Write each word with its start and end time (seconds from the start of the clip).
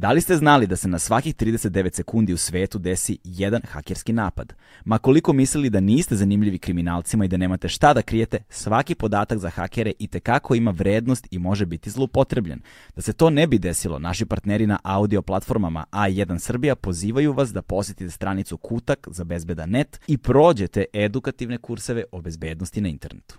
Da 0.00 0.12
li 0.12 0.20
ste 0.20 0.36
znali 0.36 0.66
da 0.66 0.76
se 0.76 0.88
na 0.88 0.98
svakih 0.98 1.34
39 1.34 1.94
sekundi 1.94 2.32
u 2.32 2.36
svetu 2.36 2.78
desi 2.78 3.18
jedan 3.24 3.62
hakerski 3.68 4.12
napad? 4.12 4.52
Ma 4.84 4.98
koliko 4.98 5.32
mislili 5.32 5.70
da 5.70 5.80
niste 5.80 6.16
zanimljivi 6.16 6.58
kriminalcima 6.58 7.24
i 7.24 7.28
da 7.28 7.36
nemate 7.36 7.68
šta 7.68 7.94
da 7.94 8.02
krijete, 8.02 8.38
svaki 8.48 8.94
podatak 8.94 9.38
za 9.38 9.50
hakere 9.50 9.92
i 9.98 10.06
tekako 10.06 10.54
ima 10.54 10.70
vrednost 10.70 11.28
i 11.30 11.38
može 11.38 11.66
biti 11.66 11.90
zloupotrebljen. 11.90 12.60
Da 12.96 13.02
se 13.02 13.12
to 13.12 13.30
ne 13.30 13.46
bi 13.46 13.58
desilo, 13.58 13.98
naši 13.98 14.26
partneri 14.26 14.66
na 14.66 14.78
audio 14.82 15.22
platformama 15.22 15.84
A1 15.92 16.38
Srbija 16.38 16.76
pozivaju 16.76 17.32
vas 17.32 17.52
da 17.52 17.62
posjetite 17.62 18.10
stranicu 18.10 18.56
Kutak 18.56 19.08
za 19.10 19.24
bezbedan 19.24 19.70
net 19.70 20.00
i 20.06 20.18
prođete 20.18 20.84
edukativne 20.92 21.58
kurseve 21.58 22.04
o 22.12 22.20
bezbednosti 22.20 22.80
na 22.80 22.88
internetu. 22.88 23.38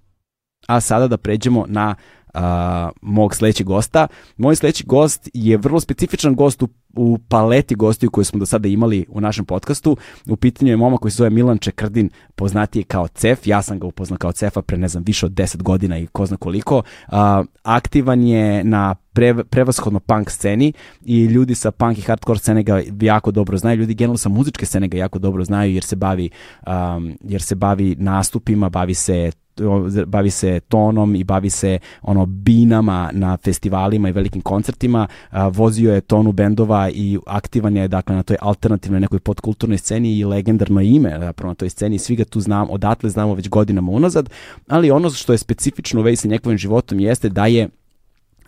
A 0.67 0.81
sada 0.81 1.07
da 1.07 1.17
pređemo 1.17 1.65
na 1.67 1.95
a, 2.33 2.89
mog 3.01 3.35
sledećeg 3.35 3.67
gosta. 3.67 4.07
Moj 4.37 4.55
sledeći 4.55 4.83
gost 4.85 5.29
je 5.33 5.57
vrlo 5.57 5.79
specifičan 5.79 6.35
gost 6.35 6.63
u, 6.63 6.67
u 6.95 7.17
paleti 7.29 7.75
gostiju 7.75 8.11
koje 8.11 8.25
smo 8.25 8.39
do 8.39 8.45
sada 8.45 8.67
imali 8.67 9.05
u 9.09 9.21
našem 9.21 9.45
podcastu. 9.45 9.97
U 10.29 10.35
pitanju 10.35 10.71
je 10.71 10.77
momak 10.77 10.99
koji 10.99 11.11
se 11.11 11.15
zove 11.15 11.29
Milan 11.29 11.57
Čekrdin, 11.57 12.09
poznatiji 12.35 12.83
kao 12.83 13.07
Cef. 13.07 13.47
Ja 13.47 13.61
sam 13.61 13.79
ga 13.79 13.87
upoznao 13.87 14.17
kao 14.17 14.31
Cefa 14.31 14.61
pre, 14.61 14.77
ne 14.77 14.87
znam, 14.87 15.03
više 15.03 15.25
od 15.25 15.31
10 15.31 15.61
godina 15.61 15.97
i 15.97 16.07
ko 16.07 16.25
zna 16.25 16.37
koliko. 16.37 16.83
A, 17.07 17.43
aktivan 17.63 18.23
je 18.23 18.63
na 18.63 18.95
pre, 19.13 19.43
prevashodno 19.43 19.99
punk 19.99 20.29
sceni 20.29 20.73
i 21.05 21.25
ljudi 21.25 21.55
sa 21.55 21.71
punk 21.71 21.97
i 21.97 22.01
hardcore 22.01 22.39
scene 22.39 22.63
ga 22.63 22.81
jako 23.01 23.31
dobro 23.31 23.57
znaju. 23.57 23.79
Ljudi 23.79 23.93
generalno 23.93 24.17
sa 24.17 24.29
muzičke 24.29 24.65
scene 24.65 24.87
ga 24.87 24.97
jako 24.97 25.19
dobro 25.19 25.43
znaju 25.43 25.73
jer 25.73 25.83
se 25.83 25.95
bavi, 25.95 26.29
um, 26.67 27.17
jer 27.23 27.41
se 27.41 27.55
bavi 27.55 27.95
nastupima, 27.99 28.69
bavi 28.69 28.93
se 28.93 29.31
bavi 30.07 30.29
se 30.29 30.59
tonom 30.59 31.15
i 31.15 31.23
bavi 31.23 31.49
se 31.49 31.79
ono 32.01 32.25
binama 32.25 33.09
na 33.13 33.37
festivalima 33.37 34.09
i 34.09 34.11
velikim 34.11 34.41
koncertima, 34.41 35.07
vozio 35.51 35.93
je 35.93 36.01
tonu 36.01 36.31
bendova 36.31 36.89
i 36.89 37.17
aktivan 37.27 37.77
je 37.77 37.87
dakle 37.87 38.15
na 38.15 38.23
toj 38.23 38.37
alternativnoj 38.41 38.99
nekoj 38.99 39.19
podkulturnoj 39.19 39.77
sceni 39.77 40.17
i 40.17 40.25
legendarno 40.25 40.81
ime 40.81 41.15
zapravo 41.19 41.51
na 41.51 41.55
toj 41.55 41.69
sceni, 41.69 41.97
svi 41.97 42.15
ga 42.15 42.25
tu 42.25 42.39
znam, 42.39 42.69
odatle 42.69 43.09
znamo 43.09 43.33
već 43.33 43.49
godinama 43.49 43.91
unazad, 43.91 44.29
ali 44.67 44.91
ono 44.91 45.09
što 45.09 45.33
je 45.33 45.37
specifično 45.37 45.99
u 45.99 46.03
vezi 46.03 46.15
sa 46.15 46.27
njegovim 46.27 46.57
životom 46.57 46.99
jeste 46.99 47.29
da 47.29 47.45
je 47.45 47.69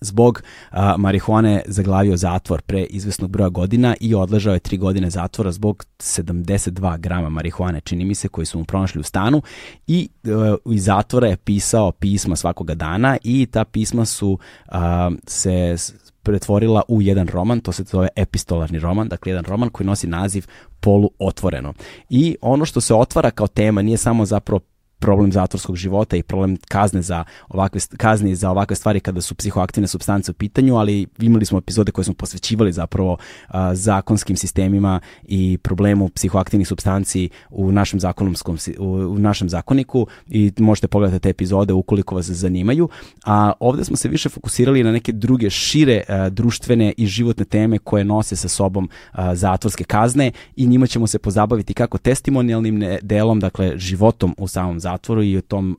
zbog 0.04 0.44
a, 0.72 0.98
marihuane 0.98 1.62
zaglavio 1.68 2.18
zatvor 2.18 2.62
pre 2.62 2.84
izvesnog 2.84 3.30
broja 3.30 3.50
godina 3.50 3.96
i 4.00 4.16
odležao 4.16 4.54
je 4.54 4.60
tri 4.60 4.78
godine 4.78 5.10
zatvora 5.10 5.52
zbog 5.52 5.86
72 6.00 7.00
grama 7.00 7.30
marihuane, 7.30 7.82
čini 7.82 8.06
mi 8.06 8.16
se, 8.16 8.28
koji 8.28 8.46
su 8.46 8.60
mu 8.60 8.66
pronašli 8.66 9.00
u 9.00 9.04
stanu 9.04 9.42
i 9.88 10.10
e, 10.24 10.30
iz 10.74 10.84
zatvora 10.84 11.28
je 11.28 11.38
pisao 11.38 11.92
pisma 11.92 12.36
svakoga 12.36 12.76
dana 12.76 13.18
i 13.24 13.46
ta 13.46 13.66
pisma 13.66 14.06
su 14.06 14.40
a, 14.68 15.12
se 15.28 15.76
pretvorila 16.24 16.82
u 16.88 17.02
jedan 17.02 17.28
roman, 17.28 17.60
to 17.60 17.72
se 17.72 17.84
zove 17.84 18.08
epistolarni 18.16 18.80
roman, 18.80 19.08
dakle 19.08 19.32
jedan 19.32 19.46
roman 19.46 19.70
koji 19.70 19.88
nosi 19.88 20.08
naziv 20.08 20.46
polu 20.80 21.10
otvoreno. 21.20 21.74
I 22.10 22.36
ono 22.42 22.66
što 22.66 22.82
se 22.82 22.94
otvara 22.94 23.32
kao 23.32 23.48
tema 23.48 23.82
nije 23.82 23.98
samo 23.98 24.26
zapravo 24.26 24.60
problem 25.04 25.32
zatvorskog 25.32 25.76
života 25.76 26.16
i 26.18 26.24
problem 26.24 26.58
kazne 26.68 27.02
za 27.02 27.24
ovakve 27.50 27.82
kazni 27.98 28.36
za 28.36 28.52
ovakve 28.52 28.76
stvari 28.76 29.00
kada 29.00 29.22
su 29.22 29.36
psihoaktivne 29.36 29.88
substance 29.88 30.32
u 30.32 30.34
pitanju, 30.34 30.76
ali 30.76 31.08
imali 31.20 31.46
smo 31.46 31.58
epizode 31.58 31.92
koje 31.92 32.06
smo 32.06 32.14
posvećivali 32.14 32.72
zapravo 32.72 33.18
a, 33.48 33.76
zakonskim 33.76 34.38
sistemima 34.38 35.00
i 35.24 35.58
problemu 35.58 36.10
psihoaktivnih 36.10 36.68
substanci 36.68 37.30
u 37.50 37.72
našem 37.72 38.00
zakonomskom 38.00 38.58
u, 38.80 38.86
u 38.86 39.20
našem 39.20 39.50
zakoniku 39.50 40.08
i 40.28 40.52
možete 40.58 40.88
pogledati 40.88 41.24
te 41.24 41.30
epizode 41.30 41.74
ukoliko 41.74 42.16
vas 42.16 42.26
zanimaju. 42.26 42.90
A 43.26 43.52
ovde 43.60 43.84
smo 43.84 43.98
se 43.98 44.08
više 44.08 44.30
fokusirali 44.30 44.84
na 44.84 44.92
neke 44.92 45.12
druge 45.12 45.50
šire 45.50 46.04
a, 46.08 46.30
društvene 46.30 46.94
i 46.98 47.08
životne 47.08 47.46
teme 47.46 47.78
koje 47.78 48.04
nose 48.04 48.36
sa 48.36 48.48
sobom 48.48 48.90
a, 49.12 49.36
zatvorske 49.36 49.84
kazne 49.84 50.32
i 50.56 50.68
njima 50.68 50.88
ćemo 50.88 51.08
se 51.08 51.20
pozabaviti 51.20 51.74
kako 51.74 51.98
testimonijalnim 51.98 52.84
delom, 53.02 53.40
dakle 53.40 53.74
životom 53.78 54.36
u 54.38 54.48
samom 54.48 54.80
zatvoru 54.80 54.93
zatvoru 54.94 55.24
i 55.24 55.38
u 55.38 55.42
tom 55.42 55.78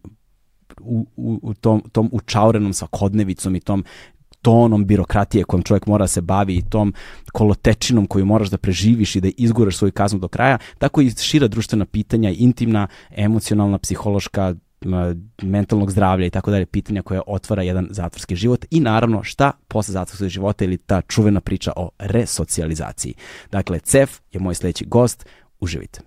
u, 0.81 1.07
u, 1.17 1.39
u 1.43 1.55
tom, 1.55 1.83
tom 1.93 2.09
učaurenom 2.13 2.73
svakodnevicom 2.73 3.57
i 3.57 3.61
tom 3.61 3.85
tonom 4.43 4.85
birokratije 4.87 5.45
kojom 5.45 5.63
čovjek 5.63 5.87
mora 5.87 6.05
da 6.05 6.09
se 6.09 6.21
bavi 6.21 6.57
i 6.57 6.63
tom 6.71 6.95
kolotečinom 7.33 8.07
koju 8.07 8.27
moraš 8.27 8.51
da 8.51 8.59
preživiš 8.59 9.17
i 9.17 9.21
da 9.21 9.31
izguraš 9.37 9.77
svoju 9.77 9.93
kaznu 9.93 10.19
do 10.19 10.29
kraja, 10.29 10.59
tako 10.79 11.01
i 11.01 11.11
šira 11.11 11.49
društvena 11.49 11.87
pitanja, 11.87 12.31
intimna, 12.31 12.87
emocionalna, 13.17 13.79
psihološka, 13.79 14.55
mentalnog 15.43 15.91
zdravlja 15.91 16.27
i 16.27 16.31
tako 16.31 16.51
dalje, 16.51 16.67
pitanja 16.67 17.03
koja 17.03 17.23
otvara 17.27 17.63
jedan 17.63 17.89
zatvorski 17.91 18.37
život 18.37 18.65
i 18.71 18.81
naravno 18.81 19.23
šta 19.23 19.53
posle 19.69 19.93
zatvorskog 19.93 20.29
života 20.29 20.65
ili 20.65 20.77
ta 20.77 21.01
čuvena 21.01 21.41
priča 21.41 21.73
o 21.77 21.91
resocijalizaciji. 21.99 23.15
Dakle, 23.53 23.79
CEF 23.79 24.21
je 24.33 24.41
moj 24.41 24.55
sledeći 24.55 24.85
gost, 24.85 25.27
uživite. 25.61 26.01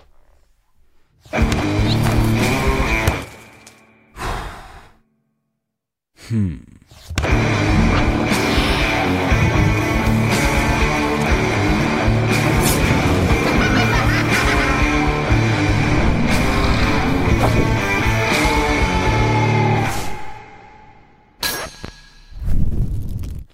Hmm. 6.29 6.59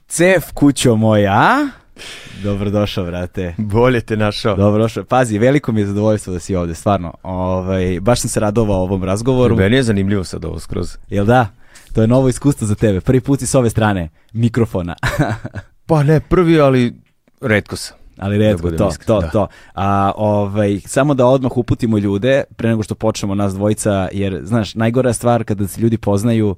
Cef, 0.07 0.51
kućo 0.53 0.95
moja. 0.95 1.67
Dobrodošao, 2.43 3.05
brate. 3.05 3.55
Bolje 3.57 4.01
te 4.01 4.17
našao. 4.17 4.55
Dobrodošao. 4.55 5.03
Pazi, 5.03 5.37
veliko 5.37 5.71
mi 5.71 5.81
je 5.81 5.87
zadovoljstvo 5.87 6.33
da 6.33 6.39
si 6.39 6.55
ovde, 6.55 6.75
stvarno. 6.75 7.13
Ovaj, 7.23 7.99
baš 8.01 8.21
sam 8.21 8.29
se 8.29 8.39
radovao 8.39 8.81
ovom 8.81 9.03
razgovoru. 9.03 9.55
Meni 9.55 9.75
je 9.75 9.83
zanimljivo 9.83 10.23
sad 10.23 10.45
ovo 10.45 10.59
skroz. 10.59 10.97
Jel 11.09 11.25
da? 11.25 11.62
To 11.93 12.01
je 12.01 12.07
novo 12.07 12.29
iskustvo 12.29 12.67
za 12.67 12.75
tebe. 12.75 13.01
Prvi 13.01 13.21
put 13.21 13.39
si 13.39 13.47
s 13.47 13.55
ove 13.55 13.69
strane 13.69 14.09
mikrofona. 14.33 14.95
pa 15.87 16.03
ne 16.03 16.19
prvi, 16.19 16.59
ali 16.59 16.93
redko 17.41 17.75
sam. 17.75 17.97
Ali 18.17 18.37
redko, 18.37 18.69
da 18.69 18.77
to, 18.77 18.87
iskren, 18.87 19.07
to, 19.07 19.21
da. 19.21 19.29
to. 19.29 19.47
A, 19.73 20.11
ovaj, 20.15 20.79
samo 20.85 21.13
da 21.13 21.25
odmah 21.25 21.57
uputimo 21.57 21.97
ljude, 21.97 22.43
pre 22.55 22.69
nego 22.69 22.83
što 22.83 22.95
počnemo 22.95 23.35
nas 23.35 23.53
dvojica, 23.53 24.09
jer, 24.11 24.39
znaš, 24.43 24.75
najgora 24.75 25.13
stvar 25.13 25.43
kada 25.43 25.67
se 25.67 25.81
ljudi 25.81 25.97
poznaju 25.97 26.55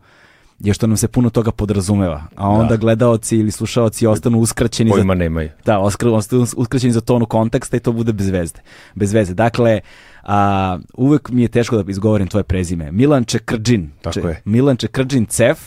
je 0.60 0.74
što 0.74 0.88
nam 0.88 0.98
se 0.98 1.08
puno 1.08 1.30
toga 1.30 1.52
podrazumeva, 1.52 2.24
a 2.36 2.50
onda 2.50 2.70
da. 2.70 2.78
gledaoci 2.78 3.38
ili 3.38 3.52
slušaoci 3.52 4.08
ostanu 4.08 4.40
uskraćeni 4.40 4.92
Pojma 4.92 5.14
za, 5.14 5.18
nemaju. 5.18 5.50
Da, 5.66 5.80
ostanu 5.80 6.46
uskraćeni 6.58 6.94
za 6.94 7.02
tonu 7.02 7.26
konteksta 7.26 7.78
i 7.78 7.80
to 7.80 7.92
bude 7.92 8.14
bez 8.14 8.30
veze. 8.30 8.54
Bez 8.96 9.14
veze. 9.14 9.34
Dakle, 9.34 9.80
a, 10.24 10.78
uvek 10.94 11.30
mi 11.30 11.42
je 11.42 11.48
teško 11.48 11.84
da 11.84 11.92
izgovorim 11.92 12.28
tvoje 12.28 12.44
prezime. 12.44 12.92
Milan 12.92 13.24
Čekrđin. 13.24 13.92
Tako 14.02 14.14
Če, 14.14 14.28
je. 14.28 14.42
Milan 14.46 14.78
Čekrđin 14.78 15.26
Cef. 15.26 15.60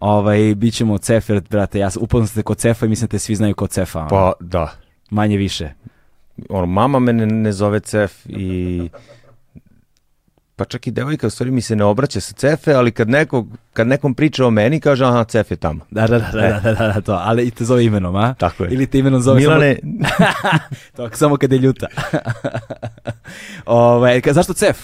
Ovaj, 0.00 0.54
bit 0.54 0.74
ćemo 0.74 0.98
Cef, 0.98 1.28
jer, 1.28 1.42
brate, 1.50 1.78
ja 1.78 1.90
upoznam 2.00 2.28
se 2.28 2.42
kod 2.42 2.58
Cefa 2.58 2.86
i 2.86 2.88
mislim 2.88 3.06
da 3.06 3.10
te 3.10 3.18
svi 3.18 3.34
znaju 3.34 3.54
kod 3.54 3.70
Cefa. 3.70 4.06
Pa, 4.10 4.32
da. 4.40 4.72
Manje 5.10 5.36
više. 5.36 5.72
Ono, 6.48 6.66
mama 6.66 6.98
mene 6.98 7.26
ne 7.26 7.52
zove 7.52 7.80
Cef 7.80 8.26
i 8.26 8.88
pa 10.58 10.64
čak 10.64 10.86
i 10.86 10.90
devojka 10.90 11.26
u 11.26 11.30
stvari 11.30 11.50
mi 11.50 11.60
se 11.60 11.76
ne 11.76 11.84
obraća 11.84 12.20
sa 12.20 12.32
cefe, 12.32 12.72
ali 12.72 12.90
kad, 12.90 13.08
nekog, 13.08 13.48
kad 13.72 13.86
nekom 13.86 14.14
priča 14.14 14.46
o 14.46 14.50
meni, 14.50 14.80
kaže 14.80 15.04
aha, 15.04 15.24
cef 15.24 15.50
je 15.50 15.56
tamo. 15.56 15.86
Da, 15.90 16.06
da, 16.06 16.18
da, 16.18 16.30
da, 16.32 16.60
da, 16.60 16.74
da, 16.74 16.92
da, 16.92 17.00
to, 17.00 17.12
ali 17.12 17.46
i 17.46 17.50
te 17.50 17.64
zove 17.64 17.84
imenom, 17.84 18.16
a? 18.16 18.34
Tako 18.34 18.64
je. 18.64 18.70
Ili 18.70 18.86
te 18.86 18.98
imenom 18.98 19.20
zove 19.20 19.40
Milane... 19.40 19.78
samo... 19.82 20.58
to, 20.96 21.16
samo 21.16 21.36
kad 21.36 21.52
je 21.52 21.58
ljuta. 21.58 21.86
Ove, 23.66 24.16
ovaj, 24.20 24.20
zašto 24.30 24.52
cef? 24.52 24.78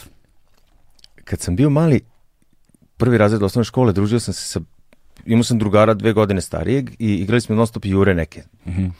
Kad 1.24 1.40
sam 1.40 1.56
bio 1.56 1.70
mali, 1.70 2.00
prvi 2.96 3.18
razred 3.18 3.42
osnovne 3.42 3.64
škole, 3.64 3.92
družio 3.92 4.20
sam 4.20 4.34
se 4.34 4.48
sa, 4.48 4.60
imao 5.24 5.44
sam 5.44 5.58
drugara 5.58 5.94
dve 5.94 6.12
godine 6.12 6.40
starijeg 6.40 6.90
i 6.98 7.14
igrali 7.14 7.40
smo 7.40 7.56
non 7.56 7.66
stop 7.66 7.84
jure 7.84 8.14
neke. 8.14 8.42
Mm 8.66 8.70
-hmm. 8.70 8.90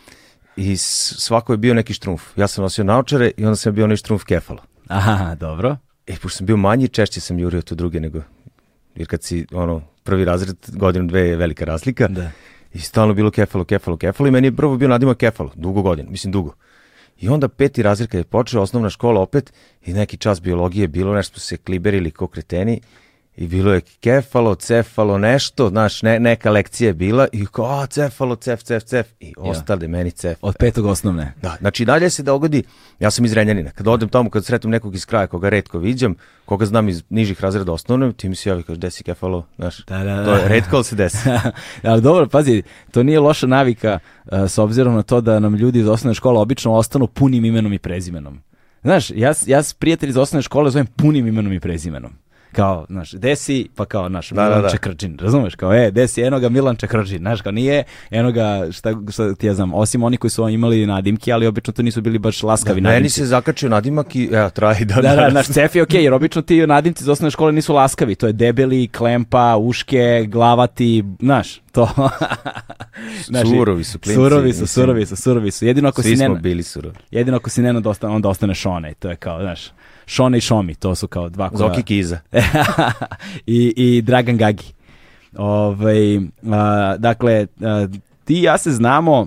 I 0.56 0.76
svako 0.76 1.52
je 1.52 1.56
bio 1.56 1.74
neki 1.74 1.94
štrumf. 1.94 2.22
Ja 2.36 2.46
sam 2.46 2.62
nosio 2.62 2.84
naočare 2.84 3.30
i 3.36 3.44
onda 3.44 3.56
sam 3.56 3.74
bio 3.74 3.84
onaj 3.84 3.96
štrumf 3.96 4.24
kefala. 4.24 4.62
Aha, 4.88 5.34
dobro. 5.34 5.76
E, 6.06 6.16
pošto 6.22 6.36
sam 6.36 6.46
bio 6.46 6.56
manji, 6.56 6.88
češće 6.88 7.20
sam 7.20 7.38
jurio 7.38 7.62
to 7.62 7.74
druge 7.74 8.00
nego, 8.00 8.22
jer 8.94 9.08
kad 9.08 9.22
si, 9.22 9.46
ono, 9.52 9.82
prvi 10.02 10.24
razred, 10.24 10.56
godinu, 10.72 11.06
dve 11.06 11.20
je 11.20 11.36
velika 11.36 11.64
razlika. 11.64 12.08
Da. 12.08 12.30
I 12.74 12.78
stalno 12.78 13.14
bilo 13.14 13.30
kefalo, 13.30 13.64
kefalo, 13.64 13.96
kefalo 13.96 14.28
i 14.28 14.30
meni 14.30 14.46
je 14.46 14.56
prvo 14.56 14.76
bio 14.76 14.88
nadimak 14.88 15.16
kefalo, 15.16 15.50
dugo 15.54 15.82
godina, 15.82 16.10
mislim 16.10 16.32
dugo. 16.32 16.54
I 17.20 17.28
onda 17.28 17.48
peti 17.48 17.82
razred 17.82 18.08
kad 18.08 18.18
je 18.18 18.24
počeo, 18.24 18.62
osnovna 18.62 18.90
škola 18.90 19.20
opet 19.20 19.52
i 19.84 19.92
neki 19.92 20.16
čas 20.16 20.42
biologije 20.42 20.88
bilo, 20.88 21.14
nešto 21.14 21.40
smo 21.40 21.40
se 21.40 21.56
kliberili 21.56 22.10
ko 22.10 22.26
kreteni 22.26 22.80
I 23.36 23.46
bilo 23.46 23.72
je 23.72 23.80
kefalo, 23.80 24.54
cefalo, 24.54 25.18
nešto, 25.18 25.68
znaš, 25.68 26.02
ne, 26.02 26.20
neka 26.20 26.50
lekcija 26.50 26.88
je 26.88 26.94
bila 26.94 27.26
i 27.32 27.46
kao, 27.46 27.66
a, 27.66 27.86
cefalo, 27.86 28.36
cef, 28.36 28.62
cef, 28.62 28.82
cef, 28.82 29.06
i 29.20 29.34
ostale 29.36 29.88
meni 29.88 30.10
cef. 30.10 30.38
Od 30.42 30.56
petog 30.58 30.86
osnovne. 30.86 31.32
Da, 31.42 31.56
znači 31.60 31.84
dalje 31.84 32.10
se 32.10 32.22
dogodi, 32.22 32.62
ja 33.00 33.10
sam 33.10 33.24
iz 33.24 33.32
Renjanina, 33.32 33.70
kad 33.70 33.88
odem 33.88 34.08
tamo, 34.08 34.30
kad 34.30 34.44
sretnem 34.44 34.70
nekog 34.70 34.94
iz 34.94 35.06
kraja 35.06 35.26
koga 35.26 35.48
redko 35.48 35.78
viđam, 35.78 36.14
koga 36.44 36.66
znam 36.66 36.88
iz 36.88 37.02
nižih 37.10 37.40
razreda 37.40 37.72
osnovne, 37.72 38.12
ti 38.12 38.28
mi 38.28 38.36
se 38.36 38.48
javi, 38.48 38.62
kaže, 38.62 38.80
desi 38.80 39.04
kefalo, 39.04 39.46
znaš, 39.56 39.84
Da, 39.84 39.98
da, 39.98 40.14
da. 40.14 40.24
to 40.24 40.34
je 40.34 40.48
redko, 40.48 40.76
ali 40.76 40.84
se 40.84 40.96
desi. 40.96 41.18
Ali 41.82 42.02
dobro, 42.02 42.28
pazi, 42.28 42.62
to 42.90 43.02
nije 43.02 43.20
loša 43.20 43.46
navika 43.46 43.98
uh, 44.24 44.38
s 44.38 44.58
obzirom 44.58 44.94
na 44.94 45.02
to 45.02 45.20
da 45.20 45.40
nam 45.40 45.54
ljudi 45.54 45.78
iz 45.78 45.88
osnovne 45.88 46.14
škole 46.14 46.40
obično 46.40 46.72
ostanu 46.72 47.06
punim 47.06 47.44
imenom 47.44 47.72
i 47.72 47.78
prezimenom. 47.78 48.40
Znaš, 48.82 49.10
ja, 49.10 49.32
ja 49.46 49.62
s 49.62 49.72
prijatelji 49.74 50.10
iz 50.10 50.16
osnovne 50.16 50.42
škole 50.42 50.70
zovem 50.70 50.86
punim 50.86 51.26
imenom 51.26 51.52
i 51.52 51.60
prezimenom. 51.60 52.12
Kao, 52.54 52.86
znaš, 52.88 53.10
desi, 53.10 53.68
pa 53.74 53.84
kao, 53.84 54.08
naš, 54.08 54.30
Da, 54.30 54.34
da, 54.34 54.44
Milan 54.44 54.62
da. 54.62 54.68
Čekrđin, 54.68 55.18
razumeš? 55.18 55.54
Kao, 55.54 55.74
e, 55.74 55.90
desi, 55.90 56.22
eno 56.22 56.40
ga 56.40 56.48
Milan 56.48 56.76
Čekrđin, 56.76 57.18
znaš, 57.18 57.40
kao 57.40 57.52
nije, 57.52 57.84
eno 58.10 58.32
ga, 58.32 58.66
šta, 58.72 58.94
šta 59.10 59.34
ti 59.34 59.46
ja 59.46 59.54
znam, 59.54 59.74
osim 59.74 60.02
oni 60.02 60.16
koji 60.16 60.30
su 60.30 60.48
imali 60.48 60.86
nadimke, 60.86 61.32
ali 61.32 61.46
obično 61.46 61.72
to 61.72 61.82
nisu 61.82 62.00
bili 62.02 62.18
baš 62.18 62.42
laskavi 62.42 62.80
Meni 62.80 62.94
nadimci. 62.94 63.14
se 63.14 63.26
zakačio 63.26 63.68
nadimak 63.68 64.16
i, 64.16 64.28
evo, 64.32 64.50
traji 64.50 64.84
da, 64.84 64.94
Da, 64.94 65.16
da, 65.16 65.30
naš 65.30 65.46
cef 65.46 65.74
je 65.74 65.82
okej, 65.82 66.04
jer 66.04 66.12
obično 66.12 66.42
ti 66.42 66.66
nadimci 66.66 67.04
iz 67.04 67.08
osnovne 67.08 67.30
škole 67.30 67.52
nisu 67.52 67.74
laskavi, 67.74 68.14
to 68.14 68.26
je 68.26 68.32
debeli, 68.32 68.88
klempa, 68.88 69.56
uške, 69.56 70.26
glavati, 70.28 71.04
znaš, 71.20 71.60
to. 71.72 71.88
Znaš, 73.26 73.48
Surovi 73.48 73.84
su 73.84 73.98
klinci, 73.98 74.14
Surovi 74.14 74.52
su, 74.52 74.66
surovi 74.66 75.06
su, 75.06 75.16
surovi 75.16 75.50
su. 75.50 75.66
Jedino 75.66 75.88
ako 75.88 76.02
Svi 76.02 76.10
si 76.10 76.16
smo 76.16 76.28
nena, 76.28 76.40
bili 76.40 76.62
surovi. 76.62 76.94
jedino 77.10 77.36
ako 77.36 77.50
si 77.50 77.62
nena, 77.62 77.82
ostane, 77.84 78.14
onda 78.14 78.28
ostane 78.28 78.54
Šone, 78.54 78.94
to 78.94 79.10
je 79.10 79.16
kao, 79.16 79.40
znaš, 79.40 79.70
Šone 80.06 80.38
i 80.38 80.40
Šomi, 80.40 80.74
to 80.74 80.94
su 80.94 81.08
kao 81.08 81.28
dva 81.28 81.50
koja... 81.50 81.58
Zoki 81.58 81.82
Kiza. 81.82 82.18
I, 83.46 83.72
I 83.76 84.02
Dragan 84.02 84.36
Gagi. 84.36 84.64
Ovaj, 85.36 86.16
a, 86.52 86.96
dakle, 86.98 87.46
a, 87.60 87.86
ti 88.24 88.34
i 88.34 88.42
ja 88.42 88.58
se 88.58 88.70
znamo, 88.72 89.26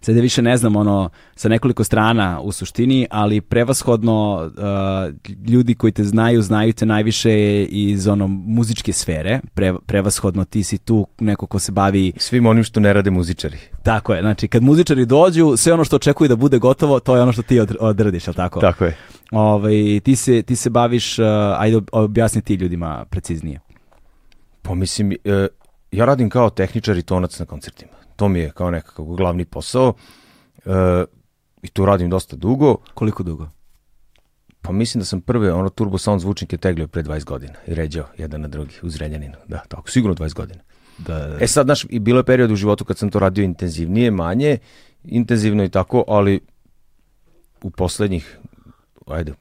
sad 0.00 0.16
ja 0.16 0.22
više 0.22 0.42
ne 0.42 0.56
znam, 0.56 0.76
ono, 0.76 1.10
sa 1.36 1.48
nekoliko 1.48 1.84
strana 1.84 2.40
u 2.40 2.52
suštini, 2.52 3.06
ali 3.10 3.40
prevashodno 3.40 4.50
a, 4.58 5.10
ljudi 5.48 5.74
koji 5.74 5.92
te 5.92 6.04
znaju, 6.04 6.42
znaju 6.42 6.72
te 6.72 6.86
najviše 6.86 7.64
iz 7.64 8.08
ono 8.08 8.26
muzičke 8.26 8.92
sfere, 8.92 9.40
Pre, 9.54 9.74
prevashodno 9.86 10.44
ti 10.44 10.62
si 10.62 10.78
tu 10.78 11.06
neko 11.20 11.46
ko 11.46 11.58
se 11.58 11.72
bavi 11.72 12.12
Svim 12.16 12.46
onim 12.46 12.64
što 12.64 12.80
ne 12.80 12.92
rade 12.92 13.10
muzičari. 13.10 13.58
tako 13.82 14.14
je, 14.14 14.20
znači 14.22 14.48
kad 14.48 14.62
muzičari 14.62 15.06
dođu, 15.06 15.56
sve 15.56 15.72
ono 15.72 15.84
što 15.84 15.96
očekuju 15.96 16.28
da 16.28 16.36
bude 16.36 16.58
gotovo, 16.58 17.00
to 17.00 17.16
je 17.16 17.22
ono 17.22 17.32
što 17.32 17.42
ti 17.42 17.60
od, 17.60 17.76
odradiš, 17.80 18.26
jel 18.26 18.34
tako? 18.34 18.60
Tako 18.60 18.84
je. 18.84 18.96
Ovaj, 19.32 20.00
ti, 20.04 20.16
se, 20.16 20.42
ti 20.42 20.56
se 20.56 20.70
baviš, 20.70 21.18
uh, 21.18 21.26
ajde 21.58 21.80
objasni 21.92 22.42
ti 22.42 22.54
ljudima 22.54 23.04
preciznije. 23.10 23.60
Pa 24.62 24.74
mislim, 24.74 25.12
e, 25.12 25.46
ja 25.92 26.04
radim 26.04 26.30
kao 26.30 26.50
tehničar 26.50 26.98
i 26.98 27.02
tonac 27.02 27.38
na 27.38 27.46
koncertima. 27.46 27.92
To 28.16 28.28
mi 28.28 28.38
je 28.38 28.50
kao 28.50 28.70
nekakav 28.70 29.04
glavni 29.04 29.44
posao. 29.44 29.94
E, 30.64 31.04
I 31.62 31.68
tu 31.68 31.86
radim 31.86 32.10
dosta 32.10 32.36
dugo. 32.36 32.76
Koliko 32.94 33.22
dugo? 33.22 33.48
Pa 34.62 34.72
mislim 34.72 35.00
da 35.00 35.04
sam 35.04 35.20
prve 35.20 35.52
ono 35.52 35.68
turbo 35.68 35.98
sound 35.98 36.20
zvučnike 36.20 36.56
teglio 36.56 36.88
pre 36.88 37.02
20 37.02 37.24
godina 37.24 37.54
i 37.66 37.74
ređao 37.74 38.06
jedan 38.16 38.40
na 38.40 38.48
drugi 38.48 38.74
uz 38.82 38.96
Renjaninu. 38.96 39.34
Da, 39.46 39.58
tako, 39.68 39.90
sigurno 39.90 40.14
20 40.14 40.34
godina. 40.34 40.60
Da, 40.98 41.18
da, 41.18 41.38
E 41.40 41.46
sad, 41.46 41.66
znaš, 41.66 41.86
i 41.88 41.98
bilo 41.98 42.18
je 42.18 42.24
period 42.24 42.50
u 42.50 42.56
životu 42.56 42.84
kad 42.84 42.98
sam 42.98 43.10
to 43.10 43.18
radio 43.18 43.44
intenzivnije, 43.44 44.10
manje, 44.10 44.58
intenzivno 45.04 45.64
i 45.64 45.68
tako, 45.68 46.04
ali 46.08 46.40
u 47.62 47.70
poslednjih, 47.70 48.38
ajde, 49.10 49.32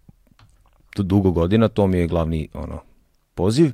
tu 0.89 1.03
dugo 1.03 1.31
godina, 1.31 1.67
to 1.67 1.87
mi 1.87 1.97
je 1.97 2.07
glavni 2.07 2.47
ono, 2.53 2.79
poziv 3.35 3.71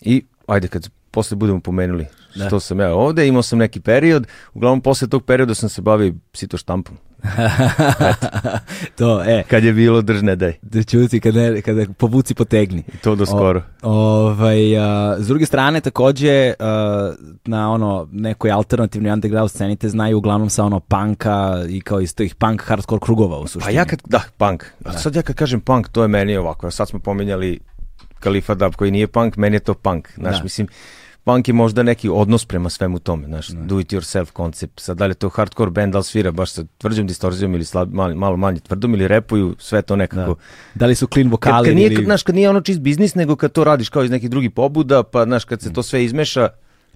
i 0.00 0.24
ajde, 0.46 0.68
kad 0.68 0.88
posle 1.10 1.36
budemo 1.36 1.60
pomenuli 1.60 2.06
Da. 2.34 2.46
što 2.46 2.60
sam 2.60 2.80
ja 2.80 2.94
ovde, 2.94 3.28
imao 3.28 3.42
sam 3.42 3.58
neki 3.58 3.80
period, 3.80 4.26
uglavnom 4.54 4.80
posle 4.80 5.08
tog 5.08 5.24
perioda 5.24 5.54
sam 5.54 5.68
se 5.68 5.82
bavio 5.82 6.14
sito 6.32 6.56
štampom. 6.56 6.96
to, 8.98 9.22
e, 9.22 9.42
Kad 9.42 9.64
je 9.64 9.72
bilo 9.72 10.02
držne 10.02 10.36
daj. 10.36 10.52
da 10.62 10.82
čuti 10.82 11.20
kada, 11.20 11.60
kada 11.60 11.84
povuci 11.92 12.34
potegni. 12.34 12.82
I 12.94 12.96
to 12.96 13.14
do 13.14 13.26
skoro. 13.26 13.62
O, 13.82 13.90
ovaj, 13.92 14.78
a, 14.78 15.16
s 15.18 15.26
druge 15.28 15.46
strane, 15.46 15.80
takođe, 15.80 16.54
a, 16.58 17.12
na 17.44 17.72
ono 17.72 18.08
nekoj 18.12 18.50
alternativnoj 18.50 19.12
underground 19.12 19.50
sceni 19.50 19.76
te 19.76 19.88
znaju 19.88 20.18
uglavnom 20.18 20.50
sa 20.50 20.64
ono 20.64 20.80
punka 20.80 21.64
i 21.68 21.80
kao 21.80 22.00
iz 22.00 22.14
tih 22.14 22.34
punk 22.34 22.62
hardcore 22.62 23.00
krugova 23.00 23.38
u 23.38 23.42
Pa 23.42 23.48
suštini. 23.48 23.74
ja 23.74 23.84
kad, 23.84 24.02
da, 24.06 24.22
punk. 24.36 24.64
A 24.84 24.92
sad 24.92 25.16
ja 25.16 25.22
kad 25.22 25.36
kažem 25.36 25.60
punk, 25.60 25.88
to 25.88 26.02
je 26.02 26.08
meni 26.08 26.36
ovako. 26.36 26.70
Sad 26.70 26.88
smo 26.88 26.98
pominjali 26.98 27.60
Kalifa 28.20 28.54
Dab 28.54 28.74
koji 28.74 28.90
nije 28.90 29.06
punk, 29.06 29.36
meni 29.36 29.56
je 29.56 29.60
to 29.60 29.74
punk. 29.74 30.08
Znaš, 30.14 30.36
Da. 30.36 30.42
mislim, 30.42 30.68
punk 31.24 31.48
je 31.48 31.54
možda 31.54 31.82
neki 31.82 32.08
odnos 32.08 32.44
prema 32.44 32.70
svemu 32.70 32.98
tome, 32.98 33.26
znaš, 33.26 33.48
do 33.48 33.80
it 33.80 33.92
yourself 33.92 34.30
koncept. 34.30 34.80
Sad 34.80 34.96
da 34.96 35.06
li 35.06 35.10
je 35.10 35.14
to 35.14 35.28
hardcore 35.28 35.70
band, 35.70 35.92
da 35.92 35.98
li 35.98 36.04
svira 36.04 36.30
baš 36.30 36.52
sa 36.52 36.64
tvrđom 36.78 37.06
distorzijom 37.06 37.54
ili 37.54 37.64
slab, 37.64 37.92
malo, 37.92 38.14
malo 38.14 38.36
manje 38.36 38.60
tvrdom 38.60 38.94
ili 38.94 39.08
repuju, 39.08 39.54
sve 39.58 39.82
to 39.82 39.96
nekako. 39.96 40.36
Da 40.74 40.86
li 40.86 40.94
su 40.94 41.06
clean 41.06 41.26
Kad, 41.28 41.32
vokali 41.32 41.68
kad, 41.68 41.76
nije, 41.76 41.86
ili... 41.86 41.96
kad, 41.96 42.04
znaš, 42.04 42.22
kad 42.22 42.34
nije 42.34 42.50
ono 42.50 42.60
čist 42.60 42.80
biznis, 42.80 43.14
nego 43.14 43.36
kad 43.36 43.52
to 43.52 43.64
radiš 43.64 43.88
kao 43.88 44.04
iz 44.04 44.10
nekih 44.10 44.30
drugih 44.30 44.50
pobuda, 44.50 45.02
pa 45.02 45.24
znaš, 45.24 45.44
kad 45.44 45.62
se 45.62 45.72
to 45.72 45.82
sve 45.82 46.04
izmeša, 46.04 46.48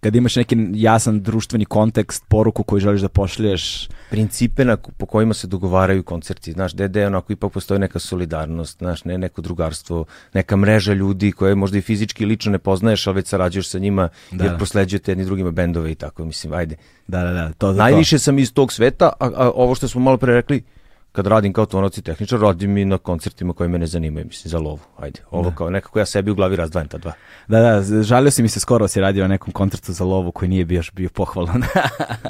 kad 0.03 0.17
imaš 0.17 0.37
neki 0.37 0.57
jasan 0.75 1.21
društveni 1.23 1.65
kontekst, 1.65 2.25
poruku 2.29 2.63
koju 2.63 2.81
želiš 2.81 3.01
da 3.01 3.09
pošliješ, 3.09 3.89
principe 4.11 4.65
na, 4.65 4.77
po 4.77 5.07
kojima 5.07 5.35
se 5.35 5.47
dogovaraju 5.47 6.03
koncerti, 6.03 6.53
znaš, 6.53 6.75
gde 6.75 7.07
onako 7.07 7.33
ipak 7.33 7.53
postoji 7.53 7.81
neka 7.81 7.99
solidarnost, 7.99 8.79
znaš, 8.79 9.05
ne 9.05 9.19
neko 9.19 9.43
drugarstvo, 9.43 10.05
neka 10.35 10.57
mreža 10.57 10.93
ljudi 10.93 11.33
koje 11.33 11.55
možda 11.55 11.79
i 11.79 11.83
fizički 11.83 12.25
i 12.25 12.27
lično 12.27 12.53
ne 12.53 12.59
poznaješ, 12.59 13.07
ali 13.07 13.17
već 13.17 13.29
sarađuješ 13.29 13.69
sa 13.69 13.79
njima 13.79 14.09
Da, 14.31 14.45
jer 14.45 14.53
da. 14.53 14.59
prosleđujete 14.59 15.11
jedni 15.11 15.25
drugima 15.25 15.51
bendove 15.51 15.93
i 15.93 15.95
tako, 15.95 16.25
mislim, 16.25 16.53
ajde. 16.53 16.77
da, 17.09 17.23
da, 17.23 17.33
da, 17.33 17.49
to, 17.49 17.55
to. 17.59 17.73
Najviše 17.73 18.19
sam 18.19 18.39
iz 18.39 18.53
tog 18.53 18.73
sveta, 18.73 19.13
a, 19.21 19.31
a 19.37 19.51
ovo 19.55 19.75
što 19.75 19.89
smo 19.89 20.01
malo 20.01 20.17
pre 20.17 20.35
rekli, 20.35 20.63
kad 21.13 21.27
radim 21.27 21.53
kao 21.53 21.67
tonac 21.67 21.99
i 21.99 22.03
tehničar, 22.03 22.41
radim 22.41 22.77
i 22.77 22.85
na 22.85 22.99
koncertima 22.99 23.53
koji 23.53 23.69
me 23.69 23.79
ne 23.79 23.87
zanimaju, 23.87 24.27
mislim, 24.27 24.51
za 24.51 24.59
lovu, 24.59 24.81
ajde. 24.99 25.21
Ovo 25.31 25.53
kao 25.57 25.71
nekako 25.71 25.99
ja 25.99 26.07
sebi 26.07 26.31
u 26.31 26.35
glavi 26.35 26.57
razdvajam 26.57 26.89
ta 26.89 26.99
dva. 26.99 27.13
Da, 27.49 27.61
da, 27.61 28.03
žalio 28.03 28.31
si 28.31 28.43
mi 28.43 28.49
se 28.49 28.61
skoro 28.61 28.89
si 28.89 29.01
radio 29.01 29.25
na 29.25 29.29
nekom 29.29 29.53
koncertu 29.53 29.93
za 29.93 30.05
lovu 30.05 30.33
koji 30.33 30.49
nije 30.49 30.65
bio 30.65 30.77
još 30.77 30.93
bio 30.93 31.09
pohvalan. 31.15 31.63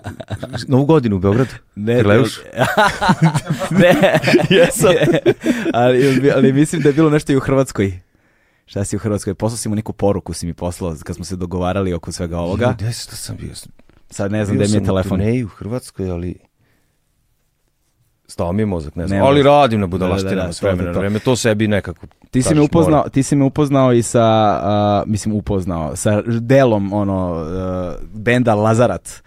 Novu 0.69 0.85
godinu 0.85 1.17
u 1.17 1.19
Beogradu, 1.19 1.51
Ne, 1.75 2.01
Krleuš? 2.01 2.41
ne, 3.71 3.95
jesam. 4.57 4.93
ali, 5.75 6.31
ali 6.37 6.53
mislim 6.53 6.83
da 6.83 6.89
je 6.89 6.93
bilo 6.93 7.11
nešto 7.11 7.33
i 7.33 7.37
u 7.37 7.41
Hrvatskoj. 7.41 8.01
Šta 8.67 8.85
si 8.85 8.97
u 8.97 8.99
Hrvatskoj? 8.99 9.35
Poslao 9.35 9.57
si 9.57 9.69
mu 9.69 9.75
neku 9.75 9.93
poruku, 9.93 10.33
si 10.33 10.47
mi 10.47 10.55
poslao 10.55 10.97
kad 11.05 11.17
smo 11.17 11.25
se 11.25 11.37
dogovarali 11.37 11.93
oko 11.93 12.13
svega 12.13 12.39
ovoga. 12.39 12.75
To 13.11 13.17
sam 13.17 13.37
bio? 13.37 13.51
Sad 14.11 14.33
ne 14.33 14.45
znam 14.45 14.57
gde 14.57 14.67
mi 14.69 14.75
je 14.75 14.85
telefon. 14.85 15.21
u 15.45 15.49
Hrvatskoj, 15.49 16.11
ali... 16.11 16.52
Stao 18.33 18.53
mi 18.53 18.63
je 18.63 18.67
mozak, 18.67 18.97
ne 18.97 19.07
znam. 19.07 19.17
Nema 19.17 19.29
ali 19.29 19.43
radim 19.43 19.81
na 19.81 19.87
Da, 19.87 19.91
budalaštinama 19.91 20.41
da, 20.41 20.47
da, 20.47 20.53
s 20.53 20.63
vremena 20.63 20.93
na 20.93 20.99
vreme. 20.99 21.19
To 21.19 21.37
sebi 21.37 21.69
nekako... 21.69 22.07
Ti 22.31 22.43
si 22.43 22.55
me 22.55 22.61
upoznao, 22.61 23.09
ti 23.09 23.23
si 23.23 23.37
me 23.37 23.45
upoznao 23.45 23.93
i 23.93 24.03
sa, 24.03 24.23
a, 24.23 25.03
mislim 25.07 25.35
upoznao, 25.35 25.97
sa 25.97 26.23
delom 26.27 26.93
ono, 26.93 27.35
a, 27.35 27.95
benda 28.15 28.55
Lazarat. 28.55 29.23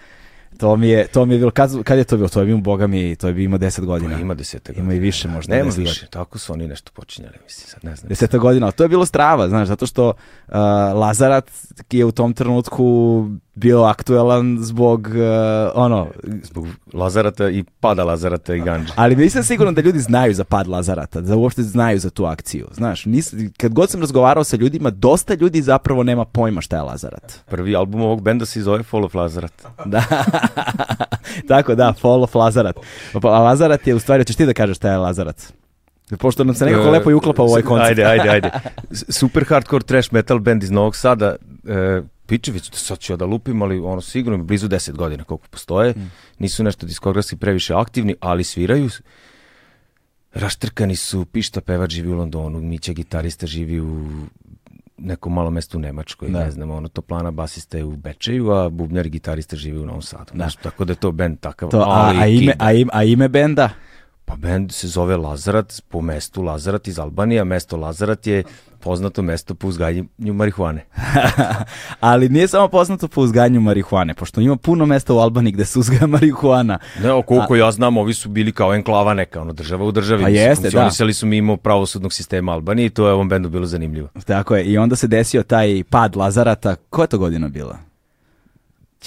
To 0.57 0.75
mi 0.75 0.89
je, 0.89 1.07
to 1.07 1.25
mi 1.25 1.33
je 1.33 1.37
bilo, 1.37 1.51
kad, 1.51 1.83
kad 1.83 1.97
je 1.97 2.03
to 2.03 2.17
bilo? 2.17 2.29
To 2.29 2.39
je 2.39 2.45
bilo, 2.45 2.57
boga 2.57 2.87
mi, 2.87 3.15
to 3.15 3.27
je 3.27 3.33
bilo 3.33 3.45
ima 3.45 3.57
10 3.57 3.85
godina. 3.85 4.15
Pa 4.15 4.21
ima 4.21 4.33
desete 4.33 4.73
Ima 4.77 4.93
i 4.93 4.99
više 4.99 5.27
možda. 5.27 5.55
Nema 5.55 5.71
10 5.71 5.77
više, 5.77 5.91
godina. 5.91 6.07
tako 6.09 6.37
su 6.37 6.53
oni 6.53 6.67
nešto 6.67 6.91
počinjali, 6.93 7.35
mislim, 7.43 7.67
sad 7.67 7.83
ne 7.83 7.95
znam. 7.95 8.09
Deseta 8.09 8.37
godina, 8.37 8.65
ali 8.65 8.73
to 8.73 8.83
je 8.83 8.89
bilo 8.89 9.05
strava, 9.05 9.49
znaš, 9.49 9.67
zato 9.67 9.85
što 9.85 10.07
uh, 10.09 10.53
Lazarat 10.93 11.51
je 11.91 12.05
u 12.05 12.11
tom 12.11 12.33
trenutku 12.33 12.85
bio 13.55 13.83
aktuelan 13.83 14.57
zbog, 14.59 15.07
uh, 15.07 15.71
ono, 15.73 16.07
Zbog 16.43 16.67
Lazarata 16.93 17.49
i 17.49 17.63
pada 17.79 18.03
Lazarata 18.03 18.55
i 18.55 18.59
Ganđa. 18.59 18.93
ali 18.95 19.15
nisam 19.15 19.43
siguran 19.43 19.73
da 19.73 19.81
ljudi 19.81 19.99
znaju 19.99 20.33
za 20.33 20.43
pad 20.43 20.67
Lazarata, 20.67 21.21
da 21.21 21.35
uopšte 21.35 21.63
znaju 21.63 21.99
za 21.99 22.09
tu 22.09 22.25
akciju, 22.25 22.67
znaš, 22.71 23.05
nis, 23.05 23.33
kad 23.57 23.73
god 23.73 23.89
sam 23.89 24.01
razgovarao 24.01 24.43
sa 24.43 24.57
ljudima, 24.57 24.89
dosta 24.89 25.33
ljudi 25.33 25.61
zapravo 25.61 26.03
nema 26.03 26.25
pojma 26.25 26.61
šta 26.61 26.75
je 26.75 26.81
Lazarat. 26.81 27.39
Prvi 27.45 27.75
album 27.75 28.01
ovog 28.01 28.21
benda 28.21 28.45
se 28.45 28.61
zove 28.61 28.83
Fall 28.83 29.05
of 29.05 29.15
Lazarat. 29.15 29.53
Da, 29.85 30.03
tako 31.47 31.75
da, 31.75 31.93
Fall 31.93 32.23
of 32.23 32.35
Lazarat. 32.35 32.75
Pa 33.21 33.27
a 33.27 33.39
Lazarat 33.39 33.87
je, 33.87 33.95
u 33.95 33.99
stvari, 33.99 34.21
hoćeš 34.21 34.35
ti 34.35 34.45
da 34.45 34.53
kažeš 34.53 34.77
šta 34.77 34.91
je 34.91 34.97
Lazarat? 34.97 35.53
Pošto 36.19 36.43
nam 36.43 36.55
se 36.55 36.65
nekako 36.65 36.87
E, 36.87 36.91
lepo 36.91 37.11
i 37.11 37.13
uklapa 37.13 37.43
u 37.43 37.45
ovaj 37.45 37.61
koncept. 37.61 37.89
Ajde, 37.89 38.03
ajde, 38.03 38.29
ajde. 38.29 38.51
Super 39.19 39.45
hardcore 39.45 39.83
trash 39.83 40.13
metal 40.13 40.39
band 40.39 40.63
iz 40.63 40.71
Novog 40.71 40.95
Sada. 40.95 41.35
E, 41.67 42.01
Pičević, 42.27 42.69
sad 42.73 42.99
ću 42.99 43.13
ja 43.13 43.17
da 43.17 43.25
lupim, 43.25 43.61
ali 43.61 43.79
ono 43.79 44.01
sigurno 44.01 44.43
blizu 44.43 44.67
10 44.67 44.91
godina 44.91 45.23
koliko 45.23 45.47
postoje. 45.47 45.91
Mm. 45.91 46.11
Nisu 46.39 46.63
nešto 46.63 46.85
diskografski 46.85 47.35
previše 47.37 47.73
aktivni, 47.73 48.15
ali 48.19 48.43
sviraju. 48.43 48.89
Raštrkani 50.33 50.95
su, 50.95 51.25
Pišta 51.25 51.61
pevač 51.61 51.91
živi 51.91 52.09
u 52.09 52.17
Londonu, 52.17 52.61
Mića 52.61 52.93
gitarista 52.93 53.47
živi 53.47 53.79
u 53.79 54.07
nekom 54.97 55.33
malom 55.33 55.53
mestu 55.53 55.77
u 55.77 55.81
Nemačkoj, 55.81 56.29
Da. 56.29 56.39
ne 56.39 56.51
znam, 56.51 56.71
ono, 56.71 56.87
Toplana 56.87 57.31
basista 57.31 57.77
je 57.77 57.83
u 57.83 57.95
Bečeju, 57.95 58.51
a 58.51 58.69
bubnjar 58.69 59.05
i 59.05 59.09
gitarista 59.09 59.55
živi 59.55 59.77
u 59.79 59.85
Novom 59.85 60.01
Sadu. 60.01 60.31
Da. 60.31 60.35
Znaš, 60.35 60.55
tako 60.55 60.85
da 60.85 60.91
je 60.91 60.97
to 60.97 61.11
band 61.11 61.39
takav. 61.39 61.69
To, 61.69 61.81
a, 61.81 62.13
a, 62.15 62.27
ime, 62.27 62.53
a, 62.59 62.73
ime, 62.73 62.89
a 62.93 63.03
ime 63.03 63.27
benda? 63.27 63.69
Pa 64.25 64.35
bend 64.35 64.71
se 64.71 64.87
zove 64.87 65.17
Lazarat 65.17 65.81
po 65.89 66.01
mestu 66.01 66.41
Lazarat 66.41 66.87
iz 66.87 66.99
Albanije, 66.99 67.41
a 67.41 67.43
mesto 67.43 67.77
Lazarat 67.77 68.27
je 68.27 68.43
poznato 68.85 69.21
mesto 69.21 69.55
po 69.55 69.67
uzgajanju 69.67 70.33
marihuane. 70.33 70.85
Ali 71.99 72.29
nije 72.29 72.47
samo 72.47 72.67
poznato 72.67 73.07
po 73.07 73.21
uzgajanju 73.21 73.61
marihuane, 73.61 74.13
pošto 74.13 74.41
ima 74.41 74.55
puno 74.55 74.85
mesta 74.85 75.13
u 75.13 75.17
Albaniji 75.19 75.51
gde 75.51 75.65
se 75.65 75.79
uzgaja 75.79 76.07
marihuana. 76.07 76.79
Ne, 77.03 77.11
o 77.11 77.21
koliko 77.21 77.53
a... 77.53 77.57
ja 77.57 77.71
znam, 77.71 77.97
ovi 77.97 78.13
su 78.13 78.29
bili 78.29 78.51
kao 78.51 78.73
enklava 78.73 79.13
neka, 79.13 79.41
ono, 79.41 79.53
država 79.53 79.85
u 79.85 79.91
državi. 79.91 80.23
Pa 80.23 80.29
jeste, 80.29 80.61
Funkcionisali 80.61 81.09
da. 81.09 81.13
su 81.13 81.25
mimo 81.25 81.57
pravosudnog 81.57 82.13
sistema 82.13 82.53
Albanije 82.53 82.85
i 82.85 82.89
to 82.89 83.07
je 83.07 83.13
ovom 83.13 83.29
bendu 83.29 83.49
bilo 83.49 83.65
zanimljivo. 83.65 84.07
Tako 84.25 84.55
je, 84.55 84.63
i 84.63 84.77
onda 84.77 84.95
se 84.95 85.07
desio 85.07 85.43
taj 85.43 85.83
pad 85.89 86.15
Lazarata. 86.15 86.75
Koja 86.89 87.07
to 87.07 87.17
godina 87.17 87.47
bila? 87.47 87.94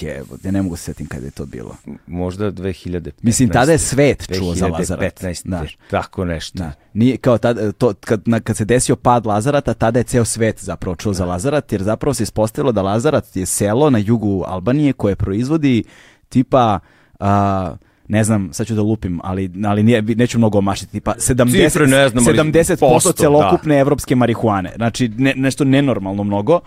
Ja 0.05 0.51
ne 0.51 0.61
mogu 0.61 0.75
se 0.75 0.83
setim 0.83 1.07
kada 1.07 1.25
je 1.25 1.31
to 1.31 1.45
bilo. 1.45 1.75
Možda 2.07 2.51
2015. 2.51 3.11
Mislim, 3.21 3.49
tada 3.49 3.71
je 3.71 3.77
svet 3.77 4.27
čuo 4.37 4.53
2015, 4.53 4.55
za 4.55 4.67
Lazarat. 4.67 5.21
2015, 5.21 5.75
tako 5.89 6.25
nešto. 6.25 6.57
Da. 6.57 6.71
Nije, 6.93 7.17
kao 7.17 7.37
tad, 7.37 7.73
to, 7.77 7.93
kad, 7.99 8.21
na, 8.25 8.39
kad 8.39 8.57
se 8.57 8.65
desio 8.65 8.95
pad 8.95 9.25
Lazarata, 9.25 9.73
tada 9.73 9.99
je 9.99 10.03
ceo 10.03 10.25
svet 10.25 10.63
zapravo 10.63 10.95
čuo 10.95 11.11
da. 11.11 11.17
za 11.17 11.25
Lazarat, 11.25 11.71
jer 11.71 11.83
zapravo 11.83 12.13
se 12.13 12.23
ispostavilo 12.23 12.71
da 12.71 12.81
Lazarat 12.81 13.35
je 13.35 13.45
selo 13.45 13.89
na 13.89 13.97
jugu 13.97 14.43
Albanije 14.47 14.93
koje 14.93 15.15
proizvodi 15.15 15.83
tipa... 16.29 16.79
A, 17.19 17.75
ne 18.09 18.23
znam, 18.23 18.49
sad 18.53 18.67
ću 18.67 18.75
da 18.75 18.81
lupim, 18.81 19.19
ali, 19.23 19.51
ali 19.65 19.83
nije, 19.83 20.01
neću 20.01 20.37
mnogo 20.37 20.57
omašiti, 20.57 20.91
tipa 20.91 21.13
70, 21.13 21.65
Cifre 21.65 21.87
ne 21.87 22.09
znam, 22.09 22.25
70% 22.25 22.79
posto, 22.79 23.11
celokupne 23.11 23.75
da. 23.75 23.79
evropske 23.79 24.15
marihuane. 24.15 24.73
Znači, 24.75 25.07
ne, 25.17 25.33
nešto 25.35 25.63
nenormalno 25.63 26.23
mnogo 26.23 26.59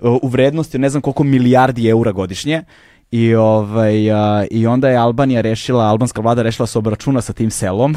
u 0.00 0.28
vrednosti 0.28 0.78
ne 0.78 0.88
znam 0.88 1.02
koliko 1.02 1.24
milijardi 1.24 1.88
eura 1.88 2.12
godišnje. 2.12 2.62
I, 3.10 3.34
ovaj, 3.34 4.12
a, 4.12 4.44
I 4.50 4.66
onda 4.66 4.88
je 4.88 4.96
Albanija 4.96 5.40
rešila, 5.40 5.84
albanska 5.84 6.20
vlada 6.20 6.42
rešila 6.42 6.62
da 6.62 6.66
se 6.66 6.78
obračuna 6.78 7.20
sa 7.20 7.32
tim 7.32 7.50
selom 7.50 7.96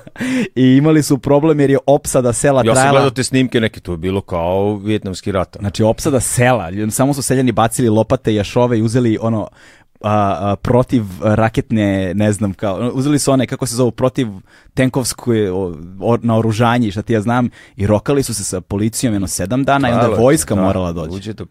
i 0.54 0.76
imali 0.76 1.02
su 1.02 1.18
problem 1.18 1.60
jer 1.60 1.70
je 1.70 1.78
opsada 1.86 2.32
sela 2.32 2.62
trajala... 2.62 2.80
Ja 2.80 2.84
sam 2.84 2.92
gledao 2.92 3.10
te 3.10 3.24
snimke 3.24 3.60
neke, 3.60 3.80
to 3.80 3.92
je 3.92 3.98
bilo 3.98 4.20
kao 4.20 4.76
vjetnamski 4.76 5.32
rat. 5.32 5.56
Znači 5.60 5.82
opsada 5.82 6.20
sela, 6.20 6.70
samo 6.90 7.14
su 7.14 7.22
seljani 7.22 7.52
bacili 7.52 7.88
lopate 7.88 8.34
jašove 8.34 8.78
i 8.78 8.82
uzeli 8.82 9.18
ono 9.20 9.48
a, 10.04 10.50
a, 10.50 10.56
protiv 10.56 11.04
raketne, 11.22 12.14
ne 12.14 12.32
znam, 12.32 12.54
kao, 12.54 12.90
uzeli 12.94 13.18
su 13.18 13.32
one, 13.32 13.46
kako 13.46 13.66
se 13.66 13.76
zovu, 13.76 13.90
protiv 13.90 14.28
tenkovsko 14.74 15.32
naoružanje, 16.22 16.90
šta 16.90 17.02
ti 17.02 17.12
ja 17.12 17.20
znam, 17.20 17.50
i 17.76 17.86
rokali 17.86 18.22
su 18.22 18.34
se 18.34 18.44
sa 18.44 18.60
policijom 18.60 19.12
jedno 19.12 19.28
sedam 19.28 19.64
dana 19.64 19.88
Hvala, 19.88 20.02
i 20.02 20.06
onda 20.06 20.22
vojska 20.22 20.54
da, 20.54 20.62
morala 20.62 20.92
doći. 20.92 21.16
Uđe 21.16 21.32
do... 21.32 21.46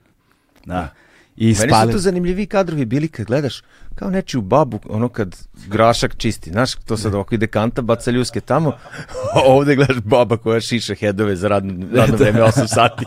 Da. 0.65 0.89
I 1.37 1.45
Meni 1.45 1.55
spali... 1.55 1.91
su 1.91 1.97
to 1.97 1.99
zanimljivi 1.99 2.45
kadrovi 2.45 2.85
bili 2.85 3.07
kad 3.07 3.25
gledaš 3.25 3.61
kao 3.95 4.09
nečiju 4.09 4.41
babu, 4.41 4.79
ono 4.89 5.09
kad 5.09 5.35
grašak 5.67 6.17
čisti, 6.17 6.51
znaš, 6.51 6.75
to 6.75 6.97
sad 6.97 7.13
ovako 7.13 7.35
ide 7.35 7.47
kanta, 7.47 7.81
baca 7.81 8.11
ljuske 8.11 8.41
tamo, 8.41 8.71
a 9.33 9.39
ovde 9.45 9.75
gledaš 9.75 9.97
baba 10.03 10.37
koja 10.37 10.61
šiša 10.61 10.95
hedove 10.95 11.35
za 11.35 11.47
radno, 11.47 11.87
radno 11.93 12.17
vreme 12.17 12.39
8 12.39 12.67
sati. 12.67 13.05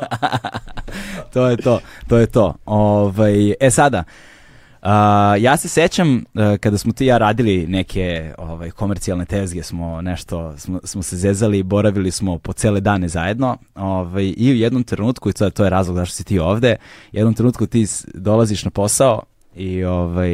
to 1.33 1.47
je 1.47 1.57
to, 1.57 1.81
to 2.09 2.17
je 2.17 2.27
to. 2.27 2.55
Ove, 2.65 3.03
ovaj, 3.03 3.55
e 3.61 3.71
sada, 3.71 4.05
Uh, 4.87 4.93
ja 5.43 5.57
se 5.57 5.69
sećam 5.69 6.17
uh, 6.17 6.57
kada 6.61 6.79
smo 6.79 6.93
ti 6.93 7.05
i 7.05 7.07
ja 7.07 7.19
radili 7.19 7.67
neke 7.67 8.35
ovaj, 8.39 8.71
komercijalne 8.71 9.25
tezge, 9.25 9.63
smo 9.63 10.03
nešto, 10.03 10.59
smo, 10.59 10.81
smo 10.85 11.03
se 11.03 11.17
zezali 11.17 11.59
i 11.59 11.63
boravili 11.63 12.11
smo 12.11 12.39
po 12.39 12.53
cele 12.53 12.81
dane 12.81 13.09
zajedno 13.09 13.57
ovaj, 13.75 14.35
i 14.37 14.53
u 14.53 14.55
jednom 14.55 14.85
trenutku, 14.85 15.31
i 15.31 15.33
to, 15.33 15.51
to 15.51 15.65
je 15.65 15.71
razlog 15.71 15.97
zašto 15.97 16.15
si 16.15 16.25
ti 16.25 16.39
ovde, 16.39 16.77
u 17.13 17.17
jednom 17.17 17.35
trenutku 17.35 17.67
ti 17.67 17.87
dolaziš 18.15 18.65
na 18.65 18.71
posao 18.71 19.23
i, 19.55 19.85
ovaj, 19.85 20.31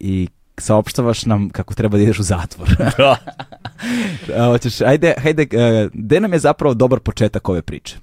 i 0.00 0.28
saopštavaš 0.58 1.24
nam 1.24 1.50
kako 1.50 1.74
treba 1.74 1.96
da 1.96 2.02
ideš 2.02 2.18
u 2.18 2.22
zatvor. 2.22 2.68
Da. 2.98 4.46
Hoćeš, 4.50 4.80
ajde, 4.80 5.14
ajde, 5.24 5.42
uh, 5.42 5.90
gde 5.94 6.20
nam 6.20 6.32
je 6.32 6.38
zapravo 6.38 6.74
dobar 6.74 7.00
početak 7.00 7.48
ove 7.48 7.62
priče? 7.62 7.96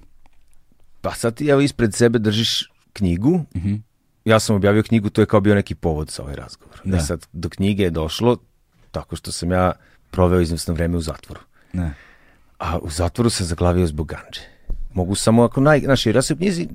Pa 1.01 1.11
sad 1.11 1.35
ti 1.35 1.47
evo 1.47 1.61
ispred 1.61 1.93
sebe 1.93 2.19
držiš 2.19 2.71
knjigu, 2.93 3.33
uh 3.55 3.61
mhm. 3.61 3.75
Ja 4.25 4.39
sam 4.39 4.55
objavio 4.55 4.83
knjigu, 4.83 5.09
to 5.09 5.21
je 5.21 5.25
kao 5.25 5.41
bio 5.41 5.55
neki 5.55 5.75
povod 5.75 6.09
za 6.09 6.23
ovaj 6.23 6.35
razgovor. 6.35 6.81
Da. 6.83 6.97
E 6.97 6.99
sad, 6.99 7.27
do 7.33 7.49
knjige 7.49 7.83
je 7.83 7.89
došlo 7.89 8.37
tako 8.91 9.15
što 9.15 9.31
sam 9.31 9.51
ja 9.51 9.71
proveo 10.11 10.39
izvesno 10.39 10.73
vreme 10.73 10.97
u 10.97 11.01
zatvoru. 11.01 11.41
Da. 11.73 11.89
A 12.59 12.77
u 12.77 12.89
zatvoru 12.89 13.29
sam 13.29 13.45
zaglavio 13.45 13.87
zbog 13.87 14.07
ganđe. 14.07 14.41
Mogu 14.93 15.15
samo 15.15 15.43
ako 15.43 15.61
naj... 15.61 15.81
Jer 16.05 16.15
ja 16.15 16.21
se 16.21 16.33
u 16.33 16.37
knjizi 16.37 16.67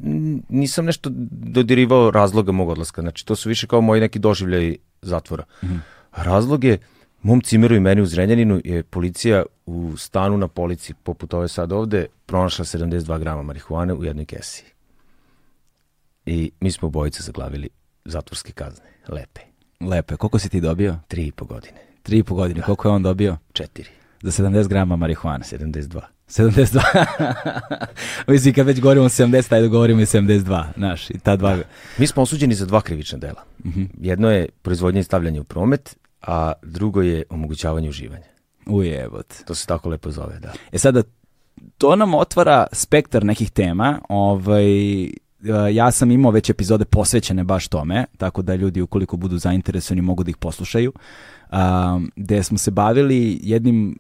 nisam 0.49 0.85
nešto 0.85 1.11
dodirivao 1.31 2.11
razloga 2.11 2.53
mog 2.53 2.69
odlaska. 2.69 3.03
Znači, 3.03 3.27
to 3.27 3.37
su 3.37 3.49
više 3.49 3.67
kao 3.67 3.81
moji 3.81 4.01
neki 4.01 4.19
doživljaj 4.19 4.77
zatvora. 5.03 5.45
Mm 5.63 5.67
-hmm. 5.67 5.79
Razlog 6.13 6.65
je, 6.65 6.79
mom 7.23 7.41
cimeru 7.41 7.75
i 7.75 7.81
meni 7.81 8.01
u 8.01 8.07
Zrenjaninu 8.07 8.61
je 8.65 8.83
policija 8.83 9.43
u 9.67 9.97
stanu 9.97 10.39
na 10.39 10.49
polici, 10.49 10.95
poput 10.95 11.35
ove 11.35 11.49
sad 11.49 11.73
ovde, 11.73 12.07
pronašla 12.27 12.65
72 12.65 13.19
grama 13.19 13.43
marihuane 13.43 13.95
u 13.95 14.05
jednoj 14.05 14.25
kesi 14.25 14.65
i 16.29 16.51
mi 16.61 16.71
smo 16.71 16.89
obojice 16.89 17.23
zaglavili 17.23 17.69
zatvorske 18.05 18.53
kazne. 18.53 18.85
Lepe. 19.09 19.41
Lepe. 19.81 20.17
Koliko 20.17 20.39
si 20.39 20.49
ti 20.49 20.61
dobio? 20.61 20.99
Tri 21.09 21.27
i 21.27 21.33
po 21.33 21.45
godine. 21.45 21.79
Tri 22.03 22.19
i 22.19 22.23
po 22.23 22.35
godine. 22.35 22.61
Da. 22.61 22.67
Koliko 22.67 22.89
je 22.89 22.93
on 22.93 23.03
dobio? 23.03 23.37
Četiri. 23.53 23.91
Za 24.23 24.45
70 24.45 24.69
grama 24.69 24.97
marihuane? 24.97 25.45
72. 25.45 26.01
72. 26.29 26.81
Mislim, 28.33 28.55
kad 28.55 28.67
već 28.67 28.81
govorimo 28.81 29.07
o 29.07 29.09
70, 29.09 29.55
ajde 29.55 29.69
govorimo 29.69 30.01
i 30.01 30.05
72, 30.05 30.65
znaš, 30.77 31.11
i 31.11 31.19
ta 31.19 31.37
dva... 31.37 31.57
Da. 31.57 31.63
Mi 31.99 32.07
smo 32.07 32.23
osuđeni 32.23 32.55
za 32.55 32.67
dva 32.67 32.81
krivična 32.81 33.19
dela. 33.19 33.45
Mhm. 33.65 33.81
-huh. 33.81 33.89
Jedno 34.01 34.31
je 34.31 34.49
proizvodnje 34.63 35.01
i 35.01 35.05
stavljanje 35.05 35.41
u 35.41 35.45
promet, 35.45 35.97
a 36.23 36.53
drugo 36.63 37.03
je 37.03 37.23
omogućavanje 37.31 37.89
uživanja. 37.89 38.27
Ujebot. 38.67 39.35
To 39.47 39.55
se 39.55 39.67
tako 39.67 39.89
lepo 39.89 40.11
zove, 40.11 40.39
da. 40.39 40.53
E 40.73 40.79
sada, 40.79 41.03
to 41.79 41.97
nam 41.97 42.15
otvara 42.15 42.67
spektar 42.73 43.25
nekih 43.25 43.51
tema, 43.51 44.01
ovaj, 44.09 44.65
ja 45.73 45.91
sam 45.91 46.11
imao 46.11 46.31
već 46.31 46.51
epizode 46.51 46.85
posvećene 46.85 47.45
baš 47.45 47.69
tome, 47.69 48.05
tako 48.17 48.43
da 48.43 48.55
ljudi 48.55 48.81
ukoliko 48.81 49.17
budu 49.17 49.39
zainteresovani 49.39 50.03
mogu 50.03 50.25
da 50.25 50.31
ih 50.31 50.37
poslušaju, 50.37 50.93
um, 51.53 52.11
gde 52.17 52.43
smo 52.43 52.59
se 52.59 52.71
bavili 52.71 53.41
jednim, 53.43 53.99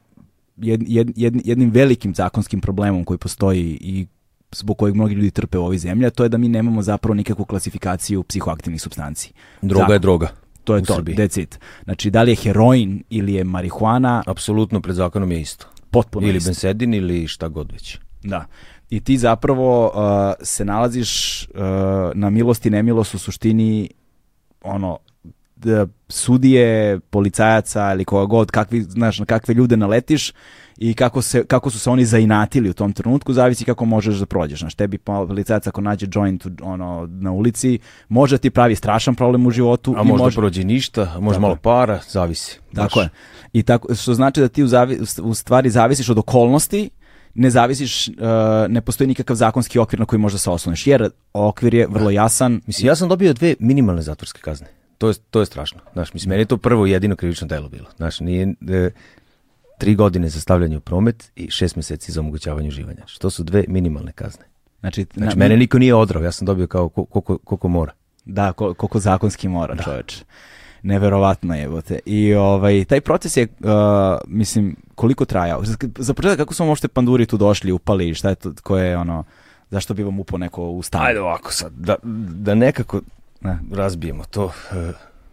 jed, 0.57 0.83
jed, 0.87 1.11
jednim 1.45 1.71
velikim 1.71 2.15
zakonskim 2.15 2.61
problemom 2.61 3.05
koji 3.05 3.19
postoji 3.19 3.79
i 3.81 4.07
zbog 4.53 4.79
kojeg 4.79 4.95
mnogi 4.95 5.15
ljudi 5.15 5.31
trpe 5.31 5.59
u 5.59 5.63
ovoj 5.63 5.79
zemlji, 5.79 6.07
a 6.07 6.11
to 6.11 6.23
je 6.23 6.29
da 6.29 6.39
mi 6.39 6.49
nemamo 6.49 6.83
zapravo 6.83 7.15
nikakvu 7.15 7.45
klasifikaciju 7.45 8.23
psihoaktivnih 8.23 8.83
substanci. 8.83 9.33
Droga 9.63 9.83
Zakon. 9.83 9.93
je 9.93 9.99
droga. 9.99 10.29
To 10.65 10.77
je 10.77 10.83
to, 10.83 10.95
Srbiji. 10.95 11.17
that's 11.17 11.43
it. 11.43 11.59
Znači, 11.85 12.11
da 12.11 12.23
li 12.23 12.31
je 12.31 12.37
heroin 12.37 13.03
ili 13.11 13.35
je 13.35 13.45
marihuana... 13.45 14.23
Apsolutno, 14.27 14.81
pred 14.81 14.97
zakonom 14.97 15.33
je 15.33 15.41
isto. 15.41 15.67
Potpuno 15.91 16.27
ili 16.27 16.37
isto. 16.37 16.49
bensedin 16.49 16.95
ili 16.95 17.27
šta 17.27 17.49
god 17.49 17.73
već. 17.73 17.99
Da 18.23 18.47
i 18.91 19.01
ti 19.01 19.19
zapravo 19.19 19.87
uh, 19.87 19.93
se 20.43 20.65
nalaziš 20.65 21.43
uh, 21.43 21.61
na 22.15 22.31
milost 22.31 22.67
i 22.67 22.71
nemilost 22.71 23.15
u 23.15 23.19
suštini 23.19 23.91
ono 24.63 24.99
da 25.57 25.87
sudije, 26.09 27.01
policajaca 27.01 27.93
ili 27.93 28.05
koga 28.05 28.27
god, 28.27 28.51
kakvi, 28.51 28.83
znaš, 28.83 29.19
na 29.19 29.25
kakve 29.25 29.55
ljude 29.55 29.77
naletiš 29.77 30.33
i 30.77 30.95
kako, 30.95 31.23
se, 31.23 31.45
kako 31.45 31.71
su 31.71 31.79
se 31.79 31.91
oni 31.91 32.05
zainatili 32.05 32.71
u 32.71 32.73
tom 32.73 32.93
trenutku, 32.93 33.33
zavisi 33.33 33.65
kako 33.65 33.85
možeš 33.85 34.17
da 34.17 34.27
prođeš. 34.27 34.61
Znaš, 34.61 34.75
tebi 34.75 34.99
policajac 34.99 35.67
ako 35.67 35.81
nađe 35.81 36.07
joint 36.15 36.47
ono, 36.63 37.09
na 37.11 37.33
ulici, 37.33 37.79
može 38.09 38.39
ti 38.39 38.51
pravi 38.51 38.75
strašan 38.75 39.15
problem 39.15 39.47
u 39.47 39.51
životu. 39.51 39.95
A 39.97 40.03
možda 40.03 40.25
može... 40.25 40.37
prođe 40.37 40.65
ništa, 40.65 41.13
a 41.17 41.21
može 41.21 41.41
malo 41.41 41.57
para, 41.57 42.01
zavisi. 42.09 42.61
Tako 42.75 43.01
je. 43.01 43.09
I 43.53 43.63
tako, 43.63 43.95
što 43.95 44.15
znači 44.15 44.41
da 44.41 44.49
ti 44.49 44.63
u, 44.63 44.67
zavi, 44.67 44.99
u 45.23 45.35
stvari 45.35 45.71
zavisiš 45.71 46.09
od 46.09 46.19
okolnosti 46.19 46.91
ne 47.39 47.51
zavisiš, 47.51 48.09
uh, 48.09 48.15
ne 48.69 48.81
postoji 48.81 49.09
nikakav 49.09 49.37
zakonski 49.37 49.79
okvir 49.79 50.01
na 50.01 50.07
koji 50.07 50.21
možda 50.21 50.39
se 50.39 50.51
osloniš, 50.51 50.87
jer 50.87 51.11
okvir 51.33 51.75
je 51.75 51.87
vrlo 51.87 52.11
jasan. 52.11 52.61
Mislim, 52.67 52.87
ja 52.87 52.97
sam 52.97 53.09
dobio 53.09 53.33
dve 53.33 53.55
minimalne 53.59 54.03
zatvorske 54.03 54.41
kazne. 54.41 54.67
To 54.99 55.09
je, 55.09 55.15
to 55.31 55.41
je 55.41 55.47
strašno. 55.47 55.81
Znaš, 55.93 56.15
mislim, 56.15 56.29
meni 56.29 56.43
je 56.43 56.47
to 56.47 56.57
prvo 56.57 56.87
jedino 56.87 57.17
krivično 57.17 57.47
delo 57.47 57.69
bilo. 57.69 57.87
Znaš, 57.97 58.21
nije, 58.21 58.55
e, 58.69 58.91
tri 59.79 59.95
godine 59.95 60.29
za 60.29 60.41
stavljanje 60.41 60.77
u 60.77 60.81
promet 60.81 61.31
i 61.37 61.51
šest 61.51 61.77
meseci 61.77 62.13
za 62.13 62.21
omogućavanje 62.21 62.69
uživanja. 62.69 63.03
Što 63.07 63.31
su 63.31 63.43
dve 63.43 63.65
minimalne 63.69 64.13
kazne. 64.13 64.45
Znači, 64.81 65.07
znači 65.15 65.37
na, 65.37 65.45
mene 65.45 65.57
niko 65.57 65.79
nije 65.79 65.95
odrao, 65.95 66.23
ja 66.23 66.33
sam 66.33 66.47
dobio 66.47 66.67
kao 66.67 66.89
koliko, 66.89 67.39
koliko 67.39 67.69
mora. 67.69 67.93
Da, 68.25 68.53
koliko 68.53 68.99
zakonski 68.99 69.49
mora, 69.49 69.75
da. 69.75 69.83
čoveč 69.83 70.23
neverovatno 70.83 71.55
je, 71.55 71.69
bote. 71.69 71.99
I 72.07 72.35
ovaj, 72.35 72.85
taj 72.85 73.01
proces 73.01 73.37
je, 73.37 73.43
uh, 73.61 73.69
mislim, 74.27 74.77
koliko 74.95 75.25
trajao? 75.25 75.63
Za 75.99 76.15
početak, 76.15 76.39
kako 76.39 76.55
smo 76.55 76.67
uopšte 76.67 76.89
panduri 76.89 77.27
tu 77.27 77.37
došli, 77.37 77.73
upali, 77.73 78.15
šta 78.15 78.29
je 78.29 78.35
to, 78.35 78.53
koje 78.63 78.89
je 78.89 78.97
ono, 78.97 79.25
zašto 79.71 79.95
bi 79.95 80.03
vam 80.03 80.21
upao 80.21 80.39
neko 80.39 80.71
u 80.71 80.83
stan? 80.83 81.07
Ajde 81.07 81.21
ovako 81.21 81.53
sad, 81.53 81.73
da, 81.73 81.97
da 82.35 82.55
nekako 82.55 83.01
ne. 83.41 83.59
razbijemo 83.73 84.25
to. 84.25 84.45
Uh, 84.45 84.53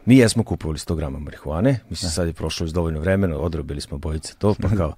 mi 0.06 0.18
jesmo 0.18 0.44
kupovali 0.44 0.78
100 0.78 0.96
grama 0.96 1.20
marihuane, 1.20 1.80
mislim 1.90 2.10
ne. 2.10 2.14
sad 2.14 2.28
je 2.28 2.34
prošlo 2.34 2.66
iz 2.66 2.74
dovoljno 2.74 3.00
vremena, 3.00 3.38
odrobili 3.38 3.82
smo 3.82 3.98
bojice 3.98 4.34
to, 4.38 4.56
pa 4.62 4.70
kao... 4.78 4.94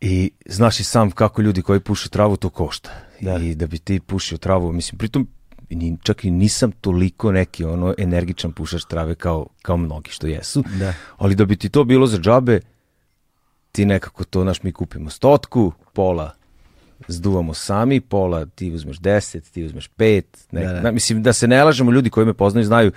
I 0.00 0.30
znaš 0.46 0.80
i 0.80 0.84
sam 0.84 1.10
kako 1.10 1.42
ljudi 1.42 1.62
koji 1.62 1.80
puše 1.80 2.08
travu 2.08 2.36
to 2.36 2.48
košta. 2.48 2.90
Da. 3.20 3.36
I 3.36 3.54
da 3.54 3.66
bi 3.66 3.78
ti 3.78 4.00
pušio 4.00 4.38
travu, 4.38 4.72
mislim, 4.72 4.98
pritom 4.98 5.28
ni, 5.76 5.96
čak 6.02 6.24
i 6.24 6.30
nisam 6.30 6.72
toliko 6.72 7.32
neki 7.32 7.64
ono 7.64 7.94
energičan 7.98 8.52
pušač 8.52 8.84
trave 8.84 9.14
kao, 9.14 9.46
kao 9.62 9.76
mnogi 9.76 10.10
što 10.10 10.26
jesu. 10.26 10.64
Da. 10.78 10.94
Ali 11.16 11.34
da 11.34 11.44
bi 11.44 11.56
ti 11.56 11.68
to 11.68 11.84
bilo 11.84 12.06
za 12.06 12.18
džabe, 12.18 12.60
ti 13.72 13.84
nekako 13.84 14.24
to, 14.24 14.44
naš, 14.44 14.62
mi 14.62 14.72
kupimo 14.72 15.10
stotku, 15.10 15.72
pola 15.92 16.34
zduvamo 17.08 17.54
sami, 17.54 18.00
pola 18.00 18.46
ti 18.46 18.72
uzmeš 18.72 18.98
10, 18.98 19.50
ti 19.52 19.64
uzmeš 19.64 19.90
5, 19.98 20.22
ne, 20.50 20.64
Da, 20.64 20.72
da. 20.72 20.80
Na, 20.80 20.90
mislim 20.90 21.22
da 21.22 21.32
se 21.32 21.48
ne 21.48 21.64
lažemo, 21.64 21.92
ljudi 21.92 22.10
koji 22.10 22.26
me 22.26 22.34
poznaju 22.34 22.66
znaju 22.66 22.92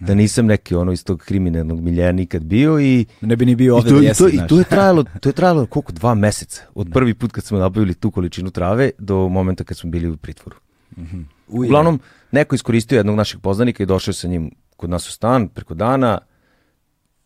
da 0.00 0.14
nisam 0.14 0.46
neki 0.46 0.74
ono 0.74 0.92
iz 0.92 1.04
tog 1.04 1.20
kriminalnog 1.20 1.80
miljeja 1.80 2.12
nikad 2.12 2.42
bio 2.42 2.80
i 2.80 3.06
Ne 3.20 3.36
bi 3.36 3.46
ni 3.46 3.54
bio 3.54 3.66
i 3.66 3.70
ovde 3.70 3.88
to, 3.90 3.96
da 3.96 4.02
i, 4.02 4.04
jesi, 4.04 4.22
to, 4.22 4.28
i 4.28 4.36
znaš. 4.36 4.48
to 4.48 4.58
je 4.58 4.64
trajalo, 4.64 5.04
to 5.20 5.28
je 5.28 5.32
trajalo 5.32 5.66
koliko, 5.66 5.92
dva 5.92 6.14
meseca. 6.14 6.62
Od 6.74 6.88
prvi 6.92 7.14
put 7.14 7.32
kad 7.32 7.44
smo 7.44 7.58
nabavili 7.58 7.94
tu 7.94 8.10
količinu 8.10 8.50
trave 8.50 8.90
do 8.98 9.28
momenta 9.28 9.64
kad 9.64 9.76
smo 9.76 9.90
bili 9.90 10.08
u 10.08 10.16
pritvoru. 10.16 10.56
Uje. 11.52 11.68
Uglavnom, 11.68 12.00
neko 12.32 12.54
iskoristio 12.54 12.96
jednog 12.96 13.16
našeg 13.16 13.40
poznanika 13.40 13.82
i 13.82 13.86
došao 13.86 14.14
sa 14.14 14.28
njim 14.28 14.50
kod 14.76 14.90
nas 14.90 15.08
u 15.08 15.12
stan 15.12 15.48
preko 15.48 15.74
dana. 15.74 16.18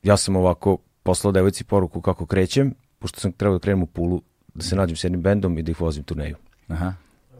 Ja 0.02 0.16
sam 0.16 0.36
ovako 0.36 0.78
poslao 1.02 1.32
devojci 1.32 1.64
poruku 1.64 2.00
kako 2.00 2.26
krećem, 2.26 2.74
pošto 2.98 3.20
sam 3.20 3.32
trebao 3.32 3.58
da 3.58 3.62
krenem 3.62 3.82
u 3.82 3.86
Pulu, 3.86 4.22
da 4.54 4.62
se 4.62 4.76
nađem 4.76 4.96
s 4.96 5.04
jednim 5.04 5.22
bendom 5.22 5.58
i 5.58 5.62
da 5.62 5.70
ih 5.70 5.80
vozim 5.80 6.02
turneju. 6.04 6.36
Aha. 6.68 6.94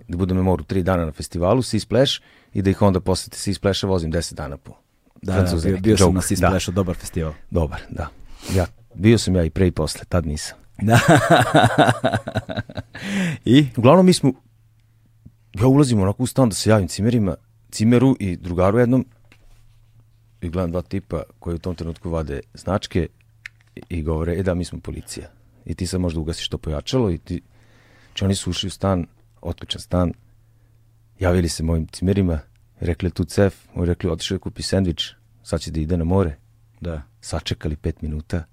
Da 0.09 0.17
budem 0.17 0.37
moru 0.37 0.65
tri 0.65 0.83
dana 0.83 1.05
na 1.05 1.13
festivalu, 1.13 1.63
Sea 1.63 1.81
Splash, 1.81 2.13
i 2.53 2.63
da 2.63 2.71
ih 2.71 2.83
onda 2.83 3.01
posle 3.01 3.33
Sea 3.33 3.55
Splasha 3.55 3.87
vozim 3.87 4.13
10 4.13 4.35
dana 4.35 4.57
po 4.57 4.73
Da, 5.23 5.33
da, 5.33 5.39
Francuze, 5.39 5.69
bio, 5.69 5.75
neki 5.75 5.83
bio 5.83 5.97
sam 5.97 6.15
na 6.15 6.21
Sea 6.21 6.37
da. 6.41 6.49
Splashu, 6.49 6.73
dobar 6.73 6.97
festival. 6.97 7.33
Dobar, 7.51 7.81
da. 7.91 8.09
Ja, 8.55 8.67
bio 8.95 9.19
sam 9.19 9.37
ja 9.37 9.45
i 9.45 9.51
pre 9.51 9.67
i 9.67 9.71
posle, 9.71 10.05
tad 10.09 10.27
nisam. 10.27 10.59
Da. 10.83 11.01
I? 13.45 13.67
Uglavnom 13.77 14.07
mi 14.07 14.13
smo, 14.13 14.33
ja 15.55 15.67
ulazim 15.67 16.01
onako 16.01 16.23
u 16.23 16.27
stan 16.27 16.49
da 16.49 16.55
se 16.55 16.71
javim 16.71 16.89
cimerima, 16.89 17.37
cimeru 17.71 18.17
i 18.21 18.37
drugaru 18.37 18.79
jednom 18.79 19.07
i 20.41 20.49
gledam 20.49 20.71
dva 20.71 20.83
tipa 20.83 21.23
koji 21.39 21.55
u 21.55 21.59
tom 21.59 21.75
trenutku 21.75 22.11
vade 22.11 22.41
značke 22.55 23.09
i- 23.89 24.03
govore, 24.03 24.33
e 24.33 24.43
da, 24.43 24.55
mi 24.55 24.65
smo 24.65 24.81
policija. 24.81 25.31
I 25.65 25.75
ti 25.75 25.87
sad 25.87 26.01
možda 26.01 26.21
ugasiš 26.21 26.49
to 26.49 26.59
pojačalo 26.59 27.11
i 27.11 27.19
ti, 27.19 27.41
znači 28.07 28.25
oni 28.25 28.35
su 28.35 28.51
ušli 28.51 28.67
u 28.67 28.71
stan, 28.71 29.07
otključan 29.41 29.81
stan, 29.81 30.13
javili 31.19 31.49
se 31.49 31.63
mojim 31.63 31.87
cimerima, 31.87 32.39
rekli 32.81 33.11
tu 33.11 33.25
cef, 33.25 33.55
oni 33.75 33.87
rekli 33.87 34.11
otišao 34.11 34.39
da 34.39 34.43
kupi 34.43 34.63
sendvič, 34.63 35.13
sad 35.43 35.61
će 35.61 35.71
da 35.71 35.81
ide 35.81 35.97
na 35.97 36.05
more, 36.05 36.37
Da. 36.81 37.03
sačekali 37.21 37.77
pet 37.77 38.03
minuta, 38.03 38.45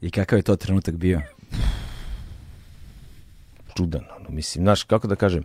I 0.00 0.10
kakav 0.10 0.38
je 0.38 0.42
to 0.42 0.56
trenutak 0.56 0.96
bio? 0.96 1.22
Čudan, 3.78 4.04
ono, 4.16 4.30
mislim, 4.30 4.64
znaš, 4.64 4.82
kako 4.84 5.06
da 5.06 5.16
kažem, 5.16 5.44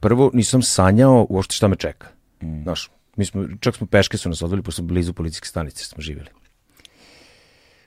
prvo 0.00 0.30
nisam 0.34 0.62
sanjao 0.62 1.26
uopšte 1.30 1.54
šta 1.54 1.68
me 1.68 1.76
čeka. 1.76 2.08
Mm. 2.42 2.62
Znaš, 2.62 2.90
mi 3.16 3.24
smo, 3.24 3.44
čak 3.60 3.76
smo 3.76 3.86
peške 3.86 4.18
su 4.18 4.28
nas 4.28 4.42
odveli, 4.42 4.62
pošto 4.62 4.82
smo 4.82 4.88
blizu 4.88 5.12
policijske 5.12 5.48
stanice 5.48 5.84
smo 5.84 6.02
živjeli. 6.02 6.28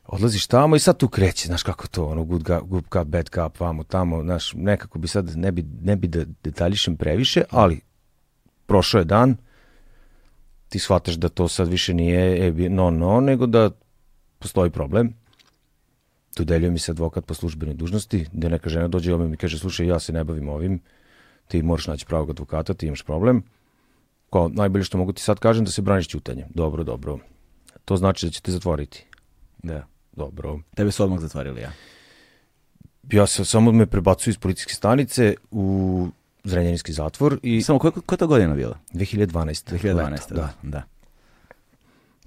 Odlaziš 0.05 0.47
tamo 0.47 0.75
i 0.75 0.79
sad 0.79 0.97
tu 0.97 1.07
kreće, 1.07 1.47
znaš 1.47 1.63
kako 1.63 1.87
to, 1.87 2.05
ono, 2.05 2.23
good, 2.23 2.43
ga, 2.43 2.61
good 2.61 2.83
cup, 2.93 3.07
bad 3.07 3.29
cup, 3.29 3.59
vamo, 3.59 3.83
tamo, 3.83 4.23
znaš, 4.23 4.53
nekako 4.53 4.99
bi 4.99 5.07
sad, 5.07 5.37
ne 5.37 5.51
bi, 5.51 5.65
ne 5.81 5.95
bi 5.95 6.07
da 6.07 6.25
detaljišem 6.43 6.97
previše, 6.97 7.43
ali 7.51 7.81
prošao 8.65 8.99
je 8.99 9.05
dan, 9.05 9.37
ti 10.69 10.79
shvataš 10.79 11.15
da 11.15 11.29
to 11.29 11.47
sad 11.47 11.67
više 11.67 11.93
nije 11.93 12.47
e, 12.47 12.69
no, 12.69 12.89
no, 12.91 13.21
nego 13.21 13.45
da 13.45 13.69
postoji 14.39 14.71
problem. 14.71 15.13
Dodeljuje 16.37 16.71
mi 16.71 16.79
se 16.79 16.91
advokat 16.91 17.25
po 17.25 17.33
službenoj 17.33 17.75
dužnosti, 17.75 18.25
gde 18.31 18.49
neka 18.49 18.69
žena 18.69 18.87
dođe 18.87 19.13
ome 19.13 19.25
i 19.25 19.27
mi 19.27 19.37
kaže, 19.37 19.59
slušaj, 19.59 19.87
ja 19.87 19.99
se 19.99 20.13
ne 20.13 20.23
bavim 20.23 20.49
ovim, 20.49 20.79
ti 21.47 21.63
moraš 21.63 21.87
naći 21.87 22.05
pravog 22.05 22.29
advokata, 22.29 22.73
ti 22.73 22.87
imaš 22.87 23.03
problem. 23.03 23.43
Kao, 24.29 24.49
najbolje 24.49 24.83
što 24.83 24.97
mogu 24.97 25.13
ti 25.13 25.21
sad 25.21 25.39
kažem 25.39 25.65
da 25.65 25.71
se 25.71 25.81
braniš 25.81 26.07
ćutanjem. 26.07 26.47
Dobro, 26.49 26.83
dobro. 26.83 27.19
To 27.85 27.97
znači 27.97 28.25
da 28.25 28.31
će 28.31 28.41
te 28.41 28.51
zatvoriti. 28.51 29.05
Da. 29.63 29.87
Dobro. 30.11 30.59
Tebe 30.75 30.91
su 30.91 31.03
odmah 31.03 31.19
zatvorili, 31.19 31.61
ja. 31.61 31.71
Ja 33.11 33.27
se 33.27 33.45
samo 33.45 33.71
me 33.71 33.85
prebacuju 33.85 34.31
iz 34.31 34.37
policijske 34.37 34.73
stanice 34.73 35.35
u 35.51 36.07
Zrenjaninski 36.43 36.93
zatvor 36.93 37.39
i 37.43 37.61
Samo, 37.61 37.79
koja, 37.79 37.91
koja 37.91 38.15
je 38.15 38.19
to 38.19 38.27
godina 38.27 38.55
bila? 38.55 38.79
2012. 38.93 39.71
2012. 39.71 40.11
leto, 40.11 40.35
Da. 40.35 40.53
da. 40.63 40.83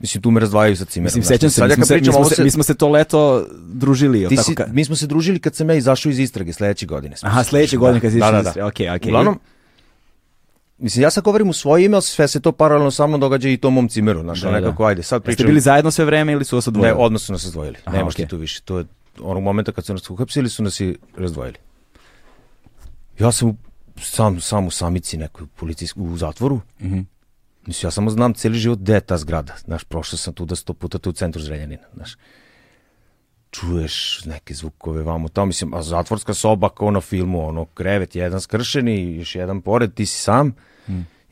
Mislim, 0.02 0.22
tu 0.22 0.30
me 0.30 0.40
razdvajaju 0.40 0.76
sa 0.76 0.84
cimerom. 0.84 1.04
Mislim, 1.06 1.24
sećam 1.24 1.50
se, 1.50 1.54
Sad 1.54 1.68
mi 1.68 1.74
smo 1.74 1.84
se, 1.86 1.94
mi, 1.96 2.04
smo 2.04 2.24
se, 2.24 2.34
se- 2.34 2.44
mi 2.44 2.50
smo 2.50 2.62
se 2.62 2.74
to 2.74 2.88
leto 2.88 3.46
družili, 3.64 4.28
Ti 4.28 4.36
tako? 4.36 4.44
si, 4.44 4.54
ka- 4.54 4.72
mi 4.72 4.84
smo 4.84 4.96
se 4.96 5.06
družili 5.06 5.38
kad 5.38 5.54
sam 5.54 5.70
ja 5.70 5.76
izašao 5.76 6.10
iz 6.10 6.18
istrage 6.18 6.52
sledeće 6.52 6.86
godine. 6.86 7.16
smo 7.16 7.28
Aha, 7.28 7.44
sledeće 7.44 7.76
godine 7.76 8.00
kad 8.00 8.12
si 8.12 8.18
da, 8.18 8.18
išao 8.18 8.32
da, 8.32 8.38
iz 8.38 8.44
da. 8.44 8.50
Istrage, 8.50 8.64
okej, 8.64 8.90
okej. 8.90 9.10
Uglavnom, 9.10 9.40
mislim, 10.78 11.02
ja 11.02 11.10
sad 11.10 11.24
govorim 11.24 11.48
u 11.48 11.52
svoje 11.52 11.84
ime, 11.84 11.94
ali 11.94 12.02
sve 12.02 12.28
se 12.28 12.40
to 12.40 12.52
paralelno 12.52 12.90
sa 12.90 13.06
mnom 13.06 13.20
događa 13.20 13.48
i 13.48 13.56
tom 13.56 13.74
mom 13.74 13.88
cimeru. 13.88 14.20
Znaš, 14.20 14.40
Da, 14.40 14.46
da, 14.46 14.52
da. 14.52 14.60
nekako, 14.60 14.84
ajde, 14.84 15.02
sad 15.02 15.16
Jeste 15.18 15.26
pričam. 15.26 15.46
bili 15.46 15.60
zajedno 15.60 15.90
sve 15.90 16.04
vreme 16.04 16.32
ili 16.32 16.44
su 16.44 16.56
vas 16.56 16.68
odvojili? 16.68 16.88
Ne, 16.88 16.94
odmah 16.96 17.20
su 17.20 17.32
nas 17.32 17.44
razdvojili. 17.44 17.76
Aha, 17.84 17.96
Nemaš 17.96 18.14
okej. 18.14 18.24
ti 18.24 18.30
tu 18.30 18.36
više. 18.36 18.62
To 18.62 18.78
je 18.78 18.84
onog 19.20 19.42
momenta 19.42 19.72
kad 19.72 19.84
su 19.84 19.92
nas 19.92 20.10
uhapsili, 20.10 20.48
su 20.48 20.62
nas 20.62 20.80
i 20.80 20.96
razdvojili. 21.16 21.56
Ja 23.18 23.32
sam 23.32 23.58
sam, 23.96 24.40
sam 24.40 24.66
u 24.66 24.70
samici 24.70 25.16
nekoj 25.16 25.46
policijsk, 25.56 25.96
u 25.96 26.16
zatvoru. 26.16 26.60
Mhm. 26.80 27.00
Mislim, 27.66 27.86
ja 27.86 27.90
samo 27.90 28.10
znam 28.10 28.34
cijeli 28.34 28.58
život 28.58 28.78
gde 28.78 28.94
je 28.94 29.00
ta 29.00 29.16
zgrada. 29.16 29.54
Znaš, 29.64 29.84
prošao 29.84 30.18
sam 30.18 30.34
tu 30.34 30.44
da 30.44 30.56
sto 30.56 30.74
puta 30.74 30.98
tu 30.98 31.10
u 31.10 31.12
centru 31.12 31.42
Zrenjanina. 31.42 31.86
Znaš, 31.94 32.16
čuješ 33.52 34.24
neke 34.24 34.54
zvukove 34.54 35.02
vamo 35.02 35.28
tamo, 35.28 35.46
mislim, 35.46 35.74
a 35.74 35.82
zatvorska 35.82 36.34
soba 36.34 36.68
kao 36.68 36.90
na 36.90 37.00
filmu, 37.00 37.48
ono, 37.48 37.64
krevet, 37.64 38.16
jedan 38.16 38.40
skršeni, 38.40 39.16
još 39.16 39.34
jedan 39.34 39.60
pored, 39.60 39.94
ti 39.94 40.06
si 40.06 40.20
sam, 40.20 40.54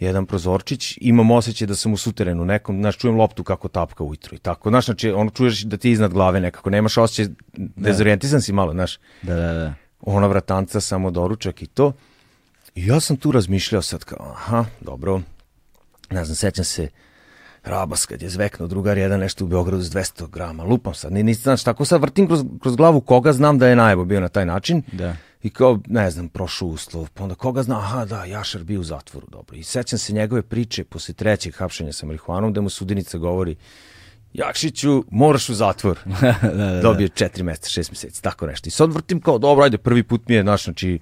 jedan 0.01 0.27
prozorčić, 0.27 0.99
imam 1.01 1.31
osjećaj 1.31 1.67
da 1.67 1.75
sam 1.75 1.93
u 1.93 1.97
suterenu 1.97 2.45
nekom, 2.45 2.81
znaš, 2.81 2.99
čujem 2.99 3.17
loptu 3.17 3.45
kako 3.45 3.69
tapka 3.69 4.05
ujutru 4.05 4.37
i 4.37 4.39
tako, 4.39 4.71
znaš, 4.71 4.85
znači, 4.85 5.11
ono, 5.11 5.31
čuješ 5.31 5.63
da 5.63 5.77
ti 5.77 5.89
je 5.89 5.93
iznad 5.93 6.13
glave 6.13 6.41
nekako, 6.41 6.71
nemaš 6.71 6.99
osjećaj, 6.99 7.35
dezorijentisan 7.77 8.43
si 8.43 8.53
malo, 8.53 8.73
znaš, 8.73 8.99
Da, 9.23 9.35
da, 9.35 9.53
da. 9.53 9.75
ona 10.01 10.27
vratanca, 10.27 10.81
samo 10.81 11.11
doručak 11.11 11.63
i 11.63 11.67
to. 11.67 11.93
I 12.75 12.87
ja 12.87 13.01
sam 13.01 13.17
tu 13.17 13.33
razmišljao 13.33 13.83
sad 13.83 14.05
kao, 14.05 14.33
aha, 14.33 14.65
dobro, 14.81 15.21
ne 16.11 16.25
znam, 16.25 16.37
sećam 16.37 16.65
se 16.65 16.89
Rabas 17.65 18.07
kad 18.07 18.23
je 18.23 18.29
zveknuo 18.29 18.69
drugar 18.69 18.99
jedan 18.99 19.21
nešto 19.21 19.45
u 19.45 19.49
Beogradu 19.49 19.83
s 19.83 19.91
200 19.91 20.31
grama, 20.31 20.65
lupam 20.65 20.95
sad, 20.95 21.13
ni, 21.13 21.23
nisam, 21.23 21.43
znaš, 21.43 21.65
tako 21.65 21.85
sad 21.85 22.01
vrtim 22.01 22.27
kroz, 22.27 22.45
kroz 22.61 22.77
glavu 22.77 23.01
koga 23.01 23.33
znam 23.33 23.59
da 23.59 23.69
je 23.69 23.77
najbo 23.77 24.05
bio 24.05 24.21
na 24.21 24.29
taj 24.29 24.47
način. 24.47 24.83
Da. 24.93 25.17
I 25.43 25.51
kao, 25.51 25.79
ne 25.87 26.11
znam, 26.11 26.29
prošao 26.29 26.69
uslov, 26.69 27.09
pa 27.15 27.23
onda 27.23 27.35
koga 27.35 27.63
zna, 27.63 27.79
aha, 27.79 28.05
da, 28.05 28.25
Jašar 28.25 28.65
bio 28.65 28.81
u 28.81 28.85
zatvoru, 28.85 29.27
dobro. 29.31 29.57
I 29.57 29.63
sećam 29.63 29.99
se 29.99 30.13
njegove 30.13 30.43
priče 30.43 30.85
posle 30.85 31.15
trećeg 31.15 31.55
hapšenja 31.55 31.93
sa 31.93 32.07
marihuanom, 32.07 32.53
da 32.53 32.61
mu 32.61 32.71
sudinica 32.71 33.19
govori, 33.19 33.57
Jakšiću, 34.33 35.05
moraš 35.11 35.49
u 35.49 35.55
zatvor. 35.55 35.99
da, 36.43 36.49
da. 36.55 36.81
Dobio 36.81 37.09
četiri 37.09 37.43
meseca, 37.43 37.69
šest 37.69 37.91
meseci, 37.91 38.23
tako 38.23 38.47
nešto. 38.47 38.69
I 38.69 38.71
sad 38.71 38.93
vrtim 38.93 39.21
kao, 39.21 39.39
dobro, 39.39 39.65
ajde, 39.65 39.79
prvi 39.79 40.03
put 40.03 40.29
mi 40.29 40.35
je, 40.35 40.43
znaš, 40.43 40.65
znači, 40.65 40.99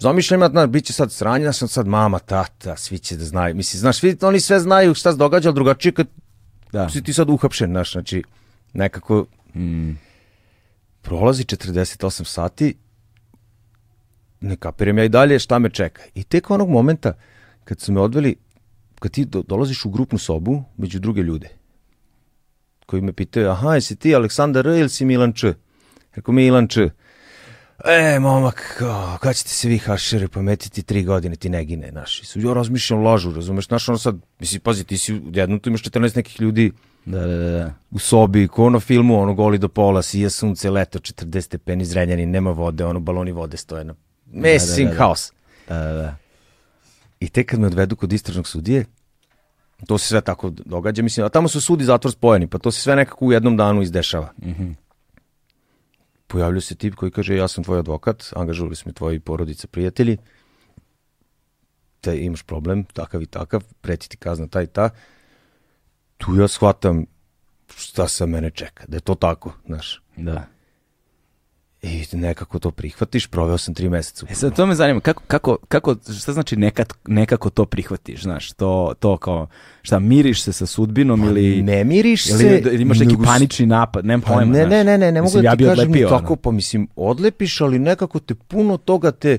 zamišljam, 0.00 0.40
ja, 0.40 0.48
znaš, 0.48 0.68
bit 0.68 0.84
će 0.84 0.92
sad 0.92 1.12
sranje, 1.12 1.44
znaš, 1.44 1.70
sad 1.70 1.86
mama, 1.86 2.18
tata, 2.18 2.76
svi 2.76 2.98
će 2.98 3.16
da 3.16 3.24
znaju. 3.24 3.54
Mislim, 3.54 3.80
znaš, 3.80 3.98
svi, 3.98 4.16
oni 4.22 4.40
sve 4.40 4.60
znaju 4.60 4.94
šta 4.94 5.12
se 5.12 5.18
događa, 5.18 5.48
ali 5.48 5.54
drugačije 5.54 5.92
kad 5.92 6.06
Da. 6.72 6.88
si 6.88 7.02
ti 7.02 7.12
sad 7.12 7.30
uhapšen, 7.30 7.70
znaš, 7.70 7.92
znači, 7.92 8.22
nekako 8.72 9.26
Mm. 9.54 9.92
prolazi 11.02 11.44
48 11.44 12.24
sati, 12.24 12.74
ne 14.40 14.56
kapiram 14.56 14.98
ja 14.98 15.04
i 15.04 15.08
dalje 15.08 15.38
šta 15.38 15.58
me 15.58 15.70
čeka. 15.70 16.02
I 16.14 16.24
tek 16.24 16.50
onog 16.50 16.68
momenta 16.68 17.12
kad 17.64 17.80
su 17.80 17.92
me 17.92 18.00
odveli, 18.00 18.36
kad 18.98 19.10
ti 19.12 19.24
do, 19.24 19.42
dolaziš 19.42 19.84
u 19.84 19.90
grupnu 19.90 20.18
sobu 20.18 20.64
među 20.76 20.98
druge 20.98 21.22
ljude, 21.22 21.48
koji 22.86 23.02
me 23.02 23.12
pitaju, 23.12 23.50
aha, 23.50 23.74
jesi 23.74 23.96
ti 23.96 24.14
Aleksandar 24.14 24.66
R 24.66 24.78
ili 24.78 24.88
si 24.88 25.04
Milan 25.04 25.32
Č? 25.32 25.54
Rekao 26.14 26.34
Milan 26.34 26.68
Č. 26.68 26.90
E, 27.84 28.18
momak, 28.18 28.74
kao, 28.78 29.18
kad 29.20 29.36
ćete 29.36 29.48
se 29.48 29.68
vi 29.68 29.78
hašere 29.78 30.28
pametiti 30.28 30.82
tri 30.82 31.04
godine, 31.04 31.36
ti 31.36 31.48
ne 31.48 31.64
gine, 31.64 31.92
naš. 31.92 32.22
I 32.22 32.26
su, 32.26 32.40
ja 32.40 32.52
razmišljam 32.52 33.02
lažu, 33.02 33.32
razumeš, 33.32 33.66
znaš, 33.66 33.88
ono 33.88 33.98
sad, 33.98 34.16
misli, 34.40 34.58
pazi, 34.58 34.84
ti 34.84 34.98
si, 34.98 35.22
jedno 35.32 35.58
tu 35.58 35.68
imaš 35.68 35.82
14 35.82 36.16
nekih 36.16 36.40
ljudi, 36.40 36.72
Da, 37.04 37.20
da, 37.20 37.36
da, 37.36 37.50
da. 37.50 37.74
u 37.90 37.98
sobi, 37.98 38.48
ko 38.48 38.66
ono 38.66 38.80
filmu, 38.80 39.20
ono 39.20 39.34
goli 39.34 39.58
do 39.58 39.68
pola, 39.68 40.02
sija 40.02 40.30
sunce, 40.30 40.70
leto, 40.70 40.98
40 40.98 41.40
stepeni, 41.40 41.84
zrenjani, 41.84 42.26
nema 42.26 42.50
vode, 42.50 42.84
ono 42.84 43.00
baloni 43.00 43.32
vode 43.32 43.56
stoje 43.56 43.84
na... 43.84 43.94
Mislim, 44.26 44.86
da, 44.86 44.92
da. 44.92 44.98
haos. 44.98 45.32
Da, 45.68 45.78
da, 45.78 45.92
da. 45.92 46.16
I 47.20 47.28
tek 47.28 47.50
kad 47.50 47.60
me 47.60 47.66
odvedu 47.66 47.96
kod 47.96 48.12
istražnog 48.12 48.48
sudije, 48.48 48.84
to 49.86 49.98
se 49.98 50.06
sve 50.06 50.20
tako 50.20 50.50
događa, 50.50 51.02
mislim, 51.02 51.26
a 51.26 51.28
tamo 51.28 51.48
su 51.48 51.60
sudi 51.60 51.84
zatvor 51.84 52.12
spojeni, 52.12 52.46
pa 52.46 52.58
to 52.58 52.70
se 52.70 52.80
sve 52.80 52.96
nekako 52.96 53.26
u 53.26 53.32
jednom 53.32 53.56
danu 53.56 53.82
izdešava. 53.82 54.32
Mhm. 54.42 54.70
Pojavljuje 56.30 56.60
se 56.60 56.74
tip 56.74 56.94
koji 56.94 57.10
kaže, 57.10 57.36
ja 57.36 57.48
sam 57.48 57.64
tvoj 57.64 57.78
advokat, 57.78 58.32
angažovali 58.36 58.76
smo 58.76 58.92
tvoji 58.92 59.20
porodice, 59.20 59.66
prijatelji, 59.66 60.18
te 62.00 62.18
imaš 62.18 62.42
problem, 62.42 62.84
takav 62.84 63.22
i 63.22 63.26
takav, 63.26 63.64
preti 63.80 64.08
ti 64.08 64.16
kazna 64.16 64.46
taj 64.46 64.64
i 64.64 64.66
ta. 64.66 64.90
Tu 66.16 66.36
ja 66.36 66.48
shvatam 66.48 67.06
šta 67.76 68.08
sa 68.08 68.26
mene 68.26 68.50
čeka, 68.50 68.84
da 68.88 68.96
je 68.96 69.00
to 69.00 69.14
tako, 69.14 69.52
znaš. 69.66 70.02
Da. 70.16 70.44
I 71.82 72.04
nekako 72.12 72.58
to 72.58 72.70
prihvatiš, 72.70 73.26
proveo 73.26 73.58
sam 73.58 73.74
tri 73.74 73.88
meseca. 73.88 74.26
E 74.30 74.34
sad 74.34 74.56
to 74.56 74.66
me 74.66 74.74
zanima, 74.74 75.00
kako, 75.00 75.22
kako, 75.26 75.56
kako 75.68 75.96
šta 76.20 76.32
znači 76.32 76.56
nekad, 76.56 76.92
nekako 77.06 77.50
to 77.50 77.64
prihvatiš, 77.64 78.22
znaš, 78.22 78.52
to, 78.52 78.94
to 78.98 79.16
kao, 79.16 79.46
šta, 79.82 79.98
miriš 79.98 80.42
se 80.42 80.52
sa 80.52 80.66
sudbinom 80.66 81.24
ili... 81.24 81.62
Ne 81.62 81.84
miriš 81.84 82.28
ili, 82.28 82.38
se... 82.38 82.62
ili 82.64 82.82
imaš 82.82 82.98
neki 82.98 83.16
panični 83.24 83.66
napad, 83.66 84.04
nemam 84.04 84.20
Pa 84.20 84.34
pojma, 84.34 84.52
ne, 84.52 84.58
znaš. 84.58 84.70
ne, 84.70 84.84
ne, 84.84 84.98
ne, 84.98 85.12
ne 85.12 85.20
mogu 85.20 85.26
Mislim, 85.26 85.42
da 85.42 85.48
ja 85.48 85.56
ti 85.56 85.64
bi 85.64 85.68
kažem 85.68 85.90
odlepio, 85.90 86.08
kako, 86.08 86.36
pa 86.36 86.50
mislim, 86.50 86.88
odlepiš, 86.96 87.60
ali 87.60 87.78
nekako 87.78 88.18
te 88.18 88.34
puno 88.34 88.76
toga 88.76 89.10
te 89.10 89.38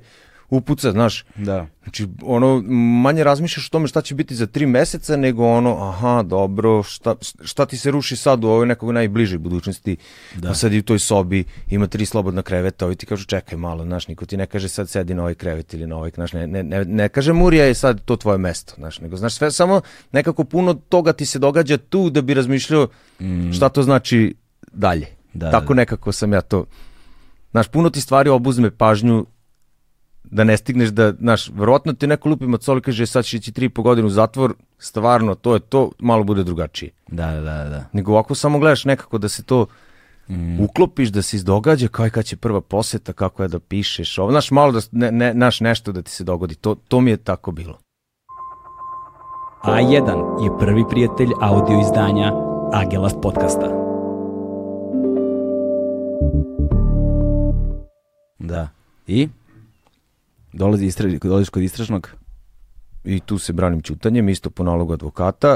upuca, 0.52 0.92
znaš. 0.92 1.26
Da. 1.36 1.68
Znači, 1.84 2.08
ono, 2.24 2.62
manje 3.02 3.24
razmišljaš 3.24 3.68
o 3.68 3.70
tome 3.70 3.88
šta 3.88 4.02
će 4.02 4.16
biti 4.16 4.36
za 4.36 4.48
tri 4.48 4.66
meseca, 4.66 5.16
nego 5.18 5.48
ono, 5.48 5.90
aha, 5.90 6.24
dobro, 6.24 6.84
šta, 6.84 7.16
šta 7.44 7.66
ti 7.66 7.78
se 7.78 7.92
ruši 7.92 8.16
sad 8.16 8.44
u 8.44 8.48
ovoj 8.48 8.66
nekog 8.66 8.92
najbližoj 8.92 9.38
budućnosti, 9.38 9.98
Da. 10.36 10.48
pa 10.48 10.54
sad 10.56 10.74
i 10.74 10.80
u 10.80 10.84
toj 10.84 11.00
sobi 11.00 11.44
ima 11.70 11.88
tri 11.88 12.06
slobodna 12.06 12.42
kreveta, 12.42 12.86
ovi 12.86 12.96
ti 12.96 13.06
kažu 13.06 13.26
čekaj 13.26 13.58
malo, 13.58 13.84
znaš, 13.84 14.08
niko 14.08 14.26
ti 14.26 14.38
ne 14.38 14.46
kaže 14.46 14.70
sad 14.70 14.90
sedi 14.90 15.14
na 15.14 15.22
ovaj 15.22 15.36
krevet 15.36 15.74
ili 15.74 15.88
na 15.88 15.98
ovaj, 15.98 16.12
znaš, 16.16 16.34
ne, 16.34 16.48
ne, 16.48 16.64
ne, 16.64 16.86
ne 16.86 17.10
kaže 17.10 17.34
Murija 17.34 17.66
je 17.66 17.74
sad 17.74 18.02
to 18.06 18.16
tvoje 18.16 18.38
mesto, 18.38 18.74
znaš, 18.78 19.00
nego, 19.00 19.18
znaš, 19.18 19.34
sve 19.34 19.52
samo 19.52 19.82
nekako 20.12 20.44
puno 20.44 20.74
toga 20.74 21.14
ti 21.14 21.26
se 21.26 21.40
događa 21.40 21.78
tu 21.78 22.10
da 22.10 22.22
bi 22.22 22.34
razmišljao 22.34 22.88
šta 23.54 23.70
to 23.70 23.84
znači 23.84 24.36
dalje. 24.74 25.06
Mm. 25.06 25.40
Da, 25.40 25.52
Tako 25.52 25.74
da. 25.74 25.78
nekako 25.78 26.12
sam 26.12 26.34
ja 26.34 26.42
to, 26.42 26.66
znaš, 27.52 27.68
puno 27.68 27.90
ti 27.90 28.02
stvari 28.02 28.30
obuzme 28.30 28.72
pažnju 28.72 29.26
da 30.32 30.44
ne 30.44 30.58
stigneš 30.58 30.90
da, 30.90 31.14
znaš, 31.20 31.50
verovatno 31.50 31.94
ti 31.94 32.08
neko 32.08 32.30
lupi 32.30 32.48
macoli 32.48 32.82
kaže 32.82 33.06
sad 33.06 33.26
će 33.26 33.38
ići 33.38 33.52
tri 33.52 33.66
i 33.66 33.70
po 33.70 33.82
godine 33.82 34.08
u 34.08 34.10
zatvor, 34.10 34.54
stvarno, 34.80 35.36
to 35.36 35.54
je 35.54 35.60
to, 35.60 35.92
malo 36.00 36.24
bude 36.24 36.44
drugačije. 36.44 36.92
Da, 37.08 37.32
da, 37.32 37.70
da. 37.70 37.86
Nego 37.94 38.12
ovako 38.12 38.36
samo 38.36 38.60
gledaš 38.60 38.86
nekako 38.86 39.18
da 39.18 39.30
se 39.30 39.44
to 39.44 39.66
uklopiš, 40.60 41.10
da 41.10 41.22
se 41.22 41.38
izdogađa, 41.38 41.88
kao 41.88 42.08
i 42.08 42.10
kad 42.10 42.26
će 42.26 42.38
prva 42.38 42.62
poseta, 42.62 43.14
kako 43.14 43.44
je 43.44 43.50
da 43.50 43.60
pišeš, 43.60 44.18
ovo, 44.18 44.32
znaš, 44.32 44.52
malo 44.52 44.72
da, 44.72 44.80
ne, 44.92 45.12
ne, 45.12 45.32
znaš, 45.34 45.60
nešto 45.60 45.92
da 45.92 46.02
ti 46.02 46.12
se 46.12 46.24
dogodi, 46.24 46.56
to, 46.56 46.76
to 46.76 47.02
mi 47.02 47.12
je 47.12 47.18
tako 47.18 47.52
bilo. 47.52 47.78
A1 49.64 50.44
je 50.44 50.60
prvi 50.60 50.84
prijatelj 50.90 51.30
audio 51.42 51.80
izdanja 51.80 52.32
Agelast 52.74 53.18
podcasta. 53.22 53.68
Da. 58.40 58.70
I? 59.08 59.30
Dolazi 60.54 60.86
istraž, 60.86 61.14
dolaziš 61.24 61.50
kod 61.50 61.64
istražnog? 61.64 62.10
I 63.04 63.20
tu 63.20 63.38
se 63.38 63.54
branim 63.54 63.82
ćutanjem, 63.82 64.30
isto 64.30 64.50
po 64.50 64.64
nalogu 64.64 64.94
advokata 64.94 65.56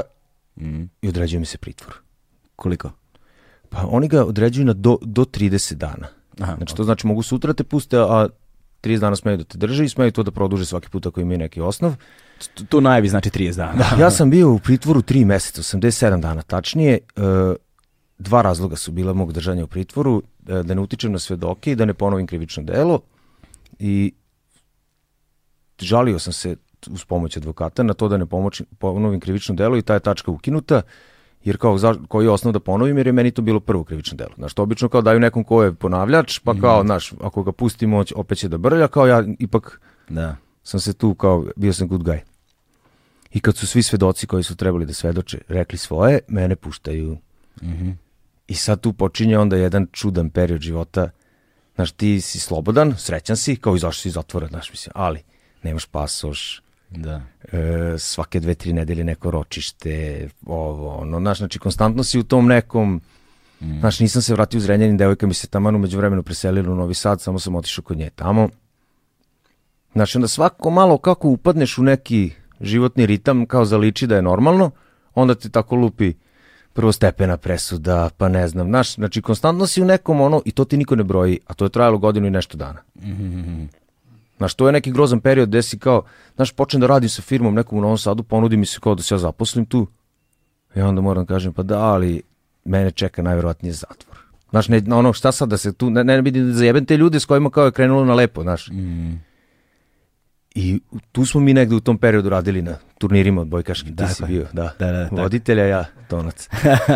Mm. 0.60 0.82
i 1.02 1.08
određuje 1.08 1.40
mi 1.40 1.46
se 1.46 1.58
pritvor. 1.58 1.94
Koliko? 2.56 2.90
Pa 3.68 3.86
oni 3.88 4.08
ga 4.08 4.24
određuju 4.24 4.64
na 4.64 4.72
do, 4.72 4.98
do 5.02 5.24
30 5.24 5.74
dana. 5.74 6.06
Aha, 6.40 6.56
Znači 6.56 6.74
to 6.74 6.84
znači 6.84 7.06
mogu 7.06 7.22
sutra 7.22 7.52
te 7.52 7.64
puste, 7.64 7.96
a 7.98 8.28
30 8.82 8.98
dana 8.98 9.16
smeju 9.16 9.36
da 9.36 9.44
te 9.44 9.58
drže 9.58 9.84
i 9.84 9.88
smeju 9.88 10.12
to 10.12 10.22
da 10.22 10.30
produže 10.30 10.66
svaki 10.66 10.88
puta 10.88 11.08
ako 11.08 11.20
imaju 11.20 11.38
neki 11.38 11.60
osnov. 11.60 11.94
Tu, 12.54 12.64
tu 12.64 12.80
najavi 12.80 13.08
znači 13.08 13.30
30 13.30 13.56
dana. 13.56 13.84
Ja 14.00 14.10
sam 14.10 14.30
bio 14.30 14.52
u 14.52 14.58
pritvoru 14.58 15.02
3 15.02 15.24
meseca, 15.24 15.62
87 15.62 16.20
dana 16.20 16.42
tačnije. 16.42 16.98
E, 17.16 17.20
dva 18.18 18.42
razloga 18.42 18.76
su 18.76 18.92
bila 18.92 19.12
mog 19.12 19.32
držanja 19.32 19.64
u 19.64 19.66
pritvoru, 19.66 20.22
e, 20.48 20.62
da 20.62 20.74
ne 20.74 20.80
utičem 20.80 21.12
na 21.12 21.18
svedoke 21.18 21.72
i 21.72 21.76
da 21.76 21.84
ne 21.84 21.94
ponovim 21.94 22.26
krivično 22.26 22.62
delo. 22.62 23.00
I 23.78 24.12
žalio 25.86 26.18
sam 26.18 26.32
se 26.32 26.56
uz 26.90 27.04
pomoć 27.04 27.36
advokata 27.36 27.82
na 27.82 27.94
to 27.94 28.08
da 28.08 28.16
ne 28.16 28.26
pomoći, 28.26 28.64
ponovim 28.78 29.20
krivično 29.20 29.54
delo 29.54 29.76
i 29.76 29.82
ta 29.82 29.94
je 29.94 30.00
tačka 30.00 30.30
ukinuta. 30.30 30.82
Jer 31.44 31.56
kao, 31.58 31.78
za, 31.78 31.94
koji 32.08 32.26
je 32.26 32.30
osnov 32.30 32.52
da 32.52 32.60
ponovim, 32.60 32.98
jer 32.98 33.06
je 33.06 33.12
meni 33.12 33.30
to 33.30 33.42
bilo 33.42 33.60
prvo 33.60 33.84
krivično 33.84 34.16
delo. 34.16 34.30
Znaš, 34.36 34.54
to 34.54 34.62
obično 34.62 34.88
kao 34.88 35.02
daju 35.02 35.20
nekom 35.20 35.44
ko 35.44 35.62
je 35.62 35.74
ponavljač, 35.74 36.38
pa 36.38 36.54
kao, 36.60 36.82
znaš, 36.82 37.12
ako 37.20 37.42
ga 37.42 37.52
pustimo, 37.52 38.04
opet 38.14 38.38
će 38.38 38.48
da 38.48 38.58
brlja, 38.58 38.88
kao 38.88 39.06
ja 39.06 39.24
ipak 39.38 39.80
Da. 40.08 40.36
sam 40.62 40.80
se 40.80 40.92
tu 40.92 41.14
kao, 41.14 41.46
bio 41.56 41.72
sam 41.72 41.88
good 41.88 42.02
guy. 42.02 42.18
I 43.32 43.40
kad 43.40 43.56
su 43.56 43.66
svi 43.66 43.82
svedoci 43.82 44.26
koji 44.26 44.42
su 44.42 44.56
trebali 44.56 44.86
da 44.86 44.92
svedoče 44.92 45.38
rekli 45.48 45.78
svoje, 45.78 46.20
mene 46.28 46.56
puštaju. 46.56 47.18
Mhm. 47.62 47.90
I 48.48 48.54
sad 48.54 48.80
tu 48.80 48.92
počinje 48.92 49.38
onda 49.38 49.56
jedan 49.56 49.86
čudan 49.92 50.30
period 50.30 50.60
života. 50.60 51.10
Znaš, 51.74 51.92
ti 51.92 52.20
si 52.20 52.40
slobodan, 52.40 52.94
srećan 52.98 53.36
si, 53.36 53.56
kao 53.56 53.76
izašao 53.76 54.00
si 54.00 54.08
iz 54.08 54.14
zatvora, 54.14 54.46
znaš, 54.46 54.70
mislim, 54.70 54.92
ali 54.94 55.22
nemaš 55.66 55.86
pasoš, 55.86 56.62
Da. 56.90 57.22
e, 57.52 57.98
svake 57.98 58.40
dve, 58.40 58.54
tri 58.54 58.72
nedelje 58.72 59.04
neko 59.04 59.30
ročište, 59.30 60.28
ovo, 60.46 60.96
ono, 60.96 61.18
znaš, 61.20 61.38
znači, 61.38 61.58
konstantno 61.58 62.04
si 62.04 62.18
u 62.18 62.22
tom 62.24 62.46
nekom, 62.46 63.00
Mm. 63.60 63.80
znaš, 63.80 64.00
nisam 64.00 64.22
se 64.22 64.34
vratio 64.34 64.58
u 64.58 64.60
Zrenjanin, 64.60 64.96
devojka 64.96 65.26
mi 65.26 65.34
se 65.34 65.46
taman 65.46 65.76
umeđu 65.76 65.96
vremenu 65.98 66.22
preselila 66.22 66.72
u 66.72 66.76
Novi 66.76 66.94
Sad, 66.94 67.20
samo 67.20 67.38
sam 67.38 67.54
otišao 67.56 67.84
kod 67.84 67.98
nje 67.98 68.10
tamo. 68.10 68.48
Znači, 69.92 70.18
onda 70.18 70.28
svako 70.28 70.70
malo 70.70 70.98
kako 70.98 71.28
upadneš 71.28 71.78
u 71.78 71.82
neki 71.82 72.30
životni 72.60 73.06
ritam, 73.06 73.46
kao 73.46 73.64
zaliči 73.64 74.06
da 74.06 74.16
je 74.16 74.22
normalno, 74.22 74.70
onda 75.14 75.34
ti 75.34 75.50
tako 75.50 75.76
lupi 75.76 76.12
prvostepena 76.72 77.36
presuda, 77.36 78.10
pa 78.16 78.28
ne 78.28 78.48
znam, 78.48 78.66
znaš, 78.68 78.94
znači, 78.94 79.22
konstantno 79.22 79.66
si 79.66 79.82
u 79.82 79.84
nekom 79.84 80.20
ono, 80.20 80.42
i 80.44 80.50
to 80.52 80.64
ti 80.64 80.76
niko 80.76 80.96
ne 80.96 81.04
broji, 81.04 81.38
a 81.46 81.54
to 81.54 81.64
je 81.64 81.70
trajalo 81.70 81.98
godinu 81.98 82.26
i 82.26 82.30
nešto 82.30 82.56
dana. 82.56 82.80
Znaš, 84.36 84.54
to 84.54 84.66
je 84.68 84.72
neki 84.72 84.92
grozan 84.92 85.20
period 85.20 85.48
gde 85.48 85.62
si 85.62 85.78
kao, 85.78 86.02
znaš, 86.36 86.52
počnem 86.52 86.80
da 86.80 86.86
radim 86.86 87.08
sa 87.08 87.22
firmom 87.22 87.54
nekom 87.54 87.78
u 87.78 87.80
Novom 87.80 87.98
Sadu, 87.98 88.22
ponudi 88.22 88.56
mi 88.56 88.66
se 88.66 88.80
kao 88.80 88.94
da 88.94 89.02
se 89.02 89.14
ja 89.14 89.18
zaposlim 89.18 89.66
tu. 89.66 89.86
I 90.76 90.80
onda 90.80 91.00
moram 91.00 91.24
da 91.24 91.34
kažem, 91.34 91.52
pa 91.52 91.62
da, 91.62 91.78
ali 91.78 92.22
mene 92.64 92.90
čeka 92.90 93.22
najverovatnije 93.22 93.72
zatvor. 93.72 94.18
Znaš, 94.50 94.68
ne, 94.68 94.82
ono, 94.90 95.12
šta 95.12 95.32
sad 95.32 95.48
da 95.48 95.56
se 95.56 95.72
tu, 95.72 95.90
ne, 95.90 96.04
ne 96.04 96.20
vidim 96.20 96.46
da 96.46 96.52
zajebem 96.52 96.84
te 96.86 96.96
ljude 96.96 97.20
s 97.20 97.24
kojima 97.24 97.50
kao 97.50 97.64
je 97.64 97.72
krenulo 97.72 98.04
na 98.04 98.14
lepo, 98.14 98.42
znaš. 98.42 98.68
I 100.54 100.80
tu 101.12 101.26
smo 101.26 101.40
mi 101.40 101.54
negde 101.54 101.74
u 101.74 101.80
tom 101.80 101.98
periodu 101.98 102.28
radili 102.28 102.62
na 102.62 102.76
turnirima 102.98 103.40
odbojkaškim, 103.40 103.96
ti 103.96 104.04
si 104.08 104.22
je. 104.22 104.26
bio, 104.26 104.46
da. 104.52 104.72
Da, 104.78 104.92
da, 104.92 105.04
tako. 105.04 105.16
Voditelja, 105.16 105.64
ja, 105.64 105.84
tonac. 106.08 106.48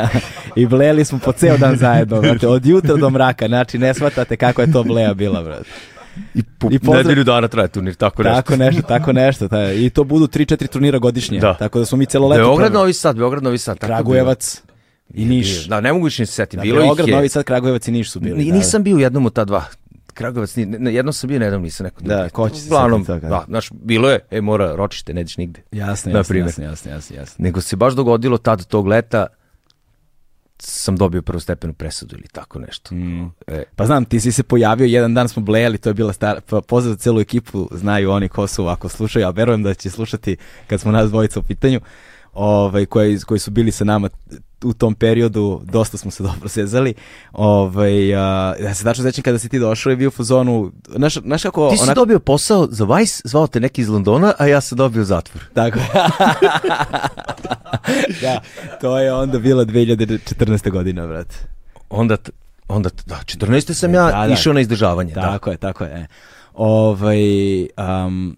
I 0.56 0.66
blejali 0.66 1.04
smo 1.04 1.18
po 1.18 1.32
ceo 1.32 1.56
dan 1.56 1.76
zajedno, 1.76 2.20
brate, 2.20 2.48
od 2.48 2.66
jutra 2.66 2.96
do 2.96 3.10
mraka, 3.10 3.48
znači 3.48 3.78
ne 3.78 3.94
shvatate 3.94 4.36
kako 4.36 4.62
je 4.62 4.72
to 4.72 4.82
bleja 4.82 5.14
bila, 5.14 5.42
brate. 5.42 5.70
I, 6.34 6.42
po, 6.42 6.68
I 6.70 6.78
pozdrav- 6.78 6.96
nedelju 6.96 7.24
dana 7.24 7.48
traje 7.48 7.68
turnir, 7.68 7.94
tako 7.94 8.22
nešto. 8.22 8.36
Tako 8.36 8.56
nešto, 8.56 8.82
tako 8.82 9.12
nešto. 9.12 9.48
ta- 9.48 9.72
I 9.72 9.90
to 9.90 10.04
budu 10.04 10.26
3-4 10.26 10.68
turnira 10.68 10.98
godišnje. 10.98 11.40
Da. 11.40 11.54
Tako 11.54 11.78
da 11.78 11.84
smo 11.84 11.98
mi 11.98 12.06
celo 12.06 12.28
leto... 12.28 12.42
Beograd. 12.42 12.72
Novi 12.72 12.92
Sad, 12.92 13.16
Beograd, 13.16 13.42
Novi 13.42 13.58
Sad. 13.58 13.78
tako. 13.78 13.86
Kragujevac 13.88 14.62
i 15.10 15.24
Niš. 15.24 15.66
Da, 15.66 15.80
ne 15.80 15.92
mogu 15.92 16.04
više 16.04 16.26
se 16.26 16.32
setim. 16.32 16.58
Da, 16.58 16.62
Bilo 16.62 16.76
Beograd, 16.76 16.98
ih 17.00 17.12
je. 17.12 17.16
Novi 17.16 17.28
Sad, 17.28 17.44
Kragujevac 17.44 17.88
i 17.88 17.92
Niš 17.92 18.10
su 18.10 18.20
bili. 18.20 18.38
Ni- 18.38 18.50
da. 18.50 18.56
nisam 18.56 18.82
bio 18.82 18.96
u 18.96 19.00
jednom 19.00 19.26
od 19.26 19.32
ta 19.32 19.44
dva. 19.44 19.64
Kragovac, 20.14 20.56
ni, 20.56 20.94
jednom 20.94 21.12
sam 21.12 21.28
bio, 21.28 21.38
na 21.38 21.44
jednom 21.44 21.62
nisam 21.62 21.84
neko 21.84 22.02
Da, 22.02 22.28
ko 22.28 22.48
će 22.48 22.56
se 22.56 22.66
Uglavnom, 22.66 23.04
setiti 23.04 23.20
toga? 23.20 23.28
da, 23.30 23.44
znaš, 23.46 23.68
bilo 23.72 24.10
je, 24.10 24.18
e, 24.30 24.40
mora, 24.40 24.76
ročište, 24.76 25.14
ne 25.14 25.20
ideš 25.20 25.36
nigde. 25.36 25.62
Jasno, 25.72 26.12
jasno, 26.12 26.36
jasno, 26.36 26.64
jasno, 26.64 26.90
jasno, 26.90 27.16
jasno. 27.16 27.34
Nego 27.38 27.60
se 27.60 27.76
baš 27.76 27.94
dogodilo 27.94 28.38
tad 28.38 28.66
tog 28.66 28.86
leta, 28.86 29.26
sam 30.62 30.96
dobio 30.96 31.22
prvostepenu 31.22 31.72
presudu 31.72 32.16
ili 32.16 32.28
tako 32.32 32.58
nešto. 32.58 32.94
Mm. 32.94 33.30
E, 33.46 33.62
Pa 33.76 33.86
znam, 33.86 34.04
ti 34.04 34.20
si 34.20 34.32
se 34.32 34.42
pojavio, 34.42 34.86
jedan 34.86 35.14
dan 35.14 35.28
smo 35.28 35.42
blejali, 35.42 35.78
to 35.78 35.90
je 35.90 35.94
bila 35.94 36.12
stara, 36.12 36.40
pa 36.40 36.60
pozdrav 36.60 36.96
celu 36.96 37.20
ekipu, 37.20 37.68
znaju 37.72 38.10
oni 38.10 38.28
ko 38.28 38.46
su 38.46 38.66
ako 38.66 38.88
slušaju, 38.88 39.26
a 39.26 39.30
verujem 39.30 39.62
da 39.62 39.74
će 39.74 39.90
slušati 39.90 40.36
kad 40.66 40.80
smo 40.80 40.92
nas 40.92 41.10
dvojica 41.10 41.40
u 41.40 41.42
pitanju, 41.42 41.80
ovaj, 42.32 42.86
koji, 42.86 43.18
koji 43.18 43.40
su 43.40 43.50
bili 43.50 43.72
sa 43.72 43.84
nama 43.84 44.08
u 44.64 44.72
tom 44.72 44.94
periodu, 44.94 45.60
dosta 45.64 45.96
smo 45.96 46.10
se 46.10 46.22
dobro 46.22 46.48
sezali. 46.48 46.94
Ovaj, 47.32 48.14
a, 48.14 48.54
ja 48.60 48.74
se 48.74 48.84
tačno 48.84 49.04
sećam 49.04 49.22
kada 49.22 49.38
si 49.38 49.48
ti 49.48 49.58
došao 49.58 49.92
i 49.92 49.96
bio 49.96 50.08
u 50.08 50.12
fazonu, 50.12 50.72
znaš, 50.88 51.14
znaš 51.14 51.42
kako... 51.42 51.70
ti 51.70 51.76
si 51.76 51.82
onako- 51.82 51.94
dobio 51.94 52.18
posao 52.18 52.68
za 52.70 52.84
Vice, 52.86 53.22
zvao 53.24 53.46
te 53.46 53.60
neki 53.60 53.80
iz 53.80 53.88
Londona, 53.88 54.32
a 54.38 54.46
ja 54.46 54.60
sam 54.60 54.78
dobio 54.78 55.04
zatvor. 55.04 55.44
Tako 55.54 55.78
da, 58.22 58.40
to 58.80 58.98
je 58.98 59.14
onda 59.14 59.38
bila 59.38 59.64
2014. 59.64 60.70
godina, 60.70 61.06
brate. 61.06 61.34
Onda, 61.90 62.16
onda 62.68 62.90
da, 63.06 63.14
14. 63.16 63.72
sam 63.72 63.94
ja 63.94 64.04
Da, 64.04 64.26
da. 64.26 64.32
išao 64.32 64.52
na 64.52 64.60
izdržavanje. 64.60 65.12
Da. 65.12 65.20
Tako 65.20 65.50
je, 65.50 65.56
tako 65.56 65.84
je. 65.84 65.90
e. 65.90 66.06
Ovaj, 66.54 67.18
um, 67.62 68.36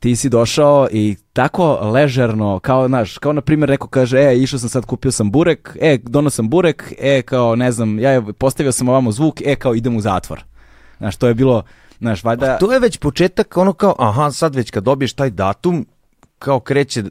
ti 0.00 0.16
si 0.16 0.28
došao 0.28 0.88
i 0.92 1.16
tako 1.32 1.90
ležerno, 1.92 2.58
kao, 2.58 2.88
znaš, 2.88 3.18
kao 3.18 3.32
na 3.32 3.40
primjer 3.40 3.70
neko 3.70 3.88
kaže, 3.88 4.18
e, 4.18 4.38
išao 4.38 4.58
sam 4.58 4.68
sad, 4.68 4.84
kupio 4.84 5.12
sam 5.12 5.30
burek, 5.30 5.76
e, 5.80 5.98
dono 6.02 6.30
sam 6.30 6.48
burek, 6.48 6.92
e, 6.98 7.22
kao, 7.22 7.56
ne 7.56 7.72
znam, 7.72 7.98
ja 7.98 8.22
postavio 8.38 8.72
sam 8.72 8.88
ovamo 8.88 9.12
zvuk, 9.12 9.40
e, 9.44 9.56
kao, 9.56 9.74
idem 9.74 9.96
u 9.96 10.00
zatvor. 10.00 10.44
Znaš, 10.98 11.16
to 11.16 11.28
je 11.28 11.34
bilo, 11.34 11.62
znaš, 11.98 12.24
valjda... 12.24 12.58
To 12.58 12.72
je 12.72 12.80
već 12.80 12.96
početak, 12.96 13.56
ono 13.56 13.72
kao, 13.72 13.94
aha, 13.98 14.30
sad 14.30 14.54
već 14.54 14.70
kad 14.70 14.84
dobiješ 14.84 15.12
taj 15.12 15.30
datum, 15.30 15.86
kao 16.38 16.60
kreće, 16.60 17.04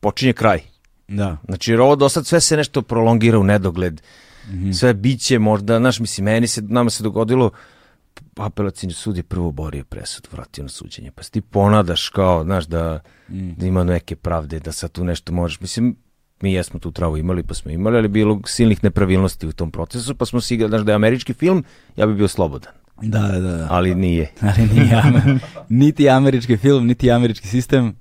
počinje 0.00 0.32
kraj. 0.32 0.60
Da. 1.08 1.36
Znači, 1.44 1.70
jer 1.70 1.80
ovo 1.80 1.96
do 1.96 2.08
sad 2.08 2.26
sve 2.26 2.40
se 2.40 2.56
nešto 2.56 2.82
prolongira 2.82 3.38
u 3.38 3.44
nedogled. 3.44 4.00
Sve 4.78 4.94
biće 4.94 5.38
možda, 5.38 5.78
znaš, 5.78 6.00
mislim, 6.00 6.24
meni 6.24 6.46
se, 6.46 6.62
nama 6.62 6.90
se 6.90 7.02
dogodilo, 7.02 7.50
apelacijni 8.36 8.92
sud 8.92 9.16
je 9.16 9.22
prvo 9.22 9.52
borio 9.52 9.84
presudu, 9.84 10.28
vratio 10.32 10.62
na 10.62 10.68
suđenje, 10.68 11.10
pa 11.10 11.22
se 11.22 11.30
ti 11.30 11.40
ponadaš 11.40 12.08
kao, 12.08 12.44
znaš, 12.44 12.66
da, 12.66 13.00
da 13.28 13.66
ima 13.66 13.84
neke 13.84 14.16
pravde, 14.16 14.60
da 14.60 14.72
sad 14.72 14.92
tu 14.92 15.04
nešto 15.04 15.32
možeš, 15.32 15.60
mislim, 15.60 15.96
mi 16.40 16.52
jesmo 16.52 16.80
tu 16.80 16.92
travu 16.92 17.16
imali, 17.16 17.42
pa 17.42 17.54
smo 17.54 17.70
imali, 17.70 17.96
ali 17.96 18.08
bilo 18.08 18.40
silnih 18.46 18.84
nepravilnosti 18.84 19.46
u 19.46 19.52
tom 19.52 19.70
procesu, 19.70 20.14
pa 20.14 20.24
smo 20.24 20.40
si 20.40 20.54
igrali, 20.54 20.70
znaš, 20.70 20.82
da 20.82 20.92
je 20.92 20.96
američki 20.96 21.34
film, 21.34 21.64
ja 21.96 22.06
bi 22.06 22.14
bio 22.14 22.28
slobodan. 22.28 22.72
Da, 23.02 23.18
da, 23.18 23.40
da. 23.40 23.66
ali 23.70 23.94
nije. 23.94 24.32
Ali 24.40 24.68
nije 24.74 25.02
niti 25.68 26.08
američki 26.08 26.56
film, 26.56 26.86
niti 26.86 27.10
američki 27.10 27.48
sistem. 27.48 27.96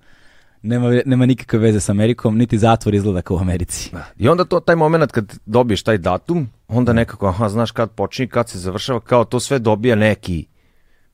Nema, 0.64 1.02
nema 1.06 1.26
nikakve 1.26 1.60
veze 1.60 1.80
s 1.80 1.90
Amerikom, 1.90 2.38
niti 2.38 2.58
zatvor 2.58 2.96
izgleda 2.96 3.22
kao 3.22 3.38
u 3.38 3.40
Americi. 3.40 3.92
I 4.18 4.30
onda 4.30 4.44
to 4.46 4.60
taj 4.60 4.76
moment 4.76 5.12
kad 5.12 5.34
dobiješ 5.46 5.84
taj 5.84 5.98
datum, 5.98 6.50
onda 6.68 6.94
nekako, 6.94 7.28
aha, 7.28 7.50
znaš 7.50 7.72
kad 7.72 7.92
počinje, 7.92 8.28
kad 8.28 8.50
se 8.50 8.60
završava, 8.60 9.00
kao 9.00 9.26
to 9.26 9.40
sve 9.40 9.60
dobija 9.60 9.96
neki 9.96 10.46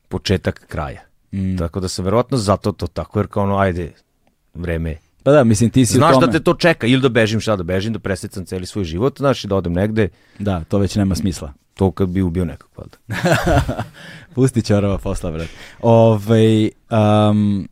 početak 0.08 0.66
kraja. 0.68 1.02
Mm. 1.34 1.58
Tako 1.58 1.80
da 1.80 1.88
se 1.88 2.02
verovatno 2.02 2.38
zato 2.38 2.72
to 2.72 2.88
tako, 2.88 3.20
jer 3.20 3.28
kao 3.28 3.44
ono, 3.44 3.58
ajde, 3.58 3.92
vreme 4.54 4.90
je. 4.90 5.00
Pa 5.24 5.32
da, 5.32 5.44
mislim, 5.44 5.70
ti 5.70 5.86
si 5.86 5.94
u 5.94 6.00
Znaš 6.00 6.14
tome. 6.14 6.26
da 6.26 6.32
te 6.32 6.40
to 6.40 6.54
čeka, 6.54 6.88
ili 6.88 7.02
da 7.02 7.10
bežim, 7.10 7.40
šta 7.40 7.56
da 7.56 7.64
bežim, 7.64 7.94
da 7.94 8.00
presecam 8.00 8.46
celi 8.46 8.66
svoj 8.66 8.84
život, 8.86 9.18
znaš, 9.18 9.44
i 9.44 9.48
da 9.48 9.56
odem 9.56 9.74
negde, 9.74 10.10
Da, 10.40 10.64
to 10.64 10.78
već 10.78 10.96
nema 10.96 11.16
smisla. 11.16 11.54
to 11.74 11.92
kad 11.92 12.10
bi 12.10 12.22
ubio 12.22 12.46
nekog, 12.46 12.70
valjda. 12.78 12.98
Pusti 14.36 14.62
čorova 14.62 14.98
posla, 14.98 15.32
brat. 15.32 15.48
Ove, 15.82 16.70
um, 17.30 17.68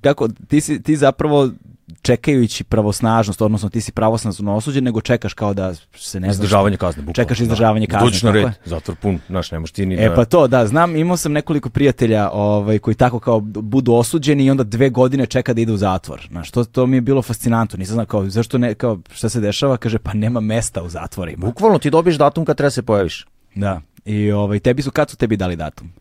kako, 0.00 0.28
ti, 0.28 0.60
si, 0.60 0.82
ti 0.82 0.96
zapravo 0.96 1.50
čekajući 2.02 2.64
pravosnažnost, 2.64 3.42
odnosno 3.42 3.68
ti 3.68 3.80
si 3.80 3.92
pravosnažno 3.92 4.54
osuđen, 4.56 4.84
nego 4.84 5.00
čekaš 5.00 5.34
kao 5.34 5.54
da 5.54 5.74
se 5.94 6.20
ne 6.20 6.26
znaš. 6.26 6.34
Izdržavanje 6.34 6.76
kazne, 6.76 7.02
bukvalno. 7.02 7.14
Čekaš 7.14 7.40
izdržavanje 7.40 7.86
Da. 7.86 7.92
kazne, 7.92 8.06
Dođeš 8.06 8.22
na 8.22 8.30
red, 8.32 8.42
je? 8.42 8.52
zatvor 8.64 8.96
pun, 8.96 9.18
znaš, 9.28 9.50
ne 9.50 9.58
možeš 9.58 9.72
ti 9.72 9.86
ni 9.86 9.94
E 9.96 10.08
da- 10.08 10.14
pa 10.14 10.24
to, 10.24 10.46
da, 10.48 10.66
znam, 10.66 10.96
imao 10.96 11.16
sam 11.16 11.32
nekoliko 11.32 11.70
prijatelja 11.70 12.30
ovaj, 12.30 12.78
koji 12.78 12.94
tako 12.94 13.18
kao 13.20 13.40
budu 13.40 13.92
osuđeni 13.92 14.44
i 14.44 14.50
onda 14.50 14.64
dve 14.64 14.90
godine 14.90 15.26
čeka 15.26 15.54
da 15.54 15.60
ide 15.60 15.72
u 15.72 15.76
zatvor. 15.76 16.26
Znaš, 16.30 16.50
to, 16.50 16.64
to 16.64 16.86
mi 16.86 16.96
je 16.96 17.00
bilo 17.00 17.22
fascinantno. 17.22 17.76
Nisam 17.76 17.94
znao 17.94 18.06
kao, 18.06 18.28
zašto 18.28 18.58
ne, 18.58 18.74
kao, 18.74 18.98
šta 19.12 19.28
se 19.28 19.40
dešava? 19.40 19.76
Kaže, 19.76 19.98
pa 19.98 20.12
nema 20.14 20.40
mesta 20.40 20.82
u 20.82 20.88
zatvorima. 20.88 21.46
Bukvalno 21.46 21.78
ti 21.78 21.90
dobiješ 21.90 22.16
datum 22.16 22.44
kad 22.44 22.56
treba 22.56 22.70
se 22.70 22.82
pojaviš. 22.82 23.26
Da. 23.54 23.80
I 24.04 24.32
ovaj, 24.32 24.58
tebi 24.58 24.82
su, 24.82 24.90
kad 24.90 25.10
su 25.10 25.16
tebi 25.16 25.36
dali 25.36 25.56
datum? 25.56 25.92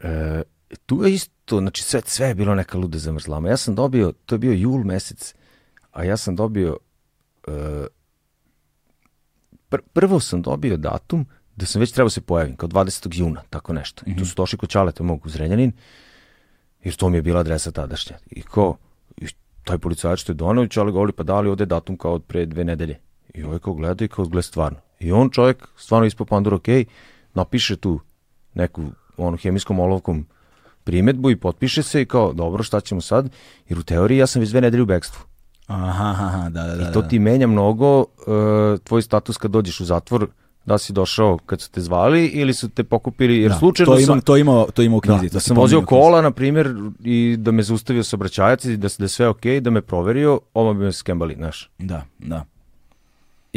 E, 0.00 0.42
tu 0.86 1.04
je 1.04 1.14
isto, 1.14 1.58
znači 1.58 1.82
sve, 1.82 2.00
sve 2.04 2.28
je 2.28 2.34
bilo 2.34 2.54
neka 2.54 2.78
luda 2.78 2.98
zamrzlama. 2.98 3.48
Ja 3.48 3.56
sam 3.56 3.74
dobio, 3.74 4.12
to 4.26 4.34
je 4.34 4.38
bio 4.38 4.52
jul 4.52 4.84
mesec, 4.84 5.34
a 5.92 6.04
ja 6.04 6.16
sam 6.16 6.36
dobio, 6.36 6.76
e, 7.46 7.86
pr- 9.70 9.86
prvo 9.92 10.20
sam 10.20 10.42
dobio 10.42 10.76
datum 10.76 11.26
da 11.56 11.66
sam 11.66 11.80
već 11.80 11.92
trebao 11.92 12.10
se 12.10 12.20
pojavim, 12.20 12.56
kao 12.56 12.68
20. 12.68 13.18
juna, 13.18 13.42
tako 13.50 13.72
nešto. 13.72 14.02
I 14.06 14.16
tu 14.16 14.26
su 14.26 14.34
došli 14.34 14.58
kod 14.58 14.68
Čaleta 14.68 15.02
mog 15.02 15.26
u 15.26 15.28
Zrenjanin, 15.28 15.72
jer 16.82 16.94
to 16.94 17.08
mi 17.08 17.18
je 17.18 17.22
bila 17.22 17.40
adresa 17.40 17.70
tadašnja. 17.70 18.16
I 18.30 18.42
ko, 18.42 18.76
i 19.16 19.26
taj 19.64 19.78
policajac 19.78 20.18
što 20.18 20.32
je 20.32 20.36
donao, 20.36 20.64
i 20.64 20.68
Čale 20.68 20.92
govori, 20.92 21.12
pa 21.12 21.22
da 21.22 21.40
li 21.40 21.48
ovde 21.48 21.62
je 21.62 21.66
datum 21.66 21.96
kao 21.96 22.12
od 22.14 22.24
pre 22.24 22.46
dve 22.46 22.64
nedelje. 22.64 22.98
I 23.34 23.42
ovaj 23.42 23.58
kao 23.58 23.74
gleda 23.74 24.04
i 24.04 24.08
kao 24.08 24.24
gleda 24.24 24.42
stvarno. 24.42 24.78
I 25.00 25.12
on 25.12 25.30
čovjek, 25.30 25.68
stvarno 25.76 26.06
ispod 26.06 26.28
pandur, 26.28 26.54
ok, 26.54 26.68
napiše 27.34 27.76
tu 27.76 28.00
neku 28.54 28.82
onu 29.16 29.36
hemijskom 29.36 29.80
olovkom 29.80 30.26
primetbu 30.88 31.30
i 31.30 31.36
potpiše 31.36 31.82
se 31.82 32.02
i 32.02 32.06
kao, 32.06 32.32
dobro, 32.34 32.62
šta 32.62 32.80
ćemo 32.80 33.00
sad? 33.02 33.28
Jer 33.68 33.78
u 33.78 33.82
teoriji 33.84 34.18
ja 34.18 34.26
sam 34.26 34.40
već 34.40 34.50
dve 34.50 34.60
nedelje 34.60 34.82
u 34.82 34.86
bekstvu. 34.86 35.24
Aha, 35.66 36.04
aha, 36.08 36.48
da, 36.48 36.62
da, 36.62 36.76
da. 36.76 36.82
I 36.82 36.92
to 36.92 37.02
da. 37.02 37.08
ti 37.08 37.18
menja 37.18 37.46
mnogo 37.46 38.00
e, 38.00 38.04
tvoj 38.78 39.02
status 39.02 39.36
kad 39.36 39.50
dođeš 39.50 39.80
u 39.80 39.84
zatvor, 39.84 40.26
da 40.66 40.78
si 40.78 40.92
došao 40.92 41.38
kad 41.38 41.60
su 41.60 41.70
te 41.70 41.80
zvali 41.80 42.26
ili 42.26 42.54
su 42.54 42.68
te 42.68 42.84
pokupili, 42.84 43.38
jer 43.38 43.50
Da, 43.50 43.58
slučajno 43.58 43.92
to 43.92 43.98
ima, 43.98 44.06
sam... 44.06 44.20
to 44.20 44.36
ima, 44.36 44.64
to 44.66 44.82
ima 44.82 44.96
u 44.96 45.00
Da, 45.00 45.06
knjizi. 45.08 45.28
to 45.28 45.34
da 45.34 45.40
sam 45.40 45.56
vozio 45.56 45.82
kola, 45.82 46.22
na 46.22 46.30
primjer, 46.30 46.74
i 47.02 47.36
da 47.38 47.50
me 47.50 47.62
zaustavio 47.62 48.04
saobraćajac 48.04 48.64
i 48.64 48.76
da, 48.76 48.88
s- 48.88 48.98
da 48.98 49.08
sve 49.08 49.28
okej, 49.28 49.60
da 49.60 49.70
me 49.70 49.82
proverio, 49.82 50.40
ovo 50.54 50.74
bi 50.74 50.80
me 50.80 50.92
skembali, 50.92 51.34
znaš. 51.34 51.70
Da, 51.78 52.02
da. 52.18 52.44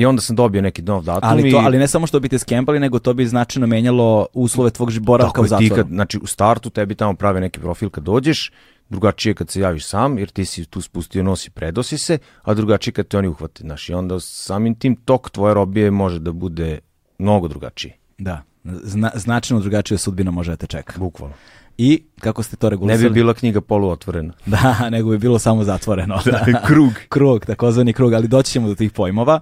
I 0.01 0.05
onda 0.05 0.21
sam 0.21 0.35
dobio 0.35 0.61
neki 0.61 0.81
nov 0.81 1.03
datum 1.03 1.29
Ali, 1.29 1.49
i... 1.49 1.51
to, 1.51 1.57
ali 1.57 1.77
ne 1.77 1.87
samo 1.87 2.07
što 2.07 2.19
bi 2.19 2.29
te 2.29 2.39
skempali, 2.39 2.79
nego 2.79 2.99
to 2.99 3.13
bi 3.13 3.25
značajno 3.25 3.67
menjalo 3.67 4.27
uslove 4.33 4.69
tvog 4.69 4.99
boravka 4.99 5.31
Tako 5.31 5.41
u 5.41 5.45
je, 5.45 5.47
ti 5.47 5.67
zatvoru. 5.67 5.75
kad, 5.75 5.87
znači 5.87 6.19
u 6.23 6.27
startu 6.27 6.69
tebi 6.69 6.95
tamo 6.95 7.13
prave 7.13 7.41
neki 7.41 7.59
profil 7.59 7.89
kad 7.89 8.03
dođeš, 8.03 8.51
drugačije 8.89 9.33
kad 9.33 9.49
se 9.49 9.61
javiš 9.61 9.85
sam, 9.85 10.17
jer 10.17 10.29
ti 10.29 10.45
si 10.45 10.65
tu 10.65 10.81
spustio 10.81 11.23
nos 11.23 11.47
i 11.47 11.49
predosi 11.49 11.97
se, 11.97 12.17
a 12.41 12.53
drugačije 12.53 12.93
kad 12.93 13.07
te 13.07 13.17
oni 13.17 13.27
uhvate, 13.27 13.61
znaš, 13.63 13.89
i 13.89 13.93
onda 13.93 14.19
samim 14.19 14.75
tim 14.75 14.95
tok 14.95 15.29
tvoje 15.29 15.53
robije 15.53 15.91
može 15.91 16.19
da 16.19 16.31
bude 16.31 16.79
mnogo 17.19 17.47
drugačiji, 17.47 17.91
Da, 18.17 18.43
Zna, 18.63 19.11
značajno 19.15 19.61
drugačija 19.61 19.97
sudbina 19.97 20.31
može 20.31 20.51
da 20.51 20.57
te 20.57 20.67
čeka. 20.67 20.93
bukvalno. 20.97 21.35
I 21.77 22.03
kako 22.19 22.43
ste 22.43 22.55
to 22.55 22.67
Ne 22.67 22.69
regulisali? 22.69 23.03
bi 23.03 23.13
bila 23.13 23.33
knjiga 23.33 23.61
poluotvorena. 23.61 24.33
Da, 24.45 24.89
nego 24.89 25.09
bi 25.09 25.17
bilo 25.17 25.39
samo 25.39 25.63
zatvoreno. 25.63 26.19
krug. 26.67 26.91
krug, 27.09 27.45
takozvani 27.45 27.93
krug, 27.93 28.13
ali 28.13 28.27
doći 28.27 28.51
ćemo 28.51 28.67
do 28.67 28.75
tih 28.75 28.91
pojmova. 28.91 29.39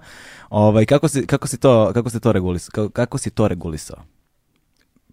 Ovaj, 0.50 0.86
kako, 0.86 1.08
si, 1.08 1.26
kako, 1.26 1.48
si 1.48 1.58
to, 1.58 1.90
kako, 1.94 2.10
si 2.10 2.20
to 2.20 2.32
regulisao? 2.32 2.70
Kako, 2.72 2.88
kako 2.88 3.18
si 3.18 3.30
to 3.30 3.48
regulisao? 3.48 3.96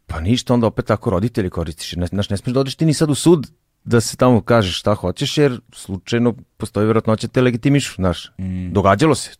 Pa 0.08 0.20
ništa, 0.20 0.54
onda 0.54 0.68
opet 0.68 0.86
tako 0.86 1.10
roditelji 1.10 1.50
koristiš. 1.50 1.96
Ne, 1.96 2.08
znaš, 2.08 2.30
ne 2.30 2.38
smiješ 2.38 2.54
da 2.54 2.60
odeš 2.60 2.76
ti 2.76 2.86
ni 2.86 2.94
sad 2.94 3.10
u 3.10 3.16
sud 3.16 3.52
da 3.84 4.02
se 4.02 4.18
tamo 4.18 4.42
kažeš 4.42 4.80
šta 4.80 4.96
hoćeš, 4.96 5.38
jer 5.38 5.62
slučajno 5.74 6.36
postoji 6.58 6.86
vjerojatnoća 6.86 7.28
te 7.28 7.42
legitimišu, 7.42 7.94
znaš. 7.96 8.32
Događalo 8.72 9.16
se. 9.16 9.32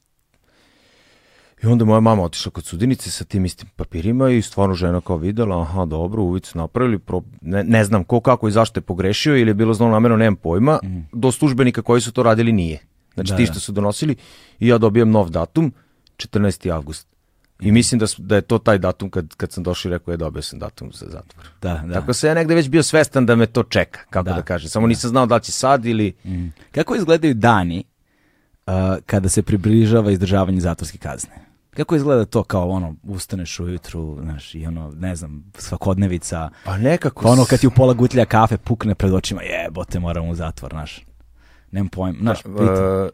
I 1.64 1.68
onda 1.68 1.86
moja 1.86 2.00
mama 2.00 2.24
otišla 2.24 2.52
kod 2.52 2.66
sudinice 2.66 3.12
sa 3.12 3.24
tim 3.24 3.46
istim 3.46 3.70
papirima 3.76 4.30
i 4.30 4.42
stvarno 4.42 4.76
žena 4.76 5.02
kao 5.02 5.18
videla, 5.18 5.62
aha, 5.62 5.86
dobro, 5.86 6.24
uvid 6.24 6.46
su 6.46 6.58
napravili, 6.58 7.00
pro, 7.00 7.22
ne, 7.42 7.64
ne 7.64 7.84
znam 7.84 8.04
ko, 8.04 8.20
kako 8.20 8.48
i 8.48 8.52
zašto 8.52 8.78
je 8.78 8.82
pogrešio 8.82 9.38
ili 9.38 9.50
je 9.50 9.54
bilo 9.54 9.74
zlonamerno, 9.74 10.18
nemam 10.18 10.36
pojma, 10.36 10.80
do 11.14 11.32
službenika 11.32 11.82
koji 11.82 12.02
su 12.02 12.12
to 12.12 12.24
radili 12.24 12.52
nije. 12.52 12.80
Znači 13.14 13.32
Da, 13.32 13.38
ti 13.38 13.46
da. 13.46 13.52
što 13.52 13.60
su 13.60 13.72
donosili 13.72 14.16
i 14.60 14.68
ja 14.68 14.78
dobijam 14.78 15.12
nov 15.12 15.30
datum, 15.30 15.74
14. 16.18 16.74
avgust. 16.74 17.08
I 17.60 17.72
mislim 17.72 18.00
da, 18.00 18.06
da 18.18 18.36
je 18.36 18.42
to 18.42 18.58
taj 18.58 18.78
datum 18.78 19.10
kad, 19.10 19.36
kad 19.36 19.52
sam 19.52 19.64
došao 19.64 19.90
i 19.90 19.92
rekao 19.92 20.12
je 20.12 20.18
dobio 20.18 20.42
sam 20.42 20.60
datum 20.60 20.92
za 20.94 21.06
zatvor. 21.06 21.46
Da, 21.62 21.84
da. 21.86 21.94
Tako 21.94 22.14
sam 22.14 22.28
ja 22.28 22.34
negde 22.34 22.56
već 22.56 22.70
bio 22.70 22.84
svestan 22.84 23.26
da 23.26 23.36
me 23.36 23.46
to 23.46 23.64
čeka, 23.64 24.00
kako 24.10 24.30
Da. 24.30 24.36
da, 24.36 24.42
kažem. 24.42 24.70
Samo 24.70 24.88
nisam 24.88 25.10
znao 25.10 25.26
da 25.26 25.36
li 25.36 25.44
će 25.44 25.52
sad 25.52 25.86
ili... 25.86 26.14
Mm. 26.26 26.48
Kako 26.72 26.96
izgledaju 26.96 27.34
dani 27.34 27.84
uh, 28.68 28.74
kada 29.06 29.30
se 29.30 29.42
približava 29.42 30.12
izdržavanje 30.12 30.60
zatvorske 30.60 30.98
kazne? 30.98 31.48
Kako 31.78 31.96
izgleda 31.96 32.26
to 32.26 32.44
kao 32.44 32.70
ono, 32.70 32.96
ustaneš 33.04 33.60
ujutru, 33.60 34.18
znaš, 34.22 34.56
i 34.56 34.66
ono, 34.68 34.94
ne 34.96 35.16
znam, 35.16 35.52
svakodnevica, 35.58 36.50
Pa 36.66 36.78
nekako... 36.78 37.24
pa 37.24 37.30
ono 37.30 37.46
kad 37.46 37.60
ti 37.60 37.68
u 37.68 37.72
pola 37.72 37.94
gutlja 37.94 38.26
kafe 38.26 38.58
pukne 38.58 38.96
pred 38.96 39.14
očima, 39.14 39.42
jebote, 39.42 40.00
moram 40.00 40.30
u 40.30 40.36
zatvor, 40.36 40.72
znaš. 40.72 41.06
Nemam 41.72 41.90
pojma, 41.90 42.18
znaš, 42.22 42.44
pitam. 42.44 43.06
E, 43.06 43.10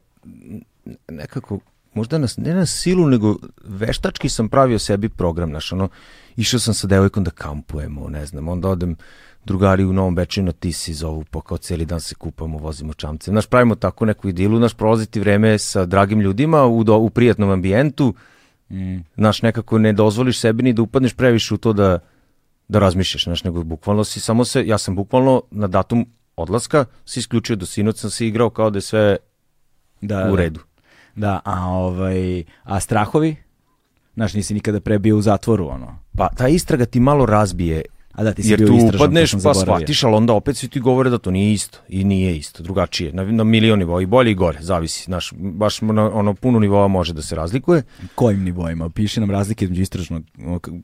nekako, 1.10 1.60
možda 1.96 2.18
nas, 2.18 2.38
ne 2.38 2.54
na 2.54 2.66
silu, 2.66 3.08
nego 3.08 3.36
veštački 3.64 4.30
sam 4.30 4.50
pravio 4.50 4.80
sebi 4.80 5.10
program, 5.10 5.50
znaš, 5.50 5.72
ono, 5.72 5.90
išao 6.36 6.60
sam 6.60 6.74
sa 6.74 6.88
devojkom 6.88 7.24
da 7.24 7.32
kampujemo, 7.32 8.10
ne 8.10 8.26
znam, 8.26 8.48
onda 8.48 8.70
odem 8.70 8.96
drugari 9.46 9.86
u 9.86 9.94
Novom 9.94 10.16
Bečinu 10.16 10.46
na 10.46 10.52
Tisi 10.52 10.94
zovu, 10.94 11.24
pa 11.32 11.42
kao 11.42 11.58
cijeli 11.58 11.86
dan 11.86 12.00
se 12.00 12.16
kupamo, 12.16 12.58
vozimo 12.58 12.94
čamce. 12.94 13.32
Znaš, 13.32 13.48
pravimo 13.48 13.76
tako 13.76 14.06
neku 14.06 14.30
idilu, 14.30 14.58
znaš, 14.58 14.74
prolaziti 14.74 15.20
vreme 15.20 15.60
sa 15.60 15.86
dragim 15.86 16.20
ljudima 16.22 16.66
u, 16.66 16.84
do, 16.84 16.98
u 16.98 17.10
prijatnom 17.10 17.50
ambijentu, 17.50 18.14
Mm. 18.70 18.98
znaš, 19.18 19.42
nekako 19.42 19.78
ne 19.78 19.94
dozvoliš 19.94 20.40
sebi 20.40 20.64
ni 20.64 20.74
da 20.74 20.82
upadneš 20.82 21.14
previše 21.14 21.54
u 21.54 21.58
to 21.58 21.74
da, 21.74 22.00
da 22.68 22.80
razmišljaš, 22.80 23.24
znaš, 23.24 23.44
nego 23.44 23.64
bukvalno 23.64 24.04
si 24.04 24.20
samo 24.20 24.46
se, 24.46 24.68
ja 24.68 24.78
sam 24.78 24.96
bukvalno 24.96 25.42
na 25.52 25.68
datum 25.68 26.06
odlaska 26.36 26.86
se 27.06 27.20
isključio 27.20 27.56
do 27.56 27.66
sinoć 27.66 27.98
sam 27.98 28.10
se 28.10 28.28
igrao 28.28 28.50
kao 28.50 28.70
da 28.70 28.78
je 28.78 28.82
sve 28.82 29.18
Da, 30.02 30.28
u 30.32 30.36
da. 30.36 30.42
redu. 30.42 30.60
Da, 30.60 30.66
a 31.44 31.68
ovaj, 31.70 32.44
a 32.64 32.80
strahovi? 32.80 33.36
Znaš, 34.14 34.34
nisi 34.34 34.54
nikada 34.54 34.80
pre 34.80 35.00
bio 35.00 35.18
u 35.18 35.22
zatvoru, 35.22 35.68
ono. 35.68 36.00
Pa 36.18 36.30
ta 36.30 36.48
istraga 36.48 36.86
ti 36.86 37.00
malo 37.00 37.26
razbije, 37.26 37.82
A 38.14 38.24
da, 38.24 38.34
ti 38.34 38.44
si 38.44 38.50
jer 38.50 38.60
bio 38.60 38.68
tu 38.68 38.74
istražan, 38.74 38.96
upadneš 38.96 39.32
pa 39.32 39.40
zaboravio. 39.40 39.64
shvatiš, 39.64 40.04
ali 40.04 40.16
onda 40.16 40.34
opet 40.34 40.58
svi 40.58 40.68
ti 40.68 40.80
govore 40.80 41.10
da 41.10 41.18
to 41.18 41.32
nije 41.32 41.54
isto. 41.54 41.78
I 41.90 42.04
nije 42.04 42.38
isto, 42.38 42.64
drugačije, 42.64 43.14
na, 43.14 43.24
na 43.24 43.44
milion 43.44 43.80
nivoa, 43.80 44.02
i 44.02 44.06
bolje 44.06 44.32
i 44.32 44.36
gore, 44.36 44.58
zavisi. 44.62 45.04
Znaš, 45.04 45.34
baš 45.36 45.82
na 45.82 46.12
ono 46.14 46.34
puno 46.34 46.60
nivoa 46.60 46.88
može 46.88 47.14
da 47.14 47.22
se 47.22 47.36
razlikuje. 47.36 47.84
Kojim 48.16 48.44
nivoima? 48.44 48.90
Piši 48.90 49.20
nam 49.20 49.32
razlike 49.32 49.66
između 49.66 49.82
istražnog, 49.82 50.24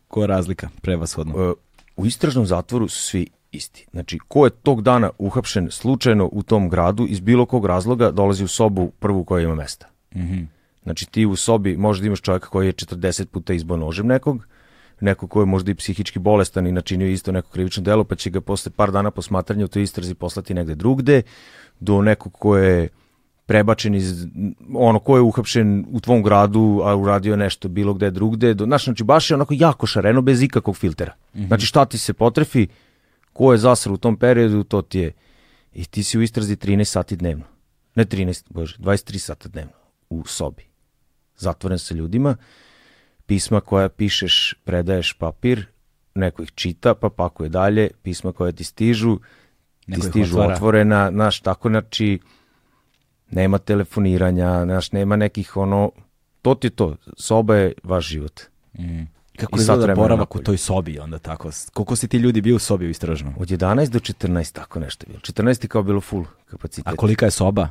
koja 0.08 0.24
je 0.24 0.28
razlika 0.28 0.70
prevashodno? 0.82 1.34
E, 1.44 1.54
u 1.98 2.06
istražnom 2.06 2.46
zatvoru 2.46 2.88
su 2.88 3.02
svi 3.02 3.28
isti. 3.52 3.86
Znači, 3.92 4.20
ko 4.28 4.46
je 4.46 4.50
tog 4.50 4.82
dana 4.82 5.10
uhapšen 5.18 5.72
slučajno 5.72 6.30
u 6.32 6.44
tom 6.44 6.70
gradu, 6.70 7.06
iz 7.10 7.20
bilo 7.20 7.46
kog 7.46 7.66
razloga, 7.66 8.12
dolazi 8.12 8.44
u 8.44 8.48
sobu 8.48 8.92
prvu 9.00 9.24
koja 9.24 9.44
ima 9.44 9.56
mesta. 9.56 9.88
Mhm. 10.16 10.44
Znači 10.84 11.06
ti 11.12 11.26
u 11.26 11.36
sobi 11.36 11.78
možda 11.78 12.08
imaš 12.08 12.22
čovjeka 12.22 12.48
koji 12.48 12.68
je 12.68 12.74
40 12.74 13.26
puta 13.26 13.54
izbao 13.54 13.78
nožem 13.78 14.08
nekog, 14.08 14.48
neko 15.02 15.28
ko 15.28 15.40
je 15.40 15.46
možda 15.46 15.72
i 15.72 15.76
psihički 15.76 16.20
bolestan 16.20 16.68
i 16.68 16.72
načinio 16.72 17.08
isto 17.08 17.32
neko 17.32 17.50
krivično 17.50 17.84
delo, 17.84 18.04
pa 18.04 18.16
će 18.16 18.30
ga 18.30 18.42
posle 18.42 18.72
par 18.72 18.92
dana 18.92 19.12
posmatranja 19.12 19.66
u 19.66 19.68
toj 19.68 19.84
istrazi 19.84 20.16
poslati 20.16 20.54
negde 20.54 20.76
drugde, 20.76 21.22
do 21.80 22.02
nekog 22.02 22.34
ko 22.34 22.58
je 22.58 22.90
prebačen 23.46 23.96
iz, 23.96 24.28
ono, 24.76 25.00
ko 25.00 25.16
je 25.16 25.22
uhapšen 25.22 25.86
u 25.92 26.00
tvom 26.00 26.24
gradu, 26.24 26.82
a 26.84 26.96
uradio 26.96 27.36
nešto 27.36 27.68
bilo 27.68 27.94
gde 27.94 28.12
drugde, 28.12 28.54
do, 28.54 28.66
znaš, 28.66 28.84
znači 28.84 29.04
baš 29.04 29.32
je 29.32 29.36
onako 29.36 29.54
jako 29.58 29.88
šareno, 29.88 30.22
bez 30.22 30.42
ikakvog 30.42 30.78
filtera. 30.78 31.14
Znači 31.48 31.66
šta 31.66 31.86
ti 31.86 31.98
se 31.98 32.14
potrefi, 32.14 32.68
ko 33.34 33.52
je 33.52 33.58
zasar 33.58 33.94
u 33.94 33.98
tom 33.98 34.18
periodu, 34.18 34.64
to 34.64 34.82
ti 34.82 35.00
je, 35.00 35.12
i 35.74 35.86
ti 35.86 36.04
si 36.04 36.18
u 36.18 36.22
istrazi 36.22 36.56
13 36.56 36.84
sati 36.84 37.16
dnevno. 37.16 37.46
Ne 37.96 38.06
13, 38.06 38.44
bože, 38.50 38.78
23 38.78 39.18
sata 39.18 39.50
dnevno 39.50 39.79
u 40.10 40.26
sobi 40.26 40.70
zatvoren 41.40 41.80
sa 41.80 41.94
ljudima, 41.94 42.36
pisma 43.26 43.62
koja 43.62 43.90
pišeš, 43.90 44.56
predaješ 44.64 45.14
papir, 45.14 45.66
neko 46.16 46.44
ih 46.44 46.52
čita, 46.56 46.94
pa 46.94 47.10
pakuje 47.10 47.50
dalje, 47.50 47.90
pisma 48.04 48.32
koje 48.32 48.52
ti 48.52 48.64
stižu, 48.64 49.20
Neko 49.88 50.02
ti 50.02 50.10
stižu 50.10 50.36
otvara. 50.36 50.54
otvorena, 50.54 51.12
znaš, 51.12 51.40
tako, 51.40 51.70
znači, 51.70 52.20
nema 53.32 53.58
telefoniranja, 53.58 54.64
znaš, 54.64 54.92
nema 54.92 55.16
nekih, 55.16 55.58
ono, 55.58 55.92
to 56.42 56.56
ti 56.56 56.68
je 56.68 56.72
to, 56.72 56.96
soba 57.18 57.56
je 57.56 57.74
vaš 57.84 58.08
život. 58.08 58.42
Mm. 58.80 59.04
Kako 59.38 59.60
izgleda 59.60 59.82
vremena 59.82 60.02
boravak 60.02 60.36
u 60.36 60.40
toj 60.40 60.58
sobi 60.58 61.00
onda 61.00 61.20
tako? 61.20 61.50
Koliko 61.74 61.96
si 61.96 62.08
ti 62.08 62.18
ljudi 62.18 62.42
bio 62.42 62.56
u 62.56 62.60
sobi 62.60 62.86
u 62.86 62.90
istražnom? 62.90 63.34
Od 63.40 63.48
11 63.48 63.90
do 63.90 64.00
14, 64.00 64.54
tako 64.54 64.80
nešto 64.80 65.06
je 65.06 65.08
bilo. 65.08 65.20
14 65.20 65.64
je 65.64 65.68
kao 65.68 65.84
bilo 65.84 66.02
full 66.02 66.26
kapacitet. 66.46 66.94
A 66.94 66.96
kolika 66.96 67.26
je 67.26 67.32
soba? 67.32 67.70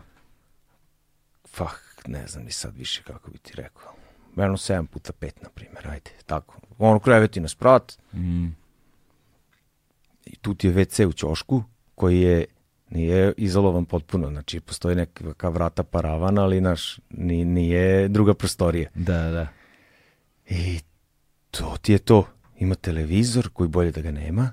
Fah, 1.49 1.88
ne 2.09 2.27
znam 2.27 2.45
ni 2.45 2.53
sad 2.53 2.77
više 2.77 3.03
kako 3.03 3.31
bi 3.31 3.39
ti 3.39 3.53
rekao. 3.55 3.95
Verno 4.37 4.57
7 4.57 4.87
puta 4.87 5.13
5, 5.21 5.31
na 5.43 5.49
primjer, 5.49 5.89
ajde, 5.89 6.11
tako. 6.27 6.61
Ono 6.79 6.99
kreveti 6.99 7.41
na 7.41 7.49
sprat, 7.49 7.99
Mm. 8.13 8.47
i 10.27 10.37
tu 10.37 10.55
ti 10.55 10.67
je 10.67 10.75
WC 10.75 11.07
u 11.07 11.13
ćošku, 11.13 11.63
koji 11.95 12.21
je 12.21 12.45
nije 12.91 13.33
izolovan 13.37 13.85
potpuno, 13.85 14.29
znači 14.31 14.61
postoji 14.61 14.97
neka 14.97 15.49
vrata 15.49 15.83
paravan, 15.83 16.39
ali 16.39 16.61
naš, 16.61 17.01
ni, 17.11 17.45
nije 17.45 18.09
druga 18.09 18.35
prostorija. 18.35 18.91
Da, 18.95 19.31
da. 19.31 19.49
I 20.49 20.81
to 21.51 21.77
ti 21.83 21.93
je 21.93 21.99
to. 21.99 22.29
Ima 22.59 22.75
televizor 22.75 23.49
koji 23.53 23.69
bolje 23.69 23.91
da 23.91 24.01
ga 24.01 24.11
nema, 24.11 24.51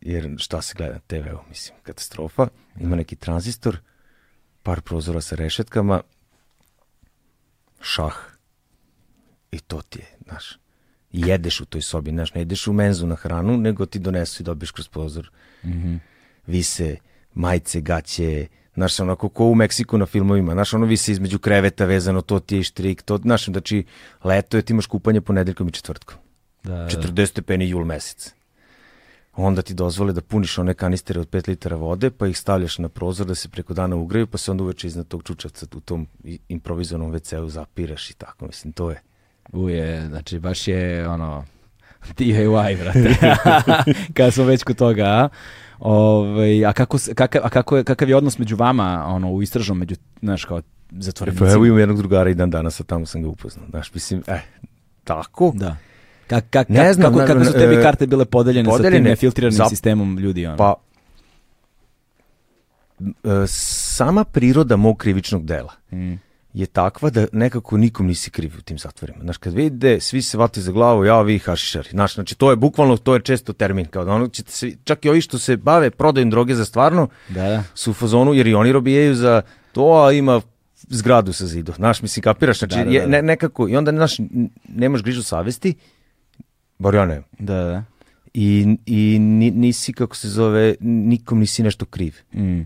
jer 0.00 0.34
šta 0.38 0.62
se 0.62 0.74
gleda 0.76 0.92
na 0.92 1.00
TV-u, 1.06 1.38
mislim, 1.48 1.78
katastrofa. 1.82 2.48
Ima 2.80 2.96
neki 2.96 3.16
tranzistor, 3.16 3.78
par 4.62 4.80
prozora 4.80 5.20
sa 5.20 5.36
rešetkama, 5.36 6.00
šah. 7.82 8.16
I 9.52 9.60
to 9.60 9.82
ti 9.82 9.98
je, 9.98 10.06
znaš. 10.28 10.58
Jedeš 11.12 11.60
u 11.60 11.64
toj 11.64 11.82
sobi, 11.82 12.10
znaš, 12.10 12.34
ne 12.34 12.42
ideš 12.42 12.66
u 12.66 12.72
menzu 12.72 13.06
na 13.06 13.14
hranu, 13.14 13.56
nego 13.56 13.86
ti 13.86 13.98
donesu 13.98 14.42
i 14.42 14.44
dobiješ 14.44 14.70
kroz 14.70 14.88
prozor. 14.88 15.30
Mhm. 15.64 15.96
Vise, 16.46 16.96
majice, 17.34 17.80
gaće, 17.80 18.46
znaš, 18.74 19.00
onako 19.00 19.28
ko 19.28 19.44
u 19.44 19.54
Meksiku 19.54 19.98
na 19.98 20.06
filmovima, 20.06 20.52
znaš, 20.52 20.74
ono 20.74 20.86
vise 20.86 21.12
između 21.12 21.38
kreveta 21.38 21.84
vezano, 21.84 22.20
to 22.20 22.40
ti 22.40 22.56
je 22.56 22.62
štrik, 22.62 23.02
to, 23.02 23.18
znaš, 23.18 23.44
znači, 23.44 23.84
leto 24.24 24.56
je, 24.56 24.62
ti 24.62 24.72
imaš 24.72 24.86
kupanje 24.86 25.20
ponedeljkom 25.20 25.68
i 25.68 25.72
četvrtkom. 25.72 26.18
Da, 26.62 26.74
da. 26.74 26.88
40 26.88 27.26
stepeni 27.26 27.68
jul 27.68 27.84
mesec. 27.84 28.34
Onda 29.36 29.62
ti 29.62 29.74
dozvole 29.74 30.12
da 30.12 30.20
puniš 30.20 30.58
one 30.58 30.74
kanistere 30.74 31.20
od 31.20 31.30
5 31.30 31.48
litara 31.48 31.76
vode, 31.76 32.10
pa 32.10 32.26
ih 32.26 32.38
stavljaš 32.38 32.78
na 32.78 32.88
prozor 32.88 33.26
da 33.26 33.34
se 33.34 33.48
preko 33.48 33.74
dana 33.74 33.96
ugreju, 33.96 34.26
pa 34.26 34.38
se 34.38 34.50
onda 34.50 34.64
uveče 34.64 34.86
iznad 34.86 35.08
tog 35.08 35.22
čučavca 35.22 35.66
u 35.74 35.80
tom 35.80 36.06
improvizovanom 36.48 37.12
WC-u 37.12 37.48
zapiraš 37.48 38.10
i 38.10 38.14
tako, 38.14 38.46
mislim, 38.46 38.72
to 38.72 38.90
je. 38.90 39.02
Uje, 39.52 40.06
znači 40.08 40.38
baš 40.38 40.68
je 40.68 41.08
ono 41.08 41.44
DIY, 42.18 42.78
brate. 42.78 43.14
Kada 44.14 44.30
smo 44.30 44.44
već 44.44 44.62
kod 44.62 44.76
toga, 44.76 45.04
a? 45.04 45.28
Ovaj, 45.78 46.66
a, 46.66 46.72
kako, 46.72 46.98
kakav, 47.14 47.42
a 47.44 47.48
kako 47.48 47.76
je, 47.76 47.84
kakav 47.84 48.08
je 48.08 48.16
odnos 48.16 48.38
među 48.38 48.56
vama 48.56 49.04
ono, 49.06 49.32
u 49.32 49.42
istražnom, 49.42 49.78
među, 49.78 49.94
znaš, 50.20 50.44
kao 50.44 50.62
zatvorenicima? 50.90 51.48
Pa 51.48 51.52
evo 51.52 51.66
imam 51.66 51.78
jednog 51.78 51.98
drugara 51.98 52.30
i 52.30 52.34
dan 52.34 52.50
danas, 52.50 52.80
a 52.80 52.84
tamo 52.84 53.06
sam 53.06 53.22
ga 53.22 53.28
upoznao. 53.28 53.66
Znaš, 53.70 53.94
mislim, 53.94 54.22
eh, 54.26 54.40
tako? 55.04 55.52
Da. 55.54 55.76
Kak, 56.26 56.44
kak, 56.50 56.68
Ne 56.68 56.94
znam, 56.94 57.12
kako, 57.14 57.26
kako 57.26 57.44
su 57.44 57.52
tebi 57.52 57.74
e, 57.74 57.82
karte 57.82 58.06
bile 58.06 58.24
podeljene, 58.24 58.64
sa 58.64 58.70
tim 58.70 58.78
podeljene 58.78 59.10
nefiltriranim 59.10 59.52
za- 59.54 59.66
sistemom 59.66 60.18
ljudi? 60.18 60.46
Ono? 60.46 60.56
Pa, 60.56 60.74
e, 63.00 63.04
sama 63.46 64.24
priroda 64.24 64.76
mog 64.76 64.96
krivičnog 64.96 65.46
dela 65.46 65.72
Mm. 65.92 66.12
je 66.54 66.66
takva 66.66 67.10
da 67.10 67.26
nekako 67.32 67.76
nikom 67.76 68.06
nisi 68.06 68.30
kriv 68.30 68.52
u 68.58 68.62
tim 68.62 68.78
zatvorima. 68.78 69.18
Znaš, 69.20 69.36
kad 69.36 69.52
vide, 69.54 70.00
svi 70.00 70.22
se 70.22 70.38
vate 70.38 70.60
za 70.60 70.72
glavu, 70.72 71.04
ja, 71.04 71.22
vi 71.22 71.38
hašišari. 71.38 71.88
Znaš, 71.90 72.14
znači, 72.14 72.34
to 72.34 72.50
je 72.50 72.56
bukvalno, 72.56 72.96
to 72.96 73.14
je 73.14 73.20
često 73.22 73.52
termin, 73.52 73.86
kao 73.86 74.04
da 74.04 74.12
ono 74.12 74.28
ćete 74.28 74.52
se, 74.52 74.72
čak 74.84 75.04
i 75.04 75.08
ovi 75.08 75.20
što 75.20 75.38
se 75.38 75.56
bave 75.56 75.90
prodajom 75.90 76.30
droge 76.30 76.54
za 76.54 76.64
stvarno, 76.64 77.08
Da, 77.28 77.42
da. 77.42 77.62
su 77.74 77.90
u 77.90 77.94
fazonu, 77.94 78.34
jer 78.34 78.46
i 78.46 78.54
oni 78.54 78.72
robijaju 78.72 79.14
za 79.14 79.42
to, 79.72 79.82
a 79.98 80.12
ima 80.12 80.40
zgradu 80.82 81.32
sa 81.32 81.46
zidom. 81.46 81.74
Znaš, 81.74 82.02
mislim, 82.02 82.22
kapiraš, 82.22 82.58
znači, 82.58 82.74
Da, 82.74 82.84
da, 82.84 82.90
je, 82.90 83.00
da. 83.00 83.06
ne, 83.06 83.22
nekako, 83.22 83.68
i 83.68 83.76
onda, 83.76 83.90
znaš, 83.90 84.16
nemaš 84.64 85.02
grižu 85.02 85.22
savesti, 85.22 85.74
bar 86.82 86.94
ja 86.94 87.06
nemam. 87.06 87.24
Da, 87.38 87.54
da. 87.54 87.84
I, 88.34 88.76
i 88.86 89.18
ni- 89.18 89.50
nisi, 89.50 89.92
kako 89.92 90.16
se 90.16 90.28
zove, 90.28 90.74
nikom 90.80 91.38
nisi 91.38 91.62
nešto 91.62 91.86
kriv. 91.86 92.16
Mm. 92.34 92.60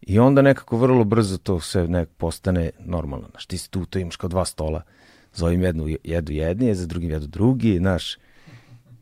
I 0.00 0.18
onda 0.18 0.42
nekako 0.42 0.76
vrlo 0.76 1.04
brzo 1.04 1.38
to 1.38 1.60
sve 1.60 1.88
nek 1.88 2.08
postane 2.16 2.70
normalno. 2.80 3.28
Znaš, 3.30 3.46
ti 3.46 3.58
si 3.58 3.70
tu, 3.70 3.84
to 3.86 3.98
imaš 3.98 4.16
kao 4.16 4.28
dva 4.28 4.44
stola. 4.44 4.82
Za 5.34 5.46
ovim 5.46 5.62
jednu 5.62 5.88
jedu 6.04 6.32
jedni, 6.32 6.74
za 6.74 6.86
drugim 6.86 7.10
jedu 7.10 7.26
drugi, 7.26 7.78
znaš. 7.78 8.16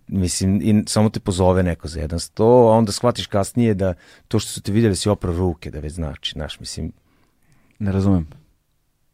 Mislim, 0.08 0.60
i 0.62 0.84
samo 0.86 1.10
te 1.10 1.20
pozove 1.20 1.62
neko 1.62 1.88
za 1.88 2.00
jedan 2.00 2.20
sto, 2.20 2.44
a 2.44 2.72
onda 2.72 2.92
shvatiš 2.92 3.26
kasnije 3.26 3.74
da 3.74 3.94
to 4.28 4.38
što 4.38 4.50
su 4.50 4.62
te 4.62 4.72
vidjeli 4.72 4.96
si 4.96 5.08
opra 5.08 5.32
ruke, 5.32 5.70
da 5.70 5.80
već 5.80 5.92
znači, 5.92 6.32
znaš, 6.32 6.60
mislim, 6.60 6.92
Ne 7.78 7.92
razumem. 7.92 8.26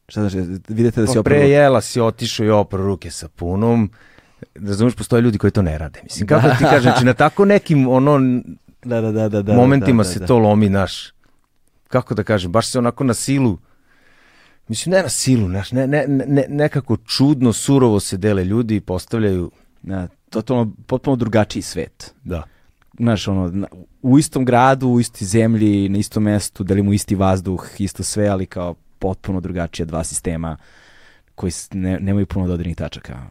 Šta 0.08 0.28
znači, 0.28 0.60
vidite 0.68 1.00
da 1.00 1.06
si 1.06 1.14
pa 1.14 1.20
opravo... 1.20 1.40
pre 1.40 1.48
jela 1.48 1.80
si 1.80 2.00
otišao 2.00 2.46
i 2.46 2.50
opra 2.50 2.78
ruke 2.78 3.10
sa 3.10 3.28
punom, 3.28 3.90
razumeš, 4.56 4.94
postoje 4.94 5.22
ljudi 5.22 5.38
koji 5.38 5.50
to 5.50 5.62
ne 5.62 5.78
rade. 5.78 6.00
Mislim, 6.02 6.26
kako 6.26 6.48
ti 6.48 6.64
kažem, 6.64 6.82
znači 6.82 7.04
na 7.04 7.14
tako 7.14 7.44
nekim 7.44 7.88
ono, 7.88 8.40
Da, 8.84 9.00
da, 9.00 9.12
da, 9.12 9.28
da, 9.28 9.42
da, 9.42 9.54
momentima 9.54 10.02
da, 10.02 10.06
da, 10.06 10.12
se 10.12 10.18
da. 10.20 10.26
to 10.26 10.38
lomi, 10.38 10.68
naš, 10.68 11.12
kako 11.88 12.14
da 12.14 12.22
kažem, 12.22 12.52
baš 12.52 12.66
se 12.66 12.78
onako 12.78 13.04
na 13.04 13.14
silu, 13.14 13.58
mislim, 14.68 14.92
ne 14.92 15.02
na 15.02 15.08
silu, 15.08 15.48
naš, 15.48 15.72
ne, 15.72 15.86
ne, 15.86 16.04
ne, 16.08 16.44
nekako 16.48 16.96
čudno, 16.96 17.52
surovo 17.52 18.00
se 18.00 18.16
dele 18.16 18.44
ljudi 18.44 18.76
i 18.76 18.80
postavljaju, 18.80 19.50
Da, 19.82 20.08
totalno, 20.30 20.72
potpuno 20.86 21.16
drugačiji 21.16 21.62
svet. 21.62 22.14
da, 22.24 22.42
Znaš, 22.98 23.28
ono, 23.28 23.48
na- 23.48 23.66
u 24.02 24.18
istom 24.18 24.44
gradu, 24.44 24.88
u 24.88 25.00
istoj 25.00 25.26
zemlji, 25.26 25.88
na 25.88 25.98
istom 25.98 26.22
mestu, 26.22 26.64
delimo 26.64 26.92
isti 26.92 27.14
vazduh, 27.14 27.66
isto 27.78 28.02
sve, 28.02 28.28
ali 28.28 28.46
kao 28.46 28.74
potpuno 28.98 29.40
drugačija 29.40 29.86
dva 29.86 30.04
sistema 30.04 30.56
koji 31.34 31.52
ne, 31.72 32.00
nemaju 32.00 32.26
puno 32.26 32.46
dodirnih 32.46 32.76
tačaka. 32.76 33.22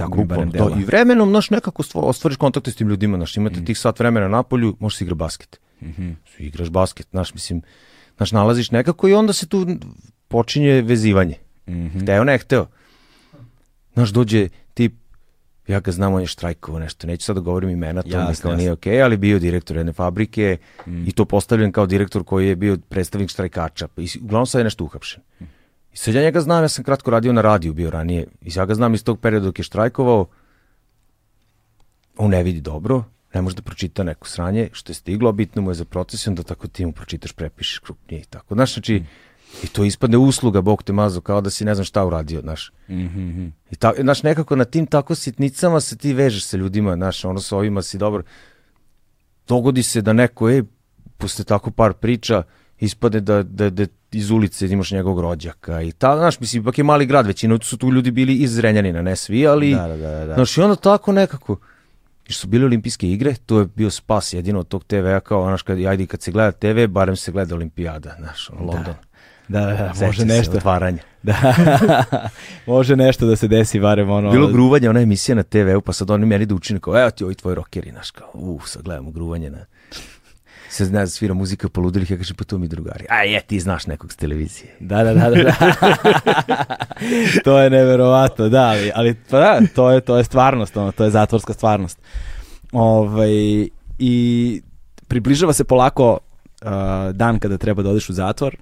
Tako 0.00 0.16
mi 0.16 0.24
barem 0.24 0.48
Bukvalno, 0.48 0.68
dela. 0.70 0.80
I 0.80 0.84
vremenom, 0.84 1.28
znaš, 1.28 1.50
nekako 1.50 1.82
ostvariš 1.94 2.36
kontakte 2.36 2.70
s 2.70 2.76
tim 2.76 2.88
ljudima, 2.88 3.16
znaš, 3.16 3.36
imate 3.36 3.64
tih 3.64 3.78
sat 3.78 3.98
vremena 3.98 4.28
na 4.28 4.42
polju, 4.42 4.76
možeš 4.78 4.98
se 4.98 5.04
igra 5.04 5.14
basket. 5.16 5.60
Mhm. 5.82 6.10
Igraš 6.38 6.68
basket, 6.70 7.06
znaš, 7.10 7.34
mislim, 7.34 7.62
znaš, 8.16 8.32
nalaziš 8.32 8.70
nekako 8.70 9.08
i 9.08 9.14
onda 9.14 9.32
se 9.32 9.46
tu 9.46 9.66
počinje 10.28 10.82
vezivanje. 10.82 11.34
Mhm. 11.68 11.98
Hteo, 12.00 12.24
ne 12.24 12.38
hteo. 12.38 12.66
Znaš, 13.94 14.10
dođe 14.10 14.48
tip, 14.74 14.94
ja 15.66 15.80
ga 15.80 15.92
znam, 15.92 16.14
on 16.14 16.20
je 16.20 16.26
štrajkovao 16.26 16.80
nešto, 16.80 17.06
neću 17.06 17.24
sad 17.24 17.36
da 17.36 17.42
govorim 17.42 17.70
imena, 17.70 18.02
to 18.02 18.08
jasno. 18.10 18.54
nije 18.54 18.72
okej, 18.72 19.02
ali 19.02 19.16
bio 19.16 19.38
direktor 19.38 19.76
jedne 19.76 19.92
fabrike 19.92 20.56
Mm. 20.86 21.08
i 21.08 21.12
to 21.12 21.24
postavljen 21.24 21.72
kao 21.72 21.86
direktor 21.86 22.24
koji 22.24 22.48
je 22.48 22.56
bio 22.56 22.78
predstavnik 22.88 23.30
štrajkača. 23.30 23.88
I 23.96 24.08
s- 24.08 24.16
uglavnom 24.16 24.46
sad 24.46 24.58
je 24.58 24.64
nešto 24.64 24.84
uhapšen. 24.84 25.22
I 25.40 25.44
sad 25.92 26.14
ja 26.14 26.22
njega 26.22 26.40
znam, 26.40 26.64
ja 26.64 26.68
sam 26.68 26.84
kratko 26.84 27.10
radio 27.10 27.32
na 27.32 27.40
radiju 27.40 27.74
bio 27.74 27.90
ranije. 27.90 28.26
I 28.42 28.50
ja 28.54 28.66
ga 28.66 28.74
znam 28.74 28.94
iz 28.94 29.04
tog 29.04 29.20
perioda 29.20 29.46
dok 29.46 29.58
je 29.58 29.64
štrajkovao. 29.64 30.26
On 32.16 32.30
ne 32.30 32.42
vidi 32.42 32.60
dobro, 32.60 33.04
ne 33.34 33.42
može 33.42 33.56
da 33.56 33.62
pročita 33.62 34.02
neko 34.02 34.28
sranje 34.28 34.68
što 34.72 34.90
je 34.90 34.94
stiglo, 34.94 35.32
bitno 35.32 35.62
mu 35.62 35.70
je 35.70 35.74
za 35.74 35.84
proces 35.84 36.26
i 36.26 36.28
onda 36.28 36.42
tako 36.42 36.68
ti 36.68 36.86
mu 36.86 36.92
pročitaš, 36.92 37.32
prepišeš 37.32 37.78
krupnije 37.78 38.20
i 38.20 38.24
tako. 38.24 38.54
Znaš, 38.54 38.74
znači, 38.74 39.02
i 39.62 39.66
to 39.66 39.84
ispadne 39.84 40.18
usluga, 40.18 40.60
Bog 40.60 40.82
te 40.82 40.92
mazo, 40.92 41.20
kao 41.20 41.40
da 41.40 41.50
si 41.50 41.64
ne 41.64 41.74
znam 41.74 41.84
šta 41.84 42.04
uradio, 42.06 42.40
znaš. 42.40 42.72
Mhm. 42.88 43.46
I 43.70 43.76
ta, 43.76 43.92
znaš, 44.00 44.22
nekako 44.22 44.56
na 44.56 44.64
tim 44.64 44.86
tako 44.86 45.14
sitnicama 45.14 45.80
se 45.80 45.96
ti 45.96 46.12
vežeš 46.12 46.44
sa 46.44 46.56
ljudima, 46.56 46.94
znaš, 46.94 47.24
ono 47.24 47.40
sa 47.40 47.56
ovima 47.56 47.82
si 47.82 47.98
dobro. 47.98 48.22
Dogodi 49.48 49.82
se 49.82 50.02
da 50.02 50.12
neko, 50.12 50.50
ej, 50.50 50.62
posle 51.18 51.44
tako 51.44 51.70
par 51.70 51.92
priča, 51.92 52.42
ispade 52.80 53.20
da, 53.20 53.42
da, 53.42 53.70
da 53.70 53.86
iz 54.12 54.30
ulice 54.30 54.66
imaš 54.66 54.90
njegovog 54.90 55.20
rođaka 55.20 55.82
i 55.82 55.92
ta, 55.92 56.16
znaš, 56.16 56.40
mislim, 56.40 56.62
ipak 56.62 56.78
je 56.78 56.84
mali 56.84 57.06
grad, 57.06 57.26
većina 57.26 57.58
su 57.62 57.78
tu 57.78 57.92
ljudi 57.92 58.10
bili 58.10 58.34
iz 58.34 58.54
Zrenjanina, 58.54 59.02
ne 59.02 59.16
svi, 59.16 59.46
ali, 59.46 59.74
Da, 59.74 59.86
da, 59.86 59.96
da, 59.96 60.24
da. 60.26 60.34
znaš, 60.34 60.56
i 60.56 60.60
onda 60.60 60.76
tako 60.76 61.12
nekako, 61.12 61.56
i 62.28 62.32
što 62.32 62.40
su 62.40 62.48
bile 62.48 62.64
olimpijske 62.64 63.10
igre, 63.10 63.34
to 63.46 63.58
je 63.58 63.66
bio 63.76 63.90
spas 63.90 64.32
jedino 64.32 64.60
od 64.60 64.68
tog 64.68 64.84
TV-a, 64.84 65.20
kao, 65.20 65.44
znaš, 65.44 65.62
kad, 65.62 65.78
ajde, 65.78 66.06
kad 66.06 66.22
se 66.22 66.30
gleda 66.30 66.52
TV, 66.52 66.86
barem 66.88 67.16
se 67.16 67.32
gleda 67.32 67.54
olimpijada, 67.54 68.14
znaš, 68.18 68.50
ono, 68.50 68.72
London. 68.72 68.94
Da, 69.48 69.60
da, 69.60 69.66
da, 69.66 69.94
Seća 69.94 70.06
može 70.06 70.24
nešto. 70.24 70.56
Otvaranja. 70.56 71.02
Da. 71.22 71.54
može 72.66 72.96
nešto 72.96 73.26
da 73.26 73.36
se 73.36 73.48
desi, 73.48 73.80
barem 73.80 74.10
ono... 74.10 74.30
Bilo 74.30 74.48
gruvanje, 74.48 74.90
ona 74.90 75.00
emisija 75.00 75.34
na 75.34 75.42
TV-u, 75.42 75.80
pa 75.80 75.92
sad 75.92 76.10
oni 76.10 76.26
meni 76.26 76.46
da 76.46 76.54
učine 76.54 76.80
kao, 76.80 77.00
evo 77.00 77.10
ti 77.10 77.24
ovi 77.24 77.34
tvoji 77.34 77.54
rokeri, 77.54 77.90
znaš, 77.90 78.10
kao, 78.10 78.30
uh, 78.34 78.66
sad 78.66 78.82
gledamo 78.82 79.10
gruvanje 79.10 79.50
na... 79.50 79.58
Se 80.70 80.84
zna 80.84 81.00
da 81.00 81.06
svira 81.06 81.34
muzika 81.34 81.68
poludilih, 81.68 82.10
ja 82.10 82.16
kažem, 82.16 82.36
pa 82.36 82.44
to 82.44 82.58
mi 82.58 82.68
drugari. 82.68 83.06
A 83.08 83.22
je, 83.22 83.40
ti 83.40 83.60
znaš 83.60 83.86
nekog 83.86 84.12
s 84.12 84.16
televizije. 84.16 84.76
Da, 84.80 85.04
da, 85.04 85.14
da, 85.14 85.30
da. 85.30 85.42
da. 85.42 86.64
to 87.44 87.58
je 87.58 87.70
neverovatno, 87.70 88.48
da, 88.48 88.62
ali, 88.62 88.92
ali 88.94 89.14
pa 89.30 89.40
da, 89.40 89.60
to 89.74 89.90
je, 89.90 90.00
to 90.00 90.16
je 90.16 90.24
stvarnost, 90.24 90.76
ono, 90.76 90.92
to 90.92 91.04
je 91.04 91.10
zatvorska 91.10 91.52
stvarnost. 91.52 91.98
Ovaj, 92.72 93.68
I 93.98 94.62
približava 95.08 95.52
se 95.52 95.64
polako 95.64 96.18
uh, 96.62 96.70
dan 97.12 97.38
kada 97.38 97.58
treba 97.58 97.82
da 97.82 97.90
odeš 97.90 98.10
u 98.10 98.12
zatvor 98.12 98.56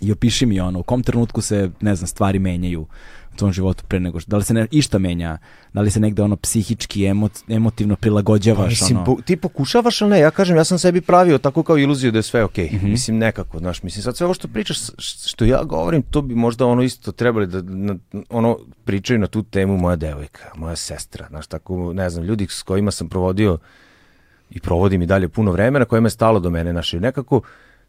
I 0.00 0.12
opiši 0.12 0.46
mi 0.46 0.60
ono, 0.60 0.80
u 0.80 0.82
kom 0.82 1.02
trenutku 1.02 1.40
se, 1.40 1.70
ne 1.80 1.94
znam, 1.94 2.06
stvari 2.06 2.38
menjaju 2.38 2.86
u 3.34 3.36
tvom 3.36 3.52
životu 3.52 3.84
pre 3.88 4.00
nego 4.00 4.20
što, 4.20 4.30
da 4.30 4.36
li 4.36 4.44
se 4.44 4.54
ne, 4.54 4.66
išta 4.70 4.98
menja, 4.98 5.38
da 5.72 5.80
li 5.80 5.90
se 5.90 6.00
negde 6.00 6.22
ono 6.22 6.36
psihički, 6.36 7.06
emo, 7.06 7.28
emotivno 7.48 7.96
prilagođavaš, 7.96 8.70
Mislim, 8.70 8.96
ono. 8.96 9.04
po- 9.06 9.22
ti 9.22 9.36
pokušavaš, 9.36 10.02
ali 10.02 10.10
ne, 10.10 10.20
ja 10.20 10.30
kažem, 10.30 10.56
ja 10.56 10.64
sam 10.64 10.78
sebi 10.78 11.00
pravio 11.00 11.38
tako 11.38 11.62
kao 11.62 11.78
iluziju 11.78 12.12
da 12.12 12.18
je 12.18 12.22
sve 12.22 12.44
okej. 12.44 12.70
Mislim, 12.82 13.18
nekako, 13.18 13.58
znaš, 13.58 13.82
mislim, 13.82 14.02
sad 14.02 14.16
sve 14.16 14.24
ovo 14.24 14.34
što 14.34 14.48
pričaš, 14.48 14.78
što 15.26 15.44
ja 15.44 15.62
govorim, 15.64 16.02
to 16.02 16.22
bi 16.22 16.34
možda 16.34 16.66
ono 16.66 16.82
isto 16.82 17.12
trebali 17.12 17.46
da, 17.46 17.62
na, 17.62 17.96
ono, 18.30 18.58
pričaju 18.84 19.18
na 19.18 19.26
tu 19.26 19.42
temu 19.42 19.76
moja 19.76 19.96
devojka, 19.96 20.50
moja 20.54 20.76
sestra, 20.76 21.26
znaš, 21.28 21.46
tako, 21.46 21.92
ne 21.92 22.10
znam, 22.10 22.24
ljudi 22.24 22.46
s 22.50 22.62
kojima 22.62 22.90
sam 22.90 23.08
provodio 23.08 23.58
i 24.50 24.60
provodim 24.60 25.02
i 25.02 25.06
dalje 25.06 25.28
puno 25.28 25.52
vremena, 25.52 25.84
kojima 25.84 26.06
je 26.06 26.10
stalo 26.10 26.40
do 26.40 26.50
mene, 26.50 26.70
znaš, 26.70 26.92
nekako 26.92 27.40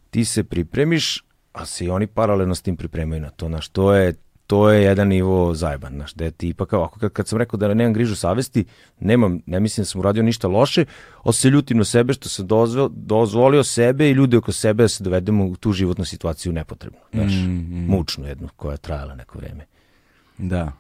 ti 0.10 0.26
se 0.26 0.44
pripremiš, 0.44 1.24
a 1.54 1.66
se 1.66 1.86
i 1.86 1.90
oni 1.90 2.08
paralelno 2.08 2.56
s 2.56 2.62
tim 2.62 2.78
pripremaju 2.78 3.22
na 3.22 3.30
to, 3.30 3.48
znaš, 3.48 3.68
to 3.70 3.94
je, 3.94 4.14
to 4.54 4.70
je 4.70 4.84
jedan 4.84 5.08
nivo 5.08 5.54
zajeban, 5.54 5.94
znaš, 5.94 6.14
da 6.14 6.32
ti 6.32 6.50
ipak 6.50 6.74
ovako, 6.74 7.00
kad, 7.00 7.12
kad 7.12 7.28
sam 7.28 7.38
rekao 7.38 7.58
da 7.58 7.74
nemam 7.74 7.94
grižu 7.94 8.16
savesti, 8.16 8.66
nemam, 9.00 9.40
ne 9.46 9.60
mislim 9.60 9.82
da 9.82 9.86
sam 9.86 10.00
uradio 10.00 10.24
ništa 10.24 10.48
loše, 10.48 10.86
ali 11.24 11.34
se 11.34 11.50
ljutim 11.50 11.78
na 11.78 11.84
sebe 11.84 12.14
što 12.14 12.30
sam 12.30 12.48
dozvolio, 12.48 12.90
dozvolio 12.96 13.64
sebe 13.64 14.10
i 14.10 14.12
ljude 14.12 14.38
oko 14.38 14.52
sebe 14.52 14.84
da 14.84 14.88
se 14.88 15.04
dovedemo 15.04 15.46
u 15.46 15.56
tu 15.56 15.72
životnu 15.72 16.06
situaciju 16.06 16.54
nepotrebno, 16.54 17.00
znaš, 17.14 17.34
mučnu 17.88 18.28
jednu 18.28 18.50
koja 18.56 18.72
je 18.72 18.78
trajala 18.78 19.16
neko 19.16 19.38
vreme. 19.38 19.66
Da, 20.38 20.72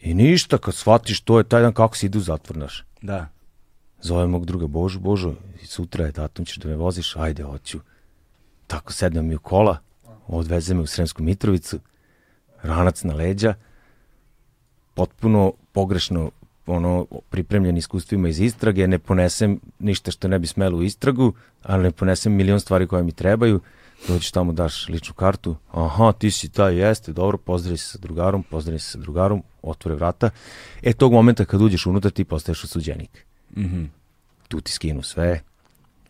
I 0.00 0.14
ništa, 0.14 0.58
kad 0.58 0.74
shvatiš 0.74 1.20
to 1.20 1.38
je 1.38 1.44
taj 1.44 1.62
dan 1.62 1.72
kako 1.72 1.96
si 1.96 2.06
ide 2.06 2.18
u 2.18 2.20
zatvor, 2.20 2.56
znaš. 2.56 2.84
da. 3.02 3.28
Zovem 4.00 4.30
mog 4.30 4.46
druga 4.46 4.66
Božu, 4.66 5.00
Božo, 5.00 5.34
sutra 5.64 6.04
je 6.04 6.12
datum, 6.12 6.44
ćeš 6.44 6.56
da 6.56 6.68
me 6.68 6.76
voziš, 6.76 7.16
ajde, 7.16 7.42
hoću. 7.42 7.80
Tako 8.66 8.92
sednem 8.92 9.26
mi 9.26 9.34
u 9.34 9.38
kola, 9.38 9.78
odveze 10.26 10.74
me 10.74 10.80
u 10.80 10.86
Sremsku 10.86 11.22
Mitrovicu, 11.22 11.78
ranac 12.62 13.02
na 13.02 13.14
leđa, 13.14 13.54
potpuno 14.94 15.52
pogrešno 15.72 16.30
ono 16.66 17.06
pripremljen 17.30 17.76
iskustvima 17.76 18.28
iz 18.28 18.40
istrage, 18.40 18.86
ne 18.86 18.98
ponesem 18.98 19.60
ništa 19.78 20.10
što 20.10 20.28
ne 20.28 20.38
bi 20.38 20.46
smelo 20.46 20.78
u 20.78 20.82
istragu, 20.82 21.32
ali 21.62 21.82
ne 21.82 21.90
ponesem 21.90 22.32
milion 22.32 22.60
stvari 22.60 22.86
koje 22.86 23.02
mi 23.02 23.12
trebaju, 23.12 23.60
dođeš 24.08 24.30
tamo, 24.30 24.52
daš 24.52 24.88
ličnu 24.88 25.14
kartu, 25.14 25.56
aha, 25.70 26.12
ti 26.12 26.30
si 26.30 26.48
taj, 26.48 26.76
jeste, 26.76 27.12
dobro, 27.12 27.38
pozdravi 27.38 27.78
se 27.78 27.86
sa 27.86 27.98
drugarom, 27.98 28.42
pozdravi 28.42 28.78
se 28.78 28.90
sa 28.90 28.98
drugarom, 28.98 29.42
otvore 29.62 29.94
vrata. 29.94 30.30
E, 30.82 30.92
tog 30.92 31.12
momenta 31.12 31.44
kad 31.44 31.62
uđeš 31.62 31.86
unutra, 31.86 32.10
ti 32.10 32.24
postaješ 32.24 32.64
osuđenik 32.64 33.26
Mhm. 33.56 33.84
tu 34.48 34.60
ti 34.60 34.72
skinu 34.72 35.02
sve, 35.02 35.40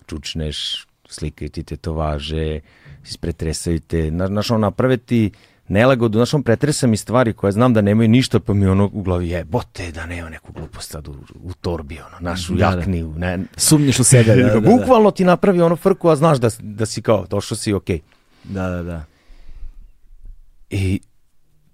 čučneš, 0.07 0.87
slikaju 1.09 1.49
ti 1.49 1.63
tetovaže, 1.63 2.61
ispretresaju 3.05 3.81
te, 3.81 4.11
na- 4.11 4.27
znaš, 4.27 4.51
ono, 4.51 4.59
naprave 4.61 4.97
ti 4.97 5.31
nelagodu, 5.71 6.19
znaš, 6.19 6.35
on 6.35 6.43
pretresa 6.43 6.87
mi 6.87 6.97
stvari 6.97 7.33
koje 7.33 7.53
znam 7.53 7.75
da 7.75 7.81
nemaju 7.81 8.09
ništa, 8.09 8.41
pa 8.41 8.55
mi 8.55 8.67
ono 8.67 8.91
u 8.93 9.03
glavi 9.03 9.29
je, 9.29 9.45
bote, 9.45 9.93
da 9.93 10.07
nema 10.07 10.29
neku 10.29 10.53
glupost 10.53 10.91
sad 10.91 11.09
u, 11.09 11.15
u 11.43 11.53
torbi, 11.61 11.99
ono, 11.99 12.17
naš, 12.21 12.51
u 12.51 12.55
Da, 12.55 12.71
da. 12.71 12.77
jakni, 12.77 13.03
u, 13.03 13.15
ne, 13.15 13.39
Sumnješ 13.57 13.99
u 13.99 14.05
sebe, 14.05 14.37
da, 14.37 14.43
da, 14.43 14.61
da. 14.61 14.71
bukvalno 14.71 15.11
ti 15.11 15.25
napravi 15.25 15.61
ono 15.61 15.77
frku, 15.77 16.09
a 16.09 16.17
znaš 16.17 16.39
da, 16.39 16.51
da 16.61 16.87
si 16.87 17.03
kao, 17.03 17.27
došao 17.31 17.57
si, 17.57 17.73
okej. 17.73 18.01
Da, 18.45 18.69
da, 18.69 18.83
da. 18.83 19.05
I 20.71 21.01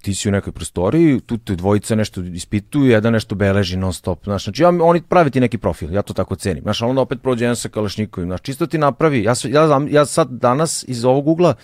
ti 0.02 0.14
si 0.14 0.28
u 0.28 0.32
nekoj 0.32 0.52
prostoriji, 0.52 1.20
tu 1.20 1.38
te 1.38 1.56
dvojica 1.56 1.94
nešto 1.94 2.20
ispituju, 2.20 2.90
jedan 2.90 3.12
nešto 3.12 3.34
beleži 3.34 3.76
non 3.76 3.92
stop, 3.92 4.24
znaš, 4.24 4.44
znači 4.44 4.62
ja, 4.62 4.68
oni 4.68 5.02
pravi 5.02 5.30
ti 5.30 5.40
neki 5.40 5.58
profil, 5.58 5.94
ja 5.94 6.02
to 6.02 6.14
tako 6.14 6.36
cenim, 6.36 6.62
znaš, 6.62 6.82
ali 6.82 6.90
onda 6.90 7.02
opet 7.02 7.22
prođe 7.22 7.44
jedan 7.44 7.56
sa 7.56 7.68
kalašnikovim, 7.68 8.28
znaš, 8.28 8.40
čisto 8.40 8.66
ti 8.66 8.78
napravi, 8.78 9.22
ja, 9.22 9.34
ja, 9.48 9.80
ja 9.90 10.06
sad 10.06 10.28
danas 10.30 10.84
iz 10.88 11.04
ovog 11.04 11.28
ugla 11.28 11.54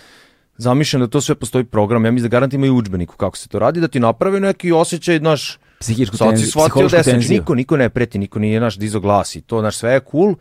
zamišljam 0.62 1.00
da 1.02 1.06
to 1.08 1.20
sve 1.20 1.34
postoji 1.34 1.64
program, 1.64 2.04
ja 2.04 2.10
mislim 2.10 2.30
da 2.30 2.32
garant 2.32 2.52
ima 2.54 2.66
i 2.66 2.70
udžbeniku 2.70 3.16
kako 3.16 3.36
se 3.36 3.48
to 3.48 3.58
radi, 3.58 3.80
da 3.80 3.88
ti 3.88 4.00
napravi 4.00 4.40
neki 4.40 4.72
osjećaj, 4.72 5.18
znaš, 5.18 5.58
Psihičku 5.80 6.16
sad 6.16 6.28
si 6.28 6.30
tenziju, 6.30 6.50
shvatio 6.50 6.88
tenziju. 6.88 7.38
niko, 7.38 7.54
niko 7.54 7.76
ne 7.76 7.88
preti, 7.90 8.18
niko 8.18 8.38
nije, 8.38 8.60
naš, 8.60 8.76
dizo 8.78 9.00
glas 9.00 9.36
i 9.36 9.40
to, 9.40 9.60
znaš, 9.60 9.76
sve 9.76 9.92
je 9.92 10.00
cool, 10.10 10.34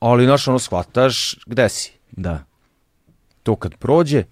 ali, 0.00 0.24
znaš, 0.24 0.48
ono, 0.48 0.58
shvataš 0.58 1.38
gde 1.46 1.68
si 1.68 1.92
Da. 2.12 2.44
to 3.42 3.56
kad 3.56 3.74
prođe, 3.74 4.24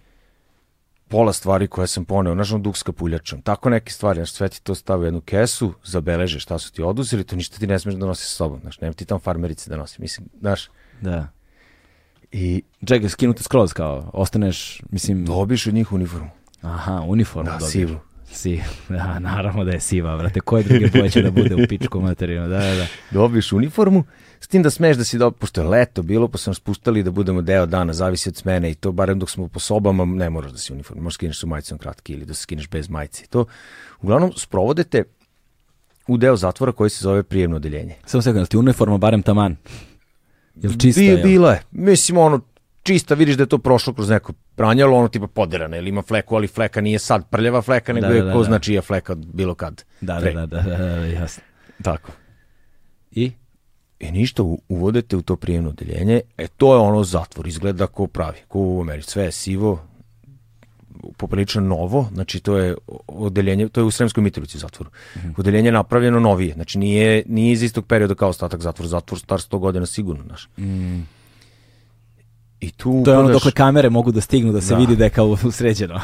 pola 1.09 1.33
stvari 1.33 1.67
koje 1.69 1.87
sam 1.87 2.05
poneo, 2.05 2.35
znaš, 2.35 2.53
ono 2.53 2.63
duk 2.63 2.77
s 2.77 2.83
kapuljačom, 2.83 3.43
tako 3.43 3.71
neke 3.71 3.93
stvari, 3.93 4.19
znaš, 4.19 4.33
sve 4.33 4.49
ti 4.49 4.63
to 4.63 4.75
stavi 4.75 5.03
u 5.03 5.05
jednu 5.05 5.21
kesu, 5.21 5.73
zabeleže 5.85 6.41
šta 6.41 6.59
su 6.59 6.73
ti 6.73 6.83
oduzeli, 6.83 7.25
to 7.25 7.37
ništa 7.37 7.59
ti 7.59 7.67
ne 7.67 7.79
smeš 7.79 7.95
da 7.95 8.07
nosiš 8.07 8.27
sa 8.29 8.35
sobom, 8.35 8.61
znaš, 8.61 8.81
nema 8.81 8.93
ti 8.93 9.05
tamo 9.05 9.19
farmerice 9.19 9.71
da 9.71 9.77
nosi, 9.77 10.01
mislim, 10.01 10.29
znaš, 10.41 10.69
Da. 11.01 11.29
I 12.37 12.63
Čekaj, 12.87 13.09
skinuti 13.09 13.43
skroz 13.43 13.73
kao, 13.73 14.11
ostaneš, 14.13 14.83
mislim, 14.91 15.25
dobiš 15.25 15.67
od 15.67 15.75
njih 15.75 15.93
uniformu, 15.93 16.31
aha, 16.63 17.01
uniformu 17.07 17.51
da, 17.51 17.53
dobiješ. 17.53 17.73
sivu, 17.73 17.99
Si, 18.33 18.61
da, 18.89 19.19
naravno 19.19 19.65
da 19.65 19.71
je 19.71 19.81
siva, 19.81 20.17
brate. 20.17 20.41
Koje 20.41 20.63
druge 20.63 20.87
boje 20.87 21.11
će 21.11 21.23
da 21.23 21.31
bude 21.31 21.55
u 21.55 21.67
pičku 21.69 22.01
materinu, 22.01 22.49
da, 22.49 22.59
da, 22.59 22.75
da. 22.75 22.87
dobiš 23.11 23.53
uniformu, 23.53 24.05
s 24.41 24.49
tim 24.49 24.63
da 24.63 24.71
smeš 24.71 24.97
da 24.97 25.05
si 25.05 25.19
dobro, 25.19 25.39
pošto 25.39 25.61
je 25.61 25.67
leto 25.69 26.03
bilo, 26.03 26.29
pa 26.29 26.39
sam 26.39 26.55
spustali 26.55 27.03
da 27.03 27.11
budemo 27.11 27.43
deo 27.43 27.67
dana, 27.67 27.93
zavisi 27.93 28.29
od 28.29 28.37
smene 28.37 28.71
i 28.71 28.75
to, 28.75 28.93
barem 28.93 29.19
dok 29.19 29.31
smo 29.31 29.49
po 29.49 29.61
sobama, 29.61 30.05
ne 30.05 30.31
moraš 30.31 30.53
da 30.53 30.59
si 30.59 30.73
u 30.73 30.75
uniformu, 30.75 31.03
možeš 31.03 31.15
skineš 31.15 31.41
sa 31.41 31.47
majicom 31.47 31.79
kratki 31.79 32.13
ili 32.13 32.25
da 32.25 32.35
se 32.35 32.43
skineš 32.43 32.69
bez 32.69 32.89
majice 32.89 33.27
to. 33.27 33.45
Uglavnom, 34.03 34.33
sprovodete 34.37 35.05
u 36.09 36.17
deo 36.17 36.37
zatvora 36.37 36.73
koji 36.73 36.91
se 36.91 37.03
zove 37.03 37.23
prijemno 37.23 37.57
odeljenje. 37.57 37.95
Samo 38.07 38.23
sekund, 38.23 38.49
ti 38.49 38.57
uniforma 38.57 38.99
barem 38.99 39.23
taman. 39.23 39.57
Jel 40.57 40.73
čista? 40.75 41.01
Jel? 41.01 41.23
bila 41.23 41.53
je. 41.53 41.63
Mislim, 41.71 42.19
ono, 42.19 42.41
čista, 42.83 43.15
vidiš 43.15 43.37
da 43.37 43.43
je 43.43 43.49
to 43.49 43.59
prošlo 43.59 43.93
kroz 43.93 44.11
neko 44.11 44.33
pranjalo, 44.55 44.97
ono 44.97 45.09
tipa 45.09 45.27
poderano, 45.27 45.77
ili 45.77 45.89
ima 45.89 46.03
fleku, 46.03 46.37
ali 46.37 46.47
fleka 46.47 46.81
nije 46.81 46.99
sad 46.99 47.29
prljava 47.31 47.63
fleka, 47.63 47.93
nego 47.93 48.07
Da, 48.07 48.13
je 48.13 48.23
da, 48.23 48.33
ko 48.33 48.39
da. 48.39 48.45
zna 48.45 48.59
čija 48.59 48.83
fleka 48.83 49.13
od 49.13 49.27
bilo 49.27 49.55
kad. 49.55 49.85
Da, 50.01 50.15
da, 50.15 50.21
pre. 50.21 50.33
da, 50.33 50.47
da, 50.47 50.61
da, 50.61 50.77
da, 50.79 50.87
da, 50.87 51.07
jasno. 51.07 51.43
Tako. 51.83 52.13
I? 53.13 53.33
I 54.01 54.11
ništa, 54.11 54.43
u- 54.43 54.61
uvodete 54.69 55.17
u 55.17 55.23
to 55.23 55.37
prijemno 55.37 55.71
odeljenje, 55.71 56.21
e 56.39 56.47
to 56.49 56.75
je 56.75 56.81
ono 56.81 57.05
zatvor, 57.05 57.47
izgleda 57.47 57.87
ko 57.87 58.07
pravi, 58.07 58.39
ko 58.49 58.59
u 58.61 58.81
Americi, 58.81 59.11
sve 59.11 59.25
je 59.25 59.33
sivo, 59.33 59.83
poprilično 61.17 61.61
novo, 61.61 62.09
znači 62.13 62.41
to 62.41 62.57
je 62.57 62.75
odeljenje, 63.07 63.69
to 63.69 63.81
je 63.81 63.85
u 63.85 63.91
Sremskoj 63.91 64.23
Mitrovici 64.23 64.59
zatvoru. 64.59 64.91
Mhm. 65.17 65.31
Odeljenje 65.37 65.69
je 65.69 65.73
napravljeno 65.73 66.21
novije, 66.21 66.55
znači 66.55 66.79
nije, 66.79 67.23
nije 67.27 67.53
iz 67.53 67.63
istog 67.63 67.87
perioda 67.87 68.15
kao 68.15 68.29
ostatak 68.29 68.61
zatvor, 68.61 68.87
zatvor 68.89 69.19
star 69.21 69.39
100 69.39 69.59
godina 69.59 69.87
sigurno, 69.87 70.25
znaš. 70.25 70.49
I 72.61 72.71
tu 72.71 72.93
Mm. 72.93 73.05
To 73.05 73.13
je 73.13 73.19
ono 73.19 73.29
dokle 73.29 73.51
kamere 73.53 73.91
mogu 73.91 74.13
da 74.13 74.21
stignu 74.21 74.53
da 74.53 74.61
se 74.61 74.75
Da. 74.75 74.77
vidi 74.81 74.97
da 74.97 75.05
je 75.05 75.11
kao 75.11 75.27
usređeno. 75.45 76.01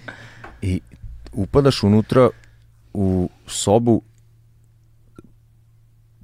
I 0.62 0.80
upadaš 1.32 1.82
unutra 1.82 2.30
u 2.94 3.30
sobu 3.46 4.02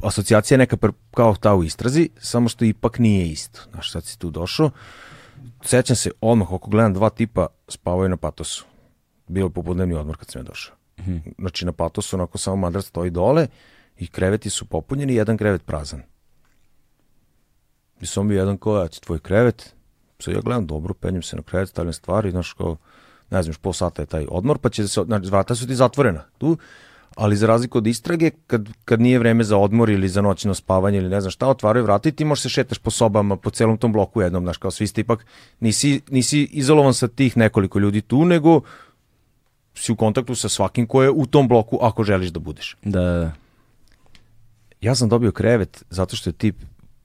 asocijacija 0.02 0.54
je 0.54 0.58
neka 0.58 0.76
kao 1.14 1.34
ta 1.34 1.54
u 1.54 1.64
istrazi, 1.64 2.08
samo 2.18 2.48
što 2.48 2.64
ipak 2.64 2.98
nije 2.98 3.28
isto. 3.28 3.60
Znaš, 3.70 3.92
sad 3.92 4.04
si 4.04 4.18
tu 4.18 4.30
došao. 4.30 4.70
Sećam 5.64 5.96
se 5.96 6.10
odmah, 6.20 6.48
ako 6.52 6.70
gledam 6.70 6.94
dva 6.94 7.10
tipa 7.10 7.46
spavaju 7.68 8.08
na 8.08 8.16
patosu. 8.16 8.64
Bio 9.28 9.44
je 9.44 9.50
popodnevni 9.50 9.94
odmor 9.94 10.16
kad 10.16 10.28
sam 10.28 10.40
ja 10.40 10.44
došao. 10.44 10.76
Znači 11.38 11.64
na 11.64 11.72
patosu 11.72 12.16
onako 12.16 12.38
samo 12.38 12.56
madrat 12.56 12.84
stoji 12.84 13.10
dole 13.10 13.46
i 13.98 14.06
kreveti 14.06 14.50
su 14.50 14.64
popunjeni, 14.64 15.14
jedan 15.14 15.36
krevet 15.36 15.66
prazan. 15.66 16.02
I 18.00 18.06
sam 18.06 18.28
bio 18.28 18.38
jedan 18.38 18.58
kao, 18.58 18.76
ja, 18.78 18.88
tvoj 18.88 19.18
krevet, 19.18 19.74
sad 20.18 20.34
ja 20.34 20.40
gledam 20.40 20.66
dobro, 20.66 20.94
penjem 20.94 21.22
se 21.22 21.36
na 21.36 21.42
krevet, 21.42 21.68
stavljam 21.68 21.92
stvari, 21.92 22.30
znaš 22.30 22.52
kao, 22.52 22.76
ne 23.30 23.42
znam, 23.42 23.50
još 23.50 23.58
pol 23.58 23.72
sata 23.72 24.02
je 24.02 24.06
taj 24.06 24.26
odmor, 24.28 24.58
pa 24.58 24.68
će 24.68 24.88
se, 24.88 25.02
znači, 25.04 25.26
vrata 25.26 25.54
su 25.54 25.66
ti 25.66 25.74
zatvorena 25.74 26.24
tu, 26.38 26.58
ali 27.16 27.36
za 27.36 27.46
razliku 27.46 27.78
od 27.78 27.86
istrage, 27.86 28.30
kad, 28.46 28.68
kad 28.84 29.00
nije 29.00 29.18
vreme 29.18 29.44
za 29.44 29.56
odmor 29.56 29.90
ili 29.90 30.08
za 30.08 30.22
noćno 30.22 30.54
spavanje 30.54 30.98
ili 30.98 31.08
ne 31.08 31.20
znam 31.20 31.30
šta, 31.30 31.48
otvaraju 31.48 31.84
vrata 31.84 32.08
i 32.08 32.12
ti 32.12 32.24
možeš 32.24 32.42
se 32.42 32.48
šetaš 32.48 32.78
po 32.78 32.90
sobama, 32.90 33.36
po 33.36 33.50
celom 33.50 33.78
tom 33.78 33.92
bloku 33.92 34.20
jednom, 34.20 34.44
znaš, 34.44 34.56
kao 34.56 34.70
svi 34.70 34.86
ste 34.86 35.00
ipak, 35.00 35.26
nisi, 35.60 36.00
nisi 36.10 36.42
izolovan 36.52 36.94
sa 36.94 37.08
tih 37.08 37.36
nekoliko 37.36 37.78
ljudi 37.78 38.00
tu, 38.00 38.24
nego 38.24 38.60
si 39.74 39.92
u 39.92 39.96
kontaktu 39.96 40.34
sa 40.34 40.48
svakim 40.48 40.86
ko 40.86 41.02
je 41.02 41.10
u 41.10 41.26
tom 41.26 41.48
bloku 41.48 41.78
ako 41.82 42.04
želiš 42.04 42.30
da 42.30 42.40
budeš. 42.40 42.76
da, 42.82 43.00
da, 43.00 43.18
da. 43.18 43.32
Ja 44.80 44.94
sam 44.94 45.08
dobio 45.08 45.32
krevet 45.32 45.84
zato 45.90 46.16
što 46.16 46.30
je 46.30 46.34
tip 46.34 46.56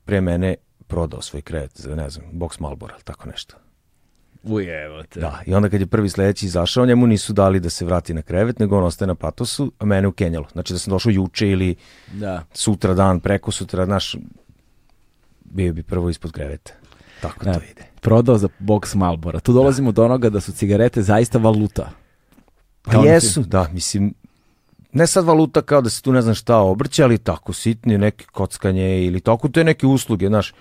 pre 0.05 0.21
mene 0.21 0.55
prodao 0.87 1.21
svoj 1.21 1.41
krevet 1.41 1.71
za, 1.75 1.95
ne 1.95 2.09
znam, 2.09 2.25
box 2.33 2.61
Malbora 2.61 2.93
ili 2.93 3.03
tako 3.03 3.29
nešto. 3.29 3.55
Ujevote. 4.43 5.19
Da, 5.19 5.39
i 5.45 5.53
onda 5.53 5.69
kad 5.69 5.81
je 5.81 5.87
prvi 5.87 6.09
sledeći 6.09 6.45
izašao, 6.45 6.85
njemu 6.85 7.07
nisu 7.07 7.33
dali 7.33 7.59
da 7.59 7.69
se 7.69 7.85
vrati 7.85 8.13
na 8.13 8.21
krevet, 8.21 8.59
nego 8.59 8.77
on 8.77 8.83
ostaje 8.83 9.07
na 9.07 9.15
patosu, 9.15 9.71
a 9.79 9.85
mene 9.85 10.07
u 10.07 10.11
Kenjalu. 10.11 10.45
Znači 10.51 10.73
da 10.73 10.79
sam 10.79 10.91
došao 10.91 11.09
juče 11.11 11.49
ili 11.49 11.75
Da. 12.13 12.43
sutra 12.53 12.93
dan, 12.93 13.19
preko 13.19 13.51
sutra, 13.51 13.85
znaš, 13.85 14.15
bio 15.43 15.73
bi 15.73 15.83
prvo 15.83 16.09
ispod 16.09 16.31
kreveta. 16.31 16.73
Tako 17.21 17.45
Da. 17.45 17.53
to 17.53 17.59
ide. 17.71 17.83
Prodao 18.01 18.37
za 18.37 18.49
box 18.59 18.95
Malbora. 18.95 19.39
Tu 19.39 19.53
dolazimo 19.53 19.91
do 19.91 20.05
onoga 20.05 20.29
da 20.29 20.41
su 20.41 20.51
cigarete 20.51 21.01
zaista 21.01 21.37
valuta. 21.37 21.89
Pa 22.81 22.91
Kao 22.91 23.03
jesu, 23.03 23.41
da, 23.41 23.67
mislim, 23.73 24.13
ne 24.93 25.07
sad 25.07 25.25
valuta 25.25 25.61
kao 25.61 25.81
da 25.81 25.89
se 25.89 26.01
tu 26.01 26.11
ne 26.11 26.21
znam 26.21 26.35
šta 26.35 26.57
obrće, 26.57 27.03
ali 27.03 27.17
tako 27.17 27.53
sitni 27.53 27.97
neke 27.97 28.25
kockanje 28.31 29.05
ili 29.05 29.19
tako, 29.19 29.49
to 29.49 29.59
je 29.59 29.63
neke 29.63 29.87
usluge, 29.87 30.27
znaš, 30.27 30.53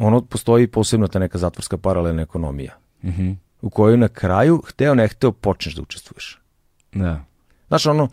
ono 0.00 0.20
postoji 0.20 0.66
posebno 0.66 1.08
ta 1.08 1.18
neka 1.18 1.38
zatvorska 1.38 1.76
paralelna 1.76 2.22
ekonomija. 2.22 2.76
Mhm. 3.04 3.30
u 3.62 3.70
kojoj 3.70 3.96
na 3.96 4.08
kraju, 4.08 4.62
hteo 4.66 4.94
ne 4.94 5.08
hteo, 5.08 5.32
počneš 5.32 5.74
da 5.74 5.82
učestvuješ. 5.82 6.38
Da. 6.92 7.24
Znaš, 7.68 7.86
ono, 7.86 8.08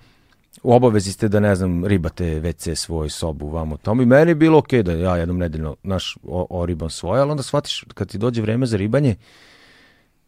u 0.63 0.73
obavezi 0.73 1.11
ste 1.11 1.27
da, 1.27 1.39
ne 1.39 1.55
znam, 1.55 1.85
ribate 1.85 2.25
WC 2.25 2.75
svoj 2.75 3.09
sobu, 3.09 3.49
vamo 3.49 3.77
tamo 3.77 4.01
i 4.01 4.05
meni 4.05 4.31
je 4.31 4.35
bilo 4.35 4.57
okej 4.57 4.83
da 4.83 4.91
ja 4.91 5.17
jednom 5.17 5.37
nedeljno, 5.37 5.75
naš, 5.83 6.17
o, 6.23 6.47
oribam 6.49 6.89
svoje, 6.89 7.21
ali 7.21 7.31
onda 7.31 7.43
shvatiš 7.43 7.85
kad 7.93 8.09
ti 8.09 8.17
dođe 8.17 8.41
vreme 8.41 8.65
za 8.65 8.77
ribanje, 8.77 9.15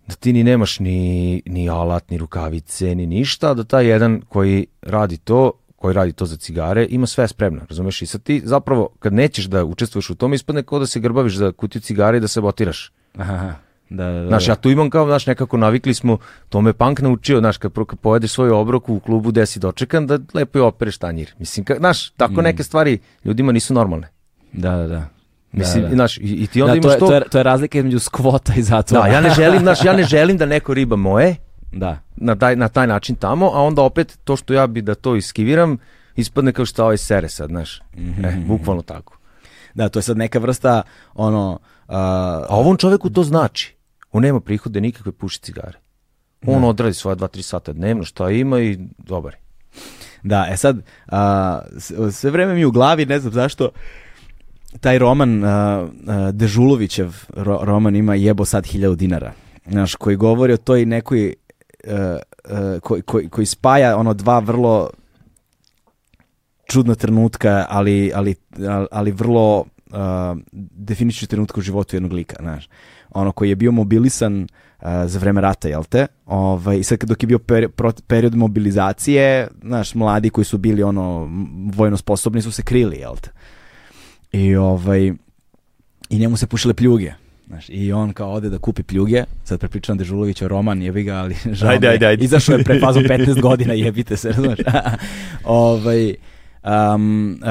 da 0.07 0.15
ti 0.15 0.33
ni 0.33 0.43
nemaš 0.43 0.79
ni, 0.79 1.41
ni 1.45 1.69
alat, 1.69 2.09
ni 2.09 2.17
rukavice, 2.17 2.95
ni 2.95 3.05
ništa, 3.05 3.53
da 3.53 3.63
taj 3.63 3.87
jedan 3.87 4.21
koji 4.29 4.67
radi 4.81 5.17
to, 5.17 5.51
koji 5.79 5.93
radi 5.93 6.13
to 6.13 6.25
za 6.25 6.37
cigare, 6.37 6.87
ima 6.89 7.07
sve 7.07 7.27
spremno, 7.27 7.61
razumeš? 7.69 8.01
I 8.01 8.05
sad 8.05 8.23
ti 8.23 8.41
zapravo, 8.45 8.89
kad 8.99 9.13
nećeš 9.13 9.45
da 9.45 9.63
učestvuješ 9.65 10.09
u 10.09 10.15
tom, 10.15 10.33
ispadne 10.33 10.63
kao 10.63 10.79
da 10.79 10.87
se 10.87 10.99
grbaviš 10.99 11.35
za 11.35 11.51
kutiju 11.51 11.81
cigare 11.81 12.17
i 12.17 12.21
da 12.21 12.27
se 12.27 12.41
botiraš. 12.41 12.91
Aha. 13.17 13.53
Da, 13.89 14.05
da, 14.05 14.19
da. 14.19 14.27
Znaš, 14.27 14.47
ja 14.47 14.55
tu 14.55 14.69
imam 14.69 14.89
kao, 14.89 15.05
znaš, 15.05 15.27
nekako 15.27 15.57
navikli 15.57 15.93
smo, 15.93 16.17
to 16.49 16.61
me 16.61 16.73
punk 16.73 16.99
naučio, 17.01 17.39
znaš, 17.39 17.57
kad, 17.57 17.71
kad 17.73 17.99
pojedeš 17.99 18.31
svoj 18.31 18.49
obrok 18.49 18.89
u 18.89 18.99
klubu 18.99 19.31
gde 19.31 19.45
si 19.45 19.59
dočekan, 19.59 20.07
da 20.07 20.19
lepo 20.33 20.59
je 20.59 20.63
opereš 20.63 20.97
tanjir. 20.97 21.33
Mislim, 21.39 21.65
ka, 21.65 21.75
znaš, 21.77 22.09
tako 22.09 22.41
neke 22.41 22.63
stvari 22.63 22.99
ljudima 23.23 23.51
nisu 23.51 23.73
normalne. 23.73 24.07
da, 24.53 24.75
da, 24.75 24.87
da. 24.87 25.07
Mislim, 25.51 25.83
da, 25.83 25.89
da. 25.89 25.95
znaš, 25.95 26.17
i, 26.17 26.21
i 26.21 26.47
ti 26.47 26.61
onda 26.61 26.75
Da, 26.75 26.81
to, 26.81 26.87
imaš 26.87 26.95
je, 26.95 26.99
to... 26.99 27.07
to, 27.07 27.13
je, 27.13 27.21
to 27.29 27.37
je 27.37 27.43
razlika 27.43 27.77
između 27.77 27.99
skvota 27.99 28.53
i 28.57 28.61
zatvora. 28.61 29.03
Da, 29.03 29.09
ja 29.09 29.21
ne 29.21 29.29
želim, 29.29 29.59
znaš, 29.59 29.85
ja 29.85 29.93
ne 29.93 30.03
želim 30.13 30.37
da 30.37 30.45
neko 30.45 30.73
riba 30.73 30.95
moje 30.95 31.35
da. 31.71 31.99
na 32.15 32.35
taj, 32.35 32.55
na 32.55 32.67
taj 32.67 32.87
način 32.87 33.15
tamo, 33.15 33.51
a 33.53 33.61
onda 33.61 33.81
opet 33.81 34.19
to 34.23 34.35
što 34.35 34.53
ja 34.53 34.67
bi 34.67 34.81
da 34.81 34.95
to 34.95 35.15
iskiviram, 35.15 35.77
ispadne 36.15 36.51
kao 36.53 36.65
što 36.65 36.83
ovaj 36.83 36.97
sere 36.97 37.29
sad, 37.29 37.49
znaš. 37.49 37.81
Mhm. 37.97 38.25
E, 38.25 38.43
bukvalno 38.47 38.81
tako. 38.81 39.17
Da, 39.73 39.89
to 39.89 39.99
je 39.99 40.03
sad 40.03 40.17
neka 40.17 40.39
vrsta, 40.39 40.81
ono, 41.13 41.59
a, 41.87 41.97
A 42.49 42.55
ovom 42.55 42.77
čoveku 42.77 43.09
to 43.09 43.23
znači. 43.23 43.75
On 44.11 44.21
nema 44.23 44.39
prihode 44.39 44.81
nikakve 44.81 45.11
puši 45.11 45.39
cigare. 45.41 45.77
On 46.47 46.63
odradi 46.63 46.93
svoje 46.93 47.15
2-3 47.15 47.41
sata 47.41 47.73
dnevno, 47.73 48.03
šta 48.03 48.29
ima 48.29 48.59
i 48.59 48.79
dobar 48.97 49.33
je. 49.33 49.39
Da, 50.23 50.47
e 50.49 50.57
sad, 50.57 50.81
a, 51.07 51.59
sve 52.11 52.31
vreme 52.31 52.53
mi 52.53 52.65
u 52.65 52.71
glavi, 52.71 53.05
ne 53.05 53.19
znam 53.19 53.33
zašto, 53.33 53.69
taj 54.79 54.99
roman, 54.99 55.43
a, 55.43 55.87
a, 56.07 56.31
Dežulovićev 56.31 57.13
ro- 57.29 57.63
roman 57.65 57.95
ima 57.95 58.15
jebo 58.15 58.45
sad 58.45 58.65
hiljadu 58.65 58.95
dinara, 58.95 59.33
znaš, 59.67 59.95
koji 59.95 60.15
govori 60.15 60.53
o 60.53 60.57
toj 60.57 60.85
nekoj, 60.85 61.33
koji, 62.81 63.01
koji, 63.01 63.29
koji 63.29 63.45
spaja 63.45 63.97
ono 63.97 64.13
dva 64.13 64.39
vrlo 64.39 64.89
čudna 66.69 66.95
trenutka, 66.95 67.65
ali, 67.69 68.11
ali, 68.15 68.35
ali, 68.91 69.11
vrlo 69.11 69.59
uh, 69.59 69.97
definični 70.51 71.27
trenutka 71.27 71.59
u 71.59 71.63
životu 71.63 71.95
jednog 71.95 72.13
lika, 72.13 72.35
znaš. 72.39 72.69
Ono 73.09 73.31
koji 73.31 73.49
je 73.49 73.55
bio 73.55 73.71
mobilisan 73.71 74.41
uh, 74.41 74.47
za 75.05 75.19
vreme 75.19 75.41
rata, 75.41 75.67
jel 75.67 75.83
te? 75.83 76.07
Ovaj, 76.25 76.79
I 76.79 76.83
sad 76.83 77.03
dok 77.03 77.23
je 77.23 77.27
bio 77.27 77.37
peri- 77.37 77.67
pro- 77.67 78.01
period 78.07 78.35
mobilizacije, 78.35 79.47
znaš, 79.61 79.95
mladi 79.95 80.29
koji 80.29 80.45
su 80.45 80.57
bili 80.57 80.83
ono 80.83 81.29
vojno 81.73 81.97
sposobni 81.97 82.41
su 82.41 82.51
se 82.51 82.63
krili, 82.63 82.97
jel 82.97 83.15
te? 83.21 83.29
I 84.31 84.55
ovaj, 84.55 85.13
i 86.09 86.19
njemu 86.19 86.37
se 86.37 86.47
pušile 86.47 86.73
pljuge. 86.73 87.13
Znaš, 87.49 87.69
I 87.69 87.93
on 87.93 88.13
kao 88.13 88.31
ode 88.31 88.49
da 88.49 88.57
kupi 88.57 88.83
pljuge, 88.83 89.23
sad 89.43 89.59
prepričam 89.59 89.97
Dežulovića 89.97 90.47
roman, 90.47 90.81
jebi 90.81 91.03
ga, 91.03 91.15
ali 91.15 91.35
žao 91.57 91.69
Ajde, 91.69 91.87
ajde, 91.87 92.05
ajde. 92.05 92.25
Izašao 92.25 92.57
je 92.57 92.63
pre 92.63 92.79
fazu 92.79 92.99
15 93.09 93.41
godina, 93.41 93.73
jebite 93.73 94.17
se, 94.17 94.29
razumeš? 94.29 94.59
ovaj, 95.43 96.15
um, 96.63 97.39
uh, 97.41 97.49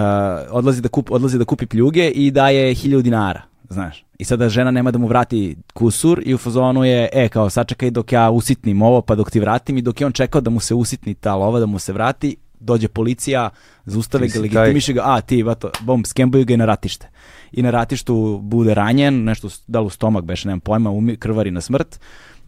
odlazi, 0.51 0.82
da 0.82 0.88
kup, 0.88 1.11
odlazi 1.11 1.38
da 1.38 1.44
kupi 1.44 1.66
pljuge 1.66 2.11
i 2.11 2.30
daje 2.30 2.74
hiljadu 2.74 3.03
dinara, 3.03 3.42
znaš. 3.68 4.05
I 4.18 4.24
sada 4.24 4.49
žena 4.49 4.70
nema 4.70 4.90
da 4.90 4.99
mu 4.99 5.07
vrati 5.07 5.57
kusur 5.74 6.22
i 6.24 6.34
u 6.34 6.38
fazonu 6.38 6.84
je, 6.84 7.09
e, 7.12 7.28
kao 7.28 7.51
sačekaj 7.51 7.90
dok 7.90 8.12
ja 8.12 8.30
usitnim 8.30 8.82
ovo, 8.82 9.01
pa 9.01 9.14
dok 9.14 9.30
ti 9.30 9.40
vratim 9.40 9.78
i 9.78 9.82
dok 9.82 10.01
je 10.01 10.07
on 10.07 10.12
čekao 10.12 10.40
da 10.40 10.51
mu 10.51 10.61
se 10.61 10.74
usitni 10.74 11.14
ta 11.14 11.34
lova, 11.34 11.61
da 11.61 11.66
mu 11.66 11.78
se 11.78 11.92
vrati, 11.92 12.36
dođe 12.61 12.88
policija, 12.88 13.51
zaustave 13.84 14.28
Ti 14.28 14.32
ga, 14.32 14.40
legitimiše 14.40 14.92
ga, 14.92 15.03
a 15.05 15.20
ti, 15.20 15.42
vato, 15.42 15.70
bom, 15.80 16.05
skembuju 16.05 16.44
ga 16.44 16.55
i 16.55 16.57
na 16.57 16.64
ratište. 16.64 17.09
I 17.53 17.62
na 17.62 17.70
ratištu 17.70 18.40
bude 18.42 18.74
ranjen, 18.74 19.24
nešto, 19.24 19.49
da 19.66 19.80
u 19.80 19.90
stomak 19.90 20.24
beš, 20.24 20.44
nemam 20.44 20.61
pojma, 20.61 20.90
umi, 20.90 21.16
krvari 21.16 21.51
na 21.51 21.61
smrt 21.61 22.01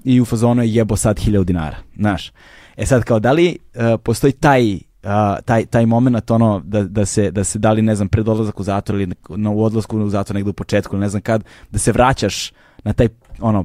i 0.04 0.20
u 0.20 0.24
fazonu 0.24 0.62
je 0.62 0.74
jebo 0.74 0.96
sad 0.96 1.18
hiljadu 1.18 1.44
dinara, 1.44 1.76
znaš. 1.96 2.32
E 2.76 2.86
sad, 2.86 3.04
kao, 3.04 3.20
da 3.20 3.32
li 3.32 3.58
e, 3.74 3.96
postoji 3.98 4.32
taj 4.32 4.78
a, 5.02 5.40
taj, 5.44 5.66
taj 5.66 5.86
moment 5.86 6.30
ono 6.30 6.62
da, 6.64 6.82
da, 6.82 7.06
se, 7.06 7.30
da 7.30 7.44
se 7.44 7.58
da 7.58 7.72
li 7.72 7.82
ne 7.82 7.94
znam 7.94 8.08
pred 8.08 8.28
odlazak 8.28 8.60
u 8.60 8.62
zatvor 8.62 9.00
ili 9.00 9.14
na, 9.28 9.50
u 9.50 9.64
odlasku 9.64 9.98
u 9.98 10.08
zatvor 10.08 10.34
negde 10.34 10.50
u 10.50 10.52
početku 10.52 10.96
ne 10.96 11.08
znam 11.08 11.22
kad 11.22 11.44
da 11.70 11.78
se 11.78 11.92
vraćaš 11.92 12.52
na 12.84 12.92
taj 12.92 13.08
ono 13.40 13.64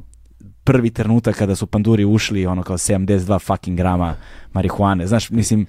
prvi 0.64 0.90
trenutak 0.90 1.36
kada 1.36 1.56
su 1.56 1.66
panduri 1.66 2.04
ušli 2.04 2.46
ono 2.46 2.62
kao 2.62 2.76
72 2.76 3.40
fucking 3.40 3.76
grama 3.76 4.14
marihuane 4.52 5.06
znaš 5.06 5.30
mislim 5.30 5.66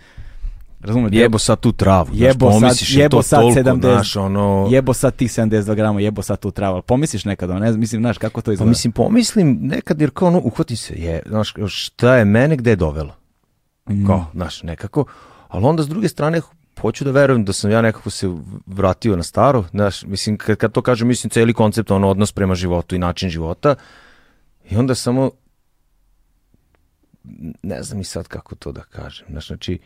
razumem 0.80 1.10
Jebo 1.14 1.40
sad 1.40 1.60
tu 1.60 1.72
travu. 1.72 2.06
znaš, 2.06 2.20
Jebo 2.20 2.52
sad- 2.52 2.62
pomisliš 2.62 2.96
je 2.96 3.02
jebo 3.02 3.18
to 3.18 3.24
sad 3.24 3.42
toliko, 3.42 3.60
70 3.60 3.80
znaš, 3.82 4.16
ono... 4.16 4.68
jebo 4.72 4.94
sad 4.94 5.16
tih 5.16 5.32
72 5.32 5.76
grama 5.76 6.02
jebo 6.02 6.22
sad 6.22 6.40
tu 6.40 6.52
travu 6.52 6.82
pomisliš 6.82 7.26
nekad 7.26 7.50
ne 7.50 7.72
znam 7.72 7.80
mislim 7.80 8.02
znaš 8.02 8.18
kako 8.18 8.42
to 8.42 8.46
Pa 8.50 8.54
izgleda 8.54 8.70
mislim, 8.70 8.92
pomislim 8.92 9.58
nekad 9.62 10.02
jer 10.02 10.12
kao 10.14 10.28
ono, 10.28 10.42
uhvati 10.44 10.76
se, 10.76 10.94
je, 10.96 11.22
znaš, 11.26 11.54
šta 11.66 12.16
je 12.16 12.26
mene 12.26 12.56
gde 12.56 12.70
je 12.70 12.76
dovelo? 12.76 13.16
Mm. 13.90 14.06
Kao, 14.06 14.26
znaš, 14.34 14.64
nekako, 14.64 15.06
ali 15.48 15.66
onda 15.66 15.84
s 15.84 15.88
druge 15.88 16.08
strane, 16.08 16.42
hoću 16.82 17.04
da 17.04 17.12
verujem 17.12 17.46
da 17.46 17.54
sam 17.54 17.72
ja 17.72 17.82
nekako 17.82 18.10
se 18.10 18.28
vratio 18.66 19.16
na 19.16 19.24
staro, 19.24 19.64
znaš, 19.72 20.04
mislim, 20.04 20.38
kad, 20.38 20.58
kad 20.58 20.72
to 20.72 20.82
kažem, 20.82 21.08
mislim, 21.08 21.30
celi 21.30 21.54
koncept, 21.54 21.92
ono, 21.92 22.10
odnos 22.10 22.32
prema 22.32 22.56
životu 22.56 22.96
i 22.96 23.00
način 23.00 23.30
života, 23.30 23.76
i 24.70 24.76
onda 24.78 24.96
samo, 24.96 25.32
ne 27.64 27.84
znam 27.84 27.98
ni 27.98 28.04
sad 28.04 28.28
kako 28.28 28.56
to 28.56 28.72
da 28.72 28.82
kažem, 28.82 29.28
znaš, 29.30 29.48
znači, 29.48 29.80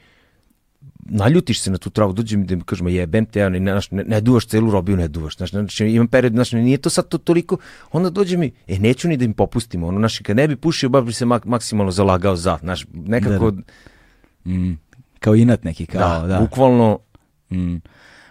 naljutiš 1.06 1.62
se 1.62 1.72
na 1.72 1.78
tu 1.78 1.90
travu, 1.90 2.14
dođe 2.14 2.38
mi 2.38 2.46
da 2.46 2.56
mi 2.56 2.62
kažemo 2.62 2.90
jebem 2.90 3.26
te, 3.26 3.40
ja 3.40 3.50
ne, 3.50 3.60
ne, 3.60 3.82
ne, 3.92 4.22
duvaš 4.22 4.46
celu 4.48 4.72
robiju, 4.72 4.98
ne 4.98 5.08
duvaš, 5.08 5.38
znaš, 5.38 5.52
znači 5.52 5.86
imam 5.86 6.08
period, 6.08 6.34
znaš, 6.34 6.52
nije 6.52 6.78
to 6.78 6.90
sad 6.90 7.08
to 7.08 7.18
toliko, 7.18 7.58
onda 7.92 8.10
dođe 8.10 8.38
mi, 8.38 8.52
e, 8.68 8.80
neću 8.80 9.08
ni 9.08 9.18
da 9.18 9.26
im 9.26 9.34
popustimo, 9.34 9.88
ono, 9.88 10.00
znaš, 10.00 10.20
kad 10.20 10.36
ne 10.38 10.48
bi 10.48 10.56
pušio, 10.56 10.90
baš 10.90 11.06
bi 11.06 11.14
se 11.14 11.26
mak, 11.26 11.46
maksimalno 11.46 11.92
zalagao 11.92 12.36
za, 12.36 12.58
znaš, 12.62 12.86
nekako, 12.94 13.52
Da, 13.52 13.62
Mm. 14.46 14.74
kao 15.20 15.36
inat 15.36 15.64
neki 15.64 15.86
kao 15.86 16.22
da, 16.22 16.28
da, 16.28 16.40
bukvalno, 16.40 17.00
Mm. 17.52 17.76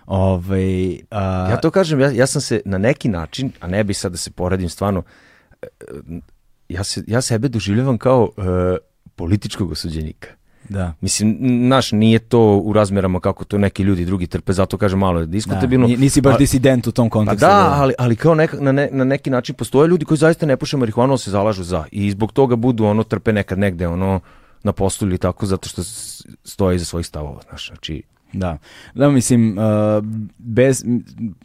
Ovaj, 0.07 0.99
a, 1.11 1.51
ja 1.51 1.57
to 1.61 1.71
kažem, 1.71 2.01
ja, 2.01 2.11
ja 2.11 2.27
sam 2.27 2.41
se 2.43 2.61
na 2.65 2.79
neki 2.79 3.09
način, 3.09 3.53
a 3.61 3.67
ne 3.67 3.85
bi 3.85 3.95
sad 3.95 4.13
da 4.13 4.19
se 4.19 4.31
poredim 4.31 4.69
stvarno, 4.69 5.03
e, 5.63 5.67
e, 5.67 6.21
ja, 6.69 6.85
se, 6.85 7.05
ja 7.07 7.21
sebe 7.21 7.49
doživljavam 7.49 7.99
kao 7.99 8.31
e, 8.37 8.43
političkog 9.17 9.71
osuđenika. 9.71 10.29
Da 10.71 10.95
Mislim, 11.01 11.37
naš 11.69 11.93
nije 11.93 12.19
to 12.19 12.57
u 12.57 12.73
razmerama 12.73 13.21
kako 13.21 13.45
to 13.45 13.59
neki 13.59 13.83
ljudi 13.83 14.05
drugi 14.05 14.27
trpe, 14.27 14.53
zato 14.53 14.77
kažem 14.77 14.99
malo 14.99 15.21
je 15.21 15.27
Da, 15.27 15.31
diskutabilno. 15.31 15.87
ni- 15.87 15.97
nisi 15.97 16.21
baš 16.21 16.39
disident 16.39 16.87
u 16.87 16.93
tom 16.93 17.09
Pa 17.09 17.13
kontekstu. 17.13 17.41
da, 17.41 17.73
ali, 17.73 17.95
ali 17.99 18.17
kao 18.17 18.35
neka, 18.35 18.57
na, 18.61 18.73
ne, 18.73 18.89
na 18.93 19.05
neki 19.05 19.31
način 19.31 19.55
postoje 19.55 19.89
ljudi 19.89 20.05
koji 20.05 20.19
zaista 20.19 20.47
ne 20.47 20.57
puše 20.57 20.77
marihuanu, 20.77 21.13
ali 21.13 21.19
se 21.19 21.31
zalažu 21.31 21.65
za. 21.65 21.85
I 21.93 22.11
zbog 22.11 22.33
toga 22.33 22.57
budu 22.57 22.85
ono 22.85 23.03
trpe 23.03 23.33
nekad 23.33 23.59
negde 23.59 23.89
ono 23.89 24.21
na 24.63 24.73
poslu 24.73 25.09
ili 25.09 25.19
tako 25.19 25.47
zato 25.47 25.69
što 25.69 25.83
stoje 26.45 26.77
iza 26.77 26.85
svojih 26.85 27.07
stavova, 27.07 27.41
znaš, 27.49 27.69
znači 27.69 28.03
Da. 28.33 28.59
Da, 28.95 29.11
mislim, 29.11 29.59
uh, 29.59 29.65
bez, 30.39 30.85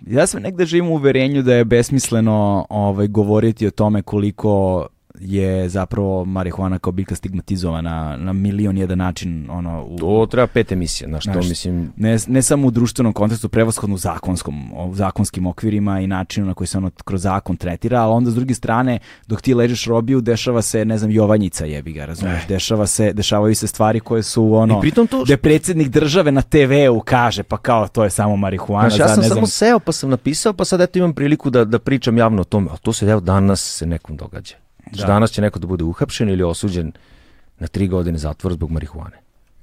ja 0.07 0.28
sam 0.28 0.41
negde 0.41 0.65
živim 0.65 0.88
u 0.88 0.93
uverenju 0.93 1.41
da 1.41 1.53
je 1.53 1.65
besmisleno 1.65 2.65
ovaj, 2.69 3.07
govoriti 3.07 3.67
o 3.67 3.71
tome 3.71 4.01
koliko 4.01 4.86
je 5.20 5.70
zapravo 5.70 6.26
marihuana 6.26 6.80
kao 6.80 6.91
biljka 6.91 7.16
stigmatizovana 7.16 8.18
na 8.18 8.34
milion 8.34 8.78
jedan 8.78 8.97
način 8.97 9.47
ono 9.49 9.86
u, 9.86 9.97
to 9.97 10.28
treba 10.32 10.47
pet 10.47 10.72
emisija, 10.72 11.09
znaš, 11.09 11.24
to 11.24 11.39
mislim 11.49 11.93
ne, 11.97 12.18
ne 12.28 12.41
samo 12.41 12.68
u 12.68 12.72
društvenom 12.72 13.13
kontekstu, 13.13 13.49
prevashodno 13.49 13.95
u 13.95 13.97
zakonskom, 13.97 14.74
u 14.74 14.95
zakonskim 14.95 15.47
okvirima 15.47 15.99
i 15.99 16.07
načinu 16.07 16.47
na 16.47 16.53
koji 16.53 16.68
se 16.68 16.78
ono 16.78 16.91
kroz 17.05 17.22
zakon 17.22 17.57
tretira, 17.57 18.01
ali 18.01 18.13
onda 18.13 18.32
s 18.32 18.36
druge 18.36 18.53
strane, 18.53 18.99
dok 19.28 19.41
ti 19.41 19.53
ležeš 19.53 19.86
robiju, 19.86 20.22
dešava 20.22 20.61
se, 20.61 20.86
ne 20.86 20.97
znam, 20.97 21.11
Jovanjica 21.11 21.66
jebi 21.66 21.93
ga, 21.93 22.05
razumiješ, 22.05 22.47
dešava 22.47 22.88
se, 22.88 23.13
dešavaju 23.13 23.55
se 23.55 23.68
stvari 23.68 23.99
koje 23.99 24.24
su 24.24 24.53
ono, 24.53 24.78
I 24.78 24.82
pritom 24.82 25.07
to- 25.07 25.24
gde 25.24 25.38
predsjednik 25.38 25.88
države 25.88 26.32
na 26.32 26.41
TV-u 26.41 26.99
kaže, 27.05 27.43
pa 27.43 27.57
kao, 27.57 27.88
to 27.88 28.03
je 28.03 28.09
samo 28.09 28.36
marihuana, 28.36 28.89
Znaš, 28.89 28.99
ja 28.99 29.07
za, 29.07 29.13
sam 29.13 29.24
ne 29.24 29.28
samo 29.30 29.39
znam, 29.45 29.47
seo 29.47 29.80
pa 29.80 29.91
sam 29.91 30.09
napisao, 30.09 30.53
pa 30.53 30.66
sad 30.66 30.82
eto 30.82 30.99
imam 30.99 31.13
priliku 31.13 31.49
da, 31.49 31.66
da 31.66 31.80
pričam 31.80 32.18
javno 32.18 32.41
o 32.41 32.45
tome, 32.45 32.70
a 32.72 32.78
to 32.78 32.93
se 32.93 33.05
evo 33.05 33.20
danas 33.22 33.78
se 33.78 33.86
nekom 33.86 34.18
događa. 34.18 34.64
Znači, 34.88 35.01
Da. 35.01 35.07
Danas 35.07 35.31
će 35.31 35.41
neko 35.41 35.59
da 35.59 35.67
bude 35.67 35.83
uhapšen 35.83 36.29
ili 36.29 36.43
osuđen 36.43 36.91
na 37.59 37.67
tri 37.67 37.88
godine 37.88 38.17
zatvora 38.17 38.53
zbog 38.53 38.71
marihuane. 38.71 39.17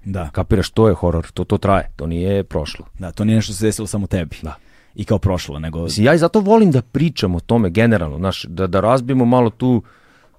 da, 0.05 0.31
Kapiraš, 0.33 0.71
to 0.71 0.89
je 0.89 0.95
horor, 0.95 1.31
to, 1.35 1.45
to 1.45 1.59
traje, 1.59 1.91
to 1.97 2.07
nije 2.07 2.45
prošlo. 2.45 2.87
da, 2.99 3.13
to 3.13 3.25
nije 3.25 3.37
nešto 3.37 3.53
što 3.53 3.59
se 3.59 3.67
desilo 3.67 3.87
samo 3.87 4.07
tebi. 4.07 4.37
Da. 4.43 4.55
I 4.95 5.05
kao 5.05 5.19
prošlo, 5.19 5.59
nego... 5.59 5.83
Mislim, 5.83 6.07
ja 6.07 6.15
i 6.15 6.19
zato 6.19 6.41
volim 6.41 6.71
da 6.71 6.83
pričam 6.83 7.35
o 7.35 7.41
tome 7.41 7.71
generalno, 7.71 8.19
znaš, 8.19 8.45
da, 8.45 8.67
da 8.67 8.81
razbijemo 8.81 9.25
malo 9.25 9.51
tu, 9.51 9.83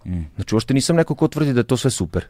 Mm. 0.05 0.21
znači 0.35 0.55
uopšte 0.55 0.73
nisam 0.73 0.95
neko 0.95 1.15
ko 1.15 1.27
tvrdi 1.27 1.53
da 1.53 1.59
je 1.59 1.63
to 1.63 1.77
sve 1.77 1.91
super. 1.91 2.25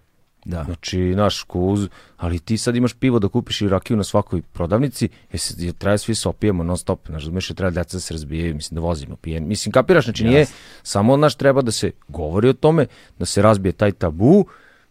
Da. 0.45 0.63
Znači, 0.63 0.99
naš 0.99 1.43
kuz, 1.43 1.87
ali 2.17 2.39
ti 2.39 2.57
sad 2.57 2.75
imaš 2.75 2.93
pivo 2.93 3.19
da 3.19 3.27
kupiš 3.27 3.61
i 3.61 3.69
rakiju 3.69 3.97
na 3.97 4.03
svakoj 4.03 4.41
prodavnici, 4.41 5.09
jer 5.31 5.39
se 5.39 5.53
jer 5.57 5.73
treba 5.73 5.97
svi 5.97 6.15
se 6.15 6.29
opijemo 6.29 6.63
non 6.63 6.77
stop, 6.77 7.07
znaš, 7.07 7.21
razumeš, 7.21 7.49
jer 7.49 7.57
treba 7.57 7.71
deca 7.71 7.97
da 7.97 8.01
se 8.01 8.13
razbijaju, 8.13 8.55
mislim 8.55 8.75
da 8.75 8.81
vozimo 8.81 9.15
pijen. 9.15 9.47
Mislim, 9.47 9.71
kapiraš, 9.71 10.03
znači 10.05 10.23
nije, 10.23 10.45
samo 10.83 11.17
naš 11.17 11.35
treba 11.35 11.61
da 11.61 11.71
se 11.71 11.91
govori 12.07 12.49
o 12.49 12.53
tome, 12.53 12.85
da 13.19 13.25
se 13.25 13.41
razbije 13.41 13.71
taj 13.71 13.91
tabu, 13.91 14.45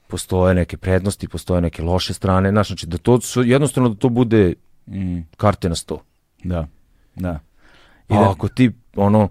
postoje 0.07 0.55
neke 0.55 0.76
prednosti, 0.76 1.28
postoje 1.28 1.61
neke 1.61 1.82
loše 1.82 2.14
strane, 2.14 2.50
znaš, 2.50 2.66
znači 2.66 2.86
da 2.86 2.98
to 2.98 3.18
jednostavno 3.44 3.88
da 3.88 3.94
to 3.94 4.09
bude 4.09 4.55
Mm, 4.86 5.20
karte 5.36 5.68
na 5.68 5.74
sto. 5.74 6.03
da, 6.44 6.66
da. 7.14 7.40
I 8.09 8.14
A 8.14 8.20
da, 8.20 8.30
ako 8.30 8.48
ti 8.48 8.70
ono 8.96 9.28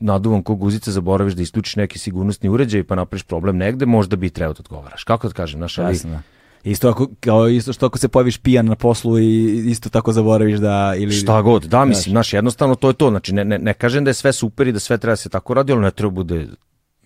naduvan 0.00 0.42
ko 0.42 0.54
guzica 0.54 0.90
zaboraviš 0.90 1.34
da 1.34 1.42
isključiš 1.42 1.76
neki 1.76 1.98
sigurnosni 1.98 2.48
uređaj 2.48 2.84
pa 2.84 2.94
napraviš 2.94 3.22
problem 3.22 3.56
negde, 3.56 3.86
možda 3.86 4.16
bi 4.16 4.30
trebao 4.30 4.54
da 4.54 4.60
odgovaraš. 4.60 5.04
Kako 5.04 5.28
da 5.28 5.34
kažem, 5.34 5.58
znaš, 5.58 5.78
ali 5.78 5.94
jasno, 5.94 6.10
da. 6.10 6.22
Isto 6.64 6.88
ako, 6.88 7.08
kao 7.20 7.48
isto 7.48 7.72
što 7.72 7.86
ako 7.86 7.98
se 7.98 8.08
pojaviš 8.08 8.38
pijan 8.38 8.66
na 8.66 8.74
poslu 8.74 9.18
i 9.18 9.62
isto 9.70 9.88
tako 9.88 10.12
zaboraviš 10.12 10.58
da 10.58 10.94
ili 10.96 11.12
šta 11.12 11.42
god, 11.42 11.62
da, 11.62 11.84
mislim, 11.84 12.12
znaš, 12.12 12.32
jednostavno 12.32 12.74
to 12.74 12.88
je 12.88 12.94
to, 12.94 13.10
znači 13.10 13.34
ne, 13.34 13.44
ne, 13.44 13.58
ne 13.58 13.74
kažem 13.74 14.04
da 14.04 14.10
je 14.10 14.14
sve 14.14 14.32
super 14.32 14.68
i 14.68 14.72
da 14.72 14.78
sve 14.78 14.98
treba 14.98 15.12
da 15.12 15.16
se 15.16 15.28
tako 15.28 15.54
radi, 15.54 15.72
ali 15.72 15.80
ne 15.80 15.90
treba 15.90 16.10
bude 16.10 16.46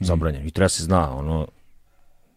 zabranjeno 0.01 0.47
i 0.47 0.51
treba 0.51 0.69
se 0.69 0.83
zna 0.83 1.17
ono 1.17 1.47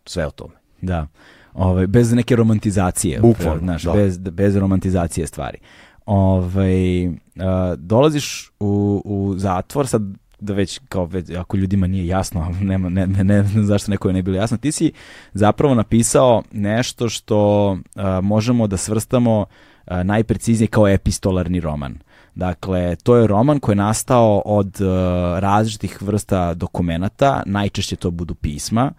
sve 0.06 0.28
o 0.28 0.32
tome. 0.32 0.54
Da. 0.82 1.08
Ovaj 1.54 1.88
bez 1.88 2.14
neke 2.14 2.36
romantizacije, 2.36 3.20
Bukvalno, 3.20 3.60
znaš, 3.60 3.84
da. 3.84 3.92
bez 3.92 4.18
bez 4.18 4.56
romantizacije 4.56 5.28
stvari. 5.28 5.58
Ovaj 6.06 7.08
a, 7.08 7.76
dolaziš 7.78 8.52
u, 8.60 9.02
u 9.06 9.34
zatvor 9.38 9.88
sad 9.88 10.02
da 10.40 10.54
već 10.54 10.80
kao 10.90 11.06
već, 11.06 11.30
ako 11.30 11.58
ljudima 11.58 11.88
nije 11.88 12.08
jasno, 12.08 12.56
nema 12.62 12.90
ne, 12.90 13.08
ne, 13.08 13.24
ne 13.24 13.44
zašto 13.44 13.92
neko 13.92 14.12
ne 14.12 14.22
bilo 14.22 14.38
jasno, 14.38 14.58
ti 14.58 14.72
si 14.72 14.92
zapravo 15.34 15.76
napisao 15.76 16.44
nešto 16.52 17.10
što 17.10 17.78
a, 17.96 18.22
možemo 18.22 18.68
da 18.68 18.78
svrstamo 18.78 19.46
a, 19.86 20.04
najpreciznije 20.04 20.68
kao 20.68 20.88
epistolarni 20.88 21.60
roman. 21.60 21.98
Dakle, 22.36 22.96
to 22.96 23.16
je 23.16 23.28
roman 23.28 23.60
koji 23.60 23.74
je 23.74 23.78
nastao 23.78 24.42
od 24.46 24.82
a, 24.82 25.38
različitih 25.40 26.02
vrsta 26.02 26.54
dokumenata, 26.54 27.44
najčešće 27.46 27.96
to 27.96 28.12
budu 28.12 28.36
pisma, 28.36 28.92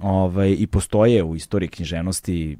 ovaj, 0.00 0.56
i 0.58 0.66
postoje 0.66 1.22
u 1.22 1.36
istoriji 1.36 1.68
književnosti 1.68 2.56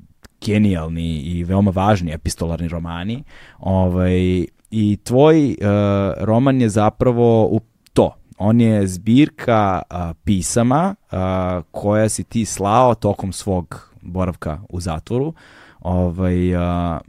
genijalni 0.47 1.19
i 1.19 1.45
veoma 1.45 1.71
važni 1.71 2.13
epistolarni 2.13 2.69
romani. 2.69 3.23
Ovaj, 3.59 4.47
I 4.71 4.99
tvoj 5.05 5.51
eh, 5.51 5.57
roman 6.19 6.61
je 6.61 6.69
zapravo 6.69 7.47
u 7.47 7.61
to. 7.61 7.70
On 8.43 8.61
je 8.61 8.87
zbirka 8.87 9.83
a, 9.91 10.15
pisama 10.15 10.95
a, 11.11 11.63
koja 11.71 12.09
si 12.09 12.25
ti 12.25 12.45
slao 12.45 12.95
tokom 12.95 13.33
svog 13.33 13.91
boravka 14.03 14.61
u 14.69 14.81
zatvoru 14.81 15.35
ovaj, 15.81 16.57
a, 16.57 17.01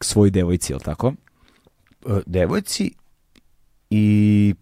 svoj 0.00 0.30
devojci, 0.30 0.72
je 0.72 0.78
tako? 0.78 1.12
E, 2.06 2.20
devojci 2.26 2.90
i 3.90 4.54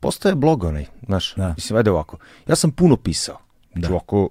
postaje 0.00 0.34
blog 0.34 0.64
onaj, 0.64 0.86
znaš, 1.06 1.34
Da. 1.34 1.48
mislim, 1.48 1.76
ajde 1.76 1.90
ovako, 1.90 2.16
ja 2.48 2.56
sam 2.56 2.70
puno 2.70 2.96
pisao, 2.96 3.38
Da. 3.64 3.80
znači 3.80 3.92
ovako, 3.92 4.28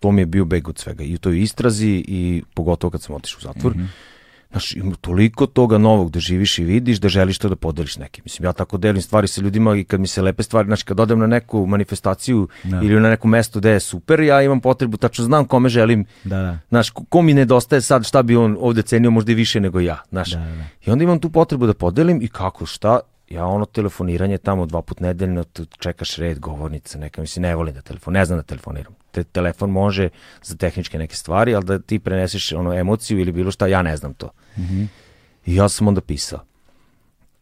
to 0.00 0.12
mi 0.12 0.22
je 0.22 0.26
bio 0.26 0.44
beg 0.44 0.68
od 0.68 0.78
svega, 0.78 1.04
i 1.04 1.14
u 1.14 1.18
toj 1.18 1.40
istrazi 1.40 2.04
i 2.08 2.42
pogotovo 2.54 2.90
kad 2.90 3.02
sam 3.02 3.14
otišao 3.14 3.38
u 3.38 3.42
zatvor, 3.42 3.72
Mhm. 3.76 3.84
Znaš, 4.54 4.72
ima 4.76 4.94
toliko 5.00 5.46
toga 5.46 5.78
novog 5.78 6.10
da 6.10 6.20
živiš 6.20 6.58
i 6.58 6.64
vidiš, 6.64 6.98
da 6.98 7.08
želiš 7.08 7.38
to 7.38 7.48
da 7.48 7.56
podeliš 7.56 7.96
nekim. 7.96 8.22
Mislim, 8.24 8.44
ja 8.46 8.52
tako 8.52 8.76
delim 8.76 9.02
stvari 9.02 9.28
sa 9.28 9.40
ljudima 9.40 9.76
i 9.76 9.84
kad 9.84 10.00
mi 10.00 10.06
se 10.06 10.22
lepe 10.22 10.42
stvari, 10.42 10.66
znači 10.66 10.84
kad 10.84 11.00
odem 11.00 11.18
na 11.18 11.26
neku 11.26 11.66
manifestaciju 11.66 12.48
Da. 12.64 12.80
ili 12.82 13.00
na 13.00 13.10
neko 13.10 13.28
mesto 13.28 13.58
gde 13.58 13.70
je 13.70 13.80
super, 13.80 14.20
ja 14.20 14.42
imam 14.42 14.60
potrebu, 14.60 14.96
tačno 14.96 15.24
znam 15.24 15.44
kome 15.44 15.68
želim, 15.68 16.04
Da, 16.24 16.36
da. 16.36 16.58
znaš, 16.68 16.90
ko, 16.90 17.22
mi 17.22 17.34
nedostaje 17.34 17.80
sad, 17.80 18.06
šta 18.06 18.22
bi 18.22 18.36
on 18.36 18.56
ovde 18.60 18.82
cenio 18.82 19.10
možda 19.10 19.32
i 19.32 19.34
više 19.34 19.60
nego 19.60 19.80
ja, 19.80 19.98
znaš. 20.10 20.30
Da, 20.32 20.38
da, 20.38 20.44
da. 20.44 20.64
I 20.86 20.90
onda 20.90 21.04
imam 21.04 21.18
tu 21.18 21.30
potrebu 21.30 21.66
da 21.66 21.74
podelim 21.74 22.22
i 22.22 22.28
kako, 22.28 22.66
šta, 22.66 23.00
ja 23.30 23.46
ono 23.46 23.64
telefoniranje 23.64 24.38
tamo 24.38 24.66
dva 24.66 24.82
put 24.82 25.00
nedeljno, 25.00 25.44
tu 25.44 25.64
čekaš 25.64 26.16
red, 26.16 26.38
govornica, 26.38 26.98
neka, 26.98 27.20
mislim, 27.20 27.42
ne 27.42 27.54
volim 27.54 27.74
da 27.74 27.80
telefon, 27.80 28.12
ne 28.14 28.24
znam 28.24 28.38
da 28.38 28.42
telefoniram. 28.42 28.94
Te, 29.10 29.24
telefon 29.24 29.70
može 29.70 30.08
za 30.42 30.56
tehničke 30.56 30.98
neke 30.98 31.16
stvari, 31.16 31.54
ali 31.54 31.64
da 31.64 31.78
ti 31.78 31.98
preneseš 31.98 32.52
ono 32.52 32.74
emociju 32.74 33.18
ili 33.18 33.32
bilo 33.32 33.50
šta, 33.50 33.66
ja 33.66 33.82
ne 33.82 33.96
znam 33.96 34.14
to. 34.14 34.30
I 35.46 35.54
ja 35.54 35.68
sam 35.68 35.88
onda 35.88 36.00
pisao. 36.00 36.40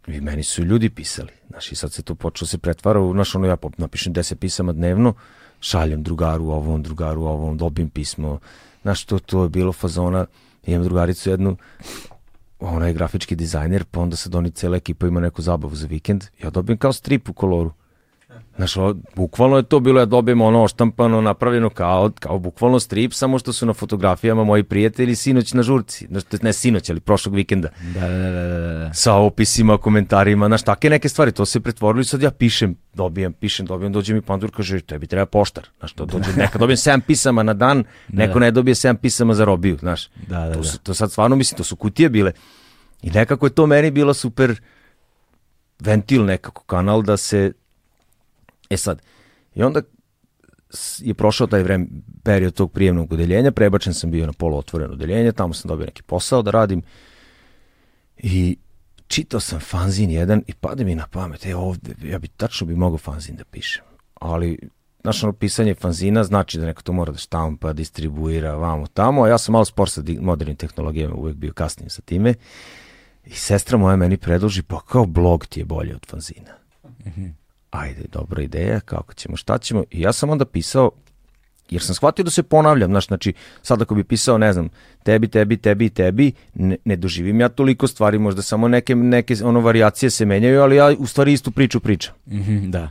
I 0.06 0.20
meni 0.20 0.42
su 0.42 0.64
ljudi 0.64 0.90
pisali. 0.90 1.30
Znaš, 1.48 1.72
i 1.72 1.76
sad 1.76 1.92
se 1.92 2.02
to 2.02 2.14
počelo 2.14 2.48
se 2.48 2.58
pretvara 2.58 3.00
u, 3.00 3.12
znaš, 3.12 3.34
ono, 3.34 3.46
ja 3.46 3.56
napišem 3.76 4.14
10 4.14 4.34
pisama 4.34 4.72
dnevno, 4.72 5.14
šaljem 5.60 6.02
drugaru 6.02 6.44
ovom, 6.48 6.82
drugaru 6.82 7.22
ovom, 7.22 7.58
dobijem 7.58 7.90
pismo. 7.90 8.38
Znaš, 8.82 9.04
to, 9.04 9.18
to 9.18 9.42
je 9.42 9.48
bilo 9.48 9.72
fazona, 9.72 10.26
imam 10.66 10.84
drugaricu 10.84 11.30
jednu, 11.30 11.56
ona 12.62 12.86
je 12.86 12.92
grafički 12.92 13.36
dizajner, 13.36 13.84
pa 13.84 14.00
onda 14.00 14.16
sad 14.16 14.34
oni 14.34 14.50
cela 14.50 14.76
ekipa 14.76 15.06
ima 15.06 15.20
neku 15.20 15.42
zabavu 15.42 15.74
za 15.74 15.86
vikend. 15.86 16.24
Ja 16.42 16.50
dobijem 16.50 16.78
kao 16.78 16.92
strip 16.92 17.28
u 17.28 17.32
koloru. 17.32 17.72
Znaš, 18.56 18.76
ovo, 18.76 18.94
bukvalno 19.14 19.56
je 19.56 19.62
to 19.62 19.80
bilo, 19.80 20.00
ja 20.00 20.06
dobijem 20.06 20.40
ono 20.40 20.62
oštampano, 20.62 21.20
napravljeno 21.20 21.70
kao, 21.70 22.10
kao 22.12 22.38
bukvalno 22.38 22.80
strip, 22.80 23.12
samo 23.12 23.38
što 23.38 23.52
su 23.52 23.66
na 23.66 23.72
fotografijama 23.72 24.44
moji 24.44 24.62
prijatelji 24.62 25.14
sinoć 25.14 25.52
na 25.52 25.62
žurci. 25.62 26.06
Znaš, 26.06 26.24
to 26.24 26.36
ne 26.42 26.52
sinoć, 26.52 26.90
ali 26.90 27.00
prošlog 27.00 27.34
vikenda 27.34 27.68
Da, 27.94 28.00
da, 28.00 28.08
da, 28.10 28.30
da, 28.30 28.50
da, 28.50 28.78
da. 28.78 28.94
sa 28.94 29.14
opisima, 29.14 29.78
komentarima, 29.78 30.46
znaš, 30.46 30.62
take 30.62 30.90
neke 30.90 31.08
stvari, 31.08 31.32
to 31.32 31.44
se 31.44 31.60
pretvorilo 31.60 32.00
i 32.00 32.04
sad 32.04 32.22
ja 32.22 32.30
pišem, 32.30 32.76
dobijem, 32.94 33.32
pišem, 33.32 33.66
dobijem, 33.66 33.92
dođe 33.92 34.14
mi 34.14 34.20
pandur, 34.22 34.50
kaže, 34.50 34.80
tebi 34.80 35.06
treba 35.06 35.26
poštar, 35.26 35.66
znaš, 35.78 35.92
to 35.92 36.06
dođe, 36.06 36.30
neka 36.36 36.58
dobijem 36.58 36.76
7 36.76 37.00
pisama 37.00 37.42
na 37.42 37.54
dan, 37.54 37.84
neko 38.08 38.38
ne 38.38 38.50
dobije 38.50 38.74
7 38.74 38.96
pisama 38.96 39.34
za 39.34 39.44
robiju, 39.44 39.76
znaš, 39.76 40.08
Da, 40.08 40.38
da, 40.38 40.52
to, 40.52 40.58
da. 40.58 40.64
su- 40.64 40.78
to 40.78 40.94
sad 40.94 41.10
stvarno, 41.10 41.36
mislim, 41.36 41.56
to 41.56 41.64
su 41.64 41.76
kutije 41.76 42.08
bile 42.08 42.32
i 43.02 43.10
nekako 43.10 43.46
je 43.46 43.50
to 43.50 43.66
meni 43.66 43.90
bilo 43.90 44.14
super 44.14 44.60
ventil 45.80 46.24
nekako, 46.24 46.62
kanal 46.62 47.02
da 47.02 47.16
se, 47.16 47.52
e 48.72 48.76
sad, 48.76 49.02
i 49.54 49.62
onda 49.62 49.82
je 50.98 51.14
prošao 51.14 51.46
taj 51.46 51.62
vreme, 51.62 51.86
period 52.22 52.54
tog 52.54 52.72
prijemnog 52.72 53.12
odeljenja, 53.12 53.52
prebačen 53.52 53.94
sam 53.94 54.10
bio 54.10 54.26
na 54.26 54.32
poluotvoreno 54.32 54.92
odeljenje, 54.92 55.32
tamo 55.32 55.54
sam 55.54 55.68
dobio 55.68 55.86
neki 55.86 56.02
posao 56.02 56.42
da 56.42 56.50
radim 56.50 56.82
i 58.16 58.56
čitao 59.06 59.40
sam 59.40 59.60
fanzin 59.60 60.10
jedan 60.10 60.42
i 60.46 60.54
pade 60.54 60.84
mi 60.84 60.94
na 60.94 61.06
pamet, 61.06 61.46
e 61.46 61.54
ovde, 61.54 61.94
ja 62.02 62.18
bi 62.18 62.28
tačno 62.28 62.66
bi 62.66 62.74
mogao 62.74 62.98
fanzin 62.98 63.36
da 63.36 63.44
pišem, 63.44 63.84
ali 64.14 64.58
Znaš, 65.02 65.22
ono 65.24 65.32
pisanje 65.32 65.74
fanzina 65.74 66.24
znači 66.24 66.58
da 66.58 66.66
neko 66.66 66.82
to 66.82 66.92
mora 66.92 67.12
da 67.12 67.18
štampa, 67.18 67.72
distribuira, 67.72 68.54
vamo, 68.54 68.86
tamo, 68.86 69.22
a 69.22 69.28
ja 69.28 69.38
sam 69.38 69.52
malo 69.52 69.64
spor 69.64 69.90
sa 69.90 70.02
modernim 70.20 70.56
tehnologijama, 70.56 71.14
uvek 71.14 71.36
bio 71.36 71.52
kasnije 71.52 71.90
sa 71.90 72.02
time. 72.02 72.34
I 73.24 73.30
sestra 73.30 73.78
moja 73.78 73.96
meni 73.96 74.16
predloži, 74.16 74.62
pa 74.62 74.80
kao 74.80 75.06
blog 75.06 75.46
ti 75.46 75.60
je 75.60 75.64
bolje 75.64 75.94
od 75.94 76.06
fanzina. 76.06 76.50
Ajde, 77.72 78.02
dobra 78.12 78.42
ideja, 78.42 78.80
kako 78.80 79.14
ćemo, 79.14 79.36
šta 79.36 79.58
ćemo. 79.58 79.84
I 79.90 80.00
ja 80.00 80.12
sam 80.12 80.30
onda 80.30 80.44
pisao, 80.44 80.90
jer 81.70 81.82
sam 81.82 81.94
shvatio 81.94 82.24
da 82.24 82.30
se 82.30 82.42
ponavljam, 82.42 82.90
znaš, 82.90 83.06
znači, 83.06 83.32
sad 83.62 83.82
ako 83.82 83.94
bi 83.94 84.04
pisao, 84.04 84.38
ne 84.38 84.52
znam, 84.52 84.68
tebi, 85.02 85.28
tebi, 85.28 85.56
tebi, 85.56 85.88
tebi, 85.88 86.32
ne, 86.54 86.76
ne 86.84 86.96
doživim 86.96 87.40
ja 87.40 87.48
toliko 87.48 87.86
stvari, 87.86 88.18
možda 88.18 88.42
samo 88.42 88.68
neke, 88.68 88.94
neke 88.94 89.34
ono 89.44 89.60
varijacije 89.60 90.10
se 90.10 90.26
menjaju, 90.26 90.62
ali 90.62 90.76
ja 90.76 90.94
u 90.98 91.06
stvari 91.06 91.32
istu 91.32 91.50
priču 91.50 91.80
pričam. 91.80 92.14
Mhm, 92.26 92.70
da. 92.70 92.90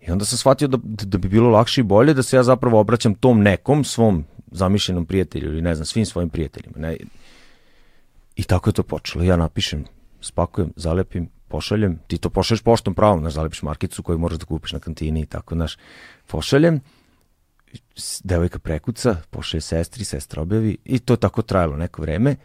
I 0.00 0.10
onda 0.10 0.24
sam 0.24 0.38
shvatio 0.38 0.68
da, 0.68 0.78
da 0.82 1.18
bi 1.18 1.28
bilo 1.28 1.50
lakše 1.50 1.80
i 1.80 1.84
bolje 1.84 2.14
da 2.14 2.22
se 2.22 2.36
ja 2.36 2.42
zapravo 2.42 2.80
obraćam 2.80 3.14
tom 3.14 3.42
nekom 3.42 3.84
svom 3.84 4.24
zamišljenom 4.50 5.06
prijatelju 5.06 5.52
ili 5.52 5.62
ne 5.62 5.74
znam, 5.74 5.86
svim 5.86 6.06
svojim 6.06 6.28
prijateljima. 6.28 6.78
Ne? 6.78 6.96
I 8.36 8.42
tako 8.42 8.70
je 8.70 8.74
to 8.74 8.82
počelo. 8.82 9.24
Ja 9.24 9.36
napišem, 9.36 9.84
spakujem, 10.20 10.72
zalepim, 10.76 11.28
pošaljem. 11.50 11.98
Ti 12.06 12.18
to 12.18 12.30
pošalješ 12.30 12.62
poštom 12.62 12.94
pravom, 12.94 13.20
znaš, 13.20 13.32
zalepiš 13.32 13.62
markicu 13.62 14.02
koju 14.02 14.18
možeš 14.18 14.38
da 14.38 14.46
kupiš 14.46 14.72
na 14.72 14.78
kantini 14.78 15.20
i 15.22 15.26
tako, 15.26 15.54
znaš. 15.54 15.76
Pošaljem, 16.26 16.80
devojka 18.24 18.58
prekuca, 18.58 19.16
pošalje 19.30 19.60
sestri, 19.60 20.04
sestra 20.04 20.42
objavi 20.42 20.76
i 20.84 20.98
to 20.98 21.12
je 21.12 21.20
tako 21.20 21.42
trajalo 21.42 21.76
neko 21.76 22.02
vreme. 22.02 22.36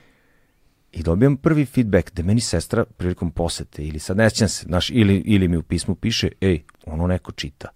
I 0.91 1.03
dobijam 1.03 1.37
prvi 1.37 1.65
feedback 1.65 2.11
da 2.13 2.23
meni 2.23 2.41
sestra 2.41 2.85
prilikom 2.97 3.31
posete 3.31 3.83
ili 3.83 3.99
sad 3.99 4.17
ne 4.17 4.29
sjećam 4.29 4.47
se, 4.47 4.65
znaš, 4.65 4.89
ili, 4.89 5.15
ili 5.25 5.47
mi 5.47 5.57
u 5.57 5.63
pismu 5.63 5.95
piše, 5.95 6.29
ej, 6.41 6.61
ono 6.85 7.07
neko 7.07 7.31
čita. 7.31 7.69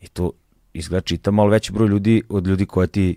I 0.00 0.08
to 0.08 0.32
izgleda 0.72 1.00
čita 1.00 1.30
malo 1.30 1.48
veći 1.50 1.72
broj 1.72 1.88
ljudi 1.88 2.22
od 2.28 2.46
ljudi 2.46 2.66
koje 2.66 2.86
ti 2.86 3.16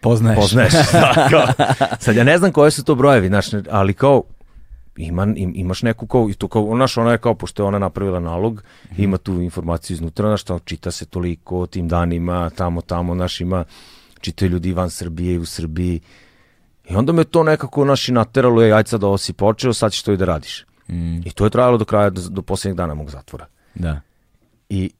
Poznaješ. 0.00 0.40
poznaješ. 0.40 0.72
Da, 0.92 1.28
kao, 1.30 1.46
sad 2.00 2.16
ja 2.16 2.24
ne 2.24 2.38
znam 2.38 2.52
koje 2.52 2.70
su 2.70 2.84
to 2.84 2.94
brojevi, 2.94 3.28
znaš, 3.28 3.46
ali 3.70 3.94
kao 3.94 4.22
ima, 4.98 5.26
im, 5.36 5.52
imaš 5.56 5.82
neku 5.82 6.06
kao, 6.06 6.30
i 6.30 6.34
to 6.34 6.48
kao, 6.48 6.74
znaš, 6.74 6.96
ona 6.96 7.12
je 7.12 7.18
kao, 7.18 7.34
pošto 7.34 7.62
je 7.62 7.66
ona 7.66 7.78
napravila 7.78 8.20
nalog, 8.20 8.62
ima 8.96 9.18
tu 9.18 9.40
informaciju 9.40 9.94
iznutra, 9.94 10.28
znaš, 10.28 10.42
to 10.42 10.58
čita 10.58 10.90
se 10.90 11.06
toliko 11.06 11.60
o 11.60 11.66
tim 11.66 11.88
danima, 11.88 12.50
tamo, 12.50 12.80
tamo, 12.80 13.14
znaš, 13.14 13.40
ima, 13.40 13.64
čitaju 14.20 14.50
ljudi 14.50 14.72
van 14.72 14.90
Srbije 14.90 15.34
i 15.34 15.38
u 15.38 15.46
Srbiji. 15.46 16.00
I 16.90 16.94
onda 16.94 17.12
me 17.12 17.24
to 17.24 17.42
nekako, 17.42 17.84
naš, 17.84 18.08
i 18.08 18.12
nateralo, 18.12 18.62
ej, 18.62 18.72
ajde 18.72 18.88
sad 18.88 19.04
ovo 19.04 19.18
si 19.18 19.32
počeo, 19.32 19.72
sad 19.72 19.92
ćeš 19.92 20.02
to 20.02 20.12
i 20.12 20.16
da 20.16 20.24
radiš. 20.24 20.64
Mm, 20.88 21.16
I 21.16 21.30
to 21.30 21.44
je 21.44 21.50
trajalo 21.50 21.78
do 21.78 21.84
kraja, 21.84 22.10
do, 22.10 22.20
do 22.28 22.42
posljednjeg 22.42 22.76
dana 22.76 22.94
mog 22.94 23.10
zatvora. 23.10 23.46
da. 23.74 24.00
I 24.68 24.90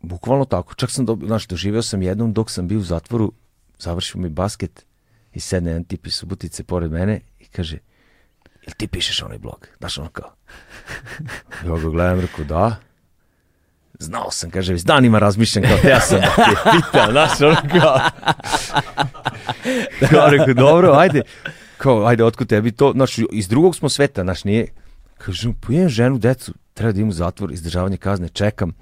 bukvalno 0.00 0.44
tako, 0.44 0.74
čak 0.74 0.90
sam 0.90 1.06
dobio, 1.06 1.26
znaš, 1.26 1.46
doživeo 1.46 1.82
sam 1.82 2.02
jednom 2.02 2.32
dok 2.32 2.50
sam 2.50 2.68
bio 2.68 2.78
u 2.78 2.82
zatvoru, 2.82 3.32
završimo 3.78 4.22
mi 4.22 4.28
basket 4.28 4.84
i 5.32 5.40
sedne 5.40 5.70
jedan 5.70 5.84
tip 5.84 6.06
iz 6.06 6.14
Subotice 6.14 6.64
pored 6.64 6.92
mene 6.92 7.20
i 7.40 7.44
kaže, 7.44 7.78
jel 8.66 8.74
ti 8.76 8.88
pišeš 8.88 9.22
onaj 9.22 9.38
blog? 9.38 9.68
Daš 9.80 9.98
ono 9.98 10.08
kao? 10.08 10.30
Ja 11.66 11.76
ga 11.76 11.88
gledam, 11.90 12.20
rekao, 12.20 12.44
da. 12.44 12.76
Znao 13.98 14.30
sam, 14.30 14.50
kaže, 14.50 14.72
već 14.72 14.82
danima 14.82 15.18
razmišljam 15.18 15.64
kao, 15.64 15.90
ja 15.90 16.00
sam 16.00 16.20
da 16.20 16.34
te 16.36 16.70
pitam, 16.72 17.10
znaš, 17.10 17.40
ono 17.40 17.56
kao. 17.80 17.98
Kao, 20.10 20.30
rekao, 20.30 20.54
dobro, 20.54 20.92
ajde, 20.92 21.22
kao, 21.76 22.06
ajde, 22.06 22.24
otkud 22.24 22.48
tebi 22.48 22.72
to, 22.72 22.92
znaš, 22.94 23.18
iz 23.32 23.48
drugog 23.48 23.76
smo 23.76 23.88
sveta, 23.88 24.22
znaš, 24.22 24.44
nije, 24.44 24.66
kažem, 25.18 25.54
pojem 25.54 25.88
ženu, 25.88 26.18
decu, 26.18 26.54
treba 26.74 26.92
da 26.92 26.98
imam 27.00 27.08
u 27.08 27.12
zatvor, 27.12 27.52
izdržavanje 27.52 27.96
kazne, 27.96 28.28
čekam 28.28 28.72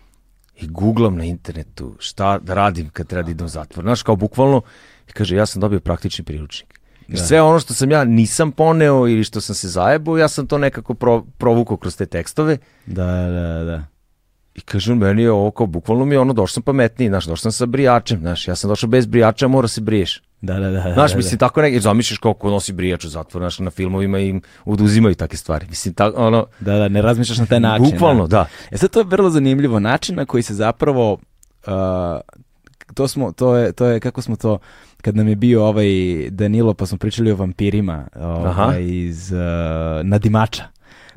i 0.57 0.67
googlam 0.67 1.17
na 1.17 1.25
internetu 1.25 1.97
šta 1.99 2.39
da 2.39 2.55
radim 2.55 2.91
kad 2.91 3.07
treba 3.07 3.23
da 3.23 3.31
idem 3.31 3.47
u 3.47 3.49
zatvor. 3.49 3.85
Znaš, 3.85 4.03
kao 4.03 4.17
bukvalno, 4.17 4.63
i 5.09 5.13
kaže, 5.13 5.37
ja 5.37 5.47
sam 5.47 5.61
dobio 5.61 5.81
praktični 5.81 6.25
priručnik. 6.25 6.82
Da. 7.09 7.17
sve 7.17 7.43
ono 7.43 7.59
što 7.59 7.75
sam 7.75 7.91
ja 7.91 8.05
nisam 8.05 8.53
poneo 8.53 9.09
ili 9.09 9.25
što 9.25 9.41
sam 9.41 9.55
se 9.55 9.69
zajebao, 9.69 10.19
ja 10.19 10.29
sam 10.29 10.47
to 10.47 10.59
nekako 10.59 10.95
pro, 10.95 11.23
provukao 11.39 11.77
kroz 11.77 11.97
te 11.97 12.07
tekstove 12.07 12.59
Da, 12.87 13.07
da, 13.07 13.65
da. 13.65 13.85
i 14.55 14.61
kažem, 14.61 14.99
meni 14.99 15.23
je 15.23 15.31
ovo 15.33 15.51
kao, 15.51 15.67
bukvalno 15.67 16.05
mi 16.05 16.15
je 16.15 16.19
ono, 16.19 16.33
došao 16.33 16.53
sam 16.53 16.63
pametniji, 16.63 17.09
znaš, 17.09 17.25
došao 17.25 17.37
sam 17.37 17.53
sa 17.53 17.67
brijačem, 17.67 18.21
znaš, 18.21 18.49
ja 18.49 18.57
sam 18.57 18.69
došao 18.69 18.89
bez 18.89 19.07
brijača, 19.07 19.49
mora 19.49 19.69
se 19.69 19.81
briješ. 19.81 20.23
Da, 20.41 20.55
da, 20.59 20.71
da. 20.71 20.93
Znaš, 20.95 21.11
da, 21.11 21.17
mislim, 21.17 21.39
tako 21.39 21.63
neki, 21.63 21.81
zamišljaš 21.81 22.19
kako 22.19 22.51
nosi 22.51 22.73
brijač 22.73 23.05
u 23.05 23.09
zatvoru, 23.09 23.43
znaš, 23.43 23.59
na 23.59 23.71
filmovima 23.71 24.19
im 24.19 24.43
oduzimaju 24.65 25.15
takve 25.15 25.37
stvari. 25.37 25.67
Mislim, 25.69 25.95
ta, 25.95 26.13
ono, 26.17 26.47
Da, 26.61 26.77
da, 26.77 26.89
ne 26.89 27.03
razmišljaš 27.03 27.39
na 27.39 27.47
taj 27.47 27.61
način. 27.61 27.91
bukvalno, 27.91 28.27
da. 28.27 28.47
E 28.71 28.79
sad 28.79 28.91
to 28.91 29.01
je 29.01 29.05
vrlo 29.05 29.31
zanimljivo 29.31 29.81
način 29.81 30.17
na 30.17 30.25
koji 30.27 30.43
se 30.43 30.55
zapravo 30.55 31.13
uh, 31.13 31.73
to 32.95 33.09
smo 33.09 33.33
to 33.33 33.57
je 33.57 33.73
to 33.73 33.87
je 33.87 34.01
kako 34.01 34.23
smo 34.23 34.37
to 34.37 34.59
kad 35.03 35.17
nam 35.17 35.29
je 35.29 35.37
bio 35.37 35.65
ovaj 35.65 35.87
Danilo 36.31 36.75
pa 36.75 36.87
smo 36.87 36.99
pričali 36.99 37.33
o 37.33 37.37
vampirima 37.37 38.09
ovaj, 38.15 38.85
iz 38.85 39.33
uh, 39.33 39.39
Nadimača. 40.07 40.65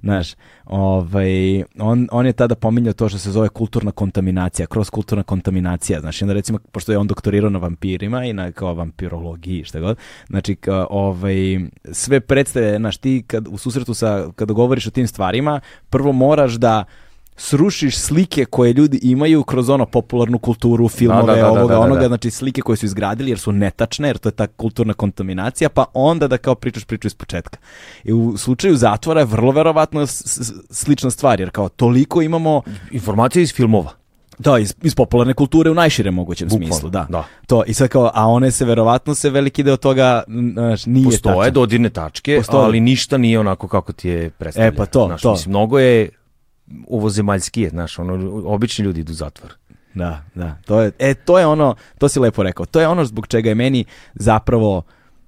Znaš, 0.04 0.36
ovaj, 0.66 1.64
on, 1.80 2.08
on 2.12 2.26
je 2.26 2.34
tada 2.34 2.56
pominjao 2.56 2.94
to 2.94 3.10
što 3.10 3.20
se 3.20 3.32
zove 3.32 3.50
kulturna 3.50 3.92
kontaminacija, 3.92 4.68
kroz 4.68 4.90
kulturna 4.90 5.24
kontaminacija. 5.24 6.00
Znači, 6.00 6.24
onda 6.24 6.34
recimo, 6.34 6.60
pošto 6.72 6.92
je 6.92 6.98
on 6.98 7.08
doktorirao 7.08 7.50
na 7.50 7.60
vampirima 7.60 8.26
i 8.26 8.34
na 8.34 8.52
kao 8.52 8.74
vampirologiji, 8.74 9.64
šta 9.64 9.80
god, 9.80 9.98
znači, 10.28 10.58
ovaj, 10.90 11.60
sve 11.92 12.20
predstave, 12.20 12.78
znaš, 12.78 12.98
ti 12.98 13.24
kad, 13.28 13.48
u 13.48 13.58
susretu 13.58 13.94
sa, 13.94 14.28
kada 14.36 14.54
govoriš 14.54 14.88
o 14.88 14.92
tim 14.92 15.08
stvarima, 15.08 15.60
prvo 15.90 16.12
moraš 16.12 16.54
da 16.54 16.84
srušiš 17.38 17.98
slike 17.98 18.46
koje 18.46 18.74
ljudi 18.74 19.00
imaju 19.02 19.44
kroz 19.44 19.70
ono 19.70 19.86
popularnu 19.86 20.40
kulturu, 20.40 20.88
filmove, 20.88 21.26
Da, 21.26 21.36
da, 21.36 21.42
da, 21.42 21.48
ovoga, 21.50 21.62
da, 21.64 21.68
da, 21.70 21.80
onoga, 21.80 22.02
da. 22.02 22.08
znači 22.08 22.32
slike 22.32 22.62
koje 22.62 22.78
su 22.78 22.86
izgradili 22.86 23.32
jer 23.32 23.40
su 23.40 23.52
netačne, 23.52 24.08
jer 24.08 24.18
to 24.18 24.30
je 24.30 24.34
ta 24.34 24.48
kulturna 24.48 24.94
kontaminacija, 24.94 25.70
pa 25.70 25.86
onda 25.94 26.28
da 26.28 26.38
kao 26.38 26.56
pričaš 26.56 26.84
priču 26.86 27.08
iz 27.08 27.16
početka. 27.16 27.58
I 28.04 28.14
u 28.14 28.38
slučaju 28.38 28.76
zatvora 28.76 29.20
je 29.20 29.26
vrlo 29.26 29.52
verovatno 29.52 30.08
slična 30.70 31.12
stvar, 31.12 31.40
jer 31.40 31.50
kao 31.50 31.70
toliko 31.70 32.22
imamo 32.22 32.62
Informacije 32.92 33.44
iz 33.44 33.54
filmova. 33.54 33.92
da, 34.40 34.60
iz, 34.60 34.76
iz 34.84 34.96
popularne 34.96 35.34
kulture 35.34 35.70
u 35.70 35.74
najširem 35.74 36.14
mogućem 36.14 36.48
Bukvalno, 36.48 36.68
smislu, 36.68 36.90
da. 36.90 37.06
da. 37.10 37.24
To, 37.48 37.64
i 37.64 37.74
sad 37.74 37.88
kao, 37.90 38.12
a 38.14 38.28
one 38.28 38.52
se 38.52 38.66
verovatno 38.66 39.16
se 39.16 39.30
veliki 39.30 39.64
deo 39.64 39.78
toga 39.78 40.24
znaš, 40.54 40.86
nije 40.86 41.06
Postoje 41.06 41.36
tačan. 41.38 41.54
dodirne 41.54 41.90
tačke, 41.90 42.38
Postoje. 42.38 42.64
ali 42.64 42.80
ništa 42.80 43.18
nije 43.18 43.40
onako 43.40 43.68
kako 43.68 43.94
ti 43.94 44.10
je 44.10 44.30
predstavljeno. 44.30 44.74
E, 44.74 44.78
pa 44.78 44.86
to, 44.86 45.06
znaš, 45.08 45.22
to. 45.22 45.32
Mislim, 45.32 45.50
mnogo 45.52 45.80
je 45.80 46.10
ovozemaljskije, 46.88 47.70
znaš, 47.70 48.00
ono, 48.00 48.32
obični 48.46 48.86
ljudi 48.86 49.00
idu 49.00 49.12
u 49.12 49.16
zatvor. 49.16 49.54
Da, 49.94 50.24
da. 50.36 50.58
To 50.66 50.82
je, 50.82 50.92
e, 51.00 51.14
to 51.14 51.40
je 51.40 51.46
ono, 51.46 51.76
to 51.98 52.10
si 52.10 52.20
lepo 52.20 52.44
rekao, 52.44 52.66
to 52.66 52.80
je 52.80 52.88
ono 52.88 53.06
zbog 53.06 53.28
čega 53.28 53.50
je 53.50 53.56
meni 53.56 53.86
zapravo 54.14 54.84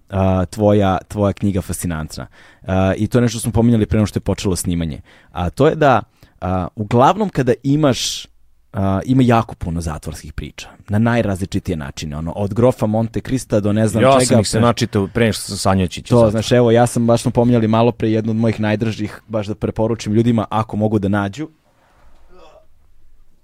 a, 0.10 0.46
tvoja, 0.46 0.98
tvoja 1.08 1.34
knjiga 1.34 1.62
fascinantna. 1.62 2.28
A, 2.62 2.94
I 2.98 3.08
to 3.08 3.18
je 3.18 3.22
nešto 3.22 3.40
što 3.40 3.44
smo 3.44 3.52
pominjali 3.52 3.86
pre 3.86 4.00
nego 4.00 4.08
što 4.08 4.18
je 4.18 4.22
počelo 4.22 4.56
snimanje. 4.56 5.02
A 5.32 5.50
to 5.50 5.68
je 5.68 5.76
da 5.76 6.02
a, 6.42 6.68
uglavnom 6.76 7.30
kada 7.30 7.54
imaš 7.64 8.28
a, 8.74 9.00
ima 9.06 9.24
jako 9.26 9.56
puno 9.56 9.82
zatvorskih 9.82 10.34
priča 10.34 10.70
na 10.90 11.00
najrazličitije 11.00 11.78
načine 11.78 12.18
ono 12.18 12.32
od 12.32 12.54
grofa 12.54 12.86
Monte 12.86 13.22
Krista 13.22 13.60
do 13.60 13.74
ne 13.74 13.88
znam 13.88 14.04
ja 14.04 14.12
čega 14.12 14.26
sam 14.26 14.40
ih 14.40 14.48
se 14.48 14.60
načitao 14.60 15.08
pre 15.08 15.26
nego 15.26 15.34
što 15.34 15.44
sam 15.44 15.58
sanjao 15.58 15.88
će 15.88 16.02
to, 16.02 16.30
znaš, 16.30 16.52
evo, 16.52 16.72
ja 16.72 16.88
sam, 16.88 17.08
baš 17.08 17.22
smo 17.22 17.32
pominjali 17.32 17.68
malo 17.68 17.92
pre 17.92 18.12
jednu 18.12 18.32
od 18.32 18.38
mojih 18.38 18.60
najdražih, 18.60 19.22
baš 19.28 19.48
da 19.48 19.56
preporučim 19.56 20.14
ljudima 20.14 20.46
ako 20.50 20.78
mogu 20.78 21.00
da 21.00 21.08
nađu. 21.08 21.50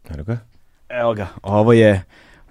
Evo 0.09 0.24
ga. 0.24 0.38
Evo 0.89 1.13
ga, 1.13 1.28
ovo 1.43 1.74
je 1.74 2.03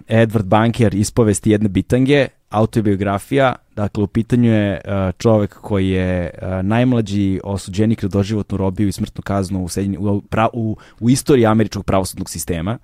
Edward 0.07 0.45
Banker, 0.45 0.95
ispovesti 0.95 1.51
jedne 1.51 1.69
bitange, 1.69 2.27
autobiografija, 2.49 3.55
dakle 3.75 4.03
u 4.03 4.07
pitanju 4.07 4.51
je 4.51 4.81
uh, 4.85 4.91
čovek 5.17 5.53
koji 5.53 5.89
je 5.89 6.29
uh, 6.33 6.47
najmlađi 6.65 7.39
osuđenik 7.43 8.03
na 8.03 8.09
doživotnu 8.09 8.57
robiju 8.57 8.87
i 8.87 8.91
smrtnu 8.91 9.21
kaznu 9.21 9.63
u, 9.63 9.67
Sjedinje- 9.67 9.97
u, 9.97 10.21
pra- 10.21 10.49
u, 10.53 10.77
u 10.99 11.09
istoriji 11.09 11.45
američkog 11.45 11.85
pravosudnog 11.85 12.29
sistema. 12.29 12.77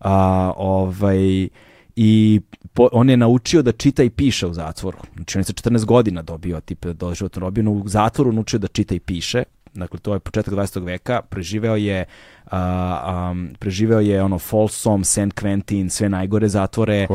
A, 0.00 0.52
ovaj, 0.56 1.48
i 1.96 2.40
po- 2.74 2.88
on 2.92 3.10
je 3.10 3.16
naučio 3.16 3.62
da 3.62 3.72
čita 3.72 4.02
i 4.02 4.10
piše 4.10 4.46
u 4.46 4.52
zatvoru. 4.52 4.98
Znači 5.16 5.38
on 5.38 5.40
je 5.40 5.44
sa 5.44 5.52
14 5.52 5.84
godina 5.84 6.22
dobio 6.22 6.60
tipa 6.60 6.92
doživotnu 6.92 7.40
robiju, 7.40 7.64
no 7.64 7.72
u 7.72 7.88
zatvoru 7.88 8.32
naučio 8.32 8.58
da 8.58 8.68
čita 8.68 8.94
i 8.94 9.00
piše. 9.00 9.42
Dakle, 9.74 9.98
to 9.98 10.14
je 10.14 10.20
početak 10.20 10.54
20. 10.54 10.84
veka, 10.84 11.22
preživeo 11.22 11.76
je 11.76 12.04
a, 12.50 13.30
um, 13.30 13.48
preživeo 13.58 14.00
je 14.00 14.22
ono 14.22 14.38
Folsom, 14.38 15.04
St. 15.04 15.18
Quentin, 15.18 15.88
sve 15.88 16.08
najgore 16.08 16.48
zatvore. 16.48 17.06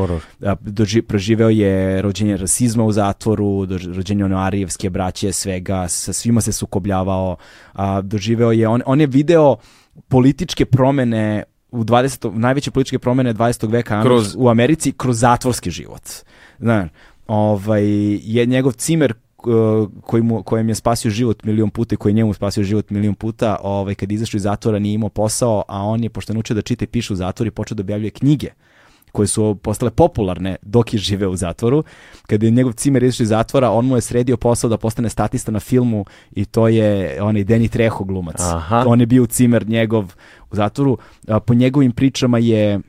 A, 0.42 0.54
doži, 0.60 1.02
preživeo 1.02 1.48
je 1.48 2.02
rođenje 2.02 2.36
rasizma 2.36 2.84
u 2.84 2.92
zatvoru, 2.92 3.66
dož- 3.66 3.96
rođenje 3.96 4.24
ono 4.24 4.38
arijevske 4.38 4.90
braće, 4.90 5.32
svega, 5.32 5.88
sa 5.88 6.12
svima 6.12 6.40
se 6.40 6.52
sukobljavao. 6.52 7.36
A, 7.72 8.00
doživeo 8.00 8.52
je, 8.52 8.68
on, 8.68 8.82
on 8.86 9.00
je 9.00 9.06
video 9.06 9.56
političke 10.08 10.64
promene 10.64 11.42
u 11.70 11.84
20. 11.84 12.34
najveće 12.34 12.70
političke 12.70 12.98
promene 12.98 13.34
20. 13.34 13.70
veka 13.70 14.02
kroz, 14.02 14.34
u 14.38 14.48
Americi 14.48 14.92
kroz 14.92 15.18
zatvorski 15.18 15.70
život. 15.70 16.02
Znaš, 16.58 16.88
ovaj, 17.26 17.84
je 18.22 18.46
njegov 18.46 18.72
cimer 18.72 19.14
uh, 19.46 19.88
koji 20.02 20.22
mu, 20.22 20.42
kojem 20.42 20.68
je 20.68 20.74
spasio 20.74 21.10
život 21.10 21.44
milion 21.44 21.70
puta 21.70 21.94
i 21.94 21.96
koji 21.96 22.10
je 22.10 22.14
njemu 22.14 22.34
spasio 22.34 22.64
život 22.64 22.90
milion 22.90 23.14
puta, 23.14 23.56
ovaj, 23.62 23.94
kad 23.94 24.10
je 24.10 24.14
izašao 24.14 24.36
iz 24.36 24.42
zatvora 24.42 24.78
nije 24.78 24.94
imao 24.94 25.08
posao, 25.08 25.64
a 25.68 25.82
on 25.82 26.02
je, 26.02 26.10
pošto 26.10 26.32
je 26.32 26.34
naučio 26.34 26.54
da 26.54 26.62
čita 26.62 26.84
i 26.84 26.88
piše 26.88 27.12
u 27.12 27.16
zatvoru, 27.16 27.48
i 27.48 27.50
počeo 27.50 27.74
da 27.74 27.82
objavljuje 27.82 28.10
knjige 28.10 28.50
koje 29.14 29.26
su 29.26 29.54
postale 29.62 29.90
popularne 29.90 30.56
dok 30.62 30.92
je 30.94 30.98
živeo 30.98 31.30
u 31.30 31.36
zatvoru. 31.36 31.84
Kada 32.26 32.46
je 32.46 32.50
njegov 32.50 32.72
cimer 32.72 33.02
izašao 33.02 33.22
iz 33.22 33.28
zatvora, 33.28 33.70
on 33.70 33.86
mu 33.86 33.96
je 33.96 34.00
sredio 34.00 34.36
posao 34.36 34.70
da 34.70 34.76
postane 34.76 35.08
statista 35.08 35.52
na 35.52 35.60
filmu 35.60 36.04
i 36.32 36.44
to 36.44 36.68
je 36.68 37.22
onaj 37.22 37.44
Deni 37.44 37.68
Treho 37.68 38.04
glumac. 38.04 38.40
Aha. 38.40 38.84
On 38.86 39.00
je 39.00 39.06
bio 39.06 39.26
cimer 39.26 39.68
njegov 39.68 40.14
u 40.50 40.56
zatvoru. 40.56 40.98
Po 41.46 41.54
njegovim 41.54 41.92
pričama 41.92 42.38
je 42.38 42.80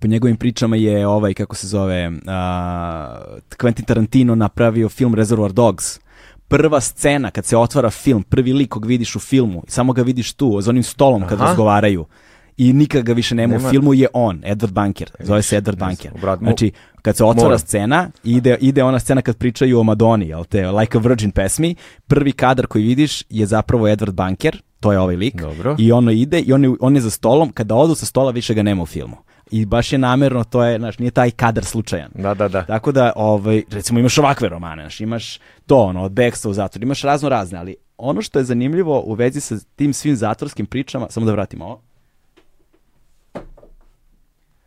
po 0.00 0.06
njegovim 0.06 0.36
pričama 0.36 0.76
je 0.76 1.06
ovaj, 1.06 1.34
kako 1.34 1.56
se 1.56 1.66
zove, 1.66 2.12
a, 2.26 3.18
Quentin 3.58 3.84
Tarantino 3.84 4.34
napravio 4.34 4.88
film 4.88 5.14
Reservoir 5.14 5.52
Dogs. 5.52 6.00
Prva 6.48 6.80
scena 6.80 7.30
kad 7.30 7.44
se 7.44 7.56
otvara 7.56 7.90
film, 7.90 8.22
prvi 8.22 8.52
lik 8.52 8.68
kog 8.68 8.86
vidiš 8.86 9.16
u 9.16 9.20
filmu, 9.20 9.62
samo 9.68 9.92
ga 9.92 10.02
vidiš 10.02 10.32
tu, 10.32 10.60
za 10.60 10.70
onim 10.70 10.82
stolom 10.82 11.22
kad 11.28 11.40
Aha. 11.40 11.46
razgovaraju. 11.46 12.04
I 12.56 12.72
nikad 12.72 13.02
ga 13.02 13.12
više 13.12 13.34
nema, 13.34 13.56
Nema. 13.56 13.68
u 13.68 13.70
filmu 13.70 13.94
je 13.94 14.08
on, 14.12 14.40
Edward 14.46 14.72
Banker. 14.72 15.10
Zove 15.20 15.42
se 15.42 15.60
Edward 15.60 15.78
Banker. 15.78 16.10
Znači, 16.38 16.72
kad 17.02 17.16
se 17.16 17.24
otvara 17.24 17.46
moram. 17.46 17.58
scena, 17.58 18.10
ide, 18.24 18.56
ide 18.60 18.82
ona 18.82 18.98
scena 18.98 19.22
kad 19.22 19.36
pričaju 19.36 19.80
o 19.80 19.82
Madoni, 19.82 20.28
jel 20.28 20.44
te, 20.44 20.70
Like 20.70 20.98
a 20.98 21.00
Virgin 21.00 21.30
pesmi, 21.30 21.74
prvi 22.06 22.32
kadar 22.32 22.66
koji 22.66 22.84
vidiš 22.84 23.22
je 23.30 23.46
zapravo 23.46 23.86
Edward 23.86 24.12
Banker, 24.12 24.62
to 24.80 24.92
je 24.92 24.98
ovaj 24.98 25.16
lik. 25.16 25.42
Dobro. 25.42 25.76
I 25.78 25.92
ono 25.92 26.10
ide 26.10 26.40
i 26.40 26.52
on 26.52 26.64
je, 26.64 26.70
on 26.80 26.94
je 26.94 27.00
za 27.00 27.10
stolom, 27.10 27.52
kada 27.52 27.74
odu 27.74 27.94
sa 27.94 28.06
stola 28.06 28.30
više 28.30 28.54
ga 28.54 28.62
nema 28.62 28.82
u 28.82 28.86
filmu. 28.86 29.16
I 29.50 29.66
baš 29.66 29.92
je 29.92 29.98
namerno, 29.98 30.44
to 30.44 30.64
je, 30.64 30.78
znaš, 30.78 30.98
nije 30.98 31.10
taj 31.10 31.30
kadar 31.30 31.64
slučajan. 31.64 32.10
Da, 32.14 32.34
da, 32.34 32.48
da. 32.48 32.64
Tako 32.64 32.92
da, 32.92 33.12
ovaj, 33.16 33.62
recimo 33.70 34.00
imaš 34.00 34.18
ovakve 34.18 34.48
romane, 34.48 34.82
znaš, 34.82 35.00
imaš 35.00 35.38
to, 35.66 35.78
ono, 35.78 36.02
od 36.02 36.12
Beksta 36.12 36.48
u 36.48 36.52
zatvoru, 36.52 36.82
imaš 36.82 37.02
razno 37.02 37.28
razne, 37.28 37.58
ali 37.58 37.76
ono 37.98 38.22
što 38.22 38.38
je 38.38 38.44
zanimljivo 38.44 39.02
u 39.06 39.14
vezi 39.14 39.40
sa 39.40 39.56
tim 39.76 39.92
svim 39.92 40.16
zatvorskim 40.16 40.66
pričama, 40.66 41.06
samo 41.10 41.26
da 41.26 41.32
vratimo 41.32 41.64
ovo, 41.64 41.80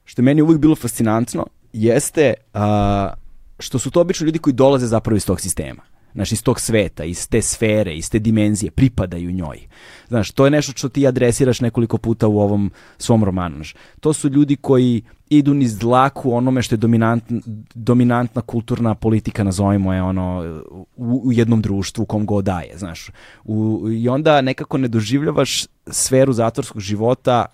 što 0.06 0.22
je 0.22 0.24
meni 0.24 0.42
uvijek 0.42 0.60
bilo 0.60 0.76
fascinantno, 0.76 1.46
jeste 1.74 2.34
a, 2.54 3.14
što 3.60 3.80
su 3.80 3.92
to 3.92 4.02
obično 4.02 4.26
ljudi 4.26 4.40
koji 4.40 4.54
dolaze 4.54 4.88
zapravo 4.88 5.18
iz 5.18 5.26
tog 5.26 5.42
sistema. 5.42 5.82
Znaš, 6.18 6.32
iz 6.32 6.44
tog 6.44 6.60
sveta, 6.60 7.04
iz 7.04 7.30
te 7.30 7.42
sfere, 7.42 7.96
iz 7.96 8.10
te 8.10 8.20
dimenzije, 8.20 8.72
pripadaju 8.72 9.32
njoj. 9.32 9.68
Znaš, 10.08 10.32
to 10.32 10.46
je 10.46 10.52
nešto 10.52 10.72
što 10.76 10.90
ti 10.90 11.08
adresiraš 11.08 11.62
nekoliko 11.62 11.98
puta 11.98 12.28
u 12.28 12.40
ovom 12.40 12.72
svom 12.98 13.24
romanu. 13.24 13.56
Znaš. 13.56 13.76
To 14.00 14.14
su 14.14 14.30
ljudi 14.30 14.56
koji 14.56 15.04
idu 15.30 15.54
niz 15.54 15.78
dlaku 15.78 16.34
onome 16.34 16.62
što 16.62 16.76
je 16.76 16.78
dominantna, 16.78 17.42
dominantna 17.74 18.42
kulturna 18.42 18.96
politika, 18.96 19.44
nazovimo 19.44 19.94
je 19.94 20.02
ono, 20.04 20.62
u, 20.96 21.22
u 21.26 21.34
jednom 21.34 21.62
društvu 21.62 22.02
u 22.02 22.06
kom 22.06 22.26
god 22.26 22.46
daje, 22.46 22.78
znaš. 22.78 23.10
U, 23.44 23.88
I 23.92 24.10
onda 24.10 24.42
nekako 24.42 24.78
ne 24.78 24.88
doživljavaš 24.88 25.66
sferu 25.88 26.34
zatvorskog 26.34 26.82
života 26.82 27.46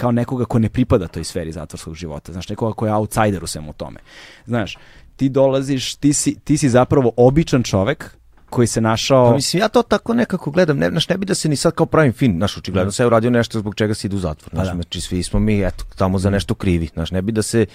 kao 0.00 0.12
nekoga 0.12 0.44
ko 0.44 0.58
ne 0.58 0.68
pripada 0.68 1.08
toj 1.08 1.24
sferi 1.24 1.52
zatvorskog 1.52 1.94
života, 1.94 2.32
znaš, 2.32 2.48
nekoga 2.48 2.72
ko 2.72 2.86
je 2.86 2.92
outsider 2.92 3.44
u 3.44 3.46
svemu 3.46 3.72
tome. 3.72 4.00
Znaš, 4.46 4.78
ti 5.20 5.28
dolaziš, 5.28 5.94
ti 5.94 6.12
si, 6.12 6.34
ti 6.44 6.58
si 6.58 6.68
zapravo 6.68 7.12
običan 7.16 7.62
čovek 7.62 8.10
koji 8.50 8.66
se 8.66 8.80
našao... 8.80 9.30
Pa 9.30 9.34
mislim, 9.34 9.60
ja 9.60 9.68
to 9.68 9.82
tako 9.82 10.14
nekako 10.14 10.50
gledam, 10.50 10.78
ne, 10.78 10.88
znaš, 10.90 11.08
ne 11.08 11.18
bi 11.18 11.26
da 11.26 11.34
se 11.34 11.48
ni 11.48 11.56
sad 11.56 11.74
kao 11.74 11.86
pravim 11.86 12.12
fin, 12.12 12.36
znaš, 12.36 12.56
očigledno 12.56 12.92
se 12.92 13.02
je 13.02 13.06
uradio 13.06 13.30
nešto 13.30 13.58
zbog 13.58 13.74
čega 13.74 13.94
se 13.94 14.06
ide 14.06 14.16
u 14.16 14.18
zatvor, 14.18 14.50
znaš, 14.52 14.66
da. 14.66 14.74
znači 14.74 15.00
svi 15.00 15.22
smo 15.22 15.40
mi, 15.40 15.60
eto, 15.60 15.84
tamo 15.96 16.18
za 16.18 16.30
nešto 16.30 16.54
krivi, 16.54 16.88
znaš, 16.94 17.10
ne 17.10 17.22
bi 17.22 17.32
da 17.32 17.42
se 17.42 17.66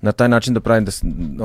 na 0.00 0.12
taj 0.12 0.28
način 0.28 0.54
da 0.54 0.60
pravim 0.60 0.84
da, 0.84 0.92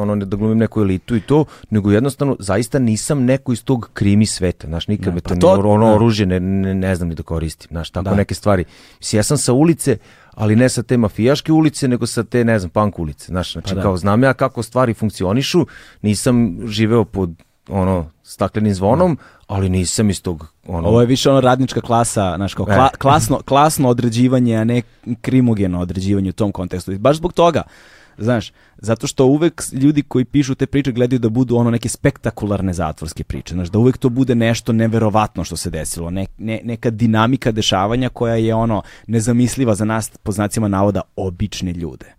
ono, 0.01 0.15
da 0.15 0.37
glumim 0.37 0.57
neku 0.57 0.81
elitu 0.81 1.15
i 1.15 1.21
to, 1.21 1.45
nego 1.69 1.91
jednostavno 1.91 2.35
zaista 2.39 2.79
nisam 2.79 3.23
neko 3.23 3.53
iz 3.53 3.63
tog 3.63 3.89
krimi 3.93 4.25
sveta, 4.25 4.67
znaš, 4.67 4.87
nikad 4.87 5.07
Ne, 5.07 5.15
me 5.15 5.21
pa 5.21 5.35
to, 5.35 5.53
ono 5.65 5.85
da. 5.85 5.95
oružje 5.95 6.25
ne, 6.25 6.39
ne, 6.39 6.75
ne 6.75 6.95
znam 6.95 7.09
ni 7.09 7.15
da 7.15 7.23
koristim, 7.23 7.67
znaš, 7.71 7.89
tako 7.89 8.09
Da. 8.09 8.15
neke 8.15 8.35
stvari. 8.35 8.65
Mislim, 8.99 9.19
ja 9.19 9.23
sam 9.23 9.37
sa 9.37 9.53
ulice, 9.53 9.97
ali 10.37 10.55
ne 10.55 10.69
sa 10.69 10.83
te 10.83 10.97
mafijaške 10.97 11.51
ulice, 11.51 11.87
nego 11.87 12.07
sa 12.07 12.23
te, 12.23 12.45
ne 12.45 12.59
znam, 12.59 12.69
punk 12.69 12.99
ulice, 12.99 13.25
znaš, 13.25 13.51
znači 13.51 13.69
Pa 13.69 13.75
da. 13.75 13.81
kao 13.81 13.97
znam 13.97 14.23
ja 14.23 14.33
kako 14.33 14.63
stvari 14.63 14.93
funkcionišu, 14.93 15.65
nisam 16.01 16.57
živeo 16.65 17.05
pod 17.05 17.29
ono 17.69 18.09
staklenim 18.23 18.73
zvonom, 18.73 19.17
ali 19.47 19.69
nisam 19.69 20.09
iz 20.09 20.21
tog 20.21 20.47
ono 20.67 20.87
Ovo 20.87 21.01
je 21.01 21.07
više 21.07 21.29
ono 21.29 21.41
radnička 21.41 21.81
klasa, 21.81 22.33
znaš, 22.35 22.53
kao 22.53 22.65
E. 22.69 22.75
kla, 22.75 22.89
klasno, 22.97 23.39
klasno 23.45 23.89
određivanje, 23.89 24.55
a 24.55 24.63
ne 24.63 24.81
krimogeno 25.21 25.79
određivanje 25.79 26.29
u 26.29 26.33
tom 26.33 26.51
kontekstu. 26.51 26.97
Baš 26.99 27.17
zbog 27.17 27.33
toga, 27.33 27.61
znaš, 28.17 28.51
zato 28.77 29.07
što 29.07 29.25
uvek 29.25 29.63
ljudi 29.71 30.01
koji 30.01 30.25
pišu 30.25 30.55
te 30.55 30.65
priče 30.65 30.91
gledaju 30.91 31.19
da 31.19 31.29
budu 31.29 31.55
ono 31.55 31.71
neke 31.71 31.89
spektakularne 31.89 32.73
zatvorske 32.73 33.23
priče, 33.23 33.53
znaš, 33.53 33.69
da 33.69 33.79
uvek 33.79 33.97
to 33.97 34.09
bude 34.09 34.35
nešto 34.35 34.73
neverovatno 34.73 35.43
što 35.43 35.57
se 35.57 35.69
desilo, 35.69 36.09
ne, 36.09 36.25
ne- 36.37 36.61
neka 36.63 36.89
dinamika 36.89 37.51
dešavanja 37.51 38.09
koja 38.09 38.35
je 38.35 38.55
ono 38.55 38.81
nezamisliva 39.07 39.75
za 39.75 39.85
nas, 39.85 40.11
po 40.23 40.31
znacima 40.31 40.67
navoda, 40.67 41.01
obične 41.15 41.73
ljude. 41.73 42.13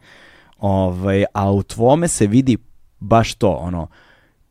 Ovaj, 0.59 1.25
a 1.35 1.53
u 1.53 1.63
tvome 1.63 2.09
se 2.09 2.27
vidi 2.27 2.57
baš 3.01 3.35
to, 3.35 3.51
ono, 3.51 3.87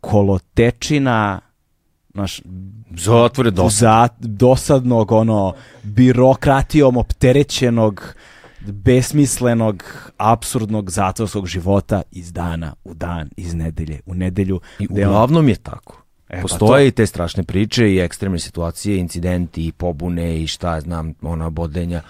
kolotečina, 0.02 1.39
znaš, 2.14 2.41
zatvore 2.98 3.52
dosta. 3.52 3.80
za, 3.80 4.08
dosadnog, 4.20 5.12
ono, 5.12 5.54
birokratijom 5.84 6.98
opterećenog, 6.98 8.14
besmislenog, 8.72 9.84
apsurdnog 10.18 10.91
zatvorskog 10.91 11.47
života 11.47 12.01
iz 12.11 12.34
dana 12.34 12.74
u 12.84 12.93
dan, 12.93 13.30
iz 13.38 13.53
nedelje 13.53 13.99
u 14.05 14.13
nedelju. 14.13 14.59
I 14.80 14.88
on- 14.89 14.97
uglavnom 14.97 15.49
je 15.49 15.55
tako. 15.55 16.03
E, 16.30 16.36
pa 16.36 16.41
Postoje 16.41 16.88
i 16.88 16.91
te 16.91 17.05
strašne 17.05 17.43
priče 17.43 17.91
i 17.91 17.99
ekstremne 17.99 18.39
situacije, 18.39 18.97
incidenti 18.97 19.68
i 19.68 19.72
pobune 19.72 20.41
i 20.41 20.47
šta 20.47 20.82
znam, 20.82 21.13
ona 21.22 21.49
bodenja, 21.49 22.01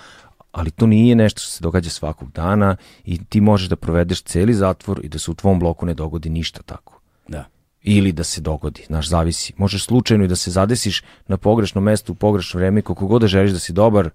ali 0.52 0.72
to 0.72 0.88
nije 0.88 1.16
nešto 1.16 1.42
što 1.42 1.50
se 1.52 1.64
događa 1.64 1.90
svakog 1.90 2.32
dana 2.32 2.76
i 3.06 3.24
ti 3.26 3.42
možeš 3.42 3.70
da 3.70 3.76
provedeš 3.76 4.22
celi 4.22 4.54
zatvor 4.54 5.00
i 5.04 5.10
da 5.10 5.20
se 5.20 5.32
u 5.32 5.34
tvom 5.34 5.60
bloku 5.60 5.86
ne 5.86 5.94
dogodi 5.94 6.30
ništa 6.30 6.62
tako. 6.62 7.00
Da. 7.28 7.46
Ili 7.84 8.12
da 8.12 8.24
se 8.24 8.42
dogodi, 8.42 8.84
znaš, 8.88 9.10
zavisi. 9.10 9.54
Možeš 9.58 9.86
slučajno 9.86 10.24
i 10.24 10.28
da 10.28 10.36
se 10.36 10.52
zadesiš 10.52 11.04
na 11.28 11.38
pogrešnom 11.38 11.84
mestu 11.84 12.12
u 12.12 12.16
pogrešno 12.16 12.58
vreme, 12.58 12.82
koliko 12.82 13.08
god 13.08 13.22
da 13.22 13.28
želiš 13.28 13.52
da 13.52 13.60
si 13.60 13.74
dobar 13.74 14.10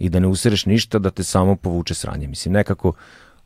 i 0.00 0.08
da 0.08 0.20
ne 0.20 0.26
usereš 0.26 0.66
ništa, 0.66 0.98
da 0.98 1.10
te 1.10 1.24
samo 1.24 1.56
povuče 1.56 1.94
sranje. 1.94 2.28
Mislim, 2.28 2.54
nekako, 2.54 2.92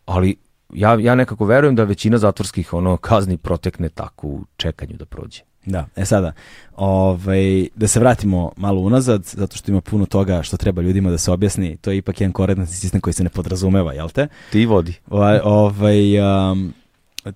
ali 0.07 0.37
ja, 0.75 0.97
ja 1.01 1.15
nekako 1.15 1.45
verujem 1.45 1.77
da 1.77 1.85
većina 1.85 2.19
zatvorskih 2.19 2.73
ono 2.73 2.97
kazni 2.97 3.37
protekne 3.37 3.89
tako 3.89 4.27
u 4.27 4.45
čekanju 4.57 4.97
da 4.97 5.05
prođe. 5.05 5.41
Da, 5.67 5.87
e 5.97 6.05
sada, 6.05 6.33
ovaj, 6.77 7.69
da 7.75 7.89
se 7.89 8.01
vratimo 8.01 8.53
malo 8.57 8.81
unazad, 8.81 9.23
zato 9.25 9.57
što 9.57 9.73
ima 9.73 9.81
puno 9.81 10.07
toga 10.07 10.43
što 10.43 10.57
treba 10.57 10.83
ljudima 10.83 11.11
da 11.11 11.19
se 11.19 11.33
objasni, 11.33 11.77
to 11.77 11.91
je 11.91 11.97
ipak 11.97 12.21
jedan 12.21 12.33
koordinatni 12.33 12.75
sistem 12.75 13.01
koji 13.01 13.15
se 13.15 13.25
ne 13.25 13.31
podrazumeva, 13.31 13.93
jel 13.93 14.09
te? 14.09 14.29
Ti 14.53 14.67
vodi. 14.67 14.95
Ovaj, 15.11 15.41
ovaj, 15.45 16.21
um, 16.21 16.75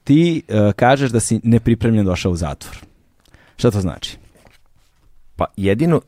ti 0.05 0.43
uh, 0.49 0.73
kažeš 0.73 1.11
da 1.11 1.21
si 1.21 1.41
nepripremljen 1.45 2.07
došao 2.07 2.33
u 2.33 2.37
zatvor. 2.37 2.79
Šta 3.57 3.71
to 3.71 3.81
znači? 3.81 4.19
Pa 5.37 5.45
jedino, 5.57 6.01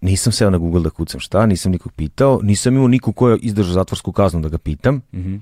nisam 0.00 0.32
seo 0.32 0.50
na 0.50 0.58
Google 0.58 0.80
da 0.82 0.90
kucam 0.90 1.20
šta, 1.20 1.46
nisam 1.46 1.72
nikog 1.72 1.92
pitao, 1.92 2.40
nisam 2.42 2.74
imao 2.74 2.88
nikog 2.88 3.16
ko 3.16 3.28
je 3.28 3.38
izdržao 3.38 3.72
zatvorsku 3.74 4.12
kaznu 4.12 4.40
da 4.40 4.48
ga 4.48 4.58
pitam. 4.58 5.00
Mhm. 5.14 5.36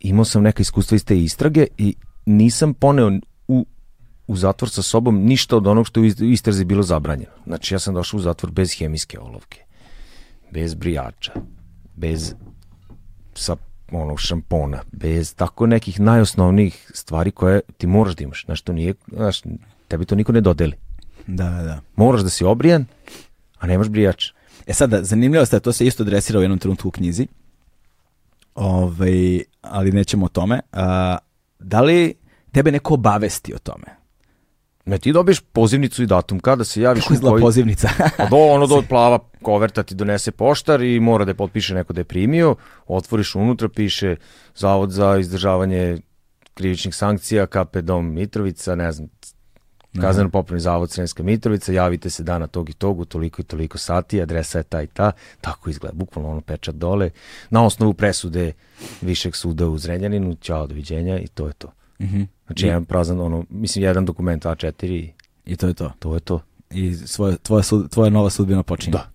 Imao 0.00 0.24
sam 0.24 0.42
neka 0.42 0.60
iskustva 0.60 0.94
iz 0.94 1.04
te 1.04 1.18
istrage 1.18 1.66
i 1.78 1.94
nisam 2.26 2.74
poneo 2.74 3.10
u, 3.48 3.66
u 4.26 4.36
zatvor 4.36 4.70
sa 4.70 4.82
sobom 4.82 5.24
ništa 5.24 5.56
od 5.56 5.66
onog 5.66 5.86
što 5.86 6.00
je 6.00 6.04
u 6.04 6.06
ist- 6.06 6.22
u 6.22 6.30
istrazi 6.30 6.64
bilo 6.64 6.82
zabranjeno. 6.82 7.32
Znači 7.46 7.74
ja 7.74 7.78
sam 7.78 7.94
došao 7.94 8.18
u 8.18 8.20
zatvor 8.20 8.50
bez 8.52 8.78
hemijske 8.78 9.18
olovke, 9.20 9.64
bez 10.52 10.74
brijača, 10.74 11.32
bez 11.96 12.34
sa 13.34 13.56
onog 13.92 14.20
šampona, 14.20 14.82
bez 14.92 15.34
tako 15.34 15.66
nekih 15.66 16.00
najosnovnijih 16.00 16.90
stvari 16.94 17.30
koje 17.30 17.60
ti 17.78 17.86
moraš 17.86 18.16
da 18.16 18.24
imaš. 18.24 18.44
Znaš, 18.44 18.62
to 18.62 18.72
nije, 18.72 18.94
znaš, 19.12 19.42
tebi 19.88 20.04
to 20.04 20.14
niko 20.14 20.32
ne 20.32 20.40
dodeli. 20.40 20.72
Da, 21.26 21.44
da, 21.46 21.62
da. 21.62 21.80
Moraš 21.96 22.20
da 22.20 22.28
si 22.28 22.44
obrijan, 22.44 22.84
a 23.58 23.66
nemaš 23.66 23.88
brijač. 23.88 24.30
E 24.66 24.72
sada, 24.72 25.02
zanimljivo 25.02 25.44
je, 25.52 25.60
to 25.60 25.72
se 25.72 25.86
isto 25.86 26.02
adresira 26.02 26.38
u 26.38 26.42
jednom 26.42 26.58
trenutku 26.58 26.88
u 26.88 26.92
knjizi, 26.92 27.26
ovaj, 28.54 29.40
ali 29.62 29.92
nećemo 29.92 30.26
o 30.26 30.28
tome. 30.28 30.60
A, 30.72 31.18
da 31.58 31.80
li 31.80 32.14
tebe 32.52 32.72
neko 32.72 32.94
obavesti 32.94 33.54
o 33.54 33.58
tome? 33.58 33.84
Ne, 34.84 34.98
ti 34.98 35.12
dobiješ 35.12 35.40
pozivnicu 35.42 36.02
i 36.02 36.06
datum 36.06 36.40
kada 36.40 36.64
se 36.64 36.82
javiš 36.82 37.02
Kako 37.02 37.14
izgleda 37.14 37.32
koji- 37.32 37.40
pozivnica? 37.42 37.88
Pa 38.16 38.26
do, 38.26 38.36
ono 38.36 38.66
do 38.66 38.82
plava 38.88 39.18
koverta 39.42 39.82
ti 39.82 39.94
donese 39.94 40.30
poštar 40.30 40.82
i 40.82 41.00
mora 41.00 41.24
da 41.24 41.30
je 41.30 41.34
potpiše 41.34 41.74
neko 41.74 41.92
da 41.92 42.00
je 42.00 42.04
primio, 42.04 42.56
otvoriš 42.86 43.34
unutra, 43.34 43.68
piše 43.68 44.16
Zavod 44.54 44.90
za 44.90 45.16
izdržavanje 45.18 45.98
krivičnih 46.54 46.94
sankcija, 46.94 47.46
KP 47.46 47.76
Dom 47.76 48.14
Mitrovica, 48.14 48.74
ne 48.74 48.92
znam, 48.92 49.08
kazneno 50.00 50.30
popravni 50.30 50.60
zavod 50.60 50.90
Sremska 50.90 51.22
Mitrovica, 51.22 51.72
javite 51.72 52.10
se 52.10 52.22
dana 52.22 52.46
tog 52.46 52.70
i 52.70 52.72
tog, 52.72 53.00
u 53.00 53.04
toliko 53.04 53.42
i 53.42 53.44
toliko 53.44 53.78
sati, 53.78 54.22
adresa 54.22 54.58
je 54.58 54.64
ta 54.64 54.82
i 54.82 54.86
ta, 54.86 55.12
tako 55.40 55.70
izgleda, 55.70 55.94
bukvalno 55.94 56.30
ono 56.30 56.40
pečat 56.40 56.74
dole, 56.74 57.10
na 57.50 57.64
osnovu 57.64 57.94
presude 57.94 58.52
Višeg 59.00 59.36
suda 59.36 59.68
u 59.68 59.78
Zrenjaninu, 59.78 60.36
ćao, 60.40 60.66
doviđenja 60.66 61.18
i 61.18 61.26
to 61.26 61.46
je 61.46 61.52
to. 61.52 61.72
Mhm. 62.00 62.22
Znači, 62.46 62.66
jedan 62.66 62.84
prazan, 62.84 63.20
ono, 63.20 63.44
mislim, 63.50 63.84
jedan 63.84 64.04
dokument 64.04 64.44
A4 64.44 64.84
i 64.84 65.12
I 65.46 65.56
to 65.56 65.66
je 65.66 65.74
to. 65.74 65.92
to 65.98 66.14
je 66.14 66.20
to. 66.20 66.40
I 66.70 66.94
svoje, 66.94 67.36
tvoja, 67.36 67.62
sud, 67.62 67.90
tvoja 67.90 68.10
nova 68.10 68.30
sudbina 68.30 68.62
počinje. 68.62 68.92
Da. 68.92 69.10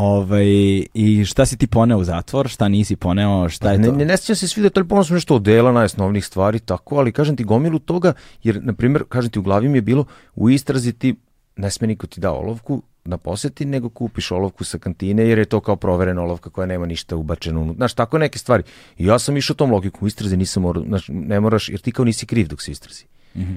Ovaj, 0.00 0.46
I 0.94 1.24
šta 1.24 1.46
si 1.46 1.56
ti 1.56 1.66
poneo 1.66 1.98
u 1.98 2.04
zatvor, 2.04 2.48
šta 2.48 2.68
nisi 2.68 2.96
poneo, 2.96 3.48
šta 3.48 3.72
je 3.72 3.78
ne, 3.78 3.86
to? 3.86 3.92
ne, 3.92 4.04
ne 4.04 4.16
sjećam 4.16 4.36
se 4.36 4.48
svi 4.48 4.62
detalji, 4.62 4.88
ponosno 4.88 5.14
nešto 5.14 5.34
od 5.34 5.42
dela 5.42 5.72
najosnovnijih 5.72 6.26
stvari, 6.26 6.58
tako, 6.58 6.96
ali 6.96 7.12
kažem 7.12 7.36
ti 7.36 7.44
gomilu 7.44 7.78
toga, 7.78 8.12
jer, 8.42 8.60
na 8.62 8.72
primjer, 8.72 9.04
kažem 9.08 9.30
ti, 9.30 9.38
u 9.38 9.42
glavi 9.42 9.68
mi 9.68 9.78
je 9.78 9.82
bilo, 9.82 10.04
u 10.34 10.50
istrazi 10.50 10.92
ti 10.92 11.14
ne 11.56 11.70
sme 11.70 11.86
niko 11.86 12.06
ti 12.06 12.20
da 12.20 12.32
olovku 12.32 12.82
na 13.04 13.18
poseti, 13.18 13.64
nego 13.64 13.88
kupiš 13.88 14.30
olovku 14.30 14.64
sa 14.64 14.78
kantine, 14.78 15.26
jer 15.28 15.38
je 15.38 15.44
to 15.44 15.60
kao 15.60 15.76
proverena 15.76 16.22
olovka 16.22 16.50
koja 16.50 16.66
nema 16.66 16.86
ništa 16.86 17.16
ubačeno 17.16 17.60
unutra. 17.60 17.78
Znaš, 17.78 17.94
tako 17.94 18.18
neke 18.18 18.38
stvari. 18.38 18.62
I 18.98 19.06
ja 19.06 19.18
sam 19.18 19.36
išao 19.36 19.56
tom 19.56 19.70
logikom, 19.70 20.00
u 20.04 20.06
istrazi 20.06 20.36
nisam 20.36 20.62
morao, 20.62 20.84
znaš, 20.84 21.08
ne 21.08 21.40
moraš, 21.40 21.68
jer 21.68 21.80
ti 21.80 21.92
kao 21.92 22.04
nisi 22.04 22.26
kriv 22.26 22.48
dok 22.48 22.62
se 22.62 22.70
istrazi. 22.70 23.04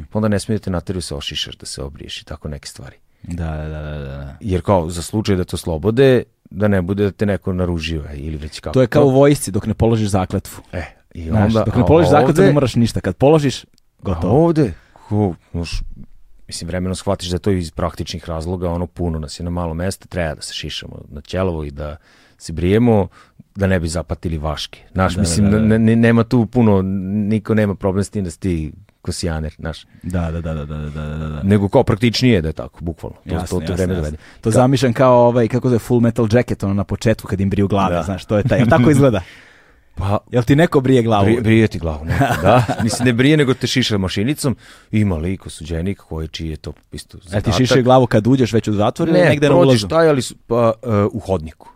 Pa 0.09 0.19
onda 0.19 0.27
ne 0.27 0.39
smije 0.39 0.57
da 0.57 0.63
te 0.63 0.69
nateraju 0.69 1.01
se 1.01 1.15
ošišaš, 1.15 1.57
da 1.57 1.65
se 1.65 1.83
obriješ 1.83 2.21
i 2.21 2.25
tako 2.25 2.47
neke 2.47 2.67
stvari. 2.67 2.95
Da, 3.24 3.45
da, 3.47 3.67
da, 3.69 3.82
da, 3.82 3.99
da. 3.99 4.36
Jer 4.41 4.61
kao, 4.61 4.89
za 4.89 5.01
slučaj 5.01 5.36
da 5.36 5.43
to 5.43 5.57
slobode, 5.57 6.24
da 6.45 6.67
ne 6.67 6.82
bude 6.82 7.03
da 7.03 7.11
te 7.11 7.26
neko 7.26 7.53
naružio, 7.53 8.03
e, 8.03 8.15
ili 8.15 8.38
već 8.38 8.59
kako. 8.59 8.74
To 8.74 8.82
je 8.82 8.88
kao 8.88 9.05
u 9.05 9.11
vojsci 9.11 9.51
dok 9.51 9.65
ne 9.65 9.74
položiš 9.74 10.09
zakletvu. 10.09 10.63
E, 10.74 10.84
i 11.13 11.24
Znaš, 11.24 11.43
onda, 11.45 11.63
dok 11.63 11.76
ne 11.76 11.86
položiš 11.86 12.09
zakletvu 12.09 12.32
ovde- 12.34 12.45
ne 12.45 12.53
moraš 12.53 12.76
ništa. 12.76 13.01
Kad 13.01 13.15
položiš, 13.15 13.63
A 13.63 13.67
gotovo. 13.99 14.45
ovde, 14.45 14.74
ko, 15.07 15.34
znaš, 15.51 15.82
mislim, 16.47 16.67
vremeno 16.67 16.95
shvatiš 16.95 17.30
da 17.30 17.36
je 17.36 17.39
to 17.39 17.51
iz 17.51 17.72
praktičnih 17.72 18.26
razloga, 18.26 18.69
ono 18.69 18.88
puno 18.88 19.19
nas 19.19 19.39
je 19.39 19.43
na 19.43 19.49
malo 19.49 19.74
mesta, 19.74 20.07
treba 20.07 20.36
da 20.36 20.41
se 20.41 20.53
šišamo 20.53 21.01
na 21.09 21.22
ćelovo 21.22 21.63
i 21.63 21.72
da 21.72 21.95
se 22.38 22.53
brijemo, 22.53 23.07
da 23.55 23.67
ne 23.67 23.80
bi 23.80 23.88
zapatili 23.88 24.38
vaške. 24.38 24.80
Znaš, 24.91 25.15
Da, 25.15 25.22
mislim, 25.22 25.45
da, 25.45 25.57
da. 25.57 25.63
ne- 25.63 25.80
ne- 25.80 25.95
nema 25.95 26.24
tu 26.24 26.45
puno, 26.45 26.82
niko 26.82 27.53
nema 27.53 27.76
problem 27.76 28.03
s 28.03 28.09
tim 28.09 28.24
da 28.24 28.32
si 28.32 28.39
ti 28.39 28.72
kosijaner, 29.01 29.53
znaš. 29.53 29.85
Da, 30.03 30.31
da, 30.31 30.41
da, 30.41 30.53
da, 30.53 30.65
da, 30.65 30.77
da, 30.77 31.05
da, 31.07 31.27
da. 31.27 31.43
Nego 31.43 31.69
kao 31.69 31.83
praktičnije 31.83 32.33
je 32.33 32.41
da 32.41 32.47
je 32.47 32.53
tako, 32.53 32.79
bukvalno. 32.81 33.17
To, 33.19 33.35
Jasno, 33.35 33.59
to, 33.59 33.65
to 33.67 33.71
jasno. 33.73 33.87
dovede. 33.87 34.17
To 34.41 34.49
Da. 34.49 34.51
zamišljam 34.51 34.93
kao 34.93 35.17
ovaj, 35.17 35.47
kako 35.47 35.69
zove 35.69 35.79
Full 35.79 35.99
Metal 35.99 36.27
Jacket, 36.31 36.63
ono 36.63 36.73
na 36.73 36.83
početku 36.83 37.27
kad 37.27 37.41
im 37.41 37.49
briju 37.49 37.67
glave, 37.67 37.95
Da. 37.95 38.03
znaš, 38.03 38.25
to 38.25 38.37
je 38.37 38.43
taj. 38.43 38.65
Tako 38.65 38.91
izgleda? 38.91 39.21
Pa, 39.95 40.17
Jel 40.31 40.43
ti 40.43 40.55
neko 40.55 40.81
brije 40.81 41.03
glavu? 41.03 41.25
Brije, 41.25 41.41
brije 41.41 41.67
ti 41.67 41.79
glavu, 41.79 42.05
neko, 42.05 42.25
da. 42.43 42.63
Mislim, 42.83 43.05
ne 43.05 43.13
brije, 43.13 43.37
nego 43.37 43.53
te 43.53 43.67
šiša 43.67 43.97
mašinicom. 43.97 44.55
Ima 44.91 45.15
lik, 45.17 45.45
osuđenik, 45.45 45.97
koji 45.99 46.27
čiji 46.27 46.49
je 46.49 46.57
to 46.57 46.73
isto 46.91 47.17
zadatak. 47.19 47.43
ti 47.45 47.57
šiše 47.57 47.81
glavu 47.81 48.07
kad 48.07 48.27
uđeš 48.27 48.53
već 48.53 48.67
u 48.67 48.73
zatvor 48.73 49.09
ili 49.09 49.19
Ne, 49.19 49.25
negde 49.25 49.49
na 49.49 49.51
prođeš 49.51 49.67
ulazu? 49.73 49.87
taj, 49.87 50.09
ali 50.09 50.21
su- 50.21 50.35
pa, 50.47 50.73
uh, 50.83 50.93
u 51.11 51.19
hodniku. 51.19 51.69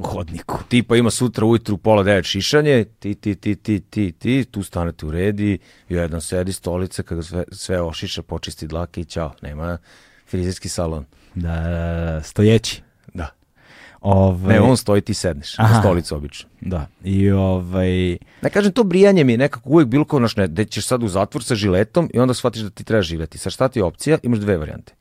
U 0.00 0.02
hodniku. 0.02 0.58
tipa 0.68 0.96
ima 0.96 1.10
sutra 1.10 1.46
ujutru 1.46 1.76
pola 1.76 2.02
devet 2.02 2.24
šišanje, 2.24 2.84
ti, 2.98 3.14
ti, 3.14 3.34
ti, 3.34 3.56
ti, 3.56 3.80
ti, 3.80 4.12
ti, 4.12 4.44
tu 4.44 4.62
stanete 4.62 5.06
u 5.06 5.10
redi, 5.10 5.58
jedan 5.88 6.20
sedi 6.20 6.52
stolica, 6.52 7.02
kada 7.02 7.22
sve, 7.22 7.44
sve 7.52 7.82
ošiša, 7.82 8.22
počisti 8.22 8.66
dlake 8.66 9.00
i 9.00 9.04
ćao, 9.04 9.34
nema 9.42 9.78
frizerski 10.28 10.68
salon. 10.68 11.04
Da, 11.34 11.54
da, 11.54 12.12
da, 12.12 12.22
stojeći. 12.22 12.82
Da. 13.14 13.28
Ovaj, 14.00 14.54
Ne, 14.54 14.60
on 14.60 14.76
stoji, 14.76 15.00
ti 15.00 15.14
sedneš. 15.14 15.58
Aha. 15.58 15.74
Na 15.74 15.80
stolicu 15.80 16.16
obično. 16.16 16.48
Da, 16.60 16.86
i 17.04 17.30
ovaj... 17.30 18.18
Ne 18.42 18.50
kažem, 18.52 18.72
to 18.72 18.84
brijanje 18.84 19.24
mi 19.24 19.32
je 19.32 19.38
nekako 19.38 19.70
uvijek 19.70 19.88
bilo 19.88 20.04
kao, 20.04 20.18
znaš, 20.18 20.36
ne, 20.36 20.46
da 20.46 20.64
ćeš 20.64 20.86
sad 20.86 21.02
u 21.02 21.08
zatvor 21.08 21.44
sa 21.44 21.54
žiletom 21.54 22.10
i 22.14 22.18
onda 22.18 22.34
shvatiš 22.34 22.62
da 22.62 22.70
ti 22.70 22.84
treba 22.84 23.02
živjeti. 23.02 23.38
Sad 23.38 23.52
šta 23.52 23.68
ti 23.68 23.78
je 23.78 23.84
opcija? 23.84 24.18
Imaš 24.22 24.38
dve 24.38 24.56
varijante. 24.56 24.92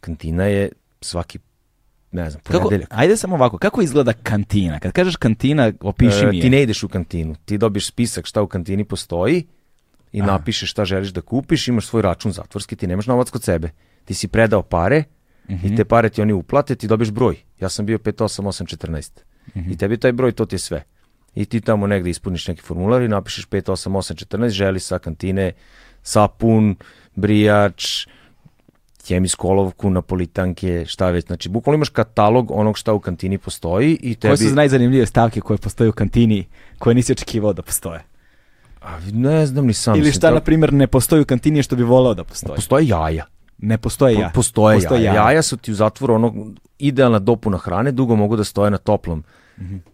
Kantina 0.00 0.44
je 0.44 0.68
svaki, 1.00 1.38
ne 2.12 2.30
znam, 2.30 2.42
Kako, 2.42 2.58
ponedeljak. 2.58 2.88
ajde 2.90 3.16
samo 3.16 3.34
ovako, 3.34 3.58
kako 3.58 3.82
izgleda 3.82 4.12
kantina? 4.12 4.80
Kad 4.80 4.92
kažeš 4.92 5.16
kantina, 5.16 5.72
opiši 5.80 6.18
E, 6.18 6.26
mi 6.26 6.36
je. 6.36 6.42
ti 6.42 6.50
ne 6.50 6.62
ideš 6.62 6.82
u 6.82 6.88
kantinu, 6.88 7.34
ti 7.44 7.58
dobiješ 7.58 7.86
spisak 7.86 8.26
šta 8.26 8.42
u 8.42 8.46
kantini 8.46 8.84
postoji 8.84 9.46
i 10.12 10.22
napišeš 10.22 10.70
šta 10.70 10.84
želiš 10.84 11.08
da 11.08 11.20
kupiš, 11.20 11.68
imaš 11.68 11.86
svoj 11.86 12.02
račun 12.02 12.32
zatvorski, 12.32 12.76
ti 12.76 12.86
nemaš 12.86 13.06
novac 13.06 13.30
kod 13.30 13.42
sebe. 13.42 13.70
Ti 14.04 14.14
si 14.14 14.28
predao 14.28 14.62
pare 14.62 15.04
i 15.48 15.76
te 15.76 15.84
pare 15.84 16.08
ti 16.10 16.22
oni 16.22 16.32
uplate, 16.32 16.74
ti 16.74 16.88
dobiješ 16.88 17.10
broj. 17.10 17.36
Ja 17.60 17.68
sam 17.68 17.86
bio 17.86 17.98
58814 17.98 19.10
i 19.54 19.76
tebi 19.76 19.96
taj 19.96 20.12
broj, 20.12 20.32
to 20.32 20.44
ti 20.44 20.54
je 20.54 20.60
sve. 20.60 20.82
I 21.34 21.44
ti 21.44 21.60
tamo 21.60 21.86
negde 21.86 22.10
ispuniš 22.10 22.48
neki 22.48 22.62
formular 22.62 23.02
i 23.02 23.08
napišeš 23.08 23.46
58814, 23.46 24.48
želi 24.48 24.80
sa 24.80 24.98
kantine 24.98 25.52
sapun, 26.02 26.76
brijač, 27.14 28.06
hemijsku 29.06 29.48
olovku, 29.48 29.90
napolitanke, 29.90 30.84
šta 30.86 31.10
već. 31.10 31.26
Znači, 31.26 31.48
bukvalno 31.48 31.74
imaš 31.74 31.88
katalog 31.88 32.50
onog 32.50 32.78
šta 32.78 32.92
u 32.92 33.00
kantini 33.00 33.38
postoji 33.38 33.98
i 34.02 34.14
tebi... 34.14 34.36
Koje 34.36 34.48
su 34.48 34.54
najzanimljivije 34.54 35.06
stavke 35.06 35.40
koje 35.40 35.58
postoje 35.58 35.90
u 35.90 35.92
kantini 35.92 36.46
koje 36.78 36.94
nisi 36.94 37.12
očekivao 37.12 37.52
da 37.52 37.62
postoje? 37.62 38.04
A, 38.82 38.98
ne 39.12 39.46
znam 39.46 39.66
ni 39.66 39.72
sam. 39.72 39.98
Ili 39.98 40.12
šta, 40.12 40.30
na 40.30 40.40
primjer, 40.40 40.72
ne 40.72 40.86
postoji 40.86 41.22
u 41.22 41.24
kantini 41.24 41.62
što 41.62 41.76
bi 41.76 41.82
voleo 41.82 42.14
da 42.14 42.24
postoji? 42.24 42.56
Postoje 42.56 42.88
jaja. 42.88 43.24
Ne 43.58 43.78
postoje 43.78 44.14
Po- 44.14 44.20
ja. 44.20 44.30
Postoje, 44.34 44.76
Postoje 44.76 45.02
jaja. 45.02 45.14
jaja. 45.14 45.30
Jaja 45.30 45.42
su 45.42 45.56
ti 45.56 45.72
u 45.72 45.74
zatvoru 45.74 46.14
ono 46.14 46.46
idealna 46.78 47.18
dopuna 47.18 47.58
hrane, 47.58 47.92
dugo 47.92 48.16
mogu 48.16 48.36
da 48.36 48.44
stoje 48.44 48.70
na 48.70 48.78
toplom. 48.78 49.24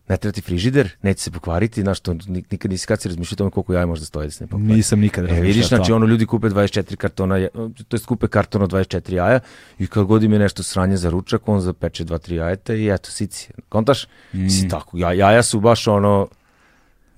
Ne 0.08 0.16
treba 0.16 0.32
ti 0.32 0.40
frižider, 0.40 0.90
neće 1.02 1.22
se 1.22 1.30
pokvariti, 1.30 1.80
znaš 1.82 2.00
to, 2.00 2.14
nik- 2.14 2.44
nikad 2.50 2.70
nisi 2.70 2.86
kad 2.86 3.00
si 3.00 3.08
razmišljao 3.08 3.36
tome 3.36 3.50
koliko 3.50 3.74
jaja 3.74 3.86
može 3.86 4.00
da 4.00 4.06
stoje 4.06 4.26
da 4.26 4.30
se 4.30 4.44
ne 4.44 4.48
pokvari. 4.48 4.72
Nisam 4.72 5.00
nikad 5.00 5.24
E, 5.24 5.26
razmišljao 5.26 5.46
vidiš, 5.46 5.64
o 5.64 5.68
znači 5.68 5.92
ono 5.92 6.06
ljudi 6.06 6.26
kupe 6.26 6.46
24 6.48 6.96
kartona, 6.96 7.48
to 7.88 7.96
jest 7.96 8.06
kupe 8.06 8.28
karton 8.28 8.62
od 8.62 8.70
24 8.70 9.12
jaja 9.12 9.40
i 9.78 9.86
kad 9.86 10.04
god 10.04 10.22
im 10.22 10.32
je 10.32 10.38
nešto 10.38 10.62
sranje 10.62 10.96
za 10.96 11.10
ručak, 11.10 11.48
on 11.48 11.60
zapeče 11.60 12.04
2-3 12.04 12.32
jajeta 12.32 12.74
i 12.74 12.88
eto, 12.88 13.10
sici. 13.10 13.48
Kontaš? 13.68 14.06
Mm. 14.32 14.48
Si 14.48 14.68
tako, 14.68 14.98
ja, 14.98 15.12
jaja 15.12 15.42
su 15.42 15.60
baš 15.60 15.86
ono 15.86 16.28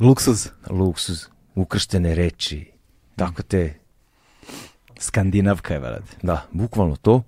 Luksuz. 0.01 0.49
luksuz, 0.71 1.27
ukrštene 1.55 2.15
reči, 2.15 2.67
tako 3.17 3.43
te, 3.43 3.75
Skandinavka 4.99 5.75
je, 5.75 5.81
brate. 5.81 6.17
Da, 6.23 6.47
bukvalno 6.53 6.97
to. 6.97 7.23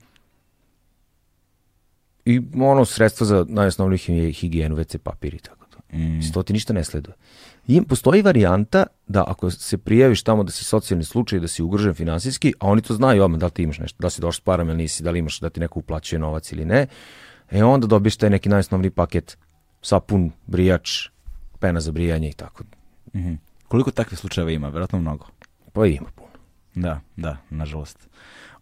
I 2.29 2.41
ono 2.57 2.85
sredstvo 2.85 3.27
za 3.27 3.45
najosnovniju 3.49 3.99
hi- 3.99 4.33
higijenu, 4.33 4.77
WC 4.77 4.99
papir 4.99 5.35
i 5.35 5.39
tako 5.39 5.67
to. 5.67 5.79
Mm. 5.93 6.17
Mislim, 6.17 6.33
To 6.33 6.43
ti 6.43 6.53
ništa 6.53 6.73
ne 6.73 6.85
sleduje. 6.85 7.15
I 7.67 7.83
postoji 7.83 8.23
varijanta 8.23 8.87
da 9.07 9.25
ako 9.27 9.51
se 9.51 9.79
prijaviš 9.79 10.23
tamo 10.23 10.45
da 10.45 10.53
si 10.53 10.65
socijalni 10.65 11.05
slučaj, 11.05 11.41
da 11.41 11.49
si 11.49 11.63
ugrožen 11.63 11.95
finansijski, 11.95 12.53
a 12.61 12.67
oni 12.67 12.83
to 12.83 12.95
znaju 12.95 13.25
odmah 13.25 13.41
da 13.41 13.47
li 13.47 13.53
ti 13.53 13.63
imaš 13.63 13.79
nešto, 13.79 13.97
da 14.01 14.07
li 14.07 14.11
si 14.11 14.21
došao 14.21 14.33
s 14.33 14.41
parama 14.41 14.71
ili 14.73 14.83
nisi, 14.83 15.03
da 15.03 15.11
li 15.11 15.19
imaš 15.19 15.41
da 15.41 15.51
ti 15.51 15.61
neko 15.61 15.79
uplaćuje 15.79 16.19
novac 16.19 16.53
ili 16.53 16.65
ne, 16.65 16.87
e 17.51 17.65
onda 17.65 17.87
dobiješ 17.87 18.17
taj 18.17 18.31
neki 18.31 18.49
najosnovniji 18.49 18.91
paket, 18.91 19.39
sapun, 19.83 20.31
brijač, 20.47 21.09
pena 21.59 21.81
za 21.81 21.93
brijanje 21.93 22.29
i 22.29 22.33
tako. 22.33 22.65
Mhm. 23.15 23.35
Koliko 23.69 23.91
takvih 23.91 24.19
slučajeva 24.19 24.51
ima? 24.51 24.69
Vjerojatno 24.69 24.99
mnogo. 24.99 25.27
Pa 25.73 25.87
ima 25.87 26.09
puno. 26.15 26.29
Da, 26.75 27.01
da, 27.17 27.37
nažalost. 27.51 28.09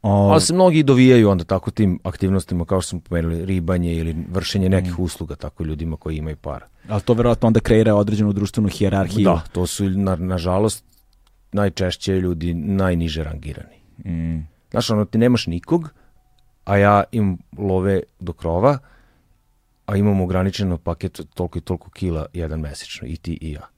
O, 0.08 0.30
Ali 0.30 0.40
se 0.40 0.54
mnogi 0.54 0.82
dovijaju 0.82 1.30
onda 1.30 1.44
tako 1.44 1.70
tim 1.70 2.00
aktivnostima 2.04 2.64
kao 2.64 2.80
što 2.80 2.88
smo 2.90 3.00
pomenuli, 3.00 3.44
ribanje 3.44 3.94
ili 3.94 4.16
vršenje 4.30 4.68
nekih 4.68 4.98
usluga 4.98 5.36
tako 5.36 5.64
ljudima 5.64 5.96
koji 5.96 6.16
imaju 6.16 6.36
para. 6.36 6.66
ali 6.88 7.02
to 7.02 7.14
vjerojatno 7.14 7.46
onda 7.46 7.60
kreira 7.60 7.94
određenu 7.94 8.32
društvenu 8.32 8.68
hijerarhiju. 8.68 9.24
Da, 9.24 9.42
to 9.52 9.66
su 9.66 9.90
na, 9.90 10.16
nažalost 10.16 10.84
najčešće 11.52 12.12
ljudi 12.12 12.54
najniže 12.54 13.24
rangirani. 13.24 13.76
Mm. 14.04 14.46
Znaš, 14.70 14.90
ono, 14.90 15.04
ti 15.04 15.18
nemaš 15.18 15.46
nikog, 15.46 15.90
a 16.64 16.76
ja 16.76 17.04
imam 17.12 17.38
love 17.58 18.00
do 18.20 18.32
krova, 18.32 18.78
a 19.86 19.96
imam 19.96 20.20
ograničeno 20.20 20.78
paket 20.78 21.20
od 21.20 21.34
toliko 21.34 21.58
i 21.58 21.60
toliko 21.60 21.90
kila 21.90 22.26
jedan 22.32 22.60
mesečno, 22.60 23.08
i 23.08 23.16
ti 23.16 23.38
i 23.40 23.52
ja. 23.52 23.68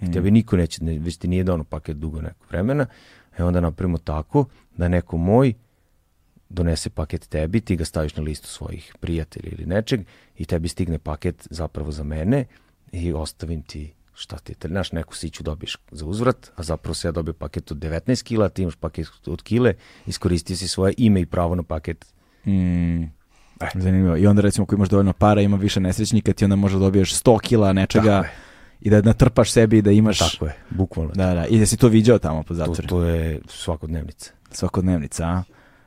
I 0.00 0.12
tebi 0.12 0.30
niko 0.30 0.56
neće, 0.56 0.84
ne, 0.84 0.98
već 0.98 1.16
ti 1.16 1.28
nije 1.28 1.44
dano 1.44 1.64
paket 1.64 1.96
dugo 1.96 2.20
nekog 2.20 2.46
vremena, 2.50 2.86
e 3.38 3.44
onda 3.44 3.60
napravimo 3.60 3.98
tako 3.98 4.44
da 4.76 4.88
neko 4.88 5.16
moj 5.16 5.54
donese 6.48 6.90
paket 6.90 7.28
tebi, 7.28 7.60
ti 7.60 7.76
ga 7.76 7.84
staviš 7.84 8.16
na 8.16 8.22
listu 8.22 8.48
svojih 8.48 8.94
prijatelja 9.00 9.48
ili 9.52 9.66
nečeg 9.66 10.00
i 10.36 10.44
tebi 10.44 10.68
stigne 10.68 10.98
paket 10.98 11.46
zapravo 11.50 11.90
za 11.90 12.04
mene 12.04 12.44
i 12.92 13.12
ostavim 13.12 13.62
ti 13.62 13.92
šta 14.14 14.36
ti 14.38 14.52
je, 14.52 14.68
znaš, 14.68 14.92
neku 14.92 15.16
siću 15.16 15.42
dobiješ 15.42 15.76
za 15.90 16.06
uzvrat, 16.06 16.50
a 16.56 16.62
zapravo 16.62 16.94
se 16.94 17.08
ja 17.08 17.12
dobio 17.12 17.34
paket 17.34 17.70
od 17.70 17.78
19 17.78 18.22
kila, 18.22 18.48
ti 18.48 18.62
imaš 18.62 18.76
paket 18.76 19.06
od 19.26 19.42
kile, 19.42 19.74
iskoristio 20.06 20.56
si 20.56 20.68
svoje 20.68 20.94
ime 20.96 21.20
i 21.20 21.26
pravo 21.26 21.54
na 21.54 21.62
paket. 21.62 22.06
Mm. 22.46 23.02
E. 23.60 23.68
Zanimljivo. 23.74 24.16
I 24.16 24.26
onda 24.26 24.42
recimo 24.42 24.62
ako 24.62 24.74
imaš 24.74 24.88
dovoljno 24.88 25.12
para, 25.12 25.40
ima 25.40 25.56
više 25.56 25.80
nesrećnika, 25.80 26.32
ti 26.32 26.44
onda 26.44 26.56
možda 26.56 26.78
dobiješ 26.78 27.22
100 27.22 27.40
kila 27.40 27.72
nečega 27.72 28.24
i 28.80 28.90
da 28.90 29.00
natrpaš 29.00 29.52
sebi 29.52 29.78
i 29.78 29.82
da 29.82 29.90
imaš... 29.90 30.18
Tako 30.18 30.46
je, 30.46 30.56
bukvalno. 30.70 31.12
Da, 31.14 31.34
da. 31.34 31.46
I 31.46 31.58
da 31.58 31.66
si 31.66 31.76
to 31.76 31.88
viđao 31.88 32.18
tamo 32.18 32.42
po 32.42 32.48
to, 32.48 32.54
zatvoru. 32.54 32.88
to 32.88 33.02
je 33.02 33.40
svakodnevnica. 33.48 34.32
Svakodnevnica, 34.50 35.24
a? 35.24 35.42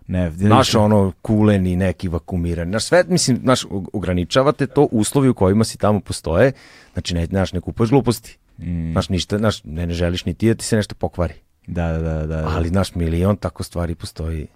Ne, 0.07 0.31
Naš 0.31 0.75
ono 0.75 1.11
kuleni, 1.21 1.75
neki 1.75 2.07
vakumirani. 2.07 2.71
Naš 2.71 2.83
sve, 2.83 3.03
mislim, 3.07 3.39
naš 3.43 3.63
og- 3.63 3.89
ograničavate 3.93 4.67
to 4.67 4.83
uslovi 4.83 5.29
u 5.29 5.33
kojima 5.33 5.63
si 5.63 5.77
tamo 5.77 5.99
postoje. 5.99 6.51
Znači, 6.93 7.15
ne, 7.15 7.27
naš, 7.29 7.53
ne 7.53 7.61
kupuješ 7.61 7.89
gluposti. 7.89 8.37
Mm. 8.57 8.91
Znaš, 8.91 9.09
ništa, 9.09 9.37
znaš, 9.37 9.63
ne, 9.63 9.87
ne 9.87 9.93
želiš 9.93 10.25
ni 10.25 10.33
ti 10.33 10.47
da 10.47 10.55
ti 10.55 10.65
se 10.65 10.75
nešto 10.75 10.95
pokvari. 10.95 11.33
Da, 11.67 11.87
da, 11.87 11.99
da, 11.99 12.25
da. 12.25 12.47
Ali, 12.47 12.71
naš, 12.71 12.95
milion 12.95 13.37
tako 13.37 13.63
stvari 13.63 13.95
postoji. 13.95 14.47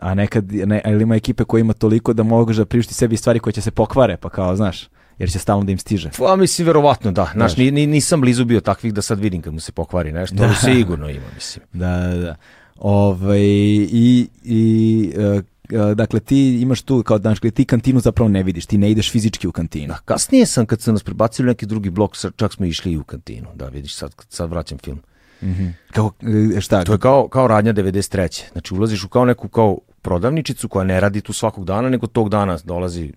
A 0.00 0.14
nekad, 0.14 0.52
ne, 0.52 0.82
ali 0.84 1.02
ima 1.02 1.14
ekipe 1.16 1.44
koja 1.44 1.60
ima 1.60 1.72
toliko 1.72 2.12
da 2.12 2.22
mogu 2.22 2.52
da 2.52 2.64
priušti 2.64 2.94
sebi 2.94 3.16
stvari 3.16 3.38
koje 3.38 3.52
će 3.52 3.60
se 3.60 3.70
pokvare, 3.70 4.16
pa 4.16 4.28
kao, 4.30 4.56
znaš, 4.56 4.88
jer 5.18 5.30
će 5.30 5.38
stalno 5.38 5.64
da 5.64 5.72
im 5.72 5.78
stiže. 5.78 6.10
Pa, 6.18 6.36
mislim, 6.36 6.66
verovatno, 6.66 7.12
da. 7.12 7.22
Znaš, 7.24 7.34
Znaš. 7.34 7.56
ni, 7.56 7.70
ni- 7.70 7.86
nisam 7.86 8.20
blizu 8.20 8.44
bio 8.44 8.60
takvih 8.60 8.94
da 8.94 9.02
sad 9.02 9.18
vidim 9.20 9.42
kad 9.42 9.52
mu 9.54 9.60
se 9.60 9.72
pokvari 9.72 10.12
nešto, 10.12 10.36
ali 10.40 10.54
sigurno 10.56 11.08
ima, 11.08 11.26
mislim. 11.34 11.64
Da, 11.72 11.88
da, 11.98 12.16
da. 12.16 12.36
Ovaj, 12.82 13.40
i, 13.40 14.28
i 14.44 15.12
e, 15.16 15.42
e, 15.76 15.94
dakle, 15.94 16.20
ti 16.20 16.60
imaš 16.60 16.82
tu, 16.82 17.02
kao, 17.02 17.18
dakle, 17.18 17.50
ti 17.50 17.64
kantinu 17.64 18.00
zapravo 18.00 18.28
ne 18.28 18.42
vidiš, 18.42 18.66
ti 18.66 18.78
ne 18.78 18.90
ideš 18.90 19.12
fizički 19.12 19.48
u 19.48 19.52
kantinu. 19.52 19.86
Da, 19.86 19.98
kasnije 20.04 20.46
sam, 20.46 20.66
kad 20.66 20.80
sam 20.80 20.94
nas 20.94 21.02
prebacili 21.02 21.46
u 21.46 21.50
neki 21.50 21.66
drugi 21.66 21.90
blok, 21.90 22.16
čak 22.36 22.52
smo 22.52 22.66
išli 22.66 22.92
i 22.92 22.96
u 22.96 23.04
kantinu. 23.04 23.48
Da, 23.54 23.68
vidiš, 23.68 23.94
sad, 23.94 24.14
sad 24.28 24.50
vraćam 24.50 24.78
film. 24.78 25.00
Mhm. 25.42 25.66
Kako, 25.92 26.14
e, 26.56 26.60
šta? 26.60 26.84
To 26.84 26.92
je 26.92 26.98
kao, 26.98 27.28
kao 27.28 27.48
radnja 27.48 27.72
93. 27.72 28.42
Znači 28.52 28.74
ulaziš 28.74 29.04
u 29.04 29.08
kao 29.08 29.24
neku 29.24 29.48
kao 29.48 29.78
prodavničicu 30.02 30.68
koja 30.68 30.84
ne 30.84 31.00
radi 31.00 31.20
tu 31.20 31.32
svakog 31.32 31.64
dana, 31.64 31.88
nego 31.88 32.06
tog 32.06 32.28
dana 32.28 32.58
dolazi 32.64 33.12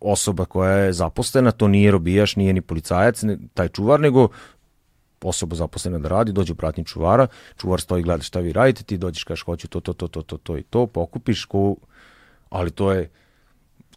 osoba 0.00 0.44
koja 0.44 0.72
je 0.72 0.92
zaposlena, 0.92 1.50
to 1.50 1.68
nije 1.68 1.90
robijaš, 1.90 2.36
nije 2.36 2.52
ni 2.52 2.60
policajac, 2.60 3.22
ne, 3.22 3.38
taj 3.54 3.68
čuvar, 3.68 4.00
nego 4.00 4.28
osoba 5.24 5.56
zaposlena 5.56 5.98
da 5.98 6.08
radi, 6.10 6.32
dođe 6.32 6.52
u 6.52 6.56
pratnji 6.56 6.84
čuvara, 6.84 7.26
čuvar 7.56 7.80
stoji 7.80 8.00
i 8.00 8.04
gleda 8.04 8.22
šta 8.22 8.40
vi 8.40 8.52
radite, 8.52 8.82
ti 8.82 8.96
dođeš 8.98 9.24
kažeš 9.24 9.42
hoću 9.42 9.68
to, 9.68 9.80
to, 9.80 9.92
to, 9.92 10.08
to, 10.08 10.22
to, 10.22 10.36
to 10.38 10.58
i 10.58 10.62
to, 10.62 10.86
pokupiš, 10.86 11.44
ko, 11.44 11.76
ali 12.50 12.70
to 12.70 12.92
je 12.92 13.10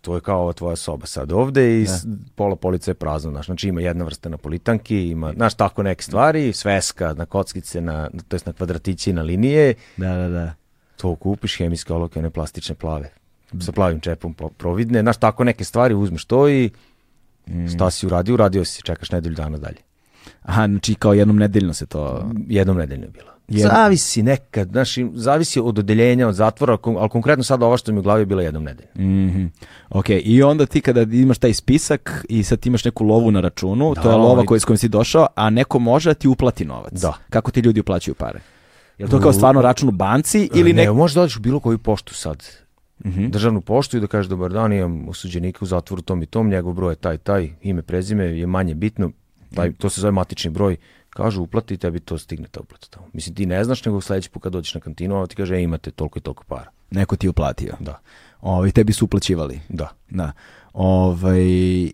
to 0.01 0.15
je 0.15 0.21
kao 0.21 0.41
ova 0.41 0.53
tvoja 0.53 0.75
soba 0.75 1.05
sad 1.05 1.31
ovde 1.31 1.81
i 1.81 1.85
s- 1.85 2.05
pola 2.35 2.55
polica 2.55 2.91
je 2.91 2.95
prazno, 2.95 3.31
znaš, 3.31 3.45
znači 3.45 3.67
ima 3.67 3.81
jedna 3.81 4.05
vrsta 4.05 4.29
na 4.29 4.37
politanki, 4.37 5.01
ima, 5.01 5.33
znaš, 5.33 5.53
tako 5.53 5.83
neke 5.83 6.03
stvari, 6.03 6.53
sveska 6.53 7.13
na 7.13 7.25
kockice, 7.25 7.81
na, 7.81 8.09
to 8.27 8.35
jest 8.35 8.45
na 8.45 8.53
kvadratići, 8.53 9.13
na 9.13 9.21
linije, 9.21 9.73
Da, 9.97 10.07
da, 10.09 10.27
da. 10.29 10.53
to 10.97 11.15
kupiš, 11.15 11.57
hemijske 11.57 11.93
olovke, 11.93 12.19
one 12.19 12.29
plastične 12.29 12.75
plave, 12.75 13.09
sa 13.59 13.71
plavim 13.71 13.99
čepom 13.99 14.33
po- 14.33 14.49
providne, 14.49 15.01
znaš, 15.01 15.17
tako 15.17 15.43
neke 15.43 15.63
stvari, 15.63 15.93
uzmeš 15.93 16.25
to 16.25 16.49
i 16.49 16.69
šta 17.67 17.91
si 17.91 18.05
uradio, 18.05 18.33
uradio 18.33 18.65
si, 18.65 18.81
čekaš 18.81 19.11
nedelju 19.11 19.35
dana 19.35 19.57
dalje. 19.57 19.77
Aha, 20.47 20.67
znači 20.67 20.95
kao 20.95 21.13
jednom 21.13 21.37
nedeljno 21.37 21.73
se 21.73 21.85
to... 21.85 22.31
Jednom 22.47 22.77
nedeljno 22.77 23.05
je 23.05 23.09
bilo. 23.09 23.27
Jednom. 23.47 23.75
Zavisi 23.75 24.23
nekad, 24.23 24.69
znaš, 24.69 24.95
zavisi 25.13 25.59
od 25.59 25.79
odeljenja, 25.79 26.27
od 26.27 26.35
zatvora, 26.35 26.77
ali 26.83 27.09
konkretno 27.09 27.43
sad 27.43 27.63
ova 27.63 27.77
što 27.77 27.91
mi 27.91 27.99
u 27.99 28.01
glavi 28.01 28.21
je 28.21 28.25
bila 28.25 28.41
jednom 28.41 28.63
nedeljno. 28.63 28.91
Mhm. 28.95 29.45
Ok, 29.89 30.05
i 30.09 30.43
onda 30.43 30.65
ti 30.65 30.81
kada 30.81 31.01
imaš 31.01 31.37
taj 31.37 31.53
spisak 31.53 32.25
i 32.29 32.43
sad 32.43 32.65
imaš 32.65 32.85
neku 32.85 33.03
lovu 33.03 33.31
na 33.31 33.41
računu, 33.41 33.95
to 33.95 34.01
je 34.01 34.03
Da, 34.03 34.15
lova 34.15 34.45
koja, 34.45 34.59
s 34.59 34.65
kojom 34.65 34.77
si 34.77 34.89
došao, 34.89 35.27
a 35.35 35.49
neko 35.49 35.79
može 35.79 36.09
da 36.09 36.13
ti 36.13 36.27
uplati 36.27 36.65
novac. 36.65 36.93
Da. 36.93 37.13
Kako 37.29 37.51
ti 37.51 37.59
ljudi 37.59 37.79
uplaćuju 37.79 38.15
pare? 38.15 38.39
Je 38.97 39.05
li 39.05 39.11
to 39.11 39.19
kao 39.19 39.33
stvarno 39.33 39.61
račun 39.61 39.89
u 39.89 39.91
banci 39.91 40.49
ili 40.53 40.73
ne, 40.73 40.83
ne? 40.83 40.91
možeš 40.91 41.15
da 41.15 41.21
odeš 41.21 41.37
u 41.37 41.39
bilo 41.39 41.59
koju 41.59 41.77
poštu 41.77 42.13
sad. 42.13 42.43
Mhm. 43.05 43.27
Državnu 43.29 43.61
poštu 43.61 43.97
i 43.97 43.99
da 43.99 44.07
kažeš 44.07 44.29
dobar 44.29 44.51
dan, 44.51 44.73
imam 44.73 45.09
osuđenika 45.09 45.59
u 45.61 45.65
zatvoru 45.65 46.01
tom 46.01 46.23
i 46.23 46.25
tom, 46.25 46.49
njegov 46.49 46.73
broj 46.73 46.91
je 46.91 46.95
taj, 46.95 47.17
taj, 47.17 47.49
ime, 47.61 47.81
prezime 47.81 48.25
je 48.25 48.47
manje 48.47 48.75
bitno, 48.75 49.11
taj, 49.55 49.73
to 49.73 49.89
se 49.89 50.01
zove 50.01 50.11
matični 50.11 50.51
broj, 50.51 50.75
kažu 51.09 51.41
uplati 51.41 51.73
i 51.73 51.77
tebi 51.77 51.99
to 51.99 52.17
stigne 52.17 52.47
ta 52.47 52.59
uplata 52.59 52.87
tamo. 52.89 53.07
Mislim, 53.13 53.35
ti 53.35 53.45
ne 53.45 53.63
znaš, 53.63 53.85
nego 53.85 54.01
sledeći 54.01 54.29
put 54.29 54.43
kad 54.43 54.51
dođeš 54.51 54.73
na 54.75 54.81
kantinu, 54.81 55.15
ovo 55.15 55.27
ti 55.27 55.35
kaže, 55.35 55.55
e, 55.55 55.61
imate 55.63 55.91
toliko 55.91 56.19
i 56.19 56.21
toliko 56.21 56.43
para. 56.43 56.71
Neko 56.91 57.15
ti 57.15 57.25
je 57.25 57.29
uplatio. 57.29 57.73
Da, 57.79 57.99
Ovaj, 58.41 58.71
tebi 58.71 58.93
su 58.93 59.05
uplaćivali. 59.05 59.59
da, 59.69 59.89
Da. 60.09 60.31
Ovaj, 60.73 61.41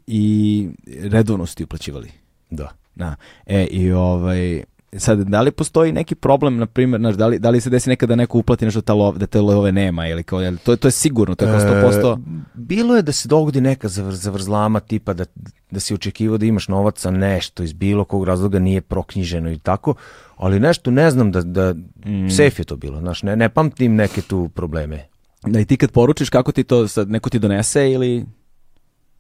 I 0.07 0.69
redovno 1.01 1.45
su 1.45 1.55
ti 1.55 1.63
uplaćivali. 1.63 2.11
da. 2.49 2.71
Da. 2.95 3.15
E, 3.45 3.65
i 3.65 3.91
ovaj, 3.91 4.63
sad, 4.97 5.19
da 5.19 5.41
li 5.41 5.51
postoji 5.51 5.91
neki 5.91 6.15
problem, 6.15 6.57
na 6.57 6.65
primjer, 6.65 7.01
znaš, 7.01 7.15
da 7.15 7.27
li, 7.27 7.39
da 7.39 7.49
li 7.49 7.61
se 7.61 7.69
desi 7.69 7.89
nekada 7.89 8.11
da 8.11 8.15
neko 8.15 8.37
uplati 8.37 8.65
nešto 8.65 8.95
lov, 8.95 9.17
da 9.17 9.25
te 9.25 9.41
love 9.41 9.71
nema 9.71 10.07
ili 10.07 10.23
kao, 10.23 10.41
jel, 10.41 10.57
to, 10.63 10.75
to 10.75 10.87
je 10.87 10.91
sigurno, 10.91 11.35
to 11.35 11.45
je 11.45 11.51
kao 11.51 11.91
100%. 11.91 12.17
E, 12.17 12.21
bilo 12.53 12.95
je 12.95 13.01
da 13.01 13.11
se 13.11 13.27
dogodi 13.27 13.61
neka 13.61 13.87
zavr, 13.87 14.13
zavrzlama 14.13 14.79
tipa 14.79 15.13
da, 15.13 15.25
da 15.71 15.79
si 15.79 15.93
očekivao 15.93 16.37
da 16.37 16.45
imaš 16.45 16.67
novac, 16.67 17.05
a 17.05 17.11
nešto 17.11 17.63
iz 17.63 17.73
bilo 17.73 18.05
kog 18.05 18.23
razloga 18.23 18.59
nije 18.59 18.81
proknjiženo 18.81 19.51
i 19.51 19.59
tako, 19.59 19.93
ali 20.37 20.59
nešto 20.59 20.91
ne 20.91 21.11
znam 21.11 21.31
da, 21.31 21.41
da 21.41 21.73
Mm. 22.05 22.29
safe 22.29 22.61
je 22.61 22.65
to 22.65 22.75
bilo, 22.75 22.99
znaš, 22.99 23.23
ne, 23.23 23.35
ne 23.35 23.49
pamtim 23.49 23.95
neke 23.95 24.21
tu 24.21 24.49
probleme. 24.49 25.07
Da 25.45 25.59
i 25.59 25.65
ti 25.65 25.77
kad 25.77 25.91
poručiš, 25.91 26.29
kako 26.29 26.51
ti 26.51 26.63
to, 26.63 26.87
sad 26.87 27.09
neko 27.09 27.29
ti 27.29 27.39
donese 27.39 27.91
ili... 27.91 28.25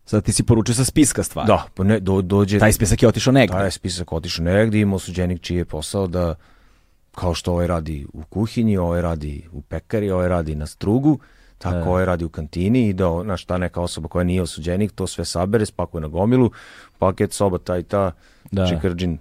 Sad 0.05 0.23
ti 0.23 0.33
si 0.33 0.43
poručio 0.43 0.75
sa 0.75 0.85
spiska 0.85 1.23
stvari. 1.23 1.47
Da, 1.47 1.65
pa 1.73 1.83
ne, 1.83 1.99
do, 1.99 2.21
dođe... 2.21 2.59
Taj 2.59 2.73
spisak 2.73 3.01
je 3.03 3.07
otišao 3.09 3.33
negde. 3.33 3.53
Taj 3.53 3.71
spisak 3.71 4.13
otišao 4.13 4.45
negdje, 4.45 4.81
ima 4.81 4.95
osuđenik 4.95 5.41
čiji 5.41 5.57
je 5.57 5.65
posao 5.65 6.07
da, 6.07 6.35
kao 7.15 7.33
što 7.33 7.51
ovaj 7.51 7.67
radi 7.67 8.05
u 8.13 8.23
kuhinji, 8.29 8.77
ovaj 8.77 9.01
radi 9.01 9.47
u 9.51 9.61
pekari, 9.61 10.11
ovaj 10.11 10.27
radi 10.27 10.55
na 10.55 10.65
strugu, 10.67 11.19
tako 11.57 11.89
ovaj 11.89 12.05
radi 12.05 12.25
u 12.25 12.29
kantini 12.29 12.87
i 12.87 12.93
da, 12.93 13.19
znaš, 13.23 13.45
ta 13.45 13.57
neka 13.57 13.81
osoba 13.81 14.07
koja 14.07 14.23
nije 14.23 14.41
osuđenik, 14.41 14.91
to 14.91 15.07
sve 15.07 15.25
sabere, 15.25 15.65
spakuje 15.65 16.01
na 16.01 16.07
gomilu, 16.07 16.51
paket, 16.99 17.33
soba, 17.33 17.57
ta 17.57 17.77
i 17.77 17.83
ta, 17.83 18.11
Da. 18.51 18.67
čikrđin, 18.67 19.17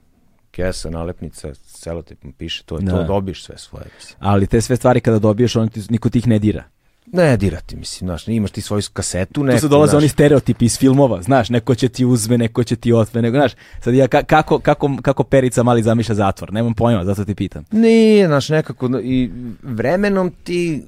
kesa, 0.50 0.90
nalepnica, 0.90 1.54
celotipom 1.54 2.32
piše, 2.32 2.64
to 2.64 2.76
je 2.76 2.82
Da. 2.82 2.92
to, 2.92 3.04
dobiješ 3.04 3.44
sve 3.44 3.58
svoje. 3.58 3.84
Ali 4.18 4.46
te 4.46 4.60
sve 4.60 4.76
stvari 4.76 5.00
kada 5.00 5.18
dobiješ, 5.18 5.56
on 5.56 5.68
ti, 5.68 5.80
niko 5.90 6.10
ti 6.10 6.18
ih 6.18 6.28
ne 6.28 6.38
dira. 6.38 6.64
Ne 7.12 7.36
dirati, 7.36 7.76
mislim, 7.76 8.08
znaš, 8.08 8.28
imaš 8.28 8.50
ti 8.50 8.60
svoju 8.60 8.82
kasetu, 8.92 9.44
neku, 9.44 9.56
Tu 9.56 9.60
se 9.60 9.68
dolaze 9.68 9.90
znaš, 9.90 9.98
oni 9.98 10.08
stereotipi 10.08 10.64
iz 10.64 10.78
filmova, 10.78 11.22
znaš, 11.22 11.50
neko 11.50 11.74
će 11.74 11.88
ti 11.88 12.04
uzme, 12.04 12.38
neko 12.38 12.64
će 12.64 12.76
ti 12.76 12.92
otme, 12.92 13.22
nego, 13.22 13.36
znaš, 13.36 13.52
sad 13.80 13.94
ja 13.94 14.08
ka- 14.08 14.24
kako, 14.24 14.58
kako, 14.58 14.96
kako 15.02 15.24
Perica 15.24 15.62
mali 15.62 15.82
zamišlja 15.82 16.14
zatvor, 16.14 16.52
nemam 16.52 16.74
pojma, 16.74 17.04
zato 17.04 17.24
ti 17.24 17.34
pitam. 17.34 17.64
Nije, 17.72 18.26
znaš, 18.26 18.48
nekako, 18.48 18.90
i 19.02 19.30
vremenom 19.62 20.32
ti 20.44 20.82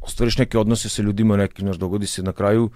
ostvariš 0.00 0.38
neke 0.38 0.58
odnose 0.58 0.88
sa 0.88 1.02
ljudima, 1.02 1.36
neki, 1.36 1.62
znaš, 1.62 1.76
dogodi 1.76 2.06
se 2.06 2.22
na 2.22 2.32
kraju, 2.32 2.70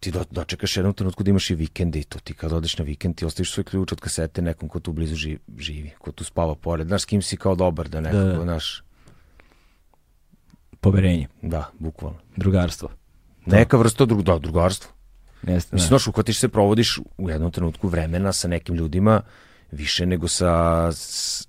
ti 0.00 0.10
do, 0.10 0.24
dočekaš 0.30 0.76
jednom 0.76 0.94
trenutku 0.94 1.22
da 1.22 1.30
imaš 1.30 1.50
i 1.50 1.54
vikende 1.54 1.98
i 1.98 2.04
to 2.04 2.18
ti 2.18 2.34
kad 2.34 2.52
odeš 2.52 2.78
na 2.78 2.84
vikend 2.84 3.16
ti 3.16 3.24
ostaviš 3.24 3.52
svoj 3.52 3.64
ključ 3.64 3.92
od 3.92 4.00
kasete 4.00 4.42
nekom 4.42 4.68
ko 4.68 4.80
tu 4.80 4.92
blizu 4.92 5.14
živi, 5.14 5.38
živi 5.58 5.90
ko 5.98 6.12
tu 6.12 6.24
spava 6.24 6.54
pored, 6.54 6.86
znaš, 6.86 7.02
s 7.02 7.04
kim 7.04 7.22
si 7.22 7.36
kao 7.36 7.54
dobar 7.54 7.88
da 7.88 8.00
nekako, 8.00 8.24
Da. 8.26 8.42
znaš, 8.42 8.82
Poverenje, 10.80 11.28
da, 11.42 11.70
bukvalno. 11.78 12.18
drugarstvo. 12.36 12.88
Neka 13.46 13.76
vrsta 13.76 14.04
drug, 14.04 14.22
da, 14.22 14.38
drugarstva. 14.38 14.90
Jeste, 15.46 15.76
Mislim, 15.76 15.86
da. 15.86 15.88
znaš, 15.88 16.06
uhvatiš 16.06 16.38
se, 16.38 16.48
provodiš 16.48 16.98
u 17.18 17.30
jednom 17.30 17.50
trenutku 17.50 17.88
vremena 17.88 18.32
sa 18.32 18.48
nekim 18.48 18.74
ljudima 18.74 19.22
više 19.70 20.06
nego 20.06 20.28
sa 20.28 20.90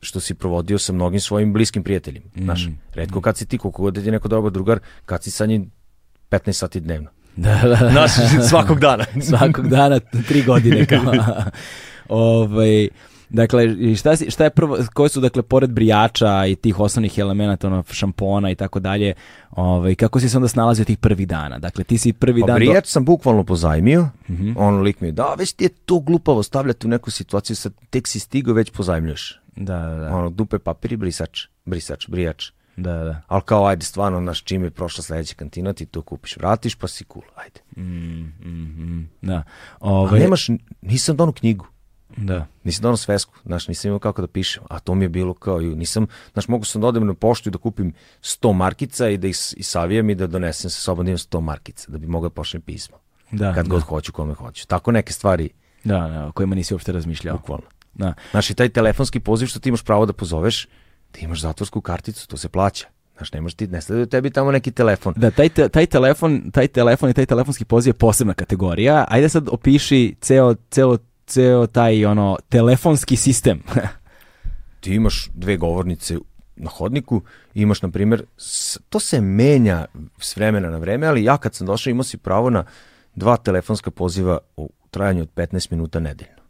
što 0.01 0.19
si 0.19 0.33
provodio 0.33 0.79
sa 0.79 0.93
mnogim 0.93 1.19
svojim 1.19 1.53
bliskim 1.53 1.83
prijateljima. 1.83 2.25
Znaš, 2.35 2.67
redko 2.93 3.21
kad 3.21 3.37
si 3.37 3.45
ti, 3.45 3.57
koliko 3.57 3.81
god 3.81 3.93
da 3.93 4.01
je 4.01 4.11
neko 4.11 4.27
dobar 4.27 4.51
drugar, 4.51 4.79
kad 5.05 5.23
si 5.23 5.31
sa 5.31 5.45
njim 5.45 5.71
15 6.29 6.51
sati 6.51 6.79
dnevno. 6.79 7.09
Da, 7.37 7.59
da, 7.63 7.67
da. 7.69 7.89
Znaš, 7.91 8.11
svakog 8.49 8.79
dana. 8.79 9.05
Svakog 9.29 9.67
dana, 9.67 9.99
tri 10.27 10.43
godine 10.43 10.85
kao. 10.85 11.13
ovaj, 12.09 12.87
dakle, 13.29 13.67
šta, 13.95 14.15
si, 14.15 14.31
šta 14.31 14.43
je 14.43 14.49
prvo, 14.49 14.77
koje 14.93 15.09
su, 15.09 15.19
dakle, 15.19 15.41
pored 15.41 15.69
brijača 15.71 16.45
i 16.45 16.55
tih 16.55 16.79
osnovnih 16.79 17.17
elemenata, 17.17 17.67
ono, 17.67 17.83
šampona 17.91 18.51
i 18.51 18.55
tako 18.55 18.79
dalje, 18.79 19.13
ovaj, 19.51 19.95
kako 19.95 20.19
si 20.19 20.29
se 20.29 20.37
onda 20.37 20.47
snalazio 20.47 20.85
tih 20.85 20.97
prvih 20.97 21.27
dana? 21.27 21.59
Dakle, 21.59 21.83
ti 21.83 21.97
si 21.97 22.13
prvi 22.13 22.41
Pa 22.41 22.47
dan... 22.47 22.53
do- 22.55 22.57
brijač 22.59 22.85
sam 22.85 23.05
bukvalno 23.05 23.43
pozajmio, 23.43 24.09
on 24.55 24.81
lik 24.81 25.01
mi 25.01 25.07
je, 25.07 25.11
da, 25.11 25.33
već 25.33 25.53
ti 25.53 25.63
je 25.63 25.69
to 25.69 25.99
glupavo 25.99 26.43
stavljati 26.43 26.87
u 26.87 26.89
neku 26.89 27.11
situaciju, 27.11 27.55
sad 27.55 27.73
tek 27.89 28.07
si 28.07 28.19
stigao, 28.19 28.53
već 28.53 28.69
pozajmljuješ. 28.71 29.39
Da, 29.55 29.77
da, 29.77 29.95
da, 29.95 30.15
Ono, 30.15 30.29
dupe 30.29 30.59
papir 30.59 30.93
i 30.93 30.97
brisač, 30.97 31.45
brisač, 31.65 32.09
brijač. 32.09 32.51
da, 32.77 32.93
da. 32.93 33.21
Ali 33.27 33.41
kao, 33.41 33.65
ajde, 33.65 33.85
stvarno, 33.85 34.19
naš 34.21 34.43
čim 34.43 34.63
je 34.63 34.69
prošla 34.71 35.03
sledeća 35.03 35.35
kantina, 35.35 35.73
ti 35.73 35.85
to 35.85 36.01
kupiš, 36.01 36.37
vratiš, 36.37 36.75
pa 36.75 36.87
si 36.87 37.05
cool, 37.13 37.25
ajde. 37.35 37.59
Mm, 37.77 38.21
mm, 38.41 38.49
mm, 38.77 39.09
da. 39.21 39.35
A 39.35 39.43
Ovaj, 39.79 40.19
nemaš, 40.19 40.47
nisam 40.81 41.15
donao 41.15 41.33
knjigu. 41.33 41.65
Da. 42.17 42.45
Nisam 42.63 42.81
donao 42.81 42.97
svesku, 42.97 43.33
znaš, 43.45 43.67
nisam 43.67 43.89
imao 43.89 43.99
kako 43.99 44.21
da 44.21 44.27
pišem, 44.27 44.63
a 44.69 44.79
to 44.79 44.95
mi 44.95 45.05
je 45.05 45.09
bilo 45.09 45.33
kao, 45.33 45.59
nisam, 45.59 46.07
znaš, 46.33 46.47
mogu 46.47 46.65
sam 46.65 46.81
da 46.81 46.87
odem 46.87 47.07
na 47.07 47.13
poštu 47.13 47.49
i 47.49 47.51
da 47.51 47.57
kupim 47.57 47.93
100 48.21 48.53
markica 48.53 49.09
i 49.09 49.17
da 49.17 49.27
ih 49.27 49.35
i 49.53 49.63
savijem 49.63 50.09
i 50.09 50.15
da 50.15 50.27
donesem 50.27 50.69
sa 50.69 50.81
sobom 50.81 51.05
da 51.05 51.09
imam 51.09 51.17
100 51.17 51.41
markica, 51.41 51.91
da 51.91 51.97
bi 51.97 52.07
mogao 52.07 52.29
da 52.29 52.33
pošaljem 52.33 52.61
pismo, 52.61 52.97
Da, 53.31 53.53
kad 53.53 53.65
da. 53.65 53.69
god 53.69 53.81
hoću, 53.81 54.11
kome 54.11 54.33
hoću. 54.33 54.67
Tako 54.67 54.91
neke 54.91 55.13
stvari, 55.13 55.49
Da, 55.83 55.97
da, 55.99 56.25
o 56.25 56.31
kojima 56.31 56.55
nisi 56.55 56.73
uopšte 56.73 56.91
razmišljao. 56.91 57.37
bukvalno. 57.37 57.65
Da. 57.93 58.13
Znaš, 58.31 58.49
i 58.49 58.53
taj 58.53 58.69
telefonski 58.69 59.19
poziv 59.19 59.47
što 59.47 59.59
ti 59.59 59.69
imaš 59.69 59.83
pravo 59.83 60.05
da 60.05 60.13
pozoveš, 60.13 60.67
ti 61.11 61.25
imaš 61.25 61.41
zatvorsku 61.41 61.81
karticu, 61.81 62.27
to 62.27 62.37
se 62.37 62.49
plaća. 62.49 62.87
Znaš, 63.17 63.33
nemaš 63.33 63.53
ti, 63.53 63.67
ne 63.67 63.81
sleduje 63.81 64.05
tebi 64.05 64.29
tamo 64.29 64.51
neki 64.51 64.71
telefon. 64.71 65.13
Da, 65.17 65.31
taj, 65.31 65.49
te- 65.49 65.69
taj, 65.69 65.85
telefon, 65.85 66.51
taj 66.51 66.67
telefon 66.67 67.09
i 67.09 67.13
taj 67.13 67.25
telefonski 67.25 67.65
poziv 67.65 67.89
je 67.89 67.93
posebna 67.95 68.33
kategorija. 68.33 69.05
Ajde 69.09 69.29
sad 69.29 69.47
opiši 69.49 70.15
ceo, 70.21 70.55
ceo, 70.71 70.97
ceo 71.27 71.67
taj 71.67 72.05
ono 72.05 72.37
telefonski 72.49 73.15
sistem. 73.15 73.63
ti 74.79 74.93
imaš 74.93 75.29
dve 75.33 75.57
govornice 75.57 76.17
na 76.55 76.69
hodniku, 76.69 77.21
imaš, 77.53 77.81
na 77.81 77.91
primjer, 77.91 78.25
to 78.89 78.99
se 78.99 79.21
menja 79.21 79.85
s 80.19 80.35
vremena 80.35 80.69
na 80.69 80.77
vreme, 80.77 81.07
ali 81.07 81.23
ja 81.23 81.37
kad 81.37 81.55
sam 81.55 81.67
došao 81.67 81.91
imao 81.91 82.03
si 82.03 82.17
pravo 82.17 82.49
na 82.49 82.65
dva 83.15 83.37
telefonska 83.37 83.91
poziva 83.91 84.37
u 84.57 84.69
trajanju 84.91 85.21
od 85.21 85.29
15 85.35 85.71
minuta 85.71 85.99
nedeljno. 85.99 86.41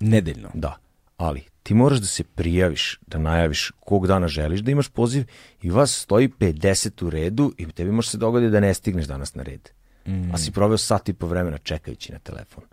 Nedeljno. 0.00 0.50
Da, 0.54 0.76
ali 1.16 1.42
ti 1.62 1.74
moraš 1.74 1.98
da 1.98 2.06
se 2.06 2.24
prijaviš, 2.24 2.98
da 3.06 3.18
najaviš 3.18 3.72
kog 3.80 4.06
dana 4.06 4.28
želiš 4.28 4.60
da 4.60 4.70
imaš 4.70 4.88
poziv 4.88 5.24
i 5.62 5.70
vas 5.70 6.00
stoji 6.00 6.28
50 6.28 7.04
u 7.04 7.10
redu 7.10 7.52
i 7.58 7.66
tebi 7.72 7.90
može 7.90 8.10
se 8.10 8.18
dogoditi 8.18 8.50
da 8.50 8.60
ne 8.60 8.74
stigneš 8.74 9.06
danas 9.06 9.34
na 9.34 9.42
red. 9.42 9.70
A 10.32 10.38
si 10.38 10.52
proveo 10.52 10.78
sat 10.78 11.08
i 11.08 11.12
po 11.12 11.26
vremena 11.26 11.58
čekajući 11.58 12.12
na 12.12 12.18
telefon. 12.18 12.64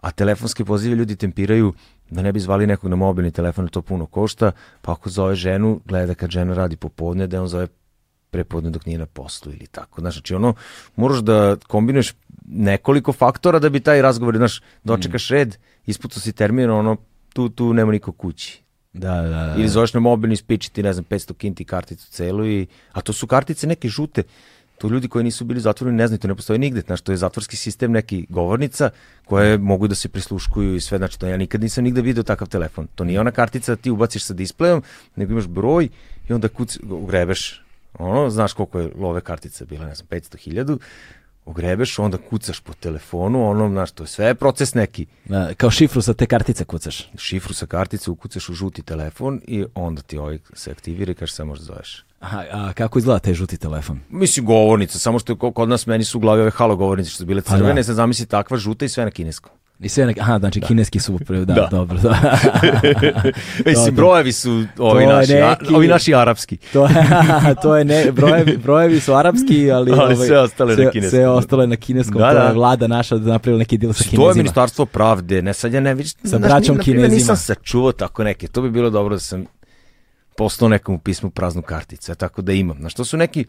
A 0.00 0.10
telefonske 0.10 0.64
pozive 0.64 0.96
ljudi 0.96 1.16
tempiraju 1.16 1.72
da 2.10 2.22
ne 2.22 2.32
bi 2.32 2.40
zvali 2.40 2.66
nekog 2.66 2.90
na 2.90 2.96
mobilni 2.96 3.30
telefon, 3.30 3.68
to 3.68 3.82
puno 3.82 4.06
košta, 4.06 4.52
pa 4.80 4.92
ako 4.92 5.10
zove 5.10 5.34
ženu, 5.34 5.80
gleda 5.84 6.14
kad 6.14 6.30
žena 6.30 6.54
radi 6.54 6.76
popodne, 6.76 7.26
da 7.26 7.42
on 7.42 7.48
zove 7.48 7.66
prepodne 8.30 8.70
dok 8.70 8.86
nije 8.86 8.98
na 8.98 9.06
poslu 9.06 9.52
ili 9.52 9.66
tako. 9.66 10.00
Znaš, 10.00 10.14
znači 10.14 10.34
ono, 10.34 10.54
moraš 10.96 11.18
da 11.18 11.56
kombinuješ 11.66 12.14
nekoliko 12.46 13.12
faktora 13.12 13.58
da 13.58 13.68
bi 13.68 13.80
taj 13.80 14.02
razgovor, 14.02 14.36
znaš, 14.36 14.62
dočekaš 14.84 15.28
red, 15.28 15.56
ispucao 15.86 16.20
si 16.20 16.32
termin, 16.32 16.70
ono, 16.70 16.96
tu, 17.32 17.48
tu 17.48 17.74
nema 17.74 17.92
niko 17.92 18.12
kući. 18.12 18.62
Da, 18.92 19.14
da, 19.22 19.28
da. 19.28 19.54
Ili 19.58 19.68
zoveš 19.68 19.94
na 19.94 20.00
mobilni 20.00 20.36
spiči 20.36 20.72
ti, 20.72 20.82
ne 20.82 20.92
znam, 20.92 21.04
500 21.04 21.34
kinti 21.34 21.64
karticu 21.64 22.10
celu 22.10 22.46
i... 22.46 22.66
A 22.92 23.00
to 23.00 23.12
su 23.12 23.26
kartice 23.26 23.66
neke 23.66 23.88
žute. 23.88 24.22
To 24.80 24.88
ljudi 24.88 25.08
koji 25.08 25.24
nisu 25.24 25.44
bili 25.44 25.60
zatvoreni 25.60 25.96
ne 25.96 26.06
znaju, 26.06 26.18
to 26.18 26.28
ne 26.28 26.34
postoji 26.34 26.58
nigde. 26.58 26.80
Znaš, 26.80 27.00
to 27.00 27.12
je 27.12 27.16
zatvorski 27.16 27.56
sistem 27.56 27.92
neki 27.92 28.26
govornica 28.28 28.90
koje 29.24 29.58
mogu 29.58 29.88
da 29.88 29.94
se 29.94 30.08
prisluškuju 30.08 30.76
i 30.76 30.80
sve. 30.80 30.98
Znači, 30.98 31.18
to 31.18 31.26
ja 31.26 31.36
nikad 31.36 31.60
nisam 31.60 31.84
nigde 31.84 32.02
video 32.02 32.22
takav 32.22 32.48
telefon. 32.48 32.88
To 32.94 33.04
nije 33.04 33.20
ona 33.20 33.30
kartica 33.30 33.72
da 33.72 33.82
ti 33.82 33.90
ubaciš 33.90 34.24
sa 34.24 34.34
displejom, 34.34 34.82
nego 35.16 35.32
imaš 35.32 35.46
broj 35.46 35.88
i 36.28 36.32
onda 36.32 36.48
kuc, 36.48 36.78
ugrebeš. 36.90 37.62
Ono, 37.98 38.30
znaš 38.30 38.52
koliko 38.52 38.80
je 38.80 38.90
love 38.98 39.20
kartice 39.20 39.64
bila, 39.64 39.86
ne 39.86 39.94
znam, 39.94 40.06
500.000 40.08 40.78
ugrebeš, 41.44 41.98
onda 41.98 42.18
kucaš 42.18 42.60
po 42.60 42.72
telefonu, 42.72 43.50
ono, 43.50 43.68
znaš, 43.68 43.92
to 43.92 44.02
je 44.02 44.06
sve 44.06 44.34
proces 44.34 44.74
neki 44.74 45.06
Da, 45.24 45.54
kao 45.54 45.70
šifru 45.70 46.02
sa 46.02 46.14
te 46.14 46.26
kartice 46.26 46.64
kucaš. 46.64 47.10
šifru 47.18 47.54
sa 47.54 47.66
kartice, 47.66 48.10
ukucaš 48.10 48.48
u 48.48 48.54
žuti 48.54 48.82
telefon 48.82 49.40
i 49.46 49.64
onda 49.74 50.02
ti 50.02 50.18
ovaj 50.18 50.38
se 50.52 50.70
aktivira 50.70 51.12
i 51.12 51.14
kaže 51.14 51.32
samo 51.32 51.48
možda 51.48 51.64
zoveš. 51.64 52.04
Aha, 52.20 52.44
a 52.52 52.72
kako 52.72 52.98
izgleda 52.98 53.18
taj 53.18 53.34
žuti 53.34 53.56
telefon? 53.56 54.00
Mislim 54.10 54.46
govornica, 54.46 54.98
samo 54.98 55.18
što 55.18 55.36
kod 55.36 55.68
nas 55.68 55.86
meni 55.86 56.04
su 56.04 56.18
u 56.18 56.20
glavi 56.20 56.40
ove 56.40 56.50
halo 56.50 56.76
govornice 56.76 57.10
što 57.10 57.16
su 57.16 57.26
bile 57.26 57.42
Pa 57.42 57.50
crvene, 57.50 57.74
da. 57.74 57.82
sad 57.82 57.94
zamisli 57.94 58.26
takva 58.26 58.56
žuta 58.56 58.84
i 58.84 58.88
sve 58.88 59.04
na 59.04 59.10
kineskom. 59.10 59.52
I 59.78 59.88
sve 59.88 60.06
neki, 60.06 60.20
aha, 60.20 60.38
znači 60.38 60.60
kineski 60.60 61.00
su 61.00 61.14
upravo, 61.14 61.44
da, 61.44 61.54
Da. 61.54 61.68
dobro, 61.70 61.98
da. 61.98 62.10
Mislim, 63.66 63.84
da. 63.86 63.90
brojevi 63.92 64.32
su 64.32 64.50
ovi 64.78 65.04
To 65.04 65.08
naši, 65.08 65.34
a- 65.34 65.48
neki- 65.52 65.74
ovi 65.74 65.88
naši 65.88 66.14
arapski. 66.14 66.56
To 66.72 66.84
je, 66.84 66.94
to 67.62 67.76
je 67.76 67.84
ne, 67.84 68.12
brojevi, 68.12 68.56
brojevi 68.56 69.00
su 69.00 69.14
arapski, 69.14 69.70
ali, 69.70 69.92
Ali 69.92 70.14
ovaj, 70.14 70.26
sve 70.26 70.38
ostalo 70.38 70.70
je 70.70 70.76
na 70.76 70.82
sve- 70.82 70.92
kineskom. 70.92 71.10
Sve 71.10 71.28
ostalo 71.28 71.62
je 71.62 71.68
na 71.68 71.76
kineskom, 71.76 72.14
Da, 72.14 72.28
to 72.28 72.34
da. 72.34 72.42
je 72.42 72.52
vlada 72.52 72.86
naša 72.86 73.16
da 73.16 73.28
napravila 73.28 73.58
neki 73.58 73.78
deal 73.78 73.92
sa 73.92 73.98
To 74.00 74.06
je 74.06 74.10
kinezima. 74.10 74.34
ministarstvo 74.34 74.86
pravde, 74.86 75.42
ne 75.42 75.52
sad 75.52 75.72
ja 75.72 75.80
ne 75.80 75.94
vidiš. 75.94 76.12
Sa 76.14 76.38
braćom 76.38 76.76
na 76.76 76.82
Kinezima. 76.82 77.08
Nisam 77.08 77.36
sačuvao 77.38 77.92
tako 77.92 78.24
neke, 78.24 78.48
to 78.48 78.62
bi 78.62 78.70
bilo 78.70 78.90
dobro 78.90 79.14
da 79.14 79.20
sam 79.20 79.44
poslao 80.40 80.68
nekom 80.68 80.94
u 80.94 80.98
pismu 80.98 81.30
praznu 81.30 81.62
karticu, 81.62 82.12
a 82.12 82.14
tako 82.14 82.42
da 82.42 82.52
imam. 82.52 82.76
Znaš, 82.78 82.94
to 82.94 83.04
su 83.04 83.16
neki, 83.16 83.44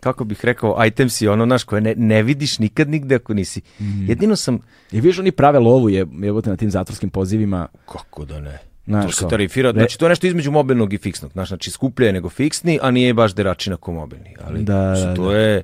kako 0.00 0.24
bih 0.24 0.44
rekao, 0.44 0.86
itemsi, 0.86 1.28
ono, 1.28 1.46
naš, 1.46 1.64
koje 1.64 1.80
ne, 1.80 1.94
ne 1.96 2.22
vidiš 2.22 2.58
nikad 2.58 2.88
nigde 2.88 3.14
ako 3.14 3.34
nisi. 3.34 3.60
Mhm. 3.80 4.08
Jedino 4.08 4.36
sam, 4.36 4.58
I 4.92 5.00
vidiš, 5.00 5.18
oni 5.18 5.32
prave 5.32 5.58
lovu 5.58 5.88
je, 5.88 6.06
jebote 6.22 6.50
na 6.50 6.56
tim 6.56 6.70
zatvorskim 6.70 7.10
pozivima. 7.10 7.68
kako 7.92 8.24
da 8.24 8.40
ne, 8.40 8.58
Znaš, 8.86 9.04
to 9.06 9.12
se 9.12 9.28
tarifira, 9.28 9.72
znači 9.72 9.98
to 9.98 10.04
je 10.04 10.08
nešto 10.08 10.26
između 10.26 10.50
mobilnog 10.50 10.92
i 10.92 10.98
fiksnog, 10.98 11.32
znaš, 11.32 11.48
znači 11.48 11.70
skuplje 11.70 12.06
je 12.06 12.12
nego 12.12 12.28
fiksni, 12.28 12.78
a 12.82 12.90
nije 12.90 13.14
baš 13.14 13.34
deračina 13.34 13.76
ko 13.76 13.92
mobilni, 13.92 14.34
ali 14.44 14.62
Da, 14.62 14.74
da, 14.74 15.14
to 15.14 15.30
da. 15.30 15.38
je, 15.38 15.62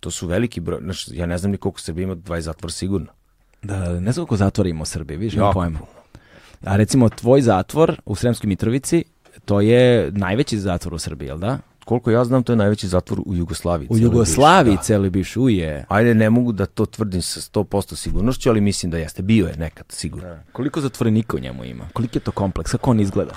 to 0.00 0.10
su 0.10 0.26
veliki 0.26 0.60
broj, 0.60 0.80
znači, 0.82 1.16
ja 1.16 1.26
ne 1.26 1.38
znam 1.38 1.52
ni 1.52 1.58
koliko 1.58 1.80
Srbija 1.80 2.04
ima 2.04 2.16
20 2.16 2.40
zatvor 2.40 2.72
sigurno. 2.72 3.06
Da, 3.62 4.00
ne 4.00 4.12
znam 4.12 4.26
koliko 4.26 4.36
zatvora 4.36 4.68
ima 4.70 4.82
u 4.82 4.84
Srbiji, 4.84 5.16
vidiš, 5.18 5.34
Jako 5.34 5.52
pojma. 5.52 5.78
A 6.64 6.76
recimo, 6.76 7.08
tvoj 7.08 7.42
zatvor 7.42 8.00
u 8.04 8.14
Sremskoj 8.14 8.48
Mitrovici, 8.48 9.04
to 9.48 9.60
je 9.60 10.10
najveći 10.12 10.58
zatvor 10.58 10.94
u 10.94 10.98
Srbiji, 10.98 11.26
jel 11.28 11.38
da? 11.38 11.58
Koliko 11.84 12.10
ja 12.10 12.24
znam, 12.24 12.42
to 12.42 12.52
je 12.52 12.56
najveći 12.56 12.88
zatvor 12.88 13.20
u 13.26 13.34
Jugoslaviji. 13.34 13.88
U 13.90 13.98
Jugoslaviji 13.98 14.76
da. 14.76 14.82
celi 14.82 15.10
biš, 15.10 15.36
uje. 15.36 15.84
Ajde, 15.88 16.14
ne 16.14 16.30
mogu 16.30 16.52
da 16.52 16.66
to 16.66 16.86
tvrdim 16.86 17.22
sa 17.22 17.40
100% 17.40 17.96
sigurnošću, 17.96 18.50
ali 18.50 18.60
mislim 18.60 18.90
da 18.90 18.98
jeste. 18.98 19.22
Bio 19.22 19.46
je 19.46 19.56
nekad, 19.56 19.86
sigurno. 19.88 20.36
Koliko 20.52 20.80
zatvorenika 20.80 21.36
u 21.36 21.40
njemu 21.40 21.64
ima? 21.64 21.84
Koliki 21.92 22.18
je 22.18 22.22
to 22.22 22.30
kompleks? 22.30 22.70
Kako 22.70 22.90
on 22.90 23.00
izgleda? 23.00 23.34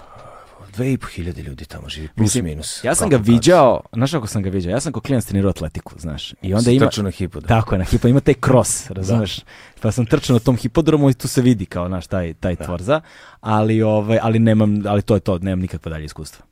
Dve 0.74 0.94
i 0.94 0.98
po 0.98 1.08
hiljade 1.08 1.42
ljudi 1.42 1.66
tamo 1.66 1.90
živi, 1.90 2.08
plus 2.08 2.26
Mislim, 2.26 2.46
minus. 2.46 2.84
Ja 2.84 2.96
sam 2.96 3.10
ga 3.10 3.18
viđao, 3.18 3.82
znaš 3.94 4.12
kako 4.12 4.28
sam 4.28 4.44
ga 4.44 4.50
viđao? 4.50 4.72
Ja 4.72 4.80
sam 4.80 4.94
kao 4.94 5.02
klinac 5.02 5.26
trenirao 5.26 5.50
atletiku, 5.50 5.94
znaš. 6.00 6.34
I 6.42 6.54
onda 6.54 6.72
ima... 6.72 6.86
trčao 6.86 7.04
na 7.04 7.12
hipo, 7.12 7.40
da. 7.40 7.48
Tako 7.48 7.76
je, 7.76 7.80
na 7.80 7.86
hipo 7.86 8.08
ima 8.08 8.20
taj 8.20 8.34
cross, 8.46 8.90
razumeš? 8.90 9.40
Pa 9.82 9.92
sam 9.92 10.06
trčao 10.06 10.34
na 10.34 10.40
tom 10.40 10.58
hipodromu 10.58 11.10
i 11.10 11.14
tu 11.14 11.28
se 11.28 11.42
vidi 11.42 11.66
kao, 11.66 11.88
naš, 11.88 12.08
taj, 12.08 12.34
taj 12.34 12.56
tvorza, 12.56 13.02
ali, 13.40 13.82
ovaj, 13.82 14.20
ali 14.22 14.40
nemam, 14.40 14.88
ali 14.88 15.02
to 15.02 15.16
je 15.16 15.20
to, 15.20 15.38
nemam 15.38 15.60
nikakva 15.60 15.90
dalje 15.90 16.06
iskustva. 16.06 16.46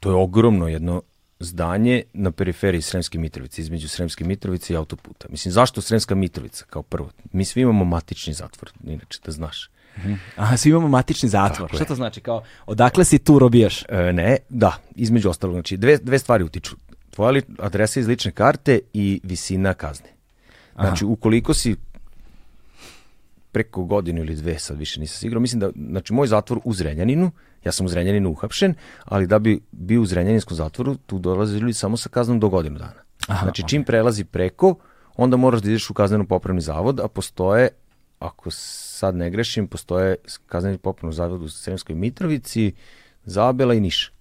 To 0.00 0.10
je 0.10 0.16
ogromno 0.16 0.68
jedno 0.68 1.02
zdanje 1.40 2.02
na 2.12 2.30
periferiji 2.30 2.82
Sremske 2.82 3.18
Mitrovice, 3.18 3.62
između 3.62 3.88
Sremske 3.88 4.24
Mitrovice 4.24 4.72
i 4.72 4.76
autoputa. 4.76 5.26
Mislim, 5.28 5.52
zašto 5.52 5.80
Sremska 5.80 6.14
Mitrovica 6.14 6.64
kao 6.70 6.82
prvo? 6.82 7.10
Mi 7.32 7.44
svi 7.44 7.60
imamo 7.60 7.84
matični 7.84 8.32
zatvor, 8.32 8.72
inače 8.84 9.20
da 9.24 9.32
znaš. 9.32 9.70
Aha, 10.36 10.56
svi 10.56 10.70
imamo 10.70 10.88
matični 10.88 11.28
zatvor. 11.28 11.68
Tako 11.68 11.76
Šta 11.76 11.84
je. 11.84 11.88
to 11.88 11.94
znači? 11.94 12.20
Kao, 12.20 12.42
odakle 12.66 13.04
si 13.04 13.18
tu 13.18 13.38
robijaš? 13.38 13.82
E, 13.88 14.12
ne, 14.12 14.36
da, 14.48 14.76
između 14.94 15.30
ostalog, 15.30 15.54
znači 15.54 15.76
dve, 15.76 15.98
dve 15.98 16.18
stvari 16.18 16.44
utiču. 16.44 16.76
Tvoja 17.10 17.30
li, 17.30 17.42
adresa 17.58 18.00
iz 18.00 18.08
lične 18.08 18.30
karte 18.30 18.80
i 18.92 19.20
visina 19.22 19.74
kazne. 19.74 20.08
Znači, 20.74 21.04
ukoliko 21.04 21.54
si 21.54 21.76
preko 23.52 23.84
godinu 23.84 24.20
ili 24.20 24.34
dve, 24.34 24.58
sad 24.58 24.78
više 24.78 25.00
nisam 25.00 25.18
siguran, 25.18 25.42
mislim 25.42 25.60
da, 25.60 25.70
znači, 25.90 26.12
moj 26.12 26.26
zatvor 26.26 26.60
u 26.64 26.72
Zrenjaninu, 26.72 27.30
ja 27.64 27.72
sam 27.72 27.86
u 27.86 27.88
Zrenjaninu 27.88 28.30
uhapšen, 28.30 28.74
ali 29.04 29.26
da 29.26 29.38
bi 29.38 29.60
bio 29.72 30.02
u 30.02 30.06
Zrenjaninskom 30.06 30.56
zatvoru, 30.56 30.94
tu 30.94 31.18
dolaze 31.18 31.58
ljudi 31.58 31.72
samo 31.72 31.96
sa 31.96 32.08
kaznom 32.08 32.40
do 32.40 32.48
godinu 32.48 32.78
dana. 32.78 33.02
Aha, 33.28 33.44
znači, 33.44 33.62
čim 33.68 33.84
prelazi 33.84 34.24
preko, 34.24 34.74
onda 35.16 35.36
moraš 35.36 35.60
da 35.60 35.68
ideš 35.70 35.90
u 35.90 35.94
kazneno 35.94 36.24
popravni 36.24 36.60
zavod, 36.60 37.00
a 37.00 37.08
postoje, 37.08 37.68
ako 38.20 38.50
sad 38.50 39.14
ne 39.14 39.30
grešim, 39.30 39.66
postoje 39.68 40.16
kazneni 40.46 40.78
popravni 40.78 41.14
zavod 41.14 41.42
u 41.42 41.48
Sremskoj 41.48 41.94
Mitrovici, 41.94 42.72
Zabela 43.24 43.74
i 43.74 43.80
Niš. 43.80 44.12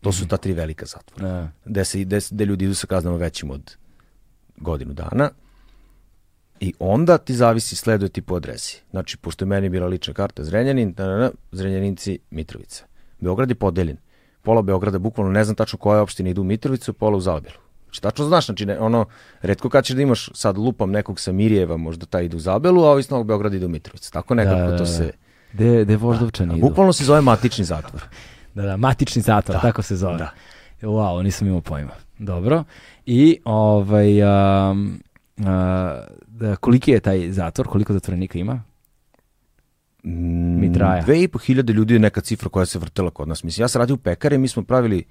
To 0.00 0.12
su 0.12 0.28
ta 0.28 0.36
tri 0.36 0.52
velika 0.52 0.86
zatvora. 0.86 1.28
Da. 1.28 1.50
Gde, 1.64 1.84
se, 1.84 2.00
gde, 2.04 2.18
gde 2.30 2.44
ljudi 2.44 2.64
idu 2.64 2.74
sa 2.74 2.86
kaznama 2.86 3.16
većim 3.16 3.50
od 3.50 3.76
godinu 4.56 4.92
dana. 4.92 5.30
I 6.60 6.74
onda 6.78 7.18
ti 7.18 7.34
zavisi, 7.34 7.76
sleduje 7.76 8.08
ti 8.08 8.22
po 8.22 8.36
adresi. 8.36 8.82
Znači, 8.90 9.16
pošto 9.16 9.44
je 9.44 9.46
meni 9.46 9.68
bila 9.68 9.86
lična 9.86 10.14
karta 10.14 10.44
Zrenjanin, 10.44 10.92
da, 10.92 11.06
da, 11.06 11.16
da, 11.16 11.30
Zrenjaninci, 11.52 12.18
Mitrovica. 12.30 12.84
Beograd 13.20 13.50
je 13.50 13.54
podeljen. 13.54 13.96
Pola 14.42 14.62
Beograda, 14.62 14.98
bukvalno 14.98 15.32
ne 15.32 15.44
znam 15.44 15.56
tačno 15.56 15.78
koje 15.78 16.00
opštine 16.00 16.30
idu 16.30 16.40
u 16.40 16.44
Mitrovicu, 16.44 16.92
pola 16.92 17.16
u 17.16 17.20
Zalbelu. 17.20 17.58
Znači, 17.92 18.02
tačno 18.02 18.24
znaš, 18.24 18.46
znači, 18.46 18.66
ne, 18.66 18.78
ono, 18.78 19.04
redko 19.42 19.68
kad 19.68 19.84
ćeš 19.84 19.96
da 19.96 20.02
imaš 20.02 20.30
sad 20.34 20.58
lupam 20.58 20.90
nekog 20.90 21.20
sa 21.20 21.32
Mirjeva, 21.32 21.76
možda 21.76 22.06
taj 22.06 22.24
ide 22.24 22.36
u 22.36 22.40
Zabelu, 22.40 22.84
a 22.84 22.90
ovi 22.90 23.00
iz 23.00 23.10
Novog 23.10 23.26
Beograda 23.26 23.56
idu 23.56 23.66
u 23.66 23.68
Mitrovicu. 23.68 24.12
Tako 24.12 24.34
nekako 24.34 24.56
Da, 24.56 24.70
da, 24.70 24.76
to 24.76 24.84
da. 24.84 24.86
se... 24.86 25.12
De, 25.52 25.84
de 25.84 25.96
voždovčani 25.96 26.58
idu. 26.58 26.68
Bukvalno 26.68 26.92
se 26.92 27.04
zove 27.04 27.20
matični 27.20 27.64
zatvor. 27.64 28.02
Da, 28.54 28.62
da, 28.62 28.76
matični 28.76 29.22
zatvor, 29.22 29.60
tako 29.60 29.82
se 29.82 29.96
zove. 29.96 30.18
da. 30.18 30.30
Wow, 30.82 31.22
nisam 31.22 31.48
imao 31.48 31.60
pojma. 31.60 31.92
Dobro. 32.18 32.64
I 33.06 33.38
ovaj, 33.44 34.22
um, 34.22 35.00
a, 35.46 36.04
da, 36.26 36.56
koliki 36.56 36.90
je 36.90 37.00
taj 37.00 37.30
zatvor, 37.32 37.68
koliko 37.68 37.92
zatvorenika 37.92 38.38
ima? 38.38 38.62
Mm, 40.04 40.72
Dve 41.04 41.22
i 41.22 41.28
po 41.28 41.38
hiljade 41.38 41.72
ljudi 41.72 41.94
je 41.94 42.00
neka 42.00 42.20
cifra 42.20 42.48
koja 42.48 42.66
se 42.66 42.78
vrtela 42.78 43.10
kod 43.10 43.28
nas. 43.28 43.44
Mislim, 43.44 43.64
ja 43.64 43.68
sam 43.68 43.80
radio 43.80 43.94
u 43.94 43.98
pekare, 43.98 44.38
mi 44.38 44.48
smo 44.48 44.62
pravili 44.62 45.04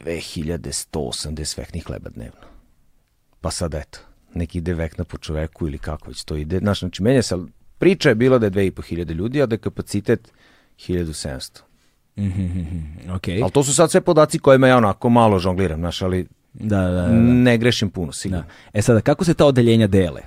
2180 0.00 1.58
veknih 1.58 1.84
hleba 1.84 2.10
dnevno. 2.10 2.40
Pa 3.40 3.50
sad 3.50 3.74
eto, 3.74 3.98
neki 4.34 4.58
ide 4.58 4.74
vekna 4.74 5.04
po 5.04 5.18
čoveku 5.18 5.66
ili 5.66 5.78
kako 5.78 6.08
već 6.08 6.24
to 6.24 6.36
ide. 6.36 6.58
Znaš, 6.58 6.80
znači, 6.80 7.02
menja 7.02 7.22
se, 7.22 7.34
ali 7.34 7.46
priča 7.78 8.08
je 8.08 8.14
bila 8.14 8.38
da 8.38 8.46
je 8.46 8.50
dve 8.50 8.66
i 8.66 8.70
po 8.70 8.82
hiljade 8.82 9.14
ljudi, 9.14 9.42
a 9.42 9.46
da 9.46 9.54
je 9.54 9.58
kapacitet 9.58 10.32
1700. 10.78 11.60
Mhm, 12.18 12.78
ok. 13.10 13.28
Ali 13.42 13.52
to 13.52 13.64
su 13.64 13.74
sad 13.74 13.90
sve 13.90 14.00
podaci 14.00 14.38
kojima 14.38 14.68
ja 14.68 14.76
onako 14.76 15.08
malo 15.08 15.38
žongliram, 15.38 15.80
znaš, 15.80 16.02
ali 16.02 16.26
Da, 16.52 16.80
da, 16.80 16.90
da. 16.90 17.08
ne 17.12 17.58
grešim 17.58 17.90
puno, 17.90 18.12
sigurno. 18.12 18.42
Da. 18.42 18.48
E 18.72 18.82
sada, 18.82 19.00
kako 19.00 19.24
se 19.24 19.34
ta 19.34 19.46
odeljenja 19.46 19.86
dele? 19.86 20.20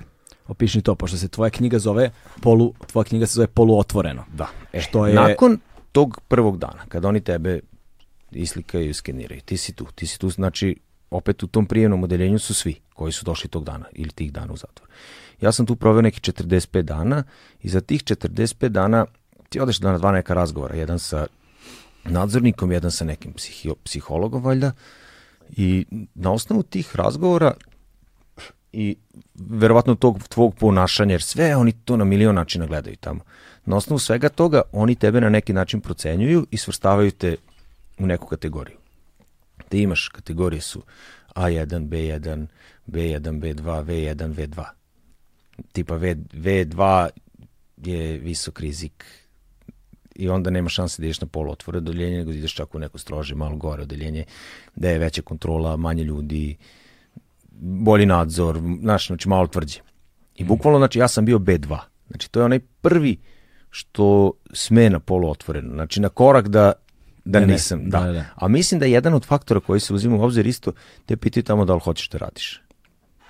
Opiši 0.48 0.82
to, 0.82 0.94
pošto 0.94 1.16
se 1.16 1.28
tvoja 1.28 1.50
knjiga 1.50 1.78
zove 1.78 2.10
polu, 2.42 2.74
tvoja 2.86 3.04
knjiga 3.04 3.26
se 3.26 3.34
zove 3.34 3.46
poluotvoreno. 3.46 4.24
Da. 4.32 4.48
E, 4.72 4.80
Što 4.80 5.06
je- 5.06 5.14
Nakon 5.14 5.58
tog 5.92 6.20
prvog 6.28 6.58
dana, 6.58 6.84
kada 6.88 7.08
oni 7.08 7.20
tebe 7.20 7.60
islikaju 8.30 8.90
i 8.90 8.94
skeniraju, 8.94 9.40
ti 9.40 9.56
si 9.56 9.72
tu, 9.72 9.86
ti 9.94 10.06
si 10.06 10.18
tu, 10.18 10.30
znači, 10.30 10.76
opet 11.10 11.42
u 11.42 11.46
tom 11.46 11.66
prijemnom 11.66 12.04
odeljenju 12.04 12.38
su 12.38 12.54
svi 12.54 12.80
koji 12.94 13.12
su 13.12 13.24
došli 13.24 13.50
tog 13.50 13.64
dana 13.64 13.84
ili 13.92 14.10
tih 14.10 14.32
dana 14.32 14.52
u 14.52 14.56
zatvor. 14.56 14.88
Ja 15.40 15.52
sam 15.52 15.66
tu 15.66 15.76
proveo 15.76 16.02
neki 16.02 16.20
45 16.32 16.82
dana 16.82 17.24
i 17.62 17.68
za 17.68 17.80
tih 17.80 18.04
45 18.04 18.68
dana 18.68 19.06
ti 19.48 19.60
odeš 19.60 19.80
na 19.80 19.98
dva 19.98 20.12
neka 20.12 20.34
razgovora, 20.34 20.74
jedan 20.74 20.98
sa 20.98 21.26
nadzornikom, 22.04 22.72
jedan 22.72 22.90
sa 22.90 23.04
nekim 23.04 23.32
psihi- 23.32 23.74
psihologom 23.84 24.42
valjda 24.42 24.72
i 25.56 25.86
na 26.14 26.32
osnovu 26.32 26.62
tih 26.62 26.96
razgovora 26.96 27.54
i 28.72 28.96
verovatno 29.34 29.94
tog 29.94 30.28
tvog 30.28 30.54
ponašanja, 30.54 31.12
jer 31.12 31.22
sve 31.22 31.56
oni 31.56 31.72
to 31.72 31.96
na 31.96 32.04
milion 32.04 32.34
načina 32.34 32.66
gledaju 32.66 32.96
tamo. 32.96 33.20
Na 33.64 33.76
osnovu 33.76 33.98
svega 33.98 34.28
toga 34.28 34.62
oni 34.72 34.94
tebe 34.94 35.20
na 35.20 35.28
neki 35.28 35.52
način 35.52 35.80
procenjuju 35.80 36.46
i 36.50 36.56
svrstavaju 36.56 37.10
te 37.10 37.36
u 37.98 38.06
neku 38.06 38.26
kategoriju. 38.26 38.76
Te 39.68 39.78
imaš 39.78 40.08
kategorije 40.08 40.60
su 40.60 40.82
A1, 41.34 41.88
B1, 41.88 42.46
B1, 42.86 43.40
B2, 43.40 43.84
V1, 43.84 44.34
V2. 44.34 44.64
Tipa 45.72 45.94
v, 45.94 46.14
V2 46.32 47.08
je 47.76 48.18
visok 48.18 48.60
rizik 48.60 49.04
i 50.14 50.28
onda 50.28 50.50
nema 50.50 50.68
šanse 50.68 51.02
da 51.02 51.06
ideš 51.06 51.20
na 51.20 51.26
poluotvore 51.26 51.78
odeljenje, 51.78 52.18
nego 52.18 52.30
da 52.30 52.38
ideš 52.38 52.54
čak 52.54 52.74
u 52.74 52.78
neko 52.78 52.98
strože, 52.98 53.34
malo 53.34 53.56
gore 53.56 53.82
odeljenje, 53.82 54.24
da 54.76 54.90
je 54.90 54.98
veća 54.98 55.22
kontrola, 55.22 55.76
manje 55.76 56.04
ljudi, 56.04 56.56
bolji 57.60 58.06
nadzor, 58.06 58.60
znaš, 58.80 59.06
znači 59.06 59.28
malo 59.28 59.46
tvrđe. 59.46 59.80
I 60.34 60.44
bukvalno, 60.44 60.78
znači, 60.78 60.98
ja 60.98 61.08
sam 61.08 61.24
bio 61.24 61.38
B2. 61.38 61.78
Znači, 62.08 62.30
to 62.30 62.40
je 62.40 62.44
onaj 62.44 62.60
prvi 62.80 63.16
što 63.70 64.32
sme 64.52 64.90
na 64.90 65.00
polu 65.00 65.30
otvoreno. 65.30 65.74
Znači, 65.74 66.00
na 66.00 66.08
korak 66.08 66.48
da, 66.48 66.72
da 67.24 67.40
Ne, 67.40 67.46
ne, 67.46 67.52
nisam. 67.52 67.90
da, 67.90 68.00
Da, 68.00 68.06
da, 68.06 68.12
da. 68.12 68.24
A 68.34 68.48
mislim 68.48 68.78
da 68.80 68.86
je 68.86 68.92
jedan 68.92 69.14
od 69.14 69.24
faktora 69.24 69.60
koji 69.60 69.80
se 69.80 69.94
uzima 69.94 70.16
u 70.16 70.22
obzir 70.22 70.46
isto, 70.46 70.72
te 71.06 71.16
pitaju 71.16 71.44
tamo 71.44 71.64
da 71.64 71.74
li 71.74 71.80
hoćeš 71.80 72.08
da 72.08 72.18
radiš. 72.18 72.62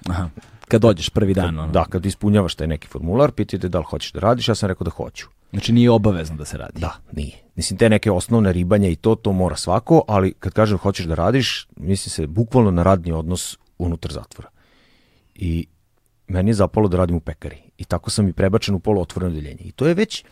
Aha. 0.09 0.29
Kad 0.69 0.83
dođeš 0.83 1.09
prvi 1.09 1.35
dan, 1.35 1.59
ono. 1.59 1.73
Da, 1.73 1.85
kad 1.85 2.07
ispunjavaš 2.07 2.55
taj 2.55 2.67
neki 2.67 2.89
formular, 2.89 3.33
pitaju 3.33 3.61
te 3.61 3.69
da 3.69 3.79
li 3.79 3.85
hoćeš 3.85 4.13
da 4.13 4.21
radiš, 4.21 4.49
ja 4.49 4.55
sam 4.55 4.69
rekao 4.69 4.85
da 4.85 4.91
hoću. 4.91 5.27
Znači 5.51 5.73
nije 5.73 5.91
obavezno 5.91 6.37
da 6.37 6.45
se 6.45 6.59
radi. 6.59 6.81
Da, 6.81 6.93
nije. 7.13 7.33
Mislim, 7.57 7.79
te 7.79 7.89
neke 7.89 8.11
osnovne 8.11 8.53
ribanje 8.53 8.93
i 8.93 8.97
to, 8.97 9.15
to 9.15 9.33
mora 9.33 9.57
svako, 9.57 10.03
ali 10.09 10.33
kad 10.33 10.53
kažem 10.53 10.79
hoćeš 10.79 11.07
da 11.07 11.15
radiš, 11.15 11.69
misli 11.77 12.11
se 12.11 12.27
bukvalno 12.27 12.71
na 12.71 12.83
radni 12.83 13.13
odnos 13.13 13.59
unutar 13.79 14.13
zatvora. 14.13 14.49
I 15.35 15.67
meni 16.29 16.51
je 16.51 16.55
zapalo 16.55 16.89
da 16.89 16.97
radim 16.97 17.17
u 17.17 17.21
pekari. 17.21 17.57
I 17.79 17.85
tako 17.85 18.11
sam 18.11 18.29
i 18.29 18.33
prebačen 18.33 18.75
u 18.75 18.81
poluotvoreno 18.81 19.33
odeljenje. 19.33 19.61
I 19.65 19.73
to 19.73 19.87
je 19.87 19.95
već 19.95 20.25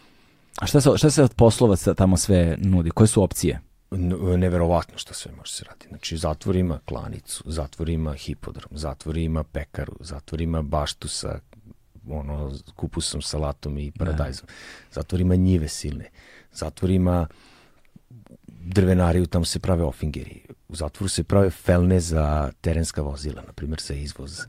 A 0.61 0.66
šta 0.66 0.81
se, 0.81 0.91
šta 0.97 1.11
se 1.11 1.23
od 1.23 1.35
poslova 1.35 1.77
tamo 1.77 2.16
sve 2.16 2.57
nudi? 2.59 2.91
Koje 2.91 3.09
su 3.09 3.23
opcije? 3.23 3.61
neverovatno 4.37 4.99
što 4.99 5.15
sve 5.15 5.33
može 5.33 5.53
se 5.53 5.65
raditi. 5.65 5.89
Znači, 5.89 6.16
zatvor 6.16 6.57
ima 6.57 6.79
klanicu, 6.85 7.43
zatvor 7.47 7.89
ima 7.89 8.15
hipodrom, 8.15 8.70
zatvor 8.70 9.16
ima 9.16 9.45
pekaru, 9.45 9.97
zatvor 10.01 10.41
ima 10.41 10.62
baštu 10.62 11.09
sa 11.09 11.39
ono, 12.11 12.53
kupusom, 12.77 13.23
salatom 13.23 13.79
i 13.79 13.93
paradajzom. 13.99 14.47
Zatvor 14.93 15.20
ima 15.20 15.35
njive 15.35 15.69
silne. 15.69 16.11
Zatvor 16.53 16.91
ima 16.91 17.27
drvenariju, 18.49 19.27
tamo 19.27 19.45
se 19.45 19.59
prave 19.59 19.85
ofingeri. 19.85 20.43
U 20.69 20.77
zatvoru 20.77 21.09
se 21.09 21.24
prave 21.24 21.51
felne 21.51 22.01
za 22.01 22.53
terenska 22.61 23.03
vozila, 23.03 23.43
na 23.47 23.53
primjer 23.53 23.81
za 23.81 23.95
izvoz. 23.95 24.41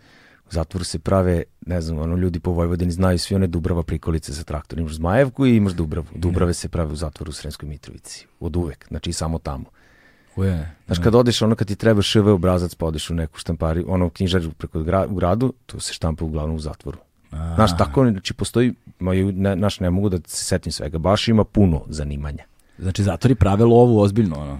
Zatvoru 0.53 0.85
se 0.85 0.99
prave, 0.99 1.43
ne 1.65 1.81
znam, 1.81 1.99
ono 1.99 2.15
ljudi 2.15 2.39
po 2.39 2.51
Vojvodini 2.51 2.91
znaju 2.91 3.19
svi 3.19 3.35
one 3.35 3.47
Dubrava 3.47 3.83
prikolice 3.83 4.33
za 4.33 4.43
traktor. 4.43 4.79
Imaš 4.79 4.93
Zmajevku 4.93 5.45
i 5.45 5.55
imaš 5.55 5.73
Dubravu. 5.73 6.07
Dubrave 6.15 6.53
se 6.53 6.69
prave 6.69 6.93
u 6.93 6.95
zatvoru 6.95 7.29
u 7.29 7.33
Sremskoj 7.33 7.69
Mitrovici. 7.69 8.27
Od 8.39 8.55
uvek, 8.55 8.85
znači 8.87 9.13
samo 9.13 9.39
tamo. 9.39 9.65
Uje. 10.35 10.75
Znaš, 10.85 10.99
kad 10.99 11.15
odeš, 11.15 11.41
ono 11.41 11.55
kad 11.55 11.67
ti 11.67 11.75
treba 11.75 12.01
šv 12.01 12.27
obrazac, 12.27 12.75
pa 12.75 12.85
odeš 12.85 13.09
u 13.09 13.13
neku 13.13 13.39
štampari, 13.39 13.83
ono 13.87 14.09
knjižaru 14.09 14.51
preko 14.51 14.83
gra, 14.83 15.07
u 15.09 15.15
gradu, 15.15 15.53
to 15.65 15.79
se 15.79 15.93
štampa 15.93 16.25
uglavnom 16.25 16.55
u 16.55 16.59
zatvoru. 16.59 16.97
Znaš, 17.55 17.77
tako, 17.77 18.09
znači, 18.09 18.33
postoji, 18.33 18.73
ma, 18.99 19.15
i 19.15 19.23
ne, 19.23 19.55
znaš, 19.55 19.79
ne 19.79 19.89
mogu 19.89 20.09
da 20.09 20.17
se 20.27 20.45
setim 20.45 20.71
svega, 20.71 20.97
baš 20.97 21.27
ima 21.27 21.43
puno 21.43 21.81
zanimanja. 21.87 22.43
Znači, 22.77 23.03
zatvori 23.03 23.35
prave 23.35 23.65
lovu 23.65 23.99
ozbiljno, 23.99 24.39
ono. 24.39 24.59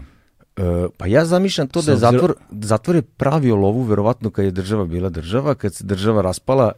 E, 0.57 0.61
pa 0.97 1.07
ja 1.07 1.25
zamišljam 1.25 1.67
to 1.67 1.81
da 1.81 1.91
je 1.91 1.97
zatvor, 1.97 2.33
zatvor 2.51 2.95
je 2.95 3.01
pravio 3.01 3.55
lovu 3.55 3.81
verovatno 3.81 4.29
kad 4.29 4.45
je 4.45 4.51
država 4.51 4.85
bila 4.85 5.09
država, 5.09 5.55
kad 5.55 5.75
se 5.75 5.83
država 5.83 6.21
raspala, 6.21 6.71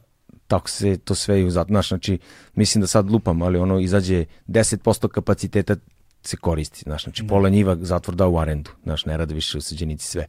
tako 0.48 0.70
se 0.70 0.98
to 0.98 1.16
sve 1.16 1.42
i 1.42 1.46
u 1.46 1.52
zatvor, 1.52 1.74
znaš, 1.74 1.88
znači, 1.88 2.20
mislim 2.56 2.82
da 2.82 2.88
sad 2.88 3.10
lupam, 3.12 3.42
ali 3.42 3.60
ono 3.60 3.80
izađe 3.80 4.26
10% 4.48 5.08
kapaciteta 5.08 5.76
se 6.24 6.38
koristi, 6.38 6.82
znaš, 6.84 7.04
znači 7.04 7.28
pola 7.28 7.50
njiva 7.50 7.78
zatvor 7.82 8.16
dao 8.16 8.32
u 8.32 8.40
arendu, 8.40 8.70
znaš, 8.84 9.06
ne 9.06 9.18
rade 9.18 9.34
više 9.34 9.58
osuđenici 9.58 10.08
sve, 10.08 10.26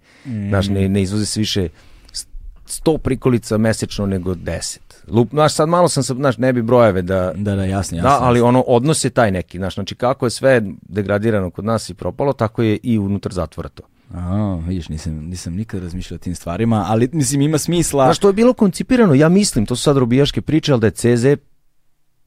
znaš, 0.49 0.69
ne, 0.69 0.89
ne 0.89 1.03
izvoze 1.03 1.27
se 1.27 1.41
više 1.41 1.69
s- 2.13 2.27
100 2.67 2.99
prikolica 2.99 3.59
mesečno 3.59 4.07
nego 4.07 4.35
10. 4.35 4.79
Lup, 5.09 5.31
znaš, 5.31 5.55
sad 5.55 5.69
malo 5.69 5.89
sam, 5.89 6.03
znaš, 6.03 6.39
ne 6.39 6.53
bi 6.53 6.63
brojeve 6.63 7.03
da, 7.03 7.33
Da, 7.37 7.55
da, 7.57 7.65
jasno, 7.65 7.99
jasno. 7.99 8.11
da, 8.11 8.19
ali 8.21 8.41
ono, 8.41 8.61
odnos 8.61 9.05
je 9.05 9.11
taj 9.11 9.31
neki, 9.31 9.59
znaš, 9.59 9.75
znači 9.75 9.95
kako 9.95 10.27
je 10.27 10.31
sve 10.31 10.63
degradirano 10.83 11.51
kod 11.51 11.65
nas 11.65 11.91
i 11.91 11.95
propalo, 11.95 12.33
tako 12.33 12.63
je 12.63 12.79
i 12.83 12.99
unutar 12.99 13.33
zatvora 13.33 13.69
to. 13.69 13.83
A, 14.15 14.59
vidiš, 14.69 14.89
nisam, 14.89 15.13
nisam 15.13 15.55
nikad 15.55 15.83
razmišljao 15.83 16.17
o 16.17 16.19
tim 16.19 16.35
stvarima, 16.35 16.85
ali 16.89 17.09
mislim 17.13 17.41
ima 17.41 17.59
smisla. 17.59 18.05
Znaš, 18.05 18.19
to 18.19 18.29
je 18.29 18.33
bilo 18.33 18.53
koncipirano, 18.53 19.15
ja 19.15 19.29
mislim, 19.29 19.67
to 19.67 19.77
su 19.77 19.83
sad 19.83 19.97
robijaške 19.97 20.41
priče, 20.43 20.73
ali 20.73 20.81
da 20.81 20.87
je 20.87 20.91
CZ 20.91 21.27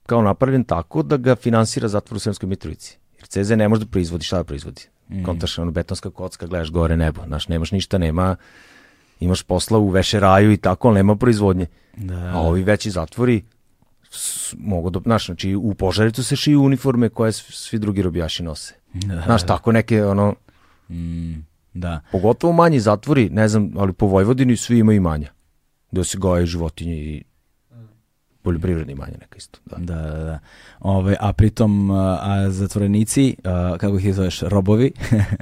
kao 0.06 0.22
napravljen 0.22 0.64
tako 0.64 1.03
da 1.03 1.18
ga 1.18 1.35
finansira 1.35 1.88
zatvor 1.88 2.15
u 2.15 2.19
Sremskoj 2.19 2.49
Mitrovici. 2.49 2.97
Jer 3.18 3.27
CZ 3.27 3.51
ne 3.51 3.68
može 3.68 3.80
da 3.80 3.91
proizvodi, 3.91 4.23
šta 4.23 4.38
da 4.38 4.43
proizvodi? 4.43 4.81
Mm. 5.10 5.23
Kontaš, 5.23 5.60
ono, 5.60 5.72
betonska 5.72 6.10
kocka, 6.10 6.47
gledaš 6.47 6.72
gore 6.72 6.97
nebo, 6.97 7.22
znaš, 7.27 7.47
nemaš 7.47 7.72
ništa, 7.72 7.97
nema, 7.97 8.35
imaš 9.20 9.44
posla 9.44 9.78
u 9.78 9.90
vešeraju 9.90 10.52
i 10.52 10.58
tako, 10.58 10.88
ali 10.88 10.96
nema 10.96 11.16
proizvodnje. 11.16 11.66
Da. 11.98 12.16
A 12.28 12.40
ovi 12.40 12.64
veći 12.64 12.91
zatvori 12.91 13.44
mogu 14.56 14.90
da, 14.90 15.00
znaš, 15.00 15.26
znači 15.26 15.56
u 15.56 15.74
Požaricu 15.74 16.24
se 16.24 16.36
šiju 16.36 16.62
uniforme 16.62 17.10
koje 17.10 17.32
svi 17.32 17.80
drugi 17.80 18.02
robijaši 18.02 18.44
nose. 18.44 18.74
Da. 18.94 19.22
Znaš, 19.22 19.44
tako 19.44 19.72
neke, 19.72 20.06
ono, 20.06 20.36
Mm, 20.90 21.34
da. 21.74 22.02
pogotovo 22.12 22.54
manji 22.54 22.80
zatvori, 22.80 23.30
ne 23.30 23.48
znam, 23.48 23.72
ali 23.78 23.94
po 23.94 24.06
Vojvodini 24.08 24.58
svi 24.58 24.80
imaju 24.80 24.98
imanja. 24.98 25.32
Da 25.91 26.04
se 26.04 26.18
goje 26.18 26.46
životinje 26.46 26.96
i 26.96 27.24
poljoprivredni 28.41 28.94
imanja 28.94 29.14
neka 29.14 29.38
isto. 29.38 29.60
Da. 29.66 29.76
Da, 29.78 30.02
da, 30.02 30.18
da. 30.20 30.40
Ove, 30.80 31.16
a 31.20 31.34
pritom, 31.34 31.91
a, 31.91 32.20
a 32.22 32.50
zatvorenici, 32.50 33.36
a, 33.44 33.76
kako 33.78 33.98
ih 33.98 34.16
zoveš, 34.16 34.41
robovi, 34.41 34.91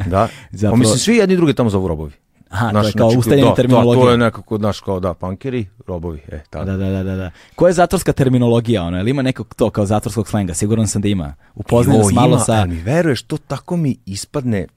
Da. 0.06 0.28
Zapravo- 0.52 0.72
Pa 0.72 0.78
mislim, 0.78 0.98
svi 0.98 1.16
jedni 1.16 1.36
drugi 1.36 1.54
tamo 1.54 1.70
zovu 1.70 1.88
robovi. 1.88 2.12
Aha, 2.49 2.69
Znaš, 2.72 2.84
to 2.84 2.88
je 2.88 2.94
kao 2.94 3.10
znači, 3.10 3.19
ustaljena 3.19 3.49
da, 3.49 3.56
terminologija. 3.56 3.95
Da, 3.95 4.06
to 4.06 4.11
je 4.11 4.18
nekako, 4.18 4.57
znaš, 4.57 4.80
kao 4.80 4.99
da, 4.99 5.14
pankeri, 5.14 5.68
robovi, 5.88 6.22
e, 6.28 6.44
tako. 6.49 6.65
Da, 6.65 6.78
da, 6.78 6.90
da, 6.90 7.03
da, 7.03 7.15
da. 7.15 7.32
Koja 7.56 7.69
je 7.69 7.74
zatvorska 7.74 8.14
terminologija, 8.14 8.84
ono? 8.84 8.99
Ili 8.99 9.11
ima 9.11 9.22
nekog 9.22 9.56
to 9.56 9.69
kao 9.69 9.86
zatvorskog 9.86 10.28
slenga? 10.28 10.53
Siguran 10.53 10.88
sam 10.88 11.02
da 11.02 11.07
ima. 11.07 11.36
Jo, 11.56 11.78
vas 11.78 11.88
malo 12.14 12.30
ima, 12.30 12.40
sa... 12.40 12.53
ali 12.53 12.69
mi 12.69 12.82
veruješ, 12.82 13.24
to 13.24 13.38
tako 13.38 13.78
mi 13.78 13.98
ispadne... 14.06 14.68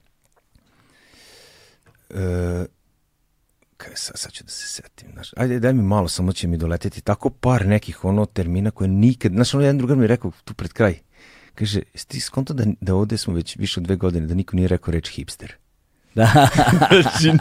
E, 2.09 2.65
kaj, 3.77 3.91
sad, 3.95 4.17
sad 4.17 4.31
ću 4.31 4.43
da 4.43 4.49
se 4.49 4.67
setim, 4.67 5.09
znaš, 5.13 5.31
ajde 5.37 5.59
daj 5.59 5.73
mi 5.73 5.81
malo, 5.81 6.07
samo 6.07 6.33
će 6.33 6.47
mi 6.47 6.57
doleteti 6.57 7.01
tako 7.01 7.29
par 7.29 7.67
nekih 7.67 8.05
ono 8.05 8.25
termina 8.25 8.71
koje 8.71 8.87
nikad, 8.87 9.31
znaš, 9.31 9.53
ono 9.53 9.63
jedan 9.63 9.77
drugar 9.77 9.97
mi 9.97 10.03
je 10.03 10.07
rekao 10.07 10.31
tu 10.43 10.53
pred 10.53 10.73
kraj, 10.73 10.99
kaže, 11.55 11.81
ti 12.07 12.19
skonto 12.19 12.53
da, 12.53 12.65
da 12.81 12.95
ovde 12.95 13.17
smo 13.17 13.33
već 13.33 13.55
više 13.57 13.79
od 13.79 13.83
dve 13.83 13.95
godine, 13.95 14.27
da 14.27 14.33
niko 14.33 14.55
nije 14.55 14.67
rekao 14.67 14.91
reč 14.91 15.09
hipster? 15.09 15.55
Da, 16.15 16.47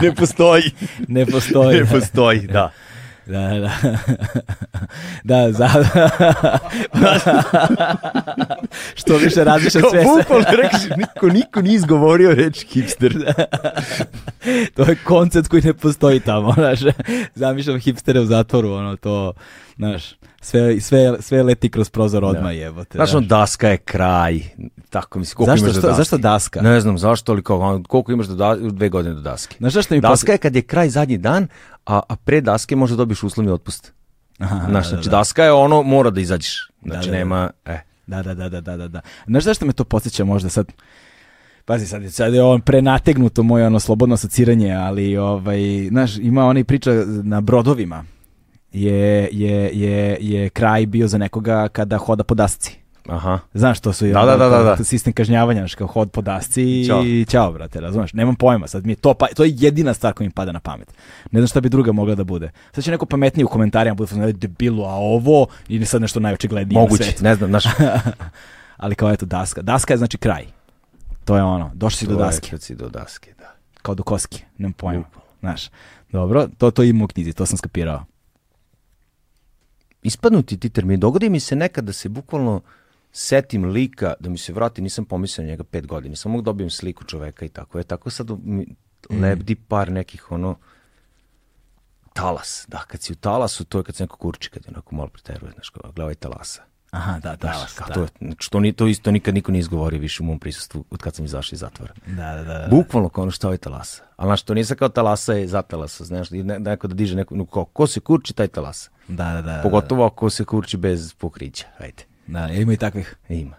ne 0.03 0.15
postoji. 0.15 0.63
ne 1.09 1.27
postoji. 1.27 1.81
ne 1.81 1.87
postoji, 1.87 2.41
da. 2.47 2.73
Da, 3.27 3.49
da. 3.59 3.71
da, 5.25 5.53
za... 5.53 5.69
Što 8.95 9.17
više 9.17 9.45
razmišljam 9.45 9.85
sve 9.91 10.03
se... 10.03 10.09
bukvalno 10.17 10.47
rekao, 10.51 10.97
niko, 10.97 11.29
niko 11.29 11.63
nije 11.63 11.75
izgovorio 11.75 12.35
reč 12.35 12.67
hipster. 12.67 13.13
to 14.77 14.83
je 14.83 14.97
koncept 15.05 15.49
koji 15.49 15.63
ne 15.63 15.75
postoji 15.75 16.21
tamo, 16.21 16.53
znaš. 16.53 16.81
Zamišljam 17.35 17.81
hipstere 17.81 18.21
u 18.21 18.25
zatvoru, 18.25 18.73
ono, 18.73 18.97
to, 18.97 19.33
znaš, 19.77 20.15
sve, 20.41 20.81
sve, 20.81 21.17
sve 21.21 21.43
leti 21.43 21.71
kroz 21.71 21.91
prozor 21.91 22.25
odmah, 22.25 22.57
jebote. 22.57 22.99
Znaš, 22.99 23.13
da. 23.13 23.19
on 23.19 23.27
daska 23.27 23.69
je 23.69 23.77
kraj. 23.77 24.41
Tako 24.91 25.19
mislim, 25.19 25.37
koliko 25.37 25.51
Zašto, 25.51 25.65
imaš 25.65 25.75
do 25.75 25.81
što, 25.81 25.89
daske? 25.89 26.01
zašto 26.01 26.19
daska? 26.19 26.63
Ne 26.63 26.81
znam 26.81 26.99
zašto, 26.99 27.33
ali 27.33 27.43
kao, 27.43 27.83
koliko 27.89 28.13
imaš 28.13 28.27
do 28.27 28.35
da, 28.35 28.57
dve 28.57 28.89
godine 28.89 29.15
do 29.15 29.21
daske. 29.21 29.57
Znaš 29.59 29.73
zašto 29.73 29.95
mi 29.95 30.01
Daska 30.01 30.33
je 30.33 30.39
kad 30.39 30.57
je 30.57 30.63
kraj 30.63 30.89
zadnji 30.89 31.19
dan, 31.19 31.49
a, 31.87 32.01
a 32.09 32.17
pre 32.17 32.41
daske 32.41 32.77
možda 32.77 32.97
dobiš 32.97 33.23
uslovni 33.23 33.53
otpust. 33.53 33.93
Aha, 34.39 34.67
Znaš, 34.69 34.85
da, 34.85 34.89
znači 34.89 35.09
da. 35.09 35.17
daska 35.17 35.45
je 35.45 35.53
ono, 35.53 35.83
mora 35.83 36.11
da 36.11 36.21
izađeš. 36.21 36.71
Znači, 36.83 37.07
da, 37.09 37.13
da. 37.13 37.19
nema, 37.19 37.51
e. 37.65 37.79
Da, 38.07 38.23
da, 38.23 38.35
da, 38.35 38.49
da, 38.49 38.61
da, 38.61 38.77
da, 38.77 38.89
da. 38.89 39.01
Znaš 39.27 39.45
zašto 39.45 39.67
me 39.67 39.73
to 39.73 39.85
podsjeća 39.85 40.25
možda 40.25 40.49
sad? 40.49 40.67
Pazi, 41.65 41.87
sad, 41.87 42.13
sad 42.13 42.35
je 42.35 42.43
on 42.43 42.61
prenategnuto 42.61 43.43
moje 43.43 43.67
ono 43.67 43.81
slobodno 43.81 44.15
asociranje, 44.15 44.73
ali 44.73 45.17
ovaj, 45.17 45.89
znaš, 45.89 46.17
ima 46.17 46.47
onaj 46.47 46.65
priča 46.65 46.91
na 47.07 47.41
brodovima. 47.41 48.05
Je, 48.73 49.29
je, 49.33 49.71
je, 49.73 50.19
je 50.21 50.49
kraj 50.51 50.87
bio 50.87 51.09
za 51.09 51.19
nekoga 51.19 51.69
kada 51.69 51.99
hoda 51.99 52.25
po 52.25 52.35
dasci. 52.35 52.77
Aha. 53.09 53.39
Znaš, 53.55 53.81
to 53.81 53.93
su 53.93 54.07
Da, 54.07 54.25
da, 54.25 54.37
da, 54.37 54.49
da, 54.49 54.63
da. 54.63 54.85
sistem 54.85 55.13
kažnjavanja, 55.13 55.61
znaš, 55.61 55.75
kao 55.75 55.87
hod 55.87 56.11
po 56.11 56.21
dasci 56.23 56.63
i 56.63 56.85
Ćao. 56.87 57.03
ćao, 57.29 57.53
brate, 57.53 57.81
razumeš? 57.81 58.13
Nemam 58.13 58.35
pojma, 58.35 58.67
sad 58.69 58.87
mi 58.87 58.93
je 58.93 58.97
to, 58.97 59.15
pa, 59.15 59.27
to 59.27 59.45
je 59.45 59.55
jedina 59.57 59.95
stvar 59.95 60.13
koja 60.13 60.25
mi 60.25 60.31
pada 60.31 60.53
na 60.53 60.61
pamet. 60.61 60.95
Ne 61.31 61.41
znam 61.41 61.47
šta 61.49 61.61
bi 61.61 61.69
druga 61.69 61.93
mogla 61.93 62.15
da 62.15 62.25
bude. 62.25 62.51
Sad 62.73 62.85
će 62.85 62.91
neko 62.91 63.07
pametniji 63.07 63.45
u 63.45 63.49
komentarima 63.49 63.95
bude 63.95 64.29
"E, 64.29 64.33
debilu, 64.33 64.85
a 64.85 64.95
ovo, 64.95 65.47
i 65.69 65.85
sad 65.85 66.01
nešto 66.01 66.21
najočiglednije 66.21 66.75
na 66.77 66.81
Moguće, 66.81 67.15
ne 67.21 67.35
znam, 67.35 67.51
znaš. 67.51 67.65
Ali 68.77 68.95
kao 68.95 69.13
eto, 69.13 69.27
daska. 69.27 69.63
Daska 69.63 69.95
je 69.95 69.99
znači 69.99 70.19
kraj. 70.19 70.47
To 71.25 71.37
je 71.37 71.43
ono, 71.43 71.71
došli 71.75 71.99
si 71.99 72.07
do 72.07 72.15
daske, 72.17 72.51
Kad 72.51 72.63
si 72.63 72.75
do 72.75 72.89
daske, 72.89 73.33
da. 73.39 73.55
kao 73.83 73.95
do 73.95 74.03
koske, 74.03 74.39
nemam 74.59 74.73
pojma. 74.73 75.05
Znaš, 75.41 75.69
dobro, 76.13 76.49
to, 76.59 76.71
to 76.71 76.83
ima 76.83 77.05
u 77.05 77.09
knjizi, 77.09 77.33
to 77.33 77.47
sam 77.47 77.59
skapirao. 77.59 78.05
Ispadnuti 80.03 80.61
ti 80.61 80.71
termini. 80.71 80.99
Dogodi 80.99 81.31
mi 81.31 81.41
se 81.41 81.57
nekad 81.57 81.85
da 81.85 81.93
se 81.93 82.09
bukvalno 82.09 82.61
setim 83.13 83.65
lika, 83.65 84.15
da 84.21 84.31
mi 84.31 84.39
se 84.39 84.53
vrati, 84.53 84.83
nisam 84.83 85.05
pomislio 85.05 85.45
na 85.45 85.51
njega 85.51 85.65
pet 85.65 85.87
godina, 85.87 86.17
samo 86.17 86.33
mogu 86.33 86.43
dobijem 86.43 86.71
sliku 86.71 87.05
čoveka 87.05 87.45
i 87.45 87.49
tako 87.49 87.79
je. 87.79 87.85
Tako 87.85 88.11
sad 88.11 88.31
mi 88.45 88.67
lebdi 89.11 89.55
par 89.55 89.93
nekih 89.93 90.33
ono 90.33 90.59
talas. 92.13 92.65
Da, 92.69 92.79
kad 92.79 93.03
si 93.03 93.13
u 93.13 93.17
talasu, 93.17 93.65
to 93.65 93.79
je 93.79 93.85
kad 93.85 93.97
se 93.97 94.05
neko 94.05 94.17
kurči, 94.17 94.51
kad 94.51 94.65
je 94.65 94.71
onako 94.71 94.95
malo 94.95 95.09
preteruje, 95.09 95.53
znaš, 95.53 95.73
gledaj 95.95 96.15
talasa. 96.15 96.70
Aha, 96.91 97.19
da, 97.19 97.37
da, 97.37 97.53
Znaš, 97.57 97.89
da, 97.89 97.95
to, 97.95 98.07
znači, 98.21 98.51
to, 98.51 98.61
ni, 98.61 98.73
to 98.73 98.87
isto 98.87 99.11
nikad 99.11 99.35
niko 99.35 99.53
nije 99.53 99.61
izgovorio 99.61 100.01
više 100.01 100.23
u 100.23 100.27
mom 100.27 100.39
prisustvu 100.39 100.85
od 100.91 101.03
kad 101.03 101.15
sam 101.15 101.25
izašao 101.25 101.55
iz 101.55 101.61
zatvora. 101.61 101.93
da, 102.07 102.35
da, 102.35 102.43
da. 102.43 102.67
Bukvalno 102.71 103.09
kao 103.09 103.23
ono 103.23 103.31
šta 103.31 103.53
je 103.53 103.59
talasa. 103.59 104.03
Ali 104.17 104.29
znaš, 104.29 104.43
to 104.43 104.55
nisam 104.55 104.77
kao 104.77 104.89
talasa 104.89 105.33
je 105.33 105.49
za 105.49 105.63
talasa, 105.63 106.05
znaš, 106.05 106.31
ne, 106.31 106.59
neko 106.59 106.89
da 106.89 106.95
diže 106.95 107.17
neko, 107.17 107.35
no, 107.37 107.47
kao, 107.47 107.65
ko 107.65 107.87
se 107.87 108.01
kurči, 108.01 108.33
taj 108.33 108.49
talasa. 108.49 108.91
Da, 109.09 109.33
da, 109.33 109.43
da. 109.43 109.61
Pogotovo 109.63 110.07
ako 110.07 110.31
se 110.31 110.45
kurči 110.45 110.77
bez 110.77 111.15
pokrića, 111.15 111.67
ajde. 111.79 112.05
Da, 112.27 112.49
ima 112.49 112.73
i 112.73 112.77
takvih. 112.77 113.17
Ima. 113.29 113.57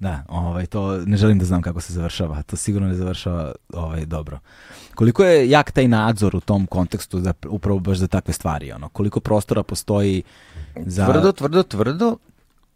Da, 0.00 0.24
ovaj, 0.28 0.66
to 0.66 0.96
ne 1.06 1.16
želim 1.16 1.38
da 1.38 1.44
znam 1.44 1.62
kako 1.62 1.80
se 1.80 1.92
završava. 1.92 2.42
To 2.42 2.56
sigurno 2.56 2.88
ne 2.88 2.94
završava 2.94 3.52
ovaj, 3.72 4.06
dobro. 4.06 4.38
Koliko 4.94 5.24
je 5.24 5.50
jak 5.50 5.70
taj 5.70 5.88
nadzor 5.88 6.36
u 6.36 6.40
tom 6.40 6.66
kontekstu 6.66 7.20
za, 7.20 7.32
upravo 7.48 7.78
baš 7.78 7.98
za 7.98 8.06
takve 8.06 8.34
stvari? 8.34 8.72
Ono? 8.72 8.88
Koliko 8.88 9.20
prostora 9.20 9.62
postoji 9.62 10.22
za... 10.86 11.06
Tvrdo, 11.06 11.32
tvrdo, 11.32 11.62
tvrdo. 11.62 12.16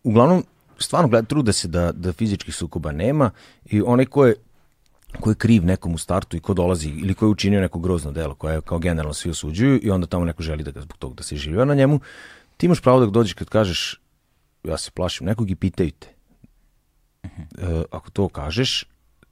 Uglavnom, 0.03 0.45
stvarno 0.79 1.09
gleda, 1.09 1.27
trude 1.27 1.53
se 1.53 1.69
da, 1.69 1.93
da 1.93 2.13
fizičkih 2.13 2.55
sukoba 2.55 2.93
nema 2.93 3.31
i 3.65 3.83
onaj 3.83 4.07
ko 4.07 4.27
je 4.27 4.35
ko 5.21 5.31
je 5.31 5.35
kriv 5.35 5.65
nekom 5.65 5.95
u 5.95 5.99
startu 5.99 6.37
i 6.37 6.41
ko 6.41 6.55
dolazi 6.55 6.89
ili 6.89 7.15
ko 7.15 7.25
je 7.25 7.31
učinio 7.31 7.61
neko 7.61 7.79
grozno 7.79 8.13
delo 8.13 8.35
koje 8.35 8.61
kao 8.61 8.79
generalno 8.79 9.15
svi 9.15 9.31
osuđuju 9.31 9.81
i 9.83 9.91
onda 9.91 10.07
tamo 10.07 10.25
neko 10.25 10.43
želi 10.43 10.65
da 10.65 10.71
ga 10.71 10.81
zbog 10.81 10.97
toga 10.99 11.15
da 11.15 11.23
se 11.23 11.37
živio 11.37 11.65
na 11.65 11.75
njemu, 11.75 12.01
ti 12.57 12.67
imaš 12.67 12.81
pravo 12.81 13.01
da 13.01 13.07
dođeš 13.07 13.33
kad 13.33 13.49
kažeš 13.49 14.01
ja 14.65 14.77
se 14.77 14.91
plašim 14.91 15.27
nekog 15.27 15.51
i 15.51 15.55
pitaju 15.55 15.91
te. 15.91 16.09
E, 17.25 17.83
ako 17.91 18.11
to 18.11 18.29
kažeš, 18.29 18.85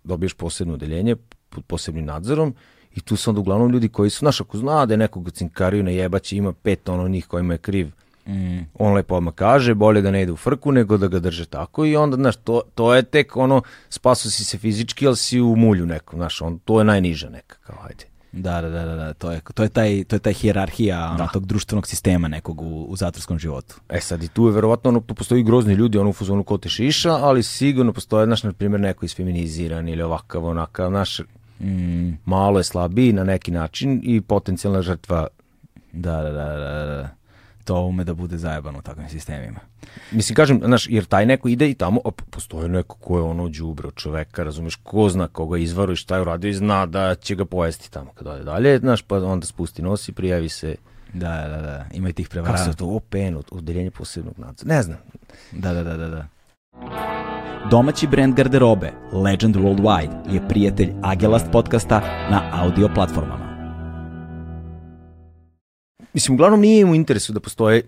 dobiješ 0.04 0.34
posebno 0.34 0.74
odeljenje 0.74 1.16
pod 1.48 1.64
posebnim 1.64 2.04
nadzorom 2.04 2.54
i 2.94 3.00
tu 3.00 3.16
su 3.16 3.30
onda 3.30 3.40
uglavnom 3.40 3.70
ljudi 3.70 3.88
koji 3.88 4.10
su, 4.10 4.18
znaš, 4.18 4.40
ako 4.40 4.58
zna 4.58 4.86
da 4.86 4.94
je 4.94 4.98
nekog 4.98 5.30
cinkariju 5.30 5.82
na 5.82 5.90
jebaći, 5.90 6.36
ima 6.36 6.52
pet 6.52 6.88
ono 6.88 7.08
njih 7.08 7.26
kojima 7.26 7.54
je 7.54 7.58
kriv, 7.58 7.90
Mm, 8.26 8.58
on 8.74 8.94
lepo 8.94 9.14
odmah 9.16 9.34
kaže, 9.34 9.74
bolje 9.74 10.02
da 10.02 10.10
ne 10.10 10.22
ide 10.22 10.32
u 10.32 10.36
frku 10.36 10.72
nego 10.72 10.96
da 10.96 11.06
ga 11.08 11.18
drže 11.18 11.46
tako 11.46 11.84
i 11.84 11.96
onda, 11.96 12.16
znaš, 12.16 12.36
to, 12.36 12.62
to 12.74 12.94
je 12.94 13.02
tek 13.02 13.36
ono, 13.36 13.62
spaso 13.88 14.30
si 14.30 14.44
se 14.44 14.58
fizički, 14.58 15.06
ali 15.06 15.16
si 15.16 15.40
u 15.40 15.56
mulju 15.56 15.86
nekom, 15.86 16.18
znaš, 16.18 16.42
on, 16.42 16.58
to 16.58 16.78
je 16.78 16.84
najniža 16.84 17.28
neka, 17.30 17.56
kao 17.66 17.76
ajde. 17.88 18.04
da, 18.32 18.60
da, 18.60 18.68
da, 18.68 18.84
da, 18.84 18.94
da, 18.94 19.12
to 19.12 19.32
je, 19.32 19.40
to 19.54 19.62
je 19.62 19.68
taj, 19.68 20.04
to 20.04 20.16
je 20.16 20.20
taj 20.20 20.32
hijerarhija 20.32 21.10
ono, 21.14 21.28
tog 21.32 21.46
društvenog 21.46 21.86
sistema 21.86 22.28
nekog 22.28 22.60
u, 22.60 22.84
u 22.88 22.96
zatvorskom 22.96 23.38
životu. 23.38 23.74
E 23.88 24.00
sad 24.00 24.22
i 24.22 24.28
tu 24.28 24.46
je 24.46 24.52
verovatno, 24.52 24.88
ono, 24.88 25.00
tu 25.00 25.14
postoji 25.14 25.42
grozni 25.42 25.74
ljudi, 25.74 25.98
ono 25.98 26.10
u 26.10 26.12
fuzonu 26.12 26.44
ko 26.44 26.58
te 26.58 26.68
šiša, 26.68 27.12
ali 27.12 27.42
sigurno 27.42 27.92
postoje, 27.92 28.26
znaš, 28.26 28.42
na 28.42 28.52
primjer, 28.52 28.80
neko 28.80 29.04
isfeminiziran 29.04 29.88
ili 29.88 30.02
ovakav, 30.02 30.44
onakav, 30.44 30.90
znaš, 30.90 31.20
Mm, 31.60 32.18
malo 32.24 32.58
je 32.58 32.64
slabiji 32.64 33.12
na 33.12 33.24
neki 33.24 33.50
način 33.50 34.00
i 34.04 34.20
potencijalna 34.20 34.82
žrtva 34.82 35.26
da, 35.92 36.22
da, 36.22 36.30
da, 36.30 36.46
da, 36.56 36.86
da. 36.86 37.15
To 37.66 37.80
ume 37.80 38.04
da 38.04 38.14
bude 38.14 38.38
zajebano 38.38 38.78
u 38.78 38.82
takvim 38.82 39.08
sistemima. 39.08 39.60
Mislim, 40.10 40.36
kažem, 40.36 40.60
znaš, 40.64 40.86
jer 40.88 41.04
taj 41.04 41.26
neko 41.26 41.48
ide 41.48 41.70
i 41.70 41.74
tamo, 41.74 42.00
op, 42.04 42.22
postoji 42.30 42.68
neko 42.68 42.96
ko 42.96 43.16
je 43.18 43.22
ono 43.22 43.48
đubro 43.48 43.90
čoveka, 43.90 44.42
razumeš, 44.42 44.74
ko 44.82 45.08
zna 45.08 45.28
koga 45.28 45.58
izvaru 45.58 45.92
i 45.92 45.96
šta 45.96 46.16
je 46.16 46.22
uradio 46.22 46.48
i 46.48 46.54
zna 46.54 46.86
da 46.86 47.14
će 47.14 47.34
ga 47.34 47.44
pojesti 47.44 47.90
tamo 47.90 48.10
kad 48.14 48.26
ode 48.26 48.44
dalje, 48.44 48.78
znaš, 48.78 49.02
pa 49.02 49.16
onda 49.16 49.46
spusti 49.46 49.82
nos 49.82 50.08
i 50.08 50.12
prijavi 50.12 50.48
se 50.48 50.76
Da, 51.12 51.48
da, 51.48 51.62
da, 51.62 51.84
ima 51.92 52.08
i 52.08 52.12
tih 52.12 52.28
Kako 52.28 52.32
prevara. 52.32 52.58
se 52.64 52.76
to 52.76 52.86
OPN, 52.86 53.36
odeljenje 53.50 53.90
posebnog 53.90 54.38
nadzora? 54.38 54.74
Ne 54.74 54.82
znam. 54.82 54.98
Da, 55.52 55.72
da, 55.72 55.82
da, 55.82 55.96
da, 55.96 56.08
da. 56.08 56.26
Domaći 57.70 58.06
brend 58.06 58.34
garderobe 58.34 58.92
Legend 59.12 59.56
Worldwide 59.56 60.32
je 60.34 60.48
prijatelj 60.48 60.92
Agelast 61.02 61.46
podcasta 61.52 62.00
na 62.30 62.42
audio 62.52 62.88
platformama. 62.94 63.55
Mislim, 66.16 66.34
uglavnom 66.34 66.60
nije 66.60 66.80
im 66.80 66.90
u 66.90 66.94
interesu 66.94 67.32
da 67.32 67.40
postoje 67.40 67.82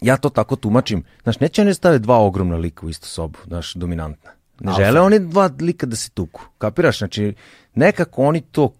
ja 0.00 0.16
to 0.16 0.28
tako 0.28 0.56
tumačim. 0.56 1.02
Znaš, 1.22 1.40
neće 1.40 1.62
oni 1.62 1.74
stave 1.74 1.98
dva 1.98 2.18
ogromna 2.18 2.56
lika 2.56 2.86
u 2.86 2.88
istu 2.88 3.08
sobu, 3.08 3.38
znaš, 3.46 3.74
dominantna. 3.74 4.30
Ne 4.60 4.70
Alfa. 4.70 4.84
žele 4.84 5.00
oni 5.00 5.18
dva 5.18 5.50
lika 5.60 5.86
da 5.86 5.96
se 5.96 6.10
tuku. 6.10 6.40
Kapiraš? 6.58 6.98
Znači, 6.98 7.34
nekako 7.74 8.22
oni 8.22 8.40
to 8.40 8.72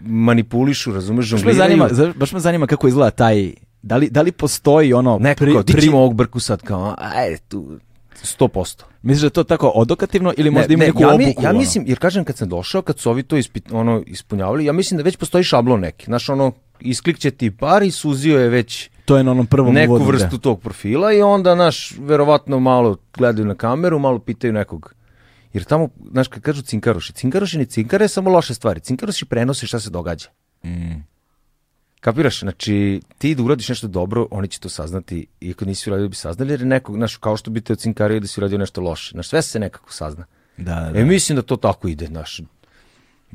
manipulišu, 0.00 0.92
razumeš, 0.92 1.30
Baš 1.30 1.44
me, 1.44 1.52
žongliraju. 1.52 1.88
zanima, 1.88 2.14
baš 2.16 2.32
me 2.32 2.40
zanima 2.40 2.66
kako 2.66 2.88
izgleda 2.88 3.10
taj, 3.10 3.52
da 3.82 3.96
li, 3.96 4.10
da 4.10 4.22
li 4.22 4.32
postoji 4.32 4.92
ono... 4.92 5.18
Neko 5.18 5.44
pri- 5.44 5.52
kao, 5.52 5.62
ti 5.62 5.72
pri- 5.72 5.88
ovog 5.88 6.14
brku 6.14 6.40
sad 6.40 6.62
kao, 6.62 6.94
ajde 6.98 7.38
tu, 7.48 7.78
100%. 8.24 8.82
Misliš 9.02 9.20
da 9.20 9.26
je 9.26 9.30
to 9.30 9.44
tako 9.44 9.68
odokativno 9.68 10.32
ili 10.36 10.50
možda 10.50 10.74
ima 10.74 10.84
neku 10.84 11.02
ja, 11.02 11.08
obuku? 11.08 11.22
mi, 11.40 11.44
ja 11.44 11.50
ono? 11.50 11.58
mislim, 11.58 11.84
jer 11.86 11.98
kažem 11.98 12.24
kad 12.24 12.36
sam 12.36 12.48
došao, 12.48 12.82
kad 12.82 12.98
su 12.98 13.10
ovi 13.10 13.22
to 13.22 13.36
ispit, 13.36 13.72
ono, 13.72 14.02
ispunjavali, 14.06 14.64
ja 14.64 14.72
mislim 14.72 14.96
da 14.98 15.04
već 15.04 15.16
postoji 15.16 15.44
šablon 15.44 15.80
neki. 15.80 16.04
Znaš, 16.04 16.28
ono, 16.28 16.52
isklikće 16.80 17.30
ti 17.30 17.50
par 17.50 17.82
i 17.82 17.90
suzio 17.90 18.40
je 18.40 18.48
već 18.48 18.90
To 19.06 19.16
je 19.16 19.24
na 19.24 19.30
onom 19.30 19.46
prvom 19.46 19.74
neku 19.74 19.92
uvodu, 19.92 20.04
vrstu 20.04 20.38
tog 20.38 20.60
profila 20.60 21.12
i 21.12 21.22
onda, 21.22 21.54
naš, 21.54 21.94
verovatno 21.98 22.60
malo 22.60 22.96
gledaju 23.16 23.46
na 23.46 23.54
kameru, 23.54 23.98
malo 23.98 24.18
pitaju 24.18 24.52
nekog. 24.52 24.94
Jer 25.52 25.64
tamo, 25.64 25.88
znaš, 26.10 26.28
kad 26.28 26.42
kažu 26.42 26.62
cinkaroši, 26.62 27.12
cinkaroši 27.12 27.58
ni 27.58 27.66
cinkare, 27.66 28.08
samo 28.08 28.30
loše 28.30 28.54
stvari. 28.54 28.80
Cinkaroši 28.80 29.24
prenose 29.24 29.66
šta 29.66 29.80
se 29.80 29.90
događa. 29.90 30.28
Mm. 30.64 30.94
Kapiraš? 32.00 32.40
Znači, 32.40 33.00
ti 33.18 33.34
da 33.34 33.42
uradiš 33.42 33.68
nešto 33.68 33.88
dobro, 33.88 34.26
oni 34.30 34.48
će 34.48 34.60
to 34.60 34.68
saznati, 34.68 35.26
iako 35.40 35.64
nisi 35.64 35.90
uradio 35.90 36.06
da 36.06 36.08
bi 36.08 36.16
saznali, 36.16 36.52
jer 36.52 36.60
je 36.60 36.66
nekog, 36.66 36.96
znaš, 36.96 37.16
kao 37.16 37.36
što 37.36 37.50
bi 37.50 37.60
te 37.60 37.72
ocinkario 37.72 38.20
da 38.20 38.26
si 38.26 38.40
uradio 38.40 38.58
nešto 38.58 38.80
loše. 38.80 39.10
Znaš, 39.10 39.28
sve 39.28 39.42
se 39.42 39.58
nekako 39.58 39.92
sazna. 39.92 40.24
Da, 40.56 40.74
da, 40.74 40.92
da. 40.92 40.98
E, 40.98 41.04
mislim 41.04 41.36
da 41.36 41.42
to 41.42 41.56
tako 41.56 41.88
ide, 41.88 42.06
znaš. 42.06 42.40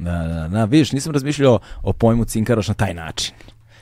Da, 0.01 0.11
da, 0.27 0.47
da, 0.47 0.65
vidiš, 0.65 0.91
nisam 0.91 1.13
razmišljao 1.13 1.59
o 1.83 1.93
pojmu 1.93 2.25
cinkaroš 2.25 2.67
na 2.67 2.73
taj 2.73 2.93
način. 2.93 3.33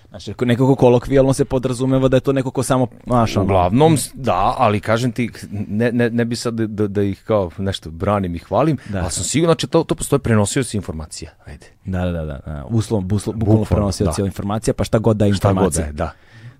Znači, 0.09 0.31
ako 0.31 0.45
nekako 0.45 0.75
kolokvijalno 0.75 1.33
se 1.33 1.45
podrazumeva 1.45 2.07
da 2.07 2.17
je 2.17 2.21
to 2.21 2.33
neko 2.33 2.51
ko 2.51 2.63
samo, 2.63 2.87
ono, 3.07 3.27
Uglavnom, 3.41 3.97
da, 4.13 4.55
ali 4.57 4.79
kažem 4.79 5.11
ti, 5.11 5.31
ne, 5.51 5.91
ne, 5.91 6.09
ne 6.09 6.25
bi 6.25 6.35
sad 6.35 6.53
da, 6.53 6.87
da, 6.87 7.01
ih 7.01 7.23
kao 7.27 7.51
nešto 7.57 7.91
branim 7.91 8.35
i 8.35 8.39
hvalim, 8.39 8.77
Da. 8.89 8.99
ali 8.99 9.11
sam 9.11 9.23
siguran, 9.23 9.49
znači 9.49 9.67
to, 9.67 9.83
to 9.83 9.95
postoje 9.95 10.19
prenosioci 10.19 10.77
informacija. 10.77 11.31
Ajde. 11.45 11.65
Da, 11.85 12.05
da, 12.05 12.11
da, 12.11 12.39
da. 12.45 12.65
Uslov, 12.69 13.01
buslo, 13.01 13.33
bukvalno 13.33 13.65
prenosioci 13.65 14.21
da. 14.21 14.25
informacija, 14.25 14.73
pa 14.73 14.83
šta 14.83 14.99
god 14.99 15.17
da 15.17 15.25
je 15.25 15.33
Šta 15.33 15.47
god 15.47 15.51
informacija. 15.51 15.83
da 15.83 15.87
je, 15.87 15.93
da. 15.93 16.11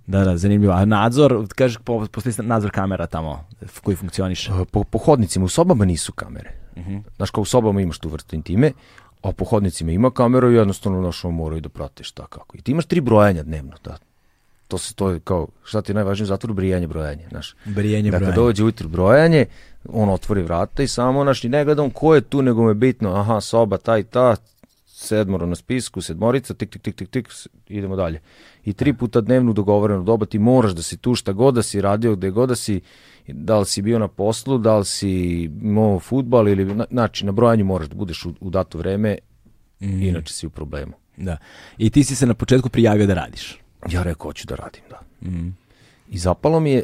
Da, 0.08 0.24
da, 0.24 0.38
zanimljivo. 0.38 0.74
A 0.74 0.86
nadzor, 0.86 1.46
kaže, 1.56 1.80
po, 1.80 2.08
postoji 2.12 2.34
nadzor 2.48 2.72
kamera 2.72 3.08
tamo 3.08 3.46
koji 3.84 3.96
funkcioniše. 3.98 4.52
Po, 4.72 4.84
po 4.84 4.98
hodnicima, 4.98 5.46
u 5.46 5.50
sobama 5.50 5.86
nisu 5.86 6.14
kamere. 6.14 6.52
Mhm. 6.78 6.98
Znaš, 7.16 7.32
kao 7.32 7.42
u 7.42 7.46
sobama 7.46 7.82
imaš 7.82 8.00
tu 8.00 8.10
vrstu 8.10 8.36
intime, 8.36 8.72
a 9.22 9.32
po 9.32 9.46
hodnicima 9.46 9.92
ima 9.92 10.12
kameru 10.12 10.52
i 10.52 10.56
jednostavno 10.56 11.02
znaš, 11.02 11.26
ono 11.26 11.36
moraju 11.36 11.62
da 11.62 11.70
prate 11.70 12.04
šta 12.04 12.26
kako. 12.28 12.58
I 12.58 12.62
ti 12.62 12.72
imaš 12.72 12.86
tri 12.86 13.02
brojanja 13.02 13.44
dnevno, 13.44 13.76
da. 13.84 13.98
To 14.68 14.78
se 14.78 14.94
to 14.94 15.10
je 15.10 15.20
kao, 15.20 15.48
šta 15.64 15.82
ti 15.82 15.92
je 15.92 15.94
najvažnije 15.94 16.24
u 16.24 16.28
zatvoru, 16.28 16.54
brijanje, 16.54 16.88
brojanje, 16.88 17.26
znaš. 17.30 17.56
Brijenje 17.66 18.12
Da 18.12 18.18
broja. 18.18 18.32
kad 18.32 18.36
dođe 18.36 18.64
ujutru 18.64 18.90
brojanje, 18.90 19.46
on 19.90 20.10
otvori 20.10 20.42
vrata 20.44 20.84
i 20.84 20.88
samo, 20.88 21.24
znaš, 21.24 21.44
i 21.44 21.50
ne 21.50 21.66
gledam 21.66 21.90
ko 21.90 22.16
je 22.16 22.22
tu, 22.22 22.42
nego 22.42 22.64
me 22.64 22.74
bitno, 22.74 23.16
aha, 23.16 23.42
soba, 23.42 23.78
ta 23.78 23.98
i 23.98 24.04
ta, 24.04 24.36
sedmoro 24.88 25.46
na 25.46 25.56
spisku, 25.56 26.02
sedmorica, 26.02 26.54
tik, 26.54 26.70
tik, 26.70 26.82
tik, 26.82 26.96
tik, 26.96 27.10
tik, 27.10 27.30
idemo 27.68 27.96
dalje. 27.96 28.20
I 28.66 28.74
tri 28.74 28.94
puta 28.94 29.22
dnevno 29.22 29.54
dogovoreno 29.54 30.04
doba, 30.04 30.26
ti 30.26 30.40
moraš 30.40 30.72
da 30.72 30.82
si 30.82 30.98
tu 30.98 31.16
šta 31.16 31.32
god 31.32 31.56
da 31.56 31.64
si 31.64 31.82
radio, 31.82 32.16
gde 32.16 32.30
god 32.30 32.50
da 32.50 32.56
si, 32.56 32.82
da 33.34 33.60
li 33.60 33.66
si 33.66 33.82
bio 33.82 34.00
na 34.00 34.08
poslu, 34.08 34.58
da 34.58 34.78
li 34.78 34.86
si 34.86 35.10
imao 35.62 36.00
futbal 36.00 36.48
ili, 36.48 36.66
na- 36.66 36.86
znači, 36.92 37.26
na 37.26 37.32
brojanju 37.32 37.66
moraš 37.66 37.88
da 37.88 37.96
budeš 37.96 38.26
u, 38.26 38.34
u 38.40 38.50
dato 38.50 38.78
vreme, 38.78 39.18
Mhm. 39.82 40.02
inače 40.02 40.34
si 40.34 40.48
u 40.48 40.50
problemu. 40.50 40.94
Da. 41.18 41.38
I 41.78 41.90
ti 41.90 42.04
si 42.04 42.16
se 42.16 42.26
na 42.26 42.34
početku 42.34 42.70
prijavio 42.70 43.08
da 43.08 43.14
radiš. 43.14 43.60
Ja 43.90 44.04
rekao, 44.04 44.24
hoću 44.24 44.48
da 44.48 44.56
radim, 44.56 44.82
da. 44.90 45.30
Mm. 45.30 45.58
I 46.10 46.18
zapalo 46.18 46.60
mi 46.60 46.72
je, 46.72 46.84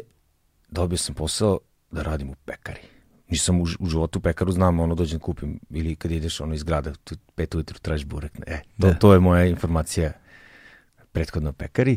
dobio 0.68 0.98
sam 0.98 1.14
posao 1.14 1.58
da 1.90 2.02
radim 2.02 2.30
u 2.30 2.34
pekari. 2.36 2.80
Nisam 3.28 3.60
u, 3.60 3.76
u 3.78 3.86
životu 3.86 4.20
pekaru, 4.20 4.52
znam, 4.52 4.80
ono 4.80 4.94
dođem 4.94 5.20
kupim, 5.20 5.60
ili 5.70 5.94
kad 5.94 6.10
ideš 6.10 6.40
ono 6.40 6.54
iz 6.54 6.62
grada, 6.62 6.92
tu 6.94 7.14
pet 7.34 7.54
ujutru 7.54 7.78
tražiš 7.78 8.06
burek. 8.06 8.32
E, 8.46 8.58
to, 8.80 8.86
Da. 8.86 8.94
to 8.94 9.12
je 9.12 9.20
moja 9.20 9.44
informacija 9.44 10.12
prethodno 11.12 11.52
pekari. 11.52 11.96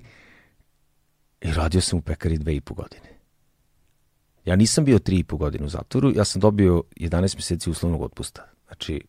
I 1.42 1.54
radio 1.54 1.82
sam 1.82 2.00
u 2.00 2.02
pekari 2.02 2.38
dve 2.38 2.56
i 2.56 2.62
po 2.62 2.74
godine. 2.74 3.10
Ja 4.46 4.56
nisam 4.56 4.86
bio 4.86 5.00
tri 5.00 5.20
i 5.20 5.24
po 5.24 5.38
godine 5.38 5.66
u 5.66 5.70
zatvoru, 5.70 6.12
ja 6.16 6.26
sam 6.26 6.42
dobio 6.42 6.84
11 6.96 7.36
meseci 7.36 7.70
uslovnog 7.70 8.02
otpusta. 8.02 8.46
Znači, 8.68 9.02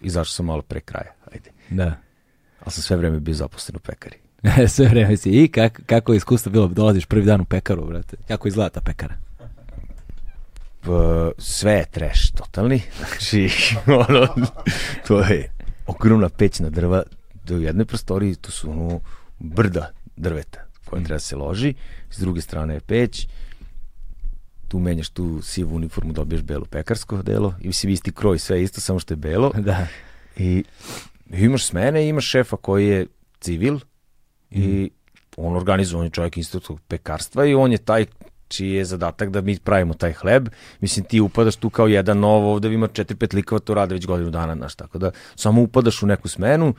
izašao 0.00 0.32
sam 0.32 0.46
malo 0.46 0.62
pre 0.62 0.80
kraja, 0.80 1.12
ajde. 1.32 1.50
Da. 1.70 1.96
Ali 2.60 2.72
sam 2.72 2.82
sve 2.82 2.96
vreme 2.96 3.20
bio 3.20 3.34
zaposlen 3.34 3.76
u 3.76 3.80
pekari. 3.80 4.16
Sve 4.74 4.88
vreme 4.88 5.16
si. 5.16 5.30
I 5.30 5.48
kak, 5.48 5.82
kako 5.86 6.12
je 6.12 6.16
iskustvo 6.16 6.52
bilo? 6.52 6.68
Dolaziš 6.68 7.06
prvi 7.06 7.24
dan 7.24 7.40
u 7.40 7.44
pekaru, 7.44 7.86
brate. 7.86 8.16
Kako 8.28 8.48
izgleda 8.48 8.70
ta 8.70 8.80
pekara? 8.80 9.14
Sve 11.38 11.72
je 11.72 11.84
trash 11.90 12.32
totalni. 12.34 12.82
Znači, 12.98 13.50
ono, 13.86 14.26
to 15.06 15.20
je 15.20 15.52
ogromna 15.86 16.28
pećna 16.28 16.70
drva 16.70 17.02
do 17.44 17.56
jedne 17.56 17.84
prostoriji, 17.84 18.34
tu 18.34 18.52
su 18.52 18.70
ono 18.70 19.00
brda 19.38 19.90
drveta 20.16 20.64
koja 20.84 21.02
treba 21.02 21.16
da 21.16 21.20
se 21.20 21.36
loži, 21.36 21.74
s 22.10 22.18
druge 22.18 22.40
strane 22.40 22.74
je 22.74 22.80
peć, 22.80 23.28
tu 24.74 24.78
menjaš 24.80 25.08
tu 25.08 25.42
sivu 25.42 25.76
uniformu, 25.76 26.12
dobiješ 26.12 26.42
belo 26.42 26.64
pekarsko 26.64 27.22
delo, 27.22 27.54
i 27.60 27.66
mislim 27.66 27.92
isti 27.92 28.12
kroj, 28.12 28.38
sve 28.38 28.62
isto, 28.62 28.80
samo 28.80 28.98
što 28.98 29.14
je 29.14 29.16
belo. 29.16 29.52
Da. 29.68 29.86
I 30.36 30.64
imaš 31.30 31.66
smene 31.66 32.08
imaš 32.08 32.30
šefa 32.30 32.56
koji 32.56 32.86
je 32.86 33.06
civil 33.40 33.78
i 34.50 34.90
on 35.36 35.56
organizuje, 35.56 35.98
on 35.98 36.04
je 36.04 36.10
čovjek 36.10 36.36
institutskog 36.36 36.80
pekarstva 36.88 37.46
i 37.46 37.54
on 37.54 37.72
je 37.72 37.78
taj 37.78 38.06
čiji 38.48 38.70
je 38.70 38.84
zadatak 38.84 39.30
da 39.30 39.40
mi 39.40 39.58
pravimo 39.58 39.94
taj 39.94 40.12
hleb. 40.12 40.48
Mislim, 40.80 41.06
ti 41.06 41.20
upadaš 41.20 41.56
tu 41.56 41.70
kao 41.70 41.86
jedan 41.86 42.18
novo, 42.18 42.52
ovde 42.52 42.72
ima 42.72 42.88
četiri, 42.88 43.16
pet 43.16 43.32
likova, 43.32 43.58
to 43.58 43.74
rade 43.74 43.94
već 43.94 44.06
godinu 44.06 44.30
dana, 44.30 44.56
znaš, 44.56 44.74
tako 44.74 44.98
da 44.98 45.10
samo 45.36 45.62
upadaš 45.62 46.02
u 46.02 46.06
neku 46.06 46.28
smenu, 46.28 46.74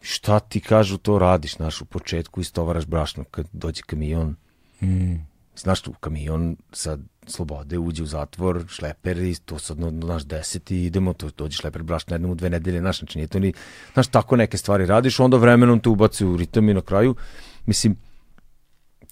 šta 0.00 0.40
ti 0.40 0.60
kažu, 0.60 0.98
to 0.98 1.18
radiš, 1.18 1.56
znaš, 1.56 1.80
u 1.80 1.84
početku 1.84 2.40
istovaraš 2.40 2.86
brašno 2.86 3.24
kad 3.24 3.46
dođe 3.52 3.82
kamion, 3.82 4.36
Mm. 4.80 5.33
Znaš 5.56 5.80
tu, 5.80 5.92
kamion 5.92 6.56
sa 6.72 6.98
slobode 7.26 7.78
uđe 7.78 8.02
u 8.02 8.06
zatvor, 8.06 8.64
šleper 8.68 9.18
i 9.18 9.34
to 9.34 9.58
sad 9.58 9.78
naš 9.78 10.24
deset 10.24 10.70
i 10.70 10.84
idemo, 10.84 11.12
to 11.12 11.30
dođe 11.36 11.56
šleper 11.56 11.82
brašna 11.82 12.14
jednom 12.14 12.30
u 12.30 12.34
dve 12.34 12.50
nedelje, 12.50 12.80
znaš, 12.80 12.98
znači 12.98 13.18
nije 13.18 13.28
to 13.28 13.38
ni, 13.38 13.52
znaš, 13.92 14.08
tako 14.08 14.36
neke 14.36 14.56
stvari 14.56 14.86
radiš, 14.86 15.20
onda 15.20 15.36
vremenom 15.36 15.80
te 15.80 15.88
ubaci 15.88 16.24
u 16.24 16.36
ritam 16.36 16.68
i 16.68 16.74
na 16.74 16.80
kraju, 16.80 17.16
mislim, 17.66 17.96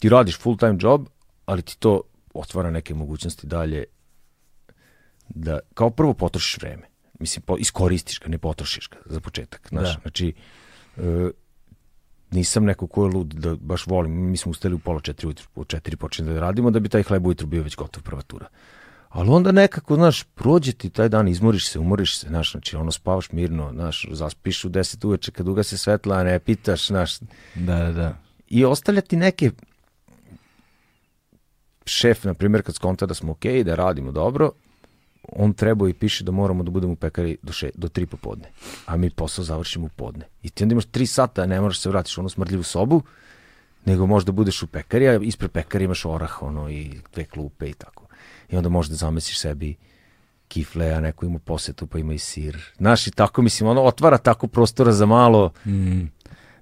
ti 0.01 0.09
radiš 0.09 0.39
full 0.39 0.57
time 0.57 0.77
job, 0.81 1.07
ali 1.47 1.63
ti 1.63 1.79
to 1.79 2.01
otvara 2.35 2.71
neke 2.71 2.95
mogućnosti 2.95 3.47
dalje 3.47 3.85
da, 5.29 5.59
kao 5.75 5.91
prvo 5.91 6.15
potrošiš 6.15 6.59
vreme, 6.59 6.89
mislim, 7.21 7.43
po, 7.43 7.57
iskoristiš 7.59 8.21
ga, 8.21 8.29
ne 8.29 8.39
potrošiš 8.39 8.89
ga 8.89 8.99
za 9.07 9.21
početak, 9.21 9.69
znaš, 9.69 9.95
Da. 9.95 10.01
znači, 10.03 10.35
e, 10.97 11.31
nisam 12.33 12.65
neko 12.65 12.87
ko 12.87 13.05
je 13.05 13.11
lud 13.15 13.35
da 13.35 13.55
baš 13.57 13.87
volim. 13.87 14.31
Mi 14.31 14.37
smo 14.37 14.51
ustali 14.51 14.75
u 14.75 14.79
pola 14.79 15.01
četiri 15.01 15.27
ujutru, 15.27 15.47
u 15.55 15.65
četiri 15.65 15.97
počinje 15.97 16.33
da 16.33 16.41
radimo 16.41 16.71
da 16.71 16.81
bi 16.81 16.89
taj 16.89 17.03
hleb 17.03 17.27
ujutru 17.27 17.47
bio 17.47 17.63
već 17.63 17.77
gotov 17.77 18.03
prva 18.03 18.23
tura. 18.23 18.47
Ali 19.09 19.31
onda 19.31 19.53
nekako, 19.53 19.95
znaš, 19.95 20.23
prođe 20.25 20.73
ti 20.73 20.91
taj 20.91 21.09
dan, 21.09 21.29
izmoriš 21.29 21.69
se, 21.69 21.79
umoriš 21.79 22.19
se, 22.19 22.29
znaš, 22.29 22.53
znači 22.53 22.77
ono 22.77 22.93
spavaš 22.93 23.33
mirno, 23.33 23.71
znaš, 23.73 24.07
zaspiš 24.13 24.65
u 24.65 24.69
deset 24.69 25.05
uveče 25.05 25.31
kad 25.33 25.49
uga 25.49 25.63
se 25.63 25.79
svetla, 25.79 26.25
ne 26.25 26.39
pitaš, 26.39 26.87
znaš, 26.87 27.19
Da, 27.55 27.77
da, 27.77 27.93
da. 27.93 28.17
i 28.49 28.65
ostavlja 28.65 29.01
ti 29.01 29.17
neke 29.17 29.51
šef, 31.85 32.25
na 32.25 32.35
primjer, 32.35 32.63
kad 32.63 32.75
skonta 32.75 33.07
da 33.07 33.15
smo 33.15 33.33
okej, 33.33 33.65
da 33.65 33.75
radimo 33.75 34.13
dobro, 34.13 34.51
on 35.29 35.53
treba 35.53 35.89
i 35.89 35.95
piše 35.95 36.25
da 36.25 36.33
moramo 36.33 36.63
da 36.63 36.71
budemo 36.71 36.93
u 36.93 36.97
pekari 36.97 37.37
do, 37.43 37.53
še, 37.53 37.71
do 37.75 37.89
tri 37.89 38.07
popodne, 38.07 38.51
a 38.87 38.97
mi 38.97 39.11
posao 39.11 39.45
završimo 39.45 39.87
u 39.87 39.89
podne. 39.97 40.25
I 40.43 40.51
ti 40.51 40.65
onda 40.65 40.73
imaš 40.73 40.85
tri 40.85 41.07
sata, 41.07 41.47
ne 41.47 41.61
moraš 41.61 41.81
se 41.81 41.89
vratiš 41.89 42.19
u 42.19 42.21
onu 42.21 42.29
smrdljivu 42.29 42.63
sobu, 42.63 43.03
nego 43.85 44.07
možeš 44.07 44.27
da 44.27 44.33
budeš 44.33 44.63
u 44.63 44.67
pekari, 44.67 45.09
a 45.09 45.15
ispred 45.23 45.51
pekari 45.51 45.85
imaš 45.85 46.05
orah 46.05 46.43
ono, 46.43 46.69
i 46.71 47.01
dve 47.15 47.25
klupe 47.25 47.71
i 47.71 47.75
tako. 47.75 48.07
I 48.51 48.57
onda 48.57 48.69
možeš 48.69 48.91
da 48.91 48.97
zamesiš 48.97 49.39
sebi 49.39 49.75
kifle, 50.49 50.91
a 50.91 51.01
neko 51.01 51.27
ima 51.27 51.39
posetu 51.39 51.87
pa 51.87 51.99
ima 51.99 52.15
i 52.15 52.19
sir. 52.19 52.59
Znaš, 52.77 53.07
i 53.07 53.11
tako, 53.11 53.43
mislim, 53.43 53.69
ono 53.69 53.83
otvara 53.83 54.19
tako 54.19 54.47
prostora 54.47 54.93
za 54.93 55.07
malo, 55.07 55.53
Mm. 55.67 56.07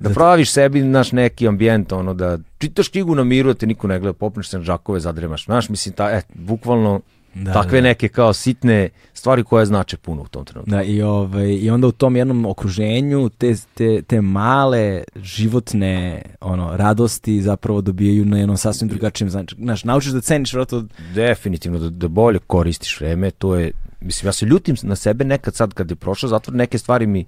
Da 0.01 0.11
praviš 0.11 0.53
sebi, 0.53 0.82
naš, 0.82 1.12
neki 1.12 1.49
ambijent, 1.49 1.93
ono, 1.93 2.15
da 2.15 2.39
čitaš 2.59 2.89
knjigu 2.89 3.15
na 3.15 3.24
miru, 3.24 3.53
da 3.53 3.55
te 3.55 3.66
niko 3.66 3.89
ne 3.89 3.99
gleda, 4.01 4.12
popneš 4.12 4.49
se 4.49 4.59
na 4.59 4.65
džakove, 4.65 5.01
zadremaš. 5.01 5.45
Znaš, 5.45 5.69
mislim, 5.69 5.95
ta, 5.95 6.11
et, 6.11 6.27
bukvalno, 6.35 7.01
Da, 7.35 7.52
takve 7.52 7.81
da. 7.81 7.89
neke 7.89 8.09
kao 8.09 8.32
sitne 8.32 8.89
stvari 9.15 9.44
koje 9.44 9.66
znače 9.66 9.97
puno 9.97 10.23
u 10.23 10.28
tom 10.28 10.44
trenutku. 10.44 10.70
Da, 10.70 10.82
i, 10.82 11.02
ovaj, 11.02 11.48
I 11.48 11.70
onda 11.70 11.86
u 11.86 11.93
tom 11.93 12.16
jednom 12.16 12.47
okruženju 12.47 13.28
te, 13.28 13.55
te, 13.74 14.02
te 14.02 14.20
male 14.20 15.05
životne 15.16 16.23
ono, 16.40 16.77
radosti 16.77 17.43
zapravo 17.43 17.81
dobijaju 17.81 18.24
na 18.24 18.39
jednom 18.39 18.57
sasvim 18.57 18.89
drugačijem 18.89 19.31
znači. 19.31 19.57
Znaš, 19.59 19.85
naučiš 19.85 20.12
da 20.12 20.20
ceniš 20.20 20.52
vratno 20.52 20.85
Definitivno, 21.15 21.78
da, 21.78 21.90
da 21.90 22.09
bolje 22.09 22.39
koristiš 22.39 23.01
vreme, 23.01 23.31
to 23.31 23.57
je, 23.57 23.73
mislim, 24.01 24.28
ja 24.28 24.32
se 24.32 24.47
ljutim 24.47 24.77
na 24.82 24.97
sebe 24.97 25.24
nekad 25.24 25.55
sad 25.55 25.74
kad 25.74 25.90
je 25.90 25.97
prošao 25.97 26.28
zatvor, 26.28 26.57
neke 26.57 26.78
stvari 26.78 27.07
mi, 27.07 27.24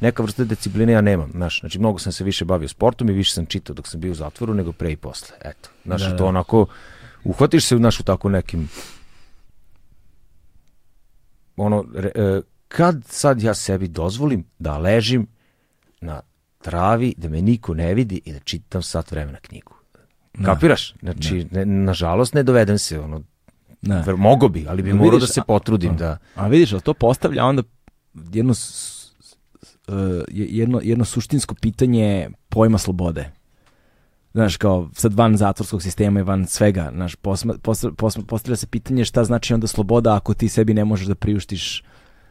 neka 0.00 0.22
vrsta 0.22 0.44
discipline 0.44 0.92
ja 0.92 1.00
nemam, 1.00 1.30
znaš, 1.30 1.60
znači 1.60 1.78
mnogo 1.78 1.98
sam 1.98 2.12
se 2.12 2.24
više 2.24 2.44
bavio 2.44 2.68
sportom 2.68 3.10
i 3.10 3.12
više 3.12 3.32
sam 3.32 3.46
čitao 3.46 3.74
dok 3.74 3.88
sam 3.88 4.00
bio 4.00 4.12
u 4.12 4.14
zatvoru 4.14 4.54
nego 4.54 4.72
pre 4.72 4.92
i 4.92 4.96
posle, 4.96 5.36
eto, 5.44 5.68
znaš, 5.84 6.02
Da, 6.02 6.06
da, 6.06 6.12
da. 6.12 6.18
to 6.18 6.26
onako, 6.26 6.66
uhvatiš 7.24 7.64
se, 7.64 7.76
znaš, 7.76 8.00
u 8.00 8.02
tako 8.02 8.28
nekim, 8.28 8.68
ono, 11.56 11.84
re, 11.94 12.10
e, 12.14 12.40
kad 12.68 13.04
sad 13.08 13.42
ja 13.42 13.54
sebi 13.54 13.88
dozvolim 13.88 14.44
da 14.58 14.78
ležim 14.78 15.26
na 16.00 16.20
travi, 16.62 17.14
da 17.16 17.28
me 17.28 17.42
niko 17.42 17.74
ne 17.74 17.94
vidi 17.94 18.20
i 18.24 18.32
da 18.32 18.38
čitam 18.38 18.82
sat 18.82 19.10
vremena 19.10 19.38
knjigu. 19.38 19.74
Kapiraš? 20.44 20.94
Znači, 21.00 21.46
ne, 21.50 21.64
nažalost 21.66 22.34
ne 22.34 22.42
dovedem 22.42 22.78
se, 22.78 23.00
ono. 23.00 23.22
Ver, 23.82 24.16
mogo 24.16 24.48
bi, 24.48 24.66
ali 24.68 24.82
bi 24.82 24.90
No, 24.90 24.96
morao 24.96 25.10
vidiš, 25.10 25.28
da 25.28 25.32
se 25.32 25.40
potrudim 25.46 25.90
a- 25.90 25.94
da... 25.94 26.18
A 26.34 26.48
vidiš, 26.48 26.72
ali 26.72 26.82
to 26.82 26.94
postavlja 26.94 27.44
onda 27.44 27.62
jedno, 28.32 28.54
e, 29.88 29.92
jedno, 30.28 30.80
jedno 30.82 31.04
suštinsko 31.04 31.54
pitanje 31.54 32.30
pojma 32.48 32.78
slobode. 32.78 33.30
Znaš, 34.34 34.56
kao 34.56 34.88
sad 34.92 35.14
van 35.14 35.36
zatvorskog 35.36 35.82
sistema 35.82 36.20
i 36.20 36.24
van 36.24 36.46
svega, 36.46 36.90
znaš, 36.94 37.14
posma, 37.14 37.54
posma, 37.62 37.90
posma, 37.92 38.22
postavlja 38.24 38.56
se 38.56 38.66
pitanje 38.66 39.04
šta 39.04 39.24
znači 39.24 39.54
onda 39.54 39.66
sloboda 39.66 40.14
ako 40.14 40.34
ti 40.34 40.48
sebi 40.48 40.74
ne 40.74 40.84
možeš 40.84 41.06
da 41.06 41.14
priuštiš 41.14 41.84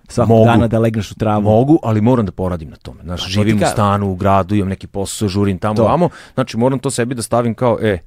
svakog 0.08 0.30
Mogu. 0.30 0.46
dana 0.46 0.68
da 0.68 0.80
legneš 0.80 1.12
u 1.12 1.16
travu. 1.16 1.42
Mogu, 1.42 1.80
ali 1.84 2.02
moram 2.02 2.26
da 2.26 2.32
poradim 2.32 2.70
na 2.70 2.76
tome. 2.76 3.00
Znaš, 3.04 3.22
Pa 3.22 3.30
živim 3.30 3.58
ti 3.58 3.64
u 3.64 3.68
ka- 3.68 3.72
stanu, 3.72 4.12
u 4.12 4.16
gradu, 4.16 4.56
imam 4.56 4.70
neki 4.70 4.88
posao, 4.88 5.28
žurim 5.28 5.58
tamo, 5.58 5.76
To. 5.76 5.84
vamo. 5.84 6.10
Znači, 6.34 6.58
moram 6.58 6.80
to 6.80 6.92
sebi 6.92 7.16
da 7.16 7.22
stavim 7.22 7.54
kao, 7.56 7.78
e, 7.82 7.98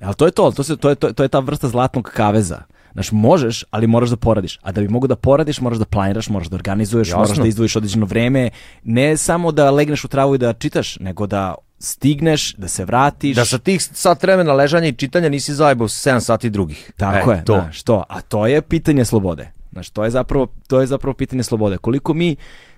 Ali 0.00 0.14
to 0.14 0.24
je 0.26 0.30
to, 0.30 0.50
to, 0.50 0.62
se, 0.62 0.76
to, 0.76 0.88
je, 0.88 0.94
to, 0.94 1.12
to 1.12 1.22
je 1.22 1.28
ta 1.28 1.38
vrsta 1.38 1.68
zlatnog 1.68 2.04
kaveza. 2.06 2.62
Znaš, 2.92 3.12
možeš, 3.12 3.64
ali 3.70 3.86
moraš 3.86 4.10
da 4.10 4.16
poradiš. 4.16 4.58
A 4.62 4.72
da 4.72 4.80
bi 4.80 4.88
mogo 4.88 5.06
da 5.06 5.16
poradiš, 5.16 5.60
moraš 5.60 5.78
da 5.78 5.84
planiraš, 5.84 6.28
moraš 6.28 6.48
da 6.48 6.56
organizuješ, 6.56 7.08
Jasno. 7.08 7.18
moraš 7.18 7.38
da 7.38 7.46
izdvojiš 7.46 7.76
određeno 7.76 8.06
vreme. 8.06 8.50
Ne 8.84 9.16
samo 9.16 9.52
da 9.52 9.70
legneš 9.70 10.04
u 10.04 10.08
travu 10.08 10.34
i 10.34 10.38
da 10.38 10.52
čitaš, 10.52 10.98
nego 10.98 11.26
da 11.26 11.54
stigneš, 11.84 12.54
da 12.54 12.68
se 12.68 12.84
vratiš. 12.84 13.36
da 13.36 13.44
sa 13.44 13.58
tih 13.58 13.82
sat 13.82 14.22
vremena 14.22 14.52
ležanja 14.52 14.88
i 14.88 14.92
čitanja 14.92 15.28
nisi 15.28 15.54
zajebao 15.54 15.88
7 15.88 16.20
sati 16.20 16.50
drugih. 16.50 16.92
Tako 16.96 17.32
e, 17.32 17.36
je, 17.36 17.44
to. 17.44 17.54
znaš, 17.54 17.82
to. 17.82 18.04
A 18.08 18.20
to 18.20 18.46
je 18.46 18.62
pitanje 18.62 19.04
slobode. 19.04 19.50
Znaš, 19.72 19.90
to 19.90 20.04
je 20.04 20.10
zapravo, 20.10 20.46
to 20.66 20.80
je 20.80 20.86
zapravo 20.86 21.14
pitanje 21.14 21.42
slobode. 21.42 21.78
Koliko 21.78 22.14
mi 22.14 22.36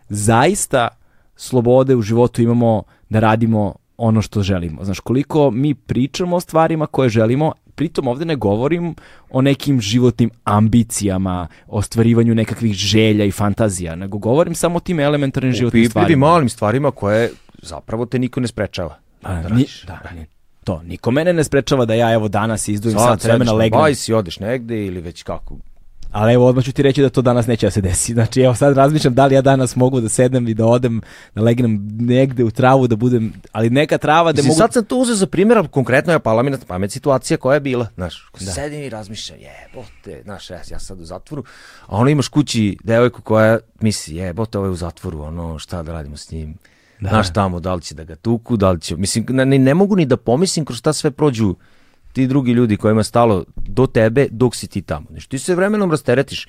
zaista 0.08 0.88
slobode 1.36 1.96
u 1.96 2.02
životu 2.02 2.42
imamo 2.42 2.82
da 3.08 3.20
radimo 3.20 3.74
ono 3.96 4.22
što 4.22 4.42
želimo. 4.42 4.84
Znaš, 4.84 5.00
koliko 5.00 5.50
mi 5.50 5.74
pričamo 5.74 6.36
o 6.36 6.40
stvarima 6.40 6.86
koje 6.86 7.08
želimo, 7.08 7.52
pritom 7.74 8.08
ovde 8.08 8.24
ne 8.24 8.36
govorim 8.36 8.94
o 9.30 9.42
nekim 9.42 9.80
životnim 9.80 10.30
ambicijama, 10.44 11.46
o 11.66 11.78
ostvarivanju 11.78 12.34
nekakvih 12.34 12.74
želja 12.74 13.24
i 13.24 13.30
fantazija, 13.30 13.94
nego 13.94 14.18
govorim 14.18 14.54
samo 14.54 14.76
o 14.76 14.80
tim 14.80 15.00
elementarnim 15.00 15.50
U 15.50 15.54
životnim 15.54 15.90
stvarima. 15.90 16.26
malim 16.26 16.48
stvarima 16.48 16.90
koje 16.90 17.30
zapravo 17.66 18.06
te 18.06 18.18
niko 18.18 18.40
ne 18.40 18.48
sprečava. 18.48 18.98
A, 19.22 19.32
da 19.34 19.42
ni, 19.42 19.48
radiš. 19.48 19.84
da, 19.86 20.00
ni- 20.14 20.26
to, 20.64 20.82
niko 20.82 21.10
mene 21.10 21.32
ne 21.32 21.44
sprečava 21.44 21.84
da 21.84 21.94
ja 21.94 22.12
evo 22.12 22.28
danas 22.28 22.68
izdvojim 22.68 22.98
Sad 22.98 23.20
sat 23.20 23.24
vremena 23.24 23.52
legnem. 23.52 23.80
bajs 23.80 24.08
i 24.08 24.12
odeš 24.12 24.40
negde 24.40 24.86
ili 24.86 25.00
već 25.00 25.22
kako. 25.22 25.56
Ali 26.10 26.34
evo 26.34 26.46
odmah 26.46 26.64
ću 26.64 26.72
ti 26.72 26.82
reći 26.82 27.02
da 27.02 27.08
to 27.08 27.22
danas 27.22 27.46
neće 27.46 27.66
da 27.66 27.70
se 27.70 27.80
desi. 27.80 28.12
Znači 28.12 28.40
evo 28.40 28.54
sad 28.54 28.76
razmišljam 28.76 29.14
da 29.14 29.26
li 29.26 29.34
ja 29.34 29.42
danas 29.42 29.76
mogu 29.76 30.00
da 30.00 30.08
sednem 30.08 30.48
i 30.48 30.54
da 30.54 30.66
odem, 30.66 31.00
da 31.34 31.42
legnem 31.42 31.88
negde 31.98 32.44
u 32.44 32.50
travu, 32.50 32.86
da 32.86 32.96
budem, 32.96 33.32
ali 33.52 33.70
neka 33.70 33.98
trava 33.98 34.32
da 34.32 34.42
mogu... 34.42 34.54
sad 34.54 34.72
sam 34.72 34.84
to 34.84 34.96
uzeo 34.96 35.14
za 35.14 35.26
primjer, 35.26 35.58
ali 35.58 35.68
konkretno 35.68 36.12
je 36.12 36.18
pala 36.18 36.42
mi 36.42 36.50
na 36.50 36.58
pamet 36.66 36.92
situacija 36.92 37.36
koja 37.36 37.54
je 37.54 37.60
bila, 37.60 37.88
znaš, 37.94 38.30
da. 38.40 38.52
sedim 38.52 38.82
i 38.82 38.88
razmišljam, 38.88 39.38
jebote, 39.40 40.22
znaš, 40.24 40.50
ja, 40.50 40.60
ja 40.70 40.78
sad 40.78 41.00
u 41.00 41.04
zatvoru, 41.04 41.44
a 41.86 41.96
ono 41.96 42.10
imaš 42.10 42.28
kući 42.28 42.76
devojku 42.84 43.22
koja 43.22 43.58
misli, 43.80 44.14
jebote, 44.16 44.58
ovo 44.58 44.66
je 44.66 44.70
u 44.70 44.76
zatvoru, 44.76 45.22
ono, 45.22 45.58
šta 45.58 45.82
da 45.82 45.92
radimo 45.92 46.16
s 46.16 46.30
njim, 46.30 46.54
da. 47.00 47.08
znaš 47.08 47.32
tamo, 47.32 47.60
da 47.60 47.74
li 47.74 47.82
će 47.82 47.94
da 47.94 48.04
ga 48.04 48.16
tuku, 48.16 48.56
da 48.56 48.70
li 48.70 48.80
će, 48.80 48.96
mislim, 48.96 49.26
ne, 49.28 49.46
ne 49.46 49.74
mogu 49.74 49.96
ni 49.96 50.06
da 50.06 50.16
pomislim 50.16 50.64
kroz 50.64 50.78
šta 50.78 50.92
sve 50.92 51.10
prođu 51.10 51.54
ti 52.12 52.26
drugi 52.26 52.52
ljudi 52.52 52.76
kojima 52.76 53.00
je 53.00 53.04
stalo 53.04 53.44
do 53.58 53.86
tebe 53.86 54.28
dok 54.30 54.56
si 54.56 54.66
ti 54.66 54.82
tamo. 54.82 55.06
Znači, 55.10 55.28
ti 55.28 55.38
se 55.38 55.54
vremenom 55.54 55.90
rasteretiš, 55.90 56.48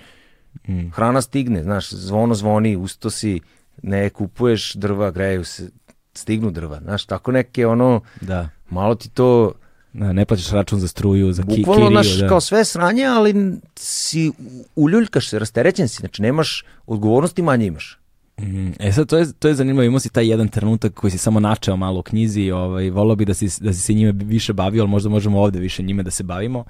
Mm. 0.67 0.89
hrana 0.89 1.21
stigne, 1.21 1.63
znaš, 1.63 1.89
zvono 1.89 2.35
zvoni, 2.35 2.75
usto 2.75 3.09
si, 3.09 3.39
ne 3.83 4.09
kupuješ 4.09 4.73
drva, 4.73 5.11
greju 5.11 5.43
se, 5.45 5.69
stignu 6.13 6.51
drva, 6.51 6.79
znaš, 6.79 7.05
tako 7.05 7.31
neke 7.31 7.67
ono, 7.67 8.01
Da. 8.21 8.49
malo 8.69 8.95
ti 8.95 9.09
to, 9.09 9.51
Da, 9.93 10.13
ne 10.13 10.25
plaćaš 10.25 10.49
račun 10.49 10.79
za 10.79 10.87
struju, 10.87 11.33
za 11.33 11.43
ki, 11.43 11.47
bukvalno, 11.47 11.87
kiriju. 11.87 12.03
znaš, 12.03 12.15
da. 12.15 12.27
kao 12.27 12.41
sve 12.41 12.65
sranje, 12.65 13.05
ali 13.05 13.53
si, 13.75 14.31
uljuljkaš 14.75 15.29
se, 15.29 15.39
rasterećen 15.39 15.87
si, 15.87 15.97
znači 15.97 16.21
nemaš 16.21 16.65
odgovornosti, 16.87 17.41
manje 17.41 17.65
imaš. 17.65 17.99
Mhm. 18.41 18.71
E 18.79 18.91
sad, 18.91 19.07
to 19.09 19.17
je, 19.17 19.33
to 19.33 19.47
je 19.47 19.55
zanimljivo, 19.55 19.83
imao 19.83 19.99
si 19.99 20.09
taj 20.09 20.27
jedan 20.29 20.47
trenutak 20.47 20.93
koji 20.93 21.11
si 21.11 21.17
samo 21.17 21.39
načeo 21.39 21.75
malo 21.75 21.99
u 21.99 22.03
knjizi, 22.03 22.51
ovaj, 22.51 22.89
volao 22.89 23.15
bi 23.15 23.25
da 23.25 23.33
si, 23.33 23.63
da 23.63 23.73
si 23.73 23.81
se 23.81 23.93
njime 23.93 24.11
više 24.15 24.53
bavio, 24.53 24.83
ali 24.83 24.89
možda 24.89 25.09
možemo 25.09 25.41
ovde 25.41 25.59
više 25.59 25.83
njime 25.83 26.03
da 26.03 26.11
se 26.11 26.23
bavimo, 26.23 26.63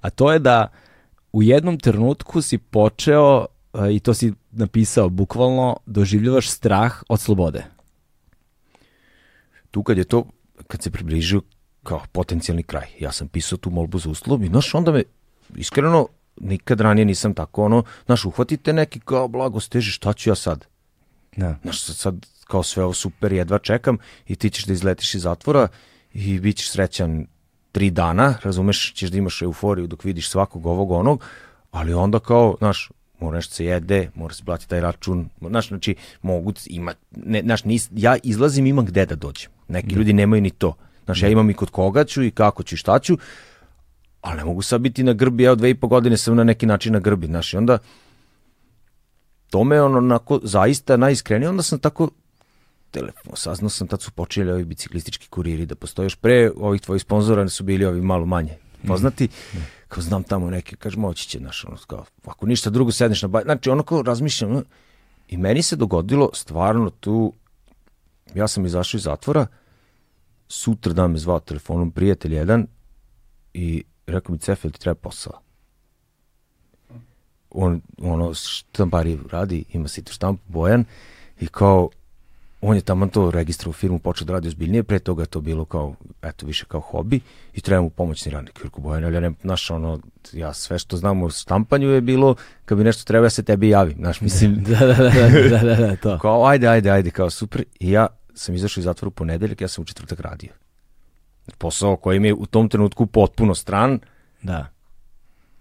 a 0.00 0.10
to 0.10 0.32
je 0.32 0.38
da 0.38 0.68
u 1.32 1.42
jednom 1.42 1.78
trenutku 1.78 2.42
si 2.42 2.58
počeo, 2.58 3.46
e, 3.74 3.94
i 3.94 4.00
to 4.00 4.14
si 4.14 4.32
napisao 4.50 5.08
bukvalno, 5.08 5.76
doživljavaš 5.86 6.50
strah 6.50 7.02
od 7.08 7.20
slobode. 7.20 7.64
Tu 9.70 9.82
kad 9.82 9.98
je 9.98 10.04
to, 10.04 10.24
kad 10.66 10.82
se 10.82 10.90
približio 10.90 11.42
kao 11.82 12.02
potencijalni 12.12 12.62
kraj, 12.62 12.86
ja 13.00 13.12
sam 13.12 13.28
pisao 13.28 13.58
tu 13.58 13.70
molbu 13.70 13.98
za 13.98 14.10
uslov 14.10 14.44
i 14.44 14.46
znaš, 14.46 14.74
onda 14.74 14.92
me, 14.92 15.02
iskreno, 15.56 16.06
nikad 16.40 16.80
ranije 16.80 17.04
nisam 17.04 17.34
tako, 17.34 17.64
ono, 17.64 17.82
znaš, 18.06 18.24
uhvatite 18.24 18.72
neki 18.72 19.00
kao 19.00 19.28
blago 19.28 19.60
steži, 19.60 19.90
šta 19.90 20.12
ću 20.12 20.30
ja 20.30 20.34
sad? 20.34 20.66
Da. 21.38 21.54
Znaš, 21.62 21.82
sad, 21.82 21.96
sad 21.96 22.26
kao 22.46 22.62
sve 22.62 22.84
ovo 22.84 22.94
super, 22.94 23.32
jedva 23.32 23.58
čekam 23.58 23.98
i 24.26 24.36
ti 24.36 24.50
ćeš 24.50 24.64
da 24.64 24.72
izletiš 24.72 25.14
iz 25.14 25.22
zatvora 25.22 25.68
i 26.12 26.40
bit 26.40 26.56
ćeš 26.56 26.70
srećan 26.70 27.26
tri 27.72 27.90
dana, 27.90 28.34
razumeš, 28.42 28.92
ćeš 28.94 29.10
da 29.10 29.18
imaš 29.18 29.42
euforiju 29.42 29.86
dok 29.86 30.04
vidiš 30.04 30.30
svakog 30.30 30.66
ovog 30.66 30.90
onog, 30.90 31.24
ali 31.70 31.94
onda 31.94 32.18
kao, 32.18 32.56
znaš, 32.58 32.90
mora 33.20 33.36
nešto 33.36 33.54
se 33.54 33.64
jede, 33.64 34.10
mora 34.14 34.34
se 34.34 34.44
platiti 34.44 34.70
taj 34.70 34.80
račun, 34.80 35.28
znaš, 35.40 35.68
znači, 35.68 35.94
mogu, 36.22 36.52
ima, 36.66 36.94
ne, 37.10 37.42
znaš, 37.42 37.64
nis, 37.64 37.88
ja 37.94 38.16
izlazim, 38.22 38.66
imam 38.66 38.84
gde 38.84 39.06
da 39.06 39.14
dođem. 39.14 39.50
Neki 39.68 39.94
ljudi 39.94 40.12
nemaju 40.12 40.42
ni 40.42 40.50
to. 40.50 40.74
Znaš, 41.04 41.22
ja 41.22 41.28
imam 41.28 41.50
i 41.50 41.54
kod 41.54 41.70
koga 41.70 42.04
ću 42.04 42.22
i 42.22 42.30
kako 42.30 42.62
ću 42.62 42.74
i 42.74 42.78
šta 42.78 42.98
ću, 42.98 43.18
ali 44.20 44.36
ne 44.36 44.44
mogu 44.44 44.62
sad 44.62 44.80
biti 44.80 45.02
na 45.02 45.12
grbi, 45.12 45.44
evo 45.44 45.54
dve 45.54 45.70
i 45.70 45.74
po 45.74 45.88
godine 45.88 46.16
sam 46.16 46.36
na 46.36 46.44
neki 46.44 46.66
način 46.66 46.92
na 46.92 46.98
grbi, 46.98 47.26
znaš, 47.26 47.54
i 47.54 47.56
onda 47.56 47.78
to 49.50 49.64
me 49.64 49.82
ono 49.82 49.98
onako 49.98 50.40
zaista 50.42 50.96
najiskrenije, 50.96 51.48
onda 51.48 51.62
sam 51.62 51.78
tako 51.78 52.10
telefon, 52.90 53.32
saznao 53.36 53.70
sam, 53.70 53.88
tad 53.88 54.02
su 54.02 54.10
počeli 54.10 54.50
ovi 54.50 54.64
biciklistički 54.64 55.28
kuriri 55.28 55.66
da 55.66 55.74
postoje 55.74 56.06
još 56.06 56.16
pre 56.16 56.50
ovih 56.56 56.80
tvojih 56.80 57.02
sponzora 57.02 57.48
su 57.48 57.64
bili 57.64 57.84
ovi 57.84 58.00
malo 58.00 58.26
manje 58.26 58.56
poznati, 58.86 59.28
kao 59.88 60.02
znam 60.02 60.22
tamo 60.22 60.50
neki, 60.50 60.76
kaže 60.76 60.96
moći 60.96 61.28
će, 61.28 61.38
znaš, 61.38 61.64
ono, 61.64 61.76
kao, 61.86 62.04
ako 62.24 62.46
ništa 62.46 62.70
drugo 62.70 62.92
sedneš 62.92 63.22
na 63.22 63.28
baj, 63.28 63.42
znači 63.44 63.70
ono 63.70 63.82
kao 63.82 64.02
razmišljam, 64.02 64.50
ono, 64.50 64.62
i 65.28 65.36
meni 65.36 65.62
se 65.62 65.76
dogodilo 65.76 66.30
stvarno 66.34 66.90
tu, 66.90 67.32
ja 68.34 68.48
sam 68.48 68.66
izašao 68.66 68.98
iz 68.98 69.02
zatvora, 69.02 69.46
sutra 70.48 70.92
dan 70.92 71.10
me 71.10 71.18
zvao 71.18 71.40
telefonom 71.40 71.90
prijatelj 71.90 72.34
jedan 72.34 72.66
i 73.54 73.84
rekao 74.06 74.32
mi, 74.32 74.38
Cefel, 74.38 74.70
ti 74.70 74.80
treba 74.80 74.94
posao 74.94 75.47
on 77.50 77.80
ono 78.02 78.34
štampari 78.34 79.18
radi, 79.30 79.64
ima 79.72 79.88
situ 79.88 80.12
štampu 80.12 80.42
Bojan 80.48 80.84
i 81.40 81.46
kao 81.46 81.88
on 82.60 82.76
je 82.76 82.82
tamo 82.82 83.06
to 83.06 83.30
registrovao 83.30 83.72
firmu, 83.72 83.98
počeo 83.98 84.24
da 84.24 84.32
radi 84.32 84.48
ozbiljnije, 84.48 84.82
pre 84.82 84.98
toga 84.98 85.26
to 85.26 85.40
bilo 85.40 85.64
kao, 85.64 85.94
eto, 86.22 86.46
više 86.46 86.64
kao 86.68 86.80
hobi 86.80 87.20
i 87.54 87.60
treba 87.60 87.82
mu 87.82 87.90
pomoćni 87.90 88.32
radnik. 88.32 88.60
Jurko 88.62 88.80
Bojan, 88.80 89.04
ali 89.04 89.14
ja 89.14 89.20
ne, 89.20 89.30
znaš, 89.42 89.70
ono, 89.70 90.00
ja 90.32 90.52
sve 90.52 90.78
što 90.78 90.96
znam 90.96 91.22
o 91.22 91.30
štampanju 91.30 91.88
je 91.88 92.00
bilo, 92.00 92.34
kad 92.64 92.78
bi 92.78 92.84
nešto 92.84 93.04
treba, 93.04 93.26
ja 93.26 93.30
se 93.30 93.42
tebi 93.42 93.68
javim, 93.68 93.96
znaš, 93.98 94.20
mislim, 94.20 94.62
da, 94.68 94.86
da, 94.86 94.94
da, 94.94 95.10
da, 95.10 95.48
da, 95.48 95.58
da, 95.58 95.86
da, 95.86 95.96
to. 95.96 96.18
kao, 96.18 96.46
ajde, 96.46 96.68
ajde, 96.68 96.90
ajde, 96.90 97.10
kao, 97.10 97.30
super. 97.30 97.64
I 97.80 97.90
ja 97.90 98.06
sam 98.34 98.54
izašao 98.54 98.80
iz 98.80 98.84
zatvora 98.84 99.08
u 99.08 99.10
ponedeljak, 99.10 99.60
ja 99.60 99.68
sam 99.68 99.82
u 99.82 99.84
četvrtak 99.84 100.20
radio. 100.20 100.50
Posao 101.58 101.96
koji 101.96 102.20
mi 102.20 102.28
je 102.28 102.34
u 102.34 102.46
tom 102.46 102.68
trenutku 102.68 103.06
potpuno 103.06 103.54
stran, 103.54 104.00
Da. 104.42 104.66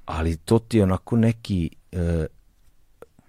Ali 0.07 0.37
to 0.37 0.59
ti 0.59 0.77
je 0.77 0.83
onako 0.83 1.17
neki 1.17 1.69
e, 1.91 2.25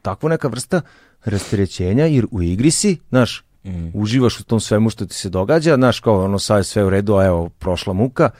takva 0.03 0.29
neka 0.29 0.49
vrsta 0.49 0.81
rasterećenja 1.25 2.05
jer 2.05 2.27
u 2.31 2.43
igri 2.43 2.71
si, 2.71 2.99
znaš, 3.09 3.45
mm. 3.65 3.91
uživaš 3.95 4.41
u 4.41 4.45
tom 4.45 4.61
svemu 4.61 4.91
što 4.91 5.07
ti 5.07 5.15
se 5.15 5.29
događa, 5.29 5.75
znaš, 5.75 6.01
kao 6.01 6.25
ono 6.25 6.39
sad 6.39 6.59
je 6.59 6.65
sve 6.65 6.85
u 6.85 6.91
redu, 6.91 7.15
a 7.15 7.25
evo, 7.25 7.49
prošla 7.49 7.93
muka, 7.93 8.31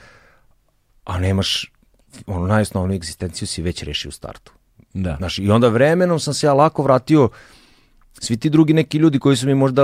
a 1.05 1.19
nemaš, 1.19 1.71
ono, 2.27 2.47
najosnovnu 2.47 2.93
egzistenciju 2.93 3.47
si 3.47 3.61
već 3.61 3.83
rešio 3.83 4.09
u 4.09 4.11
startu. 4.11 4.51
Da. 4.93 5.15
Znaš, 5.17 5.39
i 5.39 5.49
onda 5.49 5.67
vremenom 5.67 6.19
sam 6.19 6.33
se 6.33 6.47
ja 6.47 6.53
lako 6.53 6.83
vratio, 6.83 7.29
svi 8.21 8.37
ti 8.37 8.49
drugi 8.49 8.73
neki 8.73 8.97
ljudi 8.97 9.19
koji 9.19 9.35
su 9.35 9.47
mi 9.47 9.55
možda 9.55 9.83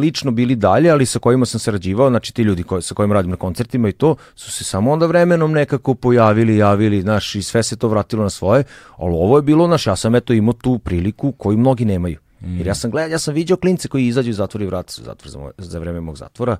lično 0.00 0.30
bili 0.30 0.56
dalje, 0.56 0.90
ali 0.90 1.06
sa 1.06 1.18
kojima 1.18 1.46
sam 1.46 1.60
sarađivao, 1.60 2.08
znači 2.08 2.34
ti 2.34 2.42
ljudi 2.42 2.62
koji, 2.62 2.82
sa 2.82 2.94
kojima 2.94 3.14
radim 3.14 3.30
na 3.30 3.36
koncertima 3.36 3.88
i 3.88 3.92
to, 3.92 4.16
su 4.34 4.52
se 4.52 4.64
samo 4.64 4.92
onda 4.92 5.06
vremenom 5.06 5.52
nekako 5.52 5.94
pojavili, 5.94 6.56
javili, 6.56 7.02
znaš, 7.02 7.34
i 7.34 7.42
sve 7.42 7.62
se 7.62 7.76
to 7.76 7.88
vratilo 7.88 8.22
na 8.22 8.30
svoje, 8.30 8.64
ali 8.96 9.12
ovo 9.14 9.38
je 9.38 9.42
bilo, 9.42 9.66
znaš, 9.66 9.86
ja 9.86 9.96
sam 9.96 10.14
eto 10.14 10.32
imao 10.32 10.52
tu 10.52 10.78
priliku 10.78 11.32
koju 11.32 11.58
mnogi 11.58 11.84
nemaju. 11.84 12.18
Mm. 12.40 12.56
Jer 12.56 12.66
ja 12.66 12.74
sam 12.74 12.90
gledao, 12.90 13.10
ja 13.10 13.18
sam 13.18 13.34
vidio 13.34 13.56
klince 13.56 13.88
koji 13.88 14.06
izađu 14.06 14.30
iz 14.30 14.36
zatvora 14.36 14.64
i 14.64 14.68
vrati 14.68 14.92
se 14.92 15.02
u 15.02 15.04
zatvor 15.04 15.30
za, 15.30 15.38
moj, 15.38 15.52
za 15.58 15.78
vreme 15.78 16.00
mog 16.00 16.16
zatvora. 16.16 16.56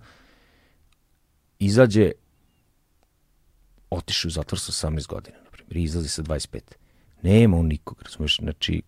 Izađe, 1.58 2.12
otiše 3.90 4.28
u 4.28 4.30
zatvor 4.30 4.60
sa 4.60 4.88
18 4.88 5.06
godina, 5.06 5.36
na 5.44 5.50
primjer, 5.50 5.76
izlazi 5.76 6.08
sa 6.08 6.22
25. 6.22 6.60
Nema 7.22 7.56
on 7.56 7.66
nikog, 7.66 8.02
razumeš, 8.02 8.38
znači, 8.40 8.82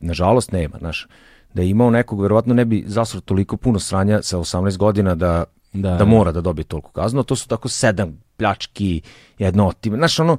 nažalost 0.00 0.52
nema, 0.52 0.78
znaš, 0.78 1.06
da 1.54 1.62
je 1.62 1.70
imao 1.70 1.90
nekog, 1.90 2.22
verovatno 2.22 2.54
ne 2.54 2.64
bi 2.64 2.84
zasro 2.86 3.20
toliko 3.20 3.56
puno 3.56 3.78
sranja 3.78 4.22
sa 4.22 4.38
18 4.38 4.76
godina 4.76 5.14
da, 5.14 5.44
da, 5.72 5.96
da 5.96 6.04
mora 6.04 6.32
da 6.32 6.40
dobije 6.40 6.64
toliko 6.64 6.90
kaznu, 6.90 7.22
to 7.22 7.36
su 7.36 7.48
tako 7.48 7.68
sedam 7.68 8.18
pljački, 8.36 9.02
jedno 9.38 9.66
otime, 9.66 9.96
znaš, 9.96 10.18
ono, 10.18 10.36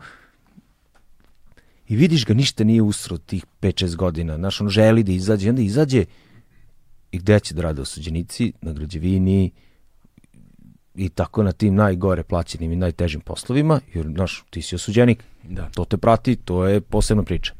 i 1.87 1.95
vidiš 1.95 2.25
ga 2.25 2.33
ništa 2.33 2.63
nije 2.63 2.81
usro 2.81 3.17
tih 3.17 3.45
5-6 3.61 3.95
godina, 3.95 4.35
znaš, 4.35 4.61
on 4.61 4.69
želi 4.69 5.03
da 5.03 5.11
izađe, 5.11 5.49
onda 5.49 5.61
izađe 5.61 6.05
i 7.11 7.17
gde 7.17 7.39
će 7.39 7.53
da 7.53 7.61
rade 7.61 7.81
osuđenici, 7.81 8.53
na 8.61 8.73
građevini 8.73 9.51
i 10.95 11.09
tako 11.09 11.43
na 11.43 11.51
tim 11.51 11.75
najgore 11.75 12.23
plaćenim 12.23 12.71
i 12.71 12.75
najtežim 12.75 13.21
poslovima, 13.21 13.79
jer, 13.93 14.05
znaš, 14.15 14.43
ti 14.49 14.61
si 14.61 14.75
osuđenik, 14.75 15.23
da. 15.43 15.69
to 15.69 15.85
te 15.85 15.97
prati, 15.97 16.35
to 16.35 16.67
je 16.67 16.81
posebna 16.81 17.23
priča. 17.23 17.53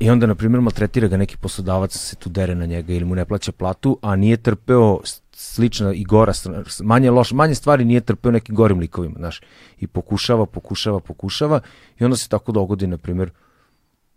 I 0.00 0.10
onda, 0.10 0.26
na 0.26 0.34
primjer, 0.34 0.60
maltretira 0.60 1.08
ga 1.08 1.16
neki 1.16 1.36
poslodavac, 1.36 1.96
se 1.96 2.16
tu 2.16 2.28
dere 2.28 2.54
na 2.54 2.66
njega 2.66 2.92
ili 2.92 3.04
mu 3.04 3.14
ne 3.14 3.24
plaća 3.24 3.52
platu, 3.52 3.98
a 4.02 4.16
nije 4.16 4.36
trpeo 4.36 5.00
slična 5.32 5.92
i 5.92 6.04
gora, 6.04 6.32
manje 6.82 7.10
loš, 7.10 7.32
manje 7.32 7.54
stvari 7.54 7.84
nije 7.84 8.00
trpeo 8.00 8.32
nekim 8.32 8.54
gorim 8.54 8.78
likovima, 8.78 9.14
znaš. 9.18 9.40
I 9.78 9.86
pokušava, 9.86 10.46
pokušava, 10.46 11.00
pokušava 11.00 11.60
i 11.98 12.04
onda 12.04 12.16
se 12.16 12.28
tako 12.28 12.52
dogodi, 12.52 12.86
na 12.86 12.98
primjer, 12.98 13.30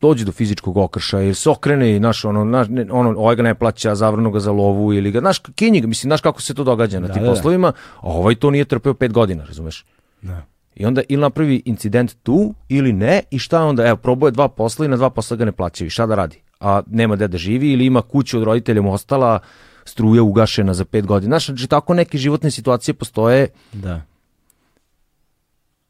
dođe 0.02 0.26
do 0.26 0.32
fizičkog 0.32 0.78
okršaja 0.78 1.24
ili 1.24 1.36
se 1.36 1.50
okrene 1.50 1.96
i 1.96 2.00
naš 2.00 2.26
ono 2.26 2.44
naš 2.44 2.68
ne, 2.70 2.86
ono 2.92 3.10
ovaj 3.10 3.36
ga 3.36 3.44
ne 3.44 3.56
plaća 3.56 3.96
zavrno 3.96 4.32
ga 4.32 4.40
za 4.40 4.52
lovu 4.52 4.94
ili 4.94 5.12
ga 5.12 5.22
naš 5.22 5.40
kinji 5.56 5.82
mislim 5.82 6.10
znaš 6.10 6.22
kako 6.22 6.42
se 6.42 6.54
to 6.54 6.64
događa 6.64 7.00
na 7.00 7.08
da, 7.08 7.14
tim 7.14 7.24
da, 7.24 7.30
da. 7.30 7.36
poslovima 7.36 7.68
a 7.96 8.08
ovaj 8.08 8.36
to 8.36 8.52
nije 8.52 8.66
trpeo 8.66 8.94
pet 8.94 9.14
godina 9.14 9.46
razumeš 9.46 9.86
da. 10.22 10.46
I 10.80 10.86
onda 10.86 11.02
ili 11.10 11.22
napravi 11.22 11.62
incident 11.66 12.16
tu 12.24 12.54
ili 12.70 12.94
ne 12.94 13.22
i 13.32 13.40
šta 13.40 13.64
onda, 13.64 13.88
evo, 13.88 13.98
proboje 13.98 14.32
dva 14.32 14.48
posla 14.48 14.86
i 14.86 14.90
na 14.90 14.98
dva 14.98 15.10
posla 15.10 15.38
ga 15.38 15.46
ne 15.46 15.52
plaćaju. 15.52 15.90
Šta 15.90 16.06
da 16.06 16.16
radi? 16.16 16.42
A 16.60 16.82
nema 16.88 17.16
gde 17.16 17.28
da 17.28 17.38
živi 17.38 17.72
ili 17.72 17.86
ima 17.86 18.02
kuću 18.02 18.38
od 18.38 18.44
roditelja 18.44 18.82
mu 18.82 18.94
ostala, 18.94 19.40
struja 19.86 20.24
ugašena 20.24 20.74
za 20.74 20.86
pet 20.86 21.06
godina. 21.06 21.30
Znaš, 21.30 21.46
znači 21.46 21.68
tako 21.68 21.94
neke 21.94 22.18
životne 22.18 22.52
situacije 22.52 22.94
postoje. 22.94 23.48
Da. 23.74 24.02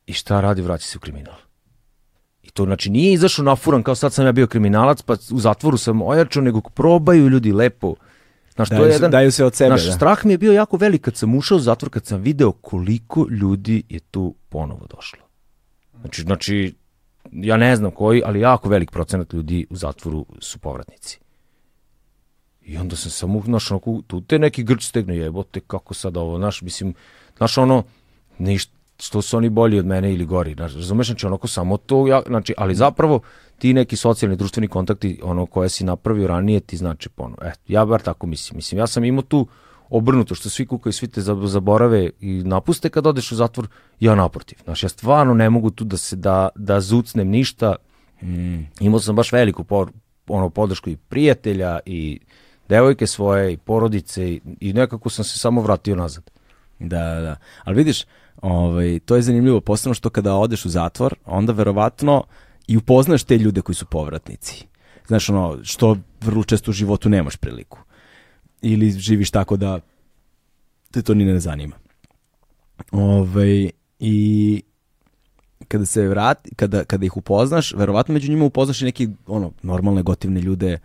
I 0.05 0.13
šta 0.13 0.41
radi? 0.41 0.61
Vraća 0.61 0.85
se 0.85 0.97
u 0.97 1.01
kriminal. 1.01 1.37
I 2.43 2.49
to 2.49 2.65
znači 2.65 2.89
nije 2.89 3.13
izašao 3.13 3.45
nafuran 3.45 3.83
kao 3.83 3.95
sad 3.95 4.13
sam 4.13 4.25
ja 4.25 4.31
bio 4.31 4.47
kriminalac 4.47 5.01
pa 5.01 5.13
u 5.31 5.39
zatvoru 5.39 5.77
sam 5.77 6.01
ojačao, 6.01 6.43
nego 6.43 6.61
probaju 6.61 7.29
ljudi 7.29 7.51
lepo 7.51 7.95
Znaš, 8.59 8.69
daju, 8.69 8.81
to 8.81 8.85
je 8.85 8.93
jedan, 8.93 9.11
daju 9.11 9.31
se 9.31 9.45
od 9.45 9.55
sebe. 9.55 9.69
Naš 9.69 9.85
da. 9.85 9.91
strah 9.91 10.25
mi 10.25 10.33
je 10.33 10.37
bio 10.37 10.53
jako 10.53 10.77
velik 10.77 11.01
kad 11.01 11.15
sam 11.15 11.35
ušao 11.35 11.57
u 11.57 11.59
zatvor, 11.59 11.89
kad 11.89 12.05
sam 12.05 12.21
video 12.21 12.51
koliko 12.51 13.27
ljudi 13.29 13.83
je 13.89 13.99
tu 13.99 14.35
ponovo 14.49 14.87
došlo. 14.95 15.19
Znači, 16.01 16.21
znači, 16.21 16.73
ja 17.31 17.57
ne 17.57 17.75
znam 17.75 17.91
koji, 17.91 18.21
ali 18.25 18.39
jako 18.39 18.69
velik 18.69 18.91
procenat 18.91 19.33
ljudi 19.33 19.65
u 19.69 19.75
zatvoru 19.75 20.25
su 20.39 20.59
povratnici. 20.59 21.19
I 22.61 22.77
onda 22.77 22.95
sam 22.95 23.11
samo, 23.11 23.41
znaš, 23.45 23.71
onako, 23.71 24.01
tu 24.07 24.21
te 24.21 24.39
neki 24.39 24.63
grč 24.63 24.83
stegne, 24.83 25.17
jebote, 25.17 25.59
kako 25.59 25.93
sad 25.93 26.17
ovo, 26.17 26.37
znaš, 26.37 26.61
mislim, 26.61 26.93
znaš, 27.37 27.57
ono, 27.57 27.83
ništa, 28.37 28.73
što 28.99 29.21
su 29.21 29.37
oni 29.37 29.49
bolji 29.49 29.79
od 29.79 29.85
mene 29.85 30.13
ili 30.13 30.25
gori, 30.25 30.53
znaš, 30.53 30.75
razumeš, 30.75 31.07
znači, 31.07 31.25
onako, 31.25 31.47
samo 31.47 31.77
to, 31.77 32.07
ja, 32.07 32.21
znači, 32.27 32.53
ali 32.57 32.75
zapravo, 32.75 33.19
ti 33.57 33.73
neki 33.73 33.95
socijalni 33.95 34.35
društveni 34.35 34.67
kontakti 34.67 35.19
ono 35.23 35.45
koje 35.45 35.69
si 35.69 35.83
napravio 35.83 36.27
ranije 36.27 36.59
ti 36.59 36.77
znači 36.77 37.09
pono. 37.09 37.35
E, 37.41 37.51
ja 37.67 37.85
bar 37.85 38.01
tako 38.01 38.27
mislim. 38.27 38.55
Mislim, 38.57 38.79
ja 38.79 38.87
sam 38.87 39.03
imao 39.03 39.21
tu 39.21 39.47
obrnuto 39.89 40.35
što 40.35 40.49
svi 40.49 40.65
kukaju, 40.65 40.93
svi 40.93 41.07
te 41.07 41.21
zaborave 41.21 42.09
i 42.19 42.43
napuste 42.45 42.89
kad 42.89 43.07
odeš 43.07 43.31
u 43.31 43.35
zatvor, 43.35 43.67
ja 43.99 44.15
naprotiv. 44.15 44.57
Znaš, 44.63 44.83
ja 44.83 44.89
stvarno 44.89 45.33
ne 45.33 45.49
mogu 45.49 45.69
tu 45.69 45.83
da 45.83 45.97
se 45.97 46.15
da, 46.15 46.49
da 46.55 46.81
zucnem 46.81 47.27
ništa. 47.27 47.75
Mm. 48.21 48.59
Imao 48.79 48.99
sam 48.99 49.15
baš 49.15 49.31
veliku 49.31 49.63
por, 49.63 49.91
ono, 50.27 50.49
podršku 50.49 50.89
i 50.89 50.95
prijatelja 50.95 51.79
i 51.85 52.19
devojke 52.69 53.07
svoje 53.07 53.53
i 53.53 53.57
porodice 53.57 54.29
i, 54.29 54.41
i 54.59 54.73
nekako 54.73 55.09
sam 55.09 55.25
se 55.25 55.39
samo 55.39 55.61
vratio 55.61 55.95
nazad. 55.95 56.31
Da, 56.79 57.19
da. 57.19 57.35
Ali 57.63 57.75
vidiš, 57.75 58.05
ovaj, 58.41 58.99
to 59.05 59.15
je 59.15 59.21
zanimljivo, 59.21 59.61
posebno 59.61 59.93
što 59.93 60.09
kada 60.09 60.35
odeš 60.35 60.65
u 60.65 60.69
zatvor, 60.69 61.15
onda 61.25 61.53
verovatno 61.53 62.23
i 62.67 62.77
upoznaš 62.77 63.23
te 63.23 63.37
ljude 63.37 63.61
koji 63.61 63.75
su 63.75 63.85
povratnici. 63.85 64.65
Znaš, 65.07 65.29
ono, 65.29 65.57
što 65.63 65.97
vrlo 66.21 66.43
često 66.43 66.71
u 66.71 66.73
životu 66.73 67.09
nemaš 67.09 67.35
priliku. 67.35 67.79
Ili 68.61 68.91
živiš 68.91 69.31
tako 69.31 69.57
da 69.57 69.79
te 70.91 71.01
to 71.01 71.13
ni 71.13 71.25
ne 71.25 71.39
zanima. 71.39 71.75
Ove, 72.91 73.03
ovaj, 73.03 73.69
I 73.99 74.61
kada 75.67 75.85
se 75.85 76.07
vrati, 76.07 76.55
kada, 76.55 76.83
kada 76.83 77.05
ih 77.05 77.17
upoznaš, 77.17 77.73
verovatno 77.73 78.13
među 78.13 78.31
njima 78.31 78.45
upoznaš 78.45 78.81
i 78.81 78.85
neki 78.85 79.09
ono, 79.27 79.51
normalne 79.61 80.03
gotivne 80.03 80.41
ljude, 80.41 80.79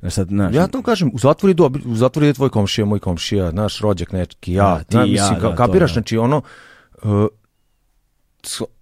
Znaš, 0.00 0.14
sad, 0.14 0.28
znaš, 0.28 0.54
ja 0.54 0.66
to 0.66 0.82
kažem, 0.82 1.10
u 1.14 1.18
zatvoru 1.18 1.50
ide, 1.50 1.62
u 1.62 1.94
zatvoru 1.96 2.26
ide 2.26 2.34
tvoj 2.34 2.48
komšija, 2.50 2.84
moj 2.84 2.98
komšija, 2.98 3.52
naš 3.52 3.78
rođak 3.80 4.12
neki, 4.12 4.52
ja, 4.52 4.64
da, 4.78 4.84
ti, 4.84 4.96
na, 4.96 5.02
mislim, 5.02 5.34
ja, 5.34 5.40
da, 5.40 5.54
kapiraš, 5.54 5.90
to, 5.90 5.94
da. 5.94 6.00
znači 6.00 6.18
ono, 6.18 6.42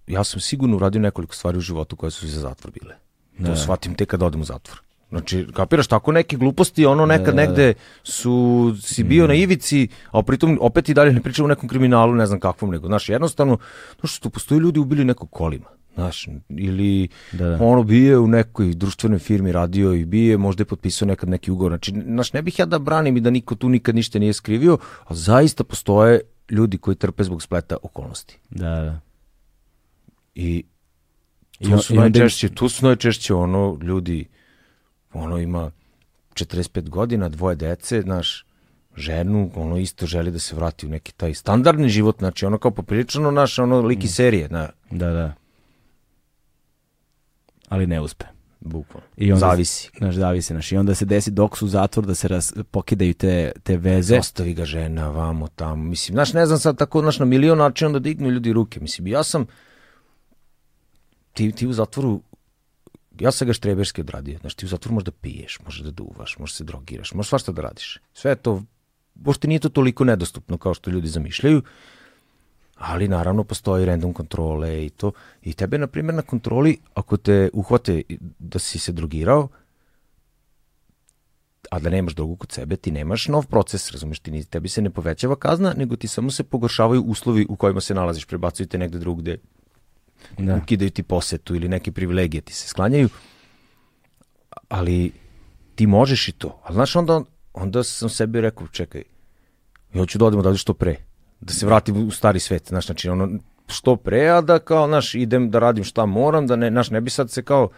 ja 0.07 0.23
sam 0.23 0.39
sigurno 0.39 0.75
uradio 0.75 1.01
nekoliko 1.01 1.35
stvari 1.35 1.57
u 1.57 1.61
životu 1.61 1.95
koje 1.95 2.11
su 2.11 2.27
za 2.27 2.41
zatvor 2.41 2.73
bile. 2.81 2.95
To 3.37 3.51
da. 3.51 3.55
shvatim 3.55 3.95
tek 3.95 4.09
kad 4.09 4.23
odem 4.23 4.41
u 4.41 4.45
zatvor. 4.45 4.81
Znači, 5.09 5.47
kapiraš 5.53 5.87
tako 5.87 6.11
neke 6.11 6.37
gluposti, 6.37 6.85
ono 6.85 7.05
nekad 7.05 7.25
da, 7.25 7.31
da, 7.31 7.41
da. 7.41 7.47
negde 7.47 7.73
su, 8.03 8.75
si 8.81 9.03
bio 9.03 9.25
mm. 9.25 9.27
na 9.27 9.33
ivici, 9.33 9.87
a 10.11 10.21
pritom 10.21 10.57
opet 10.61 10.89
i 10.89 10.93
dalje 10.93 11.13
ne 11.13 11.21
pričamo 11.21 11.45
o 11.45 11.49
nekom 11.49 11.69
kriminalu, 11.69 12.15
ne 12.15 12.25
znam 12.25 12.39
kakvom, 12.39 12.71
nego, 12.71 12.87
znaš, 12.87 13.09
jednostavno, 13.09 13.57
znaš, 13.99 14.15
što 14.15 14.29
postoji 14.29 14.59
ljudi 14.59 14.79
ubili 14.79 15.05
nekog 15.05 15.31
kolima, 15.31 15.65
znaš, 15.93 16.27
ili 16.49 17.07
da, 17.31 17.45
da. 17.45 17.65
ono 17.65 17.83
bije 17.83 18.17
u 18.17 18.27
nekoj 18.27 18.73
društvenoj 18.73 19.19
firmi 19.19 19.51
radio 19.51 19.93
i 19.93 20.05
bije, 20.05 20.37
možda 20.37 20.61
je 20.61 20.65
potpisao 20.65 21.05
nekad 21.05 21.29
neki 21.29 21.51
ugovor, 21.51 21.71
znači, 21.71 21.93
znaš, 22.05 22.33
ne 22.33 22.41
bih 22.41 22.59
ja 22.59 22.65
da 22.65 22.79
branim 22.79 23.17
i 23.17 23.21
da 23.21 23.29
niko 23.29 23.55
tu 23.55 23.69
nikad 23.69 23.95
ništa 23.95 24.19
nije 24.19 24.33
skrivio, 24.33 24.77
a 25.07 25.15
zaista 25.15 25.63
postoje 25.63 26.21
ljudi 26.49 26.77
koji 26.77 26.95
trpe 26.95 27.23
zbog 27.23 27.41
spleta 27.43 27.77
okolnosti. 27.83 28.39
Da, 28.49 28.69
da. 28.69 28.99
I 30.35 30.63
tu 31.63 31.77
su, 31.77 31.93
I 31.93 31.97
najčešće, 31.97 32.49
tu 32.49 32.69
su 32.69 32.85
najčešće 32.85 33.33
ono 33.33 33.77
ljudi, 33.81 34.27
ono 35.13 35.37
ima 35.37 35.71
45 36.33 36.89
godina, 36.89 37.29
dvoje 37.29 37.55
dece, 37.55 38.01
znaš, 38.01 38.45
ženu, 38.95 39.51
ono 39.55 39.77
isto 39.77 40.05
želi 40.05 40.31
da 40.31 40.39
se 40.39 40.55
vrati 40.55 40.85
u 40.85 40.89
neki 40.89 41.13
taj 41.13 41.33
standardni 41.33 41.89
život, 41.89 42.19
znači 42.19 42.45
ono 42.45 42.57
kao 42.57 42.71
popriličano 42.71 43.31
naš, 43.31 43.59
ono 43.59 43.81
liki 43.81 44.05
mm. 44.05 44.09
serije, 44.09 44.47
da. 44.47 44.69
Da, 44.91 45.11
da. 45.11 45.33
Ali 47.69 47.87
ne 47.87 48.01
uspe. 48.01 48.25
Bukvalno. 48.59 49.07
I 49.17 49.31
onda, 49.31 49.39
zavisi. 49.39 49.89
Znaš, 49.97 50.15
zavisi, 50.15 50.53
znaš. 50.53 50.71
I 50.71 50.77
onda 50.77 50.95
se 50.95 51.05
desi 51.05 51.31
dok 51.31 51.57
su 51.57 51.67
zatvor 51.67 52.05
da 52.05 52.15
se 52.15 52.27
raz, 52.27 52.53
pokidaju 52.71 53.13
te, 53.13 53.51
te 53.63 53.77
veze. 53.77 54.17
Ostavi 54.17 54.53
ga 54.53 54.65
žena, 54.65 55.09
vamo, 55.09 55.47
tamo. 55.47 55.83
Mislim, 55.83 56.15
znaš, 56.15 56.33
ne 56.33 56.45
znam 56.45 56.59
sad 56.59 56.77
tako, 56.77 57.01
znaš, 57.01 57.19
na 57.19 57.25
milion 57.25 57.57
načina 57.57 57.91
da 57.91 57.99
dignu 57.99 58.29
ljudi 58.29 58.53
ruke. 58.53 58.79
Mislim, 58.79 59.07
ja 59.07 59.23
sam, 59.23 59.45
ti, 61.33 61.51
ti 61.51 61.67
u 61.67 61.73
zatvoru 61.73 62.21
ja 63.19 63.31
sam 63.31 63.47
ga 63.47 63.53
štreberski 63.53 64.01
odradio. 64.01 64.37
Znaš, 64.41 64.53
ti 64.55 64.65
u 64.65 64.69
zatvoru 64.69 64.93
možda 64.93 65.11
piješ, 65.11 65.59
možeš 65.65 65.81
da 65.81 65.91
duvaš, 65.91 66.37
možeš 66.39 66.53
da 66.53 66.57
se 66.57 66.63
drogiraš, 66.63 67.13
možeš 67.13 67.29
svašta 67.29 67.51
da 67.51 67.61
radiš. 67.61 67.97
Sve 68.13 68.35
to, 68.35 68.63
pošto 69.23 69.47
nije 69.47 69.59
to 69.59 69.69
toliko 69.69 70.03
nedostupno 70.03 70.57
kao 70.57 70.73
što 70.73 70.91
ljudi 70.91 71.07
zamišljaju, 71.07 71.61
ali 72.79 73.07
naravno 73.07 73.43
postoji 73.43 73.85
random 73.85 74.13
kontrole 74.13 74.85
i 74.85 74.89
to. 74.89 75.11
I 75.41 75.53
tebe, 75.53 75.77
na 75.77 75.87
primjer, 75.87 76.15
na 76.15 76.21
kontroli, 76.21 76.77
ako 76.93 77.17
te 77.17 77.49
uhvate 77.53 78.01
da 78.39 78.59
si 78.59 78.79
se 78.79 78.91
drogirao, 78.91 79.47
a 81.71 81.79
da 81.79 81.89
nemaš 81.89 82.15
drogu 82.15 82.35
kod 82.35 82.51
sebe, 82.51 82.75
ti 82.75 82.91
nemaš 82.91 83.27
nov 83.27 83.45
proces, 83.45 83.91
razumeš, 83.91 84.19
ti, 84.19 84.45
tebi 84.45 84.69
se 84.69 84.81
ne 84.81 84.89
povećava 84.89 85.35
kazna, 85.35 85.73
nego 85.77 85.95
ti 85.95 86.07
samo 86.07 86.31
se 86.31 86.43
pogoršavaju 86.43 87.01
uslovi 87.01 87.45
u 87.49 87.55
kojima 87.55 87.81
se 87.81 87.93
nalaziš, 87.93 88.25
prebacujete 88.25 88.77
negde 88.77 88.99
drugde 88.99 89.37
da. 90.37 90.55
ukidaju 90.55 90.91
ti 90.91 91.03
posetu 91.03 91.55
ili 91.55 91.67
neke 91.67 91.91
privilegije 91.91 92.41
ti 92.41 92.53
se 92.53 92.67
sklanjaju, 92.67 93.09
ali 94.69 95.11
ti 95.75 95.87
možeš 95.87 96.27
i 96.27 96.31
to. 96.31 96.61
Ali 96.63 96.73
znaš, 96.73 96.95
onda, 96.95 97.21
onda 97.53 97.83
sam 97.83 98.09
sebi 98.09 98.41
rekao, 98.41 98.67
čekaj, 98.67 99.03
ja 99.93 100.01
hoću 100.01 100.17
da 100.17 100.25
odem 100.25 100.39
odavde 100.39 100.57
što 100.57 100.73
pre, 100.73 100.95
da 101.41 101.53
se 101.53 101.65
vratim 101.65 102.07
u 102.07 102.11
stari 102.11 102.39
svet, 102.39 102.67
znaš, 102.67 102.85
znači, 102.85 103.09
ono, 103.09 103.29
što 103.67 103.95
pre, 103.95 104.27
a 104.27 104.41
da 104.41 104.59
kao, 104.59 104.87
znaš, 104.87 105.15
idem 105.15 105.49
da 105.51 105.59
radim 105.59 105.83
šta 105.83 106.05
moram, 106.05 106.47
da 106.47 106.55
ne, 106.55 106.69
znaš, 106.69 106.89
ne 106.89 107.01
bi 107.01 107.09
sad 107.09 107.31
se 107.31 107.43
kao, 107.43 107.69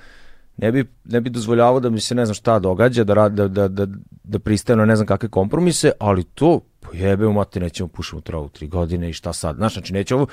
ne 0.58 0.72
bi, 0.72 0.86
ne 1.06 1.22
bi 1.22 1.30
dozvoljavao 1.30 1.80
da 1.80 1.90
mi 1.90 2.00
se 2.00 2.16
ne 2.16 2.26
znam 2.26 2.36
šta 2.36 2.60
događa, 2.60 3.04
da, 3.04 3.30
da, 3.30 3.48
da, 3.48 3.68
da, 3.68 3.88
da 4.24 4.40
pristaje 4.40 4.78
na 4.78 4.86
ne 4.86 4.96
znam 4.96 5.08
kakve 5.08 5.30
kompromise, 5.30 5.92
ali 6.00 6.24
to, 6.24 6.60
pojebe 6.80 7.28
u 7.28 7.34
mati, 7.34 7.60
nećemo 7.60 7.88
pušimo 7.88 8.22
travu 8.22 8.50
tri 8.50 8.68
godine 8.68 9.10
i 9.10 9.14
šta 9.14 9.34
sad, 9.34 9.56
znaš, 9.56 9.74
znači 9.74 9.94
neće 9.94 10.16
ovo, 10.16 10.28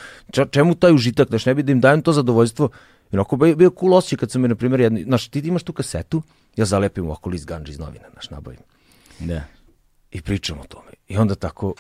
čemu 0.51 0.75
taj 0.75 0.93
užitak, 0.93 1.29
znaš, 1.29 1.47
ne 1.47 1.55
bi 1.55 1.63
da 1.63 1.73
im 1.73 1.81
dajem 1.81 2.03
to 2.03 2.13
zadovoljstvo, 2.13 2.69
Onako 3.13 3.37
bio, 3.37 3.57
bio 3.57 3.73
cool 3.81 3.95
osjećaj 3.95 4.17
kad 4.17 4.31
sam 4.31 4.43
mi, 4.43 4.49
na 4.49 4.55
primjer, 4.55 4.81
jedni, 4.81 5.03
znaš, 5.03 5.29
ti 5.29 5.39
imaš 5.39 5.63
tu 5.63 5.73
kasetu, 5.73 6.23
ja 6.57 6.65
zalepim 6.65 7.07
ovako 7.07 7.31
list 7.31 7.47
ganđa 7.47 7.73
iz 7.73 7.79
novina, 7.79 8.05
znaš, 8.13 8.31
nabavim. 8.31 8.61
Da. 9.19 9.43
I 10.11 10.23
pričam 10.23 10.59
o 10.59 10.65
tome. 10.65 10.91
I 11.09 11.17
onda 11.17 11.35
tako, 11.35 11.75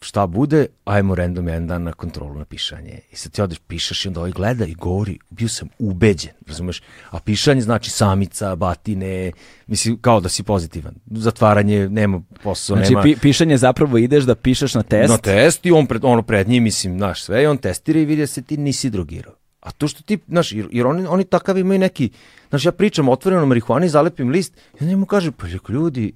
šta 0.00 0.26
bude, 0.26 0.66
ajmo 0.84 1.14
random 1.14 1.48
jedan 1.48 1.66
dan 1.66 1.82
na 1.82 1.92
kontrolu 1.92 2.38
na 2.38 2.44
pišanje. 2.44 3.00
I 3.12 3.16
sad 3.16 3.32
ti 3.32 3.42
odeš, 3.42 3.58
pišeš 3.58 4.04
i 4.04 4.08
onda 4.08 4.20
ovaj 4.20 4.32
gleda 4.32 4.64
i 4.64 4.74
govori, 4.74 5.18
bio 5.30 5.48
sam 5.48 5.68
ubeđen, 5.78 6.32
razumeš? 6.46 6.82
A 7.10 7.20
pišanje 7.20 7.60
znači 7.60 7.90
samica, 7.90 8.56
batine, 8.56 9.32
mislim, 9.66 9.98
kao 10.00 10.20
da 10.20 10.28
si 10.28 10.42
pozitivan. 10.42 10.94
Zatvaranje, 11.10 11.88
nema 11.88 12.22
posao, 12.42 12.76
znači, 12.76 12.90
nema... 12.90 13.02
Znači, 13.02 13.14
pi 13.14 13.20
pišanje 13.20 13.56
zapravo 13.56 13.98
ideš 13.98 14.24
da 14.24 14.34
pišeš 14.34 14.74
na 14.74 14.82
test? 14.82 15.10
Na 15.10 15.18
test 15.18 15.66
i 15.66 15.70
on 15.70 15.86
pred, 15.86 16.04
ono 16.04 16.22
pred 16.22 16.48
njim, 16.48 16.64
mislim, 16.64 16.98
znaš, 16.98 17.22
sve, 17.22 17.42
i 17.42 17.46
on 17.46 17.58
testira 17.58 18.00
i 18.00 18.04
vidi 18.04 18.22
da 18.22 18.26
se 18.26 18.42
ti 18.42 18.56
nisi 18.56 18.90
drogirao. 18.90 19.34
A 19.60 19.70
to 19.70 19.88
što 19.88 20.02
ti, 20.02 20.18
znaš, 20.28 20.52
jer, 20.52 20.68
jer 20.72 20.86
oni, 20.86 21.06
oni 21.06 21.24
takav 21.24 21.58
imaju 21.58 21.80
neki, 21.80 22.10
znaš, 22.48 22.64
ja 22.64 22.72
pričam 22.72 23.08
otvoreno 23.08 23.46
marihuani, 23.46 23.88
zalepim 23.88 24.28
list, 24.28 24.56
i 24.80 24.84
onda 24.84 24.96
mu 24.96 25.06
kaže, 25.06 25.30
pa 25.30 25.46
ljudi, 25.72 26.12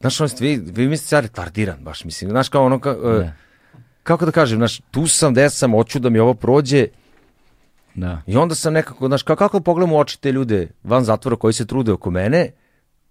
znaš, 0.00 0.20
on, 0.20 0.28
vi, 0.40 0.56
vi 0.56 0.88
mislite 0.88 1.16
ja 1.16 1.20
retardiran, 1.20 1.84
baš, 1.84 2.04
mislim, 2.04 2.30
znaš, 2.30 2.48
kao 2.48 2.64
ono, 2.64 2.78
ka, 2.80 2.90
uh, 2.90 3.26
kako 4.02 4.26
da 4.26 4.32
kažem, 4.32 4.58
znaš, 4.58 4.80
tu 4.90 5.06
sam, 5.06 5.32
gde 5.32 5.50
sam, 5.50 5.72
hoću 5.72 5.98
da 5.98 6.10
mi 6.10 6.18
ovo 6.18 6.34
prođe, 6.34 6.86
da. 7.94 8.22
i 8.26 8.36
onda 8.36 8.54
sam 8.54 8.72
nekako, 8.72 9.06
znaš, 9.06 9.22
kako, 9.22 9.38
kako 9.38 9.60
pogledam 9.60 9.92
u 9.92 9.98
oči 9.98 10.20
te 10.20 10.32
ljude 10.32 10.68
van 10.84 11.04
zatvora 11.04 11.36
koji 11.36 11.52
se 11.52 11.66
trude 11.66 11.92
oko 11.92 12.10
mene, 12.10 12.50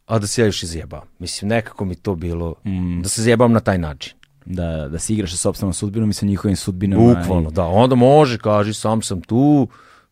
a 0.06 0.20
da 0.20 0.28
se 0.28 0.42
ja 0.42 0.46
još 0.46 0.64
i 0.64 0.68
zajebam. 0.68 1.02
Mislim, 1.20 1.50
nekako 1.50 1.86
mi 1.86 1.96
to 1.96 2.16
bilo, 2.16 2.56
mm. 2.66 3.02
da 3.02 3.10
se 3.10 3.22
zajebam 3.22 3.52
na 3.52 3.60
taj 3.60 3.78
način 3.78 4.14
da, 4.46 4.88
da 4.88 5.00
se 5.00 5.14
igraš 5.14 5.32
sa 5.32 5.38
sobstvenom 5.38 5.74
sudbinom 5.74 6.10
i 6.10 6.14
sa 6.14 6.26
njihovim 6.26 6.56
sudbinama. 6.56 7.04
Bukvalno, 7.04 7.50
i... 7.50 7.54
da. 7.54 7.66
Onda 7.66 7.96
može, 7.96 8.38
kaži, 8.38 8.74
sam 8.74 9.02
sam 9.02 9.22
tu, 9.22 9.68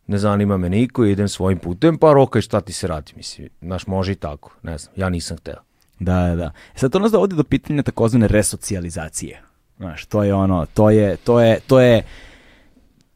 ne 0.06 0.18
zanima 0.18 0.56
me 0.56 0.68
niko, 0.68 1.04
idem 1.04 1.28
svojim 1.28 1.58
putem, 1.58 1.98
pa 1.98 2.12
rokaj 2.12 2.42
šta 2.42 2.60
ti 2.60 2.72
se 2.72 2.86
radi, 2.86 3.12
mislim. 3.16 3.48
Znaš, 3.62 3.86
može 3.86 4.12
i 4.12 4.14
tako, 4.14 4.56
ne 4.62 4.78
znam, 4.78 4.94
ja 4.96 5.08
nisam 5.08 5.36
hteo. 5.36 5.62
Da, 5.98 6.34
da. 6.34 6.50
E 6.74 6.78
sad 6.78 6.92
to 6.92 6.98
nas 6.98 7.12
dovodi 7.12 7.36
do 7.36 7.44
pitanja 7.44 7.82
takozvane 7.82 8.28
resocijalizacije. 8.28 9.42
Znaš, 9.76 10.06
to 10.06 10.22
je 10.22 10.34
ono, 10.34 10.66
to 10.74 10.90
je, 10.90 11.16
to 11.16 11.40
je, 11.40 11.60
to 11.66 11.80
je 11.80 12.02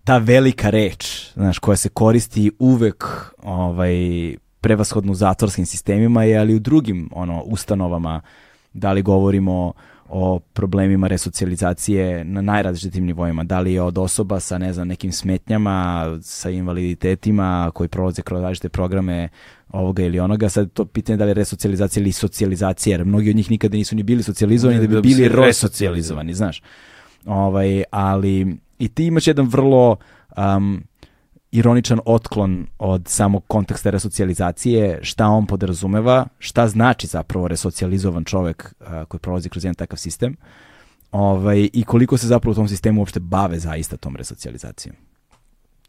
ta 0.05 0.19
velika 0.19 0.71
reč, 0.71 1.33
znaš, 1.35 1.59
koja 1.59 1.77
se 1.77 1.89
koristi 1.89 2.51
uvek 2.59 3.05
ovaj, 3.43 3.95
prevashodno 4.61 5.13
u 5.13 5.15
zatvorskim 5.15 5.67
sistemima, 5.67 6.21
ali 6.21 6.53
i 6.53 6.57
u 6.57 6.59
drugim 6.59 7.11
ono, 7.13 7.43
ustanovama, 7.43 8.21
da 8.73 8.93
li 8.93 9.03
govorimo 9.03 9.73
o 10.09 10.39
problemima 10.39 11.07
resocijalizacije 11.07 12.25
na 12.25 12.43
najrazličitim 12.43 13.05
nivoima, 13.05 13.45
da 13.45 13.61
li 13.61 13.73
je 13.73 13.83
od 13.83 13.99
osoba 13.99 14.41
sa 14.41 14.59
ne 14.59 14.73
znam 14.73 14.89
nekim 14.89 15.13
smetnjama, 15.13 16.07
sa 16.23 16.51
invaliditetima 16.51 17.71
koji 17.75 17.89
prolaze 17.89 18.23
kroz 18.23 18.43
različite 18.43 18.69
programe 18.69 19.29
ovoga 19.73 20.03
ili 20.03 20.21
onoga, 20.21 20.49
sad 20.49 20.73
to 20.73 20.85
pitanje 20.85 21.17
da 21.17 21.25
li 21.25 21.31
je 21.31 21.35
resocijalizacija 21.35 22.01
ili 22.01 22.13
socijalizacija, 22.13 22.95
jer 22.95 23.05
mnogi 23.05 23.31
od 23.31 23.37
njih 23.37 23.51
nikada 23.51 23.77
nisu 23.77 23.97
ni 23.97 24.03
bili 24.03 24.23
socijalizovani, 24.23 24.81
da 24.81 24.87
bi 24.87 24.95
da 24.95 25.01
bili 25.01 25.29
resocijalizovani, 25.29 26.35
znaš. 26.35 26.63
Ovaj, 27.27 27.83
ali 27.91 28.57
i 28.79 28.89
ti 28.89 29.07
imaš 29.07 29.27
jedan 29.27 29.47
vrlo 29.47 29.97
um, 30.37 30.83
ironičan 31.53 32.01
otklon 32.05 32.67
od 32.79 33.09
samog 33.09 33.45
konteksta 33.47 33.91
resocijalizacije, 33.91 34.99
šta 35.03 35.27
on 35.27 35.47
podrazumeva, 35.47 36.27
šta 36.39 36.69
znači 36.69 37.07
zapravo 37.07 37.49
resocijalizovan 37.49 38.25
čovek 38.25 38.75
a, 38.81 39.05
koji 39.05 39.21
prolazi 39.21 39.49
kroz 39.49 39.65
jedan 39.65 39.75
takav 39.75 39.97
sistem 39.97 40.37
ovaj, 41.13 41.69
i 41.73 41.85
koliko 41.85 42.17
se 42.17 42.27
zapravo 42.27 42.53
u 42.53 42.55
tom 42.55 42.69
sistemu 42.69 43.01
uopšte 43.01 43.21
bave 43.21 43.59
zaista 43.59 43.97
tom 43.97 44.17
resocijalizacijom. 44.17 44.97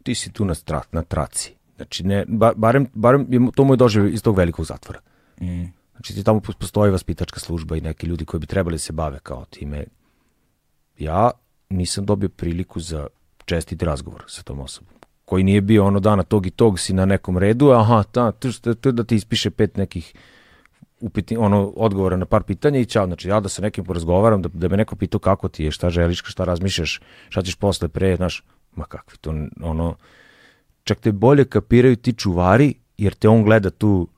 Ti 0.02 0.14
si 0.14 0.32
tu 0.32 0.44
na, 0.44 0.54
tra, 0.54 0.82
na 0.92 1.02
traci. 1.02 1.54
Znači, 1.76 2.06
ne, 2.06 2.24
ba, 2.28 2.52
barem, 2.56 2.86
barem 2.94 3.50
to 3.54 3.64
mu 3.64 3.72
je 3.72 3.76
doživ 3.76 4.14
iz 4.14 4.22
tog 4.22 4.36
velikog 4.36 4.66
zatvora. 4.66 5.00
Mm. 5.40 5.64
Znači, 5.92 6.14
ti 6.14 6.24
tamo 6.24 6.40
postoji 6.40 6.92
vaspitačka 6.92 7.40
služba 7.40 7.76
i 7.76 7.80
neki 7.80 8.06
ljudi 8.06 8.24
koji 8.24 8.40
bi 8.40 8.46
trebali 8.46 8.74
da 8.74 8.78
se 8.78 8.92
bave 8.92 9.18
kao 9.22 9.44
time. 9.44 9.84
Ja 10.98 11.30
nisam 11.70 12.06
dobio 12.06 12.28
priliku 12.28 12.80
za 12.80 13.06
čestit 13.44 13.82
razgovor 13.82 14.24
sa 14.26 14.42
tom 14.42 14.60
osobom 14.60 14.99
koji 15.30 15.44
nije 15.44 15.60
bio 15.60 15.84
ono 15.86 16.00
dana 16.00 16.22
tog 16.22 16.46
i 16.46 16.50
tog 16.50 16.78
si 16.80 16.92
na 16.92 17.04
nekom 17.04 17.38
redu, 17.38 17.70
aha, 17.70 18.02
ta, 18.02 18.32
tu, 18.32 18.92
da 18.92 19.04
ti 19.04 19.14
ispiše 19.14 19.50
pet 19.50 19.76
nekih 19.76 20.14
upiti, 21.00 21.36
ono, 21.36 21.72
odgovora 21.76 22.16
na 22.16 22.26
par 22.26 22.42
pitanja 22.42 22.80
i 22.80 22.86
čao, 22.86 23.06
znači 23.06 23.28
ja 23.28 23.40
da 23.40 23.48
sa 23.48 23.62
nekim 23.62 23.84
porazgovaram, 23.84 24.42
da, 24.42 24.48
da 24.52 24.68
me 24.68 24.76
neko 24.76 24.96
pitao 24.96 25.20
kako 25.20 25.48
ti 25.48 25.64
je, 25.64 25.70
šta 25.70 25.90
želiš, 25.90 26.22
šta 26.26 26.44
razmišljaš, 26.44 27.00
šta 27.28 27.42
ćeš 27.42 27.56
posle 27.56 27.88
pre, 27.88 28.16
znaš, 28.16 28.42
ma 28.74 28.84
kakvi 28.84 29.18
to, 29.20 29.34
ono, 29.62 29.94
čak 30.84 31.00
te 31.00 31.12
bolje 31.12 31.44
kapiraju 31.44 31.96
ti 31.96 32.12
čuvari, 32.12 32.74
jer 32.98 33.14
te 33.14 33.28
on 33.28 33.44
gleda 33.44 33.70
tu, 33.70 34.08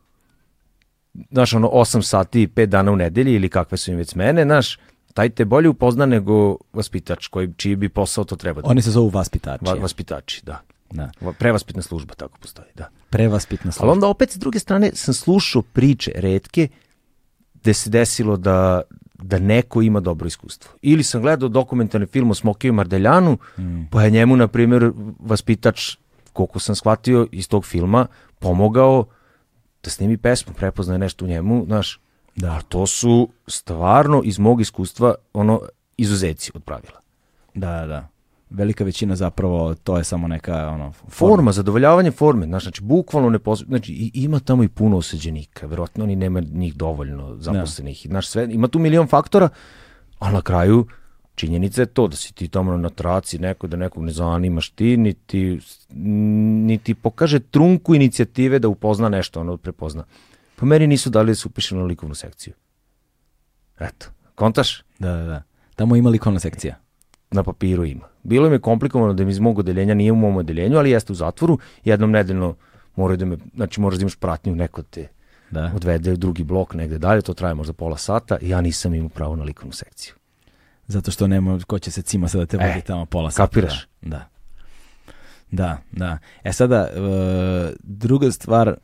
znaš, 1.31 1.55
ono, 1.55 1.69
8 1.69 2.03
sati, 2.03 2.49
5 2.49 2.67
dana 2.67 2.93
u 2.93 2.97
nedelji 2.97 3.35
ili 3.35 3.49
kakve 3.49 3.79
su 3.79 3.93
im 3.93 3.99
već 3.99 4.15
mene, 4.15 4.45
znaš, 4.45 4.79
taj 5.15 5.31
te 5.31 5.45
bolje 5.45 5.69
upozna 5.69 6.07
nego 6.07 6.57
vaspitač, 6.73 7.27
koji, 7.27 7.53
čiji 7.57 7.77
bi 7.77 7.89
posao 7.89 8.25
to 8.25 8.37
treba 8.37 8.63
da... 8.63 8.69
Oni 8.69 8.83
se 8.83 8.91
zovu 8.91 9.09
vaspitači. 9.09 9.65
Va, 9.65 9.75
vaspitači, 9.75 10.45
da. 10.47 10.63
Da. 10.93 11.11
Prevaspitna 11.39 11.83
služba 11.83 12.15
tako 12.15 12.39
postoji, 12.39 12.69
da. 12.75 12.89
Prevaspitna 13.11 13.73
služba. 13.73 13.87
Ali 13.87 13.93
onda 13.93 14.07
opet 14.07 14.31
s 14.31 14.37
druge 14.37 14.59
strane 14.59 14.91
sam 14.95 15.15
slušao 15.15 15.63
priče 15.63 16.13
redke 16.15 16.69
gde 17.55 17.75
se 17.75 17.91
desilo 17.91 18.37
da, 18.37 18.83
da 19.15 19.39
neko 19.39 19.83
ima 19.83 20.01
dobro 20.01 20.27
iskustvo. 20.27 20.73
Ili 20.83 21.03
sam 21.03 21.23
gledao 21.23 21.49
dokumentarni 21.49 22.07
film 22.07 22.31
o 22.31 22.35
Smokiju 22.35 22.73
Mardeljanu, 22.73 23.39
mm. 23.59 23.85
pa 23.91 24.05
je 24.05 24.11
njemu, 24.11 24.37
na 24.37 24.49
primjer, 24.49 24.93
vaspitač, 25.21 25.97
koliko 26.33 26.59
sam 26.59 26.75
shvatio 26.75 27.27
iz 27.33 27.49
tog 27.49 27.65
filma, 27.65 28.07
pomogao 28.39 29.05
da 29.83 29.91
snimi 29.91 30.17
pesmu, 30.17 30.55
prepoznaje 30.55 30.99
nešto 30.99 31.25
u 31.25 31.29
njemu, 31.29 31.65
znaš, 31.67 32.01
da. 32.37 32.53
a 32.53 32.61
to 32.63 32.87
su 32.87 33.29
stvarno 33.47 34.23
iz 34.25 34.39
mog 34.39 34.61
iskustva 34.61 35.15
ono 35.33 35.61
izuzeci 35.97 36.53
od 36.55 36.65
pravila. 36.65 37.01
Da, 37.55 37.87
da 37.87 38.12
velika 38.55 38.85
većina 38.85 39.17
zapravo 39.17 39.75
to 39.75 39.99
je 39.99 40.05
samo 40.05 40.29
neka 40.29 40.69
ono 40.69 40.93
forma, 40.93 41.11
forma 41.11 41.53
zadovoljavanje 41.53 42.11
forme 42.11 42.47
znači, 42.47 42.65
znači 42.65 42.83
bukvalno 42.83 43.31
ne 43.31 43.39
pos... 43.39 43.65
znači 43.65 43.93
i, 43.93 44.11
ima 44.15 44.41
tamo 44.41 44.65
i 44.65 44.69
puno 44.69 44.97
osuđenika 44.97 45.67
verovatno 45.67 46.05
oni 46.05 46.17
nema 46.17 46.41
njih 46.41 46.75
dovoljno 46.75 47.37
zaposlenih 47.37 48.07
znači 48.09 48.29
sve 48.29 48.49
ima 48.51 48.69
tu 48.69 48.79
milion 48.79 49.07
faktora 49.07 49.49
a 50.19 50.33
na 50.33 50.43
kraju 50.43 50.87
činjenica 51.35 51.83
je 51.83 51.87
to 51.87 52.09
da 52.09 52.17
si 52.17 52.35
ti 52.35 52.49
tamo 52.49 52.77
na 52.77 52.89
traci 52.89 53.39
neko 53.39 53.67
da 53.67 53.77
nekog 53.77 54.05
ne 54.05 54.13
zanimaš 54.13 54.71
ti 54.71 54.97
niti 54.97 55.61
niti 56.67 56.95
pokaže 56.95 57.41
trunku 57.41 57.95
inicijative 57.95 58.59
da 58.59 58.69
upozna 58.69 59.09
nešto 59.09 59.41
ono 59.41 59.57
prepozna. 59.57 60.05
Po 60.57 60.67
meni 60.67 60.87
nisu 60.87 61.11
dali 61.11 61.31
da 61.31 61.35
se 61.35 61.49
upiše 61.49 61.75
na 61.77 61.83
likovnu 61.83 62.15
sekciju. 62.15 62.55
Eto 63.81 64.07
kontaš? 64.35 64.83
Da 64.99 65.13
da 65.13 65.23
da. 65.23 65.43
Tamo 65.77 65.97
ima 65.97 66.11
likovna 66.11 66.41
sekcija 66.41 66.77
na 67.33 67.43
papiru 67.43 67.85
ima. 67.85 68.09
Bilo 68.23 68.49
mi 68.49 68.55
je 68.55 68.61
komplikovano 68.61 69.13
da 69.13 69.25
mi 69.25 69.31
iz 69.31 69.39
mog 69.39 69.59
odeljenja 69.59 69.95
nije 69.95 70.13
u 70.13 70.17
mom 70.17 70.37
odeljenju, 70.37 70.79
ali 70.79 70.91
jeste 70.91 71.13
u 71.13 71.17
zatvoru. 71.17 71.59
Jednom 71.85 72.11
nedeljno 72.11 72.55
moraju 72.97 73.17
da 73.17 73.25
me, 73.25 73.37
znači 73.55 73.81
moraš 73.81 73.99
da 73.99 74.03
imaš 74.03 74.17
pratnju, 74.17 74.55
neko 74.57 74.83
te 74.83 75.09
da. 75.51 75.73
odvede 75.77 76.13
u 76.13 76.17
drugi 76.17 76.45
blok 76.45 76.75
negde 76.75 76.99
dalje, 76.99 77.23
to 77.23 77.35
traje 77.35 77.55
možda 77.55 77.73
pola 77.73 77.97
sata 77.97 78.39
i 78.41 78.49
ja 78.49 78.61
nisam 78.61 78.95
imao 78.95 79.09
pravo 79.09 79.37
na 79.37 79.45
likovnu 79.45 79.73
sekciju. 79.73 80.15
Zato 80.87 81.11
što 81.11 81.27
nema 81.27 81.59
ko 81.67 81.79
će 81.79 81.91
se 81.91 82.03
cima 82.03 82.29
sada 82.29 82.47
te 82.47 82.57
vodi 82.57 82.79
e, 82.79 82.81
tamo 82.81 83.07
pola 83.07 83.31
sata. 83.31 83.47
Kapiraš? 83.47 83.89
Da. 84.03 84.09
da. 84.09 84.32
Da, 85.53 85.79
da. 85.93 86.19
E 86.45 86.53
sada, 86.53 86.89
uh, 86.97 87.71
druga 87.83 88.33
stvar, 88.33 88.69
uh, 88.69 88.75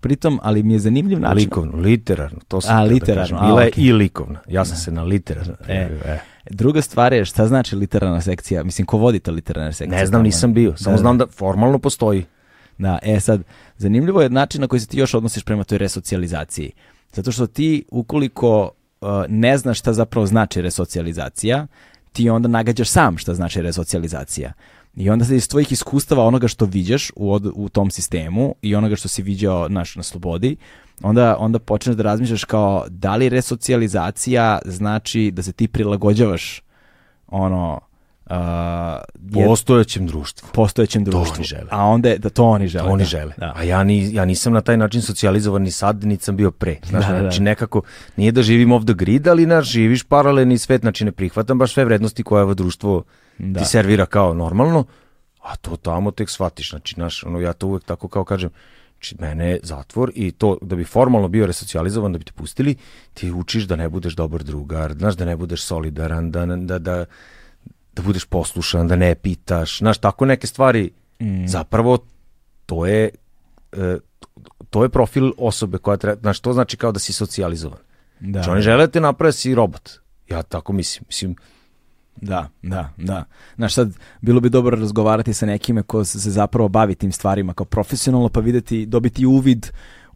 pritom, 0.00 0.40
ali 0.42 0.62
mi 0.62 0.72
je 0.72 0.78
zanimljiv 0.78 1.20
način. 1.20 1.36
Likovno, 1.36 1.76
literarno, 1.76 2.38
to 2.48 2.60
sam 2.60 2.76
A, 2.76 2.84
da 2.84 2.92
literarno, 2.92 3.40
da 3.40 3.46
Bila 3.46 3.62
je 3.62 3.70
okay. 3.70 3.88
i 3.88 3.92
likovna. 3.92 4.40
Ja 4.48 4.64
sam 4.64 4.74
da. 4.74 4.80
se 4.80 4.90
na 4.90 5.02
literarno. 5.02 5.54
E. 5.68 5.88
e. 6.04 6.18
Druga 6.50 6.82
stvar 6.82 7.12
je 7.12 7.24
šta 7.24 7.46
znači 7.46 7.76
literarna 7.76 8.20
sekcija? 8.20 8.64
Mislim, 8.64 8.86
ko 8.86 8.98
vodi 8.98 9.18
ta 9.18 9.30
literarna 9.30 9.72
sekcija? 9.72 9.98
Ne 9.98 10.06
znam, 10.06 10.22
nisam 10.22 10.54
bio. 10.54 10.76
Samo 10.76 10.96
da, 10.96 11.00
znam 11.00 11.18
da 11.18 11.26
formalno 11.26 11.78
postoji. 11.78 12.24
Da, 12.78 12.98
e 13.02 13.20
sad, 13.20 13.42
zanimljivo 13.76 14.22
je 14.22 14.30
način 14.30 14.60
na 14.60 14.66
koji 14.66 14.80
se 14.80 14.86
ti 14.86 14.98
još 14.98 15.14
odnosiš 15.14 15.44
prema 15.44 15.64
toj 15.64 15.78
resocijalizaciji. 15.78 16.72
Zato 17.12 17.32
što 17.32 17.46
ti, 17.46 17.84
ukoliko 17.90 18.70
uh, 19.00 19.08
ne 19.28 19.58
znaš 19.58 19.78
šta 19.78 19.92
zapravo 19.92 20.26
znači 20.26 20.62
resocijalizacija, 20.62 21.66
ti 22.12 22.30
onda 22.30 22.48
nagađaš 22.48 22.88
sam 22.88 23.18
šta 23.18 23.34
znači 23.34 23.62
resocijalizacija. 23.62 24.52
I 24.96 25.10
onda 25.10 25.24
se 25.24 25.36
iz 25.36 25.48
tvojih 25.48 25.72
iskustava 25.72 26.24
onoga 26.24 26.48
što 26.48 26.64
viđaš 26.64 27.10
u, 27.16 27.32
od- 27.32 27.52
u 27.54 27.68
tom 27.68 27.90
sistemu 27.90 28.54
i 28.62 28.74
onoga 28.74 28.96
što 28.96 29.08
si 29.08 29.22
viđao 29.22 29.68
naš, 29.68 29.96
na 29.96 30.02
slobodi, 30.02 30.56
onda, 31.02 31.36
onda 31.38 31.58
počneš 31.58 31.96
da 31.96 32.02
razmišljaš 32.02 32.44
kao 32.44 32.84
da 32.88 33.16
li 33.16 33.28
resocijalizacija 33.28 34.58
znači 34.64 35.30
da 35.30 35.42
se 35.42 35.52
ti 35.52 35.68
prilagođavaš 35.68 36.62
ono 37.28 37.80
uh, 38.26 38.32
jed- 38.32 39.46
Postojećem 39.46 40.06
društvu. 40.06 40.48
postojećem 40.52 41.04
To 41.04 41.10
društvu. 41.10 41.34
oni 41.34 41.44
žele. 41.44 41.66
A 41.70 41.84
onda 41.84 42.08
je- 42.08 42.18
da 42.18 42.30
to 42.30 42.44
oni 42.44 42.68
žele. 42.68 42.84
To 42.84 42.90
oni 42.90 43.02
da, 43.02 43.06
žele. 43.06 43.32
Da. 43.36 43.52
A 43.56 43.62
ja, 43.62 43.84
ni, 43.84 44.14
ja 44.14 44.24
nisam 44.24 44.52
na 44.52 44.60
taj 44.60 44.76
način 44.76 45.02
socijalizovan 45.02 45.62
ni 45.62 45.70
sad, 45.70 46.04
niti 46.04 46.24
sam 46.24 46.36
bio 46.36 46.50
pre. 46.50 46.76
Znaš, 46.84 47.06
Da, 47.06 47.12
da, 47.12 47.20
znači 47.20 47.38
da. 47.38 47.44
nekako, 47.44 47.82
nije 48.16 48.32
da 48.32 48.42
živim 48.42 48.72
off 48.72 48.84
the 48.84 48.94
grid, 48.94 49.28
ali 49.28 49.46
naš, 49.46 49.66
živiš 49.66 50.02
paralelni 50.04 50.58
svet, 50.58 50.80
znači 50.80 51.04
ne 51.04 51.12
prihvatam 51.12 51.58
baš 51.58 51.72
sve 51.72 51.84
vrednosti 51.84 52.22
koje 52.22 52.42
ovo 52.42 52.54
društvo 52.54 53.02
Da. 53.38 53.60
ti 53.60 53.66
servira 53.66 54.06
kao 54.06 54.34
normalno, 54.34 54.84
a 55.42 55.56
to 55.56 55.76
tamo 55.76 56.10
tek 56.10 56.30
shvatiš. 56.30 56.70
Znači, 56.70 57.00
naš, 57.00 57.24
ono, 57.24 57.40
ja 57.40 57.52
to 57.52 57.66
uvek 57.66 57.84
tako 57.84 58.08
kao 58.08 58.24
kažem, 58.24 58.50
znači, 58.92 59.16
mene 59.18 59.50
je 59.50 59.60
zatvor 59.62 60.12
i 60.14 60.30
to 60.30 60.58
da 60.62 60.76
bi 60.76 60.84
formalno 60.84 61.28
bio 61.28 61.46
resocijalizovan, 61.46 62.12
da 62.12 62.18
bi 62.18 62.24
te 62.24 62.32
pustili, 62.32 62.76
ti 63.14 63.30
učiš 63.32 63.64
da 63.64 63.76
ne 63.76 63.88
budeš 63.88 64.14
dobar 64.14 64.42
drugar, 64.42 64.94
znaš, 64.98 65.14
da 65.14 65.24
ne 65.24 65.36
budeš 65.36 65.62
solidaran, 65.62 66.30
da, 66.30 66.46
da, 66.46 66.78
da, 66.78 67.04
da 67.92 68.02
budeš 68.02 68.24
poslušan, 68.24 68.88
da 68.88 68.96
ne 68.96 69.14
pitaš, 69.14 69.78
znaš, 69.78 69.98
tako 69.98 70.26
neke 70.26 70.46
stvari, 70.46 70.90
zapravo 71.46 71.98
to 72.66 72.86
je 72.86 73.10
e, 73.72 73.98
to 74.70 74.82
je 74.82 74.88
profil 74.88 75.32
osobe 75.38 75.78
koja 75.78 75.96
treba, 75.96 76.20
znaš, 76.20 76.40
to 76.40 76.52
znači 76.52 76.76
kao 76.76 76.92
da 76.92 76.98
si 76.98 77.12
socijalizovan. 77.12 77.78
Da. 78.20 78.32
Znači, 78.32 78.50
oni 78.50 78.62
žele 78.62 78.86
da 78.86 78.92
te 78.92 79.00
naprave 79.00 79.28
da 79.28 79.32
si 79.32 79.54
robot. 79.54 79.90
Ja 80.28 80.42
tako 80.42 80.72
mislim. 80.72 81.04
Mislim, 81.06 81.36
Da, 82.22 82.48
da, 82.62 82.90
da. 82.96 83.24
Znaš, 83.56 83.74
sad, 83.74 83.92
bilo 84.20 84.40
bi 84.40 84.50
dobro 84.50 84.76
razgovarati 84.80 85.34
sa 85.34 85.46
nekime 85.46 85.82
ko 85.82 86.04
se 86.04 86.30
zapravo 86.30 86.68
bavi 86.68 86.94
tim 86.94 87.12
stvarima 87.12 87.54
kao 87.54 87.66
profesionalno, 87.66 88.28
pa 88.28 88.40
videti, 88.40 88.86
dobiti 88.86 89.26
uvid 89.26 89.66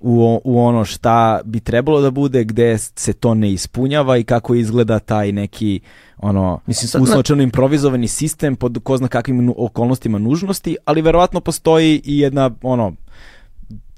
u, 0.00 0.40
u 0.44 0.60
ono 0.60 0.84
šta 0.84 1.40
bi 1.44 1.60
trebalo 1.60 2.00
da 2.00 2.10
bude, 2.10 2.44
gde 2.44 2.78
se 2.78 3.12
to 3.12 3.34
ne 3.34 3.52
ispunjava 3.52 4.16
i 4.16 4.24
kako 4.24 4.54
izgleda 4.54 4.98
taj 4.98 5.32
neki 5.32 5.80
ono, 6.18 6.60
Mislim, 6.66 6.88
sad 6.88 7.00
na- 7.00 7.10
usločeno 7.10 7.42
improvizovani 7.42 8.08
sistem 8.08 8.56
pod 8.56 8.78
ko 8.82 8.96
zna 8.96 9.08
kakvim 9.08 9.54
okolnostima 9.56 10.18
nužnosti, 10.18 10.76
ali 10.84 11.02
verovatno 11.02 11.40
postoji 11.40 12.02
i 12.04 12.18
jedna 12.18 12.50
ono, 12.62 12.92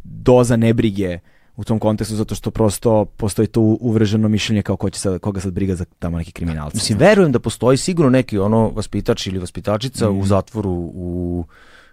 doza 0.05 0.57
nebrige 0.57 1.19
u 1.57 1.65
tom 1.65 1.79
kontekstu 1.79 2.17
zato 2.17 2.35
što 2.35 2.51
prosto 2.51 3.05
postoji 3.05 3.49
to 3.49 3.61
uvreženo 3.61 4.29
mišljenje 4.29 4.63
kao 4.63 4.77
ko 4.77 4.91
će 4.91 5.01
sad, 5.01 5.21
koga 5.21 5.41
sad 5.41 5.53
briga 5.53 5.75
za 5.75 5.85
tamo 5.99 6.19
neki 6.19 6.33
kriminalci. 6.33 6.77
mislim, 6.77 6.99
verujem 6.99 7.33
da 7.33 7.39
postoji 7.39 7.79
sigurno 7.79 8.11
neki 8.11 8.39
ono 8.39 8.69
vaspitač 8.69 9.27
ili 9.27 9.39
vaspitačica 9.39 10.11
u 10.11 10.27
zatvoru 10.27 10.73
u 10.95 11.45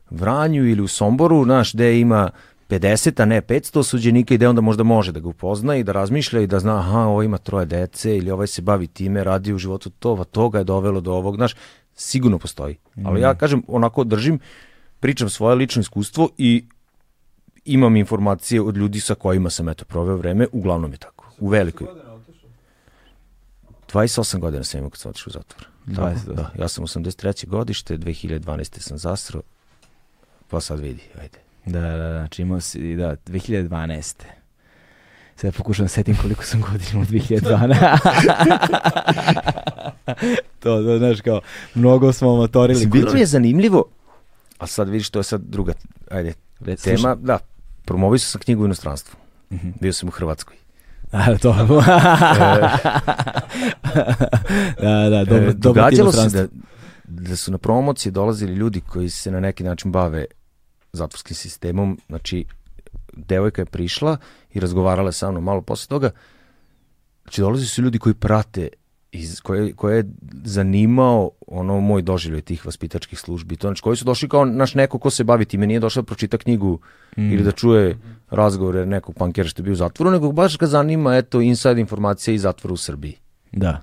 Vranju 0.09 0.69
ili 0.69 0.81
u 0.81 0.87
Somboru, 0.87 1.43
znaš, 1.43 1.73
gde 1.73 1.99
ima 1.99 2.29
50, 2.69 3.21
a 3.21 3.25
ne 3.25 3.41
500 3.41 3.79
osuđenika 3.79 4.33
i 4.33 4.37
gde 4.37 4.47
onda 4.47 4.61
možda 4.61 4.83
može 4.83 5.11
da 5.11 5.19
ga 5.19 5.27
upozna 5.27 5.75
i 5.75 5.83
da 5.83 5.91
razmišlja 5.91 6.41
i 6.41 6.47
da 6.47 6.59
zna, 6.59 6.79
aha, 6.79 6.99
ovo 6.99 7.23
ima 7.23 7.37
troje 7.37 7.65
dece 7.65 8.17
ili 8.17 8.31
ovaj 8.31 8.47
se 8.47 8.61
bavi 8.61 8.87
time, 8.87 9.23
radi 9.23 9.53
u 9.53 9.57
životu 9.57 9.89
to, 9.89 10.15
va 10.15 10.23
toga 10.23 10.57
je 10.57 10.63
dovelo 10.63 11.01
do 11.01 11.13
ovog, 11.13 11.35
znaš, 11.35 11.55
sigurno 11.95 12.39
postoji. 12.39 12.75
Ali 13.05 13.21
ja 13.21 13.35
kažem, 13.35 13.63
onako 13.67 14.03
držim, 14.03 14.39
pričam 14.99 15.29
svoje 15.29 15.55
lično 15.55 15.79
iskustvo 15.79 16.29
i 16.37 16.65
imam 17.65 17.95
informacije 17.95 18.61
od 18.61 18.77
ljudi 18.77 18.99
sa 18.99 19.15
kojima 19.15 19.49
sam 19.49 19.69
eto 19.69 19.85
proveo 19.85 20.15
vreme, 20.15 20.47
uglavnom 20.51 20.91
je 20.91 20.97
tako. 20.97 21.25
U 21.39 21.47
velikoj. 21.47 21.87
28 23.93 24.39
godina 24.39 24.63
sam 24.63 24.77
imao 24.77 24.89
kad 24.89 24.99
sam 24.99 25.09
otišao 25.09 25.29
u 25.29 25.33
zatvor. 25.33 25.67
28. 25.87 26.33
da, 26.33 26.51
ja 26.59 26.67
sam 26.67 26.83
83. 26.85 27.47
godište, 27.47 27.97
2012. 27.97 28.79
sam 28.79 28.97
zasro, 28.97 29.41
pa 30.47 30.61
sad 30.61 30.79
vidi, 30.79 31.03
ajde. 31.21 31.37
Da, 31.65 31.81
da, 31.81 31.97
da, 31.97 32.11
znači 32.11 32.41
imao 32.41 32.61
si, 32.61 32.95
da, 32.95 33.15
2012. 33.27 34.23
Sad 35.35 35.55
pokušam 35.55 35.85
da 35.85 35.89
setim 35.89 36.17
koliko 36.21 36.43
sam 36.43 36.61
godina 36.61 36.89
imao 36.93 37.05
2012. 37.05 37.97
to, 40.59 40.83
to, 40.83 40.97
znaš, 40.97 41.21
kao, 41.21 41.41
mnogo 41.75 42.13
smo 42.13 42.35
motorili 42.35 42.79
Mislim, 42.79 42.91
bilo 42.91 43.13
mi 43.13 43.19
je 43.19 43.25
zanimljivo, 43.25 43.85
a 44.57 44.67
sad 44.67 44.89
vidiš, 44.89 45.09
to 45.09 45.19
je 45.19 45.23
sad 45.23 45.41
druga, 45.41 45.73
ajde, 46.09 46.33
Reci, 46.59 46.83
tema, 46.83 46.97
slušaj. 46.97 47.15
da, 47.15 47.39
promovisao 47.91 48.29
sam 48.31 48.41
knjigu 48.41 48.61
u 48.63 48.65
inostranstvu. 48.65 49.15
Mhm. 49.51 49.69
Bio 49.81 49.93
sam 49.93 50.09
u 50.09 50.11
Hrvatskoj. 50.11 50.55
A, 51.11 51.37
to. 51.37 51.53
da, 54.81 55.09
da, 55.09 55.25
dobro, 55.25 55.49
E, 55.49 55.51
dobro 55.51 55.51
ti 55.51 55.57
događalo 55.57 56.11
se 56.11 56.29
da, 56.29 56.47
da 57.03 57.35
su 57.35 57.51
na 57.51 57.57
promociji 57.57 58.11
dolazili 58.11 58.53
ljudi 58.53 58.81
koji 58.81 59.09
se 59.09 59.31
na 59.31 59.39
neki 59.39 59.63
način 59.63 59.91
bave 59.91 60.25
zatvorskim 60.93 61.35
sistemom, 61.35 61.99
znači 62.07 62.45
devojka 63.13 63.61
je 63.61 63.65
prišla 63.65 64.17
i 64.53 64.59
razgovarala 64.59 65.11
sa 65.11 65.31
mnom 65.31 65.43
malo 65.43 65.61
posle 65.61 65.87
toga, 65.87 66.11
znači 67.23 67.41
dolazi 67.41 67.65
su 67.65 67.81
ljudi 67.81 67.99
koji 67.99 68.13
prate 68.13 68.67
iz, 69.11 69.41
koje, 69.41 69.73
koje 69.73 69.97
je 69.97 70.03
zanimao 70.45 71.31
ono 71.47 71.79
moj 71.79 72.01
doživljaj 72.01 72.41
tih 72.41 72.65
vaspitačkih 72.65 73.19
službi, 73.19 73.55
to 73.55 73.67
znači 73.67 73.81
koji 73.81 73.97
su 73.97 74.05
došli 74.05 74.29
kao 74.29 74.45
naš 74.45 74.75
neko 74.75 74.99
ko 74.99 75.09
se 75.09 75.23
bavi 75.23 75.45
time, 75.45 75.67
nije 75.67 75.79
došao 75.79 76.01
da 76.01 76.07
pročita 76.07 76.37
knjigu 76.37 76.79
Mm. 77.17 77.31
ili 77.33 77.43
da 77.43 77.51
čuje 77.51 77.97
razgovore 78.29 78.85
nekog 78.85 79.15
pankera 79.15 79.49
što 79.49 79.59
je 79.59 79.63
bio 79.63 79.73
u 79.73 79.75
zatvoru, 79.75 80.11
nego 80.11 80.31
baš 80.31 80.57
ga 80.57 80.67
zanima 80.67 81.17
eto 81.17 81.41
inside 81.41 81.81
informacije 81.81 82.35
iz 82.35 82.41
zatvora 82.41 82.73
u 82.73 82.77
Srbiji. 82.77 83.15
Da. 83.51 83.81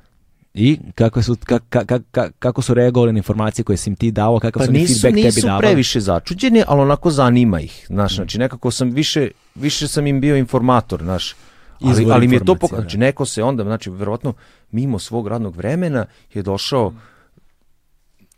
I 0.55 0.79
kako 0.95 1.23
su, 1.23 1.37
ka, 1.45 1.59
ka, 1.61 1.85
ka, 1.85 1.99
ka- 2.13 2.31
kako 2.39 2.63
su 2.63 2.75
reagovali 2.75 3.13
na 3.13 3.19
informacije 3.19 3.65
koje 3.65 3.77
si 3.77 3.91
im 3.91 3.97
ti 3.97 4.11
dao, 4.11 4.41
kakav 4.41 4.61
Pa 4.61 4.67
su 4.67 4.73
nisu, 4.73 4.93
feedback 4.95 5.15
tebi 5.15 5.25
nisu 5.27 5.41
davali? 5.41 5.61
previše 5.61 6.01
začuđeni, 6.01 6.63
ali 6.67 6.81
onako 6.81 7.11
zanima 7.11 7.61
ih. 7.61 7.87
Znaš, 7.87 8.15
znači 8.15 8.39
nekako 8.39 8.71
sam 8.71 8.91
više, 8.91 9.31
više 9.55 9.89
sam 9.89 10.07
im 10.07 10.21
bio 10.21 10.37
informator, 10.37 11.03
znaš. 11.03 11.35
Ali, 11.81 12.07
ali 12.11 12.29
mi 12.29 12.35
je 12.35 12.45
to 12.45 12.55
pokazano. 12.55 12.83
Znači 12.83 12.97
da. 12.97 13.01
neko 13.01 13.27
se 13.27 13.43
onda, 13.43 13.65
znači 13.65 13.91
verovatno 13.91 14.35
mimo 14.71 14.99
svog 14.99 15.29
radnog 15.29 15.57
vremena 15.57 16.07
je 16.35 16.43
došao 16.43 16.93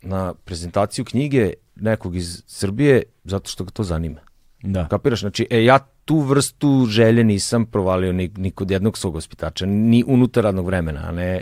na 0.01 0.33
prezentaciju 0.33 1.05
knjige 1.05 1.53
nekog 1.75 2.15
iz 2.15 2.43
Srbije 2.47 3.03
zato 3.23 3.49
što 3.49 3.63
ga 3.63 3.71
to 3.71 3.83
zanima. 3.83 4.19
Da. 4.63 4.87
Kapiraš? 4.87 5.19
Znači, 5.19 5.47
e, 5.49 5.63
ja 5.63 5.79
tu 6.05 6.19
vrstu 6.19 6.85
želje 6.89 7.23
nisam 7.23 7.65
provalio 7.65 8.13
ni, 8.13 8.31
ni 8.37 8.51
kod 8.51 8.71
jednog 8.71 8.97
svog 8.97 9.15
ospitača, 9.15 9.65
ni 9.65 10.03
unutar 10.07 10.43
radnog 10.43 10.65
vremena, 10.65 11.01
a 11.07 11.11
ne... 11.11 11.41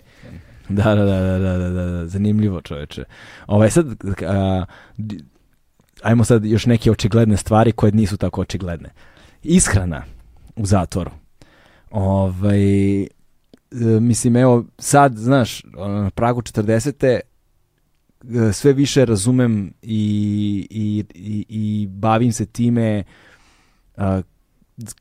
Da, 0.69 0.95
da, 0.95 1.05
da, 1.05 1.21
da, 1.21 1.37
da, 1.39 1.57
da, 1.57 1.85
da, 1.85 2.07
zanimljivo 2.07 2.61
čoveče. 2.61 3.03
Ovaj 3.47 3.69
sad, 3.69 3.85
a, 4.27 4.65
ajmo 6.03 6.23
sad 6.23 6.45
još 6.45 6.65
neke 6.65 6.91
očigledne 6.91 7.37
stvari 7.37 7.71
koje 7.71 7.91
nisu 7.91 8.17
tako 8.17 8.41
očigledne. 8.41 8.89
Ishrana 9.43 10.03
u 10.55 10.65
zatvoru. 10.65 11.11
Ovaj, 11.91 13.01
e, 13.03 13.07
mislim, 14.01 14.35
evo, 14.35 14.65
sad, 14.77 15.17
znaš, 15.17 15.63
na 15.73 16.09
pragu 16.09 16.41
40. 16.41 17.05
e, 17.05 18.53
sve 18.53 18.73
više 18.73 19.05
razumem 19.05 19.73
i, 19.81 20.67
i, 20.69 21.05
i, 21.13 21.45
i 21.49 21.87
bavim 21.87 22.31
se 22.31 22.45
time 22.45 23.03
a, 23.97 24.21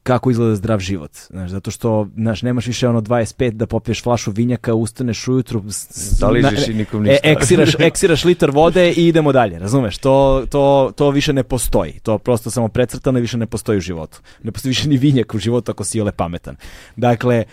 kako 0.02 0.30
izgleda 0.30 0.54
zdrav 0.54 0.78
život. 0.78 1.10
Znaš, 1.30 1.50
zato 1.50 1.70
što 1.70 2.08
znaš, 2.14 2.42
nemaš 2.42 2.66
više 2.66 2.88
ono 2.88 3.00
25 3.00 3.50
da 3.50 3.66
popiješ 3.66 4.02
flašu 4.02 4.30
vinjaka, 4.30 4.74
ustaneš 4.74 5.28
ujutru, 5.28 5.62
Zaližeš 5.90 6.68
i 6.68 6.74
nikom 6.74 7.06
e, 7.06 7.08
ništa. 7.08 7.28
eksiraš, 7.28 7.74
eksiraš 7.88 8.24
litar 8.24 8.50
vode 8.50 8.92
i 8.92 9.06
idemo 9.08 9.32
dalje, 9.32 9.58
razumeš? 9.58 9.98
To, 9.98 10.44
to, 10.50 10.92
to 10.96 11.10
više 11.10 11.32
ne 11.32 11.42
postoji. 11.42 11.92
To 12.02 12.18
prosto 12.18 12.50
samo 12.50 12.68
precrtano 12.68 13.18
i 13.18 13.22
više 13.22 13.36
ne 13.38 13.46
postoji 13.46 13.78
u 13.78 13.80
životu. 13.80 14.18
Ne 14.42 14.52
postoji 14.52 14.70
više 14.70 14.88
ni 14.88 14.96
vinjak 14.96 15.34
u 15.34 15.38
životu 15.38 15.70
ako 15.70 15.84
si 15.84 16.00
ole 16.00 16.12
pametan. 16.12 16.56
Dakle, 16.96 17.44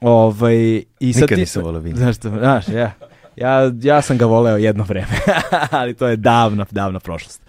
ovaj, 0.00 0.56
i 1.00 1.12
sad 1.12 1.22
Nikad 1.22 1.28
ti- 1.28 1.40
nisam 1.40 1.62
voleo 1.62 1.80
vinjak. 1.80 1.98
Znaš 1.98 2.16
što, 2.16 2.28
znaš, 2.28 2.68
ja, 2.68 2.92
ja, 3.36 3.72
ja 3.82 4.02
sam 4.02 4.18
ga 4.18 4.26
voleo 4.26 4.56
jedno 4.56 4.84
vreme, 4.84 5.16
ali 5.70 5.94
to 5.94 6.06
je 6.08 6.16
davna, 6.16 6.66
davna 6.70 7.00
prošlost. 7.00 7.42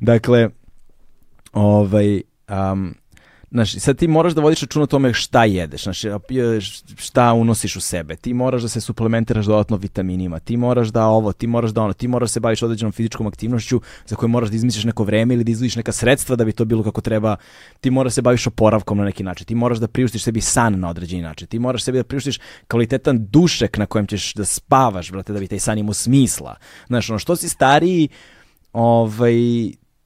Dakle, 0.00 0.48
ovaj, 1.52 2.22
um, 2.72 2.94
Znaš, 3.54 3.72
sad 3.72 3.96
ti 3.96 4.08
moraš 4.08 4.32
da 4.32 4.40
vodiš 4.40 4.60
računa 4.60 4.82
o 4.82 4.86
tome 4.86 5.12
šta 5.12 5.44
jedeš, 5.44 5.82
znaš, 5.82 6.02
šta 6.96 7.32
unosiš 7.32 7.76
u 7.76 7.80
sebe. 7.80 8.16
Ti 8.16 8.34
moraš 8.34 8.62
da 8.62 8.68
se 8.68 8.80
suplementiraš 8.80 9.46
dodatno 9.46 9.76
vitaminima, 9.76 10.38
ti 10.38 10.56
moraš 10.56 10.88
da 10.88 11.06
ovo, 11.06 11.32
ti 11.32 11.46
moraš 11.46 11.70
da 11.70 11.82
ono, 11.82 11.92
ti 11.92 12.08
moraš 12.08 12.28
da 12.28 12.32
se 12.32 12.40
baviš 12.40 12.62
određenom 12.62 12.92
fizičkom 12.92 13.26
aktivnošću 13.26 13.80
za 14.06 14.16
koju 14.16 14.28
moraš 14.28 14.50
da 14.50 14.56
izmisliš 14.56 14.84
neko 14.84 15.04
vreme 15.04 15.34
ili 15.34 15.44
da 15.44 15.50
izdvojiš 15.50 15.76
neka 15.76 15.92
sredstva 15.92 16.36
da 16.36 16.44
bi 16.44 16.52
to 16.52 16.64
bilo 16.64 16.82
kako 16.82 17.00
treba. 17.00 17.36
Ti 17.80 17.90
moraš 17.90 18.10
da 18.10 18.14
se 18.14 18.22
baviš 18.22 18.46
oporavkom 18.46 18.98
na 18.98 19.04
neki 19.04 19.22
način, 19.22 19.46
ti 19.46 19.54
moraš 19.54 19.78
da 19.78 19.88
priuštiš 19.88 20.22
sebi 20.22 20.40
san 20.40 20.80
na 20.80 20.90
određeni 20.90 21.22
način, 21.22 21.48
ti 21.48 21.58
moraš 21.58 21.84
sebi 21.84 21.98
da 21.98 22.04
priuštiš 22.04 22.38
kvalitetan 22.68 23.26
dušek 23.30 23.78
na 23.78 23.86
kojem 23.86 24.06
ćeš 24.06 24.34
da 24.34 24.44
spavaš, 24.44 25.12
brate, 25.12 25.32
da 25.32 25.38
bi 25.38 25.48
taj 25.48 25.58
san 25.58 25.78
imao 25.78 25.94
smisla. 25.94 26.56
Znaš, 26.86 27.10
ono, 27.10 27.18
što 27.18 27.36
si 27.36 27.48
stariji, 27.48 28.08
ovaj, 28.72 29.34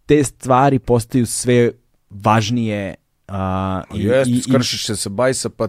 te 0.07 0.25
stvari 0.25 0.79
postaju 0.79 1.27
sve 1.27 1.73
važnije 2.11 2.95
a, 3.29 3.83
i, 3.95 4.03
Jeste, 4.03 4.31
i, 4.31 4.43
skršiš 4.43 4.87
se 4.87 4.97
sa 4.97 5.09
bajsa, 5.09 5.49
pa 5.49 5.69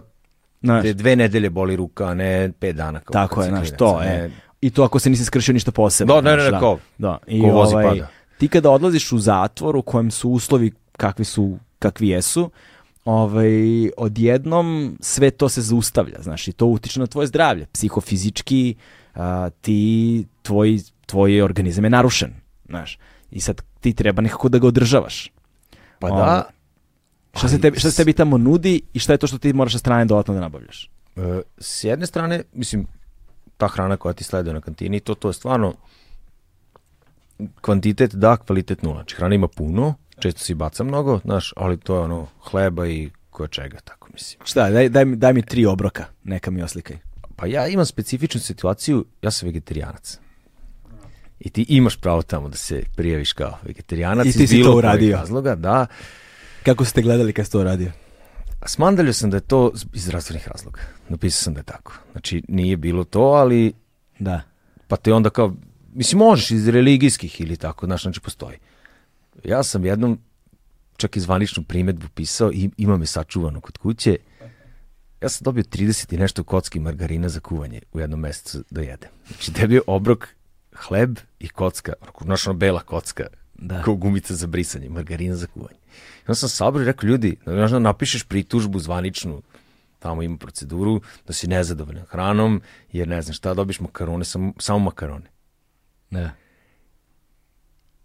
znaš, 0.62 0.82
te 0.82 0.92
dve 0.92 1.16
nedelje 1.16 1.50
boli 1.50 1.76
ruka, 1.76 2.06
a 2.06 2.14
ne 2.14 2.52
pet 2.60 2.76
dana. 2.76 3.00
Kao 3.00 3.12
tako 3.12 3.42
je, 3.42 3.48
znaš, 3.48 3.68
to 3.78 4.02
je. 4.02 4.30
I 4.60 4.70
to 4.70 4.82
ako 4.84 4.98
se 4.98 5.10
nisi 5.10 5.24
skršio 5.24 5.52
ništa 5.52 5.72
posebno. 5.72 6.14
Da, 6.14 6.20
ne, 6.20 6.36
ne, 6.36 6.50
ne, 6.50 6.58
kao, 6.60 6.78
Da, 6.98 7.18
i 7.26 7.40
ko 7.40 7.46
vozi 7.46 7.74
ovaj, 7.74 7.84
pada. 7.84 8.08
ti 8.38 8.48
kada 8.48 8.70
odlaziš 8.70 9.12
u 9.12 9.18
zatvor 9.18 9.76
u 9.76 9.82
kojem 9.82 10.10
su 10.10 10.30
uslovi 10.30 10.72
kakvi 10.92 11.24
su, 11.24 11.58
kakvi 11.78 12.08
jesu, 12.08 12.50
ovaj, 13.04 13.90
odjednom 13.96 14.96
sve 15.00 15.30
to 15.30 15.48
se 15.48 15.62
zaustavlja, 15.62 16.22
znaš, 16.22 16.48
i 16.48 16.52
to 16.52 16.66
utiče 16.66 17.00
na 17.00 17.06
tvoje 17.06 17.26
zdravlje, 17.26 17.66
psihofizički, 17.72 18.74
a, 19.14 19.50
ti, 19.60 20.26
tvoj, 20.42 20.78
tvoj 21.06 21.42
organizam 21.42 21.84
je 21.84 21.90
narušen, 21.90 22.34
znaš, 22.68 22.98
i 23.30 23.40
sad 23.40 23.62
ti 23.80 23.92
treba 23.92 24.22
nekako 24.22 24.48
da 24.48 24.58
ga 24.58 24.66
održavaš. 24.66 25.32
Pa 25.98 26.08
da, 26.08 26.42
Šta 27.36 27.48
se, 27.48 27.54
Ali 27.54 27.62
tebi, 27.62 27.78
šta 27.78 27.90
se 27.90 27.96
tebi 27.96 28.12
tamo 28.12 28.38
nudi 28.38 28.82
i 28.92 28.98
šta 28.98 29.12
je 29.12 29.18
to 29.18 29.26
što 29.26 29.38
ti 29.38 29.52
moraš 29.52 29.72
sa 29.72 29.78
strane 29.78 30.04
dodatno 30.04 30.34
da 30.34 30.40
nabavljaš? 30.40 30.90
E, 31.16 31.40
s 31.58 31.84
jedne 31.84 32.06
strane, 32.06 32.42
mislim, 32.52 32.86
ta 33.56 33.68
hrana 33.68 33.96
koja 33.96 34.12
ti 34.12 34.24
sleduje 34.24 34.54
na 34.54 34.60
kantini, 34.60 35.00
to, 35.00 35.14
to 35.14 35.28
je 35.28 35.32
stvarno 35.32 35.74
kvantitet 37.60 38.14
da, 38.14 38.36
kvalitet 38.36 38.82
nula. 38.82 38.96
Znači, 38.96 39.16
hrana 39.16 39.34
ima 39.34 39.48
puno, 39.48 39.94
često 40.18 40.40
se 40.40 40.52
i 40.52 40.56
baca 40.56 40.84
mnogo, 40.84 41.20
znaš, 41.24 41.52
ali 41.56 41.76
to 41.80 41.94
je 41.94 42.00
ono 42.00 42.26
hleba 42.40 42.86
i 42.86 43.10
koje 43.30 43.48
čega, 43.48 43.80
tako 43.80 44.08
mislim. 44.12 44.40
Šta, 44.44 44.70
daj, 44.70 44.88
daj, 44.88 45.04
mi, 45.04 45.16
daj 45.16 45.32
mi 45.32 45.42
tri 45.42 45.66
obroka, 45.66 46.04
neka 46.24 46.50
mi 46.50 46.62
oslikaj. 46.62 46.98
Pa 47.36 47.46
ja 47.46 47.66
imam 47.66 47.86
specifičnu 47.86 48.40
situaciju, 48.40 49.04
ja 49.22 49.30
sam 49.30 49.46
vegetarijanac. 49.46 50.18
I 51.40 51.50
ti 51.50 51.66
imaš 51.68 51.96
pravo 51.96 52.22
tamo 52.22 52.48
da 52.48 52.56
se 52.56 52.82
prijaviš 52.96 53.32
kao 53.32 53.58
vegetarijanac 53.62 54.26
I 54.26 54.32
ti 54.32 54.46
si 54.46 54.62
to 54.62 54.76
uradio. 54.76 55.16
razloga, 55.16 55.54
da. 55.54 55.86
Kako 56.64 56.84
ste 56.84 57.02
gledali 57.02 57.32
kad 57.32 57.46
ste 57.46 57.52
to 57.52 57.64
radio? 57.64 57.90
Smandalio 58.66 59.12
sam 59.12 59.30
da 59.30 59.36
je 59.36 59.40
to 59.40 59.72
iz 59.94 60.04
zdravstvenih 60.04 60.48
razloga. 60.48 60.80
Napisao 61.08 61.42
sam 61.42 61.54
da 61.54 61.60
je 61.60 61.64
tako. 61.64 61.92
Znači, 62.12 62.42
nije 62.48 62.76
bilo 62.76 63.04
to, 63.04 63.20
ali 63.20 63.72
Da. 64.18 64.42
pa 64.88 64.96
te 64.96 65.12
onda 65.12 65.30
kao, 65.30 65.54
mislim, 65.94 66.18
možeš 66.18 66.50
iz 66.50 66.68
religijskih 66.68 67.40
ili 67.40 67.56
tako, 67.56 67.86
znaš, 67.86 68.02
znači 68.02 68.20
postoji. 68.20 68.58
Ja 69.44 69.62
sam 69.62 69.84
jednom 69.84 70.18
čak 70.96 71.16
i 71.16 71.20
zvaničnu 71.20 71.62
primetbu 71.62 72.06
pisao 72.14 72.52
i 72.52 72.70
ima 72.76 72.96
me 72.96 73.06
sačuvano 73.06 73.60
kod 73.60 73.78
kuće. 73.78 74.18
Ja 75.22 75.28
sam 75.28 75.44
dobio 75.44 75.62
30 75.64 76.14
i 76.14 76.18
nešto 76.18 76.44
kocki 76.44 76.80
margarina 76.80 77.28
za 77.28 77.40
kuvanje 77.40 77.80
u 77.92 78.00
jednom 78.00 78.20
mesecu 78.20 78.64
da 78.70 78.80
jedem. 78.80 79.10
Znači, 79.28 79.52
tebi 79.52 79.74
je 79.74 79.80
obrok 79.86 80.28
hleb 80.72 81.18
i 81.38 81.48
kocka, 81.48 81.92
znaš, 82.24 82.46
ono 82.46 82.58
bela 82.58 82.80
kocka, 82.80 83.26
Da. 83.60 83.82
kao 83.82 83.94
gumica 83.94 84.34
za 84.34 84.46
brisanje, 84.46 84.88
margarina 84.88 85.36
za 85.36 85.46
kuvanje. 85.46 85.78
I 86.18 86.22
onda 86.22 86.34
sam 86.34 86.48
sabrao 86.48 86.82
i 86.82 86.86
rekao, 86.86 87.06
ljudi, 87.06 87.36
znaš, 87.44 87.70
da 87.70 87.78
napišeš 87.78 88.22
pritužbu 88.24 88.78
zvaničnu, 88.78 89.42
tamo 89.98 90.22
ima 90.22 90.36
proceduru, 90.36 91.00
da 91.26 91.32
si 91.32 91.48
nezadovoljan 91.48 92.04
hranom, 92.04 92.62
jer 92.92 93.08
ne 93.08 93.22
znam 93.22 93.34
šta, 93.34 93.54
dobiš 93.54 93.80
makarone, 93.80 94.24
samo, 94.24 94.52
samo 94.58 94.78
makarone. 94.78 95.30
Da. 96.10 96.30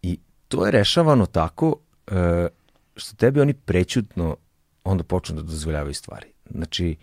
I 0.01 0.19
to 0.47 0.65
je 0.65 0.71
rešavano 0.71 1.25
tako 1.25 1.75
e, 2.07 2.47
što 2.95 3.15
tebi 3.15 3.41
oni 3.41 3.53
prećutno 3.53 4.37
onda 4.83 5.03
počnu 5.03 5.35
da 5.35 5.41
dozvoljavaju 5.41 5.93
stvari. 5.93 6.27
Znači, 6.51 6.95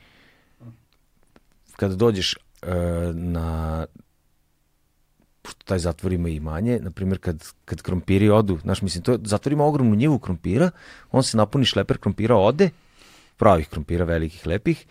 kada 1.76 1.94
dođeš 1.94 2.34
e, 2.62 2.68
na 3.14 3.86
pošto 5.42 5.64
taj 5.64 5.78
zatvor 5.78 6.12
ima 6.12 6.28
i 6.28 6.40
manje, 6.40 6.78
na 6.82 6.90
primjer 6.90 7.18
kad, 7.18 7.44
kad 7.64 7.82
krompiri 7.82 8.30
odu, 8.30 8.58
znaš, 8.58 8.82
mislim, 8.82 9.04
to, 9.04 9.18
zatvor 9.24 9.52
ima 9.52 9.64
ogromnu 9.64 9.94
njivu 9.94 10.18
krompira, 10.18 10.70
on 11.12 11.22
se 11.22 11.36
napuni 11.36 11.64
šleper 11.64 11.98
krompira, 11.98 12.36
ode, 12.36 12.70
pravih 13.36 13.68
krompira, 13.68 14.04
velikih, 14.04 14.46
lepih, 14.46 14.86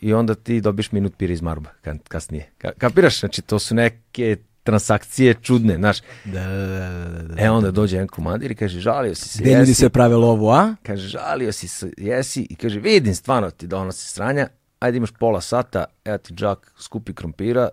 i 0.00 0.12
onda 0.12 0.34
ti 0.34 0.60
dobiješ 0.60 0.92
minut 0.92 1.16
pira 1.16 1.32
iz 1.32 1.42
marba 1.42 1.70
ka- 1.84 1.98
kasnije. 2.08 2.50
Ka, 2.58 2.70
kapiraš? 2.72 3.20
Znači, 3.20 3.42
to 3.42 3.58
su 3.58 3.74
neke 3.74 4.36
transakcije 4.62 5.34
čudne, 5.34 5.76
znaš. 5.76 6.00
Da, 6.24 6.40
da, 6.40 6.66
da, 6.66 7.08
da, 7.12 7.22
da. 7.24 7.42
E 7.44 7.50
onda 7.50 7.70
dođe 7.70 7.96
jedan 7.96 8.08
komandir 8.08 8.50
i 8.50 8.54
kaže, 8.54 8.80
žalio 8.80 9.14
si 9.14 9.28
se, 9.28 9.42
Gde 9.42 9.50
ljudi 9.50 9.60
jesi. 9.62 9.74
sve 9.74 9.88
prave 9.88 10.16
lovu, 10.16 10.48
a? 10.48 10.74
Kaže, 10.82 11.08
žalio 11.08 11.52
si 11.52 11.68
se, 11.68 11.90
jesi. 11.96 12.46
I 12.50 12.54
kaže, 12.54 12.80
vidim, 12.80 13.14
stvarno 13.14 13.50
ti 13.50 13.66
donosi 13.66 14.08
sranja, 14.08 14.48
ajde 14.78 14.96
imaš 14.96 15.10
pola 15.10 15.40
sata, 15.40 15.84
evo 16.04 16.18
ti 16.18 16.34
džak, 16.34 16.72
skupi 16.78 17.14
krompira, 17.14 17.68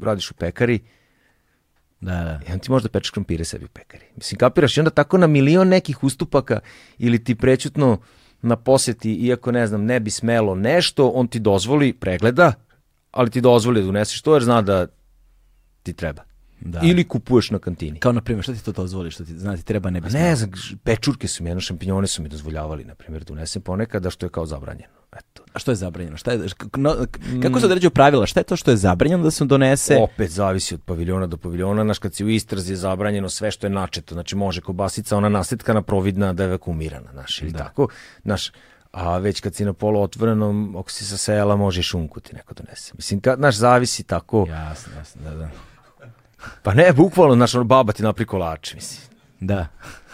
radiš 0.00 0.30
u 0.30 0.34
pekari, 0.34 0.80
Da, 2.00 2.12
da. 2.12 2.40
i 2.48 2.52
onda 2.52 2.62
ti 2.62 2.70
možda 2.70 2.88
pečeš 2.88 3.10
krompire 3.10 3.44
sebi 3.44 3.64
u 3.64 3.68
pekari. 3.68 4.04
Mislim, 4.16 4.38
kapiraš, 4.38 4.76
i 4.76 4.80
onda 4.80 4.90
tako 4.90 5.18
na 5.18 5.26
milion 5.26 5.68
nekih 5.68 6.04
ustupaka 6.04 6.60
ili 6.98 7.24
ti 7.24 7.34
prećutno 7.34 7.98
na 8.42 8.56
poseti, 8.56 9.14
iako 9.14 9.52
ne 9.52 9.66
znam, 9.66 9.84
ne 9.84 10.00
bi 10.00 10.10
smelo 10.10 10.54
nešto, 10.54 11.08
on 11.08 11.28
ti 11.28 11.38
dozvoli, 11.38 11.92
pregleda, 11.92 12.52
ali 13.10 13.30
ti 13.30 13.40
dozvoli 13.40 13.82
da 13.82 13.88
uneseš 13.88 14.22
to 14.22 14.34
jer 14.34 14.42
zna 14.42 14.62
da 14.62 14.86
ti 15.82 15.92
treba. 15.92 16.22
Da. 16.60 16.80
Ili 16.84 17.04
kupuješ 17.04 17.50
na 17.50 17.58
kantini. 17.58 18.00
Kao, 18.00 18.12
na 18.12 18.20
primjer, 18.20 18.42
što 18.42 18.54
ti 18.54 18.64
to 18.64 18.72
dozvoli, 18.72 19.10
što 19.10 19.24
ti, 19.24 19.38
zna, 19.38 19.56
ti 19.56 19.64
treba 19.64 19.90
ne 19.90 20.00
bi 20.00 20.06
Pa 20.06 20.12
ne 20.12 20.36
znam, 20.36 20.50
pečurke 20.84 21.28
su 21.28 21.44
mi, 21.44 21.50
jedno 21.50 21.60
šampinjone 21.60 22.06
su 22.06 22.22
mi 22.22 22.28
dozvoljavali, 22.28 22.84
na 22.84 22.94
primjer, 22.94 23.24
da 23.24 23.32
unesem 23.32 23.62
ponekada, 23.62 24.10
što 24.10 24.26
je 24.26 24.30
kao 24.30 24.46
zabranjeno. 24.46 24.99
Eto. 25.12 25.42
A 25.52 25.58
što 25.58 25.70
je 25.70 25.74
zabranjeno? 25.74 26.16
Šta 26.16 26.32
je, 26.32 26.38
no, 26.76 26.96
kako 27.42 27.60
se 27.60 27.66
određuju 27.66 27.90
pravila? 27.90 28.26
Šta 28.26 28.40
je 28.40 28.44
to 28.44 28.56
što 28.56 28.70
je 28.70 28.76
zabranjeno 28.76 29.22
da 29.22 29.30
se 29.30 29.44
donese? 29.44 29.96
Opet 29.96 30.30
zavisi 30.30 30.74
od 30.74 30.80
paviljona 30.84 31.26
do 31.26 31.36
paviljona, 31.36 31.84
znaš, 31.84 31.98
kad 31.98 32.14
si 32.14 32.24
u 32.24 32.28
istrazi 32.28 32.72
je 32.72 32.76
zabranjeno 32.76 33.28
sve 33.28 33.50
što 33.50 33.66
je 33.66 33.70
načeto, 33.70 34.14
znači 34.14 34.36
može 34.36 34.60
kobasica, 34.60 35.16
ona 35.16 35.28
nasetkana, 35.28 35.82
providna, 35.82 36.32
da 36.32 36.42
je 36.42 36.48
vakumirana, 36.48 37.10
znaš, 37.12 37.42
ili 37.42 37.52
tako, 37.52 37.88
znaš, 38.24 38.52
a 38.92 39.18
već 39.18 39.40
kad 39.40 39.54
si 39.54 39.64
na 39.64 39.72
polu 39.72 40.02
otvorenom, 40.02 40.76
ako 40.76 40.90
si 40.90 41.04
sa 41.04 41.16
sela, 41.16 41.56
može 41.56 41.82
šunku 41.82 42.20
ti 42.20 42.34
neko 42.34 42.54
donese. 42.54 42.92
Mislim, 42.96 43.20
kad, 43.20 43.38
znaš, 43.38 43.56
zavisi 43.56 44.02
tako, 44.02 44.46
Jasno, 44.48 44.92
jasno, 44.96 45.22
da, 45.22 45.34
da. 45.34 45.48
pa 46.62 46.74
ne, 46.74 46.92
bukvalno, 46.92 47.46
ono, 47.54 47.64
baba 47.64 47.92
ti 47.92 48.02
napri 48.02 48.26
kolače, 48.26 48.76
mislim. 48.76 49.10
Da. 49.40 49.66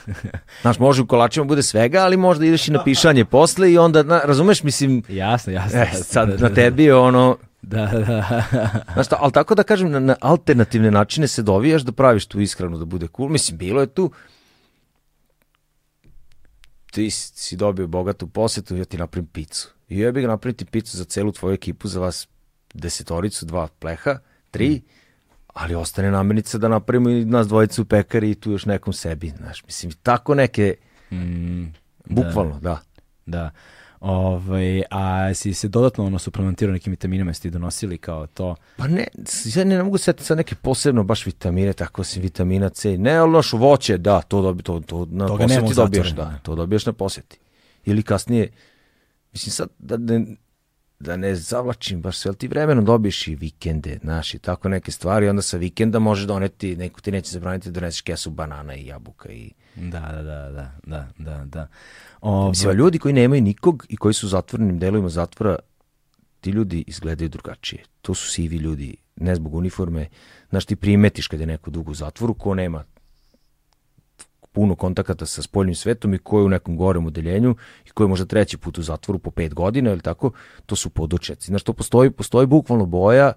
Znaš, 0.63 0.79
može 0.79 1.03
u 1.03 1.07
kolačima 1.07 1.45
bude 1.47 1.63
svega, 1.63 1.99
ali 1.99 2.17
možda 2.17 2.47
ideš 2.47 2.69
i 2.69 2.73
na 2.73 2.85
pišanje 2.85 3.25
posle 3.25 3.73
i 3.73 3.79
onda, 3.79 4.03
na, 4.03 4.21
razumeš, 4.25 4.63
mislim, 4.63 5.03
Jasno, 5.09 5.53
jasno. 5.53 5.79
e, 5.79 5.83
jasno, 5.83 6.05
sad 6.05 6.29
da, 6.29 6.35
na 6.35 6.49
da, 6.49 6.55
tebi 6.55 6.85
je 6.85 6.95
ono, 6.95 7.37
Da, 7.63 7.87
da. 7.87 8.45
Znaš 8.95 9.07
ali 9.11 9.33
tako 9.33 9.55
da 9.55 9.63
kažem, 9.63 9.91
na, 9.91 10.01
na 10.01 10.17
alternativne 10.21 10.91
načine 10.91 11.29
se 11.29 11.43
dovijaš 11.43 11.83
da 11.83 11.93
praviš 11.93 12.27
tu 12.27 12.41
ishranu 12.41 12.79
da 12.79 12.85
bude 12.85 13.09
cool. 13.17 13.29
Mislim, 13.29 13.59
bilo 13.59 13.81
je 13.81 13.87
tu, 13.87 14.11
ti 16.91 17.11
si 17.11 17.57
dobio 17.57 17.87
bogatu 17.87 18.27
posetu, 18.27 18.77
ja 18.77 18.85
ti 18.85 18.99
napravim 18.99 19.27
picu. 19.27 19.69
I 19.89 19.99
ja 19.99 20.13
bih 20.13 20.27
napraviti 20.27 20.65
picu 20.65 20.97
za 20.97 21.05
celu 21.05 21.33
tvoju 21.33 21.55
ekipu, 21.55 21.89
za 21.89 22.01
vas 22.01 22.29
desetoricu, 22.75 23.47
dva 23.47 23.69
pleha, 23.79 24.19
tri, 24.51 24.83
ali 25.57 25.75
ostane 25.75 26.11
namirnica 26.11 26.59
da 26.59 26.69
napravimo 26.69 27.11
i 27.11 27.25
nas 27.25 27.49
dvojicu 27.49 27.83
u 27.83 27.85
pekari 27.85 28.31
i 28.31 28.35
tu 28.35 28.51
još 28.51 28.67
nekom 28.67 28.93
sebi, 28.93 29.33
znaš, 29.39 29.65
mislim, 29.65 29.93
tako 30.03 30.35
neke, 30.35 30.75
Mm, 31.11 31.65
bukvalno, 32.05 32.61
da. 32.61 32.81
da. 33.27 33.51
Ovaj, 34.01 34.83
a 34.91 35.35
si 35.35 35.55
se 35.55 35.69
dodatno 35.69 36.07
ono 36.07 36.19
suplementirao 36.19 36.73
nekim 36.73 36.91
vitaminama, 36.91 37.31
jeste 37.31 37.43
ti 37.43 37.51
donosili 37.51 37.99
kao 37.99 38.27
to? 38.27 38.57
Pa 38.77 38.87
ne, 38.87 39.07
ja 39.55 39.65
ne, 39.65 39.77
ne 39.77 39.83
mogu 39.83 39.99
setiti 39.99 40.25
sad 40.25 40.37
neke 40.37 40.55
posebno 40.55 41.05
baš 41.05 41.27
vitamine, 41.27 41.73
tako 41.73 42.05
si 42.05 42.21
vitamina 42.21 42.69
C. 42.69 42.99
Ne, 42.99 43.17
ali 43.17 43.33
naš 43.33 43.53
voće, 43.53 43.99
da, 43.99 44.23
to, 44.23 44.43
dobi, 44.43 44.63
to, 44.63 44.81
to 44.81 45.07
na 45.11 45.27
Toga 45.27 45.47
dobijaš, 45.47 45.75
zatvorima, 45.75 46.15
da, 46.15 46.39
to 46.43 46.55
dobijaš 46.55 46.87
na 46.87 46.93
poseti. 46.93 47.39
Ili 47.85 48.03
kasnije, 48.03 48.49
mislim 49.33 49.51
sad 49.51 49.69
da 49.79 49.97
ne, 49.97 50.27
da 50.99 51.17
ne 51.17 51.35
zavlačim 51.35 52.01
baš 52.01 52.19
sve, 52.19 52.29
ali 52.29 52.37
ti 52.37 52.49
vremenom 52.49 52.85
dobiješ 52.85 53.29
i 53.29 53.35
vikende, 53.35 53.99
znaš, 54.03 54.35
i 54.35 54.39
tako 54.39 54.69
neke 54.69 54.91
stvari, 54.91 55.29
onda 55.29 55.43
sa 55.43 55.57
vikenda 55.57 55.99
možeš 55.99 56.27
doneti, 56.27 56.77
neko 56.77 57.01
ti 57.01 57.13
neće 57.13 57.31
zabraniti 57.31 57.71
da 57.71 57.81
doneseš 57.81 58.01
kesu 58.01 58.31
banana 58.31 58.75
i 58.75 58.87
jabuka 58.87 59.29
i... 59.29 59.51
Da, 59.77 60.01
da, 60.01 60.23
da, 60.23 60.51
da, 60.51 60.73
da, 60.87 61.09
da, 61.19 61.45
da. 61.45 61.69
Ovaj, 62.21 62.49
Mislim, 62.49 62.71
a 62.71 62.73
ljudi 62.73 62.99
koji 62.99 63.15
nemaju 63.15 63.43
nikog 63.43 63.87
i 63.89 63.97
koji 63.97 64.15
su 64.15 64.27
u 64.27 64.29
zatvorenim 64.29 64.79
delovima 64.79 65.09
zatvora, 65.09 65.57
ti 66.41 66.51
ljudi 66.51 66.85
izgledaju 66.87 67.29
drugačije. 67.29 67.83
To 68.03 68.15
su 68.15 68.31
sivi 68.31 68.57
ljudi, 68.57 68.97
ne 69.17 69.35
zbog 69.35 69.55
uniforme. 69.55 70.09
Znaš, 70.51 70.65
ti 70.65 70.77
primetiš 70.77 71.27
kad 71.27 71.41
je 71.41 71.47
neko 71.47 71.71
dugo 71.71 71.91
u 71.91 71.95
zatvoru, 71.95 72.35
ko 72.35 72.55
nema 72.55 72.85
puno 74.57 74.75
kontakata 74.75 75.27
sa 75.27 75.43
spoljnim 75.43 75.75
svetom 75.75 76.15
i 76.15 76.19
ko 76.19 76.39
je 76.39 76.45
u 76.45 76.49
nekom 76.49 76.77
gorem 76.77 77.07
odeljenju 77.07 77.57
i 77.87 77.91
ko 77.91 78.05
je 78.05 78.09
možda 78.09 78.27
treći 78.27 78.57
put 78.57 78.79
u 78.79 78.83
zatvoru 78.83 79.19
po 79.19 79.31
pet 79.31 79.55
godina 79.55 79.91
ili 79.91 80.01
tako, 80.01 80.31
to 80.67 80.77
su 80.77 80.91
podočnjaci. 80.91 81.47
Znaš, 81.47 81.63
to 81.63 81.73
postoji, 81.73 82.11
postoji 82.11 82.47
bukvalno 82.47 82.87
boja 82.87 83.33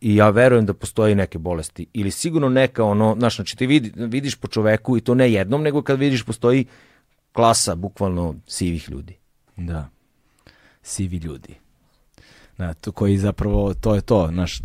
i 0.00 0.16
ja 0.16 0.30
verujem 0.30 0.66
da 0.66 0.74
postoji 0.74 1.14
neke 1.14 1.38
bolesti. 1.38 1.86
Ili 1.92 2.10
sigurno 2.10 2.48
neka 2.48 2.84
ono, 2.84 3.14
znaš, 3.18 3.36
znači 3.36 3.56
ti 3.56 3.66
vidi, 3.66 3.92
vidiš 3.96 4.36
po 4.36 4.48
čoveku 4.48 4.96
i 4.96 5.00
to 5.00 5.14
ne 5.14 5.32
jednom, 5.32 5.62
nego 5.62 5.82
kad 5.82 5.98
vidiš 5.98 6.24
postoji 6.24 6.66
klasa 7.32 7.74
bukvalno 7.74 8.34
sivih 8.46 8.90
ljudi. 8.90 9.16
Da. 9.56 9.88
Sivi 10.82 11.16
ljudi. 11.16 11.54
Da, 12.58 12.74
to 12.74 12.92
koji 12.92 13.18
zapravo, 13.18 13.74
to 13.74 13.94
je 13.94 14.00
to, 14.00 14.30
naš, 14.30 14.60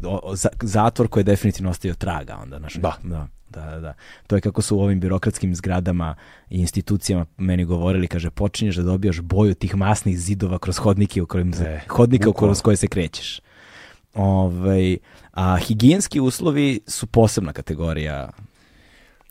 zatvor 0.61 1.07
koji 1.07 1.21
je 1.21 1.31
definitivno 1.31 1.71
ostavio 1.71 1.95
traga 1.95 2.38
onda, 2.41 2.59
naš, 2.59 2.73
Da. 2.73 2.97
da. 3.03 3.27
Da, 3.53 3.65
da, 3.65 3.80
da. 3.80 3.93
To 4.27 4.35
je 4.35 4.41
kako 4.41 4.61
su 4.61 4.77
u 4.77 4.81
ovim 4.81 4.99
birokratskim 4.99 5.55
zgradama 5.55 6.15
i 6.49 6.59
institucijama 6.59 7.25
meni 7.38 7.65
govorili, 7.65 8.07
kaže, 8.07 8.30
počinješ 8.30 8.75
da 8.75 8.84
dobijaš 8.84 9.19
boju 9.21 9.53
tih 9.53 9.75
masnih 9.75 10.19
zidova 10.19 10.59
kroz 10.59 10.77
hodnike 10.77 11.21
u 11.21 11.25
kojim, 11.25 11.53
E, 11.53 11.80
hodnika 11.88 12.30
u 12.30 12.34
kroz 12.34 12.61
koje 12.61 12.77
se 12.77 12.88
krećeš. 12.88 13.39
Ovaj, 14.13 14.97
a 15.31 15.57
higijenski 15.57 16.19
uslovi 16.19 16.80
su 16.88 17.07
posebna 17.07 17.53
kategorija. 17.53 18.30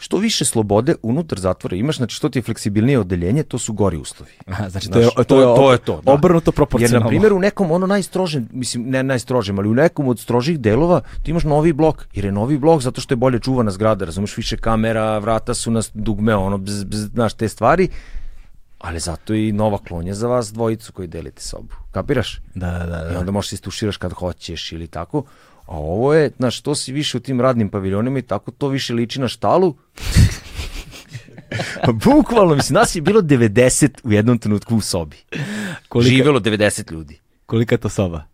Što 0.03 0.17
više 0.17 0.45
slobode 0.45 0.95
unutar 1.03 1.39
zatvora 1.39 1.77
imaš, 1.77 1.97
znači 1.97 2.17
što 2.17 2.29
ti 2.29 2.39
je 2.39 2.43
fleksibilnije 2.43 2.99
odeljenje, 2.99 3.43
to 3.43 3.59
su 3.59 3.73
gori 3.73 3.97
uslovi. 3.97 4.33
Aha, 4.51 4.69
znači 4.69 4.89
to 4.89 4.93
Znaš, 4.93 5.13
je, 5.19 5.25
to, 5.25 5.41
je, 5.41 5.57
to 5.57 5.73
je 5.73 5.79
to, 5.79 6.01
da. 6.05 6.13
obrnuto 6.13 6.49
Jer, 6.51 6.55
proporcionalno. 6.55 7.05
na 7.05 7.09
primjer, 7.09 7.33
u 7.33 7.39
nekom 7.39 7.71
ono 7.71 7.87
najstrožem, 7.87 8.49
mislim, 8.53 8.85
ne 8.91 9.03
najstrožem, 9.03 9.59
ali 9.59 9.69
u 9.69 9.75
nekom 9.75 10.09
od 10.09 10.19
strožih 10.19 10.61
delova 10.61 11.01
ti 11.23 11.31
imaš 11.31 11.45
novi 11.45 11.73
blok, 11.73 12.07
jer 12.15 12.25
je 12.25 12.33
novi 12.33 12.59
blok 12.59 12.83
zato 12.83 13.01
što 13.01 13.13
je 13.15 13.17
bolje 13.17 13.39
čuvana 13.39 13.71
zgrada, 13.71 14.05
razumeš, 14.05 14.37
više 14.37 14.57
kamera, 14.57 15.19
vrata 15.19 15.55
su 15.55 15.71
nas 15.71 15.91
dugme, 15.95 16.35
ono, 16.35 16.59
bz, 16.59 16.85
bz, 16.85 16.99
znaš, 17.15 17.35
te 17.35 17.49
stvari, 17.49 17.89
ali 18.79 19.01
zato 19.01 19.35
i 19.35 19.53
nova 19.53 19.79
klonja 19.79 20.15
za 20.15 20.29
vas 20.29 20.53
dvojicu 20.53 20.93
koji 20.93 21.09
delite 21.09 21.43
sobu. 21.43 21.75
Kapiraš? 21.93 22.41
Da, 22.55 22.71
da, 22.71 22.87
da. 22.87 23.13
I 23.13 23.17
onda 23.17 23.33
možeš 23.33 23.49
se 23.49 23.55
istuširaš 23.55 23.97
kad 23.97 24.13
hoćeš 24.13 24.73
ili 24.73 24.87
tako. 24.87 25.25
A 25.63 25.77
ovo 25.77 26.15
je, 26.15 26.31
znaš, 26.37 26.61
to 26.61 26.75
si 26.75 26.93
više 26.93 27.17
u 27.17 27.21
tim 27.21 27.41
radnim 27.41 27.69
paviljonima 27.69 28.19
i 28.19 28.23
tako 28.23 28.51
to 28.51 28.69
više 28.69 28.95
liči 28.95 29.21
na 29.21 29.29
štalu. 29.29 29.75
Bukvalno, 32.05 32.55
mislim, 32.55 32.75
nas 32.75 32.95
je 32.95 33.03
bilo 33.03 33.23
90 33.23 33.89
u 34.05 34.13
jednom 34.13 34.39
trenutku 34.39 34.77
u 34.77 34.81
sobi. 34.81 35.17
Kolika- 35.89 36.09
Živelo 36.09 36.41
90 36.41 36.93
ljudi. 36.93 37.21
Kolika 37.47 37.75
je 37.75 37.79
to 37.79 37.89
soba? 37.89 38.25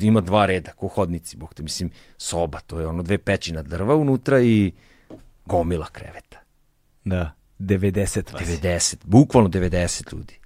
Ima 0.00 0.20
dva 0.20 0.46
reda, 0.46 0.72
ko 0.72 0.88
hodnici, 0.88 1.36
bog 1.36 1.54
te, 1.54 1.62
mislim, 1.62 1.90
soba, 2.18 2.60
to 2.60 2.80
je 2.80 2.86
ono 2.86 3.02
dve 3.02 3.18
pećina 3.18 3.62
drva 3.62 3.96
unutra 3.96 4.40
i 4.40 4.72
gomila 5.46 5.86
kreveta. 5.86 6.38
Da, 7.04 7.32
90 7.58 8.32
vas. 8.32 8.42
90, 8.42 8.96
bukvalno 9.04 9.48
90 9.48 10.12
ljudi. 10.12 10.38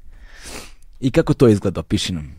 I 1.01 1.11
kako 1.11 1.35
to 1.35 1.49
izgleda, 1.49 1.81
opiši 1.81 2.13
nam. 2.13 2.35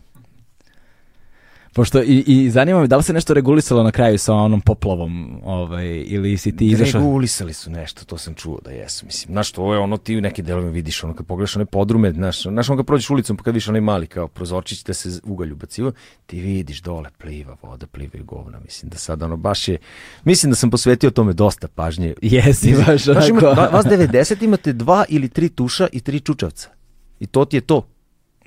Pošto 1.72 2.02
i, 2.02 2.24
i 2.26 2.50
zanima 2.50 2.80
me 2.80 2.86
da 2.86 2.96
li 2.96 3.02
se 3.02 3.12
nešto 3.12 3.34
regulisalo 3.34 3.82
na 3.82 3.90
kraju 3.90 4.18
sa 4.18 4.34
onom 4.34 4.60
poplavom, 4.60 5.40
ovaj, 5.44 6.04
ili 6.06 6.38
si 6.38 6.56
ti 6.56 6.66
izašao... 6.66 7.00
Regulisali 7.00 7.52
su 7.52 7.70
nešto, 7.70 8.04
to 8.04 8.18
sam 8.18 8.34
čuo 8.34 8.58
da 8.64 8.70
jesu. 8.70 9.06
Mislim, 9.06 9.32
znaš, 9.32 9.52
to 9.52 9.74
je 9.74 9.78
ono, 9.78 9.96
ti 9.96 10.16
u 10.16 10.20
neke 10.20 10.42
delove 10.42 10.70
vidiš, 10.70 11.04
ono 11.04 11.14
kad 11.14 11.26
pogledaš 11.26 11.56
one 11.56 11.64
podrume, 11.64 12.12
znaš, 12.12 12.42
znaš, 12.42 12.70
ono 12.70 12.76
kad 12.76 12.86
prođeš 12.86 13.10
ulicom, 13.10 13.36
pa 13.36 13.42
kad 13.42 13.54
vidiš 13.54 13.68
onaj 13.68 13.80
mali 13.80 14.06
kao 14.06 14.28
prozorčić 14.28 14.84
da 14.84 14.94
se 14.94 15.20
ugalj 15.24 15.52
ubacivo, 15.52 15.92
ti 16.26 16.40
vidiš 16.40 16.82
dole 16.82 17.10
pliva 17.18 17.56
voda, 17.62 17.86
pliva 17.86 18.12
i 18.14 18.22
govna. 18.22 18.60
Mislim 18.64 18.90
da 18.90 18.98
sad 18.98 19.22
ono 19.22 19.36
baš 19.36 19.68
je, 19.68 19.78
mislim 20.24 20.50
da 20.50 20.56
sam 20.56 20.70
posvetio 20.70 21.10
tome 21.10 21.32
dosta 21.32 21.68
pažnje. 21.68 22.14
Jesi, 22.22 22.74
baš 22.86 23.04
Znaš, 23.04 23.28
ima, 23.28 23.38
onako... 23.38 23.60
va- 23.60 23.68
vas 23.68 23.86
90 23.86 24.44
imate 24.44 24.72
dva 24.72 25.04
ili 25.08 25.28
tri 25.28 25.48
tuša 25.48 25.88
i 25.92 26.00
tri 26.00 26.20
čučavca. 26.20 26.68
I 27.20 27.26
to 27.26 27.44
ti 27.44 27.56
je 27.56 27.60
to. 27.60 27.86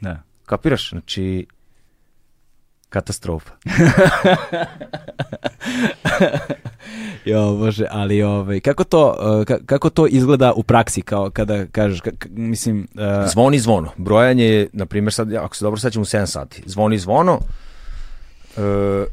Da. 0.02 0.24
Kapiraš? 0.46 0.90
Znači, 0.90 1.46
katastrofa. 2.94 3.52
Jo, 7.26 7.56
bože, 7.56 7.86
ali 7.92 8.22
ovaj, 8.24 8.60
kako 8.60 8.84
to, 8.84 9.08
uh, 9.08 9.46
ka- 9.46 9.66
kako 9.66 9.90
to 9.90 10.08
izgleda 10.08 10.54
u 10.54 10.64
praksi, 10.64 11.02
kao 11.02 11.30
kada 11.30 11.66
kažeš, 11.66 12.02
ka- 12.02 12.18
ka- 12.18 12.30
mislim... 12.32 12.88
uh, 12.94 13.30
Zvoni 13.32 13.60
zvono. 13.60 13.92
Brojanje 13.98 14.46
je, 14.46 14.70
na 14.74 14.86
primjer, 14.86 15.14
sad, 15.14 15.34
ako 15.34 15.56
se 15.56 15.66
dobro 15.66 15.80
sećam, 15.80 16.02
u 16.02 16.06
7 16.06 16.26
sati. 16.26 16.64
Zvoni 16.66 16.98
zvono, 16.98 17.40
e, 18.58 19.06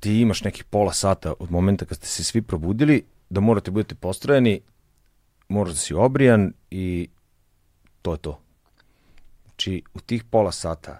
ti 0.00 0.20
imaš 0.20 0.44
nekih 0.44 0.64
pola 0.64 0.92
sata 0.92 1.32
od 1.38 1.50
momenta 1.50 1.84
kad 1.84 1.96
ste 1.98 2.06
se 2.06 2.24
svi 2.24 2.42
probudili, 2.42 3.02
da 3.30 3.40
morate 3.40 3.70
budete 3.70 3.94
postrojeni, 3.94 4.60
moraš 5.48 5.72
da 5.72 5.78
si 5.78 5.94
obrijan 5.94 6.52
i 6.70 7.08
to 8.02 8.12
je 8.12 8.18
to. 8.18 8.40
Znači, 9.44 9.82
u 9.94 10.00
tih 10.00 10.24
pola 10.24 10.52
sata 10.52 10.98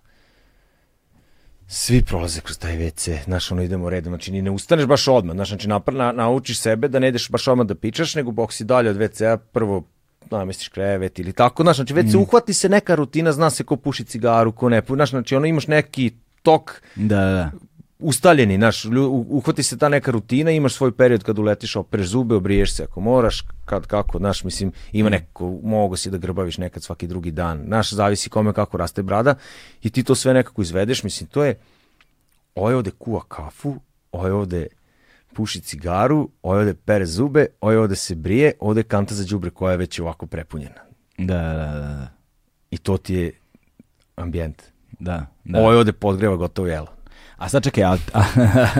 svi 1.74 2.02
prolaze 2.02 2.40
kroz 2.40 2.58
taj 2.58 2.76
WC, 2.76 3.24
znaš, 3.24 3.50
ono 3.50 3.62
idemo 3.62 3.90
redom, 3.90 4.10
znači 4.10 4.32
ni 4.32 4.42
ne 4.42 4.50
ustaneš 4.50 4.86
baš 4.86 5.08
odmah, 5.08 5.34
znaš, 5.34 5.48
znači 5.48 5.68
napr, 5.68 5.94
na, 5.94 6.12
naučiš 6.12 6.60
sebe 6.60 6.88
da 6.88 6.98
ne 6.98 7.08
ideš 7.08 7.30
baš 7.30 7.48
odmah 7.48 7.66
da 7.66 7.74
pičaš, 7.74 8.14
nego 8.14 8.30
bok 8.30 8.52
si 8.52 8.64
dalje 8.64 8.90
od 8.90 8.96
WC-a, 8.96 9.36
prvo 9.36 9.82
namestiš 10.30 10.68
krevet 10.68 11.18
ili 11.18 11.32
tako, 11.32 11.62
znaš, 11.62 11.76
znači 11.76 11.94
već 11.94 12.10
se 12.10 12.16
uhvati 12.16 12.54
se 12.54 12.68
neka 12.68 12.94
rutina, 12.94 13.32
zna 13.32 13.50
se 13.50 13.64
ko 13.64 13.76
puši 13.76 14.04
cigaru, 14.04 14.52
ko 14.52 14.68
ne 14.68 14.82
puši, 14.82 14.96
znaš, 14.96 15.10
znači 15.10 15.36
ono 15.36 15.46
imaš 15.46 15.66
neki 15.66 16.12
tok 16.42 16.82
da, 16.94 17.16
da, 17.16 17.32
da. 17.32 17.50
Ustaljeni, 17.98 18.58
u- 18.96 19.26
uhvati 19.30 19.62
se 19.62 19.78
ta 19.78 19.88
neka 19.88 20.10
rutina, 20.10 20.50
imaš 20.50 20.74
svoj 20.74 20.92
period 20.92 21.22
kad 21.22 21.38
uletiš, 21.38 21.76
opereš 21.76 22.06
zube, 22.06 22.34
obriješ 22.34 22.74
se 22.74 22.82
ako 22.82 23.00
moraš, 23.00 23.42
kad 23.64 23.86
kako, 23.86 24.18
znaš, 24.18 24.44
mislim, 24.44 24.72
ima 24.92 25.10
neko, 25.10 25.58
mogo 25.62 25.96
si 25.96 26.10
da 26.10 26.18
grbaviš 26.18 26.58
nekad 26.58 26.82
svaki 26.82 27.06
drugi 27.06 27.30
dan, 27.30 27.62
znaš, 27.66 27.92
zavisi 27.92 28.30
kome 28.30 28.52
kako 28.52 28.76
raste 28.76 29.02
brada 29.02 29.34
i 29.82 29.90
ti 29.90 30.02
to 30.04 30.14
sve 30.14 30.34
nekako 30.34 30.62
izvedeš, 30.62 31.02
mislim, 31.02 31.28
to 31.28 31.44
je, 31.44 31.58
ovaj 32.54 32.74
ovde 32.74 32.90
kuva 32.90 33.20
kafu, 33.28 33.76
ovaj 34.12 34.30
ovde 34.30 34.66
puši 35.32 35.60
cigaru, 35.60 36.28
ovaj 36.42 36.60
ovde 36.60 36.74
pere 36.74 37.06
zube, 37.06 37.46
ovaj 37.60 37.76
ovde 37.76 37.96
se 37.96 38.14
brije, 38.14 38.52
ovde 38.60 38.80
je 38.80 38.84
kanta 38.84 39.14
za 39.14 39.24
đubre 39.24 39.50
koja 39.50 39.70
je 39.70 39.76
već 39.76 40.00
ovako 40.00 40.26
prepunjena. 40.26 40.80
Da, 41.18 41.24
da, 41.38 41.54
da, 41.54 41.80
da. 41.80 42.08
I 42.70 42.78
to 42.78 42.96
ti 42.96 43.14
je 43.14 43.32
ambijent. 44.16 44.62
Da, 44.98 45.12
da. 45.12 45.26
Da. 45.44 45.58
Ovaj 45.60 45.76
ovde 45.76 45.92
podgreva 45.92 46.36
gotovo 46.36 46.68
jelo. 46.68 46.86
A 47.44 47.48
sad 47.48 47.62
čekaj, 47.64 47.84
a, 47.84 47.96
a, 48.14 48.22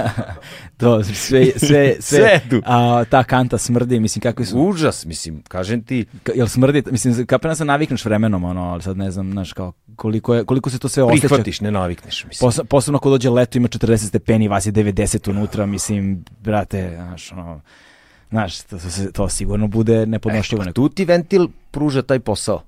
to 0.81 1.05
sve, 1.05 1.15
sve, 1.15 1.47
sve, 1.59 1.97
Sve 2.01 2.41
a, 2.65 3.05
ta 3.11 3.25
kanta 3.25 3.59
smrdi, 3.59 4.01
mislim, 4.01 4.21
kakvi 4.21 4.45
su, 4.47 4.59
Užas, 4.59 5.05
mislim, 5.05 5.43
kažem 5.49 5.83
ti, 5.83 6.07
ka- 6.25 6.33
jel 6.35 6.49
smrdi, 6.49 6.83
mislim, 6.91 7.27
kapena 7.27 7.55
se 7.55 7.65
navikneš 7.65 8.05
vremenom, 8.05 8.45
ono, 8.45 8.63
ali 8.63 8.83
sad 8.83 8.97
ne 8.97 9.11
znam, 9.11 9.33
znaš, 9.33 9.53
kao, 9.53 9.73
koliko, 9.97 10.35
je, 10.35 10.45
koliko 10.45 10.71
se 10.71 10.79
to 10.79 10.89
sve 10.89 11.03
osjeća. 11.03 11.29
prihvatiš, 11.29 11.61
ne 11.61 11.71
navikneš, 11.71 12.25
mislim. 12.25 12.47
Pos, 12.49 12.61
posebno 12.69 12.97
ako 12.97 13.11
dođe 13.11 13.31
leto 13.31 13.59
ima 13.59 13.69
40 13.69 13.97
stepeni, 14.09 14.49
vas 14.49 14.67
je 14.67 14.73
90 14.73 15.31
unutra, 15.31 15.67
mislim, 15.67 16.25
brate, 16.41 16.93
znaš, 16.97 17.33
ono, 17.33 17.61
znaš, 18.31 18.61
to, 18.61 18.77
to, 19.13 19.29
sigurno 19.29 19.67
bude 19.67 20.07
nepodnošljivo. 20.07 20.61
Pa 20.61 20.65
neko. 20.65 20.75
tu 20.75 20.89
ti 20.89 21.05
ventil 21.05 21.49
pruža 21.71 22.03
taj 22.03 22.19
posao. 22.21 22.63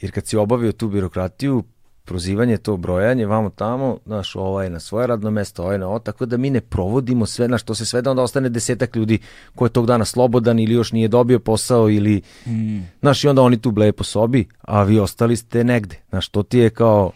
Jer 0.00 0.12
kad 0.12 0.26
si 0.26 0.36
obavio 0.36 0.72
tu 0.72 0.88
birokratiju, 0.88 1.64
prozivanje, 2.04 2.56
to 2.56 2.76
brojanje, 2.76 3.26
vamo 3.26 3.50
tamo, 3.50 3.98
znaš, 4.06 4.36
ovaj 4.36 4.70
na 4.70 4.80
svoje 4.80 5.06
radno 5.06 5.30
mesto, 5.30 5.62
ovaj 5.62 5.78
na 5.78 5.88
ovo, 5.88 5.98
tako 5.98 6.26
da 6.26 6.36
mi 6.36 6.50
ne 6.50 6.60
provodimo 6.60 7.26
sve, 7.26 7.46
znaš, 7.46 7.62
to 7.62 7.74
se 7.74 7.86
sve 7.86 8.02
da 8.02 8.10
onda 8.10 8.22
ostane 8.22 8.48
desetak 8.48 8.96
ljudi 8.96 9.18
ko 9.54 9.66
je 9.66 9.70
tog 9.70 9.86
dana 9.86 10.04
slobodan 10.04 10.58
ili 10.58 10.74
još 10.74 10.92
nije 10.92 11.08
dobio 11.08 11.38
posao 11.38 11.90
ili, 11.90 12.22
Mm. 12.46 12.78
znaš, 13.00 13.24
i 13.24 13.28
onda 13.28 13.42
oni 13.42 13.56
tu 13.60 13.70
bleje 13.70 13.92
po 13.92 14.04
sobi, 14.04 14.48
a 14.60 14.82
vi 14.82 14.98
ostali 14.98 15.36
ste 15.36 15.64
negde. 15.64 15.96
Znaš, 16.10 16.28
to 16.28 16.42
ti 16.42 16.58
je 16.58 16.70
kao, 16.70 17.10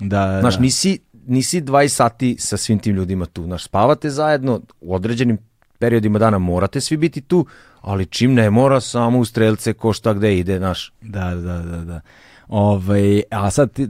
Da, 0.00 0.26
da, 0.26 0.40
znaš, 0.40 0.58
nisi, 0.58 0.98
nisi 1.26 1.60
20 1.62 1.88
sati 1.88 2.36
sa 2.38 2.56
svim 2.56 2.78
tim 2.78 2.96
ljudima 2.96 3.26
tu, 3.26 3.42
znaš, 3.44 3.64
spavate 3.64 4.10
zajedno, 4.10 4.60
u 4.80 4.94
određenim 4.94 5.38
periodima 5.78 6.18
dana 6.18 6.38
morate 6.38 6.80
svi 6.80 6.96
biti 6.96 7.20
tu, 7.20 7.46
ali 7.80 8.06
čim 8.06 8.34
ne 8.34 8.50
mora, 8.50 8.80
samo 8.80 9.18
u 9.18 9.24
strelce 9.24 9.72
ko 9.72 9.92
šta 9.92 10.12
gde 10.12 10.38
ide, 10.38 10.58
znaš. 10.58 10.92
Da, 11.00 11.34
da, 11.34 11.58
da, 11.58 11.84
da. 11.84 12.00
Ovaj, 12.48 13.22
a 13.30 13.50
sad 13.50 13.72
ti, 13.72 13.88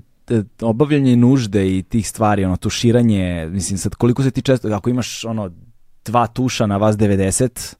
obavljanje 0.60 1.16
nužde 1.16 1.78
i 1.78 1.82
tih 1.82 2.08
stvari, 2.08 2.44
ono, 2.44 2.56
tuširanje, 2.56 3.48
mislim, 3.52 3.78
sad 3.78 3.94
koliko 3.94 4.22
se 4.22 4.30
ti 4.30 4.42
često, 4.42 4.68
ako 4.68 4.90
imaš, 4.90 5.24
ono, 5.24 5.50
dva 6.04 6.26
tuša 6.26 6.66
na 6.66 6.76
vas 6.76 6.96
90, 6.96 7.74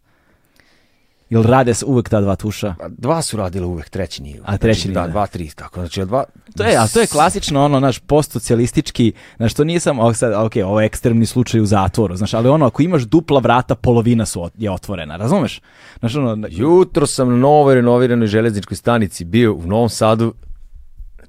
Jel 1.31 1.43
rade 1.43 1.75
se 1.75 1.85
uvek 1.85 2.09
ta 2.09 2.21
dva 2.21 2.37
tuša? 2.37 2.75
A 2.81 2.89
dva 2.89 3.23
su 3.23 3.37
radile 3.37 3.67
uvek, 3.67 3.89
treći 3.89 4.23
nije. 4.23 4.41
A 4.45 4.57
treći 4.57 4.89
nije, 4.89 4.95
Da, 4.95 5.01
da. 5.01 5.09
dva, 5.09 5.27
tri, 5.27 5.51
tako. 5.57 5.81
Znači, 5.81 6.05
dva... 6.05 6.25
To 6.57 6.65
je, 6.65 6.77
a 6.77 6.87
to 6.89 7.01
je 7.01 7.07
klasično 7.07 7.65
ono, 7.65 7.81
naš 7.81 7.99
postsocijalistički, 7.99 9.13
znaš, 9.37 9.55
to 9.55 9.65
nije 9.65 9.81
samo, 9.81 10.15
sad, 10.15 10.33
ok, 10.47 10.53
ovo 10.65 10.81
je 10.81 10.87
ekstremni 10.87 11.27
slučaj 11.27 11.61
u 11.61 11.67
zatvoru, 11.67 12.17
znaš, 12.17 12.35
ali 12.35 12.49
ono, 12.49 12.67
ako 12.67 12.83
imaš 12.83 13.03
dupla 13.03 13.41
vrata, 13.41 13.75
polovina 13.75 14.27
su, 14.27 14.51
je 14.59 14.71
otvorena, 14.71 15.17
razumeš? 15.17 15.61
Znaš, 15.99 16.17
ono, 16.17 16.47
Jutro 16.51 17.07
sam 17.07 17.29
na 17.29 17.37
novoj 17.37 17.75
renoviranoj 17.75 18.27
železničkoj 18.27 18.77
stanici 18.77 19.25
bio 19.25 19.55
u 19.55 19.63
Novom 19.67 19.89
Sadu, 19.89 20.35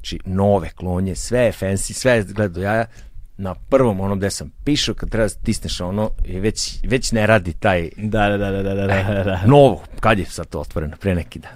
znači 0.06 0.20
nove 0.26 0.70
klonje, 0.70 1.16
sve 1.16 1.40
je 1.40 1.52
fancy, 1.52 1.94
sve 1.94 2.12
je 2.12 2.24
gleda 2.24 2.54
do 2.54 2.62
jaja. 2.62 2.86
Na 3.38 3.56
prvom 3.56 4.00
onom 4.00 4.18
gde 4.18 4.30
sam 4.30 4.52
pišao, 4.64 4.96
kad 4.96 5.10
treba 5.10 5.26
da 5.26 5.30
stisneš 5.30 5.82
ono, 5.82 6.10
i 6.26 6.40
već, 6.40 6.80
već 6.84 7.12
ne 7.12 7.28
radi 7.28 7.54
taj 7.54 7.90
da, 7.98 8.30
da, 8.30 8.38
da, 8.38 8.52
da, 8.52 8.64
da, 8.64 8.74
da, 8.74 8.88
da, 8.88 9.24
da. 9.24 9.42
novo. 9.46 9.84
Kad 10.00 10.20
je 10.20 10.26
sad 10.26 10.48
to 10.48 10.60
otvoreno? 10.60 10.98
Pre 10.98 11.16
neki 11.16 11.40
dan. 11.40 11.52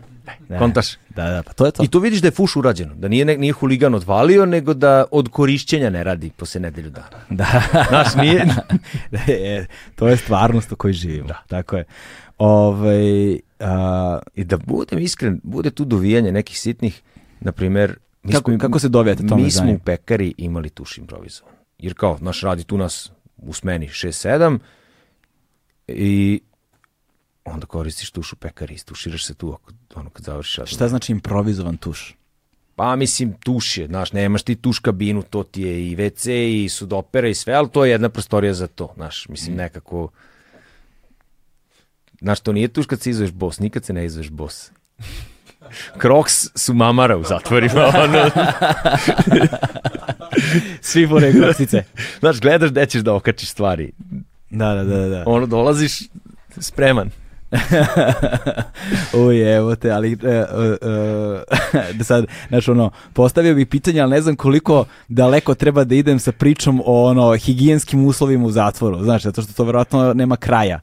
Da. 0.50 0.58
Kontaš? 0.58 0.88
Da, 1.10 1.30
da, 1.30 1.44
pa 1.44 1.54
to 1.54 1.66
je 1.66 1.72
to. 1.72 1.84
I 1.84 1.88
tu 1.88 2.00
vidiš 2.00 2.22
da 2.22 2.28
je 2.28 2.32
fuš 2.32 2.56
urađeno, 2.56 2.96
da 2.96 3.08
nije, 3.08 3.26
ne- 3.26 3.38
nije 3.38 3.54
huligan 3.54 3.96
odvalio, 3.96 4.46
nego 4.46 4.74
da 4.74 5.06
od 5.12 5.30
korišćenja 5.30 5.90
ne 5.90 6.04
radi 6.04 6.32
posle 6.38 6.62
nedelju 6.62 6.90
dana. 6.90 7.24
Da. 7.30 7.62
Znaš, 7.90 8.16
nije... 8.16 8.46
E, 9.28 9.66
to 9.96 10.08
je 10.08 10.18
stvarnost 10.18 10.72
u 10.72 10.76
kojoj 10.76 10.94
živimo. 10.94 11.28
Da. 11.28 11.44
Tako 11.48 11.78
je. 11.78 11.84
Ovaj, 12.38 13.40
a, 13.60 14.20
I 14.36 14.44
da 14.44 14.58
budem 14.58 15.00
iskren, 15.00 15.40
bude 15.44 15.72
tu 15.72 15.86
dovijanje 15.86 16.32
nekih 16.32 16.60
sitnih, 16.60 17.02
na 17.40 17.52
primer... 17.52 17.96
mi 18.24 18.32
Kako- 18.34 18.52
smo- 18.52 18.60
kako 18.60 18.80
se 18.80 18.90
dovijate, 18.90 19.28
to 19.28 19.38
me 19.38 19.44
Mi 19.44 19.52
smo 19.52 19.72
u 19.72 19.80
pekari 19.80 20.34
imali 20.38 20.70
tuš 20.70 20.98
improvizovan. 20.98 21.54
Jer 21.78 21.94
kao, 21.94 22.18
naš 22.22 22.42
radi 22.42 22.64
tu 22.64 22.78
nas 22.78 23.12
u 23.38 23.54
smeni 23.54 23.88
6-7 23.88 24.60
i 25.88 26.42
onda 27.46 27.66
koristiš 27.66 28.12
tuš 28.12 28.34
u 28.34 28.36
pekari, 28.36 28.74
istuširaš 28.74 29.26
se 29.26 29.34
tu 29.34 29.54
ako, 29.54 29.72
ono 29.96 30.10
kad 30.10 30.26
završiš. 30.26 30.70
šta 30.70 30.88
znači 30.88 31.12
improvizovan 31.12 31.78
tuš? 31.78 32.16
Pa 32.76 32.96
mislim, 32.96 33.34
tuš 33.34 33.78
je, 33.78 33.88
znaš, 33.88 34.12
nemaš 34.12 34.44
ti 34.44 34.56
tuš 34.56 34.80
kabinu, 34.80 35.24
to 35.24 35.44
ti 35.44 35.62
je 35.62 35.92
i 35.92 35.96
WC 35.96 36.30
i 36.64 36.70
sudopera 36.70 37.28
i 37.28 37.34
sve, 37.34 37.54
ali 37.54 37.70
to 37.70 37.86
je 37.86 37.92
jedna 37.92 38.10
prostorija 38.10 38.54
za 38.54 38.68
to, 38.68 38.94
znaš, 38.96 39.28
mislim, 39.30 39.56
nekako 39.56 40.10
Znaš, 42.22 42.40
to 42.40 42.52
nije 42.52 42.68
tuš 42.68 42.86
kad 42.86 43.02
se 43.02 43.10
izveš 43.10 43.32
bos, 43.32 43.60
nikad 43.60 43.86
se 43.86 43.94
ne 43.94 44.06
izveš 44.06 44.30
bos. 44.30 44.72
Crocs 46.02 46.48
su 46.56 46.74
mamara 46.74 47.18
u 47.18 47.24
zatvorima. 47.24 47.92
Ono. 48.04 48.30
Svi 50.82 51.08
fore 51.08 51.34
kroksice. 51.34 51.84
Znaš, 52.20 52.40
gledaš 52.40 52.70
gde 52.70 52.86
ćeš 52.86 53.02
da 53.02 53.14
okačiš 53.14 53.50
stvari. 53.50 53.92
Da, 54.50 54.74
da, 54.74 54.84
da, 54.84 55.08
da. 55.08 55.24
Ono, 55.26 55.46
dolaziš 55.46 56.00
spreman. 56.58 57.10
Uj, 59.28 59.56
evo 59.56 59.76
te, 59.76 59.92
ali 59.92 60.12
e, 60.12 60.28
e, 60.28 60.46
da 61.98 62.04
sad, 62.04 62.26
znaš, 62.48 62.68
ono, 62.68 62.92
postavio 63.14 63.56
bih 63.56 63.68
pitanje, 63.68 64.02
ali 64.02 64.12
ne 64.12 64.22
znam 64.22 64.36
koliko 64.36 64.86
daleko 65.08 65.56
treba 65.56 65.84
da 65.84 65.96
idem 65.96 66.20
sa 66.20 66.32
pričom 66.32 66.82
o 66.86 67.10
ono, 67.10 67.36
higijenskim 67.38 68.06
uslovima 68.06 68.46
u 68.46 68.52
zatvoru, 68.52 69.04
znaš, 69.04 69.24
zato 69.24 69.42
što 69.42 69.54
to 69.54 69.64
verovatno 69.64 70.14
nema 70.14 70.36
kraja. 70.36 70.80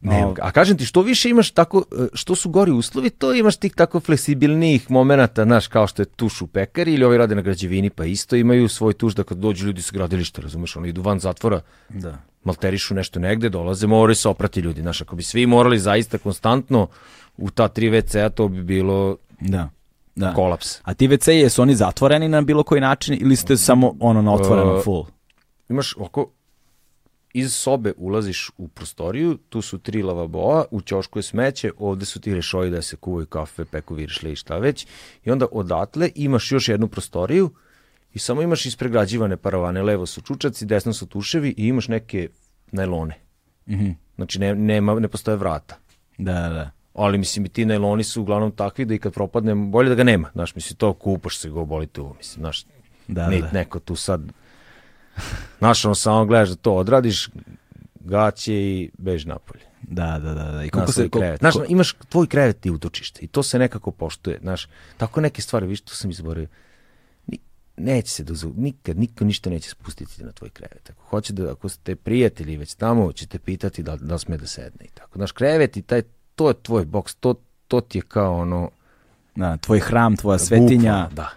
Ne, 0.00 0.26
a 0.40 0.50
kažem 0.50 0.78
ti, 0.78 0.84
što 0.84 1.02
više 1.02 1.30
imaš 1.30 1.50
tako, 1.50 1.84
e, 1.92 2.06
što 2.12 2.34
su 2.34 2.50
gori 2.50 2.72
uslovi, 2.72 3.10
to 3.10 3.34
imaš 3.34 3.56
tih 3.56 3.74
tako 3.74 4.00
fleksibilnijih 4.00 4.90
momenata, 4.90 5.44
znaš, 5.44 5.66
kao 5.68 5.86
što 5.86 6.02
je 6.02 6.06
tuš 6.06 6.42
u 6.42 6.46
pekari 6.46 6.94
ili 6.94 7.04
ovi 7.04 7.18
rade 7.18 7.34
na 7.34 7.42
građevini, 7.42 7.90
pa 7.90 8.04
isto 8.04 8.36
imaju 8.36 8.68
svoj 8.68 8.92
tuš 8.92 9.14
da 9.14 9.22
kad 9.22 9.38
dođu 9.38 9.66
ljudi 9.66 9.82
sa 9.82 9.90
gradilišta, 9.92 10.42
razumeš, 10.42 10.76
oni 10.76 10.88
idu 10.88 11.02
van 11.02 11.18
zatvora, 11.18 11.60
da. 11.88 12.18
malterišu 12.44 12.94
nešto 12.94 13.20
negde, 13.20 13.48
dolaze, 13.48 13.86
moraju 13.86 14.14
se 14.14 14.28
oprati 14.28 14.60
ljudi, 14.60 14.80
znaš, 14.80 15.00
ako 15.02 15.16
bi 15.16 15.22
svi 15.22 15.46
morali 15.46 15.78
zaista 15.78 16.18
konstantno 16.18 16.88
u 17.36 17.50
ta 17.50 17.68
tri 17.68 17.90
WC-a, 17.90 18.28
to 18.28 18.48
bi 18.48 18.62
bilo 18.62 19.16
Da. 19.40 19.68
Da. 20.14 20.34
kolaps. 20.34 20.80
A 20.82 20.94
ti 20.94 21.08
WC 21.08 21.30
jesu 21.30 21.62
oni 21.62 21.74
zatvoreni 21.74 22.28
na 22.28 22.40
bilo 22.40 22.62
koji 22.62 22.80
način 22.80 23.18
ili 23.20 23.36
ste 23.36 23.56
samo 23.56 23.94
ono 24.00 24.22
na 24.22 24.34
otvorenom 24.34 24.78
E, 24.78 24.82
full? 24.82 25.04
Imaš 25.68 25.94
oko, 25.98 26.30
iz 27.38 27.54
sobe 27.54 27.92
ulaziš 27.96 28.50
u 28.58 28.68
prostoriju, 28.68 29.38
tu 29.48 29.62
su 29.62 29.78
tri 29.78 30.02
lavaboa, 30.02 30.64
u 30.70 30.80
ćošku 30.80 31.18
je 31.18 31.22
smeće, 31.22 31.70
ovde 31.78 32.04
su 32.04 32.20
ti 32.20 32.34
rešoji 32.34 32.70
da 32.70 32.82
se 32.82 32.96
kuvaju 32.96 33.26
kafe, 33.26 33.64
peku 33.64 33.94
viršle 33.94 34.32
i 34.32 34.36
šta 34.36 34.58
već, 34.58 34.86
i 35.24 35.30
onda 35.30 35.46
odatle 35.52 36.10
imaš 36.14 36.52
još 36.52 36.68
jednu 36.68 36.88
prostoriju 36.88 37.50
i 38.14 38.18
samo 38.18 38.42
imaš 38.42 38.66
ispregrađivane 38.66 39.36
paravane, 39.36 39.82
levo 39.82 40.06
su 40.06 40.20
čučaci, 40.20 40.66
desno 40.66 40.92
su 40.92 41.06
tuševi 41.06 41.54
i 41.56 41.66
imaš 41.66 41.88
neke 41.88 42.28
najlone. 42.72 43.18
Mhm. 43.68 43.90
Znači 44.14 44.38
ne, 44.38 44.54
nema, 44.54 44.94
ne 45.00 45.08
postoje 45.08 45.36
vrata. 45.36 45.76
Da, 46.18 46.32
da, 46.32 46.48
da. 46.48 46.70
Ali 46.94 47.18
mislim 47.18 47.44
i 47.44 47.48
ti 47.48 47.64
najloni 47.64 48.04
su 48.04 48.22
uglavnom 48.22 48.52
takvi 48.52 48.84
da 48.84 48.94
i 48.94 48.98
kad 48.98 49.12
propadne, 49.12 49.54
bolje 49.54 49.88
da 49.88 49.94
ga 49.94 50.04
nema. 50.04 50.30
Znaš, 50.32 50.54
mislim, 50.54 50.76
to 50.76 50.92
kupaš 50.92 51.38
se 51.38 51.50
go, 51.50 51.64
boli 51.64 51.88
uvo, 51.98 52.14
mislim, 52.18 52.42
znaš, 52.42 52.64
Da, 53.08 53.28
ne, 53.30 53.40
da. 53.40 53.50
neko 53.52 53.78
tu 53.78 53.96
sad, 53.96 54.32
znaš, 55.58 55.84
ono 55.84 55.94
samo 55.94 56.26
gledaš 56.26 56.48
da 56.48 56.54
to 56.56 56.72
odradiš, 56.74 57.28
gaće 58.00 58.54
i 58.54 58.90
bež 58.98 59.24
napolje. 59.24 59.64
Da, 59.82 60.18
da, 60.18 60.34
da, 60.34 60.52
da. 60.52 60.64
I 60.64 60.68
koliko 60.68 60.92
se 60.92 61.08
krevet. 61.08 61.38
Znaš, 61.40 61.54
ko- 61.54 61.64
imaš 61.68 61.94
tvoj 62.08 62.26
krevet 62.26 62.66
i 62.66 62.70
utočište 62.70 63.20
i 63.24 63.26
to 63.28 63.42
se 63.42 63.58
nekako 63.58 63.90
poštuje. 63.90 64.38
Znaš, 64.42 64.68
tako 64.96 65.20
neke 65.20 65.42
stvari, 65.42 65.66
viš, 65.66 65.80
to 65.80 65.94
sam 65.94 66.10
izborio. 66.10 66.46
Ni, 67.26 67.38
neće 67.76 68.10
se 68.10 68.24
dozvo, 68.24 68.52
nikad, 68.56 68.98
niko 68.98 69.24
ništa 69.24 69.50
neće 69.50 69.70
spustiti 69.70 70.24
na 70.24 70.32
tvoj 70.32 70.50
krevet. 70.50 70.90
Ako 70.90 71.02
hoće 71.02 71.32
da, 71.32 71.52
ako 71.52 71.68
ste 71.68 71.96
prijatelji 71.96 72.56
već 72.56 72.74
tamo, 72.74 73.12
ćete 73.12 73.38
pitati 73.38 73.82
da, 73.82 73.96
da 73.96 74.18
sme 74.18 74.36
da 74.36 74.46
sedne 74.46 74.84
i 74.84 74.90
tako. 74.94 75.18
Znaš, 75.18 75.32
krevet 75.32 75.76
i 75.76 75.82
taj, 75.82 76.02
to 76.34 76.48
je 76.48 76.54
tvoj 76.54 76.84
boks, 76.84 77.14
to, 77.14 77.34
to 77.68 77.80
ti 77.80 77.98
je 77.98 78.02
kao 78.02 78.36
ono... 78.36 78.70
da, 79.34 79.56
tvoj 79.56 79.80
hram, 79.80 80.16
tvoja 80.16 80.38
svetinja. 80.38 80.92
bukvalno, 80.92 81.08
Da. 81.14 81.30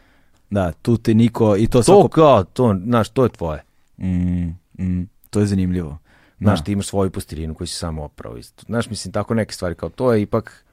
Da, 0.50 0.72
tu 0.72 0.98
te 0.98 1.14
niko 1.14 1.56
i 1.58 1.68
to, 1.68 1.80
To 1.80 1.84
svako 1.84 2.08
kao, 2.08 2.44
to, 2.44 2.76
znaš, 2.86 3.10
to 3.10 3.24
je 3.24 3.30
tvoje. 3.30 3.64
Mm, 4.02 4.48
mm, 4.80 5.10
to 5.30 5.40
je 5.40 5.46
zanimljivo. 5.46 5.98
Znaš, 6.40 6.60
Da. 6.60 6.66
ti 6.66 6.72
imaš 6.72 6.88
svoju 6.88 7.12
postirinu 7.12 7.54
koju 7.54 7.68
si 7.68 7.76
samo 7.76 8.04
oprao. 8.04 8.36
Znaš, 8.66 8.90
mislim, 8.90 9.12
tako 9.12 9.34
neke 9.34 9.54
stvari 9.54 9.76
kao 9.76 9.90
to 9.90 10.14
je 10.14 10.22
ipak... 10.22 10.66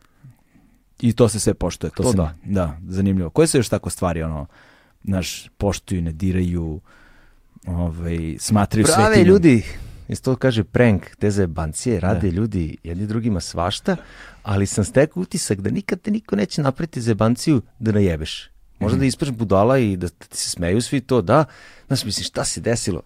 I 1.00 1.12
to 1.12 1.28
se 1.28 1.40
sve 1.40 1.54
poštuje. 1.54 1.90
To, 1.90 2.02
To 2.02 2.10
se, 2.10 2.16
da. 2.16 2.34
da, 2.44 2.78
zanimljivo. 2.88 3.30
Koje 3.30 3.46
se 3.46 3.58
još 3.58 3.68
tako 3.68 3.90
stvari, 3.90 4.22
ono, 4.22 4.46
znaš, 5.04 5.48
poštuju, 5.58 6.02
ne 6.02 6.12
diraju, 6.12 6.80
ovaj, 7.66 8.36
smatraju 8.38 8.84
Prave 8.86 9.04
svetinjom? 9.04 9.28
ljudi, 9.28 9.64
isto 10.08 10.32
to 10.32 10.36
kaže 10.36 10.64
prank, 10.64 11.16
te 11.16 11.30
zajebancije, 11.30 12.00
rade 12.00 12.30
ljudi 12.30 12.76
jedni 12.84 13.06
drugima 13.06 13.40
svašta, 13.40 13.96
ali 14.42 14.66
sam 14.66 14.84
stekao 14.84 15.20
utisak 15.20 15.60
da 15.60 15.70
nikad 15.70 16.00
te 16.00 16.10
niko 16.10 16.36
neće 16.36 16.62
napraviti 16.62 17.00
zajebanciju 17.00 17.62
da 17.78 17.92
najebeš. 17.92 18.50
Možda 18.78 18.98
da 18.98 19.04
ispaš 19.04 19.30
budala 19.30 19.78
i 19.78 19.96
da 19.96 20.08
ti 20.08 20.36
se 20.36 20.50
smeju 20.50 20.80
svi 20.80 21.00
to, 21.00 21.22
da. 21.22 21.44
Znaš, 21.86 22.04
mislim, 22.04 22.24
šta 22.24 22.44
se 22.44 22.60
desilo? 22.60 23.02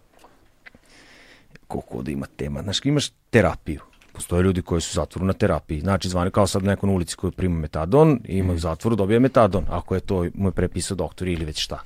Koliko 1.71 2.03
da 2.03 2.11
ima 2.11 2.27
tema. 2.37 2.63
Znaš, 2.63 2.85
imaš 2.85 3.09
terapiju. 3.31 3.81
Postoje 4.13 4.43
ljudi 4.43 4.63
koji 4.63 4.81
su 4.81 4.91
u 4.93 4.99
zatvoru 5.01 5.27
na 5.27 5.33
terapiji. 5.33 5.81
Znači, 5.81 6.09
zvani 6.09 6.31
kao 6.31 6.47
sad 6.47 6.63
neko 6.63 6.87
na 6.87 6.93
ulici 6.93 7.17
koji 7.17 7.33
prima 7.33 7.59
metadon 7.59 8.21
i 8.25 8.39
ima 8.39 8.53
u 8.53 8.59
zatvoru, 8.59 8.97
dobije 8.97 9.21
metadon. 9.21 9.65
Ako 9.71 9.95
je 9.95 10.01
to 10.01 10.27
mu 10.35 10.49
je 10.49 10.53
prepisao 10.53 10.97
doktor 10.97 11.29
ili 11.29 11.45
već 11.45 11.63
šta. 11.63 11.83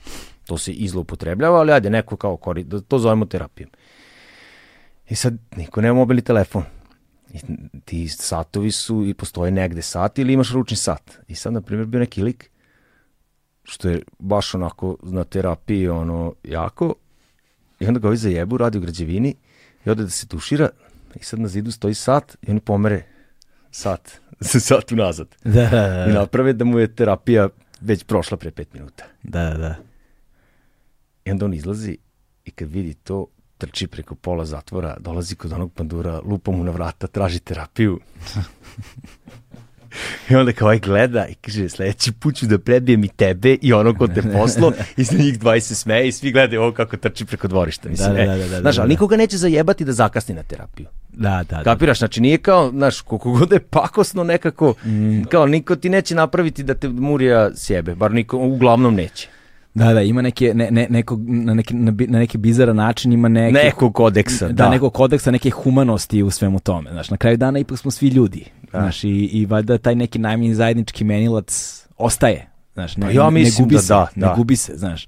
To 0.47 0.59
se 0.59 0.73
i 0.73 0.89
zloupotrebljava, 0.89 1.59
ali 1.59 1.73
ajde, 1.73 1.91
neko 1.91 2.17
kao 2.17 2.37
kori, 2.37 2.65
da 2.65 2.81
to 2.81 2.99
zovemo 2.99 3.27
terapijom. 3.27 3.71
I 5.09 5.15
sad 5.15 5.37
niko 5.57 5.81
nema 5.81 5.95
mobilni 5.95 6.23
telefon. 6.23 6.65
I 7.33 7.39
ti 7.85 8.09
satovi 8.09 8.71
su 8.71 9.05
i 9.05 9.15
postoje 9.15 9.51
negde 9.51 9.83
sat 9.83 10.19
ili 10.19 10.33
imaš 10.33 10.53
ručni 10.53 10.77
sat. 10.77 11.19
I 11.29 11.35
sad, 11.35 11.53
na 11.53 11.61
primjer, 11.61 11.87
bio 11.87 12.01
neki 12.01 12.23
lik 12.23 12.51
što 13.65 13.89
je 13.89 14.03
baš 14.19 14.55
onako 14.55 14.97
na 15.03 15.25
terapiji 15.25 15.89
ono 15.89 16.35
jako 16.45 16.95
i 17.81 17.87
onda 17.87 18.01
ga 18.01 18.09
ovi 18.09 18.17
zajebu, 18.17 18.57
radi 18.57 18.79
u 18.79 18.81
građevini 18.81 19.35
i 19.85 19.91
ode 19.91 20.03
da 20.03 20.11
se 20.11 20.27
tušira 20.27 20.69
i 21.15 21.25
sad 21.25 21.41
na 21.41 21.49
zidu 21.49 21.73
stoji 21.73 21.95
sat 21.95 22.37
i 22.43 22.51
oni 22.51 22.61
pomere 22.61 23.03
sat, 23.71 24.21
sat 24.69 24.93
unazad. 24.93 25.37
Da, 25.45 25.69
da, 25.71 26.07
I 26.09 26.13
da, 26.13 26.19
naprave 26.19 26.53
da 26.53 26.65
mu 26.65 26.79
je 26.79 26.95
terapija 26.95 27.49
već 27.81 28.05
prošla 28.05 28.37
pre 28.37 28.51
pet 28.51 28.75
minuta. 28.75 29.05
da, 29.23 29.45
da, 29.51 29.59
da. 29.59 29.75
I 31.25 31.31
onda 31.31 31.45
on 31.45 31.55
izlazi 31.55 31.99
i 32.45 32.51
kad 32.51 32.71
vidi 32.71 32.95
to, 32.95 33.27
trči 33.59 33.87
preko 33.87 34.15
pola 34.15 34.45
zatvora, 34.45 34.97
dolazi 35.01 35.37
kod 35.37 35.53
onog 35.53 35.73
pandura, 35.73 36.21
lupa 36.21 36.53
mu 36.53 36.65
na 36.65 36.71
vrata, 36.71 37.07
traži 37.07 37.41
terapiju. 37.41 38.01
I 40.31 40.35
onda 40.35 40.53
kao 40.53 40.67
ovaj 40.67 40.79
gleda 40.79 41.27
i 41.27 41.35
kaže, 41.35 41.69
sledeći 41.69 42.13
put 42.13 42.37
ću 42.37 42.47
da 42.47 42.59
prebijem 42.59 43.05
i 43.05 43.09
tebe 43.09 43.57
i 43.63 43.73
ono 43.73 43.95
ko 43.95 44.07
te 44.09 44.23
poslo 44.33 44.73
i 44.97 45.05
za 45.05 45.19
njih 45.19 45.39
20 45.39 45.61
se 45.61 45.75
smeje 45.75 46.09
i 46.09 46.13
svi 46.13 46.33
gledaju 46.33 46.63
ovo 46.63 46.73
kako 46.73 46.97
trči 46.97 47.25
preko 47.25 47.49
dvorišta. 47.49 47.89
Mislim, 47.89 48.09
Da, 48.09 48.15
da, 48.15 48.23
e, 48.23 48.27
da, 48.27 48.37
da, 48.37 48.49
da, 48.49 48.61
znaš, 48.61 48.79
ali 48.79 48.89
da. 48.89 48.93
nikoga 48.93 49.17
neće 49.17 49.37
zajebati 49.37 49.85
da 49.85 49.93
zakasni 49.93 50.35
na 50.35 50.43
terapiju. 50.43 50.87
Da, 51.13 51.45
da, 51.51 51.57
da. 51.57 51.63
Kapiraš, 51.63 51.99
znači 51.99 52.21
nije 52.21 52.39
kao, 52.39 52.71
znaš, 52.71 53.01
koliko 53.01 53.31
god 53.31 53.53
je 53.53 53.61
pakosno 53.61 54.25
nekako, 54.25 54.75
Mm. 54.85 55.23
kao 55.25 55.47
niko 55.47 55.77
ti 55.77 55.89
neće 55.89 56.15
napraviti 56.15 56.63
da 56.63 56.75
te 56.75 56.89
murija 56.89 57.51
sjebe, 57.55 57.95
bar 57.95 58.13
niko, 58.13 58.39
uglavnom 58.39 58.95
neće. 58.95 59.29
Da, 59.75 59.93
da, 59.93 60.03
ima 60.03 60.23
neke, 60.23 60.55
ne, 60.55 60.71
ne, 60.71 60.87
nekog, 60.91 61.21
na, 61.29 61.55
neki, 61.55 61.75
na 61.75 62.19
neki 62.19 62.39
bizaran 62.39 62.77
način 62.77 63.13
ima 63.13 63.29
neke... 63.29 63.53
Nekog 63.53 63.95
kodeksa, 63.95 64.47
da, 64.47 64.53
da. 64.53 64.71
nekog 64.71 64.93
kodeksa, 64.93 65.31
neke 65.31 65.51
humanosti 65.51 66.23
u 66.23 66.31
svemu 66.31 66.61
tome. 66.61 66.91
Znaš, 66.93 67.11
na 67.11 67.17
kraju 67.17 67.37
dana 67.37 67.59
ipak 67.59 67.79
smo 67.79 67.91
svi 67.91 68.09
ljudi. 68.09 68.45
Znaš, 68.81 69.05
i, 69.05 69.09
i 69.09 69.47
valjda 69.47 69.79
taj 69.79 69.95
neki 69.95 70.19
najmanji 70.19 70.55
zajednički 70.55 71.05
menilac 71.05 71.81
ostaje. 71.99 72.55
Znaš, 72.75 72.97
ne, 72.97 73.07
Pa 73.07 73.13
ja 73.13 73.31
ne 73.31 73.51
gubi 73.59 73.75
da 73.75 73.81
se, 73.81 73.89
da, 73.89 74.09
ne 74.17 74.27
da. 74.27 74.35
gubi 74.37 74.57
se, 74.57 74.77
znaš. 74.77 75.07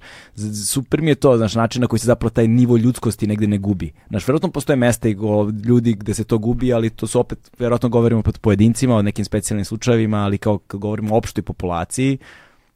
Super 0.67 1.01
mi 1.01 1.11
je 1.11 1.15
to, 1.15 1.37
znaš, 1.37 1.55
način 1.55 1.81
na 1.81 1.87
koji 1.87 1.99
se 1.99 2.05
zapravo 2.05 2.29
taj 2.29 2.47
nivo 2.47 2.77
ljudskosti 2.77 3.27
negde 3.27 3.47
ne 3.47 3.57
gubi. 3.57 3.91
Znaš, 4.09 4.27
verovatno 4.27 4.51
postoje 4.51 4.75
mesta 4.77 5.09
i 5.09 5.13
go, 5.13 5.51
ljudi 5.65 5.93
gde 5.93 6.13
se 6.13 6.23
to 6.23 6.37
gubi, 6.37 6.73
ali 6.73 6.89
to 6.89 7.07
su 7.07 7.19
opet, 7.19 7.51
verovatno 7.59 7.89
govorimo 7.89 8.21
pod 8.21 8.39
pojedincima, 8.39 8.95
o 8.95 9.01
nekim 9.01 9.25
specijalnim 9.25 9.65
slučajevima, 9.65 10.17
ali 10.17 10.37
kao 10.37 10.57
kad 10.57 10.79
govorimo 10.79 11.15
o 11.15 11.17
opštoj 11.17 11.41
populaciji, 11.41 12.17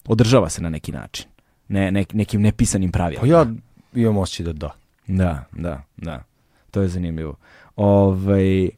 održava 0.08 0.50
se 0.50 0.62
na 0.62 0.70
neki 0.70 0.92
način. 0.92 1.26
Ne, 1.68 1.92
ne, 1.92 2.06
nekim 2.14 2.42
nepisanim 2.42 2.92
pravilima. 2.92 3.22
Pa 3.22 3.28
ja 3.28 3.46
imam 3.94 4.18
osjećaj 4.18 4.46
da 4.46 4.54
da. 4.54 4.72
Da, 5.08 5.46
da, 5.52 5.84
da. 5.98 6.24
To 6.72 6.82
je 6.82 6.88
zanimljivo. 6.88 7.36
Ovaj, 7.76 8.70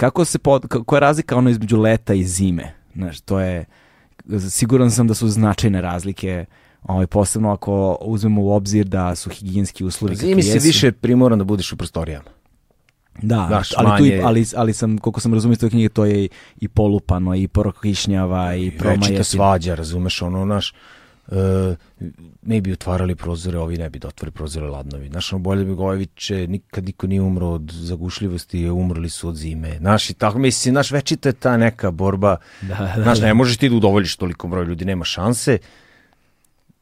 kako 0.00 0.24
se 0.24 0.38
pod, 0.38 0.66
koja 0.86 0.96
je 0.96 1.00
razlika 1.00 1.36
ono 1.36 1.50
između 1.50 1.80
leta 1.80 2.14
i 2.14 2.24
zime? 2.24 2.74
Znaš, 2.94 3.20
to 3.20 3.40
je, 3.40 3.64
siguran 4.50 4.90
sam 4.90 5.06
da 5.06 5.14
su 5.14 5.28
značajne 5.28 5.80
razlike, 5.80 6.44
ovaj, 6.82 7.06
posebno 7.06 7.52
ako 7.52 7.98
uzmemo 8.00 8.42
u 8.42 8.52
obzir 8.52 8.86
da 8.86 9.14
su 9.14 9.30
higijenski 9.30 9.84
uslovi 9.84 10.14
kakvi 10.14 10.28
Zimi 10.28 10.42
si 10.42 10.48
jesu. 10.48 10.66
više 10.66 10.92
primoran 10.92 11.38
da 11.38 11.44
budeš 11.44 11.72
u 11.72 11.76
prostorijama. 11.76 12.30
Da, 13.22 13.44
Znaš, 13.48 13.72
ali, 13.76 13.98
tu 13.98 14.06
i, 14.06 14.20
ali, 14.20 14.46
ali 14.56 14.72
sam, 14.72 14.98
koliko 14.98 15.20
sam 15.20 15.34
razumio 15.34 15.52
iz 15.52 15.58
toj 15.58 15.70
knjige, 15.70 15.88
to 15.88 16.04
je 16.04 16.24
i, 16.24 16.28
i 16.60 16.68
polupano, 16.68 17.34
i 17.34 17.48
prokišnjava, 17.48 18.54
i 18.54 18.64
Večita 18.64 18.84
promaje. 18.84 19.24
svađa, 19.24 19.74
razumeš, 19.74 20.22
ono, 20.22 20.44
naš, 20.44 20.74
uh, 21.30 21.76
mi 22.42 22.60
bi 22.60 22.72
otvarali 22.72 23.14
prozore, 23.14 23.58
ovi 23.58 23.76
ne 23.76 23.90
bi 23.90 23.98
da 23.98 24.08
otvori 24.08 24.30
prozore 24.30 24.66
ladnovi. 24.66 25.10
Ono, 25.32 25.38
bolje 25.38 25.64
bi 25.64 25.74
Gojeviće, 25.74 26.46
nikad 26.46 26.84
niko 26.84 27.06
nije 27.06 27.22
umro 27.22 27.48
od 27.48 27.70
zagušljivosti, 27.72 28.68
umrli 28.70 29.08
su 29.08 29.28
od 29.28 29.36
zime. 29.36 29.76
Znaš, 29.78 30.10
i 30.10 30.14
tako, 30.14 30.38
mislim, 30.38 30.72
znaš, 30.72 30.90
večita 30.90 31.28
je 31.28 31.32
ta 31.32 31.56
neka 31.56 31.90
borba. 31.90 32.36
Da, 32.60 32.92
da, 32.96 33.02
Znaš, 33.02 33.20
ne 33.20 33.34
možeš 33.34 33.56
ti 33.56 33.68
da 33.68 33.76
udovoljiš 33.76 34.16
toliko 34.16 34.48
broj 34.48 34.64
ljudi, 34.64 34.84
nema 34.84 35.04
šanse. 35.04 35.58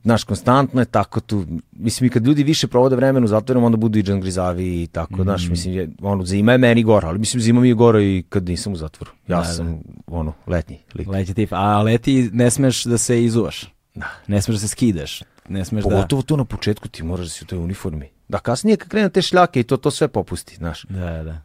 Znaš, 0.02 0.24
konstantno 0.24 0.80
je 0.80 0.84
tako 0.84 1.20
tu, 1.20 1.44
mislim 1.72 2.06
i 2.06 2.10
kad 2.10 2.26
ljudi 2.26 2.42
više 2.42 2.66
provode 2.66 2.96
vremena 2.96 3.24
u 3.24 3.28
zatvorom, 3.28 3.64
onda 3.64 3.76
budu 3.76 3.98
i 3.98 4.02
džangrizavi 4.02 4.82
i 4.82 4.86
tako, 4.86 5.16
mm. 5.16 5.22
znaš, 5.22 5.48
mislim, 5.48 5.74
je, 5.74 5.90
ono, 6.02 6.24
zima 6.24 6.52
je 6.52 6.58
meni 6.58 6.82
gora, 6.82 7.08
ali 7.08 7.18
mislim, 7.18 7.40
zima 7.40 7.60
mi 7.60 7.68
je 7.68 7.74
gora 7.74 8.02
i 8.02 8.24
kad 8.28 8.48
nisam 8.48 8.72
u 8.72 8.76
zatvoru. 8.76 9.10
Ja 9.28 9.38
da, 9.38 9.44
sam, 9.44 9.66
da. 9.66 9.82
ono, 10.06 10.32
letnji 10.46 10.78
lik. 10.94 11.08
Letnji 11.08 11.34
tip, 11.34 11.48
a 11.52 11.82
leti 11.82 12.30
ne 12.32 12.50
smeš 12.50 12.84
da 12.84 12.98
se 12.98 13.24
izuvaš. 13.24 13.77
Da. 13.98 14.10
Ne 14.26 14.42
smeš 14.42 14.54
da 14.56 14.60
se 14.60 14.68
skidaš. 14.68 15.22
Ne 15.48 15.64
smeš 15.64 15.84
da- 15.84 15.90
Pogotovo 15.90 16.22
da... 16.22 16.26
to 16.26 16.36
na 16.36 16.44
početku 16.44 16.88
ti 16.88 17.02
moraš 17.02 17.26
da 17.26 17.30
si 17.30 17.44
u 17.44 17.46
toj 17.46 17.58
uniformi. 17.58 18.10
Da, 18.28 18.38
kasnije 18.38 18.76
kad 18.76 18.88
krene 18.88 19.10
te 19.10 19.22
šljake 19.22 19.60
i 19.60 19.64
to, 19.64 19.76
to 19.76 19.90
sve 19.90 20.08
popusti, 20.08 20.56
znaš. 20.56 20.82
Da, 20.88 21.22
da. 21.22 21.40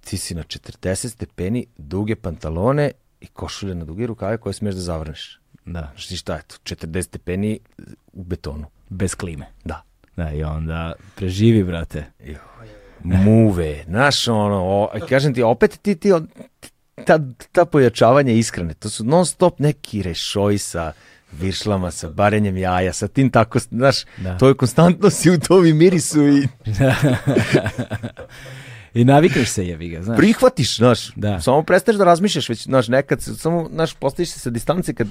Ti 0.00 0.16
si 0.18 0.34
na 0.34 0.42
40 0.42 1.08
stepeni, 1.08 1.66
duge 1.78 2.16
pantalone 2.16 2.90
i 3.20 3.26
košulje 3.26 3.74
na 3.74 3.84
duge 3.84 4.06
rukave 4.06 4.38
koje 4.38 4.52
smeš 4.52 4.74
da 4.74 4.80
zavrneš. 4.80 5.40
Da. 5.64 5.80
Znaš 5.92 6.06
ti 6.06 6.16
šta 6.16 6.36
je 6.36 6.42
to? 6.42 6.56
40 6.74 7.02
stepeni 7.02 7.58
u 8.12 8.24
betonu. 8.24 8.66
Bez 8.88 9.14
klime. 9.14 9.46
Da. 9.64 9.82
Da, 10.16 10.30
i 10.32 10.44
onda 10.44 10.92
preživi, 11.14 11.64
brate. 11.64 12.04
Jo. 12.24 12.38
Muve, 13.02 13.84
znaš, 13.84 14.28
ono, 14.28 14.62
o, 14.64 14.90
kažem 15.08 15.34
ti, 15.34 15.42
opet 15.42 15.78
ti, 15.82 15.94
ti, 15.96 16.12
ta, 17.04 17.18
ta 17.52 17.64
pojačavanja 17.64 18.32
iskrene, 18.32 18.74
to 18.74 18.90
su 18.90 19.04
non 19.04 19.26
stop 19.26 19.58
neki 19.58 20.02
rešoji 20.02 20.58
sa 20.58 20.92
viršlama, 21.40 21.90
sa 21.90 22.10
barenjem 22.10 22.56
jaja, 22.56 22.92
sa 22.92 23.08
tim 23.08 23.30
tako, 23.30 23.58
znaš, 23.58 24.04
da. 24.16 24.38
to 24.38 24.48
je 24.48 24.54
konstantno 24.54 25.10
si 25.10 25.30
u 25.30 25.40
tom 25.40 25.66
i 25.66 25.72
mirisu 25.72 26.26
i... 26.38 26.48
I 28.94 29.04
navikneš 29.04 29.48
se 29.48 29.66
jebi 29.66 29.88
ga, 29.88 30.02
znaš. 30.02 30.16
Prihvatiš, 30.16 30.76
znaš. 30.76 31.14
Da. 31.16 31.40
Samo 31.40 31.62
prestaneš 31.62 31.98
da 31.98 32.04
razmišljaš, 32.04 32.48
već, 32.48 32.62
znaš, 32.62 32.88
nekad, 32.88 33.22
samo, 33.22 33.68
znaš, 33.72 33.94
postaviš 33.94 34.30
se 34.30 34.38
sa 34.38 34.50
distance 34.50 34.94
kad, 34.94 35.08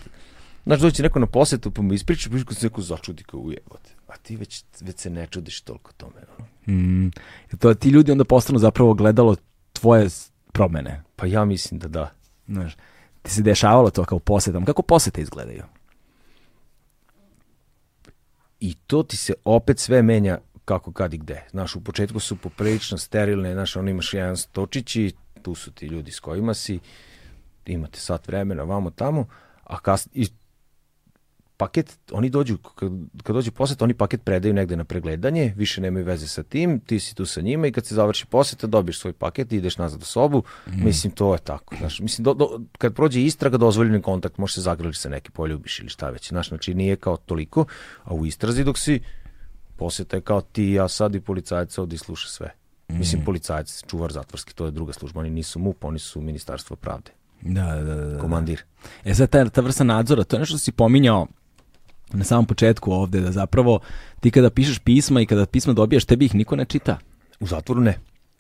znaš, 0.66 0.80
doći 0.80 1.02
neko 1.02 1.20
na 1.20 1.26
posetu, 1.26 1.72
pa 1.72 1.82
mu 1.82 1.94
ispričaš, 1.94 2.32
pa 2.48 2.54
se 2.54 2.66
neko 2.66 2.82
začudi 2.82 3.24
kao 3.24 3.40
ujebote. 3.40 3.90
A 4.08 4.18
ti 4.18 4.36
već, 4.36 4.64
već 4.82 5.00
se 5.00 5.10
ne 5.10 5.28
čudiš 5.28 5.62
toliko 5.62 5.92
tome. 5.98 6.22
No? 6.38 6.74
Mm. 6.74 7.12
To, 7.60 7.74
ti 7.74 7.90
ljudi 7.90 8.12
onda 8.12 8.24
postanu 8.24 8.60
zapravo 8.60 8.94
gledalo 8.94 9.36
tvoje 9.74 10.08
promene. 10.52 11.04
Pa 11.16 11.26
ja 11.26 11.46
mislim 11.46 11.80
da 11.80 11.88
da. 11.88 12.12
Znaš, 12.48 12.76
ti 13.22 13.32
se 13.32 13.42
dešavalo 13.42 13.90
to 13.90 14.06
kao 14.06 14.20
posetom. 14.20 14.66
Kako 14.66 14.82
posete 14.82 15.22
izgledaju? 15.22 15.64
I 18.60 18.74
to 18.88 19.04
ti 19.04 19.18
se 19.18 19.34
opet 19.46 19.80
sve 19.80 20.02
menja 20.02 20.38
kako 20.66 20.92
kad 20.92 21.14
i 21.14 21.18
gde. 21.18 21.44
Znaš, 21.52 21.76
u 21.76 21.84
početku 21.84 22.20
su 22.20 22.36
poprilično 22.36 22.98
sterilne, 22.98 23.54
znaš, 23.54 23.76
ono 23.76 23.90
imaš 23.90 24.14
jedan 24.14 24.38
stočić 24.38 24.96
i 24.96 25.14
tu 25.42 25.56
su 25.56 25.72
ti 25.72 25.86
ljudi 25.86 26.12
s 26.12 26.20
kojima 26.20 26.54
si, 26.54 26.80
imate 27.66 28.00
sat 28.00 28.28
vremena, 28.28 28.64
vamo 28.64 28.90
tamo, 28.90 29.26
a 29.64 29.80
kas, 29.80 30.08
paket, 31.58 31.98
oni 32.12 32.30
dođu, 32.30 32.58
kad, 32.58 32.92
kad 33.24 33.36
dođe 33.36 33.52
poset, 33.52 33.82
oni 33.82 33.94
paket 33.94 34.24
predaju 34.24 34.54
negde 34.54 34.76
na 34.76 34.84
pregledanje, 34.84 35.54
više 35.58 35.82
nemaju 35.82 36.06
veze 36.06 36.28
sa 36.28 36.44
tim, 36.44 36.80
ti 36.80 37.00
si 37.00 37.16
tu 37.16 37.26
sa 37.26 37.42
njima 37.42 37.68
i 37.68 37.72
kad 37.72 37.86
se 37.86 37.96
završi 37.96 38.26
poseta, 38.26 38.68
dobiješ 38.68 39.00
svoj 39.00 39.14
paket 39.14 39.54
i 39.54 39.58
ideš 39.58 39.78
nazad 39.78 40.02
u 40.02 40.06
sobu, 40.06 40.44
mm. 40.68 40.86
mislim, 40.86 41.14
to 41.14 41.34
je 41.34 41.40
tako. 41.40 41.76
Znaš, 41.80 42.00
mislim, 42.00 42.24
do, 42.24 42.34
do, 42.34 42.62
kad 42.78 42.96
prođe 42.96 43.22
istraga, 43.22 43.58
dozvoljeni 43.58 44.02
kontakt, 44.02 44.38
može 44.38 44.54
se 44.54 44.62
zagrliti 44.62 45.00
sa 45.00 45.10
neki 45.10 45.32
poljubiš 45.32 45.80
ili 45.80 45.90
šta 45.90 46.10
već. 46.10 46.30
Znaš, 46.30 46.50
znači 46.50 46.74
nije 46.74 46.96
kao 46.96 47.18
toliko, 47.18 47.66
a 48.04 48.14
u 48.14 48.26
istrazi 48.26 48.64
dok 48.64 48.78
si 48.78 49.00
poseta 49.76 50.18
je 50.18 50.22
kao 50.22 50.42
ti 50.42 50.72
ja 50.72 50.88
sad 50.88 51.16
i 51.16 51.22
policajac 51.22 51.78
ovdje 51.78 52.00
sluša 52.00 52.28
sve. 52.28 52.54
Mm. 52.90 52.98
Mislim, 52.98 53.26
policajac, 53.26 53.84
čuvar 53.88 54.12
zatvorski, 54.12 54.56
to 54.56 54.66
je 54.66 54.72
druga 54.72 54.94
služba, 54.94 55.20
oni 55.20 55.30
nisu 55.30 55.60
MUP, 55.60 55.84
oni 55.84 56.00
su 56.00 56.22
Ministarstvo 56.22 56.76
pravde. 56.76 57.12
Da, 57.42 57.76
da, 57.76 57.96
da. 57.96 58.06
da. 58.06 58.20
Komandir. 58.20 58.64
E 59.04 59.14
sad, 59.14 59.30
ta, 59.30 59.50
ta 59.50 59.62
vrsta 59.62 59.84
nadzora, 59.84 60.24
to 60.24 60.36
je 60.36 60.40
nešto 60.40 60.58
što 60.58 60.64
si 60.64 60.72
pominjao 60.72 61.28
na 62.16 62.24
samom 62.24 62.46
početku 62.46 62.92
ovde, 62.92 63.22
da 63.22 63.32
zapravo 63.32 63.80
ti 64.20 64.32
kada 64.32 64.50
pišeš 64.50 64.80
pisma 64.80 65.22
i 65.22 65.26
kada 65.26 65.46
pisma 65.46 65.74
dobijaš, 65.74 66.06
tebi 66.06 66.26
ih 66.26 66.36
niko 66.36 66.56
ne 66.56 66.66
čita. 66.66 66.98
U 67.40 67.48
zatvoru 67.48 67.82
ne. 67.82 68.00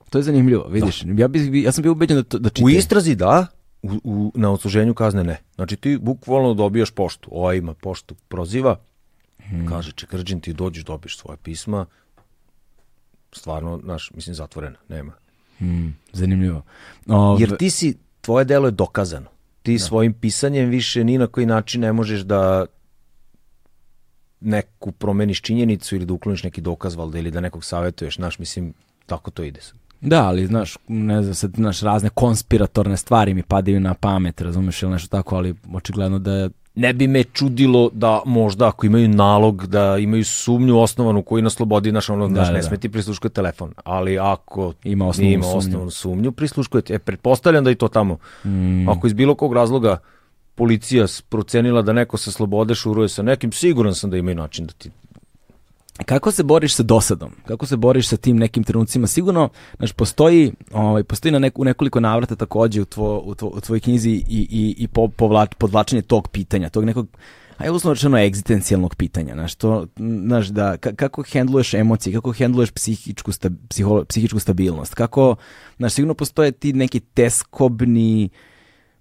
To 0.09 0.17
je 0.17 0.23
zanimljivo, 0.23 0.67
vidiš. 0.67 1.01
Da. 1.01 1.21
Ja, 1.21 1.27
bi, 1.27 1.61
ja 1.61 1.71
sam 1.71 1.81
bio 1.81 1.91
ubeđen 1.91 2.17
da, 2.17 2.23
to, 2.23 2.39
da 2.39 2.49
čite. 2.49 2.65
U 2.65 2.69
istrazi 2.69 3.15
da, 3.15 3.47
u, 3.81 3.89
u, 4.03 4.31
na 4.35 4.51
odsluženju 4.51 4.93
kazne 4.93 5.23
ne. 5.23 5.37
Znači 5.55 5.75
ti 5.75 5.97
bukvalno 6.01 6.53
dobijaš 6.53 6.91
poštu. 6.91 7.29
Ova 7.31 7.53
ima 7.53 7.73
poštu 7.73 8.15
proziva, 8.27 8.79
hmm. 9.49 9.67
kaže 9.67 9.91
Čekrđin 9.91 10.39
ti 10.39 10.53
dođeš, 10.53 10.83
dobiješ 10.83 11.17
svoje 11.17 11.37
pisma, 11.37 11.85
stvarno, 13.31 13.79
znaš, 13.83 14.11
mislim, 14.15 14.35
zatvorena, 14.35 14.77
nema. 14.89 15.11
Hmm, 15.57 15.95
zanimljivo. 16.13 16.61
Ove... 17.07 17.41
Jer 17.41 17.57
ti 17.57 17.69
si, 17.69 17.97
tvoje 18.21 18.45
delo 18.45 18.67
je 18.67 18.71
dokazano. 18.71 19.27
Ti 19.63 19.73
da. 19.73 19.79
svojim 19.79 20.13
pisanjem 20.13 20.69
više 20.69 21.03
ni 21.03 21.17
na 21.17 21.27
koji 21.27 21.45
način 21.45 21.81
ne 21.81 21.93
možeš 21.93 22.21
da 22.21 22.65
neku 24.39 24.91
promeniš 24.91 25.41
činjenicu 25.41 25.95
ili 25.95 26.05
da 26.05 26.13
ukloniš 26.13 26.43
neki 26.43 26.61
dokaz 26.61 26.95
valda 26.95 27.19
ili 27.19 27.31
da 27.31 27.41
nekog 27.41 27.65
savjetuješ, 27.65 28.15
znaš, 28.15 28.39
mislim, 28.39 28.73
tako 29.05 29.31
to 29.31 29.43
ide. 29.43 29.59
Da, 30.01 30.27
ali 30.27 30.47
znaš, 30.47 30.77
ne 30.87 31.21
znam, 31.23 31.35
sad, 31.35 31.51
znaš, 31.55 31.81
razne 31.81 32.09
konspiratorne 32.09 32.97
stvari 32.97 33.33
mi 33.33 33.43
padaju 33.43 33.79
na 33.79 33.93
pamet, 33.93 34.41
razumeš 34.41 34.83
ili 34.83 34.91
nešto 34.91 35.17
tako, 35.17 35.35
ali 35.35 35.55
očigledno 35.73 36.19
da 36.19 36.49
ne 36.75 36.93
bi 36.93 37.07
me 37.07 37.23
čudilo 37.23 37.89
da 37.93 38.21
možda 38.25 38.67
ako 38.67 38.85
imaju 38.85 39.09
nalog 39.09 39.67
da 39.67 39.97
imaju 39.97 40.25
sumnju 40.25 40.79
osnovanu 40.79 41.21
koji 41.21 41.41
na 41.41 41.49
slobodi 41.49 41.91
naš 41.91 42.09
ono 42.09 42.27
da, 42.27 42.39
naš, 42.39 42.47
ne 42.47 42.53
da. 42.53 42.61
sme 42.61 42.77
ti 42.77 42.89
prisluškuje 42.89 43.31
telefon 43.31 43.73
ali 43.83 44.19
ako 44.19 44.73
ima 44.83 45.07
osnovnu, 45.07 45.31
ima 45.31 45.43
sumnju. 45.43 45.57
osnovnu 45.57 45.91
sumnju 45.91 46.31
prisluškujete 46.31 46.93
e, 46.93 46.99
pretpostavljam 46.99 47.63
da 47.63 47.71
i 47.71 47.75
to 47.75 47.87
tamo 47.87 48.17
mm. 48.45 48.89
ako 48.89 49.07
iz 49.07 49.13
bilo 49.13 49.35
kog 49.35 49.53
razloga 49.53 49.97
policija 50.55 51.05
procenila 51.29 51.81
da 51.81 51.93
neko 51.93 52.17
sa 52.17 52.31
slobode 52.31 52.75
šuruje 52.75 53.09
sa 53.09 53.21
nekim, 53.21 53.51
siguran 53.51 53.95
sam 53.95 54.09
da 54.09 54.17
imaju 54.17 54.35
način 54.35 54.65
da 54.65 54.73
ti 54.73 54.91
Kako 56.05 56.31
se 56.31 56.43
boriš 56.43 56.75
sa 56.75 56.83
dosadom? 56.83 57.31
Kako 57.45 57.65
se 57.65 57.77
boriš 57.77 58.07
sa 58.07 58.17
tim 58.17 58.37
nekim 58.37 58.63
trenucima? 58.63 59.07
Sigurno, 59.07 59.49
znaš, 59.77 59.91
postoji, 59.91 60.51
ovaj, 60.71 61.03
postoji 61.03 61.31
na 61.31 61.39
neku, 61.39 61.63
nekoliko 61.63 61.99
navrata 61.99 62.35
takođe 62.35 62.81
u, 62.81 62.85
tvo, 62.85 63.19
u, 63.25 63.35
tvo, 63.35 63.49
u 63.49 63.61
tvojoj 63.61 63.79
knjizi 63.79 64.09
i, 64.09 64.23
i, 64.51 64.75
i 64.77 64.87
po, 64.87 65.07
povlač, 65.07 65.49
podvlačenje 65.57 66.01
tog 66.01 66.27
pitanja, 66.27 66.69
tog 66.69 66.85
nekog 66.85 67.07
aj 67.57 67.69
uslovno 67.69 67.93
rečeno 67.93 68.17
egzistencijalnog 68.17 68.95
pitanja, 68.95 69.33
znaš, 69.33 69.55
to, 69.55 69.87
znaš, 70.25 70.47
da, 70.47 70.77
kako 70.77 71.23
hendluješ 71.23 71.73
emocije, 71.73 72.13
kako 72.13 72.31
hendluješ 72.31 72.71
psihičku, 72.71 73.31
sta, 73.31 73.49
psiho, 73.69 74.03
psihičku 74.05 74.39
stabilnost, 74.39 74.93
kako, 74.93 75.35
znaš, 75.77 75.93
sigurno 75.93 76.13
postoje 76.13 76.51
ti 76.51 76.73
neki 76.73 76.99
teskobni, 76.99 78.29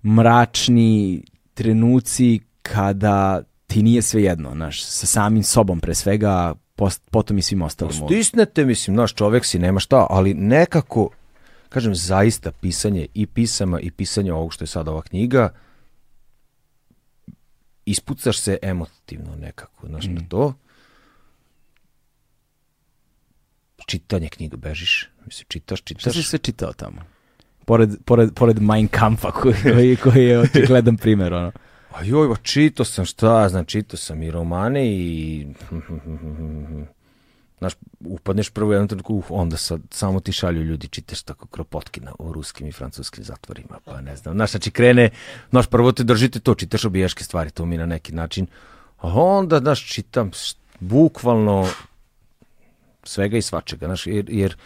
mračni 0.05 1.23
trenuci 1.55 2.41
kada 2.63 3.43
ti 3.67 3.83
nije 3.83 4.03
sve 4.03 4.23
jedno, 4.23 4.53
znaš, 4.53 4.85
sa 4.85 5.07
samim 5.07 5.43
sobom 5.43 5.81
pre 5.81 5.95
svega, 5.95 6.55
post, 6.77 7.03
potom 7.11 7.39
i 7.39 7.43
svim 7.43 7.63
ostalim. 7.63 8.07
Stisnete, 8.07 8.65
mislim, 8.65 8.97
naš 8.97 9.15
čovek 9.15 9.45
si, 9.45 9.59
nema 9.59 9.81
šta, 9.81 10.07
ali 10.11 10.35
nekako, 10.35 11.09
kažem, 11.69 11.95
zaista 11.95 12.53
pisanje 12.53 13.07
i 13.15 13.27
pisama 13.27 13.81
i 13.81 13.91
pisanje 13.91 14.33
ovog 14.33 14.53
što 14.53 14.65
je 14.65 14.69
sada 14.69 14.91
ova 14.91 15.03
knjiga, 15.03 15.51
ispucaš 17.87 18.39
se 18.39 18.59
emotivno 18.63 19.37
nekako, 19.37 19.87
znaš, 19.87 20.07
mm. 20.07 20.15
na 20.15 20.21
to. 20.29 20.55
Čitanje 23.87 24.29
knjiga, 24.29 24.57
bežiš, 24.57 25.11
mislim, 25.27 25.47
čitaš, 25.49 25.83
čitaš. 25.83 26.03
Šta 26.03 26.13
si 26.13 26.23
sve 26.23 26.39
čitao 26.39 26.73
tamo? 26.73 27.14
Pored, 27.65 27.91
pored, 28.05 28.35
pored 28.35 28.63
Mein 28.63 28.89
Kampfa 28.89 29.31
koji, 29.31 29.97
koji, 29.97 30.25
je 30.25 30.41
očigledan 30.41 30.97
primjer, 30.97 31.35
ono. 31.35 31.53
A 31.95 32.05
joj, 32.05 32.29
ba, 32.29 32.37
čito 32.43 32.85
sam 32.85 33.05
šta, 33.05 33.49
znam, 33.49 33.65
čito 33.65 33.97
sam 33.97 34.23
i 34.23 34.31
romane 34.31 34.87
i... 34.87 35.47
Znaš, 37.59 37.73
upadneš 38.01 38.51
prvo 38.51 38.73
jednom 38.73 38.89
trenutku, 38.89 39.15
uh, 39.15 39.25
onda 39.29 39.57
sad 39.57 39.81
samo 39.91 40.21
ti 40.21 40.33
šalju 40.33 40.63
ljudi, 40.63 40.89
čitaš 40.89 41.23
tako 41.23 41.47
Kropotkina 41.47 42.13
u 42.19 42.33
ruskim 42.33 42.67
i 42.67 42.73
francuskim 42.73 43.25
zatvorima, 43.25 43.79
pa 43.85 44.01
ne 44.01 44.17
znam. 44.17 44.35
Znaš, 44.35 44.51
znači 44.51 44.71
krene, 44.71 45.11
znaš, 45.51 45.67
prvo 45.67 45.93
te 45.93 46.05
držite 46.05 46.41
to, 46.41 46.55
čitaš 46.55 46.85
obijaške 46.85 47.25
stvari, 47.25 47.51
to 47.51 47.67
mi 47.67 47.79
na 47.79 47.87
neki 47.87 48.13
način. 48.13 48.47
A 48.99 49.09
onda, 49.09 49.59
znaš, 49.59 49.93
čitam 49.93 50.31
bukvalno 50.81 51.69
svega 53.05 53.37
i 53.37 53.43
svačega, 53.43 53.87
znaš, 53.87 54.07
jer, 54.07 54.25
jer 54.29 54.57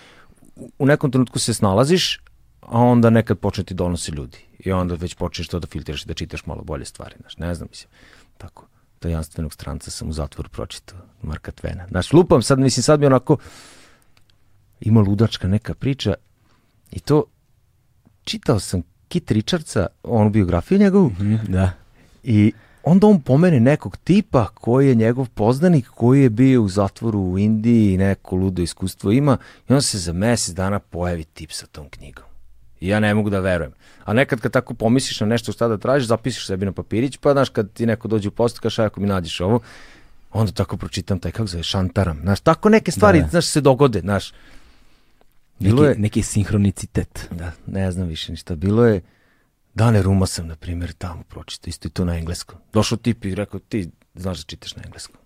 u 0.78 0.86
nekom 0.86 1.10
trenutku 1.10 1.38
se 1.38 1.54
snalaziš, 1.54 2.20
a 2.60 2.80
onda 2.80 3.10
nekad 3.10 3.38
počne 3.38 3.64
ti 3.64 3.74
donosi 3.74 4.12
ljudi. 4.12 4.38
I 4.58 4.72
onda 4.72 4.94
već 4.94 5.14
počneš 5.14 5.48
to 5.48 5.58
da 5.58 5.66
filtriraš 5.66 6.02
i 6.02 6.06
da 6.06 6.14
čitaš 6.14 6.46
malo 6.46 6.62
bolje 6.62 6.84
stvari, 6.84 7.14
znaš, 7.20 7.36
ne 7.36 7.54
znam, 7.54 7.68
mislim, 7.70 7.90
tako. 8.38 8.66
Tajanstvenog 8.98 9.52
stranca 9.52 9.90
sam 9.90 10.08
u 10.08 10.12
zatvoru 10.12 10.48
pročitao, 10.48 10.98
Marka 11.22 11.52
Tvena. 11.52 11.86
Znaš, 11.88 12.12
lupam 12.12 12.42
sad, 12.42 12.58
mislim, 12.58 12.82
sad 12.82 13.00
mi 13.00 13.06
onako 13.06 13.36
ima 14.80 15.00
ludačka 15.00 15.48
neka 15.48 15.74
priča 15.74 16.14
i 16.90 17.00
to 17.00 17.24
čitao 18.24 18.60
sam 18.60 18.82
Kit 19.08 19.30
Richardsa, 19.30 19.86
onu 20.02 20.30
biografiju 20.30 20.78
njegovu. 20.78 21.08
Mm 21.08 21.22
-hmm, 21.22 21.48
da. 21.48 21.72
I 22.22 22.52
onda 22.82 23.06
on 23.06 23.20
pomene 23.20 23.60
nekog 23.60 23.96
tipa 23.96 24.46
koji 24.46 24.88
je 24.88 24.94
njegov 24.94 25.28
poznanik, 25.28 25.88
koji 25.88 26.22
je 26.22 26.30
bio 26.30 26.62
u 26.62 26.68
zatvoru 26.68 27.20
u 27.20 27.38
Indiji 27.38 27.92
i 27.92 27.98
neko 27.98 28.36
ludo 28.36 28.62
iskustvo 28.62 29.12
ima 29.12 29.38
i 29.68 29.72
on 29.72 29.82
se 29.82 29.98
za 29.98 30.12
mesec 30.12 30.54
dana 30.54 30.78
pojavi 30.78 31.24
tip 31.24 31.52
sa 31.52 31.66
tom 31.66 31.88
knjigom. 31.88 32.27
Ja 32.80 33.00
ne 33.00 33.14
mogu 33.14 33.30
da 33.30 33.40
verujem. 33.40 33.72
A 34.04 34.12
nekad 34.12 34.40
kad 34.40 34.52
tako 34.52 34.74
pomisliš 34.74 35.20
na 35.20 35.26
nešto 35.26 35.52
šta 35.52 35.68
da 35.68 35.78
tražiš, 35.78 36.08
zapišiš 36.08 36.46
sebi 36.46 36.66
na 36.66 36.72
papirić, 36.72 37.16
pa 37.16 37.32
znaš 37.32 37.48
kad 37.48 37.72
ti 37.72 37.86
neko 37.86 38.08
dođe 38.08 38.28
u 38.28 38.32
post, 38.32 38.58
kaš 38.58 38.78
ako 38.78 39.00
mi 39.00 39.06
nađeš 39.06 39.40
ovo, 39.40 39.60
Onda 40.32 40.52
tako 40.52 40.76
pročitam 40.76 41.18
taj, 41.18 41.32
kako 41.32 41.46
zove, 41.46 41.62
šantaram. 41.62 42.20
Znaš, 42.22 42.40
tako 42.40 42.68
neke 42.68 42.90
stvari, 42.92 43.18
Da, 43.18 43.24
da. 43.24 43.30
znaš, 43.30 43.46
se 43.46 43.60
dogode, 43.60 44.00
znaš. 44.00 44.32
Bilo 45.58 45.82
neki, 45.82 45.98
je, 45.98 46.02
neki 46.02 46.22
sinhronicitet. 46.22 47.28
da, 47.30 47.52
ne 47.66 47.92
znam 47.92 48.08
više 48.08 48.32
ništa, 48.32 48.54
bilo 48.56 48.86
je, 48.86 49.00
Dane 49.74 50.02
Ruma 50.02 50.26
sam, 50.26 50.46
na 50.46 50.56
primjer, 50.56 50.92
tamo 50.92 51.22
pročitao, 51.22 51.68
isto 51.68 51.88
i 51.88 51.90
to 51.90 52.04
na 52.04 52.16
engleskom. 52.16 52.58
Došao 52.72 52.98
tip 52.98 53.24
i 53.24 53.34
rekao, 53.34 53.60
ti 53.60 53.90
znaš 54.14 54.38
da 54.38 54.44
čitaš 54.44 54.76
na 54.76 54.82
engleskom. 54.84 55.16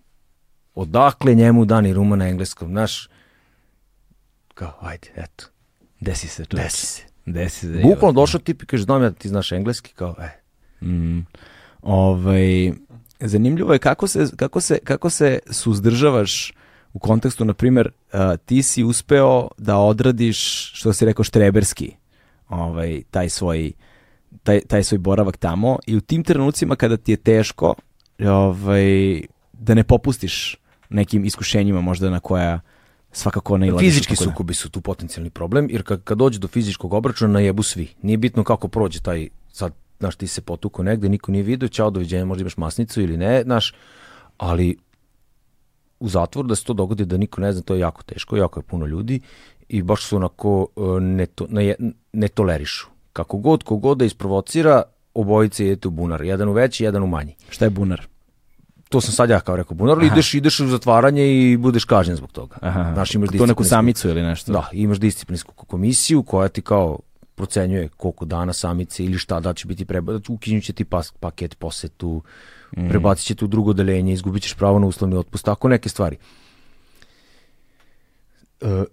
Odakle 0.74 1.34
njemu 1.34 1.64
Dani 1.64 1.92
Ruma 1.92 2.16
na 2.16 2.28
engleskom, 2.28 2.68
znaš, 2.68 3.08
kao, 4.54 4.78
ajde, 4.80 5.08
eto, 5.16 5.44
Desi 6.00 6.28
se, 6.28 6.44
čovječe. 6.44 6.64
desi 6.64 6.86
se. 6.86 7.02
Desi 7.26 7.60
se. 7.60 7.80
Bukvalno 7.82 8.20
došao 8.20 8.40
tip 8.40 8.62
i 8.62 8.66
kaže, 8.66 8.82
znam 8.82 9.02
ja 9.02 9.10
da 9.10 9.16
ti 9.16 9.28
znaš 9.28 9.52
engleski, 9.52 9.92
kao, 9.94 10.14
e, 10.18 10.42
Mm. 10.82 11.26
Ovaj, 11.82 12.72
zanimljivo 13.20 13.72
je 13.72 13.78
kako 13.78 14.06
se, 14.06 14.26
kako, 14.36 14.60
se, 14.60 14.78
kako 14.84 15.10
se 15.10 15.38
suzdržavaš 15.50 16.52
u 16.92 16.98
kontekstu, 16.98 17.44
na 17.44 17.54
primjer, 17.54 17.90
ti 18.44 18.62
si 18.62 18.84
uspeo 18.84 19.48
da 19.58 19.78
odradiš, 19.78 20.70
što 20.74 20.92
si 20.92 21.04
rekao, 21.04 21.24
štreberski, 21.24 21.92
ovaj, 22.48 23.02
taj 23.10 23.28
svoj 23.28 23.72
taj, 24.42 24.60
taj 24.60 24.82
svoj 24.84 24.98
boravak 24.98 25.36
tamo 25.36 25.78
i 25.86 25.96
u 25.96 26.00
tim 26.00 26.24
trenucima 26.24 26.76
kada 26.76 26.96
ti 26.96 27.12
je 27.12 27.16
teško 27.16 27.74
ovaj, 28.20 29.20
da 29.52 29.74
ne 29.74 29.84
popustiš 29.84 30.56
nekim 30.88 31.24
iskušenjima 31.24 31.80
možda 31.80 32.10
na 32.10 32.20
koja 32.20 32.60
svakako 33.12 33.58
ne. 33.58 33.72
Fizički 33.78 34.14
da. 34.18 34.24
sukobi 34.24 34.54
su 34.54 34.70
tu 34.70 34.80
potencijalni 34.80 35.30
problem, 35.30 35.68
jer 35.70 35.82
kad, 35.82 36.04
kad 36.04 36.18
dođe 36.18 36.38
do 36.38 36.48
fizičkog 36.48 36.94
obračuna, 36.94 37.32
najebu 37.32 37.62
svi. 37.62 37.88
Nije 38.02 38.16
bitno 38.16 38.44
kako 38.44 38.68
prođe 38.68 39.00
taj, 39.00 39.28
sad, 39.52 39.72
znaš, 39.98 40.16
ti 40.16 40.26
se 40.26 40.40
potuko 40.40 40.82
negde, 40.82 41.08
niko 41.08 41.32
nije 41.32 41.42
vidio, 41.42 41.68
čao, 41.68 41.90
doviđenja, 41.90 42.24
možda 42.24 42.40
imaš 42.42 42.56
masnicu 42.56 43.02
ili 43.02 43.16
ne, 43.16 43.42
znaš, 43.42 43.74
ali 44.38 44.76
u 46.00 46.08
zatvoru 46.08 46.48
da 46.48 46.54
se 46.54 46.64
to 46.64 46.72
dogodi 46.72 47.04
da 47.04 47.16
niko 47.16 47.40
ne 47.40 47.52
zna, 47.52 47.62
to 47.62 47.74
je 47.74 47.80
jako 47.80 48.02
teško, 48.02 48.36
jako 48.36 48.60
je 48.60 48.64
puno 48.64 48.86
ljudi 48.86 49.20
i 49.68 49.82
baš 49.82 50.04
su 50.04 50.16
onako 50.16 50.66
e, 50.76 51.00
ne, 51.00 51.26
to, 51.26 51.46
ne, 51.50 51.74
ne 52.12 52.28
tolerišu. 52.28 52.86
Kako 53.12 53.38
god, 53.38 53.62
kogod 53.62 53.98
da 53.98 54.04
isprovocira, 54.04 54.82
obojice 55.14 55.66
idete 55.66 55.88
u 55.88 55.90
bunar, 55.90 56.22
jedan 56.22 56.48
u 56.48 56.52
veći, 56.52 56.84
jedan 56.84 57.02
u 57.02 57.06
manji. 57.06 57.34
Šta 57.48 57.64
je 57.64 57.70
bunar? 57.70 58.06
To 58.92 59.00
sam 59.00 59.12
sad 59.12 59.30
ja 59.30 59.40
kao 59.40 59.56
rekao 59.56 59.74
bunar, 59.74 59.98
ali 59.98 60.06
ideš, 60.06 60.34
ideš 60.34 60.60
u 60.60 60.66
zatvaranje 60.68 61.26
i 61.26 61.56
budeš 61.56 61.84
kažnjen 61.84 62.16
zbog 62.16 62.32
toga. 62.32 62.56
Aha. 62.60 62.90
Znaš, 62.94 63.14
imaš 63.14 63.28
to 63.38 63.46
neku 63.46 63.64
samicu 63.64 64.08
ili 64.08 64.22
nešto? 64.22 64.52
Da, 64.52 64.68
imaš 64.72 64.98
disciplinsku 64.98 65.54
komisiju 65.54 66.22
koja 66.22 66.48
ti 66.48 66.62
kao 66.62 66.98
procenjuje 67.34 67.88
koliko 67.88 68.24
dana 68.24 68.52
samice 68.52 69.04
ili 69.04 69.18
šta 69.18 69.40
da 69.40 69.54
će 69.54 69.66
biti 69.66 69.84
prebaciti, 69.84 70.32
ukinut 70.32 70.64
će 70.64 70.72
ti 70.72 70.84
pas, 70.84 71.12
paket 71.20 71.58
posetu, 71.58 72.22
mm. 72.76 72.88
prebacit 72.88 73.26
će 73.26 73.34
te 73.34 73.44
u 73.44 73.48
drugo 73.48 73.70
odeljenje, 73.70 74.12
izgubit 74.12 74.42
ćeš 74.42 74.54
pravo 74.54 74.78
na 74.78 74.86
uslovni 74.86 75.16
otpust, 75.16 75.44
tako 75.44 75.68
neke 75.68 75.88
stvari. 75.88 76.16
E, 78.60 78.84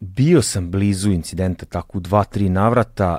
bio 0.00 0.42
sam 0.42 0.70
blizu 0.70 1.10
incidenta 1.10 1.66
tako 1.66 1.98
u 1.98 2.00
dva, 2.00 2.24
tri 2.24 2.48
navrata 2.48 3.18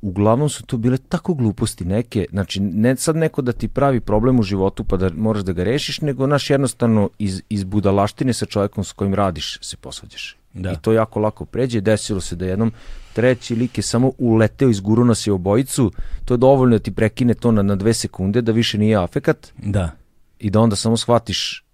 uglavnom 0.00 0.48
su 0.48 0.62
to 0.66 0.76
bile 0.76 0.98
tako 0.98 1.34
gluposti 1.34 1.84
neke, 1.84 2.26
znači 2.30 2.60
ne 2.60 2.96
sad 2.96 3.16
neko 3.16 3.42
da 3.42 3.52
ti 3.52 3.68
pravi 3.68 4.00
problem 4.00 4.38
u 4.38 4.42
životu 4.42 4.84
pa 4.84 4.96
da 4.96 5.10
moraš 5.16 5.42
da 5.42 5.52
ga 5.52 5.64
rešiš, 5.64 6.00
nego 6.00 6.26
naš 6.26 6.50
jednostavno 6.50 7.10
iz, 7.18 7.42
iz 7.48 7.64
budalaštine 7.64 8.32
sa 8.32 8.46
čovjekom 8.46 8.84
s 8.84 8.92
kojim 8.92 9.14
radiš 9.14 9.58
se 9.62 9.76
posvađaš. 9.76 10.36
Da. 10.54 10.72
I 10.72 10.76
to 10.82 10.92
jako 10.92 11.20
lako 11.20 11.44
pređe. 11.44 11.80
Desilo 11.80 12.20
se 12.20 12.36
da 12.36 12.46
jednom 12.46 12.72
treći 13.12 13.54
lik 13.54 13.78
je 13.78 13.82
samo 13.82 14.12
uleteo 14.18 14.68
iz 14.68 14.80
guru 14.80 15.04
nas 15.04 15.26
je 15.26 15.32
obojicu, 15.32 15.92
to 16.24 16.34
je 16.34 16.38
dovoljno 16.38 16.78
da 16.78 16.82
ti 16.82 16.90
prekine 16.94 17.34
to 17.34 17.52
na, 17.52 17.62
na 17.62 17.74
dve 17.76 17.94
sekunde, 17.94 18.42
da 18.42 18.52
više 18.52 18.78
nije 18.78 18.96
afekat 18.96 19.52
Da. 19.58 19.90
i 20.38 20.50
da 20.50 20.60
onda 20.60 20.76
samo 20.76 20.96
shvatiš 20.96 21.64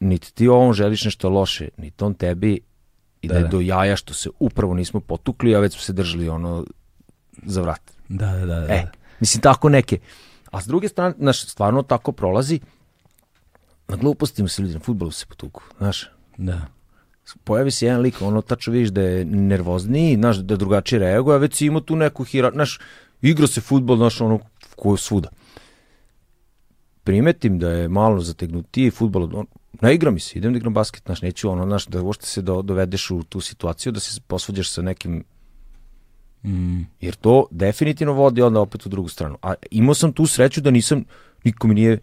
niti 0.00 0.34
ti 0.34 0.48
ovom 0.48 0.72
želiš 0.72 1.04
nešto 1.04 1.28
loše, 1.28 1.68
niti 1.76 2.04
on 2.04 2.14
tebi 2.14 2.60
i 3.22 3.28
da, 3.28 3.34
Da, 3.34 3.38
je 3.38 3.44
da. 3.44 3.48
do 3.48 3.60
jaja 3.60 3.96
što 3.96 4.14
se 4.14 4.30
upravo 4.38 4.74
nismo 4.74 5.00
potukli, 5.00 5.54
a 5.54 5.60
već 5.60 5.72
smo 5.72 5.82
se 5.82 5.92
držali 5.92 6.28
ono 6.28 6.64
za 7.46 7.62
vrat. 7.62 7.80
Da, 8.08 8.32
da, 8.32 8.46
da. 8.46 8.60
da. 8.60 8.74
E, 8.74 8.86
mislim 9.20 9.42
tako 9.42 9.68
neke. 9.68 9.98
A 10.50 10.60
s 10.62 10.66
druge 10.66 10.88
strane, 10.88 11.14
znaš, 11.18 11.46
stvarno 11.46 11.82
tako 11.82 12.12
prolazi, 12.12 12.60
na 13.88 13.96
glupostima 13.96 14.48
se 14.48 14.62
ljudi, 14.62 14.74
na 14.74 14.80
futbolu 14.80 15.10
se 15.10 15.26
potuku, 15.26 15.62
znaš, 15.78 16.08
da. 16.36 16.66
pojavi 17.44 17.70
se 17.70 17.86
jedan 17.86 18.00
lik, 18.00 18.22
ono 18.22 18.42
tačno 18.42 18.72
vidiš 18.72 18.88
da 18.88 19.02
je 19.02 19.24
nervozniji, 19.24 20.16
znaš, 20.16 20.36
da 20.36 20.56
drugačije 20.56 20.98
reaguje, 20.98 21.34
a 21.34 21.38
već 21.38 21.54
si 21.54 21.66
imao 21.66 21.80
tu 21.80 21.96
neku 21.96 22.24
hira, 22.24 22.50
znaš, 22.50 22.80
igra 23.22 23.46
se 23.46 23.60
futbol, 23.60 23.96
znaš, 23.96 24.20
ono, 24.20 24.38
ko 24.76 24.96
svuda. 24.96 25.28
Primetim 27.04 27.58
da 27.58 27.70
je 27.70 27.88
malo 27.88 28.20
zategnutiji 28.20 28.90
futbol, 28.90 29.28
on, 29.34 29.46
ne 29.80 29.94
igra 29.94 30.10
mi 30.10 30.20
se, 30.20 30.38
idem 30.38 30.52
da 30.52 30.56
igram 30.56 30.74
basket, 30.74 31.02
znaš, 31.06 31.22
neću 31.22 31.50
ono, 31.50 31.64
znaš, 31.64 31.86
da 31.86 32.02
uopšte 32.02 32.26
se 32.26 32.42
do, 32.42 32.62
dovedeš 32.62 33.10
u 33.10 33.22
tu 33.22 33.40
situaciju, 33.40 33.92
da 33.92 34.00
se 34.00 34.20
posvađaš 34.26 34.70
sa 34.70 34.82
nekim 34.82 35.24
Mm. 36.44 36.80
jer 37.00 37.14
to 37.14 37.46
definitivno 37.50 38.12
vodi 38.12 38.42
onda 38.42 38.60
opet 38.60 38.86
u 38.86 38.88
drugu 38.88 39.08
stranu. 39.08 39.38
A 39.42 39.54
imao 39.70 39.94
sam 39.94 40.12
tu 40.12 40.26
sreću 40.26 40.60
da 40.60 40.70
nisam, 40.70 41.04
niko 41.44 41.66
mi 41.66 41.74
nije 41.74 41.98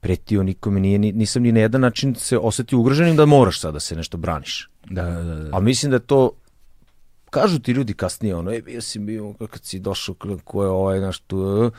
pretio, 0.00 0.42
niko 0.42 0.70
mi 0.70 0.80
nije, 0.80 0.98
ni- 0.98 1.12
nisam 1.12 1.42
ni 1.42 1.52
na 1.52 1.60
jedan 1.60 1.80
način 1.80 2.14
se 2.14 2.38
osetio 2.38 2.78
ugroženim 2.78 3.16
da 3.16 3.26
moraš 3.26 3.60
sad 3.60 3.74
da 3.74 3.80
se 3.80 3.96
nešto 3.96 4.16
braniš. 4.18 4.70
Da, 4.90 5.02
da, 5.02 5.22
da. 5.22 5.34
da. 5.34 5.56
A 5.56 5.60
mislim 5.60 5.90
da 5.90 5.98
to 5.98 6.30
kažu 7.30 7.58
ti 7.58 7.72
ljudi 7.72 7.94
kasnije 7.94 8.36
ono, 8.36 8.52
e, 8.52 8.62
bio 8.62 8.80
si 8.80 8.98
bio, 8.98 9.32
kad 9.32 9.64
si 9.64 9.78
došao, 9.78 10.14
ko 10.44 10.62
je 10.62 10.68
ovaj, 10.68 10.98
znaš, 10.98 11.18
tu, 11.18 11.64
e. 11.64 11.70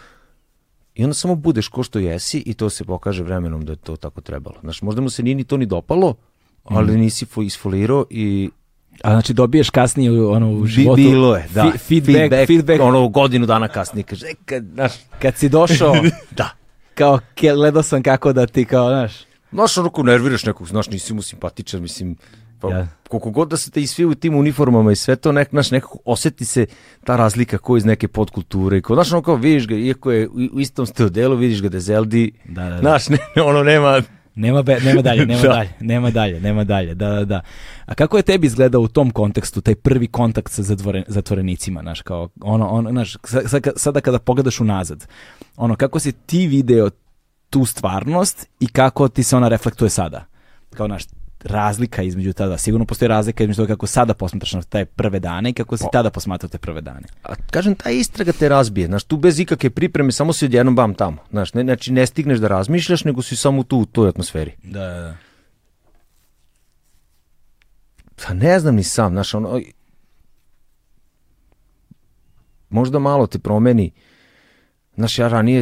i 0.96 1.04
onda 1.04 1.14
samo 1.14 1.36
budeš 1.36 1.68
ko 1.68 1.84
što 1.84 2.00
jesi 2.00 2.44
i 2.46 2.54
to 2.54 2.70
se 2.70 2.86
pokaže 2.86 3.24
vremenom 3.24 3.66
da 3.66 3.72
je 3.72 3.76
to 3.76 3.96
tako 3.96 4.22
trebalo. 4.22 4.56
Znaš, 4.62 4.82
možda 4.82 5.02
mu 5.02 5.10
se 5.10 5.24
nije 5.24 5.36
ni 5.36 5.44
to 5.44 5.58
ni 5.58 5.66
dopalo, 5.66 6.16
ali 6.64 6.98
nisi 6.98 7.26
fo, 7.26 7.42
isfolirao 7.42 8.06
i 8.10 8.50
A 9.04 9.12
znači 9.12 9.34
dobiješ 9.34 9.70
kasnije 9.70 10.24
ono 10.24 10.52
u 10.52 10.66
životu 10.66 10.96
bilo 10.98 11.36
je, 11.36 11.46
da. 11.50 11.64
fi- 11.64 11.78
feedback, 11.80 12.48
feedback, 12.48 12.82
ono 12.82 13.08
godinu 13.08 13.46
dana 13.46 13.68
kasnije 13.68 14.04
kaže, 14.04 14.26
e, 14.26 14.34
kad, 14.46 14.64
znaš, 14.66 14.92
kad 15.20 15.36
si 15.38 15.50
došao 15.50 15.96
da. 16.32 16.50
kao 16.96 17.20
gledao 17.56 17.84
sam 17.84 18.04
kako 18.04 18.34
da 18.34 18.46
ti 18.48 18.66
kao 18.66 18.90
znaš 18.90 19.14
Znaš, 19.52 19.78
onako 19.78 20.04
nerviraš 20.04 20.46
nekog, 20.46 20.68
znaš, 20.68 20.90
nisi 20.90 21.14
mu 21.14 21.22
simpatičan, 21.22 21.82
mislim, 21.82 22.16
pa 22.60 22.70
Ja. 22.70 22.88
koliko 23.10 23.30
god 23.30 23.50
da 23.50 23.58
se 23.58 23.72
te 23.72 23.82
i 23.82 23.88
svi 23.88 24.06
u 24.06 24.16
tim 24.16 24.36
uniformama 24.36 24.92
i 24.92 24.96
sve 24.96 25.16
to, 25.16 25.32
nek, 25.32 25.50
znaš, 25.50 25.72
nekako 25.72 25.98
oseti 26.06 26.46
se 26.46 26.66
ta 27.04 27.16
razlika 27.16 27.58
ko 27.58 27.78
iz 27.78 27.86
neke 27.86 28.08
podkulture 28.08 28.78
i 28.78 28.82
ko, 28.82 28.94
znaš, 28.94 29.12
ono 29.12 29.22
kao 29.22 29.36
vidiš 29.36 29.68
ga, 29.68 29.76
iako 29.76 30.12
je 30.12 30.28
u, 30.28 30.50
u 30.54 30.60
istom 30.60 30.86
ste 30.86 31.10
delu, 31.10 31.36
vidiš 31.36 31.62
ga 31.62 31.70
da 31.70 31.78
je 31.78 31.82
Zeldi, 31.82 32.32
Da, 32.46 32.64
da, 32.64 32.70
da. 32.70 32.78
znaš, 32.80 33.10
ne, 33.36 33.42
ono 33.44 33.64
nema, 33.64 34.02
Nema, 34.36 34.62
be, 34.62 34.78
nema 34.80 35.02
dalje, 35.02 35.26
nema 35.26 35.42
Da. 35.44 35.50
dalje, 35.50 35.70
nema 35.80 36.12
dalje, 36.12 36.40
nema 36.40 36.64
dalje, 36.64 36.96
da, 36.96 37.10
da, 37.10 37.26
da. 37.26 37.42
A 37.86 37.94
kako 37.94 38.18
je 38.18 38.24
tebi 38.24 38.48
izgledao 38.48 38.82
u 38.82 38.88
tom 38.88 39.12
kontekstu, 39.12 39.62
taj 39.62 39.76
prvi 39.76 40.08
kontakt 40.08 40.52
sa 40.52 40.64
zatvore, 40.64 41.04
zatvorenicima, 41.08 41.82
znaš, 41.82 42.02
kao, 42.02 42.30
ono, 42.42 42.68
ono, 42.68 42.90
znaš, 42.90 43.18
sa- 43.24 43.48
sa- 43.48 43.72
sada 43.76 44.02
kada 44.02 44.20
pogledaš 44.20 44.60
unazad, 44.60 45.08
ono, 45.58 45.76
kako 45.76 46.00
si 46.00 46.12
ti 46.12 46.48
video 46.48 46.90
tu 47.50 47.66
stvarnost 47.66 48.48
i 48.60 48.68
kako 48.68 49.08
ti 49.08 49.24
se 49.24 49.36
ona 49.36 49.48
reflektuje 49.48 49.90
sada? 49.90 50.26
Kao, 50.70 50.88
znaš, 50.88 51.04
razlika 51.44 52.02
između 52.02 52.34
tada, 52.34 52.58
sigurno 52.58 52.86
postoji 52.86 53.10
razlika 53.10 53.44
između 53.44 53.62
toga 53.62 53.74
kako 53.74 53.88
sada 53.88 54.14
posmatraš 54.14 54.54
na 54.54 54.62
te 54.62 54.86
prve 54.86 55.20
dane 55.20 55.50
i 55.50 55.54
kako 55.54 55.78
si 55.78 55.86
tada 55.92 56.10
posmatrao 56.10 56.50
te 56.50 56.58
prve 56.58 56.82
dane. 56.82 57.08
a 57.24 57.34
kažem, 57.52 57.76
ta 57.76 57.90
istraga 57.90 58.32
te 58.32 58.50
razbije, 58.50 58.88
znaš, 58.88 59.04
tu 59.04 59.18
bez 59.18 59.40
ikakve 59.40 59.70
pripreme, 59.70 60.12
samo 60.12 60.34
si 60.34 60.46
odjednom 60.46 60.76
bam 60.76 60.94
tamo, 60.94 61.18
znaš, 61.32 61.54
ne, 61.54 61.64
znači 61.64 61.92
ne 61.92 62.08
stigneš 62.08 62.40
da 62.40 62.48
razmišljaš, 62.48 63.04
nego 63.04 63.22
si 63.22 63.36
samo 63.36 63.64
tu 63.64 63.78
u 63.78 63.86
toj 63.86 64.10
atmosferi. 64.10 64.52
Da, 64.64 64.80
da, 64.80 65.00
da. 65.02 65.16
Pa 68.28 68.34
ne 68.34 68.60
znam 68.60 68.76
ni 68.76 68.84
sam, 68.84 69.14
znaš, 69.14 69.34
ono, 69.34 69.62
možda 72.70 73.00
malo 73.00 73.28
te 73.28 73.40
promeni, 73.40 73.92
znaš, 74.96 75.20
ja 75.20 75.28
ranije 75.28 75.62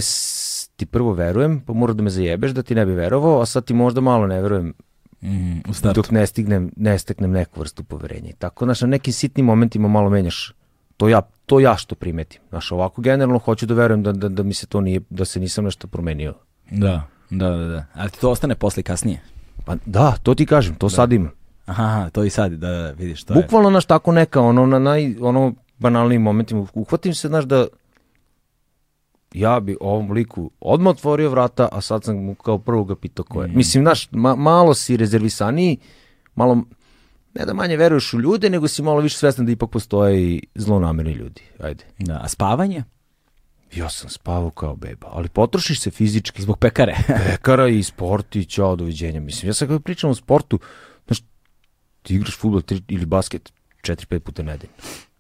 ti 0.76 0.86
prvo 0.86 1.14
verujem, 1.14 1.62
pa 1.68 1.74
mora 1.74 1.94
da 1.94 2.04
me 2.04 2.10
zajebeš 2.10 2.52
da 2.52 2.64
ti 2.64 2.76
ne 2.76 2.86
bi 2.86 2.92
verovao, 2.92 3.42
a 3.42 3.46
sad 3.46 3.66
ti 3.66 3.74
možda 3.74 4.02
malo 4.02 4.28
ne 4.28 4.42
verujem 4.42 4.74
Mm, 5.22 5.60
u 5.70 5.74
startu. 5.74 6.02
dok 6.02 6.12
ne 6.12 6.28
stignem, 6.28 6.72
ne 6.76 7.00
steknem 7.00 7.32
neku 7.32 7.60
vrstu 7.60 7.84
poverenja. 7.84 8.32
Tako, 8.40 8.66
znaš, 8.66 8.82
na 8.82 8.88
nekim 8.88 9.14
sitnim 9.14 9.46
momentima 9.46 9.88
malo 9.88 10.10
menjaš. 10.10 10.54
To 10.98 11.10
ja, 11.10 11.22
to 11.46 11.60
ja 11.60 11.76
što 11.78 11.96
primetim. 11.96 12.42
Znaš, 12.50 12.72
ovako 12.72 13.02
generalno 13.02 13.40
hoću 13.40 13.66
da 13.66 13.74
verujem 13.74 14.04
da, 14.04 14.12
da, 14.12 14.30
da 14.30 14.44
mi 14.44 14.54
se 14.54 14.68
to 14.68 14.82
nije, 14.82 15.02
da 15.10 15.26
se 15.26 15.40
nisam 15.40 15.66
nešto 15.66 15.88
promenio. 15.88 16.34
Da, 16.72 17.04
da, 17.30 17.50
da, 17.50 17.66
da. 17.66 17.86
Ali 17.94 18.10
ti 18.10 18.20
to 18.20 18.32
ostane 18.32 18.56
posle 18.56 18.84
kasnije. 18.84 19.22
Pa 19.66 19.76
da, 19.86 20.16
to 20.24 20.36
ti 20.36 20.46
kažem, 20.46 20.76
to 20.76 20.90
sad 20.90 21.14
imam. 21.14 21.32
Aha, 21.66 22.10
to 22.10 22.24
i 22.24 22.30
sad, 22.30 22.52
da, 22.52 22.70
da, 22.70 22.92
vidiš, 22.92 23.24
to 23.24 23.34
je. 23.34 23.42
Bukvalno, 23.42 23.70
naš 23.70 23.86
tako 23.86 24.12
neka, 24.12 24.42
ono, 24.42 24.66
na 24.66 24.80
naj, 24.80 25.16
ono, 25.22 25.54
banalnim 25.78 26.22
momentima, 26.22 26.66
uhvatim 26.74 27.14
se, 27.14 27.28
znaš, 27.28 27.46
da 27.46 27.68
ja 29.34 29.60
bi 29.60 29.78
ovom 29.82 30.12
liku 30.12 30.52
odmah 30.60 30.92
otvorio 30.92 31.30
vrata, 31.30 31.70
a 31.72 31.82
sad 31.82 32.04
sam 32.04 32.16
mu 32.16 32.36
kao 32.36 32.58
prvo 32.58 32.84
ga 32.84 32.96
pitao 32.96 33.26
ko 33.26 33.42
je. 33.42 33.48
Mm. 33.48 33.58
Mislim, 33.58 33.84
znaš, 33.84 34.08
ma, 34.12 34.36
malo 34.36 34.74
si 34.74 34.98
rezervisaniji, 34.98 35.78
malo, 36.36 36.64
ne 37.34 37.46
da 37.46 37.54
manje 37.54 37.78
veruješ 37.78 38.14
u 38.14 38.20
ljude, 38.20 38.50
nego 38.50 38.68
si 38.68 38.82
malo 38.82 39.00
više 39.00 39.18
svestan 39.18 39.46
da 39.46 39.52
ipak 39.52 39.70
postoje 39.70 40.22
i 40.22 40.42
zlonamerni 40.56 41.12
ljudi. 41.12 41.42
Ajde. 41.60 41.84
Da, 42.00 42.20
a 42.24 42.28
spavanje? 42.28 42.84
Ja 43.76 43.90
sam 43.90 44.10
spavao 44.10 44.50
kao 44.50 44.76
beba, 44.76 45.08
ali 45.12 45.30
potrošiš 45.30 45.82
se 45.82 45.92
fizički. 45.92 46.42
Zbog 46.42 46.58
pekare. 46.58 46.96
Pekara 47.32 47.68
i 47.68 47.84
sport 47.84 48.36
i 48.36 48.46
ćao, 48.46 48.76
doviđenja. 48.76 49.20
Mislim, 49.20 49.50
ja 49.50 49.54
sad 49.54 49.68
kada 49.68 49.80
pričam 49.80 50.10
o 50.10 50.16
sportu, 50.16 50.60
znaš, 51.08 51.20
ti 52.02 52.16
igraš 52.16 52.38
futbol 52.38 52.62
tri, 52.62 52.82
ili 52.88 53.06
basket 53.06 53.54
4-5 53.84 54.20
puta 54.20 54.44
nedeljno. 54.44 54.76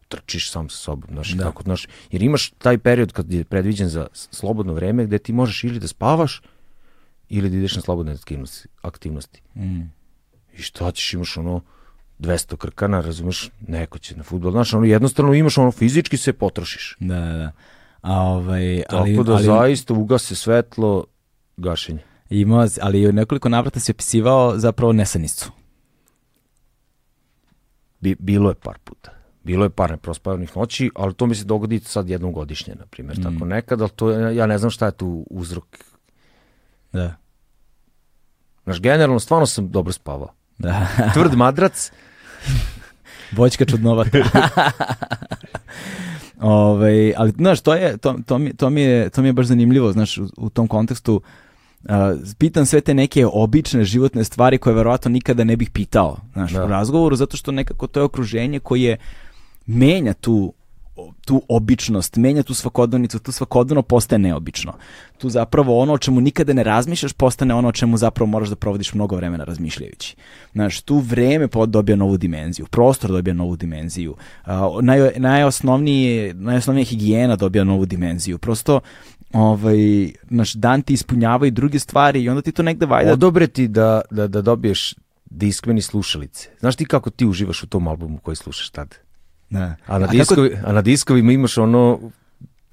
Trčiš 0.09 0.51
sam 0.51 0.69
sa 0.69 0.77
sobom, 0.77 1.09
znaš, 1.13 1.29
Da. 1.31 1.43
kako, 1.43 1.63
znaš, 1.63 1.87
jer 2.11 2.23
imaš 2.23 2.49
taj 2.49 2.77
period 2.77 3.11
kad 3.11 3.33
je 3.33 3.43
predviđen 3.43 3.89
za 3.89 4.07
slobodno 4.13 4.73
vreme 4.73 5.05
gde 5.05 5.17
ti 5.17 5.33
možeš 5.33 5.63
ili 5.63 5.79
da 5.79 5.87
spavaš 5.87 6.41
ili 7.29 7.49
da 7.49 7.57
ideš 7.57 7.75
na 7.75 7.81
slobodne 7.81 8.13
aktivnosti. 8.13 8.67
aktivnosti. 8.81 9.41
Mm. 9.55 9.81
I 10.57 10.61
šta 10.61 10.91
ćeš, 10.91 11.13
imaš 11.13 11.37
ono 11.37 11.61
200 12.19 12.57
krkana, 12.57 13.01
razumeš, 13.01 13.49
neko 13.67 13.97
će 13.99 14.17
na 14.17 14.23
futbol, 14.23 14.51
znaš, 14.51 14.73
ono 14.73 14.85
jednostavno 14.85 15.33
imaš 15.33 15.57
ono 15.57 15.71
fizički 15.71 16.17
se 16.17 16.33
potrošiš. 16.33 16.97
Da, 16.99 17.15
da, 17.19 17.37
da. 17.37 17.51
A, 18.01 18.13
ovaj, 18.21 18.83
ali, 18.89 19.13
Tako 19.15 19.23
da 19.23 19.33
ali, 19.33 19.43
zaista 19.43 19.93
ugase 19.93 20.35
svetlo, 20.35 21.05
gašenje. 21.57 21.99
imao, 22.29 22.67
ali 22.81 23.07
u 23.07 23.11
nekoliko 23.11 23.49
navrata 23.49 23.79
si 23.79 23.91
opisivao 23.91 24.57
zapravo 24.57 24.93
nesanicu. 24.93 25.51
Bi, 27.99 28.15
bilo 28.19 28.49
je 28.49 28.55
par 28.55 28.77
puta. 28.83 29.11
Bilo 29.43 29.65
je 29.65 29.69
par 29.69 29.91
neprospavanih 29.91 30.57
noći, 30.57 30.91
ali 30.95 31.13
to 31.13 31.25
mi 31.25 31.35
se 31.35 31.43
dogodi 31.43 31.79
sad 31.79 32.09
jednom 32.09 32.31
godišnje, 32.33 32.75
na 32.75 32.85
primjer, 32.85 33.23
tako 33.23 33.45
nekad, 33.45 33.81
ali 33.81 33.89
to, 33.89 34.09
je- 34.09 34.35
ja 34.35 34.45
ne 34.45 34.57
znam 34.57 34.71
šta 34.71 34.85
je 34.85 34.91
tu 34.91 35.25
uzrok. 35.29 35.77
Da. 36.93 37.15
Znaš, 38.63 38.81
generalno, 38.81 39.19
stvarno 39.19 39.45
sam 39.45 39.69
dobro 39.69 39.93
spavao. 39.93 40.33
Da. 40.57 40.87
Tvrd 41.13 41.35
madrac, 41.35 41.91
Voćka 43.31 43.65
čudnovata. 43.65 44.17
Ove, 46.39 47.13
ali, 47.17 47.31
znaš, 47.31 47.61
to, 47.61 47.73
je, 47.73 47.97
to, 47.97 48.15
to, 48.25 48.37
mi, 48.37 48.53
to, 48.53 48.69
mi 48.69 48.81
je, 48.81 49.09
to 49.09 49.21
mi 49.21 49.27
je 49.27 49.33
baš 49.33 49.45
zanimljivo, 49.45 49.91
znaš, 49.91 50.17
u, 50.17 50.29
u 50.37 50.49
tom 50.49 50.67
kontekstu. 50.67 51.21
a, 51.85 52.15
pitam 52.37 52.65
sve 52.65 52.81
te 52.81 52.93
neke 52.93 53.25
obične 53.27 53.83
životne 53.83 54.23
stvari 54.23 54.57
koje 54.57 54.75
verovatno 54.75 55.11
nikada 55.11 55.43
ne 55.43 55.55
bih 55.55 55.69
pitao 55.69 56.17
znaš, 56.33 56.51
Da. 56.51 56.65
u 56.65 56.67
razgovoru, 56.67 57.15
zato 57.15 57.37
što 57.37 57.51
nekako 57.51 57.87
to 57.87 57.99
je 57.99 58.03
okruženje 58.03 58.59
koje 58.59 58.97
menja 59.69 60.13
tu 60.13 60.53
tu 61.25 61.41
običnost, 61.47 62.15
menja 62.15 62.43
tu 62.43 62.53
svakodnevnicu, 62.53 63.19
tu 63.19 63.31
svakodnevno 63.31 63.81
postaje 63.81 64.19
neobično. 64.19 64.73
Tu 65.17 65.29
zapravo 65.29 65.79
ono 65.79 65.93
o 65.93 65.97
čemu 65.97 66.21
nikada 66.21 66.53
ne 66.53 66.63
razmišljaš 66.63 67.13
postane 67.13 67.53
ono 67.53 67.67
o 67.67 67.71
čemu 67.71 67.97
zapravo 67.97 68.27
moraš 68.27 68.49
da 68.49 68.55
provodiš 68.55 68.93
mnogo 68.93 69.15
vremena 69.15 69.43
razmišljajući. 69.43 70.15
Znaš, 70.53 70.81
tu 70.81 70.97
vreme 70.97 71.47
dobija 71.67 71.95
novu 71.95 72.17
dimenziju, 72.17 72.65
prostor 72.65 73.11
dobija 73.11 73.33
novu 73.33 73.55
dimenziju, 73.55 74.15
naj, 74.81 75.11
najosnovnije, 75.17 76.33
najosnovnija 76.33 76.85
higijena 76.85 77.35
dobija 77.35 77.63
novu 77.63 77.85
dimenziju. 77.85 78.37
Prosto, 78.37 78.79
ovaj, 79.33 79.77
naš 80.29 80.53
dan 80.53 80.81
ti 80.81 80.93
ispunjava 80.93 81.47
i 81.47 81.51
druge 81.51 81.79
stvari 81.79 82.23
i 82.23 82.29
onda 82.29 82.41
ti 82.41 82.51
to 82.51 82.63
negde 82.63 82.85
valjda... 82.85 83.13
odobre 83.13 83.47
ti 83.47 83.67
da, 83.67 84.01
da, 84.11 84.27
da 84.27 84.41
dobiješ 84.41 84.95
diskmen 85.25 85.77
i 85.77 85.81
slušalice. 85.81 86.49
Znaš 86.59 86.75
ti 86.75 86.85
kako 86.85 87.09
ti 87.09 87.25
uživaš 87.25 87.63
u 87.63 87.67
tom 87.67 87.87
albumu 87.87 88.17
koji 88.17 88.35
slušaš 88.35 88.69
tad? 88.69 89.08
Da. 89.49 89.75
A 89.87 89.99
na, 89.99 90.05
kako- 90.05 90.11
diskovi, 90.11 90.57
a 90.65 90.73
na 90.73 90.81
diskovima 90.81 91.31
imaš 91.31 91.57
ono 91.57 91.99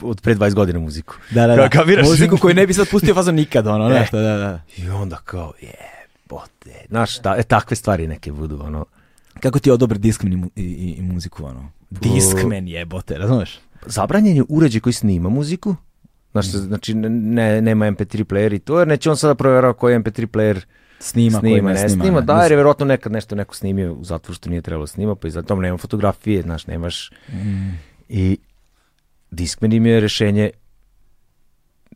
od 0.00 0.20
pre 0.20 0.34
20 0.34 0.54
godina 0.54 0.78
muziku. 0.78 1.14
Da, 1.30 1.46
da, 1.46 1.56
da. 1.56 1.62
Ka- 1.62 1.68
kapiraš? 1.70 2.06
Muziku 2.06 2.36
koju 2.38 2.54
ne 2.54 2.66
bi 2.66 2.74
sad 2.74 2.90
pustio 2.90 3.14
fazom 3.14 3.34
nikad, 3.34 3.66
ono, 3.66 3.86
E. 3.86 3.94
nešto, 3.94 4.16
da, 4.18 4.36
da. 4.36 4.60
I 4.76 4.88
onda 4.90 5.16
kao, 5.16 5.52
jebote. 5.60 6.86
Znaš, 6.88 7.18
ta, 7.18 7.36
e, 7.36 7.42
takve 7.42 7.76
stvari 7.76 8.06
neke 8.06 8.32
budu, 8.32 8.60
ono. 8.62 8.84
Kako 9.40 9.58
ti 9.58 9.70
odobri 9.70 9.98
Discman 9.98 10.32
i, 10.32 10.36
mu- 10.36 10.50
i, 10.56 10.62
i, 10.62 10.90
i 10.90 11.02
muziku, 11.02 11.44
ono? 11.44 11.68
Discman 11.90 12.68
jebote, 12.68 13.18
razumeš? 13.18 13.58
Zabranjen 13.86 14.36
je 14.36 14.44
uređaj 14.48 14.80
koji 14.80 14.92
snima 14.92 15.28
muziku. 15.28 15.76
Znaš, 16.32 16.46
znači, 16.46 16.94
ne, 16.94 17.60
nema 17.60 17.86
MP3 17.86 18.24
player 18.24 18.54
i 18.54 18.58
to, 18.58 18.78
jer 18.78 18.88
neće 18.88 19.10
on 19.10 19.16
sada 19.16 19.34
provjerava 19.34 19.72
koji 19.72 19.92
je 19.92 20.00
MP3 20.00 20.26
player 20.26 20.60
Snima, 20.98 21.40
koji 21.40 21.52
snima, 21.52 21.72
ne 21.72 21.82
ne 21.82 21.88
snima. 21.88 22.04
snima, 22.04 22.20
da, 22.20 22.42
jer 22.42 22.52
je 22.52 22.56
vjerojatno 22.56 22.86
nekad 22.86 23.12
nešto 23.12 23.34
neko 23.34 23.54
snimio 23.54 23.92
u 23.94 24.04
zatvoru 24.04 24.34
što 24.34 24.50
nije 24.50 24.62
trebalo 24.62 24.86
snima, 24.86 25.14
pa 25.14 25.28
i 25.28 25.30
zato 25.30 25.54
nema 25.56 25.76
fotografije, 25.76 26.42
znaš, 26.42 26.66
nemaš. 26.66 27.10
Mm. 27.32 27.70
I 28.08 28.38
Discman 29.30 29.72
im 29.72 29.86
je 29.86 30.00
rešenje, 30.00 30.50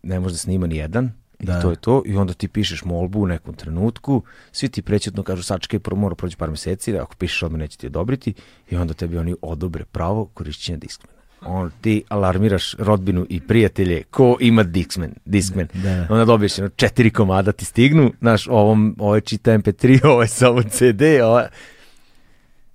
ne 0.02 0.20
može 0.20 0.34
da 0.34 0.38
snima 0.38 0.66
ni 0.66 0.76
jedan, 0.76 1.12
Da. 1.38 1.58
i 1.58 1.62
to 1.62 1.70
je 1.70 1.76
to, 1.76 2.02
i 2.06 2.16
onda 2.16 2.32
ti 2.32 2.48
pišeš 2.48 2.84
molbu 2.84 3.20
u 3.22 3.26
nekom 3.26 3.54
trenutku, 3.54 4.22
svi 4.52 4.68
ti 4.68 4.82
prećutno 4.82 5.22
kažu 5.22 5.42
sačekaj, 5.42 5.78
prvo 5.78 6.00
mora 6.00 6.14
proći 6.14 6.36
par 6.36 6.50
meseci, 6.50 6.98
ako 6.98 7.14
pišeš 7.16 7.42
odmah 7.42 7.58
neće 7.58 7.78
ti 7.78 7.86
odobriti, 7.86 8.34
i 8.70 8.76
onda 8.76 8.94
tebi 8.94 9.18
oni 9.18 9.34
odobre 9.42 9.84
pravo 9.84 10.24
korišćenja 10.24 10.78
Discmana. 10.78 11.19
On 11.46 11.70
ti 11.80 12.02
alarmiraš 12.08 12.74
rodbinu 12.78 13.26
i 13.28 13.40
prijatelje 13.40 14.02
ko 14.02 14.36
ima 14.40 14.62
Discman, 14.62 15.10
Discman. 15.24 15.68
Da. 15.74 16.06
Onda 16.10 16.24
dobiješ 16.24 16.58
jedno 16.58 16.70
četiri 16.76 17.10
komada 17.10 17.52
ti 17.52 17.64
stignu, 17.64 18.12
znaš, 18.20 18.48
ovom, 18.48 18.96
ovo 18.98 19.14
je 19.14 19.20
čita 19.20 19.50
MP3, 19.50 20.04
ovo 20.10 20.22
je 20.22 20.28
samo 20.28 20.62
CD, 20.62 21.02
ovo. 21.24 21.42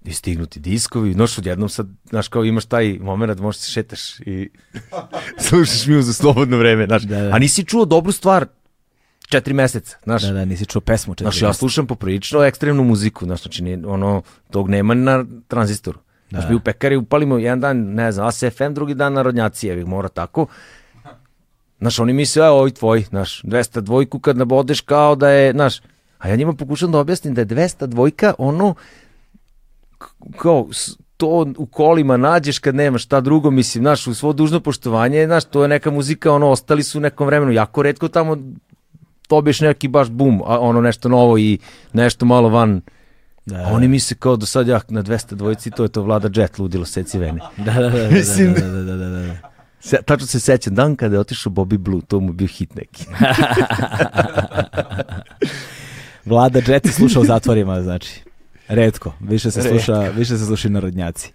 I 0.06 0.14
stignu 0.14 0.46
ti 0.46 0.60
diskovi, 0.60 1.14
znaš, 1.14 1.38
odjednom 1.38 1.70
sad, 1.70 1.88
znaš, 2.10 2.28
kao 2.28 2.46
imaš 2.46 2.66
taj 2.66 2.98
moment 3.02 3.38
da 3.38 3.44
možeš 3.44 3.62
se 3.62 3.72
šetaš 3.72 4.20
i 4.20 4.50
slušaš 5.50 5.88
mi 5.88 6.04
za 6.04 6.14
slobodno 6.14 6.58
vreme, 6.58 6.86
znaš. 6.86 7.04
Da, 7.04 7.22
da. 7.22 7.36
A 7.36 7.40
nisi 7.40 7.64
čuo 7.64 7.86
dobru 7.86 8.12
stvar 8.12 8.46
četiri 9.28 9.54
meseca, 9.54 9.98
znaš. 10.04 10.24
Da, 10.24 10.32
da, 10.32 10.46
nisi 10.46 10.66
čuo 10.66 10.82
pesmu 10.82 11.14
četiri 11.14 11.24
Znaš, 11.24 11.42
ja 11.42 11.48
mjeseca. 11.48 11.60
slušam 11.60 11.88
poprilično 11.88 12.44
ekstremnu 12.44 12.84
muziku, 12.84 13.26
znaš, 13.26 13.42
znači, 13.42 13.78
ono, 13.86 14.22
tog 14.52 14.70
nema 14.70 14.94
na 14.94 15.26
tranzistoru. 15.48 16.00
Znaš, 16.30 16.44
Da. 16.44 16.50
mi 16.50 16.56
u 16.56 16.60
pekari 16.60 16.96
upalimo 16.96 17.38
jedan 17.38 17.60
dan, 17.60 17.78
ne 17.78 18.12
znam, 18.12 18.28
ASFM, 18.28 18.74
drugi 18.74 18.94
dan 18.94 19.14
narodnjaci, 19.14 19.68
evi, 19.68 19.86
mora 19.86 20.10
tako. 20.10 20.48
Znaš, 21.80 22.00
oni 22.00 22.14
misle, 22.14 22.46
evo, 22.46 22.60
ovi 22.60 22.72
tvoji, 22.72 23.02
znaš, 23.02 23.42
200 23.44 23.82
dvojku 23.82 24.20
kad 24.20 24.38
nabodeš 24.38 24.82
kao 24.82 25.16
da 25.16 25.30
je, 25.30 25.52
znaš, 25.52 25.82
a 26.18 26.30
ja 26.30 26.36
njima 26.36 26.54
pokušam 26.54 26.92
da 26.92 27.00
objasnim 27.00 27.34
da 27.34 27.42
je 27.42 27.46
200 27.48 27.86
dvojka 27.86 28.34
ono, 28.38 28.76
kao, 30.38 30.68
to 31.18 31.48
u 31.58 31.66
kolima 31.66 32.18
nađeš 32.18 32.60
kad 32.60 32.76
nemaš 32.76 33.04
šta 33.04 33.22
drugo, 33.22 33.52
mislim, 33.52 33.84
znaš, 33.84 34.08
u 34.08 34.14
svo 34.14 34.34
dužno 34.34 34.60
poštovanje, 34.60 35.26
znaš, 35.26 35.46
to 35.46 35.62
je 35.62 35.68
neka 35.68 35.92
muzika, 35.92 36.32
ono, 36.32 36.50
ostali 36.50 36.84
su 36.84 36.98
u 36.98 37.02
nekom 37.02 37.28
vremenu, 37.28 37.52
jako 37.52 37.84
redko 37.84 38.08
tamo 38.08 38.38
dobiješ 39.30 39.60
neki 39.60 39.88
baš 39.88 40.10
bum, 40.10 40.42
a 40.46 40.60
ono 40.60 40.82
nešto 40.82 41.10
novo 41.10 41.38
i 41.38 41.60
nešto 41.94 42.26
malo 42.26 42.50
van. 42.50 42.82
Da, 43.46 43.56
A 43.58 43.68
oni 43.68 43.88
misle 43.88 44.18
kao 44.18 44.36
do 44.36 44.46
sad 44.46 44.68
ja 44.68 44.82
na 44.90 45.04
200 45.04 45.36
dvojici, 45.36 45.72
to 45.72 45.84
je 45.84 45.90
to 45.90 46.02
vlada 46.02 46.30
jet, 46.42 46.60
ludilo, 46.60 46.86
seci 46.86 47.18
vene. 47.20 47.40
Da, 47.58 47.74
da, 47.74 47.90
da, 47.90 48.00
da, 48.00 48.10
Mislim- 48.10 48.54
da, 48.54 48.60
da, 48.62 48.68
da, 48.68 48.84
da, 48.84 49.10
da, 49.10 49.10
da. 49.10 49.36
Se, 49.80 49.98
tačno 50.06 50.28
se 50.28 50.40
sećam, 50.40 50.76
dan 50.76 50.96
kada 50.96 51.16
je 51.16 51.20
otišao 51.20 51.52
Bobby 51.54 51.78
Blue, 51.78 52.02
to 52.08 52.20
mu 52.20 52.34
bio 52.34 52.48
hit 52.48 52.76
neki. 52.76 53.06
Vlada 56.26 56.60
Jet 56.68 56.86
se 56.86 56.92
sluša 56.92 57.20
u 57.20 57.26
zatvorima, 57.26 57.82
znači. 57.82 58.22
Redko, 58.68 59.14
više 59.20 59.52
se 59.52 59.62
sluša, 59.62 60.00
više 60.00 60.38
se 60.38 60.46
sluša 60.46 60.68
i 60.68 60.72
narodnjaci. 60.72 61.32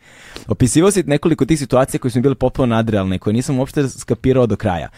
Opisivao 0.46 0.90
si 0.90 1.02
nekoliko 1.02 1.46
tih 1.46 1.58
situacija 1.58 2.00
koje 2.00 2.10
su 2.10 2.18
mi 2.18 2.22
bile 2.22 2.34
potpuno 2.34 2.66
nadrealne, 2.66 3.18
koje 3.18 3.34
nisam 3.34 3.58
uopšte 3.58 3.88
skapirao 3.88 4.46
do 4.46 4.56
kraja. 4.56 4.88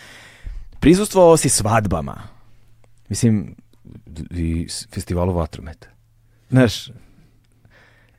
Prisustvovao 0.81 1.37
si 1.37 1.49
svadbama. 1.49 2.23
Mislim, 3.09 3.55
I 4.31 4.67
festivalu 4.95 5.33
vatrometa. 5.33 5.87
znaš, 6.51 6.91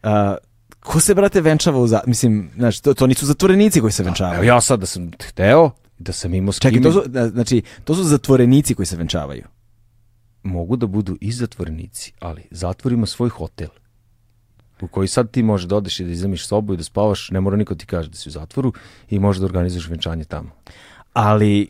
a, 0.03 0.35
ko 0.80 0.99
se, 0.99 1.15
brate, 1.15 1.41
venčava 1.41 1.80
u 1.80 1.88
za... 1.88 2.01
Mislim, 2.07 2.49
znaš, 2.55 2.80
to, 2.80 2.93
to 2.93 3.07
nisu 3.07 3.25
zatvorenici 3.25 3.81
koji 3.81 3.91
se 3.91 4.03
Evo 4.03 4.07
venčavaju. 4.09 4.43
ja 4.43 4.61
sad 4.61 4.80
da 4.80 4.85
sam 4.85 5.11
hteo, 5.30 5.71
da 5.97 6.11
sam 6.13 6.34
imao 6.34 6.51
s 6.51 6.59
Čekaj, 6.59 6.81
to 6.81 6.91
su, 6.91 7.03
da, 7.05 7.30
znači, 7.30 7.61
to 7.84 7.95
su 7.95 8.03
zatvorenici 8.03 8.75
koji 8.75 8.85
se 8.85 8.95
venčavaju. 8.95 9.43
mogu 10.43 10.75
da 10.75 10.88
budu 10.88 11.17
i 11.21 11.31
zatvorenici, 11.31 12.13
ali 12.19 12.43
zatvor 12.51 12.93
ima 12.93 13.05
svoj 13.05 13.30
hotel 13.30 13.69
u 14.84 14.88
koji 14.88 15.07
sad 15.07 15.31
ti 15.31 15.43
možeš 15.43 15.67
da 15.67 15.75
odeš 15.75 15.99
i 15.99 16.03
da 16.03 16.11
izamiš 16.11 16.47
sobu 16.47 16.73
i 16.73 16.77
da 16.77 16.84
spavaš, 16.84 17.30
ne 17.31 17.39
mora 17.39 17.57
niko 17.57 17.75
ti 17.75 17.85
kaže 17.85 18.09
da 18.09 18.15
si 18.17 18.30
u 18.30 18.31
zatvoru 18.31 18.73
i 19.09 19.19
možeš 19.19 19.39
da 19.39 19.45
organizuješ 19.45 19.88
venčanje 19.88 20.23
tamo. 20.23 20.49
ali 21.13 21.69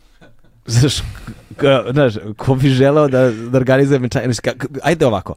znaš, 0.66 1.02
ka, 1.56 1.84
znaš, 1.92 2.14
ko 2.36 2.54
bi 2.54 2.68
želeo 2.68 3.08
da, 3.08 3.30
da 3.30 3.58
organizuje 3.58 3.98
venčanje, 3.98 4.28
ajde 4.82 5.06
ovako, 5.06 5.34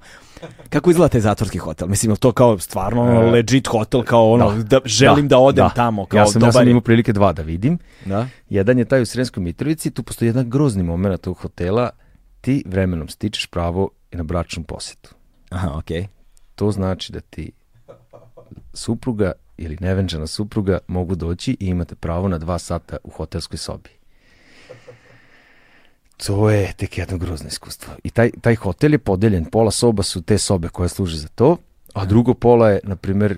kako 0.69 0.89
izgleda 0.89 1.09
taj 1.09 1.21
zatvorski 1.21 1.57
hotel? 1.57 1.87
Mislim, 1.87 2.11
je 2.11 2.17
to 2.17 2.31
kao 2.31 2.59
stvarno 2.59 3.05
E, 3.05 3.31
legit 3.31 3.67
hotel, 3.67 4.03
kao 4.03 4.31
ono, 4.31 4.63
da, 4.63 4.79
želim 4.85 5.27
da, 5.27 5.37
odem 5.37 5.65
tamo, 5.75 6.05
kao 6.05 6.17
ja 6.17 6.25
sam, 6.25 6.33
ja 6.35 6.39
dobar 6.39 6.53
sam 6.53 6.67
je- 6.67 6.71
imao 6.71 6.81
prilike 6.81 7.13
dva 7.13 7.33
da 7.33 7.41
vidim. 7.41 7.77
Da? 8.05 8.27
Jedan 8.49 8.79
je 8.79 8.85
taj 8.85 9.01
u 9.01 9.05
Sremskoj 9.05 9.43
Mitrovici, 9.43 9.91
tu 9.91 10.03
postoji 10.03 10.29
jedan 10.29 10.49
grozni 10.49 10.83
moment 10.83 11.21
tog 11.21 11.37
hotela, 11.37 11.89
ti 12.41 12.63
vremenom 12.65 13.07
stičeš 13.07 13.45
pravo 13.47 13.89
i 14.11 14.17
na 14.17 14.23
bračnu 14.23 14.63
posetu. 14.63 15.09
Aha, 15.49 15.71
okej. 15.75 16.07
To 16.55 16.71
znači 16.71 17.13
da 17.13 17.19
ti 17.19 17.51
supruga 18.73 19.31
ili 19.57 19.77
nevenčana 19.79 20.27
supruga 20.27 20.77
mogu 20.87 21.15
doći 21.15 21.57
i 21.59 21.65
imate 21.65 21.95
pravo 21.95 22.27
na 22.27 22.37
dva 22.37 22.59
sata 22.59 22.97
u 23.03 23.09
hotelskoj 23.09 23.57
sobi. 23.57 23.89
To 26.25 26.49
je 26.49 26.73
tek 26.77 26.97
jedno 26.97 27.17
grozno 27.17 27.47
iskustvo. 27.47 27.93
I 28.03 28.09
taj, 28.09 28.31
taj 28.41 28.55
hotel 28.55 28.91
je 28.91 28.97
podeljen, 28.97 29.45
pola 29.45 29.71
soba 29.71 30.03
su 30.03 30.21
te 30.21 30.37
sobe 30.37 30.69
koje 30.69 30.89
služe 30.89 31.17
za 31.17 31.27
to, 31.27 31.57
a 31.93 32.05
drugo 32.05 32.33
pola 32.33 32.69
je, 32.69 32.79
na 32.83 32.95
primjer, 32.95 33.37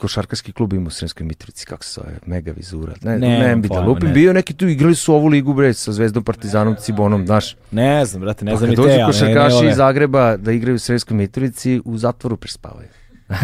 košarkaški 0.00 0.52
klub 0.52 0.72
ima 0.72 0.86
u 0.86 0.90
Sremskoj 0.90 1.26
Mitrovici, 1.26 1.66
kako 1.66 1.84
se 1.84 2.00
zove, 2.00 2.18
Mega 2.26 2.52
Vizura. 2.52 2.94
Ne, 3.02 3.18
Nemam 3.18 3.48
ne, 3.48 3.56
bi 3.56 3.68
da 3.68 3.80
lupim, 3.80 4.08
ne. 4.08 4.14
bio 4.14 4.32
neki 4.32 4.54
tu, 4.54 4.68
igrali 4.68 4.94
su 4.94 5.14
ovu 5.14 5.28
ligu, 5.28 5.54
bre, 5.54 5.74
sa 5.74 5.92
Zvezdom, 5.92 6.24
Partizanom, 6.24 6.76
Cibonom, 6.80 7.26
znaš. 7.26 7.56
Ne 7.70 8.04
znam, 8.04 8.20
brate, 8.20 8.44
ne 8.44 8.52
Pa 8.52 8.58
znam 8.58 8.74
dođu 8.74 8.88
te, 8.88 8.92
ali 8.92 8.98
ne, 8.98 9.06
ne 9.06 9.12
košarkaši 9.12 9.66
iz 9.70 9.76
Zagreba 9.76 10.36
da 10.36 10.52
igraju 10.52 10.74
u 10.74 10.78
Sremskoj 10.78 11.16
Mitrovici, 11.16 11.80
u 11.84 11.98
zatvoru 11.98 12.36
prespavaju. 12.36 12.88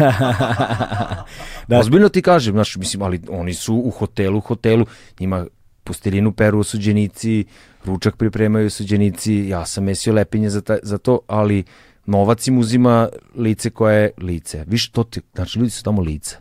Da. 1.67 1.79
Ozbiljno 1.79 2.09
ti 2.09 2.21
kažem, 2.21 2.53
znaš, 2.53 2.75
mislim, 2.75 3.01
ali 3.01 3.21
oni 3.29 3.53
su 3.53 3.75
u 3.75 3.89
hotelu, 3.89 4.39
hotelu, 4.39 4.85
njima 5.19 5.45
postelinu 5.83 6.31
peru 6.31 6.59
osuđenici, 6.59 7.45
ručak 7.87 8.15
pripremaju 8.15 8.67
osuđenici, 8.67 9.33
ja 9.33 9.65
sam 9.65 9.83
mesio 9.83 10.13
lepinje 10.13 10.49
za, 10.49 10.61
ta, 10.61 10.77
za 10.83 10.97
to, 10.97 11.19
ali 11.27 11.63
novac 12.05 12.47
im 12.47 12.57
uzima 12.57 13.09
lice 13.35 13.69
koje 13.69 14.01
je 14.01 14.11
lice. 14.17 14.63
Viš, 14.67 14.89
to 14.89 15.03
ti, 15.03 15.21
znači, 15.35 15.59
ljudi 15.59 15.71
su 15.71 15.83
tamo 15.83 16.01
lice. 16.01 16.37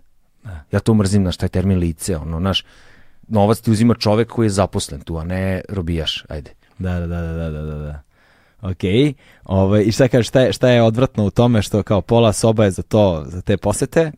Ja 0.73 0.81
to 0.81 0.95
mrzim, 0.95 1.23
znaš, 1.23 1.37
taj 1.37 1.49
termin 1.49 1.79
lice, 1.79 2.17
ono, 2.17 2.39
znaš, 2.39 2.65
novac 3.29 3.61
ti 3.61 3.71
uzima 3.71 3.95
čovek 3.95 4.29
koji 4.29 4.47
je 4.47 4.51
zaposlen 4.51 5.01
tu, 5.01 5.17
a 5.17 5.25
ne 5.25 5.61
robijaš, 5.69 6.25
ajde. 6.29 6.51
Da, 6.79 7.01
da, 7.01 7.07
da, 7.07 7.23
da, 7.23 7.51
da, 7.51 7.63
da, 7.63 7.79
da. 7.79 8.03
Ok, 8.61 8.83
ovaj, 9.45 9.83
i 9.83 9.93
šta 9.93 10.09
kažeš, 10.09 10.29
šta 10.29 10.41
je, 10.41 10.53
šta 10.53 10.69
je 10.69 10.83
odvratno 10.83 11.25
u 11.25 11.31
tome 11.31 11.63
što 11.63 11.83
kao 11.83 12.01
pola 12.01 12.33
soba 12.33 12.65
je 12.65 12.71
za 12.71 12.83
to, 12.83 13.25
za 13.29 13.43
te 13.43 13.57
posete? 13.57 14.13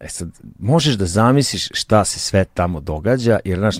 E 0.00 0.08
sad, 0.08 0.28
možeš 0.58 0.94
da 0.94 1.06
zamisliš 1.06 1.68
šta 1.72 2.04
se 2.04 2.18
sve 2.18 2.44
tamo 2.44 2.80
događa, 2.80 3.38
jer, 3.44 3.58
znaš, 3.58 3.76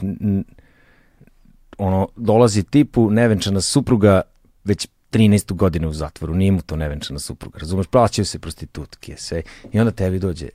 ono, 1.80 2.08
dolazi 2.16 2.62
tipu 2.62 3.10
nevenčana 3.10 3.60
supruga 3.60 4.22
već 4.64 4.88
13. 5.12 5.52
godine 5.52 5.88
u 5.88 5.92
zatvoru, 5.92 6.34
nije 6.34 6.52
mu 6.52 6.62
to 6.62 6.76
nevenčana 6.76 7.18
supruga, 7.18 7.58
razumeš, 7.58 7.86
plaćaju 7.86 8.26
se 8.26 8.38
prostitutke, 8.38 9.14
sve, 9.16 9.42
i 9.72 9.80
onda 9.80 9.92
tebi 9.92 10.18
dođe, 10.18 10.48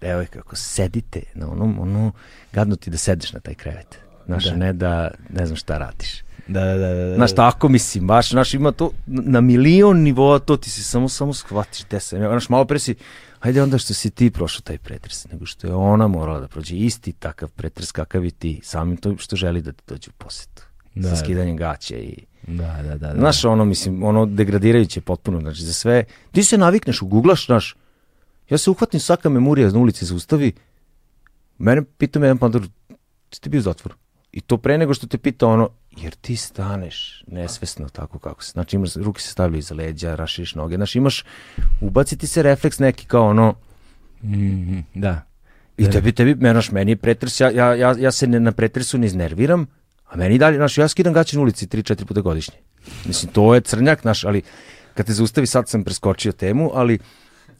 evo 0.00 0.24
kako 0.30 0.56
sedite 0.56 1.22
na 1.34 1.50
onom, 1.50 1.78
ono, 1.78 2.12
gadno 2.52 2.76
ti 2.76 2.90
da 2.90 2.96
sedeš 2.96 3.32
na 3.32 3.40
taj 3.40 3.54
krevet, 3.54 3.98
znaš, 4.26 4.44
Da. 4.44 4.56
ne 4.56 4.72
da, 4.72 5.10
ne 5.30 5.46
znam 5.46 5.56
šta 5.56 5.78
radiš. 5.78 6.22
Da, 6.48 6.64
da, 6.64 6.76
da, 6.76 6.94
da. 6.94 7.14
Znaš, 7.14 7.34
tako 7.34 7.68
mislim, 7.68 8.06
baš, 8.06 8.30
znaš, 8.30 8.54
ima 8.54 8.72
to, 8.72 8.90
na 9.06 9.40
milion 9.40 10.02
nivoa 10.02 10.38
to 10.38 10.56
ti 10.56 10.70
se 10.70 10.82
samo, 10.82 11.08
samo 11.08 11.32
shvatiš 11.34 11.84
gde 11.86 12.00
sam. 12.00 12.18
Znaš, 12.18 12.48
malo 12.48 12.64
pre 12.64 12.78
si, 12.78 12.94
hajde 13.40 13.62
onda 13.62 13.78
što 13.78 13.94
si 13.94 14.10
ti 14.10 14.30
prošao 14.30 14.60
taj 14.60 14.78
pretres, 14.78 15.28
nego 15.32 15.46
što 15.46 15.66
je 15.66 15.74
ona 15.74 16.08
morala 16.08 16.40
da 16.40 16.48
prođe 16.48 16.76
isti 16.76 17.12
takav 17.12 17.48
pretres 17.48 17.92
kakav 17.92 18.24
i 18.24 18.30
ti, 18.30 18.60
samim 18.62 18.96
to 18.96 19.16
što 19.16 19.36
želi 19.36 19.62
da 19.62 19.72
ti 19.72 19.82
dođe 19.88 20.10
u 20.10 20.12
posetu. 20.12 20.62
Da, 20.94 21.08
sa 21.08 21.16
skidanjem 21.16 21.56
gaće 21.56 21.96
i... 21.96 22.24
Da, 22.46 22.82
da, 22.82 22.96
da. 22.96 23.12
da. 23.12 23.14
Znaš, 23.18 23.44
ono, 23.44 23.64
mislim, 23.64 24.02
ono 24.02 24.26
degradirajuće 24.26 25.00
potpuno, 25.00 25.40
znači 25.40 25.62
za 25.62 25.72
sve. 25.72 26.04
Ti 26.32 26.44
se 26.44 26.58
navikneš, 26.58 27.02
uguglaš, 27.02 27.46
znaš, 27.46 27.76
ja 28.50 28.58
se 28.58 28.70
uhvatim 28.70 29.00
svaka 29.00 29.28
memorija 29.28 29.70
na 29.70 29.78
ulici 29.78 30.04
zaustavi, 30.04 30.52
mene 31.58 31.82
pita 31.98 32.18
me 32.18 32.26
jedan 32.26 32.38
pandor, 32.38 32.66
ti 33.28 33.36
ste 33.36 33.50
bio 33.50 33.58
u 33.58 33.62
zatvoru? 33.62 33.96
I 34.32 34.40
to 34.40 34.56
pre 34.56 34.78
nego 34.78 34.94
što 34.94 35.06
te 35.06 35.18
pita 35.18 35.46
ono, 35.46 35.68
jer 35.96 36.14
ti 36.14 36.36
staneš 36.36 37.24
nesvesno 37.26 37.88
tako 37.88 38.18
kako 38.18 38.44
se, 38.44 38.50
znači 38.50 38.76
imaš, 38.76 38.94
ruke 38.94 39.20
se 39.20 39.30
stavljaju 39.30 39.58
iza 39.58 39.74
leđa, 39.74 40.14
raširiš 40.14 40.54
noge, 40.54 40.76
znaš, 40.76 40.96
imaš, 40.96 41.24
ubaciti 41.80 42.26
se 42.26 42.42
refleks 42.42 42.78
neki 42.78 43.06
kao 43.06 43.28
ono, 43.28 43.54
Mhm, 44.22 44.78
da. 44.94 45.26
i 45.76 45.90
tebi, 45.90 46.12
tebi, 46.12 46.34
me, 46.34 46.50
znaš, 46.50 46.70
meni 46.70 46.92
je 46.92 46.96
pretres, 46.96 47.40
ja, 47.40 47.50
ja, 47.50 47.74
ja, 47.74 47.94
ja 47.98 48.12
se 48.12 48.26
ne, 48.26 48.40
na 48.40 48.52
pretresu 48.52 48.98
ne 48.98 49.06
iznerviram, 49.06 49.66
a 50.06 50.16
meni 50.16 50.38
dalje, 50.38 50.56
znaš, 50.56 50.78
ja 50.78 50.88
skidam 50.88 51.12
gaće 51.12 51.36
na 51.36 51.42
ulici 51.42 51.66
3-4 51.66 52.04
puta 52.04 52.20
godišnje. 52.20 52.54
Mislim, 53.04 53.32
to 53.32 53.54
je 53.54 53.60
crnjak, 53.60 54.00
znaš, 54.02 54.24
ali 54.24 54.42
kad 54.94 55.06
te 55.06 55.12
zaustavi, 55.12 55.46
sad 55.46 55.68
sam 55.68 55.84
preskočio 55.84 56.32
temu, 56.32 56.70
ali 56.74 56.98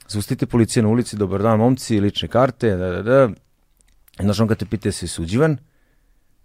zaustavite 0.08 0.46
policija 0.46 0.82
na 0.82 0.88
ulici, 0.88 1.16
dobar 1.16 1.42
dan, 1.42 1.58
momci, 1.58 2.00
lične 2.00 2.28
karte, 2.28 2.76
da, 2.76 2.90
da, 2.90 3.02
da. 3.02 3.28
Znaš, 4.20 4.40
on 4.40 4.48
kad 4.48 4.58
te 4.58 4.66
pita 4.66 4.88
jesi 4.88 5.04
osuđivan, 5.04 5.56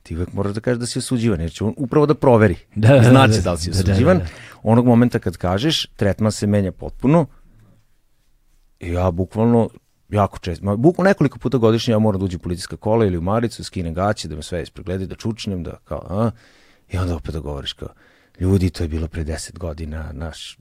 ti 0.05 0.15
uvek 0.15 0.33
moraš 0.33 0.53
da 0.53 0.61
kažeš 0.61 0.79
da 0.79 0.85
si 0.85 0.99
osuđivan, 0.99 1.41
jer 1.41 1.51
će 1.51 1.63
on 1.63 1.73
upravo 1.77 2.05
da 2.05 2.13
proveri. 2.13 2.55
Da, 2.75 2.87
da, 2.87 2.95
da, 2.95 3.09
Znaće 3.09 3.33
da. 3.33 3.41
da 3.41 3.51
li 3.51 3.57
si 3.59 3.69
Da, 3.69 3.77
da, 3.77 3.83
da, 3.83 3.91
osuđivan. 3.91 4.17
da. 4.17 4.25
Onog 4.63 4.85
momenta 4.85 5.19
kad 5.19 5.37
kažeš, 5.37 5.85
tretman 5.85 6.31
se 6.31 6.47
menja 6.47 6.71
potpuno, 6.71 7.25
i 8.79 8.91
ja 8.91 9.11
bukvalno 9.11 9.69
jako 10.09 10.39
često, 10.39 10.65
ma, 10.65 10.75
bukvalno 10.75 11.09
nekoliko 11.09 11.39
puta 11.39 11.57
godišnje 11.57 11.91
ja 11.91 11.99
moram 11.99 12.19
da 12.19 12.25
uđem 12.25 12.39
u 12.39 12.43
policijska 12.43 12.77
kola 12.77 13.05
ili 13.05 13.17
u 13.17 13.21
maricu, 13.21 13.63
skinem 13.63 13.93
gaće, 13.93 14.27
da 14.27 14.35
me 14.35 14.43
sve 14.43 14.63
ispregledaju, 14.63 15.07
da 15.07 15.15
čučnem, 15.15 15.63
da 15.63 15.77
kao, 15.83 16.05
a, 16.09 16.31
i 16.91 16.97
onda 16.97 17.15
opet 17.15 17.33
da 17.33 17.39
govoriš 17.39 17.73
kao, 17.73 17.89
ljudi, 18.39 18.69
to 18.69 18.83
je 18.83 18.87
bilo 18.87 19.07
pre 19.07 19.23
10 19.23 19.57
godina, 19.57 20.11
naš, 20.13 20.57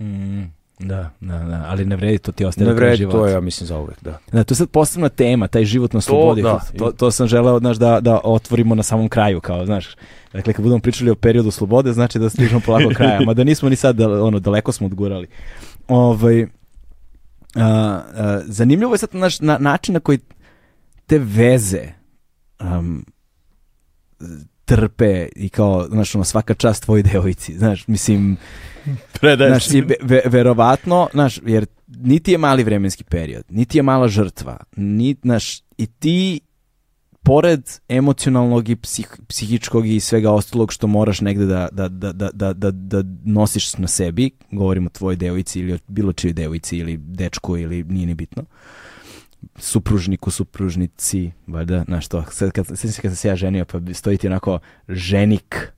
Mm, 0.00 0.42
da, 0.78 1.10
da, 1.20 1.38
da, 1.38 1.64
ali 1.68 1.84
ne 1.84 1.96
vredi, 1.96 2.18
to 2.18 2.32
ti 2.32 2.44
ostaje 2.44 2.70
ne 2.70 2.76
kraju 2.76 2.90
vredi, 2.90 3.12
to 3.12 3.26
je, 3.26 3.32
ja 3.32 3.40
mislim, 3.40 3.66
za 3.66 3.78
uvek, 3.78 4.02
da. 4.02 4.18
Da, 4.32 4.44
to 4.44 4.52
je 4.52 4.56
sad 4.56 4.70
posebna 4.70 5.08
tema, 5.08 5.48
taj 5.48 5.64
život 5.64 5.92
na 5.92 6.00
slobodi. 6.00 6.42
da. 6.42 6.60
To, 6.78 6.92
to 6.92 7.10
sam 7.10 7.26
želeo, 7.26 7.58
znaš, 7.58 7.76
da, 7.76 8.00
da 8.00 8.20
otvorimo 8.24 8.74
na 8.74 8.82
samom 8.82 9.08
kraju, 9.08 9.40
kao, 9.40 9.66
znaš. 9.66 9.96
Dakle, 10.32 10.52
kad 10.52 10.62
budemo 10.62 10.80
pričali 10.80 11.10
o 11.10 11.14
periodu 11.14 11.50
slobode, 11.50 11.92
znači 11.92 12.18
da 12.18 12.30
stižemo 12.30 12.60
polako 12.66 12.90
kraja. 12.96 13.20
Mada 13.20 13.44
nismo 13.44 13.68
ni 13.68 13.76
sad, 13.76 13.96
da, 13.96 14.24
ono, 14.24 14.38
daleko 14.38 14.72
smo 14.72 14.86
odgurali. 14.86 15.26
Ovaj, 15.88 16.42
a, 16.42 16.48
a, 17.54 18.40
zanimljivo 18.44 18.94
je 18.94 18.98
sad 18.98 19.08
naš, 19.12 19.40
na, 19.40 19.58
način 19.58 19.92
na 19.92 20.00
koji 20.00 20.18
te 21.06 21.18
veze 21.18 21.88
um, 22.60 23.04
trpe 24.76 25.28
i 25.36 25.48
kao, 25.48 25.86
znaš, 25.88 26.14
ono, 26.14 26.24
svaka 26.24 26.54
čast 26.54 26.84
tvoj 26.84 27.02
devojci, 27.02 27.58
znaš, 27.58 27.88
mislim, 27.88 28.36
Znaš, 29.48 29.70
i 29.70 29.80
ve, 29.80 29.94
ve, 30.02 30.22
verovatno, 30.26 31.08
znaš, 31.12 31.40
jer 31.46 31.66
niti 31.86 32.32
je 32.32 32.38
mali 32.38 32.64
vremenski 32.64 33.04
period, 33.04 33.44
niti 33.48 33.78
je 33.78 33.82
mala 33.82 34.08
žrtva, 34.08 34.56
ni, 34.76 35.16
znaš, 35.22 35.62
i 35.78 35.86
ti 35.86 36.40
pored 37.22 37.70
emocionalnog 37.88 38.68
i 38.68 38.76
psih, 38.76 39.16
psihičkog 39.28 39.86
i 39.86 40.00
svega 40.00 40.30
ostalog 40.30 40.72
što 40.72 40.86
moraš 40.86 41.20
negde 41.20 41.46
da, 41.46 41.68
da, 41.72 41.88
da, 41.88 42.12
da, 42.12 42.30
da, 42.32 42.52
da, 42.52 42.70
da 42.70 43.02
nosiš 43.24 43.78
na 43.78 43.88
sebi, 43.88 44.30
govorimo 44.50 44.86
o 44.86 44.98
tvojoj 44.98 45.16
devojci 45.16 45.60
ili 45.60 45.72
o 45.72 45.78
bilo 45.88 46.12
čijoj 46.12 46.32
devojci 46.32 46.78
ili 46.78 46.96
dečku 46.96 47.56
ili 47.56 47.84
nije 47.84 48.06
ni 48.06 48.14
bitno, 48.14 48.44
supružniku, 49.58 50.30
supružnici, 50.30 51.32
valjda, 51.46 51.84
znaš 51.86 52.08
to, 52.08 52.24
sad 52.30 52.50
kad, 52.52 52.66
sad 52.66 52.78
kad 52.78 53.10
sam 53.10 53.16
se 53.16 53.28
ja 53.28 53.36
ženio, 53.36 53.64
pa 53.64 53.78
stoji 53.92 54.18
ti 54.18 54.26
onako 54.26 54.58
ženik, 54.88 55.72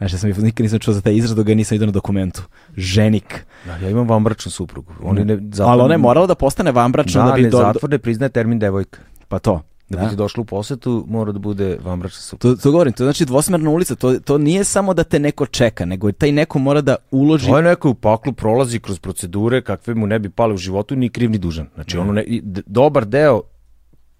Znaš, 0.00 0.12
ja 0.12 0.18
sam 0.18 0.30
nikad 0.30 0.64
nisam 0.64 0.78
čuo 0.78 0.94
za 0.94 1.00
taj 1.00 1.14
izraz 1.14 1.36
dok 1.36 1.46
ga 1.46 1.54
nisam 1.54 1.74
vidio 1.74 1.86
na 1.86 1.92
dokumentu. 1.92 2.42
Ženik. 2.76 3.46
Da, 3.66 3.76
ja 3.76 3.90
imam 3.90 4.08
vambračnu 4.08 4.50
suprugu. 4.50 4.92
Oni 5.02 5.24
ne, 5.24 5.36
zatvor, 5.36 5.72
Ali 5.72 5.82
ona 5.82 5.94
je 5.94 5.98
morala 5.98 6.26
da 6.26 6.34
postane 6.34 6.72
vambračna 6.72 7.24
da, 7.24 7.30
da, 7.30 7.36
bi 7.36 7.42
ne, 7.42 7.50
do, 7.50 7.58
zatvor 7.58 7.90
ne 7.90 7.98
priznaje 7.98 8.30
termin 8.30 8.58
devojka. 8.58 8.98
pa 9.28 9.38
to. 9.38 9.62
Da, 9.90 9.96
Da. 9.96 10.04
bi 10.04 10.10
ti 10.10 10.16
došlo 10.16 10.40
u 10.40 10.44
posetu, 10.44 11.04
mora 11.08 11.32
da 11.32 11.38
bude 11.38 11.78
vambračna 11.84 12.20
supruga. 12.20 12.56
To, 12.56 12.62
to 12.62 12.70
govorim, 12.70 12.92
to 12.92 13.04
znači 13.04 13.24
dvosmerna 13.24 13.70
ulica, 13.70 13.94
to, 13.94 14.18
to 14.18 14.38
nije 14.38 14.64
samo 14.64 14.94
da 14.94 15.04
te 15.04 15.18
neko 15.18 15.46
čeka, 15.46 15.84
nego 15.84 16.12
taj 16.12 16.32
neko 16.32 16.58
mora 16.58 16.80
da 16.80 16.96
uloži... 17.10 17.46
To 17.46 17.56
je 17.56 17.62
neko 17.62 17.90
u 17.90 17.94
paklu 17.94 18.32
prolazi 18.32 18.80
kroz 18.80 18.98
procedure 18.98 19.62
kakve 19.62 19.94
mu 19.94 20.06
ne 20.06 20.18
bi 20.18 20.30
pale 20.30 20.54
u 20.54 20.56
životu, 20.56 20.96
ni 20.96 21.08
kriv 21.08 21.30
ni 21.30 21.38
dužan. 21.38 21.66
Znači, 21.74 21.98
ono 21.98 22.12
ne, 22.12 22.24
dobar 22.66 23.06
deo 23.06 23.42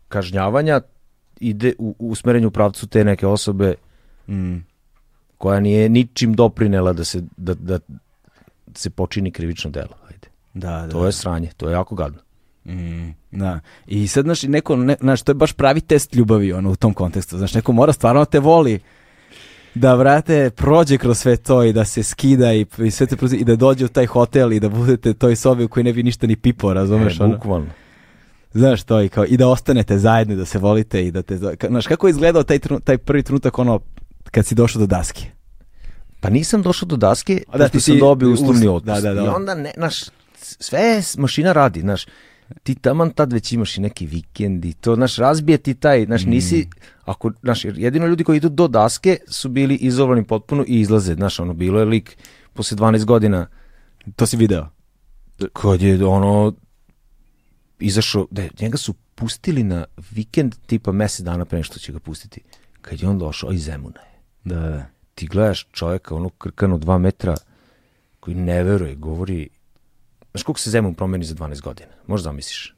kažnjavanja 0.08 0.80
ide 1.40 1.72
u, 1.78 1.94
u 1.98 2.10
usmerenju 2.10 2.48
u 2.48 2.50
pravcu 2.50 2.86
te 2.86 3.04
neke 3.04 3.26
osobe 3.26 3.74
Mm, 4.30 4.64
koja 5.38 5.60
nije 5.60 5.88
ničim 5.88 6.34
doprinela 6.34 6.92
da 6.92 7.04
se, 7.04 7.22
da, 7.36 7.54
da 7.54 7.78
se 8.74 8.90
počini 8.90 9.30
krivično 9.30 9.70
delo. 9.70 9.94
Ajde. 10.08 10.28
da, 10.54 10.70
da. 10.70 10.88
To 10.88 11.06
je 11.06 11.12
sranje, 11.12 11.50
to 11.56 11.68
je 11.68 11.72
jako 11.72 11.94
gadno. 11.94 12.18
Mm, 12.64 13.10
da. 13.30 13.60
I 13.86 14.08
sad, 14.08 14.24
znaš, 14.24 14.42
neko, 14.42 14.76
ne, 14.76 14.96
znaš, 15.00 15.22
to 15.22 15.30
je 15.30 15.34
baš 15.34 15.52
pravi 15.52 15.80
test 15.80 16.14
ljubavi, 16.14 16.52
ono, 16.52 16.70
u 16.70 16.76
tom 16.76 16.94
kontekstu. 16.94 17.38
Znaš, 17.38 17.54
neko 17.54 17.72
mora 17.72 17.92
stvarno 17.92 18.20
da 18.20 18.24
te 18.24 18.38
voli 18.40 18.80
da, 19.74 19.94
vrate, 19.94 20.50
prođe 20.50 20.98
kroz 20.98 21.18
sve 21.18 21.36
to 21.36 21.64
i 21.64 21.72
da 21.72 21.84
se 21.84 22.02
skida 22.02 22.52
i, 22.52 22.66
i 22.78 22.90
sve 22.90 23.06
te 23.06 23.16
prozi- 23.16 23.36
i 23.36 23.44
da 23.44 23.56
dođe 23.56 23.84
u 23.84 23.88
taj 23.88 24.06
hotel 24.06 24.52
i 24.52 24.60
da 24.60 24.68
budete 24.68 25.14
toj 25.14 25.36
sobi 25.36 25.64
u 25.64 25.68
kojoj 25.68 25.84
ne 25.84 25.92
bi 25.92 26.02
ništa 26.02 26.26
ni 26.26 26.36
pipo, 26.36 26.74
razumeš? 26.74 27.20
E, 27.20 27.22
ono? 27.22 27.34
bukvalno. 27.34 27.66
Znaš 28.52 28.82
to 28.82 29.02
i 29.02 29.08
kao 29.08 29.24
i 29.24 29.36
da 29.36 29.48
ostanete 29.48 29.98
zajedno 29.98 30.36
da 30.36 30.44
se 30.44 30.58
volite 30.58 31.06
i 31.06 31.10
da 31.10 31.22
te 31.22 31.38
znaš 31.68 31.86
kako 31.86 32.06
je 32.06 32.10
izgledao 32.10 32.42
taj 32.42 32.58
taj 32.84 32.98
prvi 32.98 33.22
trenutak 33.22 33.58
ono 33.58 33.80
kad 34.30 34.46
si 34.46 34.54
došao 34.54 34.80
do 34.80 34.86
daske. 34.86 35.24
Pa 36.20 36.30
nisam 36.30 36.62
došao 36.62 36.86
do 36.86 36.96
daske, 36.96 37.42
da, 37.52 37.58
da, 37.58 37.68
ti 37.68 37.80
sam 37.80 37.98
dobio 37.98 38.30
uslovni 38.30 38.64
da, 38.64 38.72
otpust. 38.72 39.02
da, 39.02 39.14
da. 39.14 39.24
I 39.24 39.28
onda, 39.28 39.54
ne, 39.54 39.72
naš, 39.76 40.04
sve 40.40 41.02
mašina 41.16 41.52
radi, 41.52 41.80
znaš, 41.80 42.06
ti 42.62 42.74
taman 42.74 43.10
tad 43.10 43.32
već 43.32 43.52
imaš 43.52 43.76
i 43.76 43.80
neki 43.80 44.06
vikend 44.06 44.64
i 44.64 44.72
to, 44.72 44.94
znaš, 44.94 45.16
razbije 45.16 45.58
ti 45.58 45.74
taj, 45.74 46.04
znaš, 46.04 46.24
nisi, 46.24 46.68
ako, 47.02 47.30
znaš, 47.40 47.64
jedino 47.64 48.06
ljudi 48.06 48.24
koji 48.24 48.36
idu 48.36 48.48
do 48.48 48.68
daske 48.68 49.18
su 49.28 49.48
bili 49.48 49.74
izolovani 49.74 50.24
potpuno 50.24 50.64
i 50.68 50.80
izlaze, 50.80 51.14
znaš, 51.14 51.40
ono, 51.40 51.54
bilo 51.54 51.78
je 51.78 51.84
lik 51.84 52.16
posle 52.52 52.76
12 52.76 53.04
godina, 53.04 53.46
To 54.16 54.26
si 54.26 54.36
video. 54.36 54.68
kad 55.52 55.82
je, 55.82 56.06
ono, 56.06 56.52
izašao, 57.78 58.26
da, 58.30 58.42
je- 58.42 58.50
njega 58.60 58.76
su 58.76 58.94
pustili 59.14 59.62
na 59.62 59.84
vikend 60.10 60.54
tipa 60.66 60.92
mesec 60.92 61.20
dana 61.20 61.44
pre 61.44 61.62
što 61.62 61.78
će 61.78 61.92
ga 61.92 61.98
pustiti, 61.98 62.40
kad 62.80 63.02
je 63.02 63.08
on 63.08 63.18
došao, 63.18 63.52
iz 63.52 63.64
Zemuna 63.64 64.00
je 64.00 64.20
Da, 64.44 64.60
da. 64.60 64.86
ti 65.14 65.26
gledaš 65.26 65.66
čovjeka, 65.72 66.14
ono 66.14 66.28
krkano 66.28 66.78
dva 66.78 66.98
metra, 66.98 67.36
koji 68.20 68.36
ne 68.36 68.62
veruje, 68.62 68.94
govori... 68.94 69.48
Znaš 70.32 70.42
koliko 70.42 70.60
se 70.60 70.70
Zemun 70.70 70.94
promeni 70.94 71.24
za 71.24 71.34
12 71.34 71.60
godina? 71.60 71.90
Možda 72.06 72.24
zamisliš. 72.24 72.74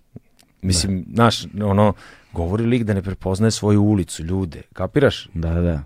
Mislim, 0.62 1.04
znaš, 1.14 1.44
ono, 1.62 1.92
govori 2.32 2.64
lik 2.64 2.82
da 2.82 2.94
ne 2.94 3.02
prepoznaje 3.02 3.50
svoju 3.50 3.82
ulicu, 3.82 4.22
ljude. 4.22 4.62
Kapiraš? 4.72 5.28
Da, 5.34 5.54
da. 5.54 5.82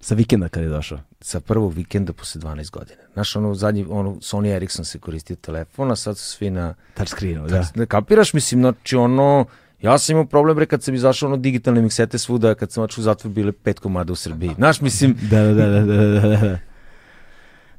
Sa 0.00 0.14
vikenda 0.14 0.48
kad 0.48 0.62
je 0.62 0.68
došao. 0.68 0.98
Sa 1.20 1.40
prvog 1.40 1.72
vikenda 1.72 2.12
posle 2.12 2.40
12 2.40 2.70
godina. 2.70 3.00
Znaš, 3.12 3.36
ono, 3.36 3.54
zadnji, 3.54 3.86
ono, 3.88 4.10
Sony 4.10 4.56
Ericsson 4.56 4.84
se 4.84 4.98
koristio 4.98 5.36
telefon, 5.36 5.90
a 5.90 5.96
sad 5.96 6.18
su 6.18 6.24
svi 6.24 6.50
na... 6.50 6.74
Touchscreenu, 6.94 7.48
da. 7.48 7.66
Ne 7.74 7.86
kapiraš, 7.86 8.32
mislim, 8.32 8.60
znači, 8.60 8.96
ono... 8.96 9.46
Ja 9.82 9.98
sam 9.98 10.12
imao 10.12 10.26
problem 10.26 10.56
bre 10.56 10.66
kad 10.66 10.82
sam 10.82 10.94
izašao 10.94 11.26
ono 11.26 11.36
digitalne 11.36 11.82
miksete 11.82 12.18
svuda, 12.18 12.54
kad 12.54 12.72
sam 12.72 12.84
očeo 12.84 13.02
u 13.02 13.04
zatvor 13.04 13.32
bile 13.32 13.52
pet 13.52 13.78
komada 13.78 14.12
u 14.12 14.16
Srbiji. 14.16 14.50
Znaš, 14.56 14.80
mislim... 14.80 15.16
Da, 15.30 15.42
da, 15.42 15.52
da, 15.52 15.66
da, 15.66 15.80
da, 15.80 16.20
da, 16.20 16.36
da. 16.36 16.58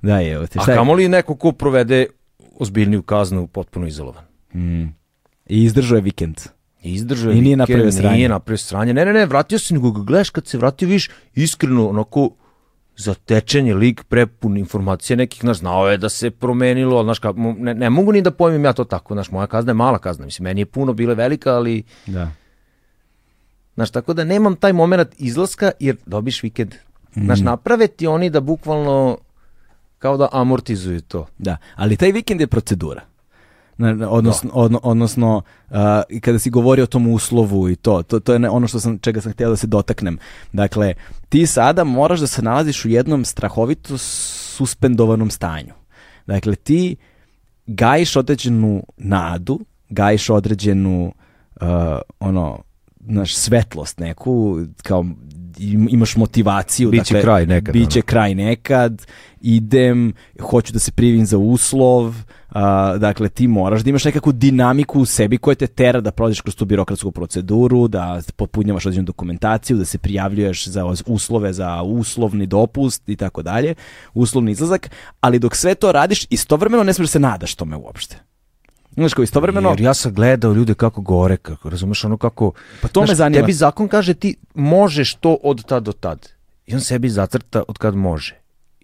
Da, 0.01 0.19
je, 0.19 0.33
evo 0.33 0.47
ti. 0.47 0.59
A 0.59 0.61
Šta 0.61 0.71
je? 0.71 0.77
kamoli 0.77 1.07
neko 1.07 1.35
ko 1.35 1.51
provede 1.51 2.05
ozbiljniju 2.55 3.03
kaznu 3.03 3.47
potpuno 3.47 3.87
izolovan. 3.87 4.23
Mm. 4.53 4.83
I 5.45 5.63
izdržao 5.63 5.95
je 5.95 6.01
vikend. 6.01 6.37
I 6.83 6.93
izdržao 6.93 7.31
I 7.31 7.35
je 7.35 7.41
nije 7.41 7.55
vikend, 7.55 7.59
napravio 7.59 7.91
sranje. 7.91 8.15
Nije 8.15 8.29
napravio 8.29 8.57
sranje. 8.57 8.93
Ne, 8.93 9.05
ne, 9.05 9.13
ne, 9.13 9.25
vratio 9.25 9.59
se, 9.59 9.73
nego 9.73 9.91
ga 9.91 10.01
gledaš 10.01 10.29
kad 10.29 10.47
se 10.47 10.57
vratio, 10.57 10.87
viš, 10.87 11.09
iskreno, 11.35 11.87
onako, 11.89 12.29
zatečen 12.97 13.67
je 13.67 13.75
lik 13.75 14.03
prepun 14.03 14.57
informacija 14.57 15.17
nekih, 15.17 15.41
znaš, 15.41 15.57
znao 15.57 15.89
je 15.89 15.97
da 15.97 16.09
se 16.09 16.31
promenilo, 16.31 16.97
ali, 16.97 17.05
znaš, 17.05 17.19
ka, 17.19 17.33
ne, 17.57 17.73
ne 17.73 17.89
mogu 17.89 18.11
ni 18.11 18.21
da 18.21 18.31
pojmim 18.31 18.65
ja 18.65 18.73
to 18.73 18.83
tako, 18.83 19.13
znaš, 19.13 19.31
moja 19.31 19.47
kazna 19.47 19.69
je 19.69 19.73
mala 19.75 19.99
kazna, 19.99 20.25
mislim, 20.25 20.43
meni 20.43 20.61
je 20.61 20.65
puno 20.65 20.93
bile 20.93 21.15
velika, 21.15 21.53
ali, 21.53 21.83
Da. 22.05 22.31
znaš, 23.75 23.91
tako 23.91 24.13
da 24.13 24.23
nemam 24.23 24.55
taj 24.55 24.73
moment 24.73 25.07
izlaska, 25.17 25.71
jer 25.79 25.95
dobiš 26.05 26.43
vikend. 26.43 26.75
Znaš, 27.13 27.39
Mhm. 27.39 27.45
naprave 27.45 27.87
ti 27.87 28.07
oni 28.07 28.29
da 28.29 28.39
bukvalno, 28.39 29.17
kao 30.05 30.17
da 30.17 30.29
amortizuju 30.31 31.01
to. 31.01 31.25
Da, 31.37 31.57
ali 31.75 31.97
taj 31.97 32.11
vikend 32.11 32.41
je 32.41 32.47
procedura. 32.47 33.01
Na- 33.77 33.93
na- 33.93 34.09
Odnosno, 34.09 34.49
odno- 34.53 34.79
odnosno 34.83 35.41
uh, 35.69 35.77
i 36.09 36.19
kada 36.21 36.39
si 36.39 36.49
govorio 36.49 36.83
o 36.83 36.87
tom 36.87 37.07
uslovu 37.07 37.69
i 37.69 37.75
to, 37.75 38.03
to, 38.03 38.19
to 38.19 38.33
je 38.33 38.49
ono 38.49 38.67
što 38.67 38.79
sam, 38.79 38.97
čega 38.99 39.21
sam 39.21 39.31
htio 39.31 39.49
da 39.49 39.55
se 39.55 39.67
dotaknem. 39.67 40.17
Dakle, 40.53 40.93
ti 41.29 41.45
sada 41.47 41.83
moraš 41.83 42.19
da 42.19 42.27
se 42.27 42.41
nalaziš 42.41 42.85
u 42.85 42.89
jednom 42.89 43.25
strahovito 43.25 43.97
suspendovanom 43.97 45.29
stanju. 45.29 45.73
Dakle, 46.25 46.55
ti 46.55 46.95
gajiš 47.67 48.15
određenu 48.15 48.83
nadu, 48.97 49.59
gajiš 49.89 50.29
određenu 50.29 51.13
uh, 51.61 51.67
ono, 52.19 52.59
naš 52.99 53.35
svetlost 53.35 53.99
neku, 53.99 54.59
kao 54.83 55.05
imaš 55.89 56.15
motivaciju. 56.15 56.89
Biće 56.89 57.13
dakle, 57.13 57.21
kraj 57.21 57.45
nekad, 57.45 57.73
Biće 57.73 57.99
ono. 57.99 58.05
kraj 58.05 58.35
nekad, 58.35 59.05
idem, 59.41 60.13
hoću 60.41 60.73
da 60.73 60.79
se 60.79 60.91
privim 60.91 61.25
za 61.25 61.37
uslov, 61.37 62.15
a, 62.49 62.97
dakle 62.97 63.29
ti 63.29 63.47
moraš 63.47 63.81
da 63.81 63.89
imaš 63.89 64.05
nekakvu 64.05 64.31
dinamiku 64.31 64.99
u 64.99 65.05
sebi 65.05 65.37
koja 65.37 65.55
te 65.55 65.67
tera 65.67 66.01
da 66.01 66.11
prođeš 66.11 66.41
kroz 66.41 66.55
tu 66.55 66.65
birokratsku 66.65 67.11
proceduru, 67.11 67.87
da 67.87 68.21
popunjavaš 68.35 68.85
određenu 68.85 69.05
dokumentaciju, 69.05 69.77
da 69.77 69.85
se 69.85 69.97
prijavljuješ 69.97 70.67
za 70.67 70.93
uslove 71.05 71.53
za 71.53 71.81
uslovni 71.81 72.45
dopust 72.45 73.09
i 73.09 73.15
tako 73.15 73.41
dalje, 73.41 73.75
uslovni 74.13 74.51
izlazak, 74.51 74.89
ali 75.21 75.39
dok 75.39 75.55
sve 75.55 75.75
to 75.75 75.91
radiš, 75.91 76.25
istovremeno 76.29 76.83
ne 76.83 76.93
smiješ 76.93 77.07
da 77.07 77.11
se 77.11 77.19
nadaš 77.19 77.55
tome 77.55 77.75
uopšte. 77.75 78.34
Znaš 78.95 79.13
kao 79.13 79.23
istovremeno, 79.23 79.69
Jer 79.69 79.81
ja 79.81 79.93
sam 79.93 80.13
gledao 80.13 80.53
ljude 80.53 80.73
kako 80.73 81.01
gore, 81.01 81.37
kako, 81.37 81.69
razumeš, 81.69 82.03
ono 82.03 82.17
kako... 82.17 82.51
Pa 82.81 82.87
to 82.87 83.01
me 83.01 83.05
Znaš, 83.05 83.17
zanima. 83.17 83.41
Tebi 83.41 83.53
zakon 83.53 83.87
kaže 83.87 84.13
ti 84.13 84.35
možeš 84.53 85.15
to 85.15 85.37
od 85.43 85.65
tad 85.65 85.83
do 85.83 85.91
tad. 85.91 86.29
I 86.67 86.73
on 86.73 86.81
sebi 86.81 87.09
zacrta 87.09 87.63
od 87.67 87.77
kad 87.77 87.95
može. 87.95 88.35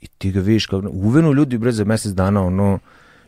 I 0.01 0.07
ti 0.07 0.31
ga 0.31 0.39
vidiš 0.39 0.65
kako... 0.65 0.87
Uvenu 0.89 1.33
ljudi 1.33 1.57
bre 1.57 1.71
za 1.71 1.83
mjesec 1.83 2.11
dana, 2.11 2.43
ono, 2.43 2.79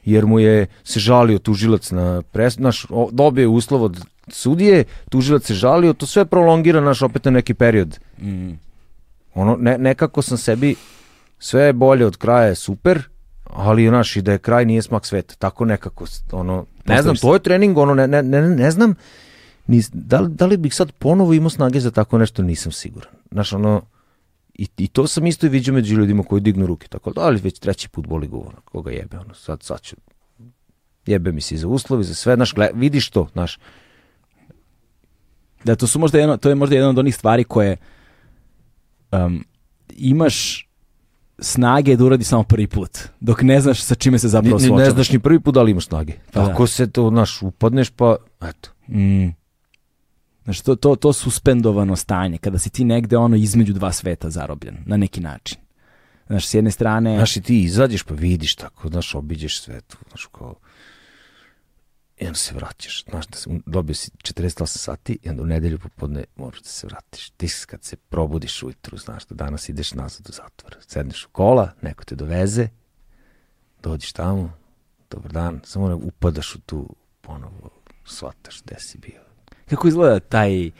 jer 0.06 0.26
mu 0.26 0.40
je 0.40 0.68
se 0.84 1.00
žalio 1.00 1.40
tužilac 1.40 1.92
na 1.92 2.22
pres... 2.22 2.58
Naš, 2.58 2.86
o, 2.90 3.10
dobije 3.12 3.48
uslov 3.48 3.84
od 3.84 4.06
sudije, 4.28 4.84
tužilac 5.10 5.46
se 5.46 5.54
žalio, 5.54 5.94
to 5.94 6.06
sve 6.06 6.26
prolongira 6.26 6.82
naš 6.82 7.02
opet 7.02 7.26
na 7.26 7.32
neki 7.32 7.54
period. 7.54 8.00
Mm, 8.22 8.52
Ono, 9.36 9.56
ne, 9.60 9.78
nekako 9.78 10.22
sam 10.22 10.38
sebi, 10.38 10.76
sve 11.40 11.64
je 11.64 11.74
bolje 11.74 12.06
od 12.06 12.18
kraja 12.18 12.48
je 12.48 12.56
super, 12.56 13.02
ali 13.56 13.92
naš 13.92 14.16
i 14.16 14.22
da 14.22 14.32
je 14.32 14.38
kraj 14.38 14.66
nije 14.66 14.82
smak 14.82 15.06
sveta. 15.06 15.36
Tako 15.36 15.66
nekako, 15.66 16.06
ono, 16.32 16.66
ne 16.86 17.02
znam, 17.02 17.16
to 17.16 17.34
je 17.34 17.40
trening, 17.40 17.78
ono, 17.78 17.94
ne, 17.94 18.08
ne, 18.08 18.24
ne, 18.24 18.42
ne 18.42 18.72
znam, 18.72 18.96
ni, 19.68 19.84
da, 19.94 20.20
li, 20.20 20.30
da 20.30 20.46
li 20.46 20.58
bih 20.58 20.76
sad 20.76 20.92
ponovo 20.92 21.34
imao 21.34 21.50
snage 21.50 21.80
za 21.80 21.92
tako 21.92 22.18
nešto, 22.18 22.44
nisam 22.44 22.72
siguran. 22.72 23.14
Znaš, 23.32 23.54
ono, 23.54 23.82
i, 24.54 24.68
i 24.78 24.88
to 24.88 25.08
sam 25.08 25.28
isto 25.28 25.46
i 25.46 25.50
vidio 25.50 25.74
među 25.74 25.96
ljudima 25.96 26.24
koji 26.24 26.42
dignu 26.42 26.66
ruke, 26.66 26.88
tako 26.88 27.14
da, 27.14 27.22
ali 27.22 27.42
već 27.42 27.60
treći 27.60 27.90
put 27.90 28.08
boli 28.08 28.28
govor, 28.28 28.56
koga 28.66 28.92
jebe, 28.92 29.18
ono, 29.18 29.34
sad, 29.34 29.64
sad 29.64 29.82
ću, 29.82 29.96
jebe 31.06 31.32
mi 31.32 31.42
se 31.42 31.56
i 31.56 31.58
za 31.58 31.68
uslovi, 31.68 32.04
za 32.04 32.14
sve, 32.14 32.36
znaš, 32.36 32.54
gle, 32.54 32.70
vidiš 32.74 33.10
to, 33.10 33.28
znaš, 33.34 33.58
Da, 35.64 35.76
to 35.76 35.88
su 35.88 36.00
možda 36.00 36.20
jedno, 36.20 36.38
to 36.38 36.50
je 36.50 36.56
možda 36.56 36.76
jedna 36.76 36.90
od 36.90 37.00
onih 37.00 37.16
stvari 37.16 37.44
koje 37.44 37.78
um, 39.12 39.46
imaš 39.90 40.68
snage 41.44 41.96
da 41.96 42.06
uradi 42.06 42.24
samo 42.24 42.44
prvi 42.44 42.68
put, 42.68 43.00
dok 43.20 43.42
ne 43.42 43.62
znaš 43.62 43.82
sa 43.82 43.96
čime 43.96 44.20
se 44.20 44.28
zapravo 44.28 44.60
suočavaš. 44.60 44.86
ne 44.86 44.92
znaš 44.92 45.12
ni 45.12 45.20
prvi 45.20 45.40
put 45.40 45.54
da 45.56 45.62
li 45.62 45.72
imaš 45.72 45.86
snage. 45.86 46.14
Pa 46.34 46.42
da. 46.42 46.48
Tako 46.48 46.68
se 46.68 46.92
to, 46.92 47.10
znaš, 47.10 47.42
upadneš, 47.42 47.90
pa, 47.90 48.16
eto, 48.42 48.70
Mm. 48.88 49.28
Znaš, 50.44 50.62
to, 50.62 50.76
to, 50.76 50.96
to 50.96 51.14
suspendovano 51.14 51.96
stanje, 51.96 52.38
kada 52.38 52.60
si 52.60 52.70
ti 52.70 52.86
negde 52.86 53.18
ono 53.18 53.36
između 53.36 53.74
dva 53.74 53.92
sveta 53.92 54.30
zarobljen, 54.30 54.78
na 54.86 54.98
neki 54.98 55.22
način. 55.22 55.58
Znaš, 56.28 56.48
s 56.48 56.54
jedne 56.54 56.72
strane... 56.72 57.16
Znaš, 57.16 57.38
i 57.38 57.42
ti 57.42 57.64
izađeš 57.64 58.04
pa 58.04 58.14
vidiš 58.14 58.56
tako, 58.56 58.90
znaš, 58.90 59.16
obiđeš 59.16 59.62
sve 59.62 59.82
tu, 59.82 59.98
znaš, 60.10 60.26
kao... 60.26 60.56
I 62.18 62.26
onda 62.26 62.38
se 62.38 62.56
vraćaš, 62.56 63.04
znaš, 63.10 63.28
da 63.28 63.38
se, 63.38 63.50
dobio 63.66 63.96
si 63.96 64.12
48 64.12 64.66
sati 64.66 65.18
i 65.24 65.30
onda 65.30 65.44
u 65.44 65.46
nedelju 65.46 65.80
popodne 65.80 66.24
moraš 66.36 66.62
da 66.62 66.70
se 66.70 66.88
vratiš. 66.88 67.30
Ti 67.30 67.48
kad 67.66 67.84
se 67.84 67.96
probudiš 67.96 68.64
ujutru, 68.64 68.98
znaš 68.98 69.26
da 69.26 69.36
danas 69.36 69.70
ideš 69.70 69.94
nazad 69.94 70.30
u 70.30 70.32
zatvor. 70.32 70.78
Sedneš 70.88 71.26
u 71.26 71.30
kola, 71.30 71.72
neko 71.82 72.04
te 72.06 72.16
doveze, 72.16 72.68
dođeš 73.84 74.12
tamo, 74.12 74.54
dobar 75.10 75.32
dan, 75.32 75.62
samo 75.64 75.88
ne 75.88 75.96
upadaš 75.96 76.56
u 76.56 76.60
tu 76.60 76.96
ponovo, 77.22 77.70
shvataš 78.06 78.62
gde 78.64 78.76
si 78.80 78.98
bio. 78.98 79.22
Kako 79.70 79.88
izgleda 79.88 80.20
taj... 80.20 80.72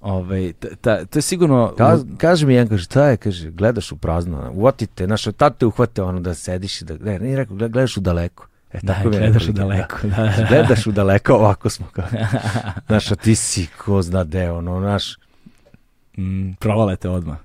Ovaj, 0.00 0.52
ta, 0.52 0.68
ta, 0.80 1.04
to 1.04 1.18
je 1.18 1.22
sigurno... 1.22 1.74
Ka, 1.78 1.98
kaže 2.18 2.46
mi 2.46 2.54
jedan, 2.54 2.68
kaže, 2.68 2.84
šta 2.84 3.08
je, 3.08 3.16
kaže, 3.16 3.50
gledaš 3.50 3.92
u 3.92 3.96
prazno, 3.96 4.50
uvatite, 4.54 5.06
znaš, 5.06 5.24
tad 5.36 5.58
te 5.58 5.66
uhvate 5.66 6.02
ono 6.02 6.20
da 6.20 6.34
sediš 6.34 6.82
i 6.82 6.84
da, 6.84 6.96
ne, 6.96 7.18
nije 7.18 7.36
rekao, 7.36 7.56
gled- 7.56 7.68
gledaš 7.68 7.96
u 7.96 8.00
daleko. 8.00 8.46
E, 8.76 8.80
Da, 8.82 8.94
tako 8.94 9.08
je 9.08 9.18
gledaš 9.18 9.48
u 9.48 9.52
daleko. 9.52 9.96
Da, 10.02 10.16
da. 10.16 10.46
Gledaš 10.48 10.86
u 10.86 10.92
daleko, 10.92 11.34
ovako 11.34 11.70
smo 11.70 11.86
kao, 11.86 12.04
znaš, 12.86 13.12
a 13.12 13.14
ti 13.14 13.34
si 13.34 13.66
ko 13.78 14.02
zna 14.02 14.24
deo, 14.24 14.58
ono, 14.58 14.80
znaš, 14.80 15.16
Mm, 16.18 16.52
provale 16.52 16.96
te 16.96 17.08
odmah. 17.08 17.36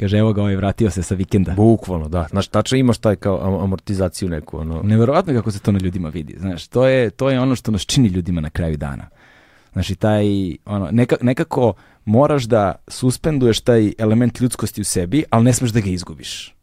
Kaže, 0.00 0.18
evo 0.18 0.32
ga 0.32 0.42
ovaj, 0.42 0.56
vratio 0.56 0.90
se 0.90 1.02
sa 1.02 1.14
vikenda. 1.14 1.52
bukvalno, 1.52 2.08
da, 2.08 2.26
znaš, 2.30 2.48
tačno 2.48 2.78
imaš 2.78 2.98
taj 2.98 3.16
kao 3.16 3.40
am- 3.42 3.64
amortizaciju 3.64 4.28
neku, 4.28 4.58
ono, 4.58 4.82
Neverovatno 4.82 5.34
kako 5.34 5.50
se 5.50 5.60
to 5.60 5.72
na 5.72 5.78
ljudima 5.78 6.08
vidi. 6.08 6.36
Znaš, 6.38 6.68
to 6.68 6.86
je, 6.86 7.10
to 7.10 7.30
je 7.30 7.40
ono 7.40 7.56
što 7.56 7.70
nas 7.70 7.82
čini 7.82 8.08
ljudima 8.08 8.40
na 8.40 8.50
kraju 8.50 8.76
dana. 8.76 9.08
Znači, 9.72 9.94
taj, 9.94 10.24
ono, 10.64 10.88
neka, 10.90 11.16
nekako 11.20 11.72
moraš 12.04 12.44
da 12.44 12.74
suspenduješ 12.88 13.60
taj 13.60 13.92
element 13.98 14.40
ljudskosti 14.40 14.80
u 14.80 14.84
sebi, 14.84 15.24
ali 15.30 15.44
ne 15.44 15.52
smeš 15.52 15.70
da 15.70 15.80
ga 15.80 15.90
izgubiš. 15.90 16.54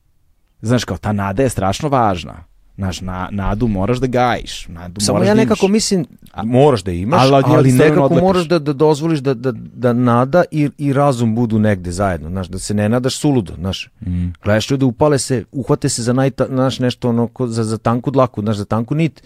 Znaš, 0.61 0.83
kao 0.83 0.97
ta 0.97 1.11
nada 1.11 1.43
je 1.43 1.49
strašno 1.49 1.89
važna. 1.89 2.43
Znaš, 2.77 3.01
na, 3.01 3.29
nadu 3.31 3.67
moraš 3.67 3.97
da 3.97 4.07
gajiš. 4.07 4.67
Nadu 4.67 5.01
Samo 5.01 5.15
moraš 5.15 5.27
ja 5.27 5.35
da 5.35 5.41
nekako 5.41 5.65
imaš. 5.65 5.71
mislim, 5.73 6.05
moraš 6.43 6.83
da 6.83 6.91
imaš, 6.91 7.21
ali 7.21 7.43
ali, 7.45 7.71
nekako 7.71 8.03
odlepiš. 8.03 8.21
moraš 8.21 8.47
da, 8.47 8.59
da 8.59 8.73
dozvoliš 8.73 9.19
da, 9.19 9.33
da, 9.33 9.51
da 9.51 9.93
nada 9.93 10.43
i, 10.51 10.69
i 10.77 10.93
razum 10.93 11.35
budu 11.35 11.59
negde 11.59 11.91
zajedno, 11.91 12.29
znaš, 12.29 12.47
da 12.47 12.59
se 12.59 12.73
ne 12.73 12.89
nadaš 12.89 13.17
suludo, 13.17 13.53
znaš. 13.53 13.89
Mm. 14.01 14.27
Gledaš 14.43 14.71
ljude, 14.71 14.85
upale 14.85 15.19
se, 15.19 15.43
uhvate 15.51 15.89
se 15.89 16.03
za 16.03 16.13
najta, 16.13 16.45
znaš, 16.45 16.79
nešto 16.79 17.09
ono, 17.09 17.27
ko, 17.27 17.47
za, 17.47 17.63
za 17.63 17.77
tanku 17.77 18.11
dlaku, 18.11 18.41
znaš, 18.41 18.57
za 18.57 18.65
tanku 18.65 18.95
nit 18.95 19.23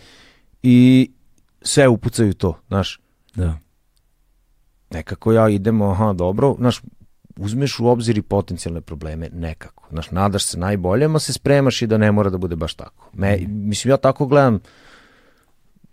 i 0.64 1.10
sve 1.62 1.88
upucaju 1.88 2.34
to, 2.34 2.58
znaš. 2.68 3.00
Da. 3.36 3.58
Nekako 4.92 5.34
ja 5.34 5.50
idemo, 5.50 5.92
aha, 5.92 6.14
dobro, 6.14 6.56
znaš, 6.60 6.82
uzmeš 7.40 7.80
u 7.80 7.88
obzir 7.88 8.18
i 8.18 8.22
potencijalne 8.22 8.82
probleme 8.82 9.30
nekako. 9.34 9.88
Znaš, 9.92 10.12
nadaš 10.12 10.44
se 10.44 10.60
najboljem, 10.60 11.16
a 11.16 11.20
se 11.20 11.34
spremaš 11.34 11.82
i 11.82 11.88
da 11.88 11.98
ne 11.98 12.12
mora 12.12 12.30
da 12.30 12.38
bude 12.38 12.56
baš 12.56 12.74
tako. 12.74 13.10
Me, 13.14 13.38
mislim, 13.48 13.92
ja 13.92 13.98
tako 13.98 14.26
gledam, 14.26 14.60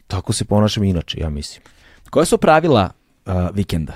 tako 0.07 0.33
se 0.33 0.44
ponašam 0.44 0.84
inače, 0.84 1.20
ja 1.20 1.31
mislim. 1.31 1.62
Koja 2.10 2.25
su 2.25 2.39
pravila 2.39 2.91
uh, 3.26 3.33
vikenda? 3.55 3.92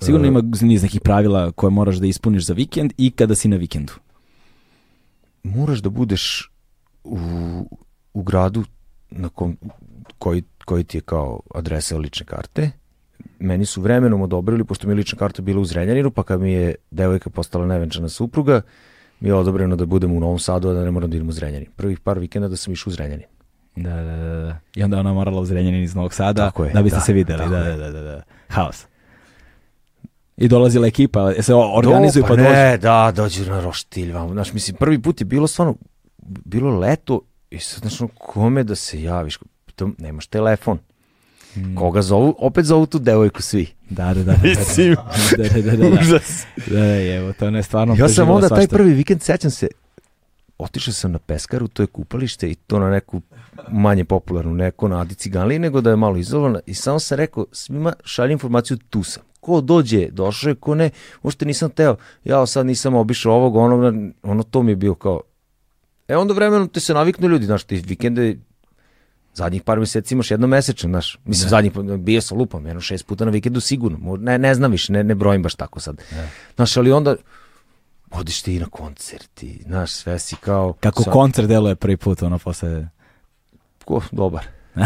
Sigurno 0.00 0.26
E, 0.26 0.28
ima 0.28 0.42
niz 0.60 0.82
nekih 0.82 1.00
pravila 1.00 1.52
koje 1.52 1.70
moraš 1.70 1.96
da 1.96 2.06
ispuniš 2.06 2.44
za 2.44 2.54
vikend 2.54 2.92
i 2.98 3.10
kada 3.10 3.34
si 3.34 3.48
na 3.48 3.56
vikendu. 3.56 3.92
moraš 5.42 5.78
da 5.78 5.90
budeš 5.90 6.50
u, 7.04 7.18
u 8.14 8.22
gradu 8.22 8.64
na 9.10 9.28
kom, 9.28 9.56
koji, 10.18 10.42
koji 10.64 10.84
ti 10.84 10.96
je 10.96 11.00
kao 11.00 11.40
adresa 11.54 11.98
lične 11.98 12.26
karte. 12.26 12.70
Meni 13.42 13.66
su 13.66 13.80
vremenom 13.80 14.22
odobrili, 14.22 14.64
pošto 14.64 14.86
mi 14.86 14.92
je 14.92 14.96
lična 14.96 15.18
karta 15.18 15.42
bila 15.42 15.60
u 15.60 15.64
Zrenjaninu, 15.64 16.10
pa 16.10 16.22
kad 16.22 16.40
mi 16.40 16.52
je 16.52 16.74
devojka 16.90 17.30
postala 17.30 17.66
nevenčana 17.66 18.08
supruga, 18.08 18.60
mi 19.20 19.28
je 19.28 19.34
odobreno 19.34 19.76
da 19.76 19.86
budem 19.86 20.12
u 20.12 20.20
Novom 20.20 20.38
Sadu, 20.38 20.68
a 20.68 20.72
da 20.72 20.84
ne 20.84 20.90
moram 20.90 21.10
da 21.10 21.16
idem 21.16 21.28
u 21.28 21.32
Zrenjanin. 21.32 21.68
Prvih 21.76 22.00
par 22.00 22.18
vikenda 22.18 22.48
da 22.48 22.56
sam 22.56 22.72
išao 22.72 22.90
u 22.90 22.92
Zrenjanin. 22.92 23.26
Da, 23.76 23.90
da, 23.90 24.16
da, 24.16 24.46
da. 24.46 24.58
I 24.74 24.82
onda 24.82 24.98
ona 24.98 25.12
morala 25.12 25.40
u 25.40 25.44
Zrenjanin 25.44 25.82
iz 25.82 25.94
Novog 25.94 26.14
Sada 26.14 26.46
Tako 26.46 26.64
je, 26.64 26.72
da 26.72 26.82
biste 26.82 26.98
da, 26.98 27.00
se 27.00 27.12
videli. 27.12 27.48
Da, 27.48 27.58
da, 27.58 27.76
da, 27.76 27.90
da, 27.90 28.00
da. 28.00 28.22
Haos. 28.48 28.86
I 30.36 30.48
dolazila 30.48 30.86
ekipa, 30.86 31.30
je 31.30 31.42
se 31.42 31.54
organizuju 31.54 32.22
pa, 32.22 32.28
pa 32.28 32.36
dođu. 32.36 32.48
ne, 32.48 32.78
da, 32.78 33.12
dođu 33.16 33.50
na 33.50 33.60
roštilj 33.60 34.12
vamo. 34.12 34.32
Znaš, 34.32 34.52
mislim, 34.52 34.76
prvi 34.76 35.02
put 35.02 35.20
je 35.20 35.24
bilo 35.24 35.46
stvarno, 35.46 35.74
bilo 36.44 36.78
leto 36.78 37.20
i 37.50 37.58
sad, 37.58 37.80
znaš, 37.80 38.10
kome 38.18 38.64
da 38.64 38.74
se 38.74 39.02
javiš? 39.02 39.38
Pritom, 39.64 39.96
nemaš 39.98 40.26
telefon. 40.26 40.78
Mm. 41.56 41.74
Koga 41.76 42.02
zovu? 42.02 42.34
Opet 42.38 42.64
zovu 42.64 42.86
tu 42.86 42.98
devojku 42.98 43.42
svi. 43.42 43.66
Da, 43.90 44.14
da, 44.14 44.14
da. 44.14 44.32
da, 44.32 44.32
da. 44.32 44.48
Mislim, 44.48 44.96
da, 45.36 45.48
da, 45.48 45.62
da, 45.62 45.76
da, 45.76 45.90
da. 45.90 46.00
Užas. 46.00 46.46
Da, 46.66 46.80
da, 46.80 47.14
evo, 47.14 47.32
to 47.32 47.50
ne 47.50 47.62
stvarno 47.62 47.94
Ja 47.98 48.08
sam 48.08 48.30
onda 48.30 48.48
taj 48.48 48.68
prvi 48.68 48.94
vikend, 48.94 49.22
sećam 49.22 49.50
se, 49.50 49.68
otišao 50.58 50.94
sam 50.94 51.12
na 51.12 51.18
Peskaru, 51.18 51.68
to 51.68 51.82
je 51.82 51.86
kupalište 51.86 52.50
i 52.50 52.54
to 52.54 52.78
na 52.78 52.90
neku 52.90 53.20
manje 53.68 54.04
popularnu, 54.04 54.54
neko 54.54 54.88
na 54.88 55.00
Adi 55.00 55.14
Ciganliji, 55.14 55.58
nego 55.58 55.80
da 55.80 55.90
je 55.90 55.96
malo 55.96 56.16
izolovano 56.16 56.60
i 56.66 56.74
samo 56.74 56.98
sam 56.98 57.16
rekao, 57.18 57.46
svima 57.52 57.92
šaljem 58.04 58.32
informaciju, 58.32 58.76
tu 58.90 59.02
sam. 59.02 59.22
Ko 59.40 59.60
dođe, 59.60 60.08
došao 60.10 60.48
je, 60.48 60.54
ko 60.54 60.74
ne, 60.74 60.90
uopšte 61.22 61.44
nisam 61.44 61.70
teo, 61.70 61.96
ja 62.24 62.46
sad 62.46 62.66
nisam 62.66 62.94
obišao 62.94 63.34
ovog, 63.34 63.56
onog, 63.56 63.94
ono 64.22 64.42
to 64.42 64.62
mi 64.62 64.72
je 64.72 64.76
bio 64.76 64.94
kao, 64.94 65.20
e 66.08 66.16
onda 66.16 66.34
vremenom 66.34 66.68
te 66.68 66.80
se 66.80 66.94
naviknu 66.94 67.28
ljudi, 67.28 67.46
znaš, 67.46 67.64
ti 67.64 67.76
vikende, 67.76 68.36
zadnjih 69.34 69.62
par 69.62 69.78
mjeseci 69.78 70.14
imaš 70.14 70.30
jedno 70.30 70.46
mesečno, 70.46 70.88
znaš, 70.88 71.18
mislim, 71.24 71.44
Da. 71.44 71.50
zadnjih, 71.50 71.72
bio 71.98 72.20
sam 72.20 72.38
lupam, 72.38 72.66
jedno 72.66 72.80
šest 72.80 73.06
puta 73.06 73.24
na 73.24 73.30
vikendu 73.30 73.60
sigurno, 73.60 74.16
ne, 74.16 74.38
ne 74.38 74.54
znam 74.54 74.70
više, 74.70 74.92
ne, 74.92 75.04
ne 75.04 75.14
brojim 75.14 75.42
baš 75.42 75.54
tako 75.54 75.80
sad. 75.80 76.02
Znaš, 76.56 76.76
ali 76.76 76.92
onda, 76.92 77.16
odiš 78.10 78.42
ti 78.42 78.56
i 78.56 78.60
na 78.60 78.66
koncerti, 78.66 79.62
znaš, 79.66 79.90
sve 79.90 80.18
si 80.18 80.36
kao... 80.36 80.72
Kako 80.72 81.02
sa- 81.02 81.10
koncert 81.10 81.48
deluje 81.48 81.74
prvi 81.76 81.96
put, 81.96 82.22
ono, 82.22 82.38
posle... 82.38 82.88
Ko, 83.84 84.02
dobar. 84.12 84.44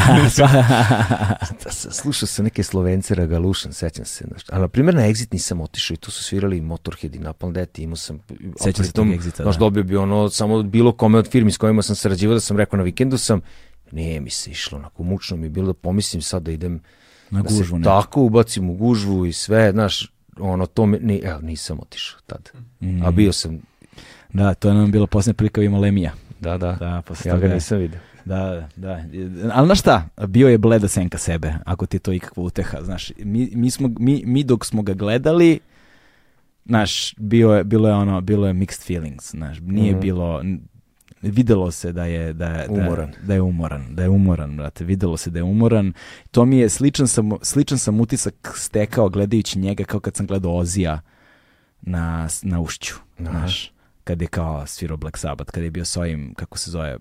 Da, 1.65 1.71
slušao 1.71 2.27
sam 2.27 2.45
neke 2.45 2.63
Slovence, 2.63 3.15
Ragalušan, 3.15 3.73
sećam 3.73 4.05
se. 4.05 4.25
Znaš, 4.29 4.43
a 4.49 4.59
na 4.59 4.69
primjer 4.69 4.95
na 4.95 5.03
Exit 5.03 5.29
nisam 5.33 5.61
otišao 5.61 5.95
i 5.95 5.99
tu 5.99 6.11
su 6.11 6.23
svirali 6.25 6.61
Motorhead 6.61 7.15
i 7.15 7.19
Napalm 7.19 7.53
Death 7.53 7.79
i 7.79 7.83
imao 7.83 7.97
sam... 7.97 8.19
Sećam 8.61 8.85
se 8.85 8.93
tog 8.93 9.07
Exita, 9.07 9.43
Znaš, 9.43 9.55
da. 9.55 9.59
dobio 9.61 9.83
bi 9.83 9.97
ono 9.97 10.29
samo 10.29 10.63
bilo 10.63 10.93
kome 10.93 11.19
od 11.19 11.31
firmi 11.31 11.53
s 11.53 11.57
kojima 11.57 11.83
sam 11.83 11.97
sarađivao 11.97 12.35
da 12.35 12.41
sam 12.41 12.57
rekao 12.57 12.77
na 12.77 12.83
vikendu 12.83 13.19
sam, 13.19 13.41
nije 13.93 14.21
mi 14.21 14.31
se 14.31 14.51
išlo, 14.51 14.79
onako 14.79 15.03
mučno 15.03 15.37
mi 15.37 15.47
je 15.47 15.51
bilo 15.51 15.67
da 15.67 15.75
pomislim 15.75 16.23
sad 16.23 16.43
da 16.43 16.51
idem 16.51 16.81
Na 17.31 17.43
da 17.43 17.49
gužvu, 17.49 17.79
ne. 17.79 17.85
tako 17.85 18.23
ubacim 18.23 18.71
u 18.71 18.75
gužvu 18.75 19.27
i 19.27 19.33
sve, 19.33 19.73
znaš, 19.73 20.13
ono 20.39 20.67
to 20.67 20.87
mi, 20.87 20.99
ni, 20.99 21.19
evo, 21.19 21.41
nisam 21.41 21.79
otišao 21.81 22.21
tad. 22.27 22.51
Mm. 22.81 23.03
A 23.03 23.11
bio 23.11 23.33
sam, 23.33 23.59
Da, 24.33 24.55
to 24.55 24.69
je 24.69 24.75
nam 24.75 24.91
bila 24.91 25.07
posljednja 25.07 25.35
prilika 25.35 25.63
ima 25.63 25.79
Lemija. 25.79 26.13
da, 26.41 26.59
da, 26.59 26.73
Da, 26.73 27.03
posle 27.03 27.29
ja 27.29 27.39
ga 27.39 27.49
nisam 27.49 27.79
vidio. 27.79 27.99
Da, 28.25 28.69
da. 28.77 29.03
Ali 29.53 29.67
znaš 29.67 29.81
šta, 29.81 30.09
bio 30.27 30.49
je 30.49 30.59
bleda 30.59 30.89
senka 30.89 31.19
sebe, 31.19 31.55
ako 31.65 31.87
ti 31.87 31.97
je 31.97 32.01
to 32.01 32.13
ikakva 32.13 32.43
uteha, 32.43 32.79
znaš. 32.83 33.13
Mi, 33.19 33.51
mi, 33.55 33.71
smo, 33.71 33.91
mi, 33.91 34.23
mi 34.27 34.45
dok 34.45 34.65
smo 34.65 34.83
ga 34.83 34.95
gledali, 34.95 35.61
znaš, 36.65 37.15
bio 37.17 37.51
je, 37.51 37.65
bilo 37.65 37.89
je 37.89 37.95
ono, 37.95 38.21
bilo 38.21 38.47
je 38.47 38.55
mixed 38.55 38.87
feelings, 38.87 39.31
znaš, 39.31 39.59
nije 39.61 39.93
Mhm. 39.93 40.01
bilo, 40.01 40.41
n- 40.41 40.61
videlo 41.27 41.71
se 41.71 41.93
da 41.93 42.05
je, 42.05 42.33
da, 42.33 42.47
je- 42.47 42.67
da, 42.67 42.73
Umoran. 42.73 43.13
da 43.23 43.35
je 43.35 43.41
umoran, 43.43 43.87
da 43.91 44.03
je 44.03 44.09
umoran, 44.09 44.57
brate, 44.57 44.85
videlo 44.85 45.17
se 45.17 45.31
da 45.31 45.39
je 45.39 45.43
umoran. 45.43 45.93
To 46.31 46.45
mi 46.45 46.59
je, 46.59 46.69
sličan 46.69 47.09
sam, 47.09 47.31
sličan 47.43 47.79
sam 47.79 48.01
utisak 48.01 48.35
stekao 48.57 49.09
gledajući 49.09 49.59
njega 49.59 49.85
kao 49.85 50.01
kad 50.01 50.17
sam 50.17 50.27
gledao 50.27 50.57
Ozija 50.57 51.01
na, 51.83 52.29
na 52.43 52.61
ušću, 52.61 52.95
znaš, 53.19 53.73
kad 54.05 54.23
je 54.23 54.29
kao 54.29 54.67
svirao 54.67 54.97
Black 54.97 55.17
Sabbath, 55.19 55.51
kad 55.51 55.65
je 55.65 55.71
bio 55.71 55.85
s 55.85 55.97
ovim, 55.97 56.35
kako 56.35 56.59
se 56.59 56.71
zove, 56.71 56.97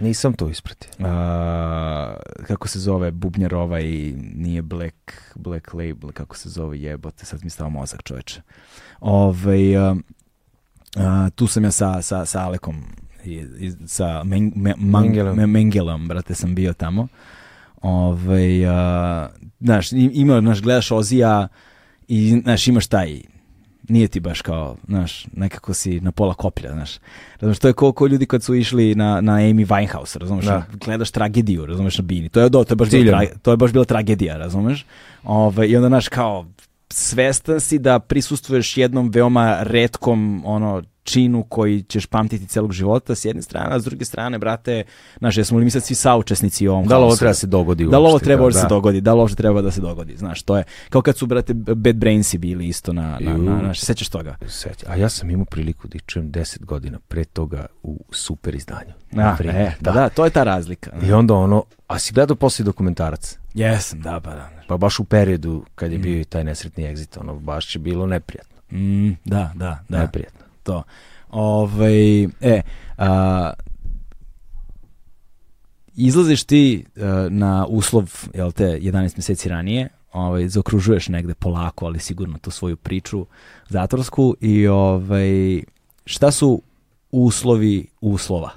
Nisam 0.00 0.32
to 0.32 0.48
ispratio. 0.48 0.90
a, 1.00 2.16
kako 2.42 2.68
se 2.68 2.78
zove 2.80 3.10
bubnjar 3.10 3.54
ovaj 3.54 3.84
nije 4.34 4.62
Black 4.62 4.94
Black 5.34 5.74
Label 5.74 6.12
kako 6.12 6.36
se 6.36 6.48
zove 6.48 6.80
jebote 6.80 7.26
sad 7.26 7.44
mi 7.44 7.50
stao 7.50 7.70
mozak 7.70 8.02
čoveče 8.02 8.40
ovaj 9.00 9.76
a, 9.76 9.96
a, 10.96 11.30
tu 11.30 11.46
sam 11.46 11.64
ja 11.64 11.70
sa, 11.70 12.02
sa, 12.02 12.24
sa 12.24 12.40
Alekom 12.40 12.82
i, 13.26 13.34
i, 13.58 13.72
sa 13.86 14.24
Men, 14.24 14.52
Me- 14.56 14.74
Man- 14.78 15.02
Mengelom. 15.02 15.36
Me- 15.36 15.46
Mengelom 15.46 16.08
brate 16.08 16.34
sam 16.34 16.54
bio 16.54 16.72
tamo 16.72 17.08
ovaj 17.82 18.66
a, 18.66 19.28
znaš 19.60 19.88
ima 19.92 20.40
znaš 20.40 20.62
gledaš 20.62 20.90
Ozija 20.90 21.48
i 22.08 22.40
znaš 22.42 22.68
imaš 22.68 22.86
taj 22.86 23.20
nije 23.88 24.08
ti 24.08 24.20
baš 24.20 24.42
kao, 24.42 24.76
znaš, 24.88 25.26
nekako 25.32 25.74
si 25.74 26.00
na 26.00 26.12
pola 26.12 26.34
koplja, 26.34 26.72
znaš. 26.72 26.98
Razumeš, 27.34 27.58
to 27.58 27.68
je 27.68 27.72
ko, 27.72 27.92
ko 27.92 28.06
ljudi 28.06 28.26
kad 28.26 28.42
su 28.42 28.54
išli 28.54 28.94
na, 28.94 29.20
na 29.20 29.32
Amy 29.32 29.66
Winehouse, 29.66 30.18
razumeš, 30.18 30.44
Da. 30.44 30.66
gledaš 30.84 31.10
tragediju, 31.10 31.66
razumeš, 31.66 31.98
na 31.98 32.04
bini. 32.04 32.28
To 32.28 32.40
je, 32.40 32.48
do, 32.48 32.64
to 32.64 32.72
je, 32.72 32.76
baš, 32.76 32.90
bila, 32.90 33.20
tra, 33.20 33.36
to 33.42 33.50
je 33.50 33.56
baš 33.56 33.72
bila 33.72 33.84
tragedija, 33.84 34.36
razumeš. 34.36 34.86
Ove, 35.24 35.68
I 35.68 35.76
onda, 35.76 35.88
znaš, 35.88 36.08
kao, 36.08 36.46
svestan 36.88 37.60
si 37.60 37.78
da 37.78 37.98
prisustvuješ 37.98 38.76
jednom 38.76 39.10
veoma 39.10 39.58
retkom, 39.62 40.42
ono, 40.44 40.82
činu 41.04 41.42
koji 41.42 41.82
ćeš 41.82 42.06
pamtiti 42.06 42.46
celog 42.46 42.72
života 42.72 43.14
s 43.14 43.24
jedne 43.24 43.42
strane, 43.42 43.76
a 43.76 43.80
s 43.80 43.84
druge 43.84 44.04
strane, 44.04 44.38
brate, 44.38 44.84
znaš, 45.18 45.36
jesmo 45.36 45.58
li 45.58 45.64
mi 45.64 45.70
sad 45.70 45.84
svi 45.84 45.94
saučesnici 45.94 46.68
u 46.68 46.72
ovom 46.72 46.86
Da 46.86 46.98
li 46.98 47.04
ovo 47.04 47.16
treba 47.16 47.30
da 47.30 47.34
se 47.34 47.46
dogodi 47.46 47.86
Da 47.86 47.98
li 47.98 48.06
ovo 48.06 48.18
treba 48.18 48.42
da, 48.42 48.48
da, 48.48 48.58
se 48.58 48.62
da. 48.62 48.68
dogodi? 48.68 49.00
Da 49.00 49.14
li 49.14 49.20
ovo 49.20 49.28
treba 49.28 49.62
da 49.62 49.70
se 49.70 49.80
dogodi? 49.80 50.16
Znaš, 50.16 50.42
to 50.42 50.56
je 50.56 50.64
kao 50.90 51.02
kad 51.02 51.16
su, 51.16 51.26
brate, 51.26 51.54
Bad 51.54 51.96
Brainsi 51.96 52.38
bili 52.38 52.68
isto 52.68 52.92
na, 52.92 53.18
na, 53.20 53.36
na, 53.36 53.62
na, 53.62 53.74
sećaš 53.74 54.08
toga? 54.08 54.36
Seća. 54.46 54.86
A 54.88 54.96
ja 54.96 55.08
sam 55.08 55.30
imao 55.30 55.44
priliku 55.44 55.88
da 55.88 55.96
ih 55.96 56.02
čujem 56.06 56.32
10 56.32 56.64
godina 56.64 56.98
pre 57.08 57.24
toga 57.24 57.66
u 57.82 58.04
super 58.10 58.54
izdanju. 58.54 58.92
A, 59.16 59.36
e, 59.44 59.72
da. 59.80 59.92
da, 59.92 60.08
to 60.08 60.24
je 60.24 60.30
ta 60.30 60.44
razlika. 60.44 60.90
I 61.02 61.12
onda 61.12 61.34
ono, 61.34 61.64
a 61.86 61.98
si 61.98 62.12
gledao 62.12 62.36
posle 62.36 62.64
dokumentarac? 62.64 63.38
Jesam, 63.54 64.00
da, 64.00 64.20
pa 64.20 64.30
da. 64.30 64.50
Pa 64.68 64.76
baš 64.76 65.00
u 65.00 65.04
periodu 65.04 65.64
kad 65.74 65.92
je 65.92 65.98
bio 65.98 66.20
i 66.20 66.24
taj 66.24 66.44
nesretni 66.44 66.84
exit, 66.84 67.20
ono, 67.20 67.34
baš 67.34 67.76
je 67.76 67.78
bilo 67.78 68.06
neprijatno. 68.06 68.78
Mm, 68.78 69.10
da, 69.24 69.52
da, 69.54 69.78
da. 69.88 69.98
Neprijatno. 69.98 70.43
To. 70.64 70.82
Ovaj, 71.30 72.24
e, 72.24 72.62
a, 72.98 73.52
izlaziš 75.96 76.44
ti 76.44 76.84
e, 76.96 77.00
na 77.30 77.66
uslov, 77.68 78.10
jel 78.34 78.52
te, 78.52 78.64
11 78.64 78.92
mjeseci 79.16 79.48
ranije, 79.48 79.88
ovaj, 80.12 80.48
zaokružuješ 80.48 81.08
negde 81.08 81.34
polako, 81.34 81.86
ali 81.86 81.98
sigurno 81.98 82.38
tu 82.38 82.50
svoju 82.50 82.76
priču 82.76 83.26
zatvorsku 83.68 84.36
i 84.40 84.66
ovaj, 84.66 85.62
šta 86.06 86.30
su 86.30 86.62
uslovi 87.10 87.86
uslova? 88.00 88.50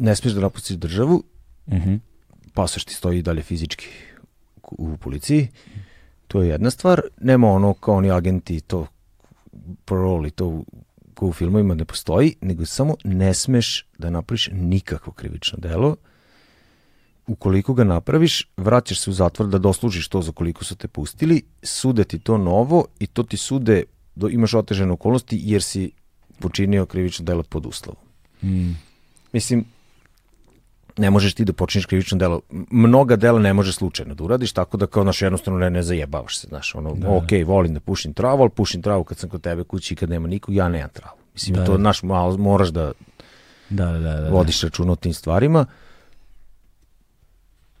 Ne 0.00 0.16
smiješ 0.16 0.34
da 0.34 0.40
napustiš 0.40 0.76
državu, 0.76 1.22
Mhm. 1.70 1.94
pasoš 2.54 2.84
ti 2.84 2.94
stoji 2.94 3.22
dalje 3.22 3.42
fizički 3.42 3.86
u 4.62 4.96
policiji, 4.96 5.48
to 6.28 6.42
je 6.42 6.48
jedna 6.48 6.70
stvar. 6.70 7.00
Nema 7.20 7.50
ono 7.52 7.74
kao 7.74 7.94
oni 7.94 8.10
agenti, 8.10 8.60
to 8.60 8.86
parole 9.84 10.28
i 10.28 10.30
to 10.30 10.46
u- 10.46 10.64
ko 11.14 11.26
u 11.26 11.32
filmovima 11.32 11.74
ne 11.74 11.84
postoji, 11.84 12.34
nego 12.40 12.66
samo 12.66 12.94
ne 13.04 13.34
smeš 13.34 13.86
da 13.98 14.10
napraviš 14.10 14.48
nikakvo 14.52 15.12
krivično 15.12 15.58
delo. 15.58 15.96
Ukoliko 17.26 17.74
ga 17.74 17.84
napraviš, 17.84 18.48
vraćaš 18.56 19.00
se 19.00 19.10
u 19.10 19.12
zatvor 19.12 19.48
da 19.48 19.58
doslužiš 19.58 20.08
to 20.08 20.22
za 20.22 20.32
koliko 20.32 20.64
su 20.64 20.76
te 20.76 20.88
pustili, 20.88 21.42
sude 21.62 22.04
ti 22.04 22.18
to 22.18 22.38
novo 22.38 22.84
i 22.98 23.06
to 23.06 23.22
ti 23.22 23.36
sude, 23.36 23.82
do, 24.14 24.28
imaš 24.28 24.54
otežene 24.54 24.92
okolnosti 24.92 25.40
jer 25.42 25.62
si 25.62 25.90
počinio 26.38 26.86
krivično 26.86 27.24
delo 27.24 27.42
pod 27.42 27.66
uslovom. 27.66 28.02
Mm. 28.42 28.72
Mislim, 29.32 29.64
ne 30.98 31.10
možeš 31.10 31.34
ti 31.34 31.44
da 31.44 31.52
počiniš 31.52 31.86
krivično 31.86 32.18
delo. 32.18 32.40
Mnoga 32.70 33.16
dela 33.16 33.38
ne 33.38 33.52
možeš 33.52 33.76
slučajno 33.76 34.14
da 34.14 34.24
uradiš, 34.24 34.52
tako 34.52 34.76
da 34.76 34.86
kao 34.86 35.04
naš 35.04 35.22
jednostavno 35.22 35.58
ne, 35.58 35.70
ne 35.70 35.82
zajebavaš 35.82 36.38
se, 36.38 36.46
znaš, 36.48 36.74
ono, 36.74 36.94
Da. 36.94 37.10
ok, 37.10 37.28
volim 37.46 37.74
da 37.74 37.80
pušim 37.80 38.12
travu, 38.12 38.42
ali 38.42 38.50
pušim 38.50 38.82
travu 38.82 39.04
kad 39.04 39.18
sam 39.18 39.30
kod 39.30 39.40
tebe 39.40 39.64
kući 39.64 39.94
i 39.94 39.96
kad 39.96 40.10
nema 40.10 40.28
nikog, 40.28 40.54
ja 40.54 40.68
nemam 40.68 40.90
travu. 40.92 41.18
Mislim, 41.34 41.56
Da, 41.56 41.64
to, 41.64 41.72
da. 41.72 41.78
naš, 41.78 42.02
malo, 42.02 42.36
moraš 42.36 42.68
da 42.68 42.92
Da, 43.70 43.84
da, 43.84 43.98
da, 43.98 44.20
da. 44.20 44.30
vodiš 44.30 44.62
računa 44.62 44.92
o 44.92 44.96
tim 44.96 45.14
stvarima. 45.14 45.66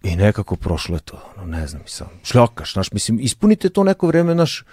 I 0.02 0.16
nekako 0.16 0.56
prošlo 0.56 0.96
je 0.96 1.00
to, 1.00 1.22
ono, 1.36 1.46
ne 1.46 1.66
znam, 1.66 1.82
sam, 1.86 2.06
šljakaš, 2.24 2.72
znaš, 2.72 2.92
mislim, 2.92 3.20
ispunite 3.20 3.68
to 3.68 3.84
neko 3.84 4.06
vreme, 4.06 4.32
znaš, 4.32 4.64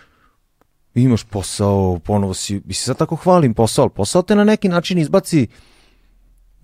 imaš 0.95 1.23
posao, 1.23 1.99
ponovo 1.99 2.33
si, 2.33 2.53
mislim, 2.53 2.73
sad 2.73 2.97
tako 2.97 3.15
hvalim 3.15 3.53
posao, 3.53 3.83
ali 3.83 3.91
posao 3.95 4.21
te 4.21 4.35
na 4.35 4.43
neki 4.43 4.69
način 4.69 4.97
izbaci, 4.97 5.47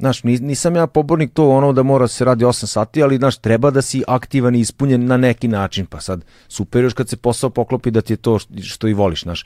znaš, 0.02 0.24
ni- 0.24 0.40
nisam 0.40 0.76
ja 0.76 0.88
pobornik 0.88 1.34
to 1.34 1.50
ono 1.50 1.74
da 1.74 1.84
mora 1.84 2.08
se 2.08 2.26
radi 2.26 2.46
8 2.46 2.66
sati, 2.66 3.04
ali, 3.04 3.18
znaš, 3.18 3.38
treba 3.38 3.70
da 3.72 3.82
si 3.82 4.04
aktivan 4.08 4.56
i 4.56 4.60
ispunjen 4.60 5.06
na 5.06 5.18
neki 5.18 5.48
način, 5.48 5.86
pa 5.86 6.02
sad, 6.02 6.26
super 6.48 6.84
još 6.84 6.94
kad 6.94 7.10
se 7.10 7.18
posao 7.18 7.50
poklopi 7.50 7.92
da 7.92 8.02
ti 8.02 8.14
je 8.14 8.18
to 8.18 8.40
što 8.64 8.88
i 8.88 8.94
voliš, 8.94 9.24
znaš, 9.24 9.46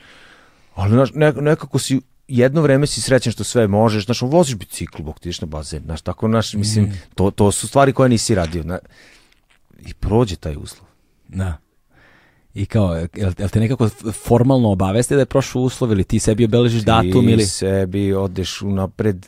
ali, 0.74 0.90
znaš, 0.90 1.10
ne- 1.14 1.32
nekako 1.32 1.78
si, 1.78 2.00
jedno 2.28 2.62
vreme 2.62 2.86
si 2.86 3.00
srećan 3.00 3.32
što 3.32 3.44
sve 3.44 3.68
možeš, 3.68 4.04
znaš, 4.04 4.22
voziš 4.22 4.56
bicikl, 4.56 5.02
bok 5.02 5.20
ti 5.20 5.30
na 5.40 5.46
bazen, 5.46 5.82
znaš, 5.84 6.02
tako, 6.02 6.28
znaš, 6.28 6.54
mislim, 6.54 6.92
to, 7.14 7.30
to 7.30 7.52
su 7.52 7.68
stvari 7.68 7.92
koje 7.92 8.08
nisi 8.08 8.34
radio, 8.34 8.64
na, 8.64 8.78
i 9.86 9.94
prođe 9.94 10.36
taj 10.36 10.56
uslov. 10.56 10.88
Da. 11.28 11.58
I 12.56 12.66
kao, 12.66 12.94
jel, 12.94 13.32
jel 13.38 13.48
te 13.48 13.60
nekako 13.60 13.88
formalno 14.24 14.70
obaveste 14.70 15.14
da 15.14 15.20
je 15.20 15.26
prošao 15.26 15.62
uslov 15.62 15.92
ili 15.92 16.04
ti 16.04 16.18
sebi 16.18 16.44
obeležiš 16.44 16.82
datum 16.82 17.26
Ti 17.26 17.32
ili... 17.32 17.46
sebi 17.46 18.12
odeš 18.14 18.62
unapred, 18.62 19.26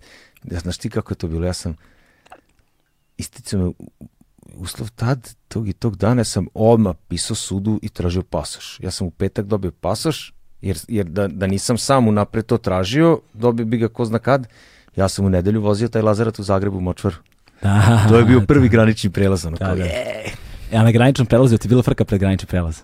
ja, 0.50 0.58
znaš 0.60 0.78
ti 0.78 0.90
kako 0.90 1.12
je 1.12 1.16
to 1.16 1.28
bilo, 1.28 1.46
ja 1.46 1.52
sam 1.52 1.76
isticao 3.16 3.60
me 3.60 3.72
uslov 4.54 4.90
tad, 4.90 5.34
tog 5.48 5.68
i 5.68 5.72
tog 5.72 5.96
dana 5.96 6.24
sam 6.24 6.46
odmah 6.54 6.94
pisao 7.08 7.36
sudu 7.36 7.78
i 7.82 7.88
tražio 7.88 8.22
pasoš. 8.22 8.80
Ja 8.80 8.90
sam 8.90 9.06
u 9.06 9.10
petak 9.10 9.46
dobio 9.46 9.70
pasoš, 9.70 10.32
jer, 10.60 10.78
jer 10.88 11.06
da, 11.06 11.28
da 11.28 11.46
nisam 11.46 11.78
sam 11.78 12.08
unapred 12.08 12.46
to 12.46 12.58
tražio, 12.58 13.20
dobio 13.34 13.66
bi 13.66 13.78
ga 13.78 13.88
ko 13.88 14.04
zna 14.04 14.18
kad, 14.18 14.48
ja 14.96 15.08
sam 15.08 15.24
u 15.24 15.30
nedelju 15.30 15.60
vozio 15.60 15.88
taj 15.88 16.02
Lazarat 16.02 16.38
u 16.38 16.42
Zagrebu 16.42 16.78
u 16.78 16.80
Močvaru. 16.80 17.16
Da, 17.62 18.06
To 18.08 18.18
je 18.18 18.24
bio 18.24 18.40
prvi 18.40 18.68
granični 18.68 19.10
prelaz, 19.10 19.46
ono 19.46 19.56
Da, 19.56 19.66
kao, 19.66 19.76
da. 19.76 19.84
je, 19.84 20.32
Ja 20.72 20.82
na 20.82 20.90
graničnom 20.90 21.26
prelazu, 21.26 21.58
ti 21.58 21.68
bila 21.68 21.82
frka 21.82 22.04
pred 22.04 22.20
granični 22.20 22.46
prelaz. 22.46 22.80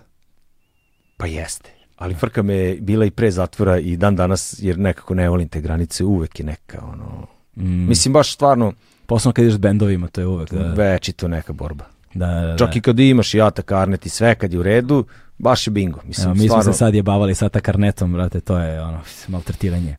Pa 1.17 1.25
jeste. 1.25 1.69
Ali 1.97 2.15
frka 2.15 2.43
me 2.43 2.75
bila 2.75 3.05
i 3.05 3.11
pre 3.11 3.31
zatvora 3.31 3.79
i 3.79 3.97
dan 3.97 4.15
danas, 4.15 4.55
jer 4.59 4.77
nekako 4.77 5.13
ne 5.13 5.29
volim 5.29 5.47
te 5.47 5.61
granice, 5.61 6.03
uvek 6.03 6.39
je 6.39 6.45
neka, 6.45 6.81
ono... 6.85 7.27
Mm. 7.55 7.87
Mislim, 7.87 8.13
baš 8.13 8.33
stvarno, 8.33 8.73
Posebno 9.05 9.33
kad 9.33 9.43
ideš 9.43 9.55
s 9.55 9.57
bendovima, 9.57 10.07
to 10.07 10.21
je 10.21 10.27
uvek. 10.27 10.53
Da, 10.53 10.59
da, 10.59 10.73
večito 10.73 11.27
neka 11.27 11.53
borba. 11.53 11.85
da, 12.13 12.27
da. 12.27 12.57
Čak 12.57 12.75
i 12.75 12.81
kad 12.81 12.99
imaš 12.99 13.33
i 13.33 13.37
jata 13.37 13.61
karnet 13.61 14.05
i 14.05 14.09
sve 14.09 14.35
kad 14.35 14.53
je 14.53 14.59
u 14.59 14.63
redu, 14.63 15.05
baš 15.37 15.67
je 15.67 15.71
bingo. 15.71 15.99
Mislim, 16.03 16.25
Evo, 16.25 16.33
mi 16.33 16.39
smo 16.39 16.47
stvarno, 16.47 16.73
se 16.73 16.77
sad 16.77 16.95
jebavali 16.95 17.35
sa 17.35 17.49
ta 17.49 17.59
karnetom, 17.59 18.13
brate, 18.13 18.39
to 18.39 18.57
je 18.57 18.81
ono, 18.81 18.99
maltretiranje. 19.27 19.95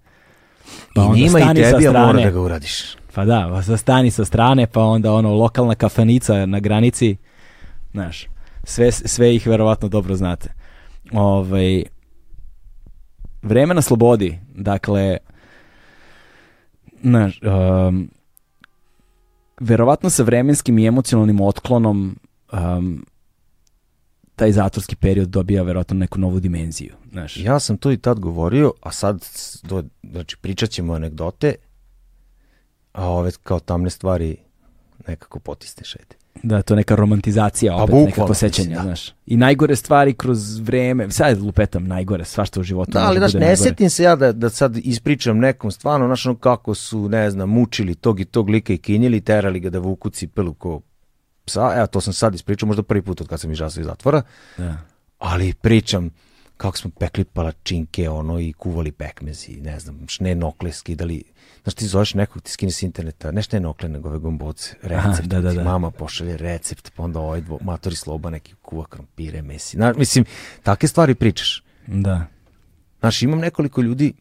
i 0.96 0.98
onda 0.98 1.16
njima 1.16 1.38
i 1.38 1.42
stani 1.42 1.64
sa 1.64 1.70
tebi, 1.70 1.86
a 1.86 1.92
mora 1.92 2.08
strane. 2.08 2.24
da 2.24 2.30
ga 2.30 2.40
uradiš. 2.40 2.96
Pa 3.14 3.24
da, 3.24 3.62
pa 3.68 3.76
stani 3.76 4.10
sa 4.10 4.24
strane, 4.24 4.66
pa 4.66 4.82
onda 4.82 5.12
ono, 5.12 5.34
lokalna 5.34 5.74
kafanica 5.74 6.46
na 6.46 6.60
granici, 6.60 7.16
znaš, 7.92 8.26
sve, 8.64 8.92
sve 8.92 9.34
ih 9.34 9.46
verovatno 9.46 9.88
dobro 9.88 10.16
znate. 10.16 10.52
Ovaj, 11.12 11.84
vreme 13.42 13.74
na 13.74 13.82
slobodi, 13.82 14.38
dakle, 14.54 15.16
znaš, 17.02 17.40
um, 17.42 18.10
verovatno 19.60 20.10
sa 20.10 20.22
vremenskim 20.22 20.78
i 20.78 20.86
emocionalnim 20.86 21.40
otklonom 21.40 22.18
um, 22.52 23.06
taj 24.36 24.52
zatvorski 24.52 24.96
period 24.96 25.28
dobija 25.28 25.62
verovatno 25.62 25.96
neku 25.96 26.18
novu 26.18 26.40
dimenziju, 26.40 26.94
znaš. 27.10 27.36
Ja 27.36 27.60
sam 27.60 27.76
to 27.76 27.92
i 27.92 27.96
tad 27.96 28.20
govorio, 28.20 28.72
a 28.80 28.92
sad, 28.92 29.24
do, 29.62 29.84
znači, 30.10 30.36
pričat 30.36 30.70
ćemo 30.70 30.94
anegdote, 30.94 31.54
a 32.92 33.08
ove 33.08 33.30
kao 33.42 33.60
tamne 33.60 33.90
stvari 33.90 34.36
nekako 35.06 35.38
potisneš, 35.38 35.96
ajde. 35.96 36.15
Da, 36.42 36.62
to 36.62 36.74
neka 36.74 36.94
romantizacija 36.94 37.76
opet, 37.76 37.86
bukvalno, 37.86 38.06
nekako 38.06 38.34
sećanja, 38.34 38.76
da. 38.76 38.82
znaš. 38.82 39.12
I 39.26 39.36
najgore 39.36 39.76
stvari 39.76 40.14
kroz 40.14 40.58
vreme, 40.58 41.10
sad 41.10 41.42
lupetam 41.42 41.86
najgore, 41.86 42.24
svašta 42.24 42.60
u 42.60 42.62
životu 42.62 42.90
Da, 42.90 43.00
ali 43.00 43.18
znaš, 43.18 43.32
bude 43.32 43.40
ne 43.40 43.46
najgore. 43.46 43.68
setim 43.68 43.90
se 43.90 44.02
ja 44.02 44.16
da, 44.16 44.32
da 44.32 44.50
sad 44.50 44.76
ispričam 44.76 45.38
nekom 45.38 45.70
stvarno, 45.70 46.06
znaš, 46.06 46.26
ono 46.26 46.36
kako 46.36 46.74
su, 46.74 47.08
ne 47.08 47.30
znam, 47.30 47.48
mučili 47.48 47.94
tog 47.94 48.20
i 48.20 48.24
tog 48.24 48.48
lika 48.48 48.72
i 48.72 48.78
kinjili, 48.78 49.20
terali 49.20 49.60
ga 49.60 49.70
da 49.70 49.78
vuku 49.78 50.10
cipelu 50.10 50.54
ko 50.54 50.80
psa, 51.44 51.72
evo, 51.76 51.86
to 51.86 52.00
sam 52.00 52.12
sad 52.12 52.34
ispričao, 52.34 52.66
možda 52.66 52.82
prvi 52.82 53.02
put 53.02 53.20
od 53.20 53.28
kad 53.28 53.40
sam 53.40 53.52
izašao 53.52 53.80
iz 53.80 53.86
zatvora, 53.86 54.22
Da. 54.58 54.76
ali 55.18 55.54
pričam 55.54 56.10
kako 56.56 56.78
smo 56.78 56.90
pekli 56.98 57.24
palačinke, 57.24 58.08
ono, 58.10 58.40
i 58.40 58.52
kuvali 58.52 58.92
pekmezi, 58.92 59.60
ne 59.60 59.80
znam, 59.80 60.08
šne 60.08 60.34
nokle 60.34 60.72
skidali, 60.72 61.22
znaš, 61.62 61.74
ti 61.74 61.86
zoveš 61.86 62.14
nekog, 62.14 62.42
ti 62.42 62.50
skine 62.50 62.72
s 62.72 62.82
interneta, 62.82 63.32
ne 63.32 63.42
šne 63.42 63.60
nokle, 63.60 63.88
nego 63.88 64.08
ove 64.08 64.18
gomboce, 64.18 64.74
Aha, 64.82 65.10
recept, 65.10 65.28
da, 65.28 65.40
da, 65.40 65.50
ti 65.50 65.56
da. 65.56 65.64
mama 65.64 65.90
pošalje 65.90 66.36
recept, 66.36 66.92
pa 66.96 67.02
onda 67.02 67.20
ovaj 67.20 67.40
dvo, 67.40 67.58
matori 67.62 67.96
sloba 67.96 68.30
neki 68.30 68.54
kuva 68.62 68.84
krompire, 68.86 69.42
mesi, 69.42 69.76
znaš, 69.76 69.96
mislim, 69.96 70.24
takve 70.62 70.88
stvari 70.88 71.14
pričaš. 71.14 71.62
Da. 71.86 72.26
Znaš, 73.00 73.22
imam 73.22 73.38
nekoliko 73.38 73.82
ljudi, 73.82 74.12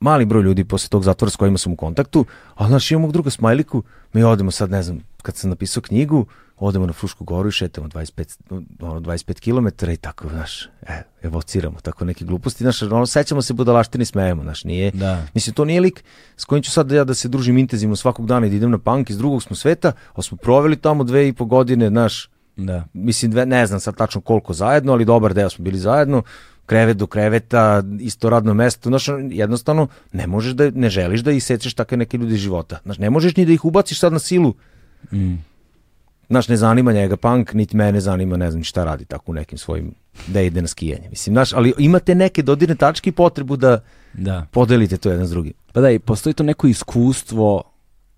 mali 0.00 0.24
broj 0.24 0.42
ljudi 0.42 0.64
posle 0.64 0.88
tog 0.88 1.04
zatvora 1.04 1.30
s 1.30 1.36
kojima 1.36 1.58
sam 1.58 1.72
u 1.72 1.76
kontaktu, 1.76 2.24
ali 2.54 2.68
znaš, 2.68 2.90
imam 2.90 3.02
mog 3.02 3.12
druga 3.12 3.30
Smajliku, 3.30 3.82
mi 4.12 4.22
odemo 4.22 4.50
sad, 4.50 4.70
ne 4.70 4.82
znam, 4.82 5.00
kad 5.22 5.36
sam 5.36 5.50
napisao 5.50 5.82
knjigu, 5.82 6.26
odemo 6.60 6.86
na 6.86 6.92
Frušku 6.92 7.24
goru 7.24 7.48
i 7.48 7.52
šetamo 7.52 7.88
25, 7.88 8.38
ono, 8.80 9.00
25 9.00 9.40
km 9.40 9.90
i 9.90 9.96
tako, 9.96 10.28
znaš, 10.28 10.68
e, 10.82 11.02
evociramo 11.22 11.80
tako 11.80 12.04
neke 12.04 12.24
gluposti, 12.24 12.64
znaš, 12.64 12.82
ono, 12.82 13.06
sećamo 13.06 13.42
se 13.42 13.54
budalaštini, 13.54 14.04
smejemo, 14.04 14.42
znaš, 14.42 14.64
nije, 14.64 14.90
Da. 14.90 15.26
mislim, 15.34 15.54
to 15.54 15.64
nije 15.64 15.80
lik 15.80 16.04
s 16.36 16.44
kojim 16.44 16.62
ću 16.62 16.70
sad 16.70 16.86
da 16.86 16.96
ja 16.96 17.04
da 17.04 17.14
se 17.14 17.28
družim 17.28 17.58
intenzivno 17.58 17.96
svakog 17.96 18.26
dana 18.26 18.46
i 18.46 18.50
da 18.50 18.56
idem 18.56 18.70
na 18.70 18.78
punk 18.78 19.10
iz 19.10 19.18
drugog 19.18 19.42
smo 19.42 19.56
sveta, 19.56 19.92
ali 20.14 20.24
smo 20.24 20.36
proveli 20.36 20.76
tamo 20.76 21.04
dve 21.04 21.28
i 21.28 21.32
po 21.32 21.44
godine, 21.44 21.88
znaš, 21.88 22.28
Da. 22.56 22.84
mislim, 22.92 23.30
dve, 23.30 23.46
ne 23.46 23.66
znam 23.66 23.80
sad 23.80 23.96
tačno 23.96 24.20
koliko 24.20 24.52
zajedno, 24.52 24.92
ali 24.92 25.04
dobar 25.04 25.34
deo 25.34 25.50
smo 25.50 25.64
bili 25.64 25.78
zajedno, 25.78 26.22
krevet 26.66 26.96
do 26.96 27.06
kreveta, 27.06 27.82
isto 28.00 28.30
radno 28.30 28.54
mesto, 28.54 28.88
znaš, 28.88 29.06
jednostavno 29.30 29.88
ne 30.12 30.26
možeš 30.26 30.52
da, 30.52 30.70
ne 30.70 30.90
želiš 30.90 31.20
da 31.20 31.30
iseceš 31.30 31.74
takve 31.74 31.96
neke 31.96 32.18
ljudi 32.18 32.36
života. 32.36 32.78
Znaš, 32.84 32.98
ne 32.98 33.10
možeš 33.10 33.36
ni 33.36 33.46
da 33.46 33.52
ih 33.52 33.64
ubaciš 33.64 34.00
sad 34.00 34.12
na 34.12 34.18
silu. 34.18 34.54
Mm. 35.12 35.34
Znaš, 36.30 36.48
ne 36.48 36.56
zanima 36.56 36.92
njega 36.92 37.16
punk, 37.16 37.54
niti 37.54 37.76
mene 37.76 38.00
zanima, 38.00 38.36
ne 38.36 38.50
znam 38.50 38.64
šta 38.64 38.84
radi 38.84 39.04
tako 39.04 39.32
u 39.32 39.34
nekim 39.34 39.58
svojim, 39.58 39.94
da 40.26 40.40
ide 40.40 40.62
na 40.62 40.68
skijanje. 40.68 41.08
Mislim, 41.10 41.34
znaš, 41.34 41.52
ali 41.52 41.72
imate 41.78 42.14
neke 42.14 42.42
dodirne 42.42 42.74
tačke 42.74 43.10
i 43.10 43.12
potrebu 43.12 43.56
da 43.56 43.80
Da. 44.12 44.46
podelite 44.50 44.96
to 44.96 45.10
jedan 45.10 45.26
s 45.26 45.30
drugim. 45.30 45.52
Pa 45.72 45.80
da, 45.80 45.90
i 45.90 45.98
postoji 45.98 46.34
to 46.34 46.42
neko 46.42 46.66
iskustvo 46.66 47.62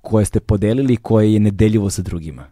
koje 0.01 0.25
ste 0.25 0.41
podelili 0.41 0.97
koje 0.97 1.33
je 1.33 1.41
nedeljivo 1.41 1.91
sa 1.91 2.03
drugima. 2.03 2.45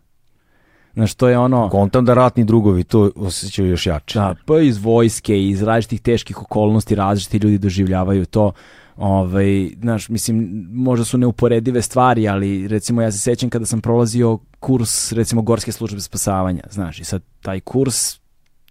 Znaš, 0.94 1.14
to 1.14 1.28
je 1.28 1.38
ono... 1.38 1.68
Kontam 1.68 2.04
da 2.04 2.14
ratni 2.14 2.44
drugovi 2.44 2.84
to 2.84 3.10
osjećaju 3.16 3.68
još 3.68 3.86
jače. 3.86 4.18
Da, 4.18 4.34
pa 4.46 4.60
iz 4.60 4.78
vojske, 4.78 5.48
iz 5.48 5.62
različitih 5.62 6.00
teških 6.00 6.42
okolnosti, 6.42 6.94
različiti 6.94 7.38
ljudi 7.38 7.58
doživljavaju 7.58 8.26
to. 8.26 8.52
Ovaj, 9.00 9.70
znaš, 9.80 10.08
mislim, 10.08 10.66
možda 10.72 11.04
su 11.04 11.18
neuporedive 11.18 11.82
stvari, 11.82 12.28
ali 12.28 12.68
recimo 12.68 13.02
ja 13.02 13.12
se 13.12 13.18
sećam 13.18 13.50
kada 13.50 13.66
sam 13.66 13.80
prolazio 13.80 14.38
kurs, 14.58 15.12
recimo, 15.12 15.42
Gorske 15.42 15.72
službe 15.72 16.00
spasavanja, 16.00 16.62
znaš, 16.70 17.00
i 17.00 17.04
sad 17.04 17.22
taj 17.42 17.60
kurs 17.60 18.20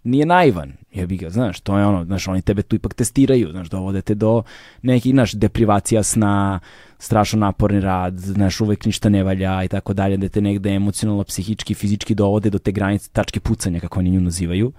nije 0.04 0.26
naivan, 0.26 0.72
jebi 0.92 1.16
ga, 1.16 1.30
znaš, 1.30 1.60
to 1.60 1.78
je 1.78 1.86
ono, 1.86 2.04
znaš, 2.04 2.28
oni 2.28 2.42
tebe 2.42 2.62
tu 2.62 2.76
ipak 2.76 2.94
testiraju, 2.94 3.50
znaš, 3.50 3.68
dovode 3.70 4.02
te 4.02 4.14
do 4.14 4.42
nekih, 4.82 5.12
znaš, 5.12 5.32
deprivacija 5.32 6.02
sna, 6.02 6.60
strašno 6.98 7.38
naporni 7.38 7.80
rad, 7.80 8.18
znaš, 8.18 8.60
uvek 8.60 8.86
ništa 8.86 9.08
ne 9.08 9.24
valja 9.24 9.64
i 9.64 9.68
tako 9.68 9.92
dalje, 9.92 10.16
da 10.16 10.28
te 10.28 10.40
negde 10.40 10.70
emocionalno, 10.70 11.24
psihički, 11.24 11.74
fizički 11.74 12.14
dovode 12.14 12.50
do 12.50 12.58
te 12.58 12.72
granice, 12.72 13.10
tačke 13.12 13.40
pucanja, 13.40 13.80
kako 13.80 13.98
oni 13.98 14.10
nju 14.10 14.20
nazivaju. 14.20 14.72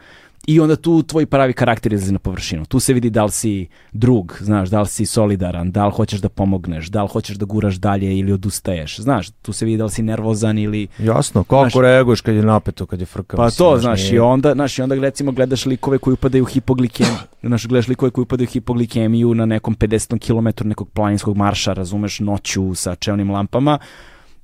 I 0.48 0.60
onda 0.60 0.76
tu 0.76 1.03
tvoj 1.03 1.26
pravi 1.26 1.53
karakter 1.53 1.94
izlazi 1.94 2.14
na 2.14 2.20
površinu. 2.20 2.66
Tu 2.66 2.80
se 2.80 2.94
vidi 2.94 3.10
da 3.10 3.24
li 3.24 3.32
si 3.32 3.52
drug, 3.92 4.38
znaš, 4.40 4.70
da 4.70 4.82
li 4.82 4.88
si 4.88 5.06
solidaran, 5.06 5.72
da 5.72 5.86
li 5.86 5.92
hoćeš 5.92 6.20
da 6.20 6.30
pomogneš, 6.30 6.88
da 6.88 7.03
li 7.03 7.10
hoćeš 7.10 7.38
da 7.38 7.45
guraš 7.45 7.76
dalje 7.76 8.18
ili 8.18 8.34
odustaješ. 8.34 9.00
Znaš, 9.00 9.30
tu 9.32 9.53
se 9.53 9.66
vidi 9.66 9.78
da 9.78 9.84
li 9.84 9.92
si 9.92 10.02
nervozan 10.03 10.58
ili 10.58 10.88
Jasno, 11.00 11.44
kako 11.44 11.61
Znaš- 11.64 11.82
reaguješ 11.82 12.22
kad 12.22 12.36
je 12.36 12.44
napeto, 12.44 12.86
kad 12.86 13.00
je 13.00 13.06
frka. 13.06 13.38
pa 13.38 13.45
mislim, 13.45 13.58
to, 13.60 13.78
znaš, 13.80 14.02
nije- 14.02 14.16
i 14.16 14.20
onda, 14.20 14.53
znaš, 14.53 14.80
i 14.80 14.82
onda 14.82 14.95
recimo 14.95 15.32
gledaš 15.32 15.66
likove 15.66 15.98
koji 15.98 16.14
upadaju 16.14 16.44
u 16.44 16.48
hipoglikemiju, 16.48 17.16
znaš, 17.44 17.68
gledaš 17.68 17.88
likove 17.88 18.11
koji 18.11 18.24
upadaju 18.24 18.48
u 18.48 18.52
hipoglikemiju 18.52 19.34
na 19.34 19.45
nekom 19.45 19.76
50 19.76 20.20
km 20.20 20.68
nekog 20.68 20.90
planinskog 20.90 21.38
marša, 21.38 21.74
razumeš, 21.74 22.20
noću 22.20 22.76
sa 22.76 22.95
čelnim 22.95 23.32
lampama, 23.32 23.80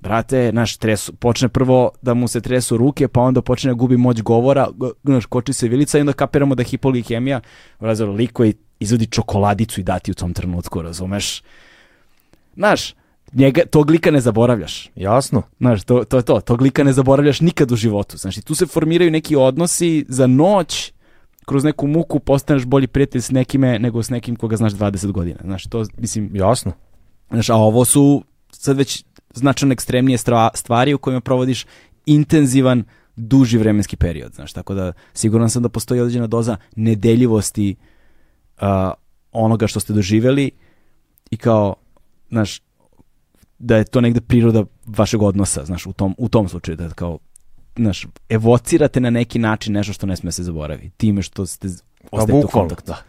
brate, 0.08 0.50
znaš, 0.52 0.77
tresu, 0.77 1.14
počne 1.14 1.50
prvo 1.50 1.92
da 2.02 2.14
mu 2.14 2.27
se 2.27 2.42
tresu 2.42 2.77
ruke, 2.77 3.08
pa 3.08 3.22
onda 3.22 3.42
počne 3.42 3.72
da 3.72 3.76
gubi 3.76 3.98
moć 3.98 4.22
govora, 4.22 4.68
znaš, 5.03 5.26
koči 5.26 5.53
se 5.53 5.68
vilica 5.68 5.98
i 5.98 6.02
onda 6.02 6.14
kapiramo 6.14 6.56
da 6.56 6.61
je 6.61 6.72
hipoglikemija, 6.72 7.42
razumeš, 7.80 8.18
lik 8.18 8.32
koji 8.32 8.53
izvodi 8.80 9.06
čokoladicu 9.06 9.82
i 9.82 9.84
dati 9.84 10.11
u 10.11 10.14
tom 10.14 10.34
trenutku, 10.34 10.82
razumeš? 10.82 11.42
Znaš, 12.56 12.94
njega, 13.34 13.61
tog 13.69 13.90
lika 13.90 14.11
ne 14.11 14.22
zaboravljaš. 14.22 14.90
Jasno. 14.95 15.42
Znaš, 15.60 15.84
to, 15.84 16.03
to 16.03 16.18
je 16.18 16.24
to. 16.24 16.40
Tog 16.42 16.61
lika 16.61 16.84
ne 16.84 16.94
zaboravljaš 16.94 17.42
nikad 17.42 17.72
u 17.72 17.76
životu. 17.76 18.18
Znaš, 18.18 18.38
i 18.38 18.42
tu 18.42 18.56
se 18.56 18.66
formiraju 18.66 19.11
neki 19.11 19.36
odnosi 19.36 20.06
za 20.08 20.27
noć, 20.27 20.94
kroz 21.45 21.64
neku 21.64 21.88
muku 21.88 22.19
postaneš 22.19 22.66
bolji 22.66 22.88
prijatelj 22.88 23.22
s 23.22 23.32
nekime 23.32 23.80
nego 23.80 24.03
s 24.03 24.10
nekim 24.10 24.36
koga 24.36 24.56
znaš 24.58 24.74
20 24.74 25.11
godina. 25.11 25.40
Znaš, 25.44 25.68
to, 25.68 25.86
mislim, 25.98 26.30
Jasno. 26.36 26.72
znaš, 27.30 27.50
a 27.50 27.56
ovo 27.56 27.86
su 27.86 28.24
sad 28.52 28.77
već 28.77 29.03
značajno 29.38 29.74
ekstremnije 29.74 30.17
stvari 30.53 30.93
u 30.93 30.98
kojima 30.98 31.22
provodiš 31.22 31.66
intenzivan, 32.06 32.83
duži 33.16 33.57
vremenski 33.57 33.95
period. 33.95 34.33
Znaš, 34.33 34.53
tako 34.53 34.74
da 34.74 34.93
siguran 35.14 35.49
sam 35.49 35.64
da 35.64 35.69
postoji 35.69 36.01
određena 36.01 36.27
doza 36.27 36.57
nedeljivosti 36.75 37.75
a, 38.57 38.93
onoga 39.32 39.67
što 39.67 39.80
ste 39.80 39.93
doživjeli 39.93 40.51
i 41.32 41.38
kao, 41.38 41.75
znaš, 42.30 42.61
da 43.59 43.77
je 43.77 43.83
to 43.83 44.01
negde 44.01 44.22
priroda 44.22 44.64
vašeg 44.85 45.22
odnosa, 45.22 45.66
znaš, 45.66 45.85
u 45.85 45.93
tom, 45.93 46.16
u 46.17 46.30
tom 46.30 46.49
slučaju, 46.49 46.77
da 46.77 46.90
kao, 46.90 47.19
znaš, 47.75 48.06
evocirate 48.30 48.99
na 48.99 49.09
neki 49.09 49.40
način 49.40 49.74
nešto 49.74 49.93
što 49.93 50.06
ne 50.06 50.16
sme 50.16 50.32
se 50.32 50.43
zaboravi, 50.43 50.91
time 50.98 51.22
što 51.22 51.45
ste 51.45 51.67
Pa 52.11 52.17
ostajete 52.17 52.45
u 52.45 52.49
kontaktu. 52.49 52.85
da. 52.88 53.03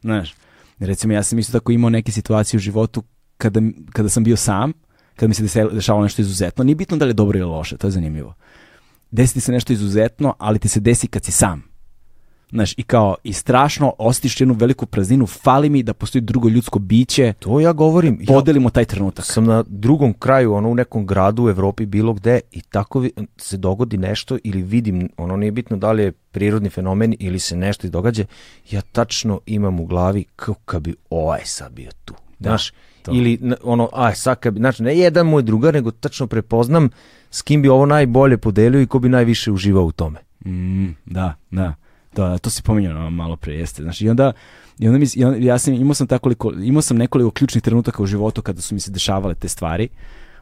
Znaš, 0.00 0.34
recimo 0.78 1.12
ja 1.12 1.22
sam 1.22 1.38
isto 1.38 1.52
tako 1.52 1.72
imao 1.72 1.90
neke 1.90 2.12
situacije 2.12 2.58
u 2.58 2.60
životu 2.60 3.02
kada, 3.36 3.60
kada 3.92 4.08
sam 4.08 4.24
bio 4.24 4.36
sam, 4.36 4.72
kada 5.16 5.28
mi 5.28 5.34
se 5.34 5.64
dešavalo 5.72 6.02
nešto 6.02 6.22
izuzetno, 6.22 6.64
nije 6.64 6.76
bitno 6.76 6.96
da 6.96 7.04
li 7.04 7.10
je 7.10 7.14
dobro 7.14 7.38
ili 7.38 7.48
loše, 7.48 7.76
to 7.76 7.86
je 7.86 7.90
zanimljivo. 7.90 8.34
Desi 9.10 9.34
ti 9.34 9.40
se 9.40 9.52
nešto 9.52 9.72
izuzetno, 9.72 10.34
ali 10.38 10.58
ti 10.58 10.68
se 10.68 10.80
desi 10.80 11.06
kad 11.06 11.24
si 11.24 11.32
sam. 11.32 11.76
Znaš, 12.50 12.74
i 12.76 12.82
kao, 12.82 13.16
i 13.24 13.32
strašno 13.32 13.92
ostiš 13.98 14.40
jednu 14.40 14.54
veliku 14.54 14.86
prazninu, 14.86 15.26
fali 15.26 15.70
mi 15.70 15.82
da 15.82 15.94
postoji 15.94 16.22
drugo 16.22 16.48
ljudsko 16.48 16.78
biće, 16.78 17.32
To 17.38 17.60
ja 17.60 17.72
govorim. 17.72 18.18
Ja 18.20 18.26
podelimo 18.26 18.70
taj 18.70 18.84
trenutak. 18.84 19.24
sam 19.24 19.44
na 19.44 19.64
drugom 19.66 20.14
kraju, 20.14 20.54
ono 20.54 20.68
u 20.68 20.74
nekom 20.74 21.06
gradu 21.06 21.44
u 21.44 21.48
Evropi, 21.48 21.86
bilo 21.86 22.12
gde, 22.12 22.40
i 22.52 22.60
tako 22.60 23.04
se 23.36 23.56
dogodi 23.56 23.98
nešto 23.98 24.38
ili 24.44 24.62
vidim, 24.62 25.08
ono 25.16 25.36
nije 25.36 25.52
bitno 25.52 25.76
da 25.76 25.92
li 25.92 26.02
je 26.02 26.12
prirodni 26.12 26.70
fenomen 26.70 27.14
ili 27.18 27.38
se 27.38 27.56
nešto 27.56 27.88
događa, 27.88 28.24
ja 28.70 28.80
tačno 28.80 29.40
imam 29.46 29.80
u 29.80 29.86
glavi 29.86 30.24
kao 30.36 30.54
kad 30.64 30.82
bi 30.82 30.94
ovaj 31.10 31.40
sad 31.44 31.72
bio 31.72 31.90
tu. 32.04 32.14
Znaš, 32.40 32.72
to. 33.06 33.12
ili 33.14 33.40
ono, 33.62 33.88
aj 33.92 34.14
sad 34.14 34.40
kad 34.40 34.54
bi, 34.54 34.60
znači 34.60 34.82
ne 34.82 34.98
jedan 34.98 35.26
moj 35.26 35.42
drugar, 35.42 35.74
nego 35.74 35.90
tačno 35.90 36.26
prepoznam 36.26 36.90
s 37.30 37.42
kim 37.42 37.62
bi 37.62 37.68
ovo 37.68 37.86
najbolje 37.86 38.38
podelio 38.38 38.80
i 38.80 38.86
ko 38.86 38.98
bi 38.98 39.08
najviše 39.08 39.52
uživao 39.52 39.84
u 39.84 39.92
tome. 39.92 40.18
Mm, 40.46 40.86
da, 41.06 41.34
da. 41.50 41.74
To, 42.14 42.38
to 42.38 42.50
si 42.50 42.62
pominjao 42.62 43.10
malo 43.10 43.36
pre, 43.36 43.54
jeste. 43.54 43.82
Znači, 43.82 44.04
i 44.04 44.10
onda, 44.10 44.32
i 44.78 44.86
onda 44.88 44.98
mi, 44.98 45.06
i 45.14 45.24
onda- 45.24 45.38
ja 45.38 45.58
sam, 45.58 45.74
imao 45.74 45.94
sam 45.94 46.06
takoliko, 46.06 46.52
imao 46.62 46.82
sam 46.82 46.96
nekoliko 46.96 47.30
ključnih 47.30 47.62
trenutaka 47.62 48.02
u 48.02 48.06
životu 48.06 48.42
kada 48.42 48.60
su 48.60 48.74
mi 48.74 48.80
se 48.80 48.90
dešavale 48.90 49.34
te 49.34 49.48
stvari. 49.48 49.88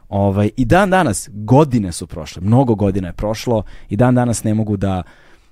Ovaj, 0.09 0.49
I 0.57 0.65
dan 0.65 0.89
danas, 0.89 1.29
godine 1.33 1.91
su 1.91 2.07
prošle, 2.07 2.41
mnogo 2.41 2.75
godina 2.75 3.07
je 3.07 3.13
prošlo 3.13 3.63
i 3.89 3.95
dan 3.95 4.15
danas 4.15 4.43
ne 4.43 4.53
mogu 4.53 4.77
da, 4.77 5.03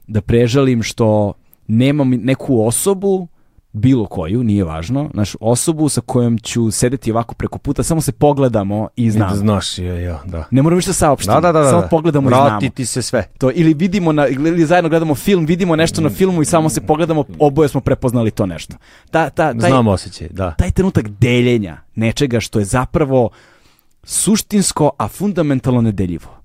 da 0.08 0.22
prežalim 0.22 0.84
što 0.84 1.34
nemam 1.68 2.10
neku 2.10 2.66
osobu, 2.66 3.28
bilo 3.74 4.06
koju, 4.06 4.44
nije 4.44 4.64
važno, 4.64 5.10
znaš, 5.14 5.36
osobu 5.40 5.90
sa 5.90 6.02
kojom 6.02 6.38
ću 6.38 6.72
sedeti 6.72 7.12
ovako 7.12 7.36
preko 7.36 7.58
puta, 7.58 7.84
samo 7.84 8.02
se 8.02 8.12
pogledamo 8.12 8.90
i 8.96 9.06
I 9.06 9.12
znam. 9.12 9.30
Da 9.30 9.36
znaš, 9.36 9.78
ja, 9.78 10.00
ja, 10.00 10.22
da. 10.26 10.46
Ne 10.52 10.62
moram 10.62 10.78
ništa 10.78 10.94
saopštiti, 10.94 11.34
Da, 11.34 11.42
da, 11.42 11.52
da, 11.52 11.60
da. 11.60 11.70
samo 11.70 11.82
da. 11.82 11.88
pogledamo 11.88 12.30
i 12.30 12.34
znamo 12.34 12.60
ti 12.76 12.86
se 12.86 13.02
sve. 13.02 13.28
to 13.38 13.52
ili 13.54 13.74
vidimo 13.74 14.12
na 14.12 14.28
ili 14.28 14.66
zajedno 14.66 14.90
gledamo 14.90 15.16
film, 15.16 15.46
vidimo 15.46 15.76
nešto 15.76 16.02
na 16.02 16.10
filmu 16.10 16.42
i 16.42 16.46
samo 16.46 16.70
se 16.70 16.82
pogledamo, 16.82 17.24
oboje 17.40 17.70
smo 17.70 17.82
prepoznali 17.82 18.32
to 18.32 18.46
nešto. 18.46 18.76
Ta, 19.12 19.30
ta, 19.30 19.54
taj, 19.54 19.70
Znam 19.70 19.88
osjećaj, 19.88 20.28
da. 20.32 20.52
taj 20.52 20.72
trenutak 20.72 21.08
deljenja 21.08 21.78
nečega 21.96 22.40
što 22.40 22.60
je 22.60 22.66
zapravo 22.66 23.30
suštinsko, 24.04 24.92
a 24.98 25.08
fundamentalno 25.08 25.82
nedeljivo. 25.82 26.43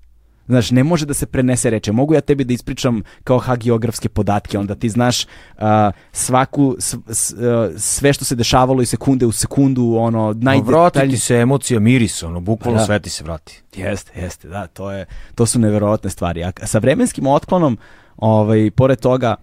Znaš, 0.49 0.71
ne 0.71 0.83
može 0.83 1.05
da 1.05 1.13
se 1.13 1.25
prenese 1.25 1.69
reče. 1.69 1.91
Mogu 1.91 2.13
ja 2.13 2.21
tebi 2.21 2.43
da 2.43 2.53
ispričam 2.53 3.01
kao 3.23 3.37
hagiografske 3.39 4.09
podatke, 4.09 4.59
onda 4.59 4.75
ti 4.75 4.89
znaš 4.89 5.25
a, 5.57 5.91
svaku, 6.11 6.75
s- 6.79 6.95
s- 7.07 7.33
a, 7.33 7.71
sve 7.77 8.13
što 8.13 8.25
se 8.25 8.35
dešavalo 8.35 8.81
i 8.81 8.85
sekunde 8.85 9.25
u 9.25 9.31
sekundu, 9.31 9.95
ono, 9.95 10.19
Ma 10.19 10.27
vrati 10.27 10.45
najdetaljnije. 10.45 11.11
ti 11.11 11.21
se 11.21 11.35
emocija, 11.35 11.79
miris, 11.79 12.23
ono, 12.23 12.39
bukvalno 12.41 12.79
Da. 12.79 12.85
sve 12.85 12.99
ti 12.99 13.09
se 13.09 13.23
vrati. 13.23 13.61
Jeste, 13.75 14.19
jeste, 14.21 14.47
da, 14.47 14.67
to 14.67 14.91
je 14.91 15.05
to 15.35 15.45
su 15.45 15.59
neverovatne 15.59 16.09
stvari. 16.09 16.43
A 16.43 16.51
sa 16.63 16.79
vremenskim 16.79 17.27
otklonom, 17.27 17.77
ovaj 18.17 18.71
pored 18.71 18.99
toga 18.99 19.35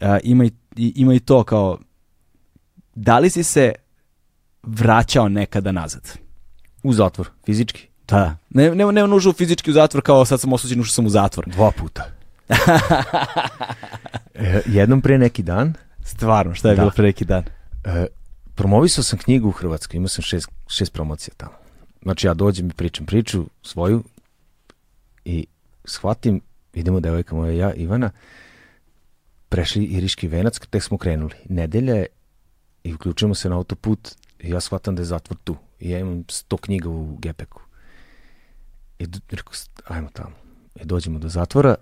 a, 0.00 0.18
ima 0.24 0.44
i- 0.44 0.52
ima 0.76 1.14
i 1.14 1.20
to 1.20 1.44
kao 1.44 1.78
da 2.94 3.18
li 3.18 3.30
si 3.30 3.42
se 3.42 3.72
vraćao 4.62 5.28
nekada 5.28 5.72
nazad? 5.72 6.18
U 6.82 6.92
zatvor, 6.92 7.28
fizički. 7.46 7.88
Da. 8.08 8.36
Ne, 8.50 8.74
ne, 8.74 8.92
ne 8.92 9.06
nužno 9.06 9.32
fizički 9.32 9.70
u 9.70 9.74
zatvor 9.74 10.02
kao 10.02 10.24
sad 10.24 10.40
sam 10.40 10.52
osuđen, 10.52 10.80
ušao 10.80 10.92
sam 10.92 11.06
u 11.06 11.10
zatvor. 11.10 11.48
Dva 11.48 11.70
puta. 11.70 12.04
E, 14.38 14.60
jednom 14.66 15.00
pre 15.02 15.18
neki 15.18 15.42
dan 15.42 15.74
Stvarno, 16.04 16.54
šta 16.54 16.68
je 16.68 16.74
Da. 16.76 16.82
bilo 16.82 16.90
pre 16.90 17.04
neki 17.04 17.24
dan? 17.24 17.44
e, 17.84 18.06
promovisao 18.54 19.04
sam 19.04 19.18
knjigu 19.18 19.48
u 19.48 19.52
Hrvatskoj, 19.52 19.96
imao 19.96 20.08
sam 20.08 20.22
šest, 20.22 20.48
šest 20.68 20.92
promocija 20.92 21.34
tamo. 21.36 21.52
Znači 22.02 22.26
ja 22.26 22.34
dođem 22.34 22.66
i 22.66 22.72
pričam 22.72 23.06
priču 23.06 23.46
svoju 23.62 24.04
i 25.24 25.46
shvatim, 25.84 26.40
idemo 26.74 27.00
devojka 27.00 27.34
moja 27.34 27.52
ja, 27.52 27.74
Ivana, 27.74 28.10
prešli 29.48 29.84
Iriški 29.84 30.28
venac, 30.28 30.58
tek 30.70 30.82
smo 30.82 30.98
krenuli. 30.98 31.34
Nedelja 31.48 31.94
je 31.94 32.06
i 32.84 32.94
uključujemo 32.94 33.34
se 33.34 33.48
na 33.48 33.56
autoput 33.56 34.08
i 34.40 34.50
ja 34.50 34.60
shvatam 34.60 34.94
da 34.96 35.02
je 35.02 35.06
zatvor 35.06 35.38
tu. 35.44 35.56
I 35.80 35.90
ja 35.90 35.98
imam 35.98 36.24
sto 36.30 36.56
knjiga 36.56 36.88
u 36.88 37.16
gepeku. 37.20 37.60
I 38.98 39.06
rekao, 39.30 39.52
ajmo 39.86 40.08
tamo. 40.12 40.32
I 40.74 40.84
dođemo 40.84 41.18
do 41.18 41.28
zatvora, 41.28 41.74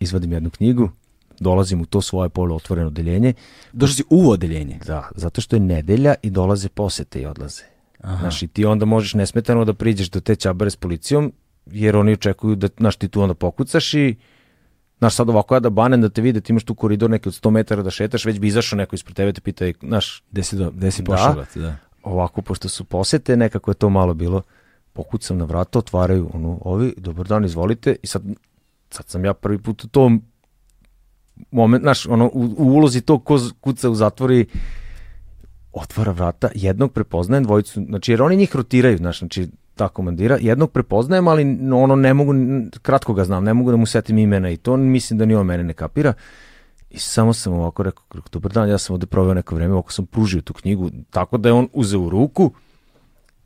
izvadim 0.00 0.32
jednu 0.32 0.50
knjigu, 0.50 0.90
dolazim 1.40 1.80
u 1.80 1.86
to 1.86 2.00
svoje 2.02 2.28
poluotvoreno 2.28 2.90
deljenje, 2.90 3.34
Došao 3.72 3.94
si 3.94 4.04
u 4.10 4.30
odeljenje. 4.30 4.78
da, 4.86 5.08
zato 5.14 5.40
što 5.40 5.56
je 5.56 5.60
nedelja 5.60 6.14
i 6.22 6.30
dolaze 6.30 6.68
posete 6.68 7.20
i 7.20 7.26
odlaze. 7.26 7.62
Znaš, 8.00 8.42
i 8.42 8.48
ti 8.48 8.64
onda 8.64 8.84
možeš 8.84 9.14
nesmetano 9.14 9.64
da 9.64 9.74
priđeš 9.74 10.10
do 10.10 10.20
te 10.20 10.36
ćabare 10.36 10.70
s 10.70 10.76
policijom, 10.76 11.32
jer 11.66 11.96
oni 11.96 12.12
očekuju 12.12 12.56
da, 12.56 12.68
znaš, 12.78 12.96
ti 12.96 13.08
tu 13.08 13.20
onda 13.22 13.34
pokucaš 13.34 13.94
i 13.94 14.16
Znaš, 14.98 15.14
sad 15.14 15.28
ovako 15.28 15.54
ja 15.54 15.60
da 15.60 15.70
banem 15.70 16.00
da 16.00 16.08
te 16.08 16.22
vide, 16.22 16.40
ti 16.40 16.52
imaš 16.52 16.64
tu 16.64 16.74
koridor 16.74 17.10
neki 17.10 17.28
od 17.28 17.34
100 17.34 17.50
metara 17.50 17.82
da 17.82 17.90
šetaš, 17.90 18.24
već 18.24 18.38
bi 18.38 18.46
izašao 18.48 18.76
neko 18.76 18.94
ispred 18.94 19.16
tebe 19.16 19.32
te 19.32 19.40
pita, 19.40 19.64
znaš, 19.82 20.22
Gde 20.30 20.42
si, 20.42 20.56
do, 20.56 20.70
gde 20.70 20.90
si 20.90 21.02
Da. 21.02 21.12
pošao, 21.12 21.34
brate, 21.34 21.60
da. 21.60 21.76
ovako, 22.02 22.42
pošto 22.42 22.68
su 22.68 22.84
posete, 22.84 23.36
nekako 23.36 23.70
je 23.70 23.74
to 23.74 23.88
malo 23.90 24.14
bilo, 24.14 24.42
pokucam 24.96 25.38
na 25.38 25.44
vrata, 25.44 25.78
otvaraju, 25.78 26.30
ono, 26.34 26.58
ovi, 26.60 26.94
dobar 26.96 27.26
dan, 27.26 27.44
izvolite, 27.44 27.96
i 28.02 28.06
sad, 28.06 28.22
sad 28.90 29.08
sam 29.08 29.24
ja 29.24 29.34
prvi 29.34 29.58
put 29.58 29.84
u 29.84 29.88
tom 29.88 30.22
moment, 31.50 31.82
znaš, 31.82 32.06
ono, 32.06 32.26
u, 32.26 32.42
u 32.58 32.72
ulozi 32.80 33.00
to 33.00 33.18
ko 33.18 33.38
kuca 33.60 33.90
u 33.90 33.94
zatvori, 33.94 34.46
otvara 35.72 36.12
vrata, 36.12 36.48
jednog 36.54 36.92
prepoznajem, 36.92 37.44
dvojicu, 37.44 37.84
znači, 37.84 38.12
jer 38.12 38.22
oni 38.22 38.36
njih 38.36 38.56
rotiraju, 38.56 38.96
znaš, 38.96 39.18
znači, 39.18 39.48
ta 39.74 39.88
komandira, 39.88 40.38
jednog 40.40 40.72
prepoznajem, 40.72 41.28
ali 41.28 41.44
ono, 41.72 41.96
ne 41.96 42.14
mogu, 42.14 42.32
kratko 42.82 43.14
ga 43.14 43.24
znam, 43.24 43.44
ne 43.44 43.54
mogu 43.54 43.70
da 43.70 43.76
mu 43.76 43.86
setim 43.86 44.18
imena 44.18 44.50
i 44.50 44.56
to, 44.56 44.76
mislim 44.76 45.18
da 45.18 45.24
ni 45.24 45.34
on 45.34 45.46
mene 45.46 45.64
ne 45.64 45.74
kapira, 45.74 46.14
I 46.90 46.98
samo 46.98 47.32
sam 47.32 47.52
ovako 47.52 47.82
rekao, 47.82 48.04
dobar 48.32 48.52
dan, 48.52 48.68
ja 48.68 48.78
sam 48.78 48.94
ovde 48.94 49.06
proveo 49.06 49.34
neko 49.34 49.54
vreme, 49.54 49.74
ovako 49.74 49.92
sam 49.92 50.06
pružio 50.06 50.40
tu 50.40 50.54
knjigu, 50.54 50.90
tako 51.10 51.38
da 51.38 51.48
je 51.48 51.52
on 51.52 51.68
uzeo 51.72 52.00
u 52.00 52.10
ruku 52.10 52.52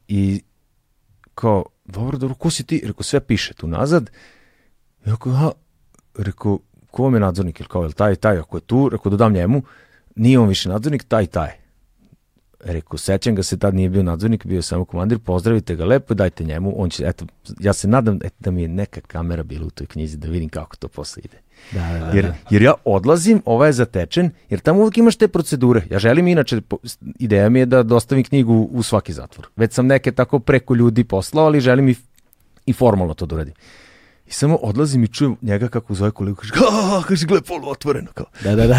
i 0.08 0.42
kao, 1.40 1.64
dobro, 1.84 2.18
dobro, 2.18 2.34
ko 2.34 2.50
si 2.50 2.64
ti? 2.64 2.82
Rekao, 2.86 3.02
sve 3.02 3.20
piše 3.20 3.54
tu 3.54 3.66
nazad. 3.66 4.10
Rekao, 5.04 5.32
aha, 5.32 5.52
rekao, 6.18 6.58
ko 6.90 7.02
vam 7.02 7.14
je 7.14 7.20
nadzornik? 7.20 7.60
Ili 7.60 7.68
kao, 7.68 7.82
jel 7.82 7.92
taj, 7.92 8.16
taj, 8.16 8.38
ako 8.38 8.56
je 8.56 8.60
tu, 8.60 8.88
rekao, 8.88 9.10
dodam 9.10 9.32
njemu, 9.32 9.62
nije 10.16 10.38
on 10.38 10.48
više 10.48 10.68
nadzornik, 10.68 11.04
taj, 11.04 11.26
taj. 11.26 11.50
Rekao, 12.60 12.98
sećam 12.98 13.34
ga 13.34 13.42
se, 13.42 13.58
tad 13.58 13.74
nije 13.74 13.88
bio 13.88 14.02
nadzornik, 14.02 14.46
bio 14.46 14.56
je 14.56 14.62
samo 14.62 14.84
komandir, 14.84 15.18
pozdravite 15.18 15.76
ga 15.76 15.84
lepo, 15.84 16.14
dajte 16.14 16.44
njemu, 16.44 16.74
on 16.76 16.90
će, 16.90 17.04
eto, 17.06 17.26
ja 17.60 17.72
se 17.72 17.88
nadam 17.88 18.18
eto, 18.24 18.36
da 18.38 18.50
mi 18.50 18.62
je 18.62 18.68
neka 18.68 19.00
kamera 19.00 19.42
bila 19.42 19.66
u 19.66 19.70
toj 19.70 19.86
knjizi, 19.86 20.16
da 20.16 20.28
vidim 20.28 20.48
kako 20.48 20.76
to 20.76 20.88
posle 20.88 21.22
ide. 21.24 21.40
Da, 21.72 21.80
da, 21.80 21.98
da. 21.98 22.10
Jer, 22.14 22.32
jer 22.50 22.62
ja 22.62 22.74
odlazim, 22.84 23.42
ovaj 23.44 23.68
je 23.68 23.72
zatečen, 23.72 24.30
jer 24.50 24.60
tamo 24.60 24.80
uvijek 24.80 24.98
imaš 24.98 25.16
te 25.16 25.28
procedure. 25.28 25.82
Ja 25.90 25.98
želim 25.98 26.28
inače, 26.28 26.60
ideja 27.18 27.48
mi 27.48 27.58
je 27.58 27.66
da 27.66 27.82
dostavim 27.82 28.24
knjigu 28.24 28.68
u 28.72 28.82
svaki 28.82 29.12
zatvor. 29.12 29.48
Već 29.56 29.72
sam 29.72 29.86
neke 29.86 30.12
tako 30.12 30.38
preko 30.38 30.74
ljudi 30.74 31.04
poslao, 31.04 31.46
ali 31.46 31.60
želim 31.60 31.88
i, 31.88 31.94
i 32.66 32.72
formalno 32.72 33.14
to 33.14 33.26
da 33.26 33.34
uradim. 33.34 33.54
I 34.26 34.32
samo 34.32 34.56
odlazim 34.56 35.04
i 35.04 35.08
čujem 35.08 35.36
njega 35.42 35.68
kako 35.68 35.94
zove 35.94 36.10
kolegu, 36.10 36.36
kaže, 36.36 36.52
a, 36.70 37.02
kaže, 37.08 37.26
gle, 37.26 37.40
polu 37.40 37.68
otvoreno, 37.68 38.08
kao. 38.14 38.26
Da, 38.44 38.54
da, 38.54 38.66
da, 38.66 38.76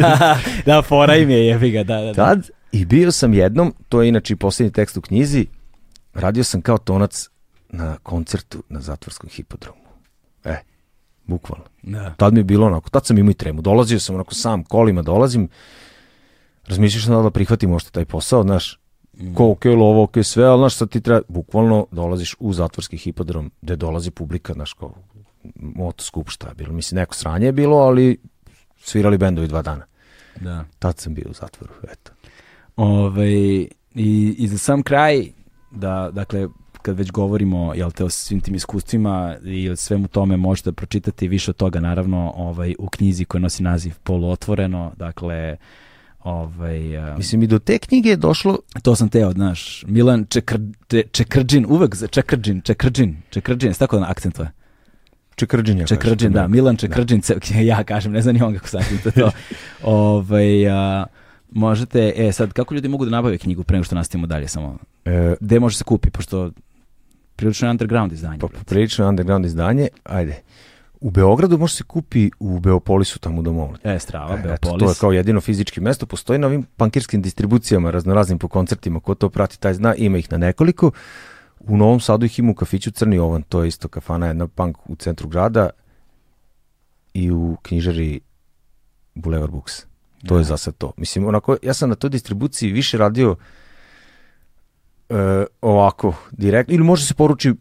da, 0.00 0.38
da, 0.66 0.82
fora 0.82 1.16
im 1.16 1.30
je, 1.30 1.46
jebi 1.46 1.70
ga, 1.70 1.84
da, 1.84 2.00
da, 2.00 2.06
da. 2.06 2.12
Tad 2.12 2.50
i 2.72 2.84
bio 2.84 3.12
sam 3.12 3.34
jednom, 3.34 3.74
to 3.88 4.02
je 4.02 4.08
inače 4.08 4.32
i 4.32 4.36
posljednji 4.36 4.72
tekst 4.72 4.96
u 4.96 5.00
knjizi, 5.00 5.46
radio 6.14 6.44
sam 6.44 6.62
kao 6.62 6.78
tonac 6.78 7.28
na 7.68 7.96
koncertu 8.02 8.62
na 8.68 8.80
zatvorskom 8.80 9.30
hipodromu. 9.30 9.82
E, 10.44 10.56
bukvalno. 11.26 11.64
Da. 11.82 12.14
Tad 12.16 12.32
mi 12.32 12.40
je 12.40 12.44
bilo 12.44 12.66
onako, 12.66 12.90
tad 12.90 13.06
sam 13.06 13.18
imao 13.18 13.30
i 13.30 13.34
tremu. 13.34 13.62
Dolazio 13.62 14.00
sam 14.00 14.14
onako 14.14 14.34
sam, 14.34 14.64
kolima 14.64 15.02
dolazim, 15.02 15.48
razmišljaš 16.66 17.04
da 17.04 17.22
da 17.22 17.30
prihvatim 17.30 17.70
možda 17.70 17.90
taj 17.90 18.04
posao, 18.04 18.42
znaš, 18.42 18.78
ko 19.34 19.50
ok, 19.50 19.64
lovo, 19.64 20.02
ok, 20.02 20.12
sve, 20.22 20.44
ali 20.44 20.60
znaš, 20.60 20.74
sad 20.74 20.90
ti 20.90 21.00
treba, 21.00 21.22
bukvalno 21.28 21.86
dolaziš 21.90 22.36
u 22.38 22.52
zatvorski 22.52 22.96
hipodrom 22.96 23.50
gde 23.62 23.76
dolazi 23.76 24.10
publika, 24.10 24.52
znaš, 24.52 24.72
kao 24.72 24.94
motoskup, 25.56 26.30
šta 26.30 26.48
je 26.48 26.54
bilo, 26.54 26.72
mislim, 26.72 26.96
neko 26.96 27.14
sranje 27.14 27.46
je 27.46 27.52
bilo, 27.52 27.76
ali 27.76 28.18
svirali 28.78 29.18
bendovi 29.18 29.48
dva 29.48 29.62
dana. 29.62 29.86
da. 30.40 30.64
Tad 30.78 30.98
sam 30.98 31.14
bio 31.14 31.26
u 31.30 31.32
zatvoru, 31.32 31.72
eto. 31.92 32.12
Ove, 32.76 33.32
i, 33.94 34.34
I 34.38 34.48
za 34.48 34.58
sam 34.58 34.82
kraj, 34.82 35.26
da, 35.70 36.10
dakle, 36.12 36.48
kad 36.82 36.98
već 36.98 37.10
govorimo 37.10 37.74
jel 37.74 37.90
te, 37.90 38.04
o 38.04 38.08
svim 38.10 38.40
tim 38.40 38.54
iskustvima 38.54 39.36
i 39.44 39.70
o 39.70 39.76
svemu 39.76 40.08
tome 40.08 40.36
možete 40.36 40.72
pročitati 40.72 41.28
više 41.28 41.50
od 41.50 41.56
toga 41.56 41.80
naravno 41.80 42.32
ovaj, 42.36 42.74
u 42.78 42.88
knjizi 42.88 43.24
koja 43.24 43.40
nosi 43.40 43.62
naziv 43.62 43.94
Poluotvoreno, 44.02 44.92
dakle 44.96 45.56
ovaj, 46.24 46.98
a, 46.98 47.16
Mislim, 47.16 47.42
i 47.42 47.46
do 47.46 47.58
te 47.58 47.78
knjige 47.78 48.08
je 48.08 48.16
došlo, 48.16 48.58
to 48.82 48.96
sam 48.96 49.08
teo, 49.08 49.32
znaš, 49.32 49.84
Milan 49.88 50.26
Čekr, 50.28 50.58
Če- 50.88 51.08
Čekrđin, 51.12 51.66
uvek 51.68 51.94
za 51.96 52.06
Čekrđin, 52.06 52.60
Čekrđin, 52.60 53.16
Čekrđin, 53.30 53.70
jesi 53.70 53.80
tako 53.80 53.96
akcentuje? 53.96 54.50
Čekrđin, 55.36 55.78
ja 55.78 55.86
Čekrđin, 55.86 56.32
da, 56.32 56.48
Milan 56.48 56.76
Čekrđin, 56.76 57.20
ce- 57.20 57.64
ja 57.72 57.84
kažem, 57.84 58.12
ne 58.12 58.22
znam 58.22 58.34
ni 58.34 58.42
on 58.42 58.54
kako 58.54 58.68
sam 58.68 58.80
to. 59.14 59.30
ovaj, 59.82 60.68
a, 60.68 61.06
možete, 61.50 62.12
e 62.16 62.32
sad, 62.32 62.52
kako 62.52 62.74
ljudi 62.74 62.88
mogu 62.88 63.04
da 63.04 63.10
nabave 63.10 63.38
knjigu 63.38 63.64
pre 63.64 63.76
nego 63.76 63.84
što 63.84 63.94
nastavimo 63.94 64.26
dalje 64.26 64.48
samo? 64.48 64.78
E, 65.04 65.34
Gde 65.40 65.60
može 65.60 65.76
se 65.76 65.84
kupi, 65.84 66.10
pošto 66.10 66.50
prilično 67.42 67.70
underground 67.70 68.12
izdanje. 68.12 68.38
pa 68.38 68.48
prilično 68.66 69.08
underground 69.08 69.46
izdanje, 69.46 69.88
ajde. 70.04 70.42
u 71.00 71.10
Beogradu 71.10 71.58
može 71.58 71.74
se 71.74 71.84
kupi 71.84 72.30
u 72.38 72.58
Beopolisu 72.60 73.18
tamo 73.18 73.40
u 73.40 73.42
domovni. 73.42 73.78
E, 73.84 73.98
Strava, 73.98 74.34
Eto, 74.34 74.42
Beopolis. 74.48 74.78
to 74.78 74.90
je 74.90 74.94
kao 75.00 75.12
jedino 75.12 75.40
fizički 75.40 75.80
mesto. 75.80 76.06
Postoji 76.06 76.38
na 76.38 76.46
ovim 76.46 76.62
pankirskim 76.76 77.22
distribucijama, 77.22 77.90
raznoraznim 77.90 78.38
po 78.38 78.48
koncertima, 78.48 79.00
ko 79.00 79.14
to 79.14 79.28
prati, 79.28 79.60
taj 79.60 79.74
zna, 79.74 79.94
ima 79.94 80.18
ih 80.18 80.32
na 80.32 80.38
nekoliko. 80.38 80.90
U 81.60 81.76
Novom 81.76 82.00
Sadu 82.00 82.26
ih 82.26 82.38
ima 82.38 82.50
u 82.50 82.54
kafiću 82.54 82.90
Crni 82.90 83.18
Ovan, 83.18 83.42
to 83.42 83.62
je 83.62 83.68
isto 83.68 83.88
kafana, 83.88 84.26
jedna 84.26 84.46
punk 84.46 84.76
u 84.90 84.96
centru 84.96 85.28
grada 85.28 85.70
i 87.14 87.30
u 87.30 87.56
knjižari 87.62 88.20
Boulevard 89.14 89.52
Books. 89.52 89.72
To 90.26 90.38
je 90.38 90.44
za 90.44 90.56
sad 90.56 90.74
to. 90.76 90.92
Mislim, 90.96 91.26
onako, 91.26 91.56
ja 91.62 91.74
sam 91.74 91.88
na 91.88 91.94
toj 91.94 92.10
distribuciji 92.10 92.72
više 92.72 92.98
radio 92.98 93.36
e, 95.12 95.44
ovako, 95.60 96.14
direkt, 96.30 96.70
ili 96.70 96.84
može 96.84 97.06
se 97.06 97.14
poruči 97.14 97.52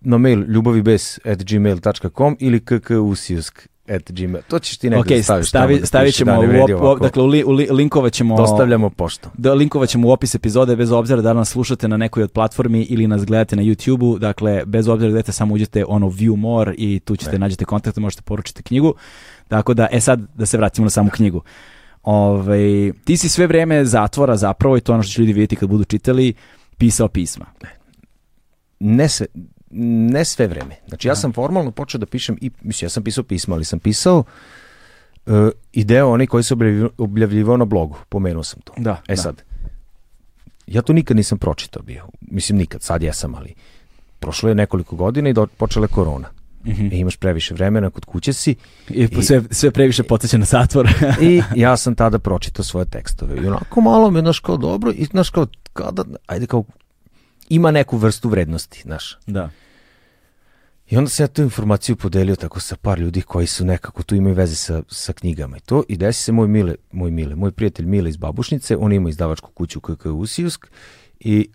na 0.00 0.18
mail 0.18 0.44
ljubavibes 0.48 1.18
at 1.24 1.44
gmail.com 1.44 2.36
ili 2.40 2.60
kkusiusk 2.64 3.68
at 3.88 4.12
gmail. 4.12 4.42
To 4.48 4.58
ćeš 4.58 4.78
ti 4.78 4.90
negde 4.90 5.00
Ok, 5.00 5.16
da 5.16 5.22
staviš 5.22 5.48
stavi, 5.48 5.80
da 5.80 5.86
stavit 5.86 6.14
ćemo, 6.14 6.40
da 6.40 6.46
ne 6.46 6.62
op, 6.62 6.70
ovako. 6.70 7.04
dakle, 7.04 7.22
u, 7.22 7.26
li, 7.26 7.44
u 7.44 7.52
li, 7.52 7.68
linkovat 7.70 8.12
ćemo... 8.12 8.36
Dostavljamo 8.36 8.90
poštom. 8.90 9.32
Da, 9.38 9.54
linkovat 9.54 9.88
ćemo 9.88 10.08
u 10.08 10.10
opis 10.10 10.34
epizode 10.34 10.76
bez 10.76 10.92
obzira 10.92 11.22
da 11.22 11.32
nas 11.32 11.48
slušate 11.48 11.88
na 11.88 11.96
nekoj 11.96 12.22
od 12.22 12.32
platformi 12.32 12.82
ili 12.82 13.06
nas 13.06 13.24
gledate 13.24 13.56
na 13.56 13.62
YouTube-u, 13.62 14.18
dakle 14.18 14.62
bez 14.66 14.88
obzira 14.88 15.22
da 15.22 15.32
samo 15.32 15.54
uđete 15.54 15.84
ono 15.88 16.06
view 16.06 16.36
more 16.36 16.74
i 16.78 17.00
tu 17.00 17.16
ćete 17.16 17.38
nađete 17.38 17.64
kontakt, 17.64 17.96
možete 17.96 18.22
poručiti 18.22 18.62
knjigu. 18.62 18.94
Tako 19.48 19.74
da, 19.74 19.88
e 19.92 20.00
sad 20.00 20.20
da 20.34 20.46
se 20.46 20.56
vratimo 20.56 20.84
na 20.84 20.90
samu 20.90 21.10
knjigu. 21.10 21.42
Ove, 22.02 22.92
ti 23.04 23.16
si 23.16 23.28
sve 23.28 23.46
vreme 23.46 23.84
zatvora 23.84 24.36
zapravo 24.36 24.76
i 24.76 24.80
to 24.80 24.92
ono 24.92 25.02
što 25.02 25.12
će 25.12 25.22
ljudi 25.22 25.32
vidjeti 25.32 25.56
kad 25.56 25.68
budu 25.68 25.84
čitali, 25.84 26.34
pisao 26.78 27.08
pisma. 27.08 27.46
Ne 28.80 29.08
sve, 29.08 29.26
ne 30.10 30.24
sve 30.24 30.46
vreme. 30.46 30.76
Znači, 30.88 31.08
ja 31.08 31.16
sam 31.16 31.32
formalno 31.32 31.70
počeo 31.70 31.98
da 31.98 32.06
pišem, 32.06 32.38
i, 32.40 32.50
mislim, 32.62 32.86
ja 32.86 32.90
sam 32.90 33.02
pisao 33.02 33.24
pisma, 33.24 33.54
ali 33.54 33.64
sam 33.64 33.78
pisao 33.78 34.24
uh, 35.26 35.48
i 35.72 35.84
deo 35.84 36.12
onaj 36.12 36.26
koji 36.26 36.42
se 36.42 36.54
objavljivao 36.98 37.56
na 37.56 37.64
blogu. 37.64 37.96
Pomenuo 38.08 38.42
sam 38.42 38.60
to. 38.60 38.72
Da, 38.76 39.02
E 39.08 39.14
da. 39.14 39.22
sad, 39.22 39.42
ja 40.66 40.82
to 40.82 40.92
nikad 40.92 41.16
nisam 41.16 41.38
pročitao 41.38 41.82
bio. 41.82 42.06
Mislim, 42.20 42.58
nikad, 42.58 42.82
sad 42.82 43.02
jesam, 43.02 43.34
ali 43.34 43.54
prošlo 44.18 44.48
je 44.48 44.54
nekoliko 44.54 44.96
godina 44.96 45.28
i 45.28 45.32
do, 45.32 45.46
počela 45.46 45.84
je 45.84 45.88
korona. 45.88 46.28
Mhm. 46.66 46.86
I 46.92 46.98
imaš 46.98 47.16
previše 47.16 47.54
vremena, 47.54 47.90
kod 47.90 48.04
kuće 48.04 48.32
si 48.32 48.54
I, 48.88 49.08
sve, 49.22 49.42
sve 49.50 49.70
previše 49.70 50.02
podsjeća 50.02 50.38
na 50.38 50.44
zatvor. 50.44 50.88
i 51.22 51.42
ja 51.54 51.76
sam 51.76 51.94
tada 51.94 52.18
pročitao 52.18 52.64
svoje 52.64 52.86
tekstove. 52.86 53.36
I 53.36 53.46
onako 53.46 53.80
malo 53.80 54.10
me, 54.10 54.20
znaš, 54.20 54.40
kao 54.40 54.56
dobro, 54.56 54.92
i 54.92 55.04
znaš, 55.04 55.30
kao, 55.30 55.46
kada, 55.72 56.04
ajde, 56.26 56.46
kao, 56.46 56.64
ima 57.48 57.70
neku 57.70 57.96
vrstu 57.96 58.28
vrednosti, 58.28 58.82
znaš. 58.84 59.18
da. 59.26 59.50
I 60.90 60.96
onda 60.96 61.10
sam 61.10 61.24
ja 61.24 61.28
tu 61.28 61.42
informaciju 61.42 61.96
podelio 61.96 62.36
tako 62.36 62.60
sa 62.60 62.76
par 62.76 62.98
ljudi 62.98 63.22
koji 63.22 63.46
su 63.46 63.64
nekako 63.64 64.02
tu 64.02 64.14
imaju 64.14 64.34
veze 64.34 64.54
sa, 64.54 64.82
sa 64.88 65.12
knjigama 65.12 65.56
i 65.56 65.60
to. 65.60 65.82
I 65.88 65.96
desi 65.96 66.22
se 66.22 66.32
moj 66.32 66.48
Mile, 66.48 66.74
moj 66.92 67.10
Mile, 67.10 67.34
moj 67.34 67.52
prijatelj 67.52 67.86
Mile 67.86 68.10
iz 68.10 68.16
Babušnice, 68.16 68.76
on 68.76 68.92
ima 68.92 69.08
izdavačku 69.08 69.50
kuću 69.50 69.80
KK 69.80 70.06
Usijusk 70.06 70.66
i 71.20 71.50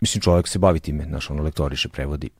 mislim 0.00 0.20
čovjek 0.20 0.48
se 0.48 0.58
bavi 0.58 0.80
time, 0.80 1.04
znaš, 1.04 1.30
ono 1.30 1.42
lektoriše, 1.42 1.88
prevodi. 1.88 2.30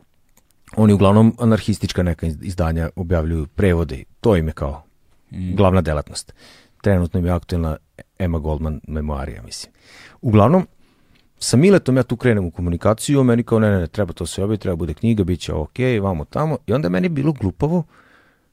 Oni 0.76 0.92
uglavnom 0.92 1.34
anarhistička 1.38 2.02
neka 2.02 2.26
iz- 2.26 2.38
izdanja 2.42 2.90
objavljuju 2.96 3.46
prevode, 3.46 4.04
to 4.20 4.36
im 4.36 4.46
je 4.46 4.52
kao 4.52 4.82
glavna 5.30 5.80
delatnost. 5.80 6.34
Trenutno 6.82 7.20
im 7.20 7.26
je 7.26 7.32
aktuelna 7.32 7.76
Emma 8.18 8.38
Goldman 8.38 8.80
memoarija, 8.88 9.42
mislim. 9.42 9.72
Uglavnom, 10.20 10.66
sa 11.38 11.56
Miletom 11.56 11.96
ja 11.96 12.02
tu 12.02 12.16
krenem 12.16 12.44
u 12.44 12.50
komunikaciju, 12.50 13.24
meni 13.24 13.42
kao 13.42 13.58
ne, 13.58 13.70
ne, 13.70 13.78
ne, 13.78 13.86
treba 13.86 14.12
to 14.12 14.26
sve 14.26 14.44
objaviti, 14.44 14.62
treba 14.62 14.76
bude 14.76 14.94
knjiga, 14.94 15.24
bit 15.24 15.40
će 15.40 15.52
ok, 15.54 15.72
vamo 16.02 16.24
tamo. 16.24 16.58
I 16.66 16.72
onda 16.72 16.86
je 16.86 16.90
meni 16.90 17.08
bilo 17.08 17.32
glupavo 17.32 17.82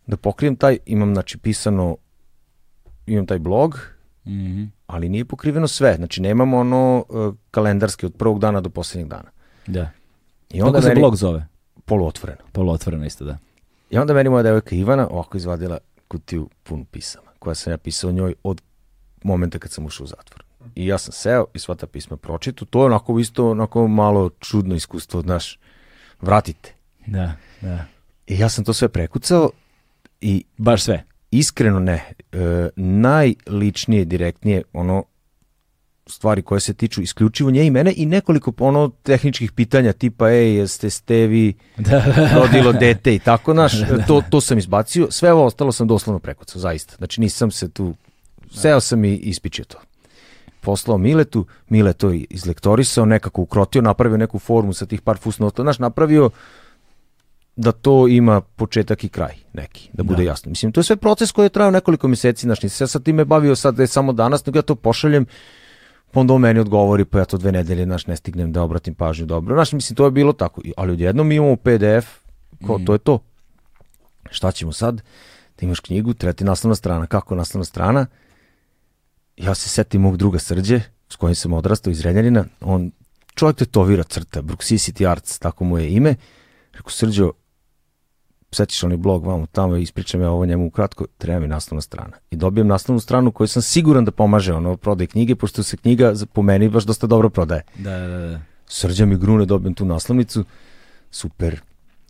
da 0.07 0.17
pokrijem 0.17 0.55
taj, 0.55 0.77
imam 0.85 1.13
znači 1.13 1.37
pisano, 1.37 1.97
imam 3.07 3.25
taj 3.25 3.39
blog, 3.39 3.79
Mhm. 4.27 4.63
ali 4.87 5.09
nije 5.09 5.25
pokriveno 5.25 5.67
sve. 5.67 5.95
Znači 5.95 6.21
nemamo 6.21 6.57
ono 6.57 7.05
uh, 7.09 7.35
kalendarski 7.51 8.05
od 8.05 8.13
prvog 8.13 8.39
dana 8.39 8.61
do 8.61 8.69
posljednjeg 8.69 9.09
dana. 9.09 9.29
Da. 9.67 9.89
I 10.49 10.61
onda 10.61 10.71
Kako 10.71 10.81
se 10.81 10.87
meni, 10.89 11.01
blog 11.01 11.15
zove? 11.15 11.47
Poluotvoreno. 11.85 12.41
Poluotvoreno 12.51 13.05
isto, 13.05 13.25
da. 13.25 13.37
I 13.89 13.97
onda 13.97 14.13
meni 14.13 14.29
moja 14.29 14.43
devojka 14.43 14.75
Ivana 14.75 15.07
ovako 15.07 15.37
izvadila 15.37 15.77
kutiju 16.07 16.49
punu 16.63 16.85
pisama, 16.85 17.27
koja 17.39 17.55
sam 17.55 17.73
ja 17.73 17.77
pisao 17.77 18.11
njoj 18.11 18.33
od 18.43 18.61
momenta 19.23 19.59
kad 19.59 19.71
sam 19.71 19.85
ušao 19.85 20.03
u 20.03 20.07
zatvor. 20.07 20.43
I 20.75 20.87
ja 20.87 20.97
sam 20.97 21.11
seo 21.11 21.45
i 21.53 21.59
sva 21.59 21.75
ta 21.75 21.87
pisma 21.87 22.17
pročitu. 22.17 22.65
To 22.65 22.79
je 22.81 22.85
onako 22.85 23.19
isto 23.19 23.49
onako 23.51 23.87
malo 23.87 24.29
čudno 24.39 24.75
iskustvo, 24.75 25.21
znaš, 25.21 25.59
vratite. 26.21 26.73
Da, 27.05 27.33
da. 27.61 27.85
I 28.27 28.39
ja 28.39 28.49
sam 28.49 28.63
to 28.65 28.73
sve 28.73 28.89
prekucao 28.89 29.49
i 30.21 30.43
Baš 30.57 30.83
sve. 30.83 31.03
iskreno 31.31 31.79
ne, 31.79 32.13
e, 32.31 32.69
najličnije, 32.75 34.05
direktnije, 34.05 34.63
ono, 34.73 35.03
stvari 36.07 36.41
koje 36.41 36.59
se 36.59 36.73
tiču 36.73 37.01
isključivo 37.01 37.51
nje 37.51 37.65
i 37.65 37.71
mene 37.71 37.93
i 37.95 38.05
nekoliko 38.05 38.53
ono 38.59 38.91
tehničkih 39.03 39.51
pitanja 39.51 39.93
tipa 39.93 40.29
ej 40.29 40.55
jeste 40.55 40.89
ste 40.89 41.15
vi 41.15 41.53
Da, 41.77 42.03
rodilo 42.35 42.73
dete? 42.73 43.15
I 43.15 43.19
tako 43.19 43.53
naš 43.61 43.73
to, 44.07 44.23
to 44.29 44.41
sam 44.41 44.57
izbacio. 44.57 45.07
Sve 45.11 45.33
ovo 45.33 45.45
ostalo 45.45 45.71
sam 45.71 45.87
doslovno 45.87 46.19
prekucao 46.19 46.59
zaista. 46.59 46.95
Znači 46.97 47.21
nisam 47.21 47.51
se 47.51 47.69
tu 47.69 47.95
seo 48.51 48.79
sam 48.79 49.05
i 49.05 49.15
ispičio 49.15 49.65
to. 49.65 49.77
Poslao 50.61 50.97
Miletu, 50.97 51.45
Mile 51.69 51.93
to 51.93 52.11
izlektorisao, 52.11 53.05
nekako 53.05 53.41
ukrotio, 53.41 53.81
napravio 53.81 54.17
neku 54.17 54.39
formu 54.39 54.73
sa 54.73 54.85
tih 54.85 55.01
par 55.01 55.17
fusnota, 55.17 55.61
znaš, 55.61 55.79
napravio 55.79 56.29
da 57.55 57.71
to 57.71 58.07
ima 58.07 58.41
početak 58.41 59.03
i 59.03 59.09
kraj 59.09 59.35
neki, 59.53 59.89
da 59.93 60.03
bude 60.03 60.23
Da. 60.23 60.29
jasno. 60.29 60.49
Mislim, 60.49 60.71
to 60.71 60.79
je 60.79 60.83
sve 60.83 60.95
proces 60.95 61.31
koji 61.31 61.45
je 61.45 61.49
trajao 61.49 61.71
nekoliko 61.71 62.07
mjeseci, 62.07 62.45
znaš, 62.45 62.63
nisam 62.63 62.77
se 62.77 62.83
ja 62.83 62.87
sad 62.87 63.03
time 63.03 63.25
bavio 63.25 63.55
sad 63.55 63.75
da 63.75 63.83
je 63.83 63.87
samo 63.87 64.13
danas, 64.13 64.45
nego 64.45 64.57
ja 64.57 64.61
to 64.61 64.75
pošaljem, 64.75 65.25
pa 66.15 66.21
onda 66.21 66.33
on 66.33 66.41
meni 66.41 66.59
odgovori, 66.59 67.05
pa 67.05 67.19
ja 67.19 67.25
to 67.25 67.37
dve 67.37 67.51
nedelje, 67.51 67.83
znaš, 67.85 68.07
ne 68.07 68.15
stignem 68.15 68.51
da 68.51 68.61
obratim 68.63 68.95
pažnju 68.95 69.25
dobro. 69.25 69.55
Znaš, 69.55 69.71
mislim, 69.71 69.95
to 69.95 70.05
je 70.05 70.11
bilo 70.11 70.33
tako. 70.33 70.61
Ali 70.77 70.91
odjednom 70.91 71.27
mi 71.27 71.35
imamo 71.35 71.55
PDF, 71.55 72.07
ko, 72.67 72.79
to 72.85 72.93
je 72.93 72.99
to. 72.99 73.19
Šta 74.31 74.51
ćemo 74.51 74.71
sad? 74.71 74.95
Da 75.59 75.65
imaš 75.65 75.79
knjigu, 75.79 76.13
treba 76.13 76.33
ti 76.33 76.43
naslovna 76.43 76.75
strana. 76.75 77.07
Kako 77.07 77.35
naslovna 77.35 77.65
strana? 77.65 78.05
Ja 79.37 79.55
se 79.55 79.69
setim 79.69 80.01
mog 80.01 80.17
druga 80.17 80.39
Srđe, 80.39 80.81
s 81.09 81.15
kojim 81.15 81.35
sam 81.35 81.53
odrastao 81.53 81.91
iz 81.91 82.01
Renjanina, 82.01 82.45
on 82.61 82.91
čovjek 83.35 83.57
tetovira 83.57 84.03
crta, 84.03 84.41
Bruxisity 84.41 85.11
Arts, 85.11 85.39
tako 85.39 85.63
mu 85.63 85.77
je 85.77 85.91
ime. 85.93 86.15
Rekao, 86.73 86.89
Srđo, 86.89 87.31
setiš 88.55 88.83
onaj 88.83 88.97
blog 88.97 89.25
vamo 89.25 89.45
tamo, 89.45 89.75
ispričam 89.75 90.21
ja 90.21 90.31
ovo 90.31 90.45
njemu 90.45 90.67
ukratko, 90.67 91.05
treba 91.17 91.39
mi 91.39 91.47
naslovna 91.47 91.81
strana. 91.81 92.17
I 92.31 92.35
dobijem 92.35 92.67
naslovnu 92.67 92.99
stranu 92.99 93.31
koju 93.31 93.47
sam 93.47 93.61
siguran 93.61 94.05
da 94.05 94.11
pomaže 94.11 94.53
ono 94.53 94.77
prodaj 94.77 95.07
knjige, 95.07 95.35
pošto 95.35 95.63
se 95.63 95.77
knjiga 95.77 96.13
po 96.33 96.41
meni 96.41 96.69
baš 96.69 96.83
dosta 96.83 97.07
dobro 97.07 97.29
prodaje. 97.29 97.61
Da, 97.77 97.99
da, 97.99 98.07
da. 98.07 98.39
Srđa 98.67 99.05
mi 99.05 99.17
grune, 99.17 99.45
dobijem 99.45 99.73
tu 99.73 99.85
naslovnicu, 99.85 100.45
super, 101.11 101.61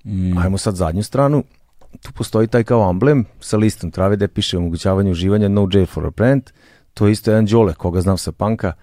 Mm. 0.06 0.38
Ajmo 0.38 0.58
sad 0.58 0.76
zadnju 0.76 1.04
stranu. 1.04 1.44
Tu 2.02 2.12
postoji 2.12 2.48
taj 2.48 2.64
kao 2.64 2.90
amblem 2.90 3.26
sa 3.40 3.58
listom 3.58 3.92
trave 3.92 4.16
gde 4.16 4.28
piše 4.28 4.58
omogućavanje 4.58 5.12
uživanja 5.12 5.48
no 5.48 5.70
jail 5.74 5.86
for 5.86 6.06
a 6.06 6.10
brand. 6.10 6.44
To 6.94 7.06
je 7.06 7.12
isto 7.12 7.32
jedan 7.32 7.46
Đole, 7.46 7.74
koga 7.74 8.02
znam 8.02 8.18
sa 8.18 8.32
panka, 8.32 8.74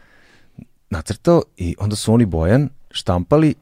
nacrtao 0.90 1.42
i 1.56 1.76
onda 1.78 1.96
su 1.96 2.14
oni 2.14 2.26
Bojan 2.26 2.68
štampali 2.90 3.54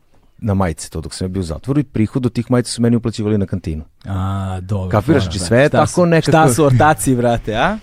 na 0.42 0.54
majice 0.54 0.90
to 0.90 1.00
dok 1.00 1.14
sam 1.14 1.24
ja 1.24 1.28
bio 1.28 1.40
u 1.40 1.44
zatvoru 1.44 1.80
i 1.80 1.84
prihod 1.84 2.26
od 2.26 2.32
tih 2.32 2.50
majica 2.50 2.70
su 2.70 2.82
meni 2.82 2.96
uplaćivali 2.96 3.38
na 3.38 3.46
kantinu. 3.46 3.84
A, 4.04 4.58
dobro. 4.62 4.90
Kapiraš, 4.90 5.22
znači 5.22 5.38
sve 5.38 5.58
je 5.58 5.68
tako 5.68 5.86
su- 5.86 6.06
nekako- 6.06 6.30
Šta 6.30 6.54
su 6.54 6.64
ortaci, 6.64 7.14
brate, 7.14 7.54
a? 7.54 7.78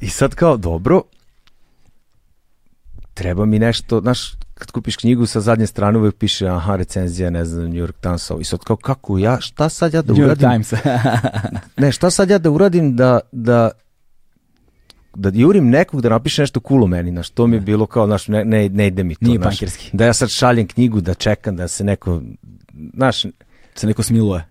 I 0.00 0.08
sad 0.08 0.34
kao, 0.34 0.56
dobro, 0.56 1.02
treba 3.14 3.44
mi 3.44 3.58
nešto, 3.58 4.00
znaš, 4.00 4.32
kad 4.54 4.70
kupiš 4.70 4.96
knjigu 4.96 5.26
sa 5.26 5.40
zadnje 5.40 5.66
strane 5.66 5.98
uvek 5.98 6.14
piše, 6.16 6.48
aha, 6.48 6.76
recenzija, 6.76 7.30
ne 7.30 7.44
znam, 7.44 7.64
New 7.64 7.86
York 7.86 7.92
Times, 8.00 8.40
i 8.40 8.44
sad 8.44 8.60
kao, 8.60 8.76
kako 8.76 9.18
ja, 9.18 9.40
šta 9.40 9.68
sad 9.68 9.94
ja 9.94 10.02
da 10.02 10.12
New 10.12 10.18
York 10.18 10.26
uradim? 10.26 10.50
Times. 10.50 10.72
Ne, 11.76 11.92
šta 11.92 12.10
sad 12.10 12.30
ja 12.30 12.38
da 12.38 12.50
uradim 12.50 12.96
da, 12.96 13.20
da, 13.32 13.70
da 15.14 15.30
jurim 15.34 15.68
nekog 15.68 16.00
da 16.00 16.08
napiše 16.08 16.42
nešto 16.42 16.60
cool 16.68 16.84
o 16.84 16.86
meni, 16.86 17.10
znaš, 17.10 17.30
to 17.30 17.46
mi 17.46 17.56
je 17.56 17.60
bilo 17.60 17.86
kao, 17.86 18.06
znaš, 18.06 18.28
ne, 18.28 18.44
ne, 18.44 18.68
ne 18.68 18.86
ide 18.86 19.04
mi 19.04 19.14
to, 19.14 19.26
Nije 19.26 19.38
znaš, 19.38 19.54
pankerski. 19.58 19.90
da 19.92 20.04
ja 20.04 20.12
sad 20.12 20.28
šaljem 20.30 20.68
knjigu, 20.68 21.00
da 21.00 21.14
čekam 21.14 21.56
da 21.56 21.68
se 21.68 21.84
neko, 21.84 22.22
znaš, 22.94 23.22
Se 23.74 23.86
neko 23.86 24.02
smiluje. 24.02 24.44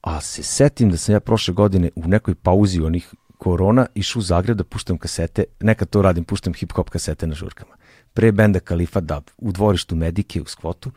a 0.00 0.20
se 0.20 0.42
setim 0.42 0.90
da 0.90 0.96
sam 0.96 1.12
ja 1.12 1.20
prošle 1.20 1.54
godine 1.54 1.90
u 1.96 2.08
nekoj 2.08 2.34
pauzi 2.34 2.80
onih 2.80 3.14
korona 3.38 3.86
išao 3.94 4.20
u 4.20 4.22
Zagreb 4.22 4.56
da 4.56 4.64
puštam 4.64 4.98
kasete, 4.98 5.44
nekad 5.60 5.88
to 5.90 6.02
radim, 6.02 6.24
puštam 6.24 6.52
hip-hop 6.54 6.88
kasete 6.90 7.26
na 7.26 7.34
žurkama. 7.34 7.74
Pre 8.12 8.32
benda 8.32 8.60
Kalifa 8.60 9.00
Dab, 9.00 9.22
u 9.38 9.52
dvorištu 9.52 9.96
Medike 9.96 10.42
u 10.42 10.46
skvotu. 10.46 10.90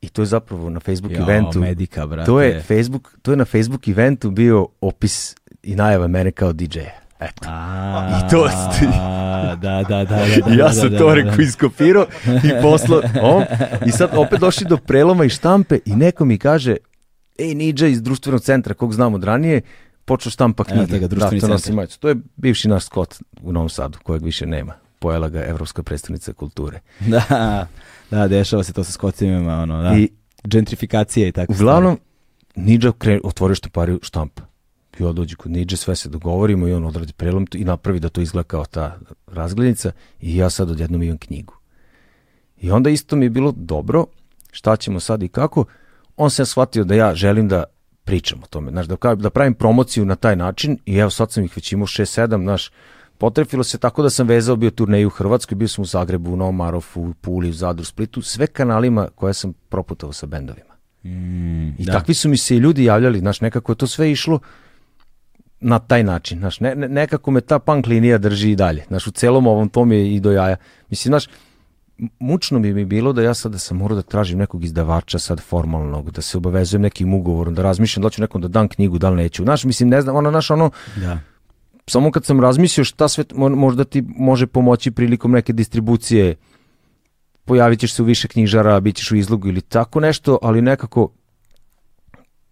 I 0.00 0.08
to 0.08 0.22
je 0.22 0.26
zapravo 0.26 0.70
na 0.70 0.80
Facebook 0.80 1.12
Jo, 1.12 1.22
eventu. 1.22 1.60
Medika, 1.60 2.06
brate. 2.06 2.26
To 2.26 2.40
je, 2.40 2.62
Facebook, 2.62 3.18
to 3.22 3.30
je 3.30 3.36
na 3.36 3.44
Facebook 3.44 3.88
eventu 3.88 4.30
bio 4.30 4.68
opis 4.80 5.34
i 5.62 5.74
najava 5.74 6.06
mene 6.06 6.30
kao 6.30 6.52
DJ-a. 6.52 7.07
Eto. 7.20 7.48
A, 7.48 8.18
I 8.18 8.30
to 8.30 8.48
ste- 8.48 8.86
Da, 8.86 9.56
da, 9.56 9.82
da, 9.82 10.04
da. 10.04 10.04
da, 10.04 10.52
ja 10.52 10.56
da, 10.56 10.72
sam 10.72 10.90
da, 10.90 10.98
to 10.98 11.14
rekao 11.14 11.40
iskopirao 11.40 12.06
i 12.26 12.62
poslao 12.62 13.00
on. 13.22 13.44
I 13.86 13.92
sad 13.92 14.10
opet 14.14 14.40
došli 14.40 14.66
do 14.66 14.76
preloma 14.76 15.24
i 15.24 15.28
štampe 15.28 15.78
i 15.84 15.96
neko 15.96 16.24
mi 16.24 16.38
kaže, 16.38 16.76
ej, 17.38 17.54
Niđa 17.54 17.86
iz 17.86 18.02
društvenog 18.02 18.40
centra, 18.40 18.74
kog 18.74 18.94
znam 18.94 19.14
od 19.14 19.24
ranije, 19.24 19.60
počeo 20.04 20.30
štampa 20.30 20.64
knjige. 20.64 20.98
ga, 20.98 21.06
društveni 21.06 21.40
da, 21.40 21.58
to. 21.58 21.86
To 21.98 22.08
je 22.08 22.16
bivši 22.36 22.68
naš 22.68 22.84
skot 22.84 23.14
u 23.42 23.52
Novom 23.52 23.68
Sadu, 23.68 23.98
kojeg 24.02 24.22
više 24.24 24.46
nema. 24.46 24.74
Pojela 24.98 25.28
ga 25.28 25.44
Evropska 25.44 25.82
predstavnica 25.82 26.32
kulture. 26.32 26.80
Da, 27.06 27.66
da, 28.10 28.28
dešava 28.28 28.62
se 28.64 28.72
to 28.72 28.84
sa 28.84 28.92
skocima, 28.92 29.62
ono, 29.62 29.82
da. 29.82 29.94
I 29.94 30.08
Gentrifikacija 30.44 31.28
i 31.28 31.32
tako. 31.32 31.52
uglavnom, 31.52 31.98
Niđa 32.56 32.92
kre, 32.92 33.20
otvorio 33.24 33.54
štampariju 33.54 33.98
štampa. 34.02 34.42
I 34.98 35.02
ja 35.02 35.12
dođe 35.12 35.36
kod 35.36 35.50
Niđe, 35.50 35.76
sve 35.76 35.96
se 35.96 36.08
dogovorimo 36.08 36.68
i 36.68 36.72
on 36.72 36.84
odradi 36.84 37.12
prelom 37.12 37.46
i 37.54 37.64
napravi 37.64 38.00
da 38.00 38.08
to 38.08 38.20
izgleda 38.20 38.48
kao 38.48 38.64
ta 38.64 38.98
razglednica 39.26 39.92
i 40.20 40.36
ja 40.36 40.50
sad 40.50 40.70
odjednom 40.70 41.02
imam 41.02 41.18
knjigu. 41.18 41.54
I 42.60 42.70
onda 42.70 42.90
isto 42.90 43.16
mi 43.16 43.26
je 43.26 43.30
bilo 43.30 43.52
dobro, 43.56 44.06
šta 44.52 44.76
ćemo 44.76 45.00
sad 45.00 45.22
i 45.22 45.28
kako, 45.28 45.64
on 46.16 46.30
se 46.30 46.44
shvatio 46.44 46.84
da 46.84 46.94
ja 46.94 47.14
želim 47.14 47.48
da 47.48 47.64
pričam 48.04 48.42
o 48.42 48.46
tome, 48.46 48.70
znaš, 48.70 48.86
da, 48.86 49.14
da 49.14 49.30
pravim 49.30 49.54
promociju 49.54 50.04
na 50.04 50.16
taj 50.16 50.36
način 50.36 50.78
i 50.86 50.96
evo 50.96 51.10
sad 51.10 51.32
sam 51.32 51.44
ih 51.44 51.56
već 51.56 51.72
imao 51.72 51.86
6-7, 51.86 52.42
znaš, 52.42 52.70
potrefilo 53.18 53.64
se 53.64 53.78
tako 53.78 54.02
da 54.02 54.10
sam 54.10 54.26
vezao 54.26 54.56
bio 54.56 54.70
turneju 54.70 55.06
u 55.06 55.10
Hrvatskoj, 55.10 55.56
bio 55.56 55.68
sam 55.68 55.82
u 55.82 55.86
Zagrebu, 55.86 56.32
u 56.32 56.36
Novom 56.36 56.56
Marofu, 56.56 57.02
u 57.02 57.14
Puli, 57.14 57.50
u 57.50 57.52
Zadru, 57.52 57.84
Splitu, 57.84 58.22
sve 58.22 58.46
kanalima 58.46 59.08
koje 59.14 59.34
sam 59.34 59.52
proputao 59.68 60.12
sa 60.12 60.26
bendovima. 60.26 60.74
Mm, 61.04 61.68
I 61.68 61.84
da. 61.84 61.92
takvi 61.92 62.14
su 62.14 62.28
mi 62.28 62.36
se 62.36 62.56
i 62.56 62.58
ljudi 62.58 62.84
javljali, 62.84 63.18
znaš, 63.18 63.40
nekako 63.40 63.72
je 63.72 63.76
to 63.76 63.86
sve 63.86 64.12
išlo 64.12 64.38
na 65.60 65.78
taj 65.78 66.04
način, 66.04 66.38
znaš, 66.38 66.60
ne, 66.60 66.74
ne- 66.74 66.88
nekako 66.88 67.30
me 67.30 67.40
ta 67.40 67.58
punk 67.58 67.86
linija 67.86 68.18
drži 68.18 68.50
i 68.50 68.56
dalje, 68.56 68.84
znaš, 68.88 69.06
u 69.06 69.10
celom 69.10 69.46
ovom 69.46 69.68
tom 69.68 69.92
je 69.92 70.14
i 70.14 70.20
do 70.20 70.32
jaja. 70.32 70.56
Mislim, 70.90 71.10
znaš, 71.10 71.26
mučno 72.20 72.58
bi 72.58 72.74
mi 72.74 72.84
bilo 72.84 73.12
da 73.12 73.22
ja 73.22 73.34
sad 73.34 73.52
da 73.52 73.58
sam 73.58 73.76
morao 73.76 73.96
da 73.96 74.02
tražim 74.02 74.38
nekog 74.38 74.64
izdavača 74.64 75.18
sad 75.18 75.40
formalnog, 75.40 76.10
da 76.10 76.22
se 76.22 76.36
obavezujem 76.36 76.82
nekim 76.82 77.14
ugovorom, 77.14 77.54
da 77.54 77.62
razmišljam 77.62 78.02
da 78.02 78.10
ću 78.10 78.22
nekom 78.22 78.40
da 78.40 78.48
dam 78.48 78.68
knjigu, 78.68 78.98
da 78.98 79.10
li 79.10 79.16
neću. 79.16 79.42
Znaš, 79.42 79.64
mislim, 79.64 79.88
ne 79.88 80.00
znam, 80.02 80.16
ono, 80.16 80.30
znaš, 80.30 80.50
ono, 80.50 80.70
Da. 80.96 81.18
samo 81.86 82.10
kad 82.10 82.24
sam 82.24 82.40
razmislio 82.40 82.84
šta 82.84 83.08
sve 83.08 83.24
mo- 83.24 83.56
možda 83.56 83.84
ti 83.84 84.04
može 84.08 84.46
pomoći 84.46 84.90
prilikom 84.90 85.32
neke 85.32 85.52
distribucije, 85.52 86.34
pojavit 87.44 87.80
ćeš 87.80 87.92
se 87.94 88.02
u 88.02 88.06
više 88.06 88.28
knjižara, 88.28 88.80
bit 88.80 88.96
ćeš 88.96 89.10
u 89.10 89.16
izlogu 89.16 89.48
ili 89.48 89.60
tako 89.60 90.00
nešto, 90.00 90.38
ali 90.42 90.62
nekako 90.62 91.10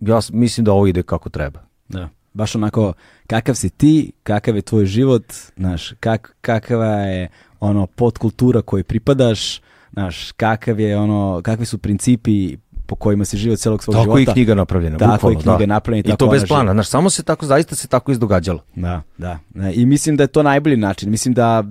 ja 0.00 0.18
mislim 0.32 0.64
da 0.64 0.72
ovo 0.72 0.86
ide 0.86 1.02
kako 1.02 1.28
treba. 1.28 1.60
Da. 1.88 2.08
Baš 2.36 2.54
onako, 2.54 2.92
kakav 3.26 3.54
si 3.54 3.70
ti, 3.70 4.12
kakav 4.22 4.56
je 4.56 4.62
tvoj 4.62 4.86
život, 4.86 5.24
znaš, 5.56 5.92
kak, 6.00 6.36
kakava 6.40 6.86
je 6.86 7.28
ono 7.60 7.86
podkultura 7.86 8.62
kojoj 8.62 8.84
pripadaš, 8.84 9.60
znaš, 9.92 10.32
kakav 10.32 10.80
je 10.80 10.98
ono, 10.98 11.40
kakvi 11.42 11.66
su 11.66 11.78
principi 11.78 12.56
po 12.86 12.94
kojima 12.94 13.24
se 13.24 13.36
život 13.36 13.58
celog 13.58 13.82
svog 13.82 13.94
Tako 13.94 14.04
života. 14.04 14.18
je 14.18 14.22
i 14.22 14.26
knjiga 14.32 14.54
napravljena, 14.54 14.98
Tako 14.98 15.12
bukvalno, 15.12 15.38
je 15.38 15.42
knjiga 15.42 15.58
da. 15.58 15.66
napravljena 15.66 16.00
i 16.00 16.08
I 16.08 16.10
tako 16.10 16.24
to 16.24 16.30
bez 16.30 16.44
plana, 16.48 16.72
znaš, 16.72 16.88
samo 16.88 17.10
se 17.10 17.22
tako, 17.22 17.46
zaista 17.46 17.74
se 17.74 17.88
tako 17.88 18.12
izdogađalo. 18.12 18.60
Da, 18.74 19.02
da. 19.18 19.38
I 19.74 19.86
mislim 19.86 20.16
da 20.16 20.22
je 20.22 20.28
to 20.28 20.42
najbolji 20.42 20.76
način. 20.76 21.10
Mislim 21.10 21.34
da 21.34 21.64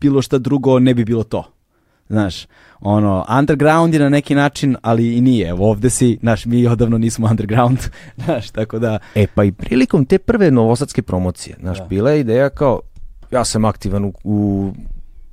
bilo 0.00 0.22
šta 0.22 0.38
drugo 0.38 0.78
ne 0.78 0.94
bi 0.94 1.04
bilo 1.04 1.24
to. 1.24 1.44
Znaš, 2.08 2.46
ono, 2.80 3.24
underground 3.38 3.94
je 3.94 4.00
na 4.00 4.08
neki 4.08 4.34
način, 4.34 4.76
ali 4.82 5.16
i 5.16 5.20
nije. 5.20 5.48
Evo 5.48 5.70
ovde 5.70 5.90
si, 5.90 6.18
znaš, 6.20 6.46
mi 6.46 6.66
odavno 6.66 6.98
nismo 6.98 7.26
underground, 7.26 7.78
znaš, 8.24 8.50
tako 8.50 8.78
da, 8.78 8.98
E 9.14 9.26
pa 9.34 9.44
i 9.44 9.52
prilikom 9.52 10.04
te 10.04 10.18
prve 10.18 10.50
novosadske 10.50 11.02
promocije, 11.02 11.56
znaš, 11.60 11.78
Da. 11.78 11.84
bila 11.84 12.10
je 12.10 12.20
ideja 12.20 12.50
kao, 12.50 12.80
ja 13.30 13.44
sam 13.44 13.64
aktivan 13.64 14.04
u, 14.04 14.12
u 14.24 14.72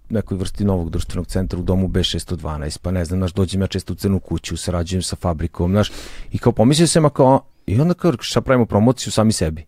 nekoj 0.10 0.38
vrsti 0.38 0.66
novog 0.66 0.90
društvenog 0.90 1.28
centra 1.28 1.60
u 1.60 1.64
domu 1.64 1.88
B612, 1.88 2.78
pa 2.82 2.92
ne 2.92 3.06
znam, 3.06 3.20
znaš, 3.20 3.34
dođem 3.34 3.62
ja 3.62 3.68
često 3.68 3.94
u 3.94 3.96
crnu 3.96 4.20
kuću, 4.20 4.58
sarađujem 4.58 5.02
sa 5.02 5.16
fabrikom, 5.16 5.72
znaš, 5.72 5.92
i 6.32 6.38
kao 6.38 6.52
pomislio 6.52 6.88
sam, 6.88 7.06
a 7.06 7.10
kao, 7.10 7.42
i 7.66 7.82
onda 7.82 7.94
kao, 7.94 8.14
šta 8.20 8.42
pravimo 8.42 8.66
promociju 8.66 9.12
sami 9.12 9.32
sebi. 9.32 9.66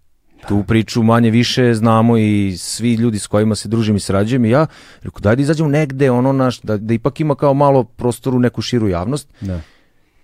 Tu 0.47 0.63
priču 0.63 1.03
manje 1.03 1.31
više 1.31 1.73
znamo 1.73 2.17
i 2.17 2.55
svi 2.57 2.93
ljudi 2.93 3.19
s 3.19 3.27
kojima 3.27 3.55
se 3.55 3.69
družim 3.69 3.95
i 3.95 3.99
sarađujem 3.99 4.45
i 4.45 4.49
ja, 4.49 4.67
rekao, 5.01 5.19
daj 5.19 5.35
da 5.35 5.41
izađemo 5.41 5.69
negde, 5.69 6.11
ono, 6.11 6.31
naš, 6.31 6.61
da, 6.61 6.77
da 6.77 6.93
ipak 6.93 7.19
ima 7.19 7.35
kao 7.35 7.53
malo 7.53 7.83
prostoru 7.83 8.39
neku 8.39 8.61
širu 8.61 8.87
javnost, 8.87 9.27
da. 9.41 9.59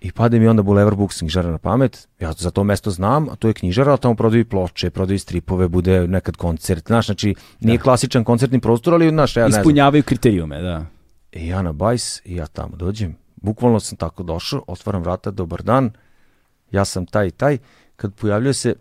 i 0.00 0.12
pade 0.12 0.38
mi 0.38 0.48
onda 0.48 0.62
Boulevard 0.62 0.96
Books 0.96 1.18
knjižara 1.18 1.50
na 1.50 1.58
pamet, 1.58 2.08
ja 2.20 2.32
za 2.32 2.50
to 2.50 2.64
mesto 2.64 2.90
znam, 2.90 3.28
a 3.28 3.36
to 3.36 3.48
je 3.48 3.54
knjižara, 3.54 3.90
ali 3.90 4.00
tamo 4.00 4.14
prodaju 4.14 4.44
ploče, 4.44 4.90
prodaju 4.90 5.18
stripove, 5.18 5.68
bude 5.68 6.08
nekad 6.08 6.36
koncert, 6.36 6.86
znaš, 6.86 7.06
znači 7.06 7.34
nije 7.60 7.78
klasičan 7.78 8.24
koncertni 8.24 8.60
prostor, 8.60 8.94
ali 8.94 9.08
znaš, 9.08 9.36
ja 9.36 9.44
ne 9.44 9.50
znam. 9.50 9.60
Ispunjavaju 9.60 10.02
kriterijume, 10.02 10.60
da. 10.62 10.86
I 11.32 11.48
ja 11.48 11.62
na 11.62 11.72
bajs 11.72 12.20
i 12.24 12.36
ja 12.36 12.46
tamo 12.46 12.76
dođem, 12.76 13.16
bukvalno 13.36 13.80
sam 13.80 13.98
tako 13.98 14.22
došao, 14.22 14.62
otvaram 14.66 15.02
vrata, 15.02 15.30
dobar 15.30 15.62
dan, 15.62 15.90
ja 16.70 16.84
sam 16.84 17.06
taj 17.06 17.26
i 17.26 17.30
taj, 17.30 17.58
kad 17.96 18.14
pojavljuje 18.14 18.54
se 18.54 18.74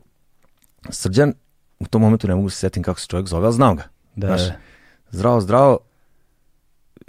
Srđan, 0.89 1.33
u 1.79 1.87
tom 1.87 2.01
momentu 2.01 2.27
ne 2.27 2.35
mogu 2.35 2.49
se 2.49 2.57
setim 2.57 2.83
kako 2.83 2.99
se 2.99 3.07
čovjek 3.07 3.27
zove, 3.27 3.45
ali 3.45 3.53
znam 3.53 3.75
ga. 3.75 3.83
Da, 4.15 4.27
Znaš, 4.27 4.41
da. 4.41 4.55
zdravo, 5.11 5.41
zdravo, 5.41 5.79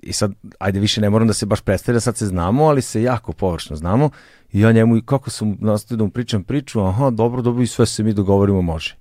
i 0.03 0.13
sad, 0.13 0.33
ajde 0.59 0.81
više 0.81 1.01
ne 1.01 1.11
moram 1.11 1.29
da 1.29 1.35
se 1.35 1.47
baš 1.47 1.61
predstavlja, 1.61 2.01
sad 2.01 2.17
se 2.17 2.27
znamo, 2.27 2.65
ali 2.65 2.83
se 2.83 3.03
jako 3.03 3.33
površno 3.33 3.77
znamo. 3.77 4.11
I 4.53 4.61
ja 4.61 4.73
njemu, 4.73 5.03
kako 5.05 5.31
sam 5.31 5.57
nastavio 5.61 5.99
da 5.99 6.05
mu 6.05 6.11
pričam 6.11 6.43
priču, 6.43 6.81
aha, 6.81 7.11
dobro, 7.11 7.43
dobro, 7.43 7.63
i 7.63 7.67
sve 7.67 7.87
se 7.87 8.03
mi 8.03 8.13
dogovorimo, 8.13 8.63
može. 8.63 8.97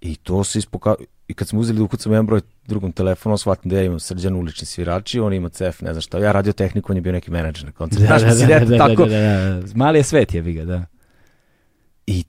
I 0.00 0.16
to 0.16 0.44
se 0.44 0.58
ispoka... 0.58 0.94
I 1.28 1.34
kad 1.34 1.48
smo 1.48 1.60
uzeli 1.60 1.78
da 1.78 1.84
ukucamo 1.84 2.14
jedan 2.14 2.26
broj 2.26 2.40
drugom 2.66 2.92
telefonu, 2.92 3.38
shvatim 3.38 3.70
da 3.70 3.76
ja 3.76 3.82
imam 3.82 4.00
srđan 4.00 4.36
ulični 4.36 4.66
svirači, 4.66 5.20
on 5.20 5.32
ima 5.32 5.48
cef, 5.48 5.80
ne 5.80 5.92
znam 5.92 6.00
šta. 6.02 6.18
Ja 6.18 6.32
radio 6.32 6.52
tehniku, 6.52 6.92
on 6.92 6.96
je 6.96 7.00
bio 7.00 7.12
neki 7.12 7.30
menadžer 7.30 7.64
na 7.64 7.72
koncertu. 7.72 8.06
Znaš, 8.06 8.22
mislim, 8.22 8.50
eto, 8.50 8.78
tako. 8.78 9.04
da, 9.04 9.18
da, 9.18 9.60
da. 9.60 9.74
Mali 9.74 9.98
je 9.98 10.02
svet, 10.02 10.34
jebi 10.34 10.52
ga, 10.52 10.64
da. 10.64 10.84
I 12.06 12.24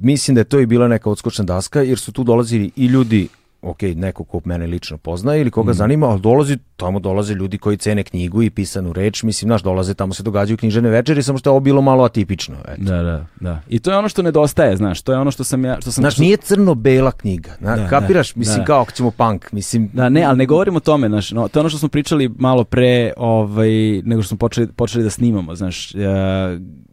mislim 0.00 0.34
da 0.34 0.40
je 0.40 0.44
to 0.44 0.60
i 0.60 0.66
bila 0.66 0.88
neka 0.88 1.10
odskočna 1.10 1.44
daska, 1.44 1.82
jer 1.82 1.98
su 1.98 2.12
tu 2.12 2.24
dolazili 2.24 2.70
i 2.76 2.86
ljudi, 2.86 3.28
ok, 3.62 3.82
neko 3.82 4.24
ko 4.24 4.40
mene 4.44 4.66
lično 4.66 4.98
poznaje 4.98 5.40
ili 5.40 5.50
koga 5.50 5.72
zanima, 5.72 6.06
ali 6.06 6.20
dolazi, 6.20 6.58
tamo 6.76 6.98
dolaze 6.98 7.34
ljudi 7.34 7.58
koji 7.58 7.76
cene 7.76 8.02
knjigu 8.02 8.42
i 8.42 8.50
pisanu 8.50 8.92
reč, 8.92 9.22
mislim, 9.22 9.48
znaš, 9.48 9.62
dolaze, 9.62 9.94
tamo 9.94 10.14
se 10.14 10.22
događaju 10.22 10.56
knjižene 10.56 10.88
večeri, 10.90 11.22
samo 11.22 11.38
što 11.38 11.48
je 11.48 11.52
ovo 11.52 11.60
bilo 11.60 11.82
malo 11.82 12.04
atipično. 12.04 12.56
Eto. 12.68 12.82
Da, 12.82 13.02
da, 13.02 13.26
da. 13.40 13.60
I 13.68 13.78
to 13.78 13.90
je 13.90 13.96
ono 13.96 14.08
što 14.08 14.22
nedostaje, 14.22 14.76
znaš, 14.76 15.02
to 15.02 15.12
je 15.12 15.18
ono 15.18 15.30
što 15.30 15.44
sam 15.44 15.64
ja, 15.64 15.80
što 15.80 15.92
sam... 15.92 16.02
Znaš, 16.02 16.14
što- 16.14 16.22
nije 16.22 16.36
crno-bela 16.36 17.12
knjiga, 17.12 17.50
na, 17.60 17.76
Da, 17.76 17.88
kapiraš, 17.88 18.34
da, 18.34 18.38
mislim, 18.38 18.58
da. 18.58 18.64
kao 18.64 18.80
ako 18.80 18.92
ćemo 18.92 19.10
punk, 19.10 19.52
mislim, 19.52 19.90
Da, 19.92 20.08
ne, 20.08 20.22
ali 20.22 20.38
ne 20.38 20.46
govorimo 20.46 20.76
o 20.76 20.80
tome, 20.80 21.08
znaš, 21.08 21.30
no, 21.30 21.48
to 21.48 21.58
je 21.58 21.60
ono 21.60 21.68
što 21.68 21.78
smo 21.78 21.88
pričali 21.88 22.30
malo 22.38 22.64
pre, 22.64 23.12
ovaj, 23.16 23.70
nego 24.04 24.22
što 24.22 24.28
smo 24.28 24.38
počeli, 24.38 24.66
počeli 24.66 25.04
da 25.04 25.10
snimamo, 25.10 25.54
znaš, 25.54 25.94
e, 25.94 25.98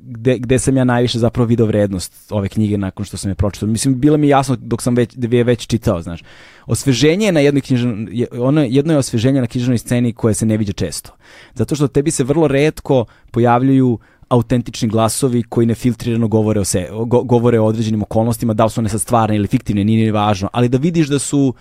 gde, 0.10 0.38
gde 0.40 0.60
sam 0.60 0.78
ja 0.78 0.84
najviše 0.84 1.20
zapravo 1.20 1.48
video 1.48 1.66
vrednost 1.66 2.14
ove 2.32 2.50
knjige 2.50 2.78
nakon 2.78 3.06
što 3.06 3.18
sam 3.18 3.32
je 3.32 3.36
pročitao. 3.36 3.70
Mislim, 3.70 4.00
bilo 4.00 4.18
mi 4.18 4.28
jasno 4.28 4.56
dok 4.56 4.82
sam 4.82 4.96
već, 4.96 5.16
je 5.32 5.44
već 5.44 5.68
čitao, 5.68 6.02
znaš. 6.02 6.24
Osveženje 6.66 7.26
je 7.26 7.32
na 7.32 7.40
jednoj 7.40 7.62
knjižan, 7.62 8.08
je- 8.12 8.28
ono, 8.32 8.62
jedno 8.62 8.94
je 8.94 8.98
osveženje 9.00 9.42
na 9.42 9.48
knjižnoj 9.48 9.78
sceni 9.78 10.14
koje 10.14 10.34
se 10.34 10.46
ne 10.46 10.58
viđa 10.58 10.74
često. 10.74 11.12
Zato 11.54 11.76
što 11.76 11.88
tebi 11.88 12.12
se 12.12 12.24
vrlo 12.24 12.48
redko 12.48 13.06
pojavljuju 13.32 14.00
autentični 14.30 14.88
glasovi 14.88 15.44
koji 15.44 15.68
nefiltrirano 15.68 16.28
govore 16.28 16.60
o, 16.60 16.66
se, 16.66 16.88
go- 16.92 17.24
govore 17.24 17.60
o 17.60 17.66
određenim 17.66 18.02
okolnostima, 18.02 18.54
da 18.54 18.64
li 18.64 18.70
su 18.72 18.82
one 18.82 18.90
sad 18.90 19.02
stvarne 19.02 19.36
ili 19.36 19.48
fiktivne, 19.48 19.84
nije 19.84 20.06
ni 20.06 20.12
važno, 20.12 20.50
ali 20.54 20.70
da 20.70 20.78
vidiš 20.78 21.08
da 21.08 21.20
su 21.20 21.54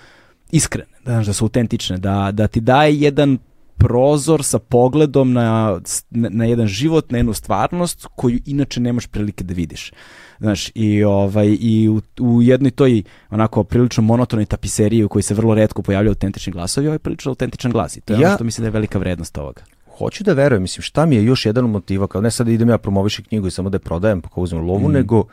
iskrene, 0.50 0.88
da, 1.04 1.22
da 1.22 1.32
su 1.32 1.44
autentične, 1.44 1.98
da, 1.98 2.30
da 2.32 2.46
ti 2.46 2.60
daje 2.60 3.00
jedan 3.00 3.38
prozor 3.78 4.44
sa 4.44 4.58
pogledom 4.58 5.32
na, 5.32 5.80
na, 6.10 6.44
jedan 6.44 6.66
život, 6.66 7.10
na 7.10 7.18
jednu 7.18 7.32
stvarnost 7.32 8.06
koju 8.16 8.40
inače 8.46 8.80
nemaš 8.80 9.06
prilike 9.06 9.44
da 9.44 9.54
vidiš. 9.54 9.92
Znaš, 10.40 10.70
i, 10.74 11.04
ovaj, 11.04 11.56
i 11.60 11.88
u, 11.88 12.00
u 12.20 12.42
jednoj 12.42 12.70
toj 12.70 13.02
onako 13.30 13.64
prilično 13.64 14.02
monotonoj 14.02 14.46
tapiseriji 14.46 15.04
u 15.04 15.08
kojoj 15.08 15.22
se 15.22 15.34
vrlo 15.34 15.54
redko 15.54 15.82
pojavljaju 15.82 16.10
autentični 16.10 16.52
glasovi, 16.52 16.86
ovaj 16.86 16.94
je 16.94 16.98
prilično 16.98 17.30
autentičan 17.30 17.72
glas 17.72 17.96
i 17.96 18.00
to 18.00 18.12
je 18.12 18.20
Ja- 18.20 18.28
ono 18.28 18.36
što 18.36 18.44
mislim 18.44 18.62
da 18.62 18.66
je 18.66 18.72
velika 18.72 18.98
vrednost 18.98 19.38
ovoga. 19.38 19.62
hoću 19.98 20.24
da 20.24 20.32
verujem, 20.32 20.62
mislim, 20.62 20.82
šta 20.82 21.06
mi 21.06 21.16
je 21.16 21.24
još 21.24 21.46
jedan 21.46 21.64
motiva, 21.64 22.06
kao 22.06 22.20
ne 22.20 22.30
sad 22.30 22.48
idem 22.48 22.68
ja 22.68 22.78
promovišem 22.78 23.24
knjigu 23.24 23.46
i 23.46 23.50
samo 23.50 23.70
da 23.70 23.76
je 23.76 23.80
prodajem 23.80 24.20
pa 24.22 24.28
kao 24.28 24.42
uzmem 24.42 24.64
lovu, 24.66 24.88
nego 24.88 25.24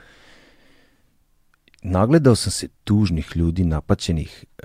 nagledao 1.81 2.35
sam 2.35 2.51
se 2.51 2.67
tužnih 2.83 3.31
ljudi 3.35 3.63
napaćenih 3.63 4.45
e, 4.57 4.63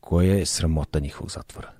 koje 0.00 0.38
je 0.38 0.46
sramota 0.46 0.98
njihovog 1.00 1.30
zatvora. 1.30 1.75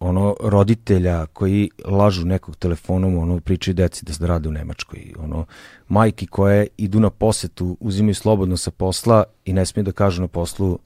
Ono, 0.00 0.36
roditelja 0.40 1.26
koji 1.26 1.70
lažu 1.84 2.26
nekog 2.26 2.56
telefonom, 2.56 3.18
ono, 3.18 3.40
pričaju 3.40 3.74
deci 3.74 4.04
da 4.04 4.26
rade 4.26 4.48
u 4.48 4.52
Nemačkoj. 4.52 5.12
Ono, 5.18 5.46
majki 5.88 6.26
koje 6.26 6.66
idu 6.76 7.00
na 7.00 7.10
posetu, 7.10 7.76
uzimaju 7.80 8.14
slobodno 8.14 8.56
sa 8.56 8.70
posla 8.70 9.24
i 9.44 9.52
ne 9.52 9.66
smiju 9.66 9.84
da 9.84 9.92
kažu 9.92 10.22
na 10.22 10.28
poslu 10.28 10.78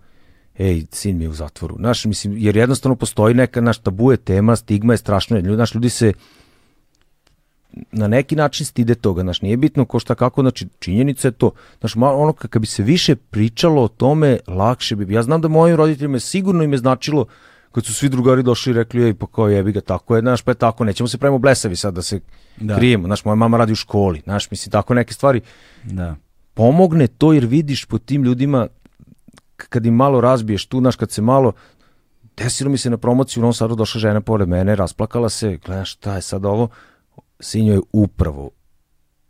ej, 0.59 0.87
sin 0.91 1.19
mi 1.19 1.25
je 1.25 1.29
u 1.29 1.35
zatvoru. 1.35 1.77
Znaš, 1.79 2.05
mislim, 2.05 2.37
jer 2.39 2.57
jednostavno 2.57 2.97
postoji 2.97 3.35
neka, 3.35 3.61
naš 3.61 3.79
tabu 3.79 4.11
je 4.11 4.17
tema, 4.17 4.57
stigma 4.57 4.93
je 4.93 4.99
strašno, 4.99 5.37
ljudi, 5.37 5.57
naš, 5.57 5.75
ljudi 5.75 5.91
se 5.91 6.13
na 7.93 8.09
neki 8.09 8.37
način 8.37 8.67
stide 8.67 8.95
toga, 8.95 9.23
znaš, 9.23 9.43
nije 9.43 9.57
bitno 9.57 9.85
ko 9.85 9.99
šta 9.99 10.15
kako, 10.15 10.41
znači, 10.41 10.67
činjenica 10.79 11.29
je 11.29 11.33
to, 11.33 11.51
znaš, 11.81 11.97
malo 11.97 12.19
ono, 12.19 12.33
kad 12.33 12.61
bi 12.61 12.67
se 12.67 12.83
više 12.83 13.17
pričalo 13.17 13.83
o 13.83 13.89
tome, 13.89 14.39
lakše 14.47 14.97
bi, 14.97 15.15
ja 15.15 15.23
znam 15.23 15.41
da 15.41 15.49
mojim 15.49 15.77
roditeljima 15.77 16.17
je 16.17 16.21
sigurno 16.21 16.63
im 16.63 16.73
je 16.73 16.79
značilo 16.79 17.27
kad 17.75 17.85
su 17.85 17.95
svi 17.95 18.09
drugari 18.09 18.43
došli 18.43 18.71
i 18.71 18.75
rekli, 18.75 19.05
ej, 19.05 19.15
pa 19.15 19.27
kao 19.27 19.49
jebi 19.49 19.73
ga, 19.73 19.81
tako 19.81 20.17
je, 20.17 20.21
znaš, 20.21 20.43
pa 20.43 20.51
je 20.51 20.55
tako, 20.55 20.85
nećemo 20.85 21.09
se 21.09 21.19
pravimo 21.19 21.39
blesavi 21.39 21.77
sad 21.77 21.95
da 21.95 22.03
se 22.03 22.21
Da. 22.57 22.77
krijemo, 22.77 23.07
znaš, 23.09 23.25
moja 23.25 23.35
mama 23.35 23.57
radi 23.57 23.73
u 23.73 23.77
školi, 23.77 24.21
znaš, 24.25 24.51
mislim, 24.51 24.71
tako 24.71 24.95
neke 24.95 25.15
stvari, 25.15 25.41
Da. 25.85 26.17
pomogne 26.55 27.07
to 27.07 27.33
jer 27.33 27.47
vidiš 27.47 27.85
po 27.85 27.99
tim 27.99 28.23
ljudima 28.25 28.67
kad 29.57 29.87
im 29.87 29.95
malo 29.95 30.21
razbiješ 30.21 30.67
tu, 30.67 30.81
znaš, 30.81 30.97
kad 30.97 31.11
se 31.11 31.23
malo 31.23 31.53
desilo 32.37 32.71
mi 32.71 32.79
se 32.79 32.91
na 32.91 32.97
promociju 32.97 33.41
u 33.41 33.43
Novom 33.43 33.55
Sadu 33.55 33.75
došla 33.75 33.99
žena 34.01 34.21
pored 34.21 34.49
mene, 34.49 34.77
rasplakala 34.77 35.29
se, 35.29 35.59
gledaš 35.67 35.93
šta 35.93 36.15
je 36.15 36.23
sad 36.23 36.45
ovo, 36.45 36.69
sinjo 37.41 37.73
je 37.73 37.81
upravo 37.93 38.51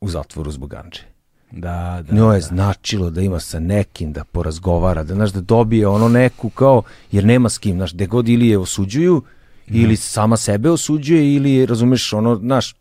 u 0.01 0.09
zatvoru 0.09 0.51
zbog 0.51 0.71
ganđe. 0.71 1.14
Da, 1.57 2.03
da. 2.09 2.15
Njoj 2.17 2.37
je 2.37 2.41
značilo 2.41 3.11
da 3.11 3.21
ima 3.21 3.41
sa 3.41 3.61
nekim 3.61 4.13
da 4.13 4.25
porazgovara, 4.25 5.03
da 5.03 5.15
znaš 5.15 5.33
da 5.33 5.41
dobije 5.41 5.87
ono 5.87 6.09
neku 6.09 6.51
kao, 6.51 6.83
jer 7.13 7.25
nema 7.25 7.49
s 7.49 7.59
kim, 7.59 7.77
znaš, 7.77 7.95
gde 7.95 8.07
god 8.07 8.29
ili 8.29 8.49
je 8.49 8.59
osuđuju, 8.59 9.23
ili 9.67 9.97
sama 9.97 10.37
sebe 10.37 10.71
osuđuje, 10.71 11.35
ili 11.35 11.67
razumeš 11.67 12.13
ono, 12.13 12.37
znaš, 12.37 12.75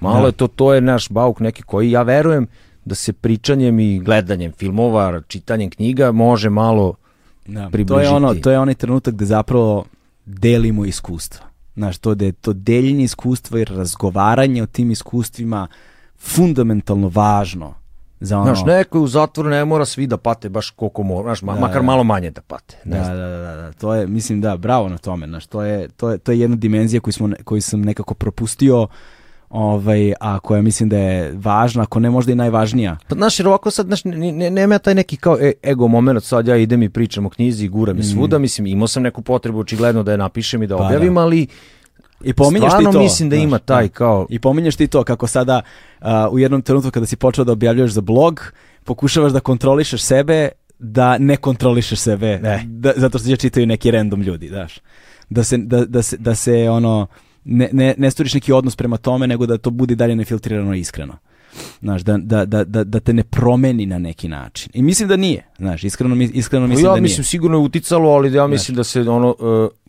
malo 0.00 0.20
Da. 0.20 0.26
je 0.26 0.32
to, 0.32 0.46
to 0.46 0.74
je 0.74 0.80
naš 0.80 1.08
bauk 1.08 1.40
neki 1.40 1.62
koji 1.62 1.90
ja 1.90 2.02
verujem 2.02 2.46
da 2.84 2.94
se 2.94 3.12
pričanjem 3.12 3.80
i 3.80 3.98
gledanjem 3.98 4.52
filmova, 4.52 5.20
čitanjem 5.28 5.70
knjiga 5.70 6.12
može 6.12 6.50
malo 6.50 6.94
Da, 7.46 7.60
to 7.60 7.66
je 7.66 7.70
približiti. 7.70 8.08
ono, 8.08 8.34
to 8.34 8.50
je 8.50 8.58
onaj 8.58 8.74
trenutak 8.74 9.14
gde 9.14 9.24
zapravo 9.24 9.84
delimo 10.24 10.84
iskustva. 10.84 11.46
Znaš, 11.74 11.98
to 11.98 12.14
da 12.14 12.24
je 12.24 12.32
to 12.32 12.52
deljenje 12.52 13.04
iskustva 13.04 13.60
i 13.60 13.64
razgovaranje 13.64 14.62
o 14.62 14.66
tim 14.66 14.90
iskustvima 14.90 15.68
fundamentalno 16.18 17.08
važno 17.08 17.74
za 18.24 18.38
ono... 18.38 18.44
Znaš, 18.44 18.66
neko 18.66 19.00
u 19.00 19.06
zatvoru 19.06 19.50
ne 19.50 19.64
mora 19.64 19.84
svi 19.84 20.06
da 20.06 20.16
pate 20.16 20.48
baš 20.48 20.70
koliko 20.70 21.02
mora, 21.02 21.22
znaš, 21.22 21.40
Da, 21.40 21.60
makar 21.60 21.80
da. 21.80 21.86
malo 21.86 22.04
manje 22.04 22.30
da 22.30 22.40
pate. 22.40 22.76
Ne 22.84 22.98
Da, 22.98 23.04
da, 23.04 23.28
da, 23.28 23.56
da, 23.56 23.72
to 23.72 23.94
je, 23.94 24.06
mislim, 24.06 24.40
da, 24.40 24.56
bravo 24.56 24.88
na 24.88 24.98
tome, 24.98 25.26
znaš, 25.26 25.46
to 25.46 25.62
je, 25.62 25.88
to 25.88 26.10
je, 26.10 26.18
to 26.18 26.32
je 26.32 26.40
jedna 26.40 26.56
dimenzija 26.56 27.00
koju, 27.00 27.12
smo, 27.12 27.30
koju 27.44 27.62
sam 27.62 27.80
nekako 27.80 28.14
propustio, 28.14 28.86
ovaj, 29.50 30.12
a 30.20 30.38
koja 30.38 30.62
mislim 30.62 30.88
da 30.88 30.98
je 30.98 31.32
važna, 31.34 31.82
ako 31.82 32.00
ne 32.00 32.10
možda 32.10 32.32
i 32.32 32.34
najvažnija. 32.34 32.96
Pa 33.08 33.14
znaš, 33.14 33.40
jer 33.40 33.48
ovako 33.48 33.70
sad, 33.70 33.86
znaš, 33.86 34.04
ne, 34.04 34.32
ne, 34.32 34.50
nema 34.50 34.78
taj 34.78 34.94
neki 34.94 35.16
kao 35.16 35.38
e, 35.40 35.52
ego 35.62 35.88
moment, 35.88 36.24
sad 36.24 36.48
ja 36.48 36.56
idem 36.56 36.82
i 36.82 36.90
pričam 36.90 37.26
o 37.26 37.30
knjizi 37.30 37.64
i 37.64 37.68
guram 37.68 37.96
je 37.96 38.04
svuda, 38.04 38.38
mislim, 38.38 38.66
imao 38.66 38.88
sam 38.88 39.02
neku 39.02 39.22
potrebu 39.22 39.58
očigledno 39.58 40.02
da 40.02 40.12
je 40.12 40.18
napišem 40.18 40.62
i 40.62 40.66
da 40.66 40.74
Mm. 40.74 40.78
Pa, 40.78 40.84
objavim, 40.84 41.14
da. 41.14 41.20
ali 41.20 41.46
I 42.24 42.32
pominješ 42.32 42.70
stvarno 42.70 42.90
ti 42.90 42.94
to. 42.94 43.02
mislim 43.02 43.30
da 43.30 43.36
znaš, 43.36 43.44
ima 43.44 43.58
taj 43.58 43.88
kao, 43.88 44.26
I 44.30 44.38
pominješ 44.38 44.76
ti 44.76 44.86
to 44.86 45.04
kako 45.04 45.26
sada 45.26 45.62
a, 46.00 46.28
u 46.30 46.38
jednom 46.38 46.62
trenutku 46.62 46.90
kada 46.90 47.06
si 47.06 47.16
počeo 47.16 47.44
da 47.44 47.52
objavljuješ 47.52 47.90
za 47.90 48.00
blog, 48.00 48.52
pokušavaš 48.84 49.32
da 49.32 49.40
kontrolišeš 49.40 50.02
sebe, 50.02 50.48
da 50.78 51.18
ne 51.18 51.36
kontrolišeš 51.36 51.98
sebe, 51.98 52.38
Ne. 52.42 52.64
da, 52.66 52.92
zato 52.96 53.18
što 53.18 53.28
će 53.28 53.36
čitaju 53.36 53.66
neki 53.66 53.90
random 53.90 54.22
ljudi, 54.22 54.48
daš. 54.50 54.78
Da 55.30 55.44
se, 55.44 55.56
da, 55.58 55.84
da 55.84 56.02
se, 56.02 56.16
da 56.16 56.34
se 56.34 56.70
ono, 56.70 57.06
ne, 57.44 57.68
ne, 57.72 57.94
ne 57.98 58.10
stvoriš 58.10 58.34
neki 58.34 58.52
odnos 58.52 58.76
prema 58.76 58.96
tome, 58.96 59.26
nego 59.26 59.46
da 59.46 59.58
to 59.58 59.70
bude 59.70 59.94
dalje 59.94 60.16
nefiltrirano 60.16 60.74
i 60.74 60.80
iskreno. 60.80 61.16
Znaš, 61.80 62.02
da, 62.02 62.16
da, 62.18 62.44
da, 62.44 62.64
da, 62.64 62.84
da 62.84 63.00
te 63.00 63.12
ne 63.12 63.22
promeni 63.24 63.86
na 63.86 63.98
neki 63.98 64.28
način. 64.28 64.70
I 64.74 64.82
mislim 64.82 65.08
da 65.08 65.16
nije, 65.16 65.46
znaš, 65.58 65.84
iskreno, 65.84 66.16
iskreno 66.34 66.66
mislim 66.66 66.84
ja 66.86 66.90
da 66.90 66.94
nije. 66.94 67.02
mislim 67.02 67.24
sigurno 67.24 67.56
je 67.58 67.62
uticalo, 67.64 68.10
ali 68.10 68.34
ja 68.34 68.46
mislim 68.46 68.76
da 68.76 68.84
se 68.84 69.00
ono, 69.00 69.34
e, 69.40 69.83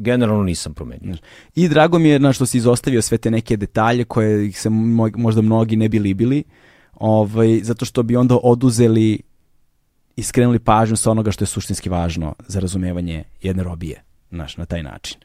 generalno 0.00 0.42
nisam 0.42 0.74
promenio. 0.74 1.16
I 1.54 1.68
drago 1.68 1.98
mi 1.98 2.08
je 2.08 2.18
na 2.18 2.32
što 2.32 2.46
si 2.46 2.58
izostavio 2.58 3.02
sve 3.02 3.18
te 3.18 3.30
neke 3.30 3.56
detalje 3.56 4.04
koje 4.04 4.46
ih 4.46 4.60
se 4.60 4.70
mo- 4.70 5.16
možda 5.16 5.42
mnogi 5.42 5.76
ne 5.76 5.88
bi 5.88 5.98
libili, 5.98 6.44
ovaj, 6.94 7.60
zato 7.62 7.84
što 7.84 8.02
bi 8.02 8.16
onda 8.16 8.38
oduzeli 8.42 9.20
i 10.16 10.22
skrenuli 10.22 10.58
pažnju 10.58 10.96
sa 10.96 11.10
onoga 11.10 11.30
što 11.30 11.42
je 11.42 11.46
suštinski 11.46 11.88
važno 11.88 12.34
za 12.48 12.60
razumevanje 12.60 13.24
jedne 13.42 13.62
robije, 13.62 14.02
znaš, 14.30 14.56
na 14.56 14.66
taj 14.66 14.82
način. 14.82 15.18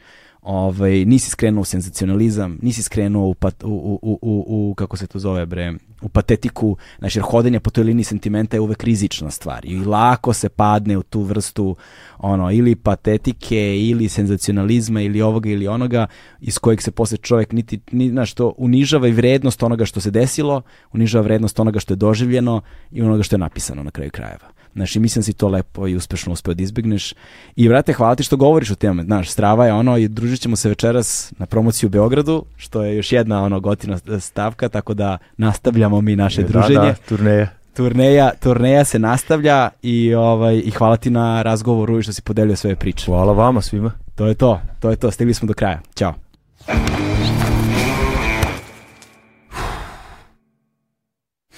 Ovaj, 0.45 1.06
nisi 1.06 1.30
skrenuo 1.30 1.61
u 1.61 1.65
senzacionalizam, 1.65 2.59
nisi 2.61 2.83
skrenuo 2.83 3.27
u, 3.27 3.33
pat, 3.33 3.64
u, 3.64 3.99
u, 4.01 4.19
u, 4.22 4.45
u, 4.48 4.74
kako 4.74 4.98
se 4.98 5.07
to 5.07 5.19
zove 5.19 5.45
bre, 5.45 5.74
u 6.01 6.09
patetiku, 6.09 6.77
znaš, 6.99 7.15
jer 7.15 7.24
hodenje 7.24 7.59
po 7.59 7.69
toj 7.69 7.83
liniji 7.83 8.03
sentimenta 8.03 8.57
je 8.57 8.61
uvek 8.61 8.83
rizična 8.83 9.32
stvar 9.32 9.65
i 9.65 9.85
lako 9.85 10.33
se 10.33 10.49
padne 10.49 10.98
u 10.98 11.03
tu 11.03 11.22
vrstu 11.22 11.75
ono, 12.17 12.51
ili 12.51 12.75
patetike, 12.75 13.80
ili 13.80 14.09
senzacionalizma, 14.09 15.01
ili 15.01 15.22
ovoga 15.22 15.49
ili 15.49 15.67
onoga, 15.67 16.07
iz 16.41 16.59
kojeg 16.59 16.82
se 16.82 16.91
posle 16.91 17.17
čovjek 17.17 17.51
niti, 17.51 17.80
ni, 17.91 18.09
znaš, 18.09 18.33
to 18.33 18.53
unižava 18.57 19.07
i 19.07 19.11
vrednost 19.11 19.64
onoga 19.64 19.85
što 19.85 20.01
se 20.01 20.11
desilo, 20.11 20.61
unižava 20.93 21.24
vrednost 21.24 21.59
onoga 21.59 21.80
što 21.80 21.93
je 21.93 21.98
doživljeno 21.98 22.61
i 22.91 23.01
onoga 23.01 23.24
što 23.24 23.35
je 23.35 23.40
napisano 23.40 23.83
na 23.83 23.91
kraju 23.91 24.11
krajeva. 24.11 24.55
Znaš, 24.75 24.95
i 24.95 24.99
mislim 24.99 25.21
da 25.21 25.23
si 25.23 25.33
to 25.33 25.47
lepo 25.47 25.87
i 25.87 25.95
uspešno 25.95 26.33
uspeo 26.33 26.53
da 26.53 26.63
izbegneš. 26.63 27.13
I, 27.55 27.67
vrate, 27.67 27.93
hvala 27.93 28.15
ti 28.15 28.23
što 28.23 28.37
govoriš 28.37 28.71
o 28.71 28.75
tome. 28.75 29.03
Znaš, 29.03 29.29
strava 29.29 29.65
je 29.65 29.73
ono 29.73 29.97
i 29.97 30.07
družit 30.07 30.41
ćemo 30.41 30.55
se 30.55 30.69
večeras 30.69 31.33
na 31.37 31.45
promociju 31.45 31.87
u 31.87 31.89
Beogradu, 31.89 32.45
što 32.57 32.83
je 32.83 32.95
još 32.95 33.11
jedna 33.11 33.43
ono 33.43 33.59
gotina 33.59 33.97
stavka, 34.19 34.69
tako 34.69 34.93
da 34.93 35.17
nastavljamo 35.37 36.01
mi 36.01 36.15
naše 36.15 36.43
druženje. 36.43 36.75
Da, 36.75 36.85
da, 36.85 36.93
turneja. 37.09 37.47
Turneja, 37.75 38.31
turneja 38.39 38.85
se 38.85 38.99
nastavlja 38.99 39.69
i, 39.81 40.13
ovaj, 40.13 40.61
i 40.65 40.71
hvala 40.71 40.97
ti 40.97 41.09
na 41.09 41.41
razgovoru 41.41 41.99
i 41.99 42.03
što 42.03 42.13
si 42.13 42.21
podelio 42.21 42.55
svoje 42.55 42.75
priče. 42.75 43.05
Hvala 43.05 43.33
vama 43.33 43.61
svima. 43.61 43.91
To 44.15 44.27
je 44.27 44.35
to, 44.35 44.61
to 44.79 44.89
je 44.89 44.95
to, 44.95 45.11
stigli 45.11 45.33
smo 45.33 45.47
do 45.47 45.53
kraja. 45.53 45.81
Ćao. 45.95 46.13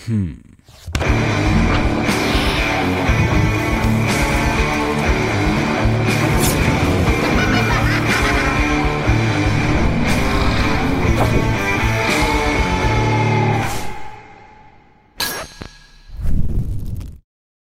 Hmm. 0.05 0.43
you. 11.17 11.56